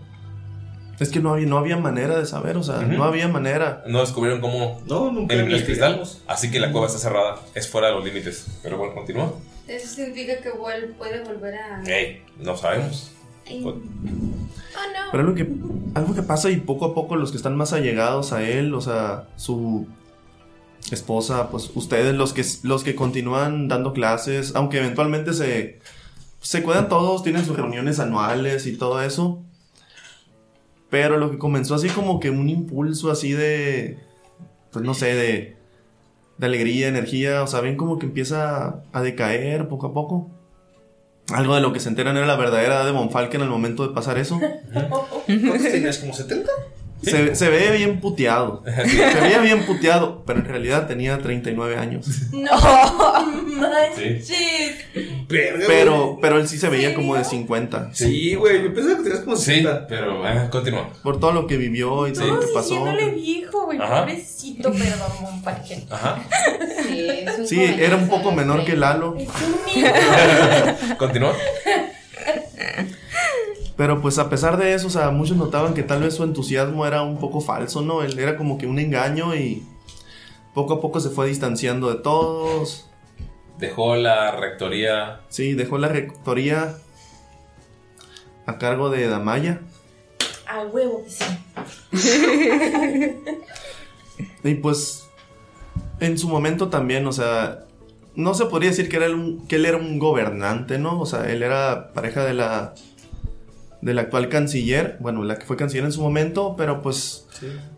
Es 0.99 1.09
que 1.09 1.19
no 1.19 1.33
había, 1.33 1.47
no 1.47 1.57
había 1.57 1.77
manera 1.77 2.17
de 2.17 2.25
saber, 2.25 2.55
o 2.55 2.63
sea, 2.63 2.81
no 2.81 3.03
había 3.03 3.27
manera. 3.27 3.83
No 3.87 3.99
descubrieron 3.99 4.41
cómo 4.41 4.81
no, 4.85 5.11
nunca 5.11 5.33
eliminar 5.33 5.59
el 5.59 5.65
cristal. 5.65 6.03
Así 6.27 6.51
que 6.51 6.59
la 6.59 6.71
cueva 6.71 6.87
está 6.87 6.99
cerrada. 6.99 7.39
Es 7.55 7.67
fuera 7.67 7.87
de 7.87 7.93
los 7.95 8.05
límites. 8.05 8.45
Pero 8.61 8.77
bueno, 8.77 8.93
continúa. 8.93 9.33
Eso 9.67 9.87
significa 9.87 10.41
que 10.41 10.51
Wall 10.51 10.93
puede 10.97 11.23
volver 11.23 11.55
a. 11.55 11.83
Ey, 11.83 12.23
no 12.37 12.57
sabemos. 12.57 13.11
Oh 13.49 13.71
no. 13.73 15.11
Pero 15.11 15.23
algo 15.23 15.35
que, 15.35 15.47
algo 15.93 16.15
que 16.15 16.23
pasa 16.23 16.49
y 16.49 16.57
poco 16.57 16.85
a 16.85 16.93
poco 16.93 17.15
los 17.15 17.31
que 17.31 17.37
están 17.37 17.55
más 17.55 17.73
allegados 17.73 18.33
a 18.33 18.47
él, 18.47 18.73
o 18.73 18.81
sea, 18.81 19.27
su 19.35 19.87
esposa, 20.91 21.49
pues 21.49 21.71
ustedes 21.75 22.13
los 22.15 22.33
que, 22.33 22.43
los 22.63 22.83
que 22.83 22.95
continúan 22.95 23.67
dando 23.67 23.93
clases, 23.93 24.53
aunque 24.55 24.79
eventualmente 24.79 25.33
se, 25.33 25.79
se 26.41 26.63
cuidan 26.63 26.89
todos, 26.89 27.23
tienen 27.23 27.45
sus 27.45 27.55
reuniones 27.55 27.99
anuales 27.99 28.65
y 28.67 28.77
todo 28.77 29.01
eso. 29.01 29.41
Pero 30.89 31.17
lo 31.17 31.31
que 31.31 31.37
comenzó 31.37 31.75
así 31.75 31.89
como 31.89 32.19
que 32.19 32.29
un 32.29 32.49
impulso 32.49 33.09
así 33.09 33.31
de, 33.31 33.97
pues 34.71 34.83
no 34.85 34.93
sé, 34.93 35.15
de, 35.15 35.57
de 36.37 36.45
alegría, 36.45 36.87
energía, 36.87 37.43
o 37.43 37.47
sea, 37.47 37.61
ven 37.61 37.75
como 37.75 37.99
que 37.99 38.05
empieza 38.05 38.83
a 38.91 39.01
decaer 39.01 39.67
poco 39.67 39.87
a 39.87 39.93
poco. 39.93 40.31
Algo 41.33 41.55
de 41.55 41.61
lo 41.61 41.71
que 41.71 41.79
se 41.79 41.89
enteran 41.89 42.17
era 42.17 42.25
la 42.25 42.35
verdadera 42.35 42.75
edad 42.75 42.85
de 42.85 42.91
Von 42.91 43.09
Falken 43.09 43.41
al 43.41 43.49
momento 43.49 43.87
de 43.87 43.93
pasar 43.93 44.17
eso. 44.17 44.39
¿Cuántos 44.73 45.71
tenías? 45.71 45.99
¿Como 45.99 46.13
70? 46.13 46.51
Se, 47.03 47.35
se 47.35 47.49
ve 47.49 47.71
bien 47.77 47.99
puteado. 47.99 48.63
Se 48.65 49.19
veía 49.21 49.39
bien 49.39 49.65
puteado, 49.65 50.23
pero 50.25 50.39
en 50.39 50.45
realidad 50.45 50.87
tenía 50.87 51.17
39 51.19 51.77
años. 51.77 52.07
No 52.31 52.51
manches. 53.45 54.31
Pero, 55.27 56.17
pero 56.21 56.37
él 56.39 56.47
sí 56.47 56.57
se 56.57 56.69
veía 56.69 56.93
como 56.93 57.15
de 57.15 57.23
50. 57.23 57.89
Sí, 57.93 58.35
güey, 58.35 58.63
yo 58.63 58.73
pensaba 58.73 58.97
que 58.97 59.03
tenías 59.03 59.19
como 59.21 59.35
Sí, 59.35 59.65
pero 59.87 60.27
eh, 60.27 60.47
continúa. 60.51 60.89
Por 61.01 61.19
todo 61.19 61.31
lo 61.31 61.47
que 61.47 61.57
vivió 61.57 62.07
y 62.07 62.13
todo 62.13 62.27
lo 62.27 62.39
que 62.39 62.47
pasó. 62.53 62.85
Viejo, 63.15 63.65
güey. 63.65 63.79
Ajá. 63.79 64.01
Pobrecito, 64.01 64.71
perdón, 64.71 65.43
Falken. 65.43 65.83
Ajá. 65.89 66.23
Sí, 66.87 67.07
es 67.09 67.39
un 67.39 67.47
Sí, 67.47 67.63
era 67.79 67.95
un 67.95 68.07
poco 68.07 68.31
menor 68.31 68.63
que 68.65 68.75
Lalo. 68.75 69.15
Es 69.17 69.27
un 69.27 69.75
niño. 69.75 69.91
Continúa. 70.97 71.33
Pero 73.75 74.01
pues 74.01 74.19
a 74.19 74.29
pesar 74.29 74.57
de 74.57 74.73
eso, 74.73 74.87
o 74.87 74.89
sea, 74.91 75.09
muchos 75.09 75.35
notaban 75.37 75.73
que 75.73 75.81
tal 75.83 76.01
vez 76.03 76.13
su 76.15 76.23
entusiasmo 76.23 76.85
era 76.85 77.01
un 77.01 77.17
poco 77.17 77.41
falso, 77.41 77.81
¿no? 77.81 78.03
Él 78.03 78.17
era 78.19 78.37
como 78.37 78.57
que 78.57 78.67
un 78.67 78.77
engaño 78.79 79.33
y 79.35 79.63
poco 80.53 80.73
a 80.73 80.81
poco 80.81 80.99
se 80.99 81.09
fue 81.09 81.27
distanciando 81.27 81.89
de 81.89 81.95
todos. 82.01 82.87
Dejó 83.57 83.95
la 83.95 84.31
rectoría. 84.31 85.21
Sí, 85.29 85.53
dejó 85.53 85.77
la 85.79 85.87
rectoría 85.87 86.75
a 88.45 88.57
cargo 88.59 88.89
de 88.91 89.07
Damaya. 89.07 89.61
A 90.47 90.61
huevo 90.65 91.03
que 91.03 91.09
sí. 91.09 91.25
Y 94.43 94.55
pues 94.55 95.07
en 95.99 96.17
su 96.17 96.27
momento 96.27 96.67
también, 96.69 97.07
o 97.07 97.11
sea, 97.13 97.59
no 98.15 98.33
se 98.33 98.45
podría 98.45 98.69
decir 98.71 98.89
que, 98.89 98.97
era 98.97 99.09
un- 99.09 99.47
que 99.47 99.55
él 99.55 99.65
era 99.65 99.77
un 99.77 99.97
gobernante, 99.99 100.77
¿no? 100.77 100.99
O 100.99 101.05
sea, 101.05 101.31
él 101.31 101.41
era 101.43 101.93
pareja 101.93 102.23
de 102.25 102.33
la 102.33 102.73
de 103.83 103.93
la 103.93 104.01
actual 104.03 104.29
canciller, 104.29 104.97
bueno, 104.99 105.23
la 105.23 105.37
que 105.37 105.45
fue 105.45 105.57
canciller 105.57 105.85
en 105.85 105.91
su 105.91 106.01
momento, 106.01 106.55
pero 106.57 106.81
pues 106.81 107.27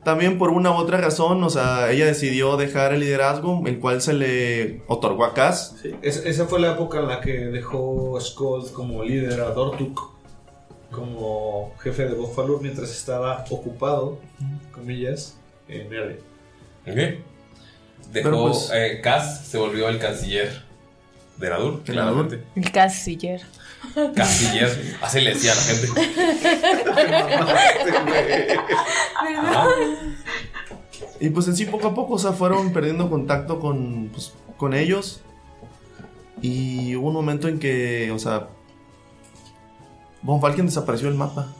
también 0.03 0.37
por 0.37 0.49
una 0.51 0.71
u 0.71 0.75
otra 0.75 0.99
razón, 0.99 1.43
o 1.43 1.49
sea, 1.49 1.91
ella 1.91 2.05
decidió 2.05 2.57
dejar 2.57 2.93
el 2.93 2.99
liderazgo, 2.99 3.63
el 3.65 3.79
cual 3.79 4.01
se 4.01 4.13
le 4.13 4.81
otorgó 4.87 5.25
a 5.25 5.33
Cass. 5.33 5.75
Es- 6.01 6.23
esa 6.25 6.45
fue 6.45 6.59
la 6.59 6.73
época 6.73 6.99
en 6.99 7.07
la 7.07 7.21
que 7.21 7.33
dejó 7.47 8.19
Skull 8.21 8.71
como 8.71 9.03
líder 9.03 9.41
a 9.41 9.49
Dortuk 9.51 10.13
como 10.91 11.73
jefe 11.79 12.05
de 12.07 12.13
Buffalo 12.15 12.59
mientras 12.61 12.89
estaba 12.91 13.43
ocupado, 13.49 14.19
comillas, 14.71 15.37
en 15.67 15.91
Erde. 15.91 16.19
Ok. 16.87 16.95
Dejó. 16.95 17.19
Pero, 18.13 18.41
pues- 18.43 18.71
eh, 18.73 18.99
Cass 19.01 19.45
se 19.47 19.57
volvió 19.57 19.89
el 19.89 19.99
canciller 19.99 20.63
de 21.37 21.49
Nadur. 21.49 21.81
Claramente. 21.83 22.43
El 22.55 22.71
casiller. 22.71 23.41
Canciller. 24.15 24.97
Así 25.01 25.21
le 25.21 25.33
decía 25.33 25.53
a 25.53 25.55
la 25.55 25.61
gente. 25.61 25.87
Y 31.19 31.29
pues 31.29 31.47
en 31.47 31.55
sí 31.55 31.65
poco 31.65 31.87
a 31.87 31.93
poco, 31.93 32.15
o 32.15 32.19
sea, 32.19 32.33
fueron 32.33 32.73
perdiendo 32.73 33.09
contacto 33.09 33.59
con, 33.59 34.09
pues, 34.11 34.33
con 34.57 34.73
ellos. 34.73 35.21
Y 36.41 36.95
hubo 36.95 37.07
un 37.07 37.13
momento 37.13 37.47
en 37.47 37.59
que, 37.59 38.11
o 38.11 38.19
sea, 38.19 38.49
Von 40.21 40.41
Falken 40.41 40.65
desapareció 40.65 41.07
del 41.07 41.17
mapa. 41.17 41.53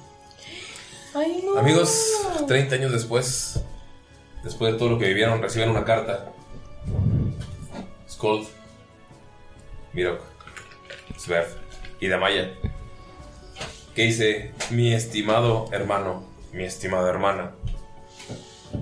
Ay, 1.14 1.44
no. 1.46 1.58
Amigos, 1.58 2.12
30 2.48 2.76
años 2.76 2.92
después, 2.92 3.62
después 4.44 4.74
de 4.74 4.80
todo 4.80 4.90
lo 4.90 5.00
que 5.00 5.08
vivieron, 5.08 5.42
reciben 5.42 5.70
una 5.70 5.86
carta. 5.86 6.34
Skold, 8.10 8.48
Mirok, 9.94 10.20
Svev 11.18 11.65
y 12.00 12.08
Damaya. 12.08 12.54
Que 13.94 14.04
dice, 14.04 14.52
mi 14.72 14.94
estimado 14.94 15.68
hermano, 15.72 16.24
mi 16.52 16.64
estimada 16.64 17.10
hermana, 17.10 17.52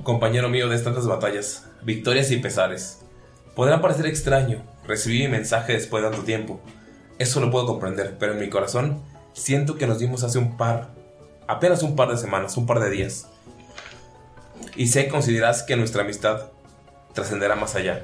compañero 0.03 0.49
mío 0.49 0.69
de 0.69 0.79
tantas 0.79 1.07
batallas, 1.07 1.67
victorias 1.83 2.31
y 2.31 2.37
pesares. 2.37 3.01
Podrá 3.55 3.81
parecer 3.81 4.07
extraño 4.07 4.63
recibir 4.87 5.21
mi 5.21 5.27
mensaje 5.27 5.73
después 5.73 6.03
de 6.03 6.09
tanto 6.09 6.25
tiempo. 6.25 6.59
Eso 7.19 7.39
lo 7.39 7.51
puedo 7.51 7.67
comprender, 7.67 8.17
pero 8.19 8.33
en 8.33 8.39
mi 8.39 8.49
corazón 8.49 9.03
siento 9.33 9.75
que 9.75 9.87
nos 9.87 9.99
dimos 9.99 10.23
hace 10.23 10.39
un 10.39 10.57
par, 10.57 10.89
apenas 11.47 11.83
un 11.83 11.95
par 11.95 12.09
de 12.09 12.17
semanas, 12.17 12.57
un 12.57 12.65
par 12.65 12.79
de 12.79 12.89
días. 12.89 13.27
Y 14.75 14.87
sé 14.87 15.05
que 15.05 15.11
consideras 15.11 15.63
que 15.63 15.75
nuestra 15.75 16.01
amistad 16.01 16.49
trascenderá 17.13 17.55
más 17.55 17.75
allá. 17.75 18.03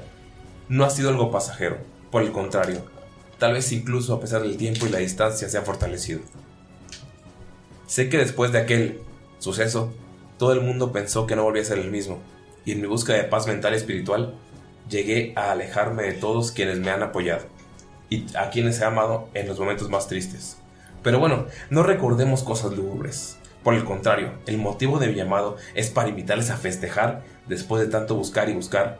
No 0.68 0.84
ha 0.84 0.90
sido 0.90 1.08
algo 1.08 1.32
pasajero, 1.32 1.78
por 2.12 2.22
el 2.22 2.30
contrario, 2.30 2.82
tal 3.40 3.54
vez 3.54 3.72
incluso 3.72 4.14
a 4.14 4.20
pesar 4.20 4.42
del 4.42 4.58
tiempo 4.58 4.86
y 4.86 4.90
la 4.90 4.98
distancia 4.98 5.48
se 5.48 5.58
ha 5.58 5.62
fortalecido. 5.62 6.20
Sé 7.86 8.08
que 8.08 8.18
después 8.18 8.52
de 8.52 8.58
aquel 8.58 9.00
suceso, 9.38 9.92
todo 10.38 10.52
el 10.52 10.60
mundo 10.60 10.92
pensó 10.92 11.26
que 11.26 11.34
no 11.34 11.42
volvía 11.42 11.62
a 11.62 11.64
ser 11.64 11.78
el 11.78 11.90
mismo. 11.90 12.20
Y 12.64 12.72
en 12.72 12.82
mi 12.82 12.86
búsqueda 12.86 13.16
de 13.16 13.24
paz 13.24 13.46
mental 13.46 13.72
y 13.72 13.76
espiritual, 13.76 14.34
llegué 14.88 15.32
a 15.36 15.50
alejarme 15.52 16.02
de 16.02 16.12
todos 16.12 16.52
quienes 16.52 16.78
me 16.78 16.90
han 16.90 17.02
apoyado 17.02 17.46
y 18.10 18.26
a 18.36 18.50
quienes 18.50 18.78
he 18.80 18.84
amado 18.84 19.28
en 19.32 19.48
los 19.48 19.58
momentos 19.58 19.88
más 19.88 20.06
tristes. 20.06 20.58
Pero 21.02 21.18
bueno, 21.18 21.46
no 21.70 21.82
recordemos 21.82 22.42
cosas 22.42 22.72
lúgubres. 22.72 23.38
Por 23.64 23.72
el 23.72 23.84
contrario, 23.84 24.32
el 24.46 24.58
motivo 24.58 24.98
de 24.98 25.08
mi 25.08 25.14
llamado 25.14 25.56
es 25.74 25.88
para 25.88 26.10
invitarles 26.10 26.50
a 26.50 26.58
festejar 26.58 27.22
después 27.48 27.82
de 27.82 27.88
tanto 27.88 28.16
buscar 28.16 28.50
y 28.50 28.54
buscar 28.54 28.98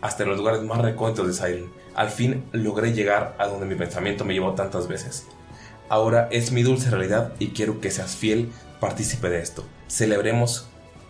hasta 0.00 0.24
los 0.24 0.38
lugares 0.38 0.62
más 0.62 0.78
recónditos 0.78 1.26
de 1.26 1.34
Siren. 1.34 1.81
Al 1.94 2.10
fin 2.10 2.44
logré 2.52 2.92
llegar 2.92 3.34
a 3.38 3.46
donde 3.46 3.66
mi 3.66 3.74
pensamiento 3.74 4.24
me 4.24 4.34
llevó 4.34 4.54
tantas 4.54 4.88
veces. 4.88 5.26
Ahora 5.88 6.28
es 6.30 6.52
mi 6.52 6.62
dulce 6.62 6.90
realidad 6.90 7.34
y 7.38 7.48
quiero 7.48 7.80
que 7.80 7.90
seas 7.90 8.16
fiel 8.16 8.50
partícipe 8.80 9.28
de 9.28 9.40
esto. 9.40 9.64
Celebremos 9.88 10.68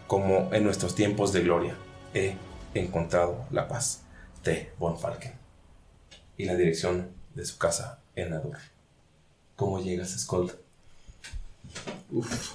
como 0.09 0.52
en 0.52 0.65
nuestros 0.65 0.94
tiempos 0.94 1.33
de 1.33 1.43
gloria. 1.43 1.77
He 2.15 2.36
encontrado 2.75 3.47
la 3.51 3.69
paz. 3.69 4.02
T. 4.43 4.73
Von 4.78 4.99
Falken. 4.99 5.33
Y 6.36 6.47
la 6.47 6.57
dirección 6.57 7.11
de 7.35 7.44
su 7.44 7.59
casa 7.59 8.01
en 8.17 8.31
Nadur. 8.31 8.57
¿Cómo 9.55 9.81
llegas, 9.81 10.11
Skold? 10.19 10.52
Uf. 12.11 12.52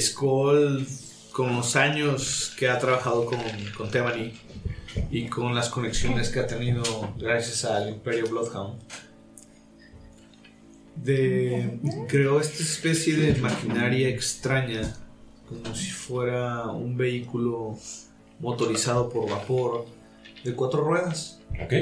Skull, 0.00 0.86
con 1.32 1.54
los 1.54 1.76
años 1.76 2.54
que 2.58 2.68
ha 2.68 2.78
trabajado 2.78 3.26
con, 3.26 3.38
con 3.76 3.90
Temani 3.90 4.38
y 5.10 5.26
con 5.26 5.54
las 5.54 5.68
conexiones 5.68 6.30
que 6.30 6.40
ha 6.40 6.46
tenido 6.46 6.82
gracias 7.18 7.64
al 7.64 7.88
Imperio 7.88 8.28
Bloodhound, 8.28 8.80
de, 10.96 11.78
creó 12.08 12.40
esta 12.40 12.62
especie 12.62 13.16
de 13.16 13.40
maquinaria 13.40 14.08
extraña, 14.08 14.94
como 15.48 15.74
si 15.74 15.90
fuera 15.90 16.66
un 16.66 16.96
vehículo 16.96 17.78
motorizado 18.40 19.08
por 19.08 19.30
vapor 19.30 19.86
de 20.44 20.54
cuatro 20.54 20.84
ruedas. 20.84 21.40
Ok. 21.62 21.72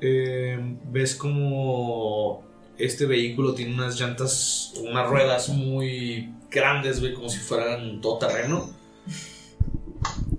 Eh, 0.00 0.76
ves 0.90 1.14
como 1.14 2.44
este 2.78 3.06
vehículo 3.06 3.54
tiene 3.54 3.74
unas 3.74 3.98
llantas, 3.98 4.74
unas 4.80 5.08
ruedas 5.08 5.48
muy 5.48 6.30
grandes, 6.50 7.00
güey, 7.00 7.14
como 7.14 7.28
si 7.28 7.38
fueran 7.38 8.00
todo 8.00 8.18
terreno. 8.18 8.70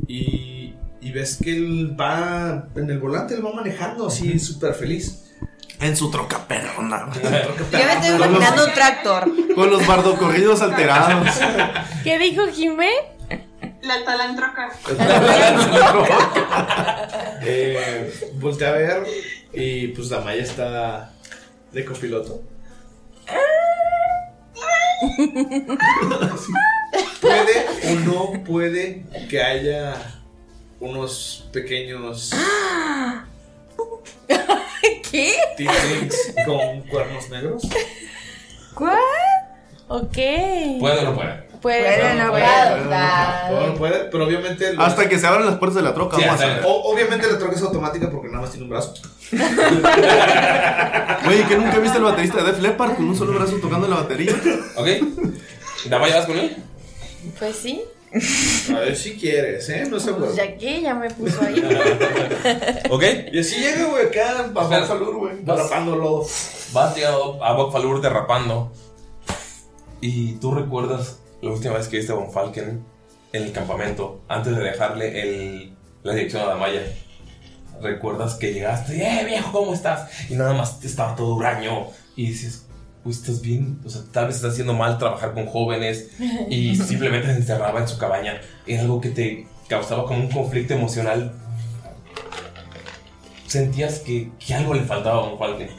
Y, 0.07 0.64
y 1.05 1.11
ves 1.11 1.37
que 1.37 1.55
él 1.55 1.95
va 1.99 2.67
en 2.75 2.89
el 2.89 2.97
volante, 2.97 3.35
él 3.35 3.45
va 3.45 3.53
manejando 3.53 4.07
así 4.07 4.39
súper 4.39 4.73
feliz. 4.73 5.21
En 5.79 5.95
su 5.95 6.09
troca 6.09 6.47
perrona. 6.47 7.11
Yo 7.13 7.29
me 7.29 7.41
estoy 7.93 8.15
imaginando 8.15 8.65
un 8.65 8.73
tractor. 8.73 9.31
Con 9.53 9.69
los 9.69 9.85
bardocorridos 9.85 10.63
alterados. 10.63 11.27
¿Qué 12.03 12.17
dijo 12.17 12.47
Jimé? 12.47 12.89
La 13.83 14.03
talantroca. 14.03 14.71
Eh, 17.43 18.31
voltea 18.39 18.69
a 18.69 18.71
ver 18.71 19.03
y 19.53 19.89
pues 19.89 20.09
la 20.09 20.21
Maya 20.21 20.41
está 20.41 21.13
de 21.71 21.85
copiloto. 21.85 22.41
Puede 27.21 27.65
o 27.91 27.95
no 28.05 28.43
puede 28.43 29.05
que 29.29 29.39
haya 29.41 30.24
unos 30.85 31.45
pequeños 31.51 32.31
¿Qué? 35.11 35.33
tieflings 35.57 36.33
con 36.45 36.81
cuernos 36.83 37.29
negros. 37.29 37.63
¿Cuál? 38.73 38.97
Ok. 39.87 40.13
¿Puede 40.79 40.99
o 40.99 41.03
no 41.03 41.15
puede? 41.15 41.45
Puede, 41.61 42.13
no 42.15 42.31
puede. 42.31 42.45
No, 43.51 43.67
no 43.67 43.73
puede, 43.75 44.05
pero 44.11 44.25
obviamente. 44.25 44.73
los- 44.73 44.85
Hasta 44.85 45.07
que 45.09 45.17
se 45.17 45.25
abran 45.25 45.45
las 45.45 45.55
puertas 45.57 45.75
de 45.77 45.81
la 45.83 45.93
troca. 45.93 46.17
Sí, 46.17 46.23
vamos 46.25 46.41
a 46.41 46.43
hasta- 46.43 46.55
ver. 46.57 46.65
o- 46.67 46.91
obviamente 46.91 47.31
la 47.31 47.37
troca 47.39 47.55
es 47.55 47.61
automática 47.61 48.09
porque 48.11 48.27
nada 48.27 48.41
más 48.41 48.51
tiene 48.51 48.65
un 48.65 48.69
brazo. 48.69 48.93
Güey, 51.25 51.43
que 51.47 51.57
nunca 51.57 51.79
viste 51.79 51.97
el 51.97 52.03
baterista 52.03 52.37
de 52.43 52.51
Def 52.51 52.61
Leppard 52.61 52.95
con 52.95 53.05
un 53.09 53.15
solo 53.17 53.33
brazo 53.33 53.55
tocando 53.57 53.87
la 53.87 53.95
batería. 53.97 54.33
¿Ok? 54.75 54.87
¿Damaya 55.85 56.17
vas 56.17 56.25
con 56.27 56.37
él? 56.37 56.55
Pues 57.39 57.55
sí. 57.55 57.81
A 58.73 58.79
ver 58.79 58.95
si 58.95 59.15
quieres, 59.17 59.67
¿eh? 59.69 59.85
No 59.89 59.99
se 59.99 60.13
Pues 60.13 60.35
ya 60.35 60.57
que 60.57 60.81
ya 60.81 60.93
me 60.93 61.09
puso 61.09 61.41
ahí. 61.41 61.55
¿Ok? 62.89 63.03
Y 63.31 63.39
así 63.39 63.55
llega, 63.57 63.85
güey, 63.85 64.07
acá 64.07 64.49
bajo 64.53 64.67
Espera. 64.73 64.81
el 64.83 64.87
falur, 64.87 65.15
güey. 65.17 65.43
Lodo. 65.43 66.25
Vas 66.73 66.95
llegando 66.95 67.43
a 67.43 67.53
Bokfalur 67.53 68.01
derrapando. 68.01 68.71
Y 70.01 70.33
tú 70.33 70.53
recuerdas 70.53 71.19
la 71.41 71.51
última 71.51 71.73
vez 71.75 71.87
que 71.87 71.97
viste 71.97 72.11
a 72.11 72.15
Von 72.15 72.31
Falken 72.31 72.83
en 73.33 73.43
el 73.43 73.51
campamento, 73.51 74.21
antes 74.27 74.55
de 74.55 74.63
dejarle 74.63 75.21
el, 75.21 75.73
la 76.03 76.13
dirección 76.13 76.43
a 76.43 76.45
Damaya. 76.47 76.81
Recuerdas 77.81 78.35
que 78.35 78.53
llegaste, 78.53 78.95
¡eh, 78.95 79.25
viejo, 79.25 79.51
¿cómo 79.51 79.73
estás? 79.73 80.09
Y 80.29 80.35
nada 80.35 80.53
más 80.53 80.83
estaba 80.85 81.15
todo 81.15 81.35
huraño. 81.35 81.87
Y 82.15 82.27
dices, 82.27 82.65
pues 83.05 83.17
estás 83.17 83.39
bien. 83.39 83.79
O 83.85 83.89
sea, 83.89 84.01
tal 84.11 84.25
vez 84.25 84.37
estás 84.37 84.53
haciendo 84.53 84.73
mal 84.73 84.97
trabajar 84.97 85.35
con 85.35 85.45
jóvenes. 85.45 86.09
Y 86.49 86.75
simplemente 86.87 87.27
se 87.27 87.35
encerraba 87.35 87.79
en 87.79 87.87
su 87.87 87.99
cabaña. 87.99 88.41
Era 88.65 88.81
algo 88.81 88.99
que 88.99 89.09
te 89.09 89.45
causaba 89.69 90.05
como 90.07 90.21
un 90.21 90.31
conflicto 90.31 90.73
emocional. 90.73 91.31
Sentías 93.45 93.99
que, 93.99 94.31
que 94.39 94.55
algo 94.55 94.73
le 94.73 94.81
faltaba 94.81 95.19
a 95.19 95.29
Von 95.29 95.37
Falken. 95.37 95.69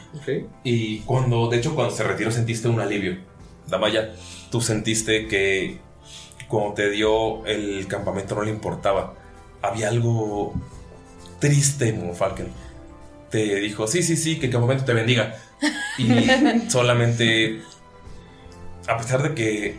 Y 0.63 1.01
cuando, 1.01 1.49
de 1.49 1.57
hecho, 1.57 1.75
cuando 1.75 1.93
se 1.93 2.05
retiró 2.05 2.31
sentiste 2.31 2.69
un 2.69 2.79
alivio. 2.79 3.19
Damaya, 3.67 4.13
tú 4.53 4.61
sentiste 4.61 5.27
que 5.27 5.81
cuando 6.47 6.75
te 6.75 6.91
dio 6.91 7.45
el 7.45 7.89
campamento 7.89 8.37
no 8.37 8.45
le 8.45 8.53
importaba. 8.53 9.15
Había 9.63 9.89
algo 9.89 10.55
triste 11.41 11.89
en 11.89 12.15
Falken. 12.15 12.47
Te 13.31 13.57
dijo, 13.57 13.89
sí, 13.89 14.05
sí, 14.05 14.17
sí, 14.17 14.39
que 14.39 14.47
el 14.47 14.53
campamento 14.53 14.85
te 14.85 14.93
bendiga. 14.93 15.35
Y 15.99 16.69
solamente, 16.71 17.63
a 18.87 18.97
pesar 18.99 19.23
de 19.23 19.35
que 19.35 19.77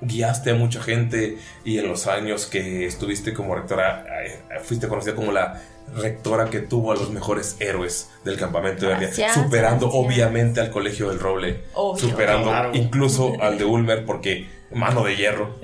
guiaste 0.00 0.50
a 0.50 0.54
mucha 0.54 0.82
gente 0.82 1.38
y 1.64 1.78
en 1.78 1.88
los 1.88 2.06
años 2.06 2.46
que 2.46 2.86
estuviste 2.86 3.32
como 3.32 3.54
rectora, 3.54 4.04
eh, 4.24 4.40
fuiste 4.62 4.88
conocida 4.88 5.14
como 5.14 5.32
la 5.32 5.62
rectora 5.94 6.50
que 6.50 6.60
tuvo 6.60 6.92
a 6.92 6.96
los 6.96 7.10
mejores 7.10 7.56
héroes 7.60 8.10
del 8.24 8.36
campamento 8.36 8.86
de 8.86 8.94
superando 9.32 9.86
gracias. 9.86 10.04
obviamente 10.04 10.60
al 10.60 10.70
colegio 10.70 11.08
del 11.10 11.20
Roble, 11.20 11.62
Obvio. 11.74 12.08
superando 12.08 12.48
Claro. 12.48 12.70
incluso 12.74 13.40
al 13.40 13.56
de 13.56 13.64
Ulmer 13.64 14.04
porque 14.04 14.48
mano 14.72 15.04
de 15.04 15.16
hierro. 15.16 15.56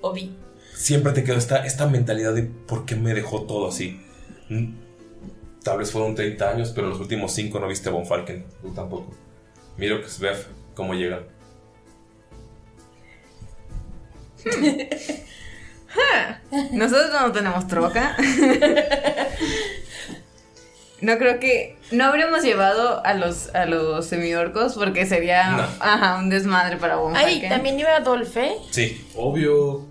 Obi. 0.00 0.36
Siempre 0.74 1.12
te 1.12 1.24
quedó 1.24 1.36
esta, 1.36 1.66
esta 1.66 1.88
mentalidad 1.88 2.34
de 2.34 2.44
por 2.44 2.84
qué 2.84 2.94
me 2.94 3.12
dejó 3.14 3.42
todo 3.42 3.68
así. 3.68 4.00
Tal 5.68 5.76
vez 5.76 5.92
fueron 5.92 6.14
30 6.14 6.48
años, 6.48 6.72
pero 6.74 6.86
los 6.88 6.98
últimos 6.98 7.30
5 7.34 7.60
no 7.60 7.68
viste 7.68 7.90
a 7.90 7.92
Von 7.92 8.06
Falken. 8.06 8.46
Tú 8.62 8.72
tampoco. 8.72 9.14
Miro 9.76 10.00
que 10.00 10.08
Svev, 10.08 10.46
cómo 10.74 10.94
llegan. 10.94 11.24
Nosotros 16.72 17.10
no 17.20 17.32
tenemos 17.32 17.66
troca. 17.68 18.16
No 21.00 21.16
creo 21.16 21.38
que. 21.38 21.76
No 21.92 22.06
habríamos 22.06 22.42
llevado 22.42 23.06
a 23.06 23.14
los, 23.14 23.54
a 23.54 23.66
los 23.66 24.04
semiorcos 24.06 24.74
porque 24.74 25.06
sería 25.06 25.50
No. 25.50 25.62
ajá, 25.78 26.16
un 26.18 26.28
desmadre 26.28 26.76
para 26.76 26.96
Von 26.96 27.14
Ay, 27.14 27.34
Falken. 27.34 27.50
también 27.50 27.78
iba 27.78 28.00
Dolphe. 28.00 28.56
Sí. 28.72 29.06
Obvio. 29.14 29.86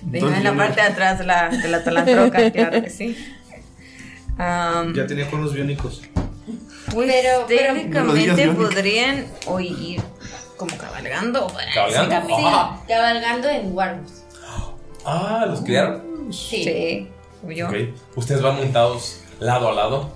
Deja 0.00 0.34
en 0.38 0.44
la 0.44 0.56
parte 0.56 0.80
de 0.80 0.86
atrás 0.86 1.18
de 1.18 1.26
la, 1.26 1.50
de 1.50 1.68
la 1.68 1.84
talantroca, 1.84 2.50
claro 2.52 2.82
que 2.82 2.88
sí. 2.88 3.14
Am, 4.38 4.94
Ya 4.94 5.06
tenía 5.06 5.28
cuernos 5.28 5.52
biónicos. 5.54 6.02
pues 6.92 7.10
Pero- 7.10 7.44
técnicamente 7.46 8.48
podrían 8.48 9.26
o 9.46 9.60
ir 9.60 10.00
como 10.56 10.76
cabalgando. 10.76 11.46
¿Cabalgando? 11.74 12.36
Ajá. 12.36 12.80
Cabalgando 12.86 13.48
en 13.48 13.74
Warmus. 13.74 14.12
Ah, 15.04 15.44
¿los 15.48 15.60
criaron? 15.60 16.32
Sí. 16.32 16.64
Sí, 16.64 17.08
yo. 17.54 17.68
Ustedes 18.16 18.40
van 18.42 18.56
montados 18.56 19.20
lado 19.40 19.68
a 19.68 19.72
lado. 19.72 20.10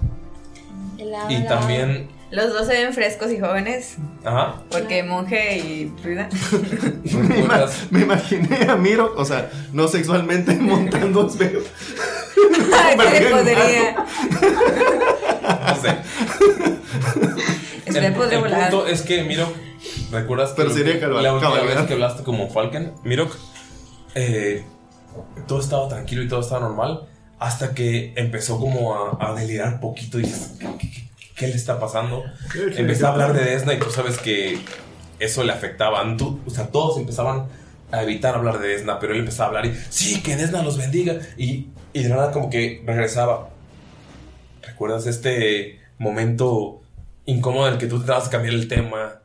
Y 1.28 1.44
también. 1.46 2.08
Los 2.30 2.52
dos 2.52 2.66
se 2.66 2.74
ven 2.74 2.92
frescos 2.92 3.30
y 3.32 3.40
jóvenes. 3.40 3.96
Ajá. 4.24 4.56
Porque 4.70 5.02
monje 5.02 5.56
y 5.58 5.92
Frida. 6.02 6.28
Me, 7.04 7.38
ima- 7.42 7.66
me 7.90 8.00
imaginé 8.02 8.68
a 8.68 8.76
Miro, 8.76 9.14
o 9.16 9.24
sea, 9.24 9.50
no 9.72 9.88
sexualmente 9.88 10.54
montando 10.56 11.26
a 11.26 11.30
Sveo. 11.30 11.60
Ay, 12.74 12.96
sí 12.98 13.24
le 13.24 13.30
podría. 13.30 14.06
No 15.66 15.76
sé. 15.80 15.96
Este 17.86 18.06
el, 18.06 18.12
podría 18.14 18.38
el 18.38 18.44
volar. 18.44 18.70
punto 18.70 18.86
es 18.86 19.02
que 19.02 19.24
Miro, 19.24 19.50
¿recuerdas 20.12 20.50
que 20.50 20.56
Pero 20.56 20.68
la- 20.68 20.74
sería 20.74 20.94
la 21.08 21.32
última 21.34 21.40
cabalgar. 21.52 21.76
vez 21.78 21.86
que 21.86 21.92
hablaste 21.94 22.22
como 22.24 22.50
Falken? 22.50 22.92
Miro, 23.04 23.28
eh, 24.14 24.64
todo 25.46 25.60
estaba 25.60 25.88
tranquilo 25.88 26.22
y 26.22 26.28
todo 26.28 26.40
estaba 26.40 26.60
normal 26.60 27.08
hasta 27.38 27.74
que 27.74 28.12
empezó 28.16 28.58
como 28.58 28.94
a, 28.94 29.16
a 29.30 29.34
delirar 29.34 29.80
poquito 29.80 30.18
y 30.18 30.22
dices, 30.22 30.56
¿qué, 30.60 30.66
qué- 30.78 31.07
qué- 31.38 31.48
le 31.48 31.54
está 31.54 31.78
pasando? 31.80 32.24
Empezó 32.76 33.06
a 33.06 33.12
hablar 33.12 33.32
de 33.32 33.44
Desna 33.44 33.74
y 33.74 33.78
tú 33.78 33.90
sabes 33.90 34.18
que 34.18 34.58
eso 35.18 35.42
le 35.44 35.52
afectaba. 35.52 36.04
Tú- 36.16 36.40
o 36.46 36.50
sea, 36.50 36.66
todos 36.68 36.98
empezaban 36.98 37.46
a 37.90 38.02
evitar 38.02 38.34
hablar 38.34 38.58
de 38.60 38.68
Desna, 38.68 38.98
pero 38.98 39.14
él 39.14 39.20
empezaba 39.20 39.46
a 39.46 39.48
hablar 39.48 39.66
y 39.66 39.78
sí, 39.90 40.22
que 40.22 40.36
Desna 40.36 40.62
los 40.62 40.76
bendiga. 40.76 41.18
Y, 41.36 41.68
y 41.92 42.02
de 42.02 42.08
nada 42.08 42.30
como 42.32 42.50
que 42.50 42.82
regresaba. 42.86 43.48
¿Recuerdas 44.62 45.06
este 45.06 45.80
momento 45.98 46.82
incómodo 47.24 47.66
en 47.68 47.74
el 47.74 47.78
que 47.78 47.86
tú 47.86 47.98
tratabas 47.98 48.24
de 48.26 48.30
cambiar 48.30 48.54
el 48.54 48.68
tema? 48.68 49.22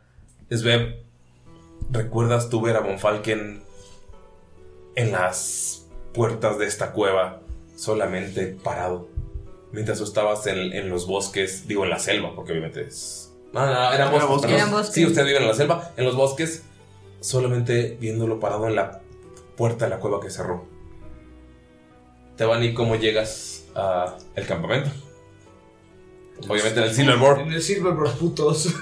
Sveb, 0.50 0.96
¿recuerdas 1.92 2.50
tú 2.50 2.62
ver 2.62 2.76
a 2.78 2.80
Bonfalken 2.82 3.62
en 4.96 5.12
las 5.12 5.86
puertas 6.14 6.58
de 6.60 6.66
esta 6.68 6.92
cueva 6.92 7.42
solamente 7.76 8.56
parado? 8.64 9.10
Mientras 9.74 9.98
tú 9.98 10.06
estabas 10.06 10.48
en, 10.48 10.72
en 10.72 10.90
los 10.90 11.06
bosques, 11.08 11.68
digo 11.68 11.84
en 11.84 11.90
la 11.90 12.00
selva, 12.00 12.34
porque 12.36 12.52
obviamente 12.54 12.86
es... 12.88 13.34
No, 13.52 13.66
no, 13.66 13.72
eran 13.72 13.94
Era 13.94 14.06
bosques. 14.10 14.30
bosque. 14.30 14.54
Eran 14.56 14.72
bosques. 14.72 14.94
Sí, 14.94 15.06
ustedes 15.06 15.28
viven 15.28 15.42
en 15.44 15.48
la 15.50 15.56
selva, 15.56 15.92
en 15.98 16.06
los 16.06 16.16
bosques, 16.16 16.64
solamente 17.20 17.98
viéndolo 18.00 18.40
parado 18.40 18.68
en 18.68 18.76
la 18.76 19.02
puerta 19.58 19.86
de 19.86 19.90
la 19.92 19.98
cueva 20.00 20.22
que 20.22 20.30
cerró. 20.30 20.66
Te 22.38 22.46
van 22.46 22.64
y 22.64 22.74
cómo 22.74 22.96
llegas 22.96 23.66
al 23.76 24.46
campamento. 24.48 24.90
Obviamente 26.48 26.80
en 26.80 26.86
el 26.86 26.94
Silverboard. 26.96 27.40
En 27.42 27.54
el 27.54 27.62
Silverboard, 27.62 28.18
putos. 28.18 28.68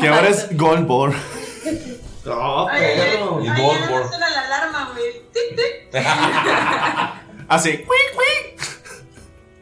Que 0.00 0.08
ahora 0.08 0.28
es 0.28 0.56
Goldborn. 0.56 1.14
No, 2.24 2.68
ay, 2.68 2.84
Y 3.42 3.46
suena 3.46 4.30
la 4.30 4.40
alarma, 4.46 4.92
güey. 4.92 5.22
Así. 7.48 7.84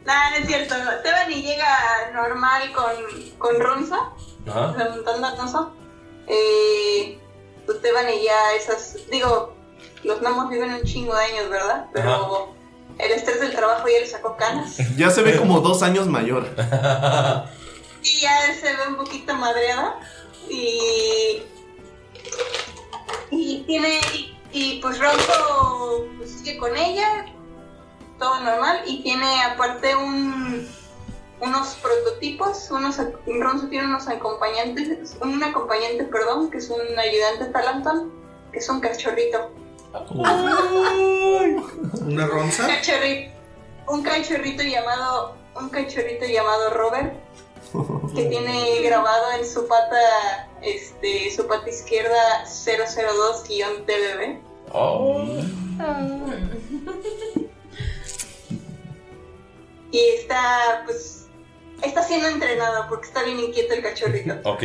Nah, 0.05 0.31
no 0.31 0.35
es 0.37 0.47
cierto. 0.47 0.75
Tebani 1.03 1.41
llega 1.41 2.11
normal 2.13 2.71
con, 2.73 2.93
con 3.37 3.59
Ronza, 3.59 4.11
Ajá. 4.47 4.73
remontando 4.77 5.27
a 5.27 5.35
Ronza. 5.35 5.69
Eh, 6.27 7.19
pues 7.65 7.81
Tebani 7.81 8.23
ya 8.23 8.53
esas. 8.55 8.97
Digo, 9.11 9.55
los 10.03 10.19
gnomos 10.21 10.49
viven 10.49 10.73
un 10.73 10.83
chingo 10.83 11.15
de 11.15 11.25
años, 11.25 11.49
¿verdad? 11.49 11.85
Pero 11.93 12.53
el 12.97 13.11
estrés 13.11 13.39
del 13.41 13.51
trabajo 13.55 13.87
ya 13.87 13.99
le 13.99 14.07
sacó 14.07 14.35
canas. 14.37 14.77
Ya 14.97 15.09
se 15.09 15.21
ve 15.21 15.37
como 15.37 15.59
dos 15.61 15.83
años 15.83 16.07
mayor. 16.07 16.47
Y 18.03 18.19
ya 18.19 18.51
se 18.59 18.75
ve 18.75 18.87
un 18.87 18.95
poquito 18.95 19.35
madreada. 19.35 19.99
Y. 20.49 21.43
Y 23.29 23.63
tiene. 23.67 23.99
Y, 24.11 24.35
y, 24.51 24.81
pues 24.81 24.97
Ronco 24.97 26.07
pues, 26.17 26.31
sigue 26.31 26.57
con 26.57 26.75
ella. 26.75 27.27
Todo 28.21 28.39
normal. 28.39 28.83
Y 28.85 29.03
tiene 29.03 29.43
aparte 29.43 29.95
un. 29.95 30.69
Unos 31.41 31.75
prototipos. 31.81 32.71
Unos, 32.71 32.97
Ronco 33.25 33.67
tiene 33.67 33.87
unos 33.87 34.07
acompañantes. 34.07 35.17
Un 35.21 35.43
acompañante, 35.43 36.05
perdón, 36.05 36.49
que 36.51 36.59
es 36.59 36.69
un 36.69 36.97
ayudante 36.97 37.45
Talanton. 37.51 38.13
Que 38.53 38.59
es 38.59 38.69
un 38.69 38.79
cachorrito. 38.79 39.51
Una 42.05 42.27
ronza. 42.27 42.63
Un 42.63 42.69
cachorrito. 42.69 43.31
Un 43.87 44.03
cachorrito 44.03 44.63
llamado. 44.63 45.35
Un 45.59 45.67
cachorrito 45.69 46.25
llamado 46.25 46.69
Robert 46.69 47.13
que 48.15 48.25
tiene 48.25 48.81
grabado 48.81 49.31
en 49.39 49.47
su 49.47 49.67
pata, 49.67 50.49
este, 50.61 51.31
su 51.31 51.47
pata 51.47 51.69
izquierda 51.69 52.43
002-TBB. 52.45 54.39
Oh. 54.73 55.25
Y 59.91 59.99
está, 60.17 60.83
pues, 60.85 61.27
está 61.83 62.03
siendo 62.03 62.27
entrenado 62.27 62.85
porque 62.89 63.07
está 63.07 63.23
bien 63.23 63.39
inquieto 63.39 63.73
el 63.73 63.81
cachorrito. 63.81 64.35
Ok. 64.43 64.63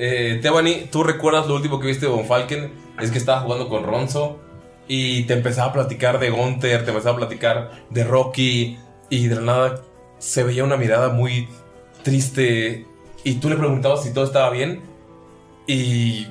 Eh, 0.00 0.38
Tebani, 0.40 0.88
¿tú 0.92 1.02
recuerdas 1.02 1.48
lo 1.48 1.56
último 1.56 1.80
que 1.80 1.88
viste 1.88 2.06
de 2.06 2.12
Von 2.12 2.26
Falken? 2.26 2.72
Es 3.00 3.10
que 3.10 3.18
estaba 3.18 3.40
jugando 3.40 3.68
con 3.68 3.84
Ronzo 3.84 4.38
y 4.86 5.24
te 5.24 5.34
empezaba 5.34 5.70
a 5.70 5.72
platicar 5.72 6.18
de 6.18 6.30
Gunther, 6.30 6.84
te 6.84 6.90
empezaba 6.90 7.14
a 7.14 7.18
platicar 7.18 7.70
de 7.90 8.04
Rocky 8.04 8.78
y 9.10 9.26
de 9.26 9.34
la 9.34 9.40
nada 9.40 9.84
se 10.18 10.42
veía 10.44 10.64
una 10.64 10.76
mirada 10.76 11.10
muy 11.10 11.48
triste 12.02 12.86
y 13.24 13.34
tú 13.34 13.48
le 13.48 13.56
preguntabas 13.56 14.04
si 14.04 14.12
todo 14.12 14.24
estaba 14.24 14.50
bien 14.50 14.82
y 15.66 16.28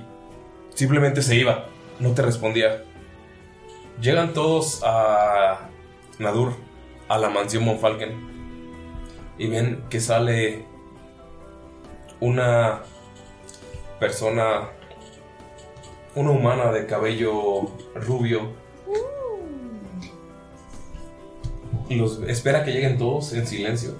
simplemente 0.74 1.22
se 1.22 1.35
iba, 1.35 1.67
no 2.00 2.14
te 2.14 2.22
respondía. 2.22 2.84
Llegan 4.01 4.34
todos 4.34 4.82
a 4.84 5.69
Nadur, 6.19 6.53
a 7.08 7.18
la 7.18 7.30
mansión 7.30 7.66
Von 7.66 7.80
Falken 7.80 8.38
y 9.38 9.48
ven 9.48 9.84
que 9.90 10.00
sale 10.00 10.66
una 12.19 12.82
persona, 14.00 14.69
una 16.16 16.32
humana 16.32 16.72
de 16.72 16.86
cabello 16.86 17.69
rubio. 17.95 18.52
Y 21.90 21.95
los 21.95 22.22
espera 22.24 22.64
que 22.64 22.72
lleguen 22.72 22.98
todos 22.98 23.34
en 23.34 23.48
silencio. 23.48 23.95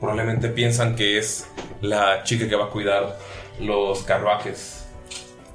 Probablemente 0.00 0.48
piensan 0.48 0.96
que 0.96 1.18
es 1.18 1.48
la 1.80 2.24
chica 2.24 2.48
que 2.48 2.56
va 2.56 2.66
a 2.66 2.70
cuidar 2.70 3.18
los 3.60 4.02
carruajes. 4.02 4.83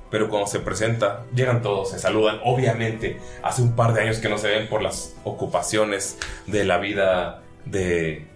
Pero 0.10 0.30
cuando 0.30 0.48
se 0.48 0.60
presenta, 0.60 1.26
llegan 1.36 1.62
todos, 1.62 1.92
se 1.92 2.00
saludan. 2.00 2.40
Obviamente, 2.44 3.20
hace 3.44 3.62
un 3.62 3.76
par 3.76 3.94
de 3.94 4.02
años 4.02 4.18
que 4.18 4.30
no 4.30 4.38
se 4.38 4.48
ven 4.48 4.68
por 4.68 4.82
las 4.82 5.16
ocupaciones 5.24 6.18
de 6.48 6.66
la 6.66 6.78
vida 6.80 7.44
de 7.66 8.28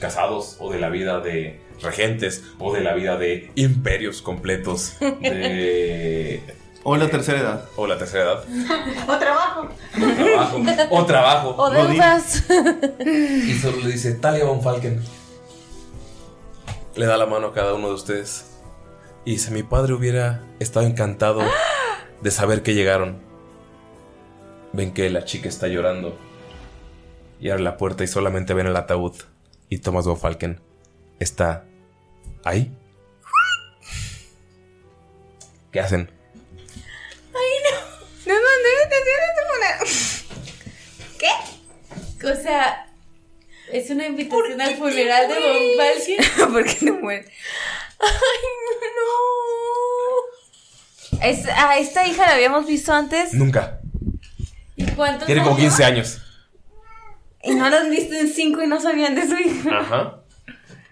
casados 0.00 0.56
o 0.58 0.72
de 0.72 0.80
la 0.80 0.88
vida 0.88 1.20
de 1.20 1.60
regentes 1.80 2.42
o 2.58 2.72
de 2.72 2.80
la 2.80 2.94
vida 2.94 3.16
de 3.16 3.50
imperios 3.54 4.22
completos 4.22 4.98
de... 5.00 6.42
O 6.82 6.96
la 6.96 7.10
tercera 7.10 7.40
edad. 7.40 7.64
O 7.76 7.86
la 7.86 7.98
tercera 7.98 8.24
edad. 8.24 8.44
o 9.06 9.18
trabajo. 9.18 9.68
O 9.98 10.14
trabajo. 10.14 10.88
O 10.90 11.04
trabajo. 11.04 11.54
O 11.58 11.70
deudas. 11.70 12.44
Y 12.98 13.52
solo 13.58 13.80
le 13.84 13.92
dice, 13.92 14.14
Talia 14.14 14.46
Von 14.46 14.62
Falken. 14.62 14.98
Le 16.96 17.06
da 17.06 17.18
la 17.18 17.26
mano 17.26 17.48
a 17.48 17.52
cada 17.52 17.74
uno 17.74 17.88
de 17.88 17.94
ustedes. 17.94 18.49
Y 19.24 19.32
dice, 19.32 19.50
mi 19.50 19.62
padre 19.62 19.92
hubiera 19.92 20.42
estado 20.60 20.86
encantado 20.86 21.42
de 22.22 22.30
saber 22.30 22.62
que 22.62 22.74
llegaron. 22.74 23.22
Ven 24.72 24.94
que 24.94 25.10
la 25.10 25.24
chica 25.24 25.48
está 25.48 25.68
llorando. 25.68 26.18
Y 27.38 27.50
abre 27.50 27.62
la 27.62 27.76
puerta 27.76 28.04
y 28.04 28.06
solamente 28.06 28.54
ven 28.54 28.66
el 28.66 28.76
ataúd. 28.76 29.14
Y 29.68 29.78
Thomas 29.78 30.06
Falken 30.18 30.60
está 31.18 31.64
ahí. 32.44 32.72
¿Qué 35.70 35.80
hacen? 35.80 36.10
Ay, 37.34 37.50
no. 37.64 38.32
No, 38.32 38.34
no, 38.34 38.40
no, 38.40 38.72
no, 38.90 38.98
no, 39.36 39.84
no, 39.84 39.90
¿Qué? 41.18 42.26
O 42.26 42.42
sea, 42.42 42.86
es 43.72 43.90
una 43.90 44.06
invitación 44.06 44.60
al 44.60 44.76
funeral 44.76 45.28
de 45.28 45.34
Von 45.34 45.76
Falken. 45.76 46.52
¿Por 46.52 46.64
qué 46.64 46.86
no 46.86 46.94
muere? 47.00 47.26
Ay, 48.00 48.10
no. 51.10 51.26
Es- 51.26 51.46
a 51.48 51.76
esta 51.78 52.06
hija 52.06 52.26
la 52.26 52.34
habíamos 52.34 52.66
visto 52.66 52.92
antes 52.92 53.34
Nunca. 53.34 53.80
¿Y 54.76 54.86
cuántos 54.92 55.26
Tiene 55.26 55.42
como 55.42 55.56
años? 55.56 55.74
15 55.74 55.84
años. 55.84 56.22
y 57.42 57.54
no 57.54 57.68
la 57.68 57.78
han 57.80 57.90
visto 57.90 58.14
en 58.14 58.28
cinco 58.32 58.62
y 58.62 58.66
no 58.66 58.80
sabían 58.80 59.14
de 59.14 59.26
su 59.28 59.36
hija. 59.36 59.78
Ajá. 59.80 60.16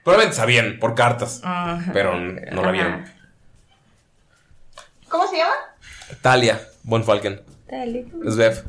Probablemente 0.05 0.37
sabían 0.37 0.79
por 0.79 0.95
cartas. 0.95 1.41
Ajá. 1.45 1.91
Pero 1.93 2.19
no 2.19 2.63
la 2.63 2.71
vieron. 2.71 3.05
¿Cómo 5.09 5.27
se 5.27 5.37
llama? 5.39 5.55
Talia 6.23 6.61
Von 6.83 7.05
Falken. 7.05 7.41
Svev. 8.31 8.65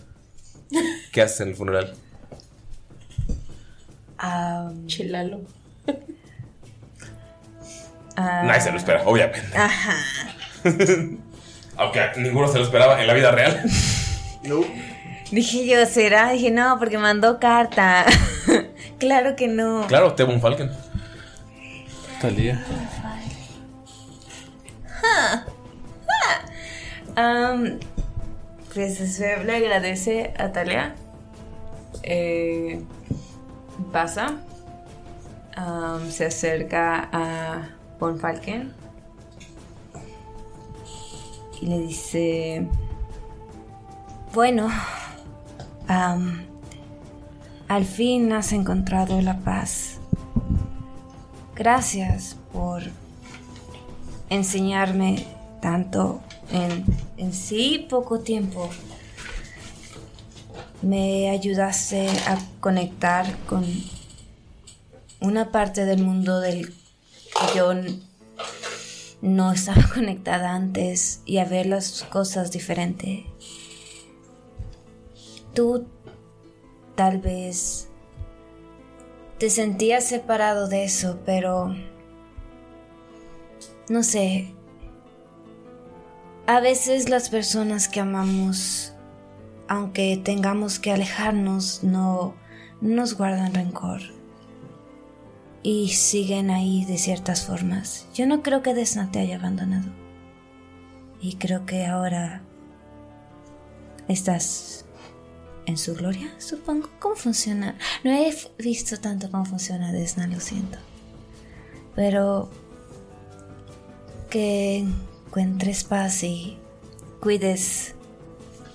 ¿Qué 1.12 1.22
haces 1.22 1.42
en 1.42 1.50
el 1.50 1.56
funeral? 1.56 1.96
Chilalo. 4.88 5.42
Nadie 8.20 8.62
se 8.62 8.72
lo 8.72 8.78
espera, 8.78 9.04
obviamente. 9.06 9.58
Ajá. 9.58 9.94
Aunque 11.78 12.02
ninguno 12.18 12.48
se 12.48 12.58
lo 12.58 12.64
esperaba 12.66 13.02
en 13.02 13.08
la 13.08 13.14
vida 13.14 13.32
real. 13.32 13.64
Dije 15.32 15.68
yo, 15.68 15.86
¿será? 15.86 16.32
Dije, 16.32 16.52
no, 16.52 16.78
porque 16.80 16.98
mandó 16.98 17.40
carta. 17.40 18.06
claro 19.00 19.36
que 19.36 19.48
no. 19.48 19.86
Claro, 19.88 20.14
T. 20.14 20.24
Von 20.24 20.42
Falken. 20.42 20.72
Talía. 22.20 22.62
Ja. 25.02 25.46
Am, 27.16 27.80
pues 28.74 28.98
se 28.98 29.44
le 29.44 29.56
agradece 29.56 30.34
a 30.38 30.52
Talia. 30.52 30.96
Eh, 32.04 32.82
pasa. 33.92 34.34
Am, 35.56 36.10
se 36.12 36.26
acerca 36.26 37.08
a 37.14 37.70
Von 38.00 38.20
Falken. 38.20 38.74
Y 41.62 41.66
le 41.66 41.80
dice... 41.80 42.68
Bueno, 44.34 44.70
al 47.68 47.86
fin 47.86 48.32
has 48.32 48.54
encontrado 48.54 49.20
la 49.22 49.40
paz. 49.40 49.98
Gracias 51.56 52.38
por 52.54 52.84
enseñarme 54.30 55.26
tanto 55.62 56.22
en, 56.52 56.86
en 57.18 57.34
sí 57.34 57.88
poco 57.90 58.20
tiempo. 58.20 58.70
Me 60.82 61.30
ayudaste 61.32 62.08
a 62.28 62.38
conectar 62.62 63.36
con 63.48 63.66
una 65.20 65.52
parte 65.52 65.86
del 65.86 66.04
mundo 66.04 66.40
del 66.40 66.74
yo 67.56 67.74
no 69.22 69.52
estaba 69.52 69.88
conectada 69.94 70.54
antes 70.54 71.22
y 71.26 71.38
a 71.38 71.46
ver 71.46 71.66
las 71.66 72.04
cosas 72.04 72.52
diferente. 72.52 73.26
Tú 75.54 75.88
tal 76.96 77.20
vez 77.20 77.90
te 79.38 79.50
sentías 79.50 80.06
separado 80.06 80.68
de 80.68 80.84
eso, 80.84 81.20
pero 81.26 81.76
no 83.90 84.04
sé. 84.04 84.54
A 86.46 86.60
veces 86.60 87.10
las 87.10 87.30
personas 87.30 87.88
que 87.88 88.00
amamos, 88.00 88.94
aunque 89.68 90.20
tengamos 90.24 90.80
que 90.80 90.92
alejarnos, 90.92 91.84
no 91.84 92.36
no 92.82 92.96
nos 92.96 93.18
guardan 93.18 93.54
rencor. 93.54 94.02
Y 95.62 95.90
siguen 95.90 96.52
ahí 96.52 96.86
de 96.86 96.98
ciertas 96.98 97.46
formas. 97.46 98.08
Yo 98.14 98.26
no 98.26 98.42
creo 98.42 98.62
que 98.64 98.74
Desna 98.74 99.12
te 99.12 99.20
haya 99.20 99.36
abandonado. 99.36 99.90
Y 101.22 101.36
creo 101.36 101.66
que 101.66 101.86
ahora 101.86 102.42
estás 104.08 104.86
en 105.66 105.78
su 105.78 105.96
gloria, 105.96 106.34
supongo. 106.40 106.90
¿Cómo 107.00 107.16
funciona? 107.16 107.78
No 108.04 108.12
he 108.12 108.36
visto 108.58 108.98
tanto 108.98 109.30
cómo 109.30 109.46
funciona 109.46 109.92
Desna, 109.92 110.28
lo 110.28 110.40
siento. 110.40 110.78
Pero 111.96 112.50
que 114.30 114.86
encuentres 115.28 115.84
paz 115.84 116.24
y 116.24 116.58
cuides, 117.20 117.94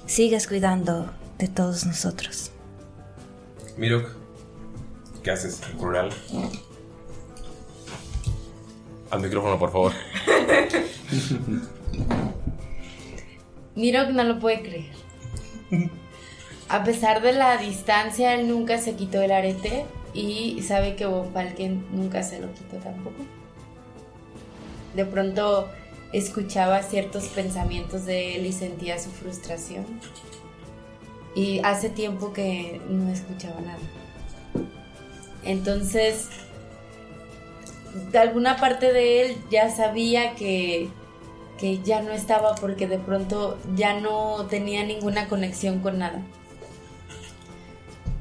sigas 0.07 0.47
cuidando 0.47 1.11
de 1.39 1.49
todos 1.49 1.87
nosotros. 1.87 2.51
Mirok, 3.77 4.11
¿qué 5.23 5.31
haces? 5.31 5.61
Plural. 5.79 6.11
Al 9.15 9.21
micrófono, 9.21 9.59
por 9.61 9.71
favor. 9.71 9.93
Mirok 13.77 14.09
no 14.09 14.25
lo 14.25 14.41
puede 14.41 14.63
creer. 14.63 14.91
A 16.69 16.83
pesar 16.83 17.23
de 17.23 17.33
la 17.33 17.57
distancia, 17.59 18.35
él 18.35 18.49
nunca 18.49 18.79
se 18.79 18.97
quitó 18.97 19.23
el 19.23 19.31
arete 19.31 19.87
y 20.15 20.61
sabe 20.63 20.97
que 20.97 21.07
Von 21.07 21.33
Falken 21.33 21.87
nunca 21.93 22.25
se 22.25 22.41
lo 22.41 22.53
quitó 22.55 22.79
tampoco. 22.79 23.19
De 24.97 25.05
pronto 25.05 25.69
escuchaba 26.13 26.83
ciertos 26.83 27.29
pensamientos 27.29 28.07
de 28.07 28.35
él 28.35 28.47
y 28.47 28.53
sentía 28.53 28.99
su 28.99 29.11
frustración. 29.11 29.87
Y 31.37 31.61
hace 31.61 31.89
tiempo 31.89 32.33
que 32.33 32.81
no 32.89 33.13
escuchaba 33.13 33.61
nada. 33.61 33.79
Entonces, 35.45 36.31
alguna 38.15 38.57
parte 38.57 38.93
de 38.93 39.23
él 39.23 39.37
ya 39.51 39.71
sabía 39.71 40.35
que, 40.35 40.89
que 41.59 41.79
ya 41.79 42.03
no 42.03 42.13
estaba 42.13 42.55
porque 42.57 42.87
de 42.87 42.99
pronto 42.99 43.59
ya 43.75 44.01
no 44.01 44.47
tenía 44.47 44.85
ninguna 44.85 45.29
conexión 45.29 45.81
con 45.81 45.99
nada. 45.99 46.23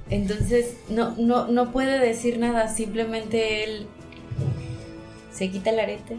Entonces 0.10 0.78
no, 0.90 1.16
no, 1.18 1.48
no 1.48 1.72
puede 1.72 2.00
decir 2.00 2.38
nada, 2.38 2.68
simplemente 2.68 3.64
él 3.64 3.88
se 5.32 5.50
quita 5.50 5.72
el 5.72 5.80
arete, 5.80 6.18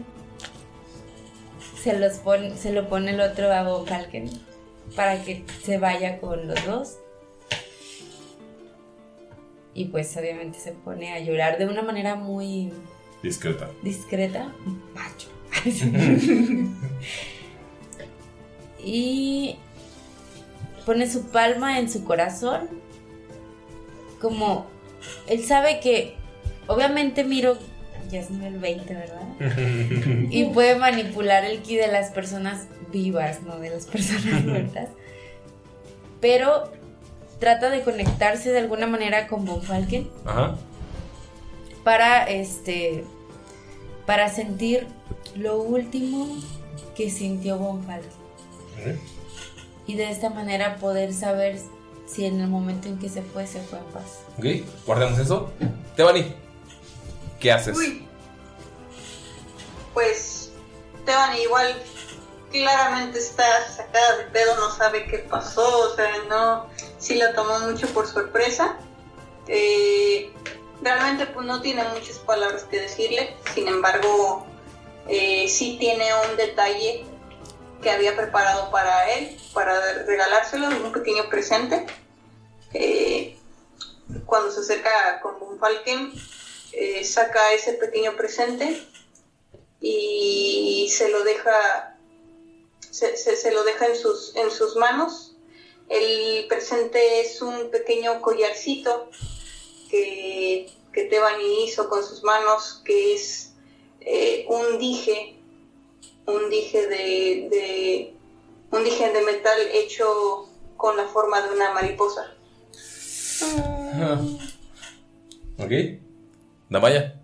se, 1.81 1.97
los 1.97 2.17
pone, 2.17 2.57
se 2.57 2.73
lo 2.73 2.89
pone 2.89 3.11
el 3.11 3.21
otro 3.21 3.51
a 3.53 3.63
Von 3.63 3.85
para 4.95 5.23
que 5.23 5.45
se 5.63 5.77
vaya 5.77 6.19
con 6.19 6.47
los 6.47 6.65
dos. 6.65 6.97
Y 9.73 9.85
pues 9.85 10.15
obviamente 10.17 10.59
se 10.59 10.71
pone 10.71 11.13
a 11.13 11.19
llorar 11.19 11.57
de 11.57 11.65
una 11.65 11.81
manera 11.81 12.15
muy 12.15 12.71
Discreta. 13.25 13.69
discreta. 13.81 14.53
Macho. 14.93 15.29
y 18.83 19.55
pone 20.85 21.09
su 21.09 21.25
palma 21.27 21.79
en 21.79 21.89
su 21.89 22.03
corazón. 22.03 22.69
Como 24.21 24.67
él 25.27 25.43
sabe 25.43 25.79
que, 25.79 26.15
obviamente 26.67 27.23
Miro 27.23 27.57
ya 28.11 28.19
es 28.19 28.29
nivel 28.29 28.59
20, 28.59 28.93
¿verdad? 28.93 29.27
Y 30.29 30.45
puede 30.45 30.75
manipular 30.75 31.43
el 31.45 31.61
ki 31.61 31.77
de 31.77 31.87
las 31.87 32.11
personas 32.11 32.67
vivas, 32.91 33.41
no 33.41 33.57
de 33.57 33.71
las 33.71 33.85
personas 33.87 34.43
muertas. 34.45 34.89
Pero 36.21 36.71
trata 37.39 37.69
de 37.69 37.81
conectarse 37.81 38.51
de 38.51 38.59
alguna 38.59 38.87
manera 38.87 39.27
con 39.27 39.45
Von 39.45 39.61
Falken 39.61 40.09
Ajá. 40.25 40.55
para 41.83 42.23
este 42.25 43.03
para 44.05 44.29
sentir 44.29 44.87
lo 45.35 45.57
último 45.57 46.37
que 46.95 47.09
sintió 47.09 47.57
Von 47.57 47.83
Falken 47.83 48.25
y 49.87 49.95
de 49.95 50.09
esta 50.09 50.29
manera 50.29 50.77
poder 50.77 51.13
saber 51.13 51.59
si 52.07 52.25
en 52.25 52.39
el 52.39 52.47
momento 52.47 52.87
en 52.87 52.99
que 52.99 53.09
se 53.09 53.21
fue 53.21 53.47
se 53.47 53.61
fue 53.61 53.79
en 53.79 53.85
paz. 53.85 54.19
Ok, 54.37 54.45
guardemos 54.85 55.19
eso. 55.19 55.51
Tebani, 55.95 56.35
¿qué 57.39 57.51
haces? 57.51 57.77
Uy. 57.77 58.07
Pues 59.93 60.51
Teban 61.05 61.37
igual 61.37 61.75
claramente 62.51 63.19
está 63.19 63.43
sacada 63.67 64.17
de 64.17 64.23
pedo, 64.25 64.55
no 64.55 64.75
sabe 64.75 65.05
qué 65.05 65.19
pasó, 65.19 65.91
o 65.91 65.95
sea, 65.95 66.09
no, 66.29 66.67
sí 66.97 67.15
la 67.15 67.33
tomó 67.33 67.59
mucho 67.59 67.87
por 67.89 68.07
sorpresa. 68.07 68.77
Eh, 69.47 70.33
realmente 70.81 71.25
pues 71.27 71.45
no 71.45 71.61
tiene 71.61 71.83
muchas 71.89 72.17
palabras 72.19 72.63
que 72.63 72.81
decirle, 72.81 73.35
sin 73.53 73.67
embargo, 73.67 74.45
eh, 75.07 75.47
sí 75.47 75.77
tiene 75.79 76.05
un 76.29 76.37
detalle 76.37 77.05
que 77.81 77.89
había 77.91 78.15
preparado 78.15 78.71
para 78.71 79.11
él, 79.13 79.37
para 79.53 79.79
regalárselo, 80.03 80.67
un 80.69 80.91
pequeño 80.91 81.29
presente. 81.29 81.85
Eh, 82.73 83.37
cuando 84.25 84.51
se 84.51 84.61
acerca 84.61 85.19
con 85.21 85.39
Von 85.39 85.59
Falken, 85.59 86.11
eh, 86.73 87.03
saca 87.03 87.53
ese 87.53 87.73
pequeño 87.73 88.15
presente 88.15 88.85
y 89.81 90.89
se 90.91 91.09
lo 91.09 91.23
deja 91.23 91.91
se- 92.91 93.15
se 93.17 93.51
lo 93.51 93.63
deja 93.63 93.87
en 93.87 93.95
sus, 93.97 94.35
en 94.37 94.49
sus 94.51 94.75
manos. 94.77 95.35
El 95.89 96.47
presente 96.47 97.19
es 97.21 97.41
un 97.41 97.69
pequeño 97.69 98.21
collarcito 98.21 99.09
que, 99.89 100.67
que 100.93 101.03
Tebani 101.05 101.63
hizo 101.65 101.87
con 101.89 102.03
sus 102.03 102.23
manos, 102.23 102.81
que 102.85 103.13
es 103.15 103.53
eh, 104.01 104.45
un 104.49 104.77
dije, 104.79 105.35
un 106.27 106.49
dije 106.49 106.87
de, 106.87 107.47
de- 107.49 108.13
un 108.71 108.83
dije 108.83 109.11
de 109.11 109.21
metal 109.21 109.57
hecho 109.73 110.47
con 110.77 110.97
la 110.97 111.05
forma 111.05 111.41
de 111.41 111.53
una 111.53 111.71
mariposa. 111.73 112.33
Ah. 113.43 114.21
Ok. 115.59 115.71
Damaya. 116.69 117.19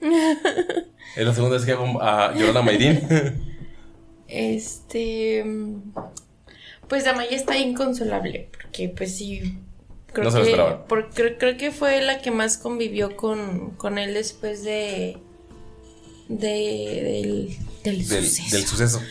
Es 1.16 1.26
la 1.26 1.34
segunda 1.34 1.56
vez 1.56 1.64
que 1.66 1.72
hago 1.72 2.00
a 2.00 2.32
llorar 2.34 2.58
a 2.58 2.62
Mayrin. 2.62 3.00
Este. 4.28 5.42
Pues 6.86 7.04
Damaya 7.04 7.34
está 7.34 7.56
inconsolable. 7.56 8.50
Porque, 8.52 8.88
pues 8.90 9.16
sí. 9.16 9.58
Creo 10.20 10.30
No 10.30 10.44
se 10.44 10.56
lo 10.56 10.68
que, 10.68 10.74
por- 10.88 11.10
creo, 11.10 11.38
creo 11.38 11.56
que 11.56 11.70
fue 11.70 12.00
la 12.02 12.20
que 12.20 12.30
más 12.30 12.58
convivió 12.58 13.16
con, 13.16 13.70
con 13.72 13.98
él 13.98 14.14
después 14.14 14.62
de. 14.64 15.16
de 16.28 16.38
del, 16.44 17.56
del 17.84 18.08
del, 18.08 18.26
suceso. 18.26 18.56
del 18.56 18.66
suceso. 18.66 19.02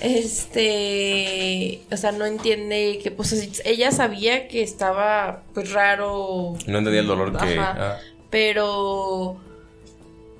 Este. 0.00 1.82
O 1.90 1.96
sea, 1.96 2.12
no 2.12 2.24
entiende 2.26 3.00
que. 3.02 3.10
Pues 3.10 3.32
ella 3.64 3.90
sabía 3.90 4.48
que 4.48 4.62
estaba 4.62 5.42
pues 5.54 5.72
raro. 5.72 6.54
No 6.66 6.78
entendía 6.78 7.00
el 7.00 7.06
dolor 7.06 7.36
que. 7.36 7.58
Ah. 7.58 7.98
Pero 8.30 9.38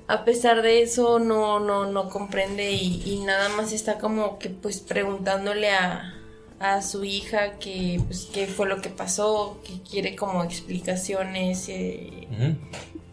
a 0.07 0.25
pesar 0.25 0.61
de 0.61 0.81
eso 0.81 1.19
no, 1.19 1.59
no, 1.59 1.85
no 1.85 2.09
comprende 2.09 2.71
y, 2.71 3.01
y 3.05 3.19
nada 3.25 3.49
más 3.49 3.71
está 3.71 3.97
como 3.99 4.39
que 4.39 4.49
pues 4.49 4.79
preguntándole 4.79 5.69
a, 5.71 6.15
a 6.59 6.81
su 6.81 7.03
hija 7.05 7.53
que 7.59 8.01
pues 8.07 8.27
qué 8.33 8.47
fue 8.47 8.67
lo 8.67 8.81
que 8.81 8.89
pasó, 8.89 9.59
que 9.65 9.81
quiere 9.89 10.15
como 10.15 10.43
explicaciones 10.43 11.67
eh, 11.69 12.27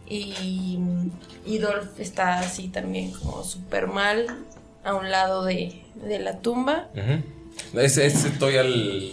y, 0.09 0.79
y 1.45 1.57
Dolph 1.57 1.99
está 1.99 2.39
así 2.39 2.67
también 2.67 3.11
como 3.11 3.43
súper 3.43 3.87
mal 3.87 4.27
a 4.83 4.93
un 4.95 5.09
lado 5.11 5.43
de, 5.45 5.81
de 5.95 6.19
la 6.19 6.39
tumba. 6.39 6.87
Ese, 7.73 8.05
estoy 8.07 8.57
al. 8.57 9.11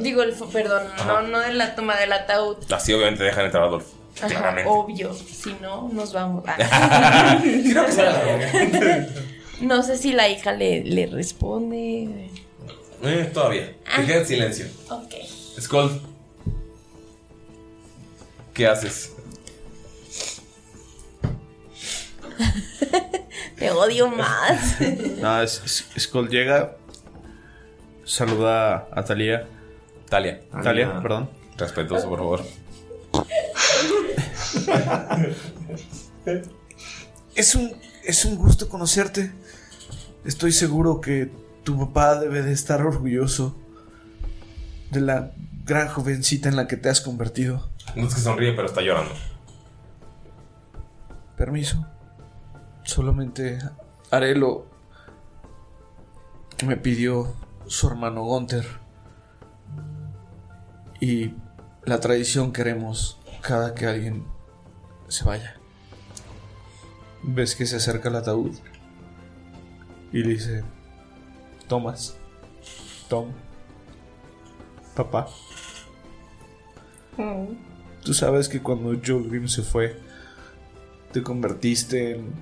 Digo, 0.00 0.22
el, 0.22 0.32
perdón, 0.52 0.84
Ajá. 0.94 1.04
no, 1.06 1.28
no 1.28 1.40
de 1.40 1.52
la 1.52 1.74
tumba, 1.74 1.96
del 1.98 2.12
ataúd. 2.12 2.56
Así 2.72 2.92
obviamente 2.94 3.24
dejan 3.24 3.46
entrar 3.46 3.64
a. 3.64 3.82
Ajá, 4.18 4.28
Claramente. 4.28 4.70
obvio. 4.70 5.12
Si 5.14 5.54
no, 5.60 5.90
nos 5.92 6.12
vamos. 6.14 6.42
Quiero 7.42 7.84
que 7.84 7.92
sea 7.92 8.04
la 8.12 9.06
no 9.60 9.82
sé 9.82 9.98
si 9.98 10.12
la 10.12 10.28
hija 10.30 10.52
le, 10.52 10.82
le 10.82 11.06
responde. 11.06 12.30
Eh, 13.02 13.30
todavía. 13.32 13.74
Te 13.96 14.06
queda 14.06 14.18
en 14.18 14.26
silencio. 14.26 14.66
Ok. 14.90 15.12
Skull. 15.60 16.00
¿Qué 18.54 18.66
haces? 18.66 19.12
Te 23.58 23.70
odio 23.70 24.08
más. 24.08 24.80
Nada, 25.20 25.42
es, 25.44 25.62
es- 25.94 26.02
Skull 26.04 26.28
llega, 26.28 26.76
saluda 28.04 28.88
a 28.92 29.04
Talia. 29.04 29.46
Talia. 30.08 30.40
Talia, 30.62 31.00
perdón. 31.02 31.28
Respetuoso, 31.56 32.08
por 32.08 32.18
favor. 32.18 32.42
Es 37.34 37.54
un, 37.54 37.76
es 38.02 38.24
un 38.24 38.36
gusto 38.36 38.68
conocerte. 38.68 39.32
Estoy 40.24 40.52
seguro 40.52 41.00
que 41.00 41.30
tu 41.66 41.76
papá 41.76 42.14
debe 42.20 42.42
de 42.42 42.52
estar 42.52 42.80
orgulloso 42.86 43.56
de 44.92 45.00
la 45.00 45.32
gran 45.64 45.88
jovencita 45.88 46.48
en 46.48 46.54
la 46.54 46.68
que 46.68 46.76
te 46.76 46.88
has 46.88 47.00
convertido. 47.00 47.68
No 47.96 48.06
es 48.06 48.14
que 48.14 48.20
sonríe, 48.20 48.52
pero 48.52 48.68
está 48.68 48.82
llorando. 48.82 49.12
Permiso. 51.36 51.84
Solamente 52.84 53.58
haré 54.12 54.36
lo 54.36 54.68
que 56.56 56.66
me 56.66 56.76
pidió 56.76 57.34
su 57.66 57.88
hermano 57.88 58.22
Gunther. 58.22 58.64
Y 61.00 61.34
la 61.84 61.98
tradición 61.98 62.52
que 62.52 62.60
haremos 62.60 63.18
cada 63.42 63.74
que 63.74 63.86
alguien 63.86 64.24
se 65.08 65.24
vaya. 65.24 65.56
Ves 67.24 67.56
que 67.56 67.66
se 67.66 67.74
acerca 67.74 68.08
el 68.08 68.14
ataúd 68.14 68.54
y 70.12 70.22
le 70.22 70.28
dice, 70.28 70.75
Thomas, 71.68 72.16
Tom, 73.08 73.32
papá, 74.94 75.28
tú 78.02 78.14
sabes 78.14 78.48
que 78.48 78.62
cuando 78.62 78.98
Joel 79.04 79.28
Grimm 79.28 79.48
se 79.48 79.62
fue, 79.62 79.96
te 81.12 81.22
convertiste 81.22 82.12
en 82.12 82.32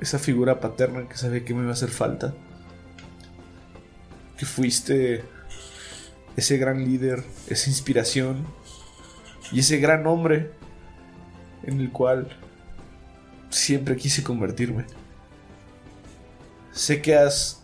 esa 0.00 0.18
figura 0.18 0.60
paterna 0.60 1.08
que 1.08 1.16
sabía 1.16 1.44
que 1.44 1.54
me 1.54 1.60
iba 1.60 1.70
a 1.70 1.74
hacer 1.74 1.90
falta. 1.90 2.34
Que 4.36 4.46
fuiste 4.46 5.24
ese 6.36 6.56
gran 6.56 6.84
líder, 6.84 7.22
esa 7.48 7.68
inspiración 7.68 8.46
y 9.52 9.60
ese 9.60 9.78
gran 9.78 10.06
hombre 10.06 10.52
en 11.62 11.80
el 11.80 11.92
cual 11.92 12.28
siempre 13.50 13.96
quise 13.96 14.22
convertirme. 14.22 14.86
Sé 16.72 17.02
que 17.02 17.14
has 17.16 17.59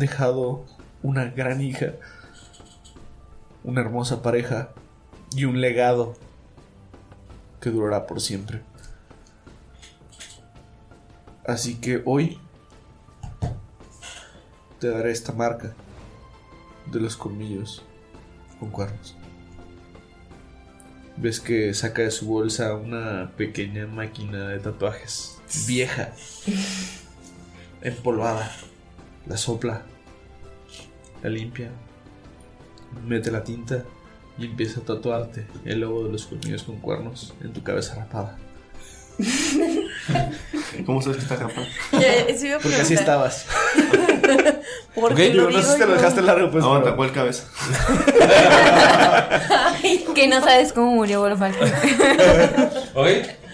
dejado 0.00 0.64
una 1.02 1.26
gran 1.26 1.60
hija, 1.60 1.92
una 3.62 3.82
hermosa 3.82 4.22
pareja 4.22 4.70
y 5.36 5.44
un 5.44 5.60
legado 5.60 6.16
que 7.60 7.70
durará 7.70 8.08
por 8.08 8.20
siempre. 8.20 8.62
Así 11.46 11.76
que 11.76 12.02
hoy 12.04 12.40
te 14.80 14.88
daré 14.88 15.12
esta 15.12 15.32
marca 15.32 15.74
de 16.90 17.00
los 17.00 17.16
colmillos 17.16 17.84
con 18.58 18.70
cuernos. 18.70 19.14
Ves 21.16 21.38
que 21.38 21.74
saca 21.74 22.02
de 22.02 22.10
su 22.10 22.26
bolsa 22.26 22.74
una 22.74 23.32
pequeña 23.36 23.86
máquina 23.86 24.48
de 24.48 24.58
tatuajes 24.58 25.40
vieja, 25.66 26.12
empolvada. 27.82 28.50
La 29.26 29.36
sopla, 29.36 29.82
la 31.22 31.30
limpia, 31.30 31.70
mete 33.06 33.30
la 33.30 33.44
tinta 33.44 33.84
y 34.38 34.46
empieza 34.46 34.80
a 34.80 34.84
tatuarte 34.84 35.46
el 35.64 35.80
logo 35.80 36.04
de 36.04 36.12
los 36.12 36.26
colmillos 36.26 36.62
con 36.62 36.76
cuernos 36.80 37.34
en 37.42 37.52
tu 37.52 37.62
cabeza 37.62 37.94
rapada. 37.94 38.38
¿Cómo 40.86 41.02
sabes 41.02 41.18
que 41.18 41.22
está 41.24 41.36
rapado? 41.36 41.66
Ya, 41.92 42.14
eso 42.26 42.46
iba 42.46 42.56
a 42.56 42.60
Porque 42.60 42.76
así 42.76 42.94
estabas. 42.94 43.46
Porque 44.94 45.32
yo 45.32 45.50
no 45.50 45.62
sé 45.62 45.72
si 45.72 45.78
te 45.78 45.86
lo 45.86 45.92
dejaste 45.94 46.22
largo, 46.22 46.50
pues. 46.50 46.64
No, 46.64 46.78
pero- 46.78 46.90
tapó 46.90 47.04
el 47.04 47.12
cabeza. 47.12 47.44
que 50.14 50.26
no 50.28 50.40
sabes 50.40 50.72
cómo 50.72 50.92
murió 50.92 51.20
Wolfgang. 51.20 51.54
Ok, 52.94 53.06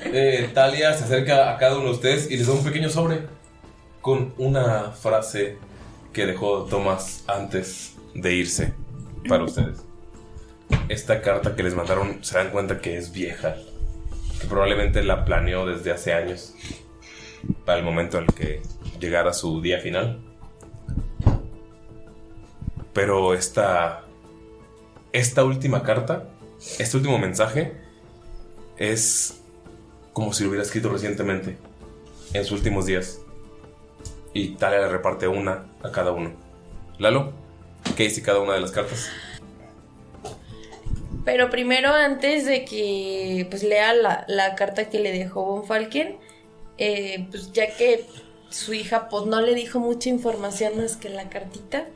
eh, 0.05 0.51
Talia 0.55 0.95
se 0.95 1.05
acerca 1.05 1.51
a 1.53 1.59
cada 1.59 1.77
uno 1.77 1.86
de 1.86 1.91
ustedes 1.93 2.31
y 2.31 2.36
les 2.36 2.47
da 2.47 2.53
un 2.53 2.65
pequeño 2.65 2.89
sobre 2.89 3.27
con 4.01 4.35
una 4.39 4.93
frase 4.93 5.59
que 6.17 6.25
dejó 6.25 6.65
Thomas 6.65 7.25
antes 7.27 7.95
de 8.15 8.33
irse 8.33 8.73
para 9.28 9.45
ustedes. 9.45 9.85
Esta 10.89 11.20
carta 11.20 11.55
que 11.55 11.62
les 11.62 11.75
mandaron 11.75 12.25
se 12.25 12.39
dan 12.39 12.49
cuenta 12.53 12.81
que 12.81 12.97
es 12.97 13.12
vieja, 13.12 13.57
que 14.41 14.47
probablemente 14.47 15.05
la 15.05 15.27
planeó 15.27 15.67
desde 15.67 15.93
hace 15.93 16.15
años 16.15 16.55
para 17.67 17.81
el 17.81 17.85
momento 17.85 18.17
en 18.17 18.25
que 18.28 18.62
llegara 18.99 19.35
su 19.35 19.61
día 19.61 19.78
final. 19.81 20.23
Pero 22.95 23.35
esta 23.35 24.07
esta 25.12 25.45
última 25.45 25.83
carta, 25.83 26.31
este 26.78 26.97
último 26.97 27.19
mensaje 27.19 27.75
es 28.78 29.43
como 30.15 30.33
si 30.33 30.45
lo 30.45 30.49
hubiera 30.49 30.65
escrito 30.65 30.89
recientemente, 30.89 31.59
en 32.33 32.43
sus 32.43 32.53
últimos 32.61 32.86
días. 32.86 33.20
Y 34.36 34.48
Talia 34.50 34.81
le 34.81 34.89
reparte 34.89 35.26
una 35.28 35.65
a 35.82 35.90
cada 35.90 36.12
uno. 36.12 36.31
Lalo, 36.98 37.32
¿qué 37.97 38.02
dice 38.02 38.20
cada 38.20 38.39
una 38.40 38.52
de 38.52 38.60
las 38.60 38.70
cartas? 38.70 39.08
Pero 41.24 41.48
primero, 41.48 41.89
antes 41.90 42.44
de 42.44 42.66
que 42.66 43.47
pues 43.48 43.62
lea 43.62 43.94
la, 43.94 44.26
la 44.28 44.55
carta 44.55 44.90
que 44.90 45.00
le 45.00 45.10
dejó 45.10 45.42
Von 45.47 45.65
Falken, 45.66 46.18
eh, 46.76 47.26
pues 47.31 47.50
ya 47.52 47.74
que 47.74 48.05
su 48.50 48.74
hija 48.74 49.08
pues 49.08 49.24
no 49.24 49.40
le 49.40 49.55
dijo 49.55 49.78
mucha 49.81 50.10
información 50.10 50.76
más 50.76 50.97
que 50.97 51.08
la 51.08 51.31
cartita, 51.31 51.86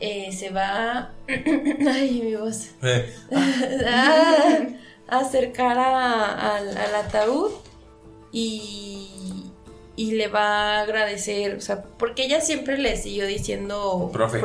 eh, 0.00 0.32
se 0.32 0.48
va... 0.48 1.12
Ay, 1.28 2.22
mi 2.24 2.34
voz. 2.34 2.70
Eh, 2.82 3.14
a, 3.86 4.56
a 5.14 5.18
acercar 5.18 5.78
a- 5.78 6.56
al, 6.56 6.76
al 6.78 6.94
ataúd 6.94 7.52
y, 8.32 9.33
y 9.96 10.12
le 10.12 10.26
va 10.28 10.78
a 10.78 10.80
agradecer, 10.82 11.54
o 11.54 11.60
sea, 11.60 11.82
porque 11.82 12.24
ella 12.24 12.40
siempre 12.40 12.78
le 12.78 12.96
siguió 12.96 13.26
diciendo 13.26 14.10
Profe. 14.12 14.40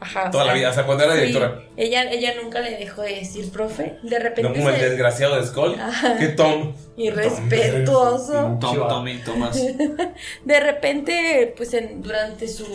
ajá. 0.00 0.28
o 0.28 0.30
Toda 0.30 0.44
la 0.44 0.52
sea, 0.52 0.58
vida, 0.58 0.70
o 0.70 0.72
sea, 0.72 0.86
cuando 0.86 1.04
era 1.04 1.12
sí, 1.14 1.20
directora. 1.20 1.62
ella, 1.76 2.10
ella 2.10 2.32
nunca 2.42 2.60
le 2.60 2.70
dejó 2.78 3.02
de 3.02 3.16
decir 3.16 3.50
profe, 3.50 3.98
de 4.02 4.18
No 4.18 4.18
repente 4.18 4.52
como 4.54 4.70
el 4.70 4.76
se- 4.76 4.88
desgraciado 4.88 5.36
de 5.36 5.46
Skull, 5.46 5.78
Ajá. 5.78 6.16
que 6.16 6.28
Tom. 6.28 6.72
irrespetuoso. 6.96 8.58
Tom, 8.60 8.88
Tom 8.88 9.08
y 9.08 9.18
Thomas. 9.18 9.56
De 10.44 10.60
repente, 10.60 11.52
pues 11.56 11.74
en, 11.74 12.02
durante 12.02 12.48
su 12.48 12.66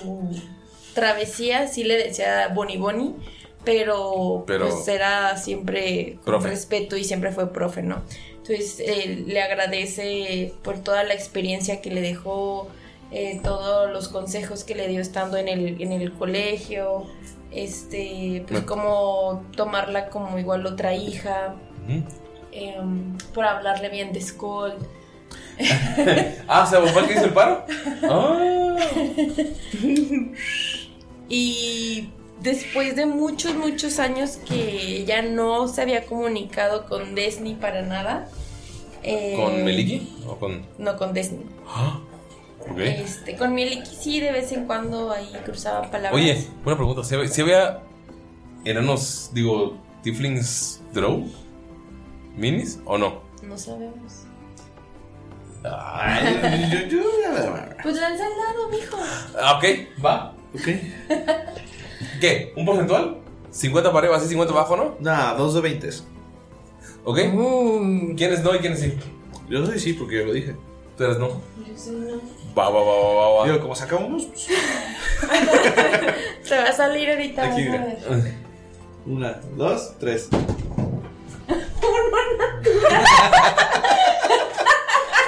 travesía 0.93 1.67
sí 1.67 1.83
le 1.83 1.97
decía 1.97 2.49
Boni 2.53 2.77
Boni, 2.77 3.15
pero, 3.63 4.43
Pero- 4.47 4.69
pues 4.69 4.87
era 4.87 5.37
siempre 5.37 6.15
con 6.23 6.25
Profe. 6.25 6.49
respeto 6.49 6.97
y 6.97 7.03
siempre 7.03 7.31
fue 7.31 7.51
profe, 7.53 7.81
¿no? 7.83 8.03
Entonces 8.41 8.79
eh, 8.79 9.23
le 9.27 9.41
agradece 9.41 10.53
por 10.63 10.79
toda 10.79 11.03
la 11.03 11.13
experiencia 11.13 11.81
que 11.81 11.91
le 11.91 12.01
dejó, 12.01 12.69
eh, 13.11 13.39
todos 13.43 13.91
los 13.91 14.07
consejos 14.07 14.63
que 14.63 14.73
le 14.73 14.87
dio 14.87 14.99
estando 14.99 15.37
en 15.37 15.47
el, 15.47 15.81
en 15.81 15.91
el 15.91 16.11
colegio, 16.13 17.05
este, 17.51 18.43
pues 18.47 18.61
como 18.61 19.43
tomarla 19.55 20.09
como 20.09 20.39
igual 20.39 20.65
otra 20.65 20.95
hija, 20.95 21.55
em, 22.51 23.17
por 23.33 23.45
hablarle 23.45 23.89
bien 23.89 24.11
de 24.13 24.21
Skull. 24.21 24.73
Ah, 26.47 26.65
¿se 26.65 26.77
fue 26.77 27.01
el 27.01 27.07
que 27.07 27.13
hizo 27.13 27.25
el 27.25 27.33
paro? 27.33 27.65
Ah. 28.03 28.77
Y 31.29 32.09
después 32.41 32.95
de 32.95 33.05
muchos, 33.05 33.55
muchos 33.55 33.99
años 33.99 34.37
que 34.47 35.05
ya 35.05 35.21
no 35.21 35.67
se 35.67 35.81
había 35.81 36.05
comunicado 36.05 36.85
con 36.87 37.15
Disney 37.15 37.55
para 37.55 37.81
nada. 37.83 38.27
eh, 39.03 39.33
¿Con 39.37 39.63
Meliki? 39.63 40.15
¿O 40.27 40.35
con.? 40.37 40.65
No, 40.77 40.97
con 40.97 41.13
Disney. 41.13 41.45
Ah. 41.67 41.99
Este, 42.77 43.35
con 43.37 43.55
Meliki 43.55 43.95
sí, 43.95 44.19
de 44.19 44.31
vez 44.31 44.51
en 44.51 44.65
cuando 44.65 45.11
ahí 45.11 45.31
cruzaba 45.45 45.89
palabras. 45.89 46.13
Oye, 46.13 46.47
una 46.63 46.75
pregunta. 46.75 47.03
¿Se, 47.03 47.27
se 47.27 47.41
había 47.41 47.79
enanos, 48.65 49.31
digo, 49.33 49.77
Tiflings 50.03 50.81
Drow? 50.93 51.25
¿Minis 52.35 52.79
o 52.85 52.97
no? 52.97 53.21
No 53.43 53.57
sabemos. 53.57 54.23
Pues 57.83 57.95
lanza 57.95 58.23
al 58.25 58.37
lado, 58.37 58.69
mijo. 58.69 58.97
Ah, 59.39 59.57
ok, 59.57 59.65
va. 60.03 60.33
Ok. 60.53 60.67
¿Qué? 62.21 62.53
¿Un 62.55 62.65
porcentual? 62.65 63.17
¿50 63.51 63.83
para 63.83 63.97
arriba, 63.97 64.15
así 64.15 64.27
50 64.27 64.53
abajo, 64.53 64.77
no? 64.77 64.95
Nah, 64.99 65.33
dos 65.33 65.55
de 65.55 65.61
20. 65.61 65.89
¿Ok? 67.03 67.17
¿Quiénes 68.15 68.43
no 68.43 68.55
y 68.55 68.59
quiénes 68.59 68.79
sí? 68.79 68.93
Yo 69.49 69.65
soy 69.65 69.79
sí, 69.79 69.93
porque 69.93 70.19
yo 70.19 70.25
lo 70.27 70.33
dije. 70.33 70.55
Tú 70.95 71.03
eres 71.03 71.17
no. 71.17 71.41
Va, 72.57 72.69
va, 72.69 72.79
va, 72.83 72.93
va, 72.93 73.13
va, 73.13 73.29
va. 73.39 73.45
Digo, 73.47 73.59
como 73.59 73.75
sacamos, 73.75 74.25
pues. 74.25 74.45
Se 76.43 76.57
va 76.57 76.65
a 76.69 76.71
salir 76.73 77.09
ahorita. 77.09 77.43
Aquí, 77.43 77.67
vas 77.67 77.79
a 77.79 77.81
mira. 77.81 77.95
ver. 78.17 78.33
Una, 79.07 79.39
dos, 79.55 79.95
tres. 79.99 80.29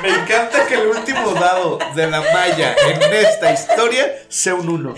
Me 0.04 0.10
encanta 0.10 0.68
que 0.68 0.76
el 0.76 0.88
último 0.88 1.32
dado 1.34 1.80
de 1.96 2.08
la 2.08 2.20
malla 2.22 2.76
en 2.88 3.02
esta 3.14 3.52
historia 3.54 4.14
sea 4.28 4.54
un 4.56 4.70
uno. 4.70 4.94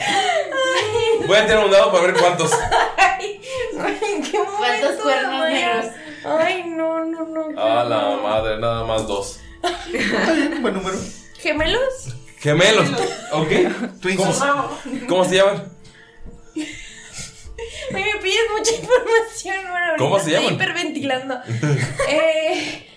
Voy 1.27 1.37
a 1.37 1.45
tirar 1.45 1.65
un 1.65 1.71
dado 1.71 1.91
para 1.91 2.03
ver 2.07 2.15
cuántos. 2.15 2.51
Ay, 2.97 3.41
qué 4.31 4.39
¿Cuántos 4.57 5.01
cuernos 5.01 5.49
negros? 5.49 5.85
Ay, 6.25 6.63
no, 6.65 7.05
no, 7.05 7.25
no. 7.25 7.61
A 7.61 7.83
la 7.83 8.17
madre, 8.21 8.57
nada 8.59 8.83
más 8.83 9.07
dos. 9.07 9.39
Buen 10.61 10.73
número. 10.73 10.97
¿Gemelos? 11.39 12.15
Gemelos. 12.39 12.87
¿Ok? 13.31 13.51
¿Cómo, 14.17 14.33
cómo 15.07 15.25
se 15.25 15.35
llaman? 15.35 15.71
Ay, 16.55 18.03
me 18.03 18.19
pides 18.21 18.41
mucha 18.57 18.71
información, 18.71 19.55
bueno, 19.71 19.93
¿Cómo 19.97 20.19
se 20.19 20.31
estoy 20.31 20.33
llaman? 20.43 20.53
hiperventilando. 20.55 21.39
eh, 22.09 22.87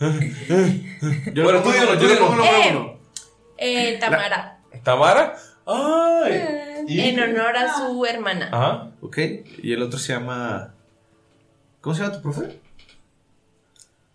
bueno, 0.00 1.62
tú 1.62 1.70
dígalo, 1.72 1.94
yo 1.94 2.08
digo. 2.08 2.98
eh, 3.58 3.94
eh, 3.94 3.96
Tamara. 3.98 4.60
¿Tamara? 4.84 5.36
¡Ay! 5.68 6.86
En 6.88 7.20
honor 7.20 7.56
a 7.56 7.74
su 7.74 8.06
hermana. 8.06 8.48
Ajá. 8.50 8.90
Ok. 9.02 9.18
Y 9.62 9.72
el 9.74 9.82
otro 9.82 9.98
se 9.98 10.14
llama. 10.14 10.72
¿Cómo 11.82 11.94
se 11.94 12.02
llama 12.02 12.14
tu 12.14 12.22
profe? 12.22 12.58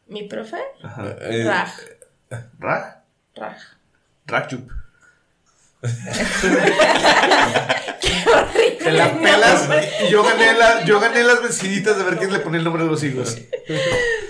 ¿Mi 0.07 0.23
profe? 0.23 0.57
Ajá. 0.81 1.15
Eh, 1.21 1.43
Raj. 1.45 1.71
¿Raj? 2.59 2.95
Raj. 3.35 3.57
Rakchup. 4.25 4.71
Qué 8.01 8.23
horrible. 8.29 8.77
Te 8.83 8.91
la 8.91 9.13
pelas. 9.13 9.69
Y 10.07 10.11
yo 10.11 10.23
gané, 10.23 10.53
la, 10.53 10.83
yo 10.85 10.99
gané 10.99 11.23
las 11.23 11.41
veciditas 11.41 11.97
de 11.97 12.03
ver 12.03 12.17
quién 12.17 12.31
le 12.31 12.39
ponía 12.39 12.59
el 12.59 12.63
nombre 12.63 12.83
de 12.83 12.89
los 12.89 13.03
hijos. 13.03 13.37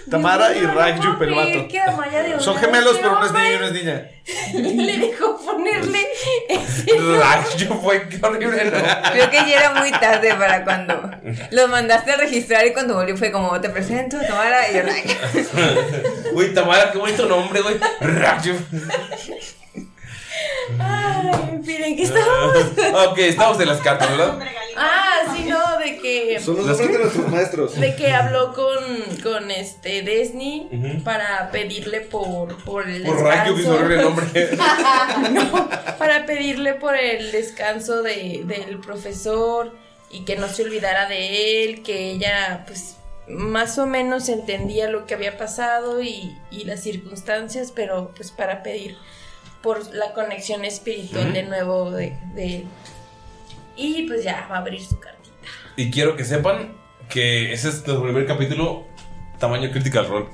Tamara 0.09 0.55
y 0.55 0.61
Rakchup, 0.61 1.21
el 1.21 1.33
vato. 1.33 1.67
Que 1.67 1.79
Amaya 1.79 2.23
de 2.23 2.39
Son 2.39 2.55
gemelos, 2.57 2.97
pero 2.97 3.17
uno 3.17 3.25
es 3.25 3.31
niño 3.31 3.51
y 3.51 3.55
uno 3.55 3.65
es 3.65 3.73
niña. 3.73 4.09
Le 4.83 4.97
dejó 4.97 5.37
ponerle 5.43 5.99
Rakchup 7.19 7.81
fue 7.81 8.07
qué 8.09 8.19
horrible. 8.23 8.65
¿no? 8.65 9.11
Creo 9.11 9.29
que 9.29 9.37
ya 9.37 9.59
era 9.59 9.73
muy 9.73 9.91
tarde 9.91 10.33
para 10.35 10.63
cuando 10.63 11.11
los 11.51 11.69
mandaste 11.69 12.11
a 12.11 12.17
registrar 12.17 12.65
y 12.67 12.73
cuando 12.73 12.95
volví 12.95 13.15
fue 13.17 13.31
como 13.31 13.59
te 13.59 13.69
presento, 13.69 14.17
Tamara 14.27 14.69
y 14.69 14.73
like. 14.83 15.17
Uy, 16.33 16.53
Tamara, 16.53 16.91
qué 16.91 16.97
bonito 16.97 17.25
nombre, 17.25 17.61
güey. 17.61 17.77
Rakchup. 18.01 18.57
Ay, 20.79 21.59
miren, 21.63 21.95
que 21.95 22.03
estábamos. 22.03 23.11
ok, 23.11 23.17
estamos 23.19 23.59
en 23.59 23.67
las 23.67 23.81
cartas, 23.81 24.09
¿verdad? 24.09 24.39
Ah, 24.75 25.33
sí, 25.35 25.45
no, 25.45 25.77
de 25.77 25.97
que. 25.99 26.39
Son 26.39 26.55
los 26.55 26.65
nombres 26.65 26.91
de 26.91 26.99
nuestros 26.99 27.29
maestros. 27.29 27.79
De 27.79 27.95
que 27.95 28.11
habló 28.11 28.53
con, 28.53 28.83
con 29.21 29.51
este 29.51 30.01
Disney 30.01 31.01
para 31.03 31.51
pedirle 31.51 32.01
por, 32.01 32.55
por 32.63 32.89
el 32.89 33.03
Por 33.03 33.21
Rakchup 33.21 33.59
y 33.59 33.63
su 33.63 33.69
horrible 33.71 34.01
nombre. 34.03 34.57
no, 35.31 35.69
para 35.97 36.25
pedirle 36.25 36.73
por 36.73 36.95
el 36.95 37.31
descanso 37.31 38.01
de, 38.01 38.43
del 38.45 38.79
profesor 38.79 39.75
y 40.09 40.25
que 40.25 40.35
no 40.35 40.47
se 40.47 40.63
olvidara 40.63 41.07
de 41.07 41.63
él, 41.63 41.83
que 41.83 42.11
ella 42.11 42.63
pues 42.67 42.97
más 43.27 43.77
o 43.77 43.85
menos 43.85 44.27
entendía 44.29 44.89
lo 44.89 45.05
que 45.05 45.13
había 45.13 45.37
pasado 45.37 46.01
y, 46.01 46.37
y 46.51 46.65
las 46.65 46.81
circunstancias, 46.81 47.71
pero 47.73 48.11
pues 48.15 48.31
para 48.31 48.63
pedir 48.63 48.97
por 49.63 49.91
la 49.95 50.13
conexión 50.13 50.63
espiritual 50.65 51.23
Ujú. 51.25 51.33
de 51.33 51.43
nuevo 51.43 51.91
de, 51.91 52.15
de 52.35 52.55
él. 52.57 52.65
Y 53.75 54.03
pues 54.07 54.23
ya 54.23 54.47
va 54.51 54.57
a 54.57 54.59
abrir 54.59 54.83
su 54.85 54.99
carta. 54.99 55.17
Y 55.75 55.89
quiero 55.89 56.15
que 56.15 56.25
sepan 56.25 56.73
que 57.09 57.51
ese 57.53 57.69
es 57.69 57.73
nuestro 57.75 58.03
primer 58.03 58.27
capítulo, 58.27 58.83
tamaño 59.39 59.71
Critical 59.71 60.07
Role. 60.07 60.25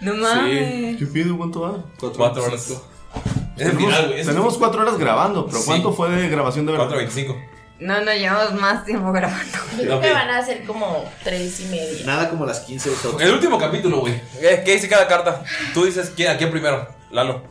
No 0.00 0.12
Sí. 0.14 0.96
¿Qué 0.98 1.06
pido? 1.12 1.36
¿Cuánto 1.38 1.60
va? 1.62 1.84
Cuatro 2.16 2.44
horas. 2.44 2.68
Es 2.68 2.70
el 2.70 3.56
Tenemos, 3.56 3.82
final, 3.84 4.06
güey. 4.08 4.20
Es- 4.20 4.26
tenemos 4.26 4.58
cuatro 4.58 4.82
horas 4.82 4.98
grabando, 4.98 5.46
pero 5.46 5.58
Sí. 5.58 5.64
¿cuánto 5.66 5.92
fue 5.92 6.10
de 6.10 6.28
grabación 6.28 6.66
de 6.66 6.72
verdad? 6.72 6.88
4.25. 6.88 7.36
No, 7.80 8.00
no, 8.04 8.12
llevamos 8.12 8.60
más 8.60 8.84
tiempo 8.84 9.10
grabando. 9.12 9.56
Yo 9.76 9.82
creo 9.84 9.96
Ok. 9.96 10.02
que 10.02 10.12
van 10.12 10.30
a 10.30 10.44
ser 10.44 10.64
como 10.64 11.04
tres 11.24 11.60
y 11.60 11.64
media. 11.66 12.04
Nada 12.06 12.28
como 12.28 12.44
las 12.44 12.60
15 12.60 12.90
de 12.90 12.96
todo. 12.96 13.18
El 13.20 13.32
último 13.32 13.56
capítulo, 13.58 14.00
güey. 14.00 14.20
¿Qué 14.40 14.72
dice 14.74 14.88
cada 14.88 15.06
carta? 15.08 15.42
Tú 15.74 15.84
dices 15.84 16.12
quién, 16.14 16.30
a 16.30 16.36
quién 16.36 16.50
primero, 16.50 16.88
Lalo. 17.10 17.42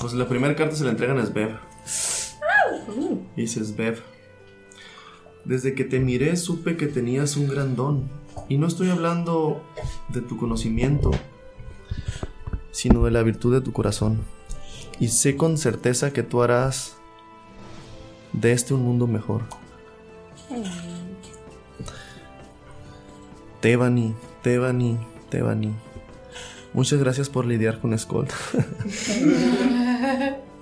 Pues 0.00 0.14
la 0.14 0.28
primera 0.28 0.56
carta 0.56 0.74
se 0.74 0.84
la 0.84 0.90
entregan 0.90 1.18
a 1.18 1.26
Svev. 1.26 1.58
Dice 3.36 3.64
Svev. 3.64 4.02
Desde 5.44 5.74
que 5.74 5.84
te 5.84 6.00
miré 6.00 6.36
supe 6.36 6.76
que 6.76 6.86
tenías 6.86 7.36
un 7.36 7.48
gran 7.48 7.76
don. 7.76 8.08
Y 8.48 8.58
no 8.58 8.66
estoy 8.66 8.90
hablando 8.90 9.62
de 10.08 10.20
tu 10.20 10.36
conocimiento, 10.36 11.10
sino 12.70 13.04
de 13.04 13.10
la 13.10 13.22
virtud 13.22 13.52
de 13.54 13.60
tu 13.60 13.72
corazón. 13.72 14.20
Y 14.98 15.08
sé 15.08 15.36
con 15.36 15.58
certeza 15.58 16.12
que 16.12 16.22
tú 16.22 16.42
harás 16.42 16.96
de 18.32 18.52
este 18.52 18.74
un 18.74 18.82
mundo 18.82 19.06
mejor. 19.06 19.42
Tebani, 23.60 24.14
Tebani, 24.42 24.98
Tebani. 25.30 25.74
Muchas 26.74 26.98
gracias 27.00 27.28
por 27.28 27.44
lidiar 27.46 27.80
con 27.80 27.98
Skull. 27.98 28.28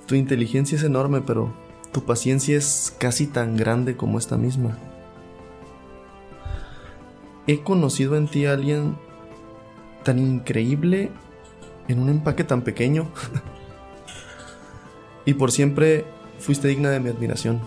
Tu 0.06 0.16
inteligencia 0.16 0.76
es 0.76 0.82
enorme, 0.82 1.20
pero 1.20 1.54
tu 1.92 2.04
paciencia 2.04 2.58
es 2.58 2.92
casi 2.98 3.28
tan 3.28 3.56
grande 3.56 3.96
como 3.96 4.18
esta 4.18 4.36
misma. 4.36 4.76
He 7.46 7.60
conocido 7.60 8.16
en 8.16 8.26
ti 8.26 8.44
a 8.44 8.54
alguien 8.54 8.96
tan 10.02 10.18
increíble 10.18 11.12
en 11.86 12.00
un 12.00 12.08
empaque 12.08 12.42
tan 12.42 12.62
pequeño. 12.62 13.08
y 15.24 15.34
por 15.34 15.52
siempre 15.52 16.04
fuiste 16.40 16.66
digna 16.66 16.90
de 16.90 16.98
mi 16.98 17.10
admiración. 17.10 17.60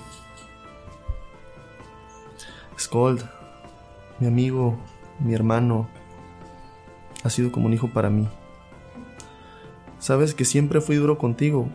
Skold, 2.77 3.23
mi 4.19 4.27
amigo, 4.27 4.77
mi 5.19 5.33
hermano, 5.33 5.87
ha 7.23 7.29
sido 7.29 7.51
como 7.51 7.67
un 7.67 7.73
hijo 7.73 7.89
para 7.89 8.09
mí. 8.09 8.27
Sabes 9.99 10.33
que 10.33 10.45
siempre 10.45 10.81
fui 10.81 10.97
duro 10.97 11.17
contigo, 11.17 11.69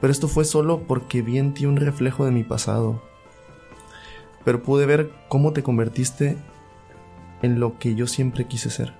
pero 0.00 0.12
esto 0.12 0.28
fue 0.28 0.44
solo 0.44 0.82
porque 0.86 1.22
vi 1.22 1.38
en 1.38 1.54
ti 1.54 1.66
un 1.66 1.76
reflejo 1.76 2.24
de 2.24 2.30
mi 2.30 2.44
pasado. 2.44 3.02
Pero 4.44 4.62
pude 4.62 4.86
ver 4.86 5.10
cómo 5.28 5.52
te 5.52 5.62
convertiste 5.62 6.38
en 7.42 7.60
lo 7.60 7.78
que 7.78 7.94
yo 7.94 8.06
siempre 8.06 8.46
quise 8.46 8.70
ser. 8.70 8.94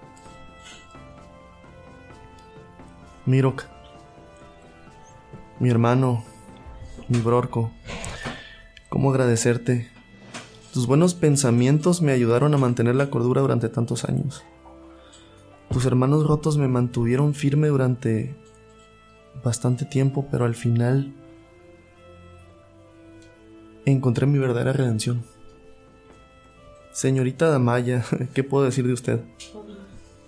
Mirok, 3.24 3.64
mi 5.60 5.70
hermano, 5.70 6.24
mi 7.08 7.20
brorco, 7.20 7.70
cómo 8.88 9.10
agradecerte. 9.10 9.88
Tus 10.72 10.86
buenos 10.86 11.14
pensamientos 11.14 12.02
me 12.02 12.12
ayudaron 12.12 12.54
a 12.54 12.58
mantener 12.58 12.94
la 12.94 13.10
cordura 13.10 13.42
durante 13.42 13.68
tantos 13.68 14.04
años. 14.04 14.44
Tus 15.70 15.84
hermanos 15.84 16.26
rotos 16.26 16.56
me 16.56 16.68
mantuvieron 16.68 17.34
firme 17.34 17.68
durante 17.68 18.34
bastante 19.44 19.84
tiempo, 19.84 20.26
pero 20.30 20.44
al 20.44 20.54
final 20.54 21.12
encontré 23.84 24.26
mi 24.26 24.38
verdadera 24.38 24.72
redención. 24.72 25.22
Señorita 26.92 27.48
Damaya, 27.48 28.04
¿qué 28.34 28.44
puedo 28.44 28.64
decir 28.64 28.86
de 28.86 28.92
usted? 28.92 29.20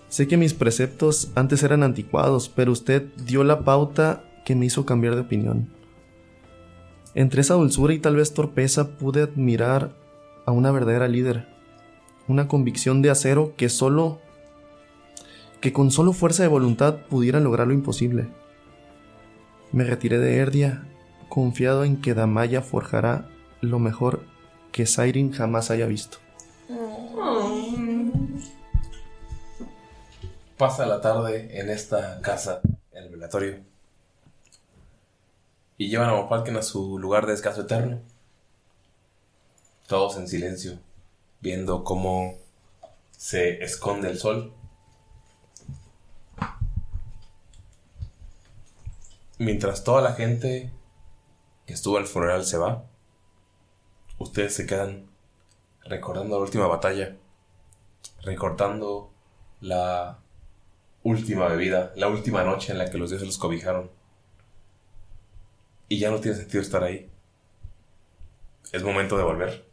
Sé 0.08 0.28
que 0.28 0.36
mis 0.36 0.54
preceptos 0.54 1.30
antes 1.34 1.62
eran 1.62 1.82
anticuados, 1.82 2.48
pero 2.48 2.72
usted 2.72 3.06
dio 3.24 3.44
la 3.44 3.64
pauta 3.64 4.24
que 4.44 4.54
me 4.54 4.66
hizo 4.66 4.84
cambiar 4.84 5.14
de 5.14 5.22
opinión. 5.22 5.68
Entre 7.14 7.40
esa 7.40 7.54
dulzura 7.54 7.94
y 7.94 7.98
tal 7.98 8.16
vez 8.16 8.34
torpeza 8.34 8.96
pude 8.98 9.22
admirar 9.22 9.96
a 10.46 10.52
una 10.52 10.70
verdadera 10.70 11.08
líder, 11.08 11.48
una 12.28 12.46
convicción 12.46 13.02
de 13.02 13.10
acero 13.10 13.54
que 13.56 13.68
solo 13.68 14.20
que 15.60 15.72
con 15.72 15.90
solo 15.90 16.12
fuerza 16.12 16.42
de 16.42 16.48
voluntad 16.48 16.96
pudiera 17.08 17.38
lograr 17.38 17.66
lo 17.66 17.74
imposible. 17.74 18.28
Me 19.72 19.84
retiré 19.84 20.18
de 20.18 20.38
Erdia, 20.38 20.86
confiado 21.28 21.84
en 21.84 22.00
que 22.00 22.14
Damaya 22.14 22.62
forjará 22.62 23.28
lo 23.60 23.78
mejor 23.78 24.24
que 24.72 24.86
Sairin 24.86 25.32
jamás 25.32 25.70
haya 25.70 25.86
visto. 25.86 26.18
Pasa 30.56 30.86
la 30.86 31.00
tarde 31.00 31.58
en 31.58 31.70
esta 31.70 32.20
casa, 32.20 32.60
en 32.92 33.04
el 33.04 33.10
velatorio. 33.10 33.60
Y 35.78 35.88
llevan 35.88 36.10
a 36.10 36.14
Mopalken 36.14 36.56
a 36.56 36.62
su 36.62 36.98
lugar 36.98 37.24
de 37.26 37.32
descanso 37.32 37.62
eterno. 37.62 38.00
Todos 39.86 40.16
en 40.16 40.28
silencio, 40.28 40.78
viendo 41.40 41.84
cómo 41.84 42.34
se 43.10 43.62
esconde 43.64 44.10
el 44.10 44.18
sol 44.18 44.52
mientras 49.40 49.84
toda 49.84 50.02
la 50.02 50.12
gente 50.12 50.70
que 51.66 51.72
estuvo 51.72 51.96
al 51.96 52.06
funeral 52.06 52.44
se 52.44 52.58
va, 52.58 52.84
ustedes 54.18 54.54
se 54.54 54.66
quedan 54.66 55.08
recordando 55.82 56.36
la 56.36 56.44
última 56.44 56.66
batalla, 56.66 57.16
recordando 58.22 59.10
la 59.62 60.18
última 61.02 61.48
bebida, 61.48 61.90
la 61.96 62.08
última 62.08 62.44
noche 62.44 62.72
en 62.72 62.78
la 62.78 62.90
que 62.90 62.98
los 62.98 63.08
dioses 63.08 63.26
los 63.26 63.38
cobijaron. 63.38 63.90
Y 65.88 65.98
ya 65.98 66.10
no 66.10 66.20
tiene 66.20 66.36
sentido 66.36 66.62
estar 66.62 66.84
ahí. 66.84 67.10
Es 68.72 68.82
momento 68.82 69.16
de 69.16 69.24
volver. 69.24 69.64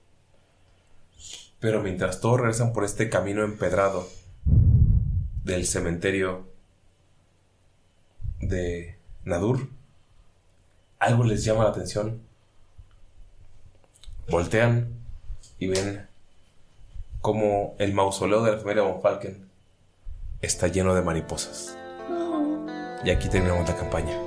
Pero 1.60 1.84
mientras 1.84 2.22
todos 2.22 2.40
regresan 2.40 2.72
por 2.72 2.86
este 2.86 3.10
camino 3.10 3.44
empedrado 3.44 4.08
del 5.44 5.66
cementerio 5.66 6.48
de 8.40 8.97
Nadur, 9.28 9.68
algo 11.00 11.26
les 11.26 11.44
llama 11.44 11.66
la 11.66 11.72
atención. 11.72 12.22
Voltean 14.30 14.88
y 15.60 15.68
ven 15.68 16.08
como 17.22 17.76
el 17.78 17.94
mausoleo 17.94 18.42
de 18.44 18.54
la 18.54 18.58
familia 18.58 18.84
Von 18.84 19.02
Falken 19.02 19.50
está 20.42 20.68
lleno 20.68 20.96
de 20.96 21.02
mariposas. 21.02 21.78
Y 23.04 23.10
aquí 23.10 23.28
terminamos 23.28 23.68
la 23.68 23.76
campaña. 23.76 24.27